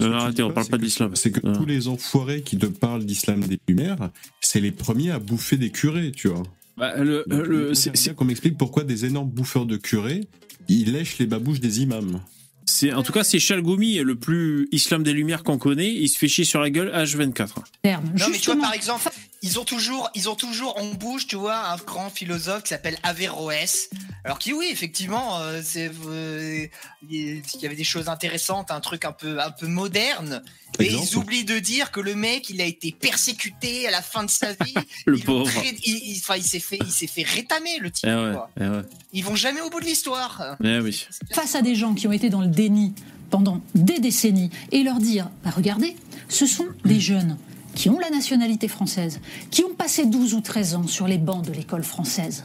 Non, 0.00 0.08
non, 0.08 0.16
arrêtez, 0.16 0.42
on 0.42 0.50
parle 0.52 0.66
pas 0.66 0.76
de 0.76 0.82
l'islam. 0.82 1.14
c'est 1.14 1.30
que 1.30 1.40
tous 1.40 1.66
les 1.66 1.86
enfoirés 1.86 2.42
qui 2.42 2.58
te 2.58 2.66
parlent 2.66 3.04
d'islam 3.04 3.40
des 3.44 3.60
lumières, 3.68 4.10
c'est 4.40 4.60
les 4.60 4.72
premiers 4.72 5.12
à 5.12 5.20
bouffer 5.20 5.56
des 5.56 5.70
curés, 5.70 6.10
tu 6.10 6.28
vois. 6.28 6.42
Bah, 6.76 6.96
le, 6.96 7.24
Donc, 7.28 7.46
le- 7.46 8.12
qu'on 8.14 8.24
m'explique 8.24 8.58
pourquoi 8.58 8.82
des 8.84 9.04
énormes 9.04 9.30
bouffeurs 9.30 9.66
de 9.66 9.76
curés, 9.76 10.28
ils 10.68 10.92
lèchent 10.92 11.18
les 11.18 11.26
babouches 11.26 11.60
des 11.60 11.80
imams. 11.80 12.20
C'est, 12.66 12.92
en 12.92 13.02
tout 13.02 13.12
cas, 13.12 13.24
c'est 13.24 13.38
Chalgoumi, 13.38 13.98
le 13.98 14.16
plus 14.16 14.68
islam 14.72 15.02
des 15.02 15.12
lumières 15.12 15.42
qu'on 15.44 15.56
connaît. 15.58 15.92
Il 15.92 16.08
se 16.08 16.18
fait 16.18 16.28
chier 16.28 16.44
sur 16.44 16.60
la 16.60 16.68
gueule 16.70 16.90
H24. 16.94 17.48
terme. 17.82 18.04
Non 18.04 18.10
mais 18.12 18.18
tu 18.18 18.24
vois 18.24 18.32
Justement. 18.34 18.62
par 18.62 18.74
exemple, 18.74 19.08
ils 19.46 19.58
ont 19.60 19.64
toujours 19.64 20.10
ils 20.14 20.28
ont 20.28 20.34
toujours 20.34 20.76
en 20.78 20.86
bouche, 20.94 21.26
tu 21.26 21.36
vois, 21.36 21.56
un 21.72 21.76
grand 21.76 22.10
philosophe 22.10 22.62
qui 22.64 22.70
s'appelle 22.70 22.98
Averroès. 23.02 23.88
Alors 24.24 24.38
qui 24.40 24.52
oui, 24.52 24.66
effectivement, 24.72 25.38
euh, 25.38 25.60
c'est 25.64 25.90
euh, 26.08 26.66
il 27.08 27.42
y 27.62 27.66
avait 27.66 27.76
des 27.76 27.84
choses 27.84 28.08
intéressantes, 28.08 28.70
un 28.72 28.80
truc 28.80 29.04
un 29.04 29.12
peu 29.12 29.40
un 29.40 29.50
peu 29.52 29.66
moderne. 29.68 30.42
Mais 30.78 30.88
ils 30.92 31.16
oublient 31.16 31.44
de 31.44 31.58
dire 31.58 31.90
que 31.90 32.00
le 32.00 32.14
mec, 32.14 32.50
il 32.50 32.60
a 32.60 32.64
été 32.64 32.92
persécuté 32.92 33.86
à 33.86 33.90
la 33.90 34.02
fin 34.02 34.24
de 34.24 34.30
sa 34.30 34.52
vie. 34.52 34.74
Le 35.06 35.16
pauvre. 35.18 35.50
très- 35.50 35.74
il, 35.84 35.94
il- 36.10 36.18
enfin, 36.18 36.36
il 36.36 36.42
s'est 36.42 36.58
fait, 36.60 36.78
il 36.84 36.90
s'est 36.92 37.06
fait 37.06 37.22
rétamer 37.22 37.78
le 37.78 37.90
type. 37.90 38.08
Eh 38.10 38.14
ouais, 38.14 38.32
quoi. 38.32 38.50
eh 38.60 38.64
ouais. 38.68 38.82
Ils 39.14 39.24
vont 39.24 39.36
jamais 39.36 39.60
au 39.62 39.70
bout 39.70 39.80
de 39.80 39.86
l'histoire. 39.86 40.56
Eh 40.62 40.80
oui. 40.80 41.06
face 41.32 41.54
à 41.54 41.62
des 41.62 41.74
gens 41.76 41.94
qui 41.94 42.06
ont 42.08 42.12
été 42.12 42.28
dans 42.28 42.42
le 42.42 42.48
déni 42.48 42.94
pendant 43.30 43.62
des 43.74 43.98
décennies 44.00 44.50
et 44.72 44.82
leur 44.82 44.98
dire 44.98 45.30
bah 45.44 45.50
regardez, 45.56 45.96
ce 46.28 46.46
sont 46.46 46.66
des 46.84 47.00
jeunes 47.00 47.38
qui 47.76 47.88
ont 47.90 48.00
la 48.00 48.10
nationalité 48.10 48.66
française, 48.66 49.20
qui 49.52 49.62
ont 49.62 49.74
passé 49.76 50.06
12 50.06 50.34
ou 50.34 50.40
13 50.40 50.74
ans 50.74 50.86
sur 50.88 51.06
les 51.06 51.18
bancs 51.18 51.44
de 51.46 51.52
l'école 51.52 51.84
française 51.84 52.44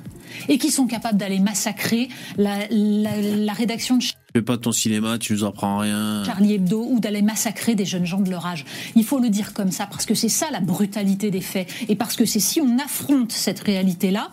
et 0.49 0.57
qui 0.59 0.69
sont 0.69 0.85
capables 0.85 1.17
d'aller 1.17 1.39
massacrer 1.39 2.09
la, 2.37 2.59
la- 2.69 3.17
la 3.19 3.53
rédaction 3.53 3.97
de 3.97 4.03
Fais 4.33 4.41
pas 4.41 4.57
ton 4.57 4.71
cinéma, 4.71 5.17
tu 5.17 5.33
nous 5.33 5.43
apprends 5.43 5.79
rien. 5.79 6.23
Charlie 6.25 6.53
Hebdo 6.53 6.85
ou 6.89 6.99
d'aller 7.01 7.21
massacrer 7.21 7.75
des 7.75 7.83
jeunes 7.85 8.05
gens 8.05 8.21
de 8.21 8.29
leur 8.29 8.45
âge. 8.45 8.63
Il 8.95 9.03
faut 9.03 9.19
le 9.19 9.29
dire 9.29 9.51
comme 9.53 9.71
ça 9.71 9.87
parce 9.87 10.05
que 10.05 10.13
c'est 10.15 10.29
ça 10.29 10.45
la 10.51 10.61
brutalité 10.61 11.31
des 11.31 11.41
faits 11.41 11.67
et 11.89 11.95
parce 11.95 12.15
que 12.15 12.25
c'est 12.25 12.39
si 12.39 12.61
on 12.61 12.77
affronte 12.79 13.31
cette 13.33 13.59
réalité-là 13.59 14.29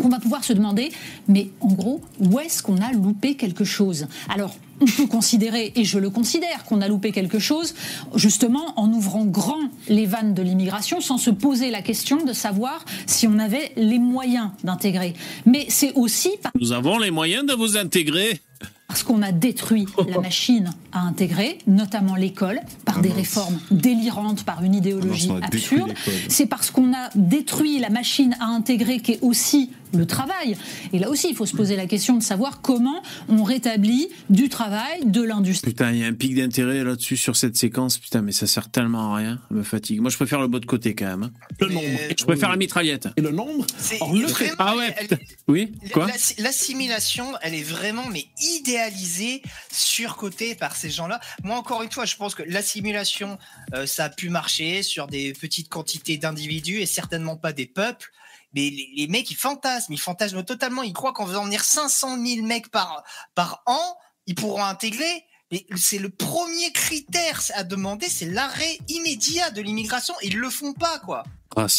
qu'on 0.00 0.08
va 0.08 0.18
pouvoir 0.20 0.44
se 0.44 0.52
demander, 0.52 0.90
mais 1.26 1.50
en 1.60 1.72
gros, 1.72 2.00
où 2.20 2.38
est-ce 2.38 2.62
qu'on 2.62 2.78
a 2.78 2.92
loupé 2.92 3.34
quelque 3.34 3.64
chose? 3.64 4.06
Alors, 4.32 4.54
on 4.80 4.86
peut 4.86 5.06
considérer, 5.06 5.72
et 5.76 5.84
je 5.84 5.98
le 5.98 6.10
considère, 6.10 6.64
qu'on 6.64 6.80
a 6.80 6.88
loupé 6.88 7.12
quelque 7.12 7.38
chose, 7.38 7.74
justement 8.14 8.78
en 8.78 8.92
ouvrant 8.92 9.24
grand 9.24 9.58
les 9.88 10.06
vannes 10.06 10.34
de 10.34 10.42
l'immigration 10.42 11.00
sans 11.00 11.18
se 11.18 11.30
poser 11.30 11.70
la 11.70 11.82
question 11.82 12.24
de 12.24 12.32
savoir 12.32 12.84
si 13.06 13.26
on 13.26 13.38
avait 13.38 13.72
les 13.76 13.98
moyens 13.98 14.50
d'intégrer. 14.64 15.14
Mais 15.46 15.66
c'est 15.68 15.92
aussi 15.94 16.30
Nous 16.60 16.72
avons 16.72 16.98
les 16.98 17.10
moyens 17.10 17.46
de 17.46 17.54
vous 17.54 17.76
intégrer. 17.76 18.40
parce 18.86 19.02
qu'on 19.02 19.20
a 19.22 19.32
détruit 19.32 19.86
la 20.08 20.20
machine 20.28 20.72
à 20.92 21.00
intégrer, 21.00 21.58
notamment 21.66 22.16
l'école, 22.16 22.60
par 22.84 23.00
des 23.00 23.10
réformes 23.12 23.58
délirantes, 23.70 24.44
par 24.44 24.64
une 24.64 24.74
idéologie 24.74 25.30
Ah 25.42 25.48
détruit 25.48 25.80
absurde. 25.82 25.94
C'est 26.28 26.46
parce 26.46 26.70
qu'on 26.70 26.92
a 26.94 27.10
détruit 27.14 27.78
la 27.80 27.90
machine 27.90 28.34
à 28.40 28.46
intégrer 28.46 29.00
qui 29.00 29.12
est 29.12 29.18
aussi 29.22 29.70
le 29.94 30.06
travail. 30.06 30.56
Et 30.92 30.98
là 30.98 31.08
aussi, 31.10 31.28
il 31.30 31.36
faut 31.36 31.46
se 31.46 31.56
poser 31.56 31.76
la 31.76 31.86
question 31.86 32.16
de 32.16 32.22
savoir 32.22 32.60
comment 32.60 33.02
on 33.28 33.42
rétablit 33.42 34.08
du 34.30 34.48
travail, 34.48 35.04
de 35.06 35.22
l'industrie. 35.22 35.70
Putain, 35.72 35.92
il 35.92 35.98
y 35.98 36.04
a 36.04 36.06
un 36.06 36.12
pic 36.14 36.34
d'intérêt 36.34 36.84
là-dessus 36.84 37.16
sur 37.16 37.36
cette 37.36 37.56
séquence. 37.56 37.98
Putain, 37.98 38.22
mais 38.22 38.32
ça 38.32 38.46
sert 38.46 38.68
tellement 38.70 39.14
à 39.14 39.16
rien. 39.18 39.40
Ça 39.48 39.54
me 39.54 39.62
fatigue. 39.62 40.00
Moi, 40.00 40.10
je 40.10 40.16
préfère 40.16 40.40
le 40.40 40.48
bot 40.48 40.60
de 40.60 40.66
côté 40.66 40.94
quand 40.94 41.06
même. 41.06 41.22
hein. 41.24 41.30
Le 41.60 41.68
nombre. 41.68 41.86
Je 42.18 42.24
préfère 42.24 42.48
la 42.50 42.56
mitraillette. 42.56 43.08
Et 43.16 43.20
le 43.20 43.30
nombre 43.30 43.66
C'est 43.78 44.00
Or, 44.00 44.12
le 44.14 44.26
vraiment- 44.26 44.52
Ah 44.58 44.76
ouais, 44.76 44.94
elle-. 44.98 45.18
Oui 45.48 45.72
Quoi 45.92 46.06
L'assi- 46.06 46.34
L'assimilation, 46.40 47.26
elle 47.42 47.54
est 47.54 47.62
vraiment 47.62 48.06
mais 48.12 48.26
idéalisée, 48.40 49.42
surcotée 49.72 50.54
par 50.54 50.76
ces 50.76 50.90
gens-là. 50.90 51.20
Moi, 51.42 51.56
encore 51.56 51.82
une 51.82 51.90
fois, 51.90 52.04
je 52.04 52.16
pense 52.16 52.34
que 52.34 52.42
l'assimilation, 52.42 53.38
euh, 53.74 53.86
ça 53.86 54.04
a 54.04 54.08
pu 54.10 54.28
marcher 54.28 54.82
sur 54.82 55.06
des 55.06 55.32
petites 55.32 55.68
quantités 55.68 56.16
d'individus 56.18 56.80
et 56.80 56.86
certainement 56.86 57.36
pas 57.36 57.52
des 57.52 57.66
peuples. 57.66 58.10
Mais 58.54 58.70
les, 58.70 58.90
les 58.96 59.06
mecs, 59.08 59.30
ils 59.30 59.36
fantasment, 59.36 59.94
ils 59.94 60.00
fantasment 60.00 60.44
totalement. 60.44 60.82
Ils 60.82 60.92
croient 60.92 61.12
qu'en 61.12 61.26
faisant 61.26 61.44
venir 61.44 61.64
500 61.64 62.24
000 62.24 62.46
mecs 62.46 62.70
par, 62.70 63.04
par 63.34 63.62
an, 63.66 63.96
ils 64.26 64.34
pourront 64.34 64.64
intégrer. 64.64 65.24
Mais 65.50 65.66
c'est 65.76 65.98
le 65.98 66.10
premier 66.10 66.72
critère 66.72 67.40
à 67.54 67.64
demander, 67.64 68.08
c'est 68.08 68.26
l'arrêt 68.26 68.78
immédiat 68.88 69.50
de 69.50 69.62
l'immigration. 69.62 70.14
Ils 70.22 70.36
le 70.36 70.50
font 70.50 70.74
pas, 70.74 70.98
quoi. 70.98 71.24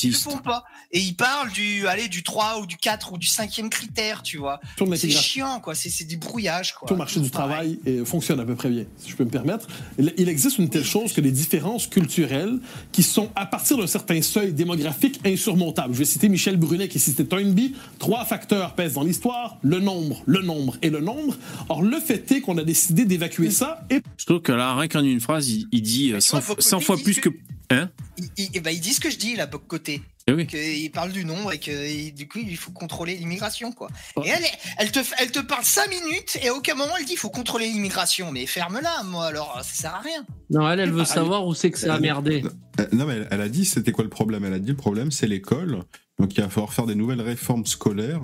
Ils 0.04 0.12
le 0.12 0.18
font 0.18 0.38
pas. 0.38 0.64
Et 0.92 1.00
ils 1.00 1.16
parlent 1.16 1.52
du, 1.52 1.88
allez, 1.88 2.08
du 2.08 2.24
3 2.24 2.60
ou 2.62 2.66
du 2.66 2.78
4 2.78 3.14
ou 3.14 3.18
du 3.18 3.28
5e 3.28 3.70
critère, 3.70 4.24
tu 4.24 4.38
vois. 4.38 4.60
C'est 4.96 5.10
chiant, 5.10 5.60
quoi. 5.60 5.76
C'est 5.76 5.90
c'est 5.90 6.06
du 6.06 6.18
brouillage, 6.18 6.74
quoi. 6.74 6.88
Tout 6.88 6.94
le 6.94 6.98
marché 6.98 7.20
du 7.20 7.30
travail 7.30 7.80
euh, 7.88 8.06
fonctionne 8.06 8.40
à 8.40 8.46
peu 8.46 8.56
près 8.56 8.70
bien, 8.70 8.86
si 8.98 9.10
je 9.12 9.16
peux 9.16 9.24
me 9.24 9.30
permettre. 9.30 9.68
Il 9.98 10.30
existe 10.30 10.58
une 10.58 10.70
telle 10.70 10.84
chose 10.86 11.14
que 11.14 11.22
les 11.22 11.32
différences 11.32 11.88
culturelles 11.88 12.60
qui 12.92 13.04
sont, 13.04 13.30
à 13.36 13.46
partir 13.46 13.78
d'un 13.78 13.88
certain 13.88 14.22
seuil 14.22 14.54
démographique, 14.54 15.20
insurmontables. 15.26 15.94
Je 15.94 16.00
vais 16.00 16.06
citer 16.06 16.30
Michel 16.30 16.58
Brunet 16.58 16.88
qui 16.88 17.00
citait 17.00 17.26
Toynbee. 17.26 17.76
Trois 18.00 18.26
facteurs 18.26 18.76
pèsent 18.76 18.94
dans 18.94 19.04
l'histoire, 19.04 19.58
le 19.62 19.80
nombre, 19.80 20.24
le 20.26 20.42
nombre 20.42 20.78
et 20.82 20.90
le 20.90 21.00
nombre. 21.00 21.36
Or, 21.70 21.82
le 21.82 22.00
fait 22.00 22.32
est 22.32 22.42
qu'on 22.42 22.58
a 22.58 22.64
décidé 22.64 23.06
d'évacuer 23.06 23.52
ça 23.52 23.86
et 23.90 24.02
Je 24.18 24.26
trouve 24.26 24.42
que 24.42 24.52
là, 24.52 24.76
rien 24.76 24.88
qu'en 24.88 25.04
une 25.04 25.20
phrase, 25.20 25.50
il, 25.50 25.68
il 25.72 25.82
dit 25.82 26.14
euh, 26.14 26.20
100, 26.20 26.40
vois, 26.40 26.56
100 26.60 26.80
fois 26.80 26.98
plus 26.98 27.20
que. 27.20 27.30
Hein 27.72 27.90
Ils, 28.18 28.30
ils- 28.38 28.50
eh 28.56 28.60
ben, 28.62 28.72
ils 28.72 28.80
disent 28.82 28.96
ce 28.96 29.00
que 29.02 29.10
je 29.12 29.18
dis, 29.18 29.36
là, 29.36 29.48
côté. 29.48 30.02
qu'il 30.48 30.92
parle 30.92 31.12
du 31.12 31.26
nombre 31.26 31.52
et 31.54 31.60
que 31.60 31.72
et 31.72 32.12
du 32.12 32.28
coup 32.28 32.38
il 32.38 32.56
faut 32.56 32.72
contrôler 32.72 33.16
l'immigration 33.16 33.72
quoi. 33.72 33.90
Et 34.24 34.30
elle, 34.30 34.44
elle 34.78 34.92
te, 34.92 35.00
elle 35.20 35.32
te 35.32 35.40
parle 35.40 35.64
5 35.66 35.90
minutes 35.90 36.38
et 36.44 36.50
à 36.50 36.54
aucun 36.54 36.76
moment 36.76 36.94
elle 37.00 37.06
dit 37.06 37.14
il 37.14 37.18
faut 37.18 37.32
contrôler 37.32 37.68
l'immigration. 37.68 38.32
Mais 38.32 38.46
ferme-la, 38.46 39.02
moi 39.06 39.26
alors 39.26 39.60
ça 39.64 39.74
sert 39.82 39.96
à 39.96 40.02
rien. 40.02 40.24
Non, 40.52 40.70
elle, 40.70 40.82
elle 40.82 40.92
veut 40.92 41.04
savoir 41.06 41.48
où 41.48 41.56
c'est 41.56 41.72
que 41.72 41.80
ça 41.80 41.96
a 41.96 42.00
merdé. 42.00 42.44
Euh, 42.80 42.86
Non, 42.92 43.06
mais 43.06 43.22
elle 43.32 43.42
a 43.42 43.50
dit 43.50 43.66
c'était 43.66 43.92
quoi 43.92 44.04
le 44.04 44.10
problème? 44.12 44.46
Elle 44.46 44.54
a 44.54 44.60
dit 44.60 44.70
le 44.70 44.76
problème 44.78 45.10
c'est 45.12 45.26
l'école. 45.28 45.80
Donc 46.20 46.36
il 46.38 46.42
va 46.44 46.50
falloir 46.50 46.74
faire 46.74 46.86
des 46.86 46.96
nouvelles 46.96 47.22
réformes 47.22 47.66
scolaires 47.66 48.22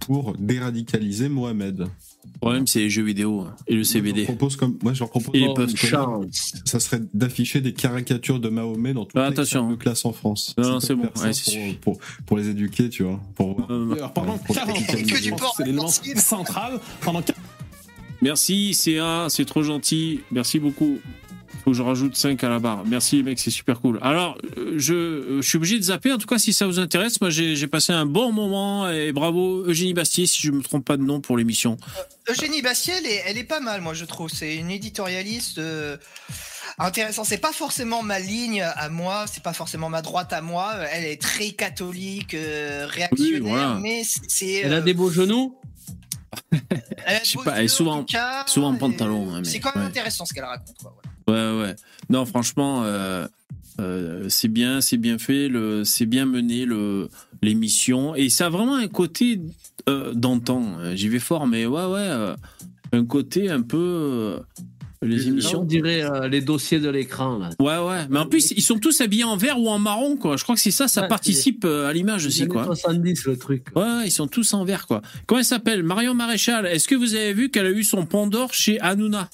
pour 0.00 0.36
déradicaliser 0.36 1.28
Mohamed. 1.28 1.86
Le 2.34 2.38
problème, 2.40 2.66
c'est 2.66 2.80
les 2.80 2.90
jeux 2.90 3.02
vidéo 3.04 3.46
et 3.66 3.74
le 3.74 3.84
CBD. 3.84 4.20
Je 4.22 4.24
propose 4.26 4.56
comme 4.56 4.78
moi 4.82 4.92
je 4.92 5.00
leur 5.00 5.08
propose 5.10 5.32
scolaire, 5.34 5.66
charles. 5.76 6.26
ça 6.64 6.80
serait 6.80 7.00
d'afficher 7.14 7.60
des 7.60 7.72
caricatures 7.72 8.38
de 8.40 8.48
Mahomet 8.48 8.92
dans 8.92 9.04
toutes 9.04 9.16
Ah, 9.16 9.28
les 9.30 9.32
attention. 9.32 9.62
salles 9.68 9.76
de 9.78 9.82
classe 9.82 10.04
en 10.04 10.12
France. 10.12 10.54
Non, 10.58 10.80
c'est 10.80 10.94
bon. 10.94 11.04
Ouais, 11.22 11.30
pour, 11.80 11.96
pour, 11.98 12.06
pour 12.26 12.36
les 12.36 12.48
éduquer, 12.50 12.90
tu 12.90 13.02
vois. 13.04 13.20
Pour 13.34 13.56
voir. 13.56 13.70
Alors, 13.70 14.12
pendant 14.12 14.36
pour 14.38 14.54
40 14.54 14.70
ans, 14.70 14.74
radicaliser. 14.74 15.32
c'est 15.56 15.64
l'élément 15.64 15.88
central. 15.88 16.80
Pendant 17.00 17.22
40 17.22 17.34
Merci 18.22 18.72
CA, 18.74 19.26
c'est 19.28 19.44
trop 19.44 19.62
gentil. 19.62 20.20
Merci 20.30 20.58
beaucoup. 20.58 20.98
Faut 21.64 21.70
que 21.70 21.76
je 21.78 21.82
rajoute 21.82 22.14
5 22.14 22.44
à 22.44 22.50
la 22.50 22.58
barre. 22.58 22.84
Merci 22.84 23.16
les 23.16 23.22
mecs, 23.22 23.38
c'est 23.38 23.50
super 23.50 23.80
cool. 23.80 23.98
Alors, 24.02 24.36
euh, 24.58 24.74
je, 24.76 24.92
euh, 24.94 25.42
je 25.42 25.48
suis 25.48 25.56
obligé 25.56 25.78
de 25.78 25.82
zapper. 25.84 26.12
En 26.12 26.18
tout 26.18 26.26
cas, 26.26 26.38
si 26.38 26.52
ça 26.52 26.66
vous 26.66 26.78
intéresse, 26.78 27.22
moi 27.22 27.30
j'ai 27.30 27.56
j'ai 27.56 27.66
passé 27.66 27.92
un 27.94 28.04
bon 28.04 28.32
moment 28.32 28.90
et 28.90 29.12
bravo 29.12 29.64
Eugénie 29.66 29.94
Bastier, 29.94 30.26
si 30.26 30.42
je 30.42 30.50
me 30.52 30.62
trompe 30.62 30.84
pas 30.84 30.98
de 30.98 31.02
nom 31.02 31.22
pour 31.22 31.38
l'émission. 31.38 31.78
Eugénie 32.28 32.60
Bastiel, 32.60 33.02
elle 33.06 33.10
est, 33.10 33.22
elle 33.26 33.38
est 33.38 33.44
pas 33.44 33.60
mal, 33.60 33.80
moi, 33.80 33.94
je 33.94 34.04
trouve. 34.04 34.28
C'est 34.28 34.56
une 34.56 34.70
éditorialiste 34.70 35.56
euh, 35.56 35.96
intéressante. 36.78 37.24
C'est 37.24 37.38
pas 37.38 37.52
forcément 37.52 38.02
ma 38.02 38.18
ligne 38.18 38.60
à 38.60 38.90
moi, 38.90 39.24
c'est 39.32 39.42
pas 39.42 39.54
forcément 39.54 39.88
ma 39.88 40.02
droite 40.02 40.34
à 40.34 40.42
moi. 40.42 40.74
Elle 40.92 41.04
est 41.04 41.20
très 41.20 41.52
catholique, 41.52 42.34
euh, 42.34 42.86
réactionnaire, 42.90 43.40
Oui, 43.42 43.48
voilà. 43.48 43.78
mais 43.80 44.04
c'est- 44.04 44.20
c'est. 44.28 44.52
Elle 44.56 44.74
a 44.74 44.76
euh, 44.76 44.80
des 44.82 44.92
beaux 44.92 45.10
genoux 45.10 45.56
elle 47.06 47.16
a 47.16 47.20
beau 47.36 47.42
pas, 47.44 47.52
elle 47.58 47.64
est 47.66 47.68
souvent, 47.68 48.00
tout 48.00 48.12
cas, 48.12 48.44
souvent 48.48 48.68
en 48.70 48.74
pantalon. 48.76 49.32
hein, 49.32 49.40
mais- 49.42 49.48
C'est 49.48 49.60
quand 49.60 49.74
même 49.76 49.84
ouais. 49.84 49.90
intéressant 49.90 50.26
ce 50.26 50.34
qu'elle 50.34 50.44
raconte. 50.44 50.76
Quoi, 50.82 50.92
voilà. 50.92 51.13
Ouais, 51.28 51.58
ouais. 51.60 51.74
Non, 52.10 52.24
franchement, 52.26 52.82
euh, 52.84 53.26
euh, 53.80 54.26
c'est 54.28 54.48
bien, 54.48 54.80
c'est 54.80 54.98
bien 54.98 55.18
fait, 55.18 55.48
le, 55.48 55.84
c'est 55.84 56.06
bien 56.06 56.26
mené 56.26 56.64
le 56.66 57.08
l'émission, 57.42 58.14
et 58.14 58.28
ça 58.30 58.46
a 58.46 58.50
vraiment 58.50 58.76
un 58.76 58.88
côté 58.88 59.40
euh, 59.88 60.12
d'antan. 60.14 60.76
J'y 60.94 61.08
vais 61.08 61.18
fort, 61.18 61.46
mais 61.46 61.66
ouais, 61.66 61.84
ouais, 61.86 62.34
un 62.92 63.04
côté 63.04 63.50
un 63.50 63.62
peu 63.62 64.38
les 65.02 65.16
Là, 65.18 65.22
on 65.26 65.28
émissions. 65.28 65.64
dirait 65.64 66.28
les 66.30 66.40
dossiers 66.40 66.80
de 66.80 66.88
l'écran. 66.88 67.38
là. 67.38 67.50
Ouais, 67.58 67.76
ouais. 67.86 68.06
Mais 68.08 68.18
en 68.18 68.26
plus, 68.26 68.52
ils 68.56 68.62
sont 68.62 68.78
tous 68.78 69.00
habillés 69.02 69.24
en 69.24 69.36
vert 69.36 69.58
ou 69.60 69.68
en 69.68 69.78
marron, 69.78 70.16
quoi. 70.16 70.36
Je 70.38 70.42
crois 70.44 70.54
que 70.54 70.60
c'est 70.62 70.70
ça, 70.70 70.88
ça 70.88 71.02
Ouais, 71.02 71.08
participe 71.08 71.64
à 71.66 71.92
l'image 71.92 72.24
aussi, 72.24 72.46
quoi. 72.46 72.64
70, 72.64 73.24
le 73.26 73.36
truc. 73.36 73.66
Ouais, 73.76 73.82
ouais, 73.82 74.06
ils 74.06 74.10
sont 74.10 74.26
tous 74.28 74.54
en 74.54 74.64
vert, 74.64 74.86
quoi. 74.86 75.02
Comment 75.26 75.40
elle 75.40 75.44
s'appelle? 75.44 75.82
Marion 75.82 76.14
Maréchal. 76.14 76.64
Est-ce 76.66 76.88
que 76.88 76.94
vous 76.94 77.14
avez 77.14 77.34
vu 77.34 77.50
qu'elle 77.50 77.66
a 77.66 77.70
eu 77.70 77.82
son 77.84 78.06
pont 78.06 78.26
d'or 78.26 78.54
chez 78.54 78.80
Hanouna? 78.80 79.28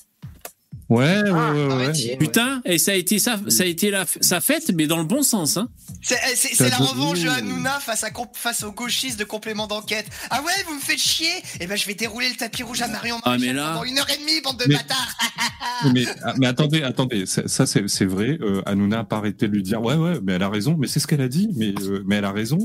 Ouais, 0.91 1.23
ouais, 1.23 1.31
Ah, 1.33 1.53
ouais, 1.55 1.67
ouais. 1.67 1.73
arrêtez. 1.73 2.17
Putain, 2.17 2.61
et 2.65 2.77
ça 2.79 2.91
a 2.91 2.95
été 2.97 3.19
ça, 3.21 3.41
ça 3.49 3.62
a 3.62 3.67
été 3.67 3.91
la, 3.91 4.05
sa 4.21 4.41
fête, 4.41 4.73
mais 4.75 4.87
dans 4.89 4.99
le 4.99 5.05
bon 5.05 5.23
sens, 5.23 5.57
hein. 5.57 5.69
C'est 6.03 6.17
eh, 6.59 6.69
la 6.69 6.77
revanche 6.79 7.21
de. 7.21 7.29
Hanouna 7.29 7.79
face, 7.79 8.05
à, 8.05 8.09
face 8.35 8.62
aux 8.65 8.73
gauchistes 8.73 9.19
de 9.19 9.25
complément 9.25 9.67
d'enquête. 9.67 10.07
Ah 10.31 10.43
ouais, 10.43 10.53
vous 10.67 10.75
me 10.75 10.81
faites 10.81 10.99
chier? 10.99 11.31
Eh 11.61 11.67
ben, 11.67 11.77
je 11.77 11.87
vais 11.87 11.95
dérouler 11.95 12.29
le 12.29 12.35
tapis 12.37 12.62
rouge 12.62 12.81
à 12.83 12.89
Marion 12.89 13.17
Ah, 13.23 13.31
Maréchal 13.31 13.49
mais 13.49 13.53
là- 13.55 13.73
pendant 13.73 13.85
une 13.85 13.99
heure 13.99 14.11
et 14.11 14.17
demie, 14.19 14.41
bande 14.43 14.59
de 14.59 14.65
Mais- 14.67 14.75
bâtards 14.77 15.17
Mais, 15.95 16.05
ah, 16.25 16.35
mais 16.39 16.47
attendez, 16.47 16.83
attendez, 16.83 17.27
ça, 17.27 17.47
ça, 17.47 17.67
c'est 17.67 17.87
c'est 17.89 18.05
vrai. 18.07 18.39
Euh, 18.41 18.62
Hanouna 18.67 18.97
n'a 18.99 19.05
pas 19.05 19.17
arrêté 19.19 19.47
de 19.49 19.53
lui 19.53 19.62
dire 19.62 19.81
ouais, 19.83 19.95
ouais, 19.95 20.19
mais 20.23 20.33
elle 20.35 20.43
a 20.43 20.49
raison. 20.49 20.77
Mais 20.79 20.87
c'est 20.89 21.01
ce 21.01 21.07
qu'elle 21.07 21.21
a 21.23 21.29
dit. 21.29 21.49
Mais, 21.57 21.73
euh, 21.83 22.03
mais 22.07 22.17
elle 22.17 22.25
a 22.25 22.33
raison. 22.33 22.59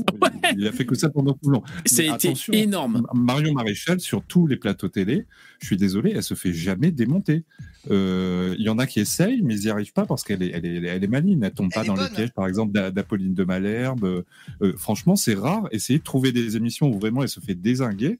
Il, 0.52 0.60
il 0.62 0.66
a 0.66 0.72
fait 0.72 0.84
que 0.86 0.94
ça 0.94 1.08
pendant 1.10 1.32
tout 1.32 1.48
le 1.50 1.52
long. 1.54 1.62
Ça 1.86 2.02
a 2.02 2.14
été 2.16 2.32
énorme. 2.52 3.06
Marion 3.14 3.52
Maréchal 3.52 4.00
sur 4.00 4.22
tous 4.24 4.46
les 4.46 4.56
plateaux 4.56 4.88
télé. 4.88 5.26
Je 5.60 5.66
suis 5.66 5.76
désolé, 5.76 6.12
elle 6.16 6.22
se 6.22 6.34
fait 6.34 6.52
jamais 6.52 6.90
démonter. 6.90 7.44
Euh, 7.90 8.54
Il 8.58 8.64
y 8.64 8.68
en 8.68 8.78
a 8.78 8.86
qui 8.86 9.00
essayent, 9.00 9.42
mais 9.42 9.54
ils 9.56 9.60
n'y 9.64 9.70
arrivent 9.70 9.92
pas 9.92 10.06
parce 10.06 10.22
qu'elle 10.24 10.42
est, 10.42 10.50
elle 10.52 10.64
est, 10.66 10.86
elle 10.88 11.04
est 11.04 11.06
maligne. 11.06 11.42
Elle 11.42 11.52
tombe 11.52 11.72
pas 11.72 11.80
Elle 11.82 11.86
dans 11.88 11.94
les 11.96 12.08
pièges, 12.08 12.32
par 12.32 12.46
exemple, 12.46 12.72
d'A- 12.72 12.90
d'Apolline 12.90 13.34
de 13.34 13.44
Malherbe. 13.44 14.24
Euh, 14.62 14.76
franchement, 14.76 15.16
c'est 15.16 15.34
rare. 15.34 15.68
Essayez 15.70 15.98
de 15.98 16.04
trouver 16.04 16.32
des 16.32 16.56
émissions 16.56 16.88
où 16.88 16.98
vraiment 16.98 17.22
elle 17.22 17.28
se 17.28 17.40
fait 17.40 17.54
désinguer. 17.54 18.18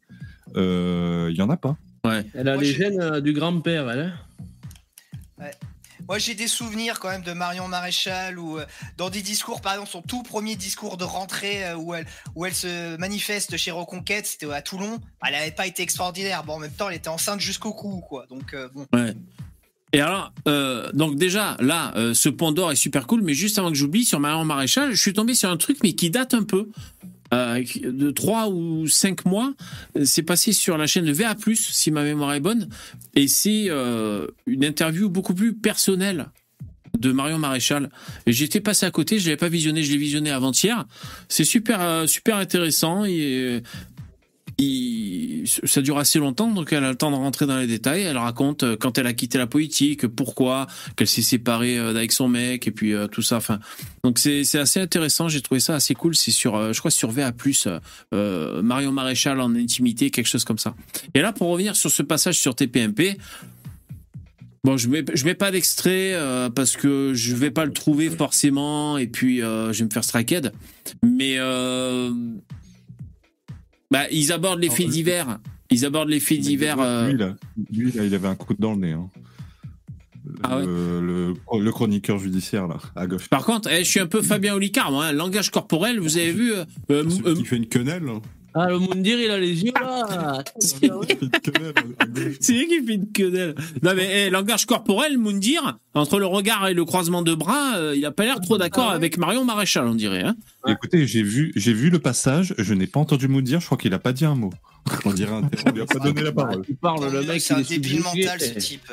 Euh, 0.57 1.29
Il 1.31 1.37
y 1.37 1.43
en 1.43 1.51
a 1.51 1.57
pas. 1.57 1.77
Ouais. 2.05 2.25
Elle 2.35 2.49
a 2.49 2.55
Moi, 2.55 2.63
les 2.63 2.73
gènes 2.73 3.01
euh, 3.01 3.21
du 3.21 3.33
grand-père, 3.33 3.91
elle. 3.91 4.15
hein. 5.41 5.51
Moi, 6.09 6.19
j'ai 6.19 6.35
des 6.37 6.47
souvenirs 6.47 7.01
quand 7.01 7.09
même 7.09 7.23
de 7.23 7.33
Marion 7.33 7.67
Maréchal 7.67 8.39
ou 8.39 8.59
dans 8.97 9.11
des 9.11 9.23
discours, 9.23 9.61
par 9.61 9.73
exemple, 9.73 9.91
son 9.91 10.03
tout 10.03 10.23
premier 10.23 10.55
discours 10.55 10.97
de 10.99 11.03
rentrée 11.03 11.65
euh, 11.67 11.75
où 11.77 11.95
elle, 11.95 12.07
où 12.37 12.47
elle 12.47 12.55
se 12.55 12.97
manifeste 12.97 13.57
chez 13.57 13.73
Reconquête, 13.73 14.25
c'était 14.27 14.49
à 14.53 14.63
Toulon. 14.63 15.01
Elle 15.27 15.33
n'avait 15.33 15.51
pas 15.51 15.67
été 15.67 15.83
extraordinaire. 15.83 16.45
Bon, 16.45 16.53
en 16.55 16.59
même 16.61 16.71
temps, 16.71 16.89
elle 16.89 16.97
était 16.97 17.09
enceinte 17.09 17.41
jusqu'au 17.41 17.73
cou, 17.73 18.03
quoi. 18.09 18.27
Donc, 18.31 18.55
euh, 18.55 18.69
bon. 18.73 18.87
Ouais. 18.93 19.15
Et 19.93 20.01
alors, 20.01 20.33
euh, 20.49 20.91
donc 20.93 21.17
déjà, 21.17 21.57
là, 21.61 21.93
euh, 21.97 22.13
ce 22.13 22.29
pont 22.29 22.53
d'or 22.53 22.73
est 22.73 22.77
super 22.77 23.07
cool, 23.07 23.23
mais 23.23 23.35
juste 23.35 23.59
avant 23.59 23.71
que 23.71 23.77
j'oublie, 23.77 24.05
sur 24.05 24.21
Marion 24.21 24.45
Maréchal, 24.45 24.93
je 24.93 25.01
suis 25.01 25.13
tombé 25.13 25.35
sur 25.35 25.49
un 25.49 25.57
truc, 25.57 25.79
mais 25.83 25.93
qui 25.93 26.11
date 26.11 26.35
un 26.35 26.43
peu. 26.43 26.69
Euh, 27.35 27.65
de 27.83 28.11
3 28.13 28.49
ou 28.51 28.87
5 28.87 29.25
mois, 29.25 29.53
c'est 30.05 30.23
passé 30.23 30.53
sur 30.53 30.79
la 30.79 30.87
chaîne 30.87 31.11
VA+, 31.11 31.35
si 31.55 31.91
ma 31.91 32.05
mémoire 32.05 32.35
est 32.35 32.41
bonne, 32.41 32.69
et 33.17 33.27
c'est 33.27 33.67
euh, 33.69 34.29
une 34.47 34.65
interview 34.65 35.09
beaucoup 35.09 35.35
plus 35.35 35.53
personnelle 35.53 36.27
de 36.97 37.11
Marion 37.11 37.39
Maréchal. 37.39 37.91
Et 38.27 38.33
j'étais 38.33 38.61
passé 38.61 38.87
à 38.87 38.93
côté, 38.93 39.19
je 39.19 39.25
l'avais 39.25 39.37
pas 39.37 39.49
visionné, 39.49 39.83
je 39.83 39.91
l'ai 39.91 39.99
visionné 39.99 40.31
avant-hier. 40.31 40.85
C'est 41.29 41.45
super, 41.45 42.09
super 42.09 42.37
intéressant. 42.37 43.05
Ça 45.67 45.83
dure 45.83 45.99
assez 45.99 46.19
longtemps, 46.19 46.51
donc 46.51 46.73
elle 46.73 46.85
a 46.85 46.91
le 46.91 46.97
temps 46.97 47.11
de 47.11 47.17
rentrer 47.17 47.47
dans 47.47 47.59
les 47.59 47.67
détails. 47.67 48.03
Elle 48.03 48.17
raconte 48.17 48.63
euh, 48.63 48.77
quand 48.77 48.97
elle 48.97 49.07
a 49.07 49.13
quitté 49.13 49.37
la 49.37 49.47
politique, 49.47 50.07
pourquoi, 50.07 50.67
qu'elle 50.97 51.07
s'est 51.07 51.23
séparée 51.23 51.79
euh, 51.79 51.91
avec 51.91 52.13
son 52.13 52.29
mec, 52.29 52.67
et 52.67 52.71
puis 52.71 52.95
euh, 52.95 53.07
tout 53.07 53.23
ça. 53.23 53.37
Enfin, 53.37 53.59
donc 54.03 54.19
c'est 54.19 54.41
assez 54.55 54.81
intéressant. 54.81 55.29
J'ai 55.29 55.43
trouvé 55.43 55.61
ça 55.61 55.75
assez 55.75 55.95
cool. 55.95 56.17
C'est 56.17 56.31
sur, 56.31 56.73
je 56.73 56.79
crois, 56.79 56.91
sur 56.91 57.11
VA+, 57.11 57.33
euh, 58.15 58.63
Marion 58.63 58.93
Maréchal 58.93 59.41
en 59.41 59.55
intimité, 59.55 60.11
quelque 60.11 60.29
chose 60.29 60.45
comme 60.45 60.59
ça. 60.59 60.75
Et 61.15 61.21
là, 61.21 61.33
pour 61.33 61.49
revenir 61.49 61.77
sur 61.77 61.91
ce 61.91 62.03
passage 62.03 62.39
sur 62.39 62.55
TPMP, 62.55 63.19
Bon, 64.65 64.77
je 64.77 64.89
mets, 64.89 65.05
je 65.15 65.25
mets 65.25 65.37
pas 65.37 65.53
d'extrait 65.53 66.19
parce 66.57 66.77
que 66.77 67.13
je 67.15 67.37
vais 67.37 67.53
pas 67.53 67.65
le 67.65 67.73
trouver 67.73 68.11
forcément 68.11 68.99
et 68.99 69.07
puis 69.07 69.39
je 69.39 69.71
vais 69.71 69.85
me 69.85 69.91
faire 69.91 70.03
striked. 70.03 70.51
Mais 71.05 71.39
bah, 73.91 74.05
ils 74.11 74.33
abordent 74.33 74.61
les 74.61 74.71
faits 74.71 74.89
divers. 74.89 75.39
Ils 75.71 75.85
abordent 75.85 76.09
les 76.11 76.21
faits 76.21 76.39
divers. 76.41 76.79
euh, 76.81 77.11
Lui, 77.11 77.19
là, 77.19 77.37
lui, 77.73 77.93
là, 77.93 78.05
il 78.05 78.15
avait 78.15 78.29
un 78.29 78.35
coup 78.37 78.55
dans 78.59 78.73
le 78.73 78.79
nez. 78.79 78.93
hein. 78.93 79.09
Ah 80.43 80.59
le, 80.61 81.01
le- 81.01 81.35
le 81.61 81.73
chroniqueur 81.73 82.19
judiciaire, 82.19 82.67
là, 82.67 82.79
à 82.97 83.07
gauche. 83.07 83.29
Par 83.29 83.45
contre, 83.45 83.71
eh, 83.71 83.85
je 83.85 83.89
suis 83.91 84.01
un 84.01 84.07
peu 84.09 84.23
Fabien 84.23 84.55
Olicard, 84.55 84.91
moi. 84.91 85.07
hein. 85.07 85.13
Langage 85.13 85.51
corporel, 85.51 86.01
vous 86.01 86.17
avez 86.17 86.33
vu 86.33 86.53
euh, 86.53 86.65
euh, 86.91 87.05
euh, 87.25 87.35
Il 87.39 87.47
fait 87.47 87.57
une 87.57 87.67
quenelle. 87.69 88.03
Ah, 88.59 88.69
le 88.71 88.79
Moundir, 88.79 89.21
il 89.21 89.31
a 89.31 89.39
les 89.39 89.65
yeux 89.65 89.73
là. 89.79 90.43
C'est 92.41 92.53
lui 92.53 92.67
qui 92.67 92.87
fait 92.87 92.95
une 92.95 93.13
quenelle. 93.13 93.55
Non 93.83 93.93
mais 93.95 94.29
eh, 94.29 94.31
langage 94.31 94.65
corporel, 94.65 95.19
Moundir, 95.19 95.79
entre 95.93 96.19
le 96.19 96.25
regard 96.25 96.67
et 96.67 96.73
le 96.73 96.87
croisement 96.87 97.21
de 97.21 97.35
bras, 97.35 97.77
euh, 97.77 97.95
il 97.95 98.07
a 98.07 98.13
pas 98.13 98.25
l'air 98.25 98.41
trop 98.41 98.57
d'accord 98.57 98.91
avec 98.91 99.19
Marion 99.19 99.45
Maréchal, 99.45 99.87
on 99.87 99.95
dirait. 99.95 100.23
Hein 100.23 100.37
Écoutez, 100.67 101.07
j'ai 101.07 101.23
vu, 101.23 101.53
j'ai 101.55 101.75
vu 101.75 101.91
le 101.91 101.99
passage, 101.99 102.55
je 102.57 102.73
n'ai 102.73 102.87
pas 102.87 102.99
entendu 102.99 103.29
dire, 103.43 103.61
je 103.61 103.67
crois 103.67 103.77
qu'il 103.77 103.93
a 103.93 103.99
pas 103.99 104.15
dit 104.15 104.25
un 104.25 104.35
mot. 104.35 104.53
On 105.05 105.13
dirait 105.13 105.35
un 105.35 105.51
On 105.67 105.73
lui 105.73 105.83
a 105.83 105.87
pas 105.87 105.99
donné 105.99 106.23
la 106.23 106.33
parole. 106.33 106.63
Il 106.69 106.77
parle, 106.77 107.13
le 107.13 107.23
mec, 107.25 107.41
c'est 107.41 107.55
il 107.55 107.59
un 107.59 107.63
débile 107.63 108.01
mental, 108.01 108.41
ce 108.41 108.59
type. 108.59 108.91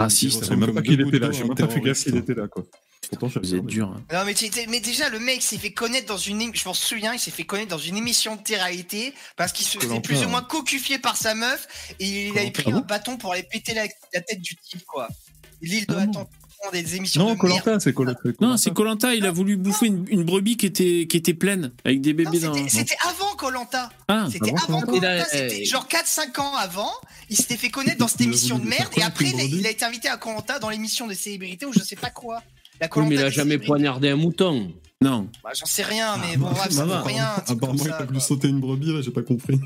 Euh. 0.00 0.04
Raciste. 0.04 0.40
Je 0.40 0.44
savais 0.46 0.56
même 0.56 0.74
pas 0.74 0.82
qu'il 0.82 1.00
était 1.00 1.18
là, 1.18 1.30
j'ai 1.30 1.44
même 1.44 1.54
pas 1.54 1.68
fait 1.68 1.80
gaffe 1.80 2.02
qu'il 2.02 2.16
était 2.16 2.34
là, 2.34 2.48
quoi. 2.48 2.64
Pourtant, 3.10 3.40
je 3.42 3.56
êtes 3.56 3.66
dur. 3.66 3.88
hein. 3.88 4.02
Non, 4.12 4.24
mais, 4.24 4.34
mais 4.68 4.80
déjà, 4.80 5.08
le 5.08 5.18
mec 5.18 5.42
s'est 5.42 5.58
fait 5.58 5.72
connaître 5.72 6.06
dans 6.06 6.16
une. 6.16 6.54
Je 6.54 6.64
m'en 6.68 6.74
souviens, 6.74 7.12
il 7.12 7.18
s'est 7.18 7.30
fait 7.32 7.44
connaître 7.44 7.70
dans 7.70 7.78
une 7.78 7.96
émission 7.96 8.36
de 8.36 8.42
télé-réalité 8.42 9.14
parce 9.36 9.52
qu'il 9.52 9.66
se 9.66 9.78
faisait 9.78 10.00
plus 10.00 10.20
ou 10.20 10.24
hein. 10.24 10.28
moins 10.28 10.42
cocufier 10.42 10.98
par 10.98 11.16
sa 11.16 11.34
meuf 11.34 11.66
et 11.98 12.28
il 12.28 12.38
avait 12.38 12.50
pris 12.52 12.70
ah 12.72 12.76
un 12.76 12.80
bâton 12.80 13.16
pour 13.16 13.32
aller 13.32 13.42
péter 13.42 13.74
la, 13.74 13.86
la 14.14 14.20
tête 14.20 14.40
du 14.40 14.54
type, 14.56 14.84
quoi. 14.84 15.08
L'île 15.62 15.86
de 15.86 15.96
Ah 15.98 16.06
des 16.72 16.96
émissions 16.96 17.26
Non. 17.26 17.36
Colanta, 17.36 17.80
c'est 17.80 17.92
Colanta. 17.92 18.20
Non, 18.40 18.56
c'est 18.56 18.72
Colanta, 18.72 19.14
il 19.14 19.24
a 19.26 19.30
voulu 19.30 19.56
bouffer 19.56 19.86
une, 19.86 20.04
une 20.08 20.24
brebis 20.24 20.56
qui 20.56 20.66
était, 20.66 21.06
qui 21.08 21.16
était 21.16 21.34
pleine, 21.34 21.72
avec 21.84 22.00
des 22.00 22.12
Non, 22.12 22.30
bébés 22.30 22.40
dans. 22.40 22.54
c'était- 22.54 22.68
C'était 22.68 22.96
avant 23.08 23.34
Colanta. 23.36 23.88
Ah, 24.08 24.26
C'était 24.30 24.52
avant. 24.52 24.80
Colanta. 24.82 24.96
Il 25.16 25.20
a- 25.20 25.24
C'était 25.24 25.64
genre 25.64 25.88
4-5 25.88 26.38
ans 26.40 26.54
avant. 26.56 26.90
Il 27.30 27.36
s'était 27.36 27.56
fait 27.56 27.70
connaître 27.70 27.98
dans 27.98 28.08
cette 28.08 28.20
émission 28.20 28.58
de 28.58 28.66
merde 28.66 28.90
et 28.96 29.02
après, 29.02 29.30
il 29.30 29.66
a, 29.66 29.70
été 29.70 29.84
invité 29.84 30.08
à 30.08 30.16
Colanta 30.16 30.58
dans 30.58 30.68
l'émission 30.70 31.06
de 31.06 31.14
célébrité 31.14 31.64
ou 31.66 31.72
je 31.72 31.80
sais 31.80 31.96
pas 31.96 32.10
quoi. 32.10 32.42
La 32.80 32.88
Oui, 32.96 33.06
mais 33.08 33.14
il 33.16 33.18
a 33.20 33.24
des 33.24 33.30
jamais 33.30 33.50
célébrités. 33.50 33.66
poignardé 33.66 34.08
un 34.10 34.16
mouton. 34.16 34.72
Non. 35.02 35.28
Bah, 35.42 35.50
J'en 35.58 35.66
sais 35.66 35.82
rien, 35.82 36.16
mais 36.18 36.36
bon, 36.36 36.50
bref, 36.50 36.70
ça 36.70 36.84
Bah, 36.86 36.98
vaut 36.98 37.04
rien. 37.06 37.28
Apparemment, 37.46 37.82
il 37.84 37.90
a 37.90 38.04
voulu 38.04 38.20
sauter 38.20 38.48
une 38.48 38.60
brebis, 38.60 38.92
là, 38.92 39.00
j'ai 39.02 39.10
pas 39.10 39.22
compris. 39.22 39.58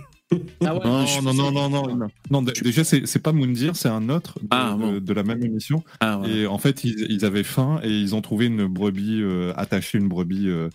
Ah 0.64 0.74
ouais, 0.74 0.80
Non, 1.22 1.32
non, 1.32 1.34
non, 1.34 1.52
non, 1.52 1.68
non, 1.68 1.96
non. 1.96 2.06
Non, 2.30 2.42
déjà, 2.42 2.82
c'est 2.82 3.06
c'est 3.06 3.18
pas 3.20 3.32
Moundir, 3.32 3.76
c'est 3.76 3.88
un 3.88 4.08
autre 4.08 4.38
de, 4.40 4.46
Ah, 4.50 4.74
bon. 4.78 4.92
de- 4.94 4.98
de 4.98 5.12
la 5.12 5.22
même 5.22 5.42
émission. 5.44 5.84
Ah. 6.00 6.20
Et 6.26 6.46
en 6.46 6.58
fait, 6.58 6.82
ils, 6.84 7.06
ils 7.10 7.24
avaient 7.24 7.44
faim 7.44 7.80
et 7.84 7.90
ils 7.90 8.14
ont 8.14 8.20
trouvé 8.22 8.46
une 8.46 8.66
brebis 8.66 9.20
euh, 9.22 9.52
attachée, 9.56 9.98
une 9.98 10.08
brebis 10.08 10.48
euh, 10.48 10.70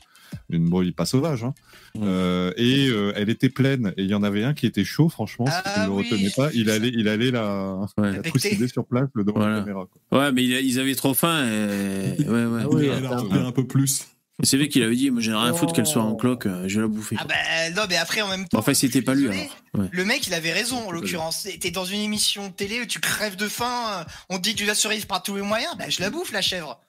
une 0.49 0.69
brebis 0.69 0.91
pas 0.91 1.05
sauvage. 1.05 1.43
hein. 1.43 1.53
Euh, 1.99 2.53
et 2.55 2.87
euh, 2.89 3.11
elle 3.15 3.29
était 3.29 3.49
pleine. 3.49 3.93
Et 3.97 4.03
il 4.03 4.09
y 4.09 4.13
en 4.13 4.21
avait 4.23 4.43
un 4.43 4.53
qui 4.53 4.67
était 4.67 4.83
chaud, 4.85 5.09
franchement, 5.09 5.47
si 5.47 5.73
tu 5.73 5.79
ne 5.79 5.85
le 5.87 5.91
retenais 5.91 6.29
pas, 6.37 6.49
il 6.53 6.69
allait, 6.69 6.91
il 6.95 7.07
allait 7.07 7.31
la, 7.31 7.79
la 7.97 8.21
trucider 8.21 8.67
sur 8.67 8.85
place 8.85 9.09
devant 9.15 9.33
Voilà. 9.39 9.55
la 9.55 9.59
caméra. 9.61 9.87
quoi. 10.09 10.19
Ouais, 10.19 10.31
mais 10.31 10.43
ils 10.43 10.79
avaient 10.79 10.95
trop 10.95 11.15
faim. 11.15 11.45
Et... 11.47 12.23
Ouais, 12.29 12.45
ouais. 12.45 12.63
oui, 12.71 12.89
un 13.33 13.51
peu 13.51 13.65
plus. 13.65 14.05
C'est 14.43 14.57
vrai 14.57 14.69
qu'il 14.69 14.83
avait 14.83 14.95
dit, 14.95 15.11
moi 15.11 15.21
j'ai 15.21 15.31
rien 15.33 15.51
à 15.51 15.53
foutre 15.53 15.73
qu'elle 15.73 15.85
soit 15.85 16.01
en 16.01 16.15
cloque, 16.15 16.45
euh, 16.45 16.63
je 16.67 16.75
vais 16.75 16.81
la 16.83 16.87
bouffer. 16.87 17.17
Ah 17.19 17.25
bah 17.25 17.35
non, 17.75 17.83
mais 17.89 17.97
après 17.97 18.21
en 18.21 18.29
même 18.29 18.47
temps. 18.47 18.57
Enfin, 18.59 18.73
c'était 18.73 19.01
pas 19.01 19.13
lui 19.13 19.23
désolé, 19.23 19.39
alors. 19.73 19.83
Ouais. 19.85 19.89
Le 19.91 20.05
mec, 20.05 20.25
il 20.27 20.33
avait 20.33 20.53
raison 20.53 20.87
en 20.87 20.91
l'occurrence. 20.91 21.47
T'es 21.59 21.71
dans 21.71 21.83
une 21.85 21.99
émission 21.99 22.47
de 22.47 22.53
télé 22.53 22.79
où 22.81 22.85
tu 22.85 22.99
crèves 22.99 23.35
de 23.35 23.47
faim, 23.49 23.99
euh, 23.99 24.03
on 24.29 24.37
te 24.37 24.43
dit 24.43 24.53
que 24.53 24.59
tu 24.59 24.65
la 24.65 24.75
survivre 24.75 25.07
par 25.07 25.21
tous 25.23 25.35
les 25.35 25.41
moyens, 25.41 25.71
bah 25.77 25.89
je 25.89 25.99
la 25.99 26.09
bouffe 26.09 26.31
la 26.31 26.41
chèvre. 26.41 26.79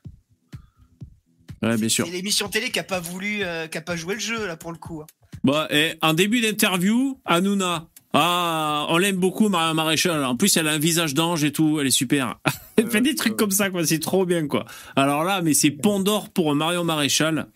Ouais, 1.63 1.77
bien 1.77 1.89
sûr. 1.89 2.07
C'est 2.07 2.13
l'émission 2.13 2.49
télé 2.49 2.71
qui 2.71 2.79
a 2.79 2.85
pas 2.85 3.01
voulu, 3.01 3.41
euh, 3.43 3.67
qui 3.67 3.77
a 3.79 3.83
pas 3.83 3.97
joué 3.97 4.15
le 4.15 4.21
jeu 4.21 4.47
là 4.47 4.57
pour 4.57 4.73
le 4.73 4.79
coup. 4.79 5.03
hein. 5.03 5.07
Bon, 5.43 5.67
et 5.71 5.95
en 6.03 6.15
début 6.15 6.41
d'interview, 6.41 7.21
Hanouna. 7.25 7.89
Ah, 8.13 8.87
on 8.89 8.99
l'aime 8.99 9.17
beaucoup, 9.17 9.49
Marion 9.49 9.75
Maréchal. 9.75 10.25
En 10.25 10.37
plus, 10.37 10.57
elle 10.57 10.67
a 10.67 10.73
un 10.73 10.79
visage 10.79 11.15
d'ange 11.15 11.45
et 11.45 11.53
tout. 11.53 11.79
Elle 11.81 11.87
est 11.87 11.91
super. 11.93 12.37
Elle 12.77 12.91
fait 12.91 13.01
des 13.03 13.15
trucs 13.15 13.37
comme 13.37 13.51
ça, 13.51 13.69
quoi. 13.71 13.87
C'est 13.87 13.99
trop 14.01 14.25
bien, 14.25 14.47
quoi. 14.49 14.65
Alors 14.97 15.23
là, 15.23 15.43
mais 15.43 15.53
c'est 15.55 15.71
pont 15.71 16.01
d'or 16.01 16.31
pour 16.31 16.55
Marion 16.55 16.83
Maréchal. 16.83 17.47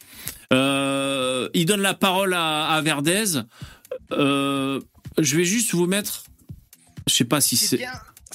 Euh, 0.52 1.48
il 1.54 1.64
donne 1.66 1.80
la 1.80 1.94
parole 1.94 2.34
à, 2.34 2.66
à 2.68 2.80
Verdez. 2.82 3.40
Euh, 4.12 4.80
je 5.18 5.36
vais 5.36 5.44
juste 5.44 5.72
vous 5.72 5.86
mettre. 5.86 6.24
Je 7.08 7.14
sais 7.14 7.24
pas 7.24 7.40
si 7.40 7.56
c'est. 7.56 7.78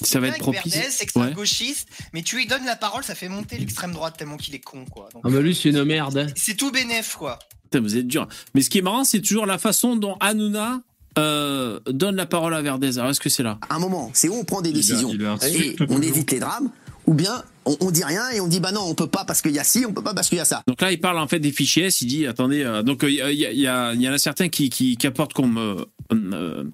Ça 0.02 0.18
va 0.18 0.26
Bien 0.28 0.36
être 0.36 0.42
avec 0.48 0.56
propice. 0.60 0.74
Verdez, 0.74 0.90
c'est 0.90 1.16
Ouais. 1.16 1.32
gauchiste, 1.32 1.88
mais 2.12 2.22
tu 2.22 2.36
lui 2.36 2.46
donnes 2.46 2.64
la 2.64 2.76
parole, 2.76 3.04
ça 3.04 3.14
fait 3.14 3.28
monter 3.28 3.58
l'extrême 3.58 3.92
droite 3.92 4.16
tellement 4.16 4.38
qu'il 4.38 4.54
est 4.54 4.60
con 4.60 4.84
quoi. 4.86 5.08
Donc, 5.12 5.22
Ah 5.26 5.28
bah 5.30 5.40
lui, 5.40 5.54
c'est 5.54 5.68
une 5.68 5.84
merde. 5.84 6.16
hein. 6.16 6.26
c'est 6.36 6.56
tout 6.56 6.70
bénef 6.70 7.16
quoi. 7.16 7.38
Putain, 7.64 7.80
vous 7.80 7.96
êtes 7.96 8.06
dur. 8.06 8.26
Mais 8.54 8.62
ce 8.62 8.70
qui 8.70 8.78
est 8.78 8.82
marrant, 8.82 9.04
c'est 9.04 9.20
toujours 9.20 9.44
la 9.46 9.58
façon 9.58 9.96
dont 9.96 10.16
Hanouna 10.20 10.80
euh, 11.18 11.80
donne 11.86 12.16
la 12.16 12.26
parole 12.26 12.54
à 12.54 12.62
Verdez. 12.62 12.98
Alors, 12.98 13.10
est-ce 13.10 13.20
que 13.20 13.28
c'est 13.28 13.42
là 13.42 13.58
un 13.68 13.78
moment, 13.78 14.10
c'est 14.12 14.28
où 14.28 14.34
on 14.34 14.44
prend 14.44 14.60
des 14.62 14.70
Il 14.70 14.74
décisions 14.74 15.10
a 15.10 15.48
et 15.48 15.76
on 15.88 16.00
évite 16.00 16.30
les 16.30 16.38
drames, 16.38 16.70
ou 17.06 17.14
bien 17.14 17.42
on, 17.64 17.76
on 17.80 17.90
dit 17.90 18.04
rien 18.04 18.30
et 18.30 18.40
on 18.40 18.46
dit 18.48 18.60
bah 18.60 18.72
non, 18.72 18.82
on 18.86 18.94
peut 18.94 19.06
pas 19.06 19.24
parce 19.24 19.42
qu'il 19.42 19.52
y 19.52 19.58
a 19.58 19.64
ci, 19.64 19.84
on 19.86 19.92
peut 19.92 20.02
pas 20.02 20.14
parce 20.14 20.28
qu'il 20.28 20.38
y 20.38 20.40
a 20.40 20.44
ça. 20.44 20.62
Donc 20.66 20.80
là, 20.80 20.92
il 20.92 21.00
parle 21.00 21.18
en 21.18 21.26
fait 21.28 21.40
des 21.40 21.52
fichiers 21.52 21.86
S. 21.86 22.00
Il 22.02 22.06
dit 22.06 22.26
attendez, 22.26 22.62
euh, 22.62 22.82
donc 22.82 23.04
euh, 23.04 23.10
il 23.10 23.38
y, 23.38 23.68
en 23.68 24.12
a 24.12 24.18
certains 24.18 24.48
qui, 24.48 24.70
qui, 24.70 24.96
qui 24.96 25.06
apportent 25.06 25.32
comme 25.32 25.58
euh, 25.58 25.84
euh, 26.12 26.64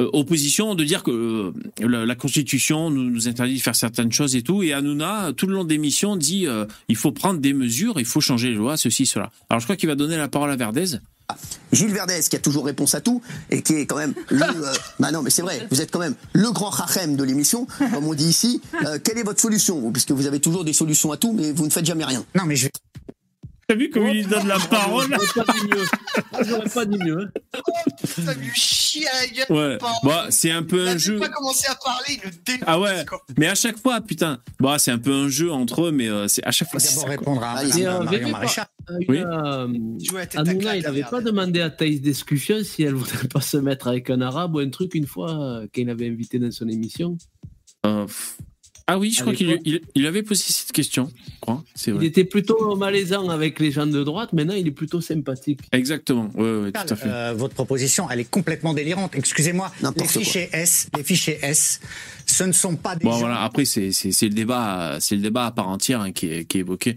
euh, 0.00 0.08
opposition 0.12 0.76
de 0.76 0.84
dire 0.84 1.02
que 1.02 1.10
euh, 1.10 1.52
la, 1.80 2.06
la 2.06 2.14
Constitution 2.14 2.88
nous, 2.90 3.02
nous 3.10 3.26
interdit 3.26 3.56
de 3.56 3.60
faire 3.60 3.74
certaines 3.74 4.12
choses 4.12 4.36
et 4.36 4.42
tout. 4.42 4.62
Et 4.62 4.72
Hanouna, 4.72 5.32
tout 5.36 5.48
le 5.48 5.54
long 5.54 5.64
des 5.64 5.78
missions, 5.78 6.14
dit 6.14 6.46
euh, 6.46 6.66
il 6.88 6.94
faut 6.94 7.10
prendre 7.10 7.40
des 7.40 7.52
mesures, 7.52 7.98
il 7.98 8.04
faut 8.04 8.20
changer 8.20 8.50
les 8.50 8.54
lois, 8.54 8.76
ceci, 8.76 9.06
cela. 9.06 9.32
Alors 9.50 9.58
je 9.58 9.66
crois 9.66 9.74
qu'il 9.76 9.88
va 9.88 9.96
donner 9.96 10.16
la 10.16 10.28
parole 10.28 10.50
à 10.52 10.56
Verdez. 10.56 10.98
Gilles 11.72 11.92
Verdez 11.92 12.20
qui 12.28 12.36
a 12.36 12.38
toujours 12.38 12.64
réponse 12.64 12.94
à 12.94 13.00
tout 13.00 13.20
et 13.50 13.62
qui 13.62 13.74
est 13.74 13.86
quand 13.86 13.96
même 13.96 14.14
le 14.30 14.42
euh, 14.42 14.72
bah 14.98 15.10
non 15.10 15.22
mais 15.22 15.30
c'est 15.30 15.42
vrai, 15.42 15.66
vous 15.70 15.80
êtes 15.80 15.90
quand 15.90 15.98
même 15.98 16.14
le 16.32 16.50
grand 16.50 16.70
rachem 16.70 17.16
de 17.16 17.24
l'émission, 17.24 17.66
comme 17.92 18.06
on 18.06 18.14
dit 18.14 18.28
ici. 18.28 18.62
Euh, 18.86 18.98
quelle 19.02 19.18
est 19.18 19.22
votre 19.22 19.40
solution? 19.40 19.80
Vous 19.80 19.90
Puisque 19.90 20.12
vous 20.12 20.26
avez 20.26 20.40
toujours 20.40 20.64
des 20.64 20.72
solutions 20.72 21.12
à 21.12 21.16
tout, 21.16 21.32
mais 21.32 21.52
vous 21.52 21.66
ne 21.66 21.70
faites 21.70 21.84
jamais 21.84 22.04
rien. 22.04 22.24
Non 22.34 22.44
mais 22.46 22.56
je 22.56 22.68
T'as 23.68 23.74
vu 23.74 23.90
comment 23.90 24.08
il 24.08 24.22
lui 24.22 24.26
donne 24.26 24.48
la 24.48 24.58
parole 24.58 25.06
J'aurais 25.10 25.44
pas 25.44 25.52
dit 25.52 25.66
mieux. 25.68 25.84
Ah, 26.32 26.38
J'aurais 26.42 26.68
pas 26.70 26.84
dit 26.86 26.98
mieux. 26.98 27.18
hein. 27.20 27.60
Ça 28.06 28.32
lui 28.32 28.50
chie 28.54 29.06
à 29.06 29.10
la 29.20 29.26
gueule. 29.28 29.46
Ouais. 29.72 29.76
Pas- 29.78 29.92
Bah, 30.02 30.26
c'est 30.30 30.50
un 30.50 30.62
peu 30.62 30.84
Il 30.84 30.88
un 30.88 30.96
jeu. 30.96 31.12
même 31.18 31.20
pas 31.20 31.28
commencé 31.28 31.66
à 31.68 31.74
parler, 31.74 32.04
il 32.16 32.20
le 32.24 32.30
dénonce. 32.46 32.64
Ah 32.66 32.80
ouais, 32.80 33.04
mais 33.36 33.46
à 33.46 33.54
chaque 33.54 33.78
fois, 33.78 34.00
putain. 34.00 34.40
Bah, 34.58 34.78
c'est 34.78 34.90
un 34.90 34.98
peu 34.98 35.12
un 35.12 35.28
jeu 35.28 35.52
entre 35.52 35.86
eux, 35.88 35.92
mais 35.92 36.08
euh, 36.08 36.28
c'est 36.28 36.42
à 36.44 36.50
chaque 36.50 36.70
fois. 36.70 36.80
quoi. 36.80 37.08
répondre 37.10 37.42
à 37.42 37.62
Et, 37.62 37.86
euh, 37.86 37.98
pas- 38.04 38.10
euh, 38.90 38.98
Oui. 39.06 39.18
euh, 39.18 39.68
Joue 40.02 40.16
à 40.16 40.20
la 40.20 40.26
tête 40.26 40.36
à 40.38 40.40
Hanouna, 40.40 40.60
claque, 40.60 40.76
il 40.78 40.82
n'avait 40.84 41.02
pas 41.02 41.20
demandé 41.20 41.60
à 41.60 41.68
Thaïs 41.68 42.00
Discussion 42.00 42.64
si 42.64 42.84
elle 42.84 42.94
voudrait 42.94 43.28
pas 43.28 43.42
se 43.42 43.58
mettre 43.58 43.88
avec 43.88 44.08
un 44.08 44.22
arabe 44.22 44.54
ou 44.54 44.60
un 44.60 44.70
truc 44.70 44.94
une 44.94 45.06
fois 45.06 45.30
euh, 45.32 45.66
qu'il 45.70 45.90
avait 45.90 46.08
invité 46.08 46.38
dans 46.38 46.50
son 46.50 46.68
émission. 46.68 47.18
Euh, 47.84 48.06
pff. 48.06 48.38
Ah 48.90 48.98
oui, 48.98 49.12
je 49.12 49.20
crois 49.20 49.34
qu'il 49.34 49.48
l'époque. 49.48 49.62
il, 49.66 49.80
il 49.94 50.06
avait 50.06 50.22
posé 50.22 50.42
cette 50.48 50.72
question. 50.72 51.10
Je 51.26 51.40
crois, 51.42 51.62
c'est 51.74 51.90
Il 51.90 52.02
était 52.04 52.24
plutôt 52.24 52.74
malaisant 52.74 53.28
avec 53.28 53.60
les 53.60 53.70
gens 53.70 53.86
de 53.86 54.02
droite, 54.02 54.32
maintenant 54.32 54.54
il 54.54 54.66
est 54.66 54.70
plutôt 54.72 55.02
sympathique. 55.02 55.60
Exactement, 55.72 56.30
ouais, 56.34 56.56
ouais, 56.62 56.72
tout 56.72 56.80
à 56.94 56.96
fait. 56.96 57.08
Euh, 57.08 57.34
votre 57.36 57.52
proposition, 57.52 58.08
elle 58.10 58.20
est 58.20 58.30
complètement 58.30 58.72
délirante. 58.72 59.14
Excusez-moi, 59.14 59.70
les 59.82 59.92
quoi. 59.92 60.06
fichiers 60.06 60.48
S, 60.52 60.88
les 60.96 61.04
fichiers 61.04 61.38
S, 61.42 61.80
ce 62.24 62.44
ne 62.44 62.52
sont 62.52 62.76
pas 62.76 62.96
des 62.96 63.04
Bon 63.04 63.12
gens. 63.12 63.18
voilà, 63.18 63.42
après 63.42 63.66
c'est 63.66 63.92
c'est 63.92 64.10
c'est 64.10 64.28
le 64.28 64.34
débat, 64.34 64.96
c'est 65.00 65.16
le 65.16 65.22
débat 65.22 65.44
à 65.46 65.50
part 65.50 65.68
entière 65.68 66.00
hein, 66.00 66.12
qui 66.12 66.26
est 66.32 66.44
qui 66.46 66.56
est 66.56 66.60
évoqué. 66.60 66.96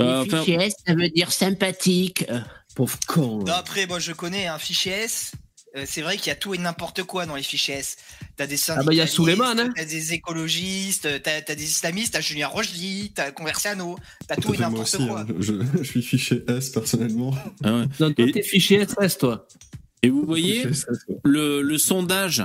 Euh, 0.00 0.22
Les 0.22 0.28
enfin, 0.28 0.38
fichiers 0.44 0.62
S, 0.62 0.74
ça 0.86 0.94
veut 0.94 1.08
dire 1.08 1.32
sympathique. 1.32 2.24
Euh, 2.30 2.38
Pauvre 2.76 2.98
con. 3.06 3.38
Non, 3.44 3.52
après, 3.54 3.86
moi 3.86 3.98
je 3.98 4.12
connais 4.12 4.46
un 4.46 4.58
fichier 4.58 4.92
S. 4.92 5.32
euh, 5.76 5.84
c'est 5.86 6.02
vrai 6.02 6.16
qu'il 6.16 6.28
y 6.28 6.30
a 6.30 6.34
tout 6.36 6.54
et 6.54 6.58
n'importe 6.58 7.02
quoi 7.02 7.26
dans 7.26 7.36
les 7.36 7.42
fichiers 7.42 7.74
S. 7.76 7.96
T'as 8.36 8.46
des 8.46 8.56
Ah 8.70 8.82
bah, 8.84 8.92
il 8.92 8.96
y 8.96 9.00
a 9.00 9.04
hein. 9.04 9.70
t'as 9.74 9.84
des 9.84 10.12
écologistes, 10.12 11.08
t'as 11.22 11.40
as 11.48 11.54
des 11.54 11.64
islamistes, 11.64 12.12
t'as 12.14 12.20
Julien 12.20 12.48
Rochely, 12.48 13.12
t'as 13.14 13.30
Conversiano, 13.30 13.96
t'as 14.28 14.36
tout 14.36 14.54
et 14.54 14.58
n'importe 14.58 14.94
aussi, 14.94 15.06
quoi. 15.06 15.20
hein, 15.20 15.26
je, 15.40 15.54
je 15.78 15.82
suis 15.82 16.02
fiché 16.02 16.42
S 16.48 16.70
personnellement. 16.70 17.34
ah 17.64 17.74
ouais. 17.78 17.86
Donc 17.98 18.14
toi, 18.16 18.26
Et- 18.26 18.32
t'es 18.32 18.42
fichier 18.42 18.84
SS, 18.86 19.18
toi. 19.18 19.46
Et 20.02 20.10
vous 20.10 20.24
voyez 20.26 20.64
le, 21.24 21.62
le 21.62 21.78
sondage 21.78 22.44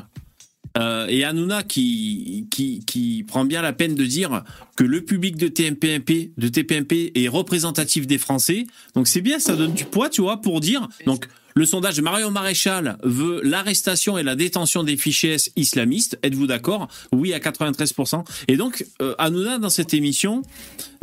euh, 0.78 1.08
et 1.08 1.24
Hanouna 1.26 1.64
qui, 1.64 2.48
qui, 2.52 2.86
qui 2.86 3.24
prend 3.28 3.44
bien 3.44 3.62
la 3.62 3.74
peine 3.74 3.96
de 3.96 4.06
dire 4.06 4.44
que 4.78 4.84
le 4.86 5.04
public 5.04 5.36
de 5.36 5.48
TMPMP, 5.50 6.32
de 6.38 6.48
TPMP 6.48 7.12
est 7.16 7.28
représentatif 7.28 8.08
des 8.08 8.18
Français. 8.18 8.66
Donc 8.96 9.08
c'est 9.08 9.22
bien, 9.22 9.40
ça 9.40 9.56
donne 9.56 9.74
du 9.74 9.84
poids, 9.86 10.10
tu 10.10 10.22
vois, 10.22 10.40
pour 10.42 10.62
dire. 10.62 10.88
Donc 11.06 11.28
le 11.60 11.66
sondage 11.66 11.98
de 11.98 12.02
Marion 12.02 12.32
Maréchal 12.32 12.98
veut 13.04 13.42
l'arrestation 13.44 14.18
et 14.18 14.24
la 14.24 14.36
détention 14.36 14.84
des 14.84 14.96
fichiers 14.96 15.36
islamistes. 15.58 16.18
Êtes-vous 16.24 16.48
d'accord? 16.48 16.88
Oui, 17.12 17.34
à 17.34 17.40
93%. 17.40 18.24
Et 18.48 18.56
donc 18.56 18.86
euh, 19.02 19.14
Hanouna, 19.18 19.58
dans 19.60 19.70
cette 19.70 19.94
émission, 19.94 20.42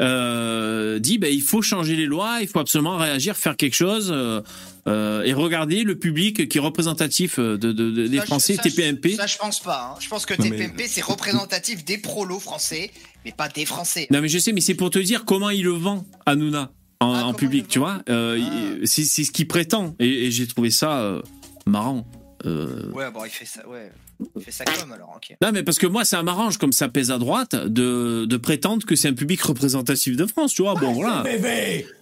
euh, 0.00 0.98
dit 0.98 1.18
ben, 1.18 1.32
il 1.32 1.42
faut 1.42 1.62
changer 1.62 1.96
les 1.96 2.06
lois, 2.06 2.38
il 2.40 2.48
faut 2.48 2.58
absolument 2.58 2.96
réagir, 2.96 3.36
faire 3.36 3.56
quelque 3.56 3.74
chose. 3.74 4.10
euh, 4.12 4.40
euh, 4.88 5.24
et 5.24 5.32
regarder 5.32 5.82
le 5.82 5.98
public 5.98 6.48
qui 6.48 6.58
est 6.58 6.60
représentatif 6.60 7.40
de, 7.40 7.56
de- 7.56 7.72
de- 7.72 8.06
des 8.06 8.18
Ça, 8.18 8.24
Français, 8.26 8.54
ça, 8.54 8.62
TPMP. 8.62 9.16
Ça, 9.16 9.26
je 9.26 9.36
pense 9.36 9.58
pas. 9.58 9.90
hein. 9.94 9.98
Je 10.00 10.08
pense 10.08 10.24
que 10.26 10.34
Non, 10.40 10.44
mais- 10.48 10.56
TPMP, 10.56 10.84
c'est 10.86 11.02
représentatif 11.02 11.84
des 11.84 11.98
prolos 11.98 12.38
français, 12.38 12.92
mais 13.24 13.32
pas 13.32 13.48
des 13.48 13.64
Français. 13.66 14.06
Non 14.12 14.20
mais 14.20 14.28
je 14.28 14.38
sais, 14.38 14.52
mais 14.52 14.60
c'est 14.60 14.76
pour 14.76 14.90
te 14.90 15.00
dire 15.00 15.24
comment 15.24 15.50
il 15.50 15.64
le 15.64 15.72
vend, 15.72 16.06
Hanouna, 16.24 16.70
en, 17.00 17.12
en 17.20 17.34
public, 17.34 17.68
tu 17.68 17.78
vois. 17.78 18.02
Euh, 18.08 18.80
C'est 18.84 19.04
c'est 19.04 19.24
ce 19.24 19.30
qu'il 19.30 19.48
prétend. 19.48 19.94
Et, 19.98 20.26
et 20.26 20.30
j'ai 20.30 20.46
trouvé 20.46 20.70
ça 20.70 21.00
euh, 21.00 21.22
marrant. 21.66 22.06
Euh, 22.44 22.90
Ouais, 22.92 23.10
bon, 23.10 23.24
il 23.24 23.30
fait 23.30 23.44
ça, 23.46 23.66
ouais. 23.68 23.90
Il 24.34 24.42
fait 24.42 24.50
ça 24.50 24.64
comme 24.64 24.92
alors, 24.92 25.12
ok. 25.16 25.36
Non 25.42 25.52
mais 25.52 25.62
parce 25.62 25.76
que 25.78 25.86
moi 25.86 26.06
ça 26.06 26.22
m'arrange 26.22 26.56
comme 26.56 26.72
ça 26.72 26.88
pèse 26.88 27.10
à 27.10 27.18
droite 27.18 27.54
de, 27.54 28.24
de 28.24 28.36
prétendre 28.38 28.86
que 28.86 28.96
c'est 28.96 29.08
un 29.08 29.12
public 29.12 29.42
représentatif 29.42 30.16
de 30.16 30.24
France, 30.24 30.54
tu 30.54 30.62
vois. 30.62 30.74
Bon 30.74 30.92
voilà. 30.94 31.22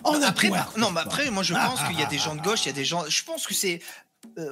Non, 0.04 0.22
après, 0.22 0.48
par- 0.48 0.72
non, 0.78 0.92
mais 0.92 1.00
après, 1.00 1.28
moi, 1.32 1.42
je 1.42 1.54
pense 1.54 1.80
qu'il 1.88 1.98
y 1.98 2.02
a 2.04 2.06
des 2.06 2.18
gens 2.18 2.36
de 2.36 2.40
gauche, 2.40 2.64
il 2.64 2.68
y 2.68 2.70
a 2.70 2.74
des 2.74 2.84
gens. 2.84 3.02
Je 3.08 3.22
pense 3.24 3.46
que 3.48 3.54
c'est. 3.54 3.80
euh, 4.38 4.48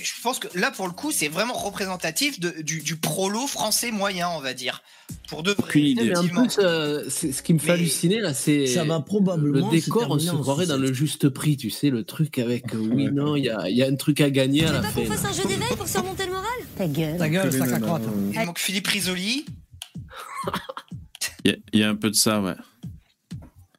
je 0.00 0.10
pense 0.22 0.38
que 0.38 0.48
là, 0.58 0.70
pour 0.70 0.86
le 0.86 0.92
coup, 0.92 1.10
c'est 1.12 1.28
vraiment 1.28 1.52
représentatif 1.54 2.40
de- 2.40 2.62
du, 2.62 2.80
du 2.80 2.96
prolo 2.96 3.46
français 3.46 3.90
moyen, 3.90 4.28
on 4.30 4.40
va 4.40 4.54
dire. 4.54 4.82
Pour 5.28 5.42
de 5.42 5.52
vrai. 5.52 5.94
Mais 5.96 6.16
en 6.16 6.26
plus, 6.26 6.58
euh, 6.58 7.08
ce 7.10 7.42
qui 7.42 7.52
me 7.54 7.58
fait 7.58 7.72
halluciner 7.72 8.20
là, 8.20 8.32
c'est 8.32 8.66
Ça 8.66 8.84
va 8.84 9.00
probablement 9.00 9.70
le 9.70 9.76
décor. 9.76 10.06
On 10.10 10.18
se 10.18 10.30
croirait 10.30 10.66
dans 10.66 10.78
le 10.78 10.92
juste 10.92 11.28
prix, 11.28 11.56
tu 11.56 11.68
sais, 11.70 11.90
le 11.90 12.04
truc 12.04 12.38
avec 12.38 12.74
euh, 12.74 12.78
oui, 12.78 13.10
non, 13.12 13.36
il 13.36 13.44
y 13.44 13.50
a, 13.50 13.68
y 13.68 13.82
a 13.82 13.86
un 13.86 13.94
truc 13.96 14.20
à 14.22 14.30
gagner 14.30 14.64
à 14.64 14.72
la 14.72 14.82
fin. 14.82 15.02
Qu'on 15.02 15.06
fasse 15.12 15.24
un 15.26 15.32
jeu 15.32 15.46
d'éveil 15.46 15.76
pour 15.76 15.86
surmonter 15.88 16.24
le 16.26 16.32
moral? 16.32 16.48
Ta 16.78 16.86
gueule. 16.86 17.18
Ta 17.18 17.28
gueule, 17.28 17.52
sac 17.52 17.72
à 17.72 17.80
crotte. 17.80 18.02
Il 18.32 18.40
manque 18.40 18.58
Philippe 18.58 18.86
Risoli. 18.88 19.44
Il 21.44 21.58
y, 21.74 21.78
y 21.78 21.82
a 21.82 21.88
un 21.90 21.96
peu 21.96 22.08
de 22.10 22.14
ça, 22.16 22.40
ouais. 22.40 22.54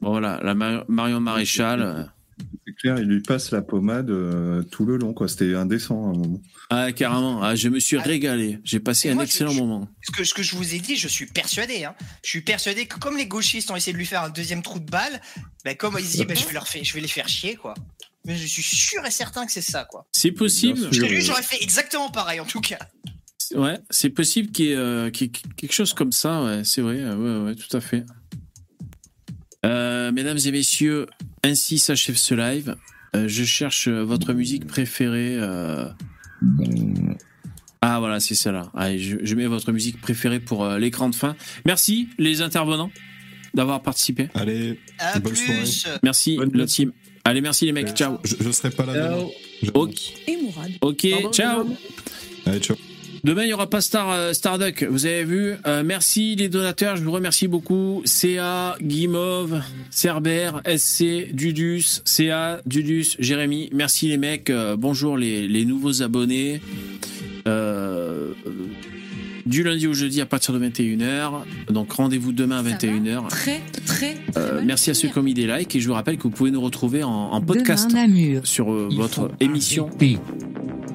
Bon 0.01 0.11
voilà, 0.11 0.39
la 0.43 0.53
Mar- 0.53 0.85
Marion 0.87 1.19
Maréchal. 1.21 2.11
Clair, 2.83 2.99
il 2.99 3.05
lui 3.07 3.21
passe 3.21 3.51
la 3.51 3.61
pommade 3.61 4.09
euh, 4.09 4.61
tout 4.63 4.85
le 4.85 4.97
long, 4.97 5.13
quoi. 5.13 5.27
C'était 5.27 5.55
indécent 5.55 5.95
à 5.95 6.09
un 6.09 6.17
moment. 6.17 6.41
Ah 6.69 6.91
carrément, 6.91 7.41
ah, 7.41 7.55
je 7.55 7.69
me 7.69 7.79
suis 7.79 7.97
régalé. 7.97 8.59
J'ai 8.63 8.79
passé 8.79 9.09
un 9.09 9.15
moi, 9.15 9.23
excellent 9.23 9.51
je- 9.51 9.59
moment. 9.59 9.87
Ce 10.01 10.11
que, 10.11 10.23
ce 10.23 10.33
que 10.33 10.43
je 10.43 10.55
vous 10.55 10.75
ai 10.75 10.79
dit, 10.79 10.95
je 10.95 11.07
suis 11.07 11.25
persuadé. 11.25 11.85
Hein. 11.85 11.95
Je 12.23 12.29
suis 12.29 12.41
persuadé 12.41 12.85
que 12.85 12.99
comme 12.99 13.17
les 13.17 13.25
gauchistes 13.27 13.71
ont 13.71 13.75
essayé 13.75 13.93
de 13.93 13.97
lui 13.97 14.05
faire 14.05 14.23
un 14.23 14.29
deuxième 14.29 14.61
trou 14.61 14.79
de 14.79 14.89
balle, 14.89 15.21
ben, 15.65 15.75
comme 15.75 15.95
ils 15.99 16.05
se 16.05 16.11
disent, 16.17 16.25
ben, 16.27 16.35
je, 16.37 16.45
vais 16.45 16.53
leur 16.53 16.67
faire- 16.67 16.83
je 16.83 16.93
vais 16.93 17.01
les 17.01 17.07
faire 17.07 17.27
chier, 17.29 17.55
quoi. 17.55 17.73
Mais 18.25 18.35
je 18.35 18.45
suis 18.47 18.63
sûr 18.63 19.05
et 19.05 19.11
certain 19.11 19.45
que 19.45 19.51
c'est 19.51 19.61
ça, 19.61 19.85
quoi. 19.85 20.05
C'est 20.11 20.31
possible. 20.31 20.79
Parce 20.81 20.97
que 20.97 21.05
lui, 21.05 21.21
j'aurais 21.21 21.43
fait 21.43 21.61
exactement 21.61 22.09
pareil, 22.09 22.39
en 22.39 22.45
tout 22.45 22.61
cas. 22.61 22.79
Ouais, 23.55 23.77
c'est 23.89 24.09
possible 24.09 24.51
qu'il 24.51 24.65
y, 24.65 24.71
ait, 24.71 24.75
euh, 24.75 25.09
qu'il 25.11 25.27
y 25.27 25.29
ait 25.29 25.31
quelque 25.57 25.73
chose 25.73 25.93
comme 25.93 26.11
ça, 26.13 26.41
ouais, 26.43 26.61
c'est 26.63 26.81
vrai, 26.81 27.03
ouais, 27.03 27.37
ouais, 27.43 27.55
tout 27.55 27.75
à 27.77 27.81
fait. 27.81 28.03
Euh, 29.65 30.11
mesdames 30.11 30.37
et 30.45 30.51
messieurs, 30.51 31.07
ainsi 31.43 31.79
s'achève 31.79 32.15
ce 32.17 32.35
live. 32.35 32.75
Euh, 33.15 33.27
je 33.27 33.43
cherche 33.43 33.87
euh, 33.87 34.03
votre 34.03 34.33
musique 34.33 34.65
préférée. 34.67 35.35
euh. 35.37 35.85
Ah 37.81 37.99
voilà, 37.99 38.19
c'est 38.19 38.35
celle-là. 38.35 38.71
Allez, 38.75 38.99
je, 38.99 39.17
je 39.23 39.35
mets 39.35 39.45
votre 39.45 39.71
musique 39.71 39.99
préférée 40.01 40.39
pour 40.39 40.63
euh, 40.63 40.79
l'écran 40.79 41.09
de 41.09 41.15
fin. 41.15 41.35
Merci 41.65 42.07
les 42.17 42.41
intervenants 42.41 42.91
d'avoir 43.53 43.81
participé. 43.81 44.29
Allez, 44.33 44.79
À 44.99 45.19
bonne 45.19 45.33
plus. 45.33 45.45
soirée. 45.45 45.99
Merci 46.01 46.39
la 46.53 46.65
team. 46.65 46.91
Allez, 47.25 47.41
merci 47.41 47.65
les 47.65 47.71
mecs. 47.71 47.93
Ciao. 47.93 48.17
Je, 48.23 48.35
je 48.39 48.51
serai 48.51 48.69
pas 48.71 48.85
là. 48.85 49.17
Ok. 49.73 49.95
Et 50.27 50.37
Mourad. 50.41 50.71
Ok, 50.81 51.07
ciao. 51.31 51.65
Allez, 52.45 52.59
ciao. 52.59 52.77
Demain, 53.23 53.43
il 53.43 53.47
n'y 53.47 53.53
aura 53.53 53.69
pas 53.69 53.79
Star, 53.79 54.09
euh, 54.11 54.33
vous 54.89 55.05
avez 55.05 55.23
vu. 55.23 55.53
Euh, 55.65 55.81
merci 55.85 56.35
les 56.35 56.49
donateurs, 56.49 56.97
je 56.97 57.03
vous 57.03 57.11
remercie 57.11 57.47
beaucoup. 57.47 58.01
CA, 58.03 58.75
Guimauve, 58.81 59.61
Cerber, 59.89 60.51
SC, 60.65 61.31
Dudus, 61.31 62.01
CA, 62.03 62.59
Dudus, 62.65 63.15
Jérémy. 63.19 63.69
Merci 63.71 64.09
les 64.09 64.17
mecs. 64.17 64.49
Euh, 64.49 64.75
bonjour 64.75 65.15
les, 65.15 65.47
les 65.47 65.63
nouveaux 65.63 66.03
abonnés. 66.03 66.59
Euh, 67.47 68.33
du 69.45 69.63
lundi 69.63 69.87
au 69.87 69.93
jeudi 69.93 70.21
à 70.21 70.25
partir 70.25 70.53
de 70.53 70.59
21h. 70.65 71.31
Donc 71.69 71.91
rendez-vous 71.93 72.31
demain 72.31 72.59
à 72.59 72.63
21h. 72.63 73.27
Très, 73.27 73.61
très. 73.85 74.15
Euh, 74.37 74.61
merci 74.63 74.89
à 74.89 74.93
ceux 74.93 75.09
qui 75.09 75.17
ont 75.17 75.23
mis 75.23 75.33
des 75.33 75.47
likes 75.47 75.75
et 75.75 75.79
je 75.79 75.87
vous 75.87 75.93
rappelle 75.93 76.17
que 76.17 76.23
vous 76.23 76.29
pouvez 76.29 76.51
nous 76.51 76.61
retrouver 76.61 77.03
en, 77.03 77.09
en 77.09 77.41
podcast 77.41 77.89
Demain, 77.89 78.41
sur 78.43 78.71
euh, 78.71 78.89
votre 78.91 79.31
émission, 79.39 79.89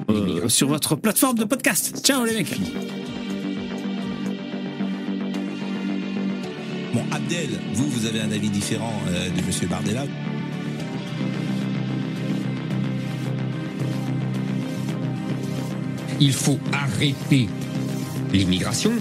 euh, 0.09 0.47
sur 0.47 0.67
votre 0.67 0.95
plateforme 0.95 1.37
de 1.37 1.45
podcast. 1.45 2.01
Ciao 2.03 2.25
les 2.25 2.33
mecs. 2.33 2.59
Bon, 6.93 7.01
Abdel, 7.11 7.49
vous, 7.73 7.87
vous 7.87 8.05
avez 8.07 8.21
un 8.21 8.31
avis 8.31 8.49
différent 8.49 8.93
euh, 9.09 9.29
de 9.29 9.45
Monsieur 9.45 9.67
Bardella. 9.67 10.05
Il 16.19 16.33
faut 16.33 16.59
arrêter 16.73 17.47
l'immigration. 18.31 18.91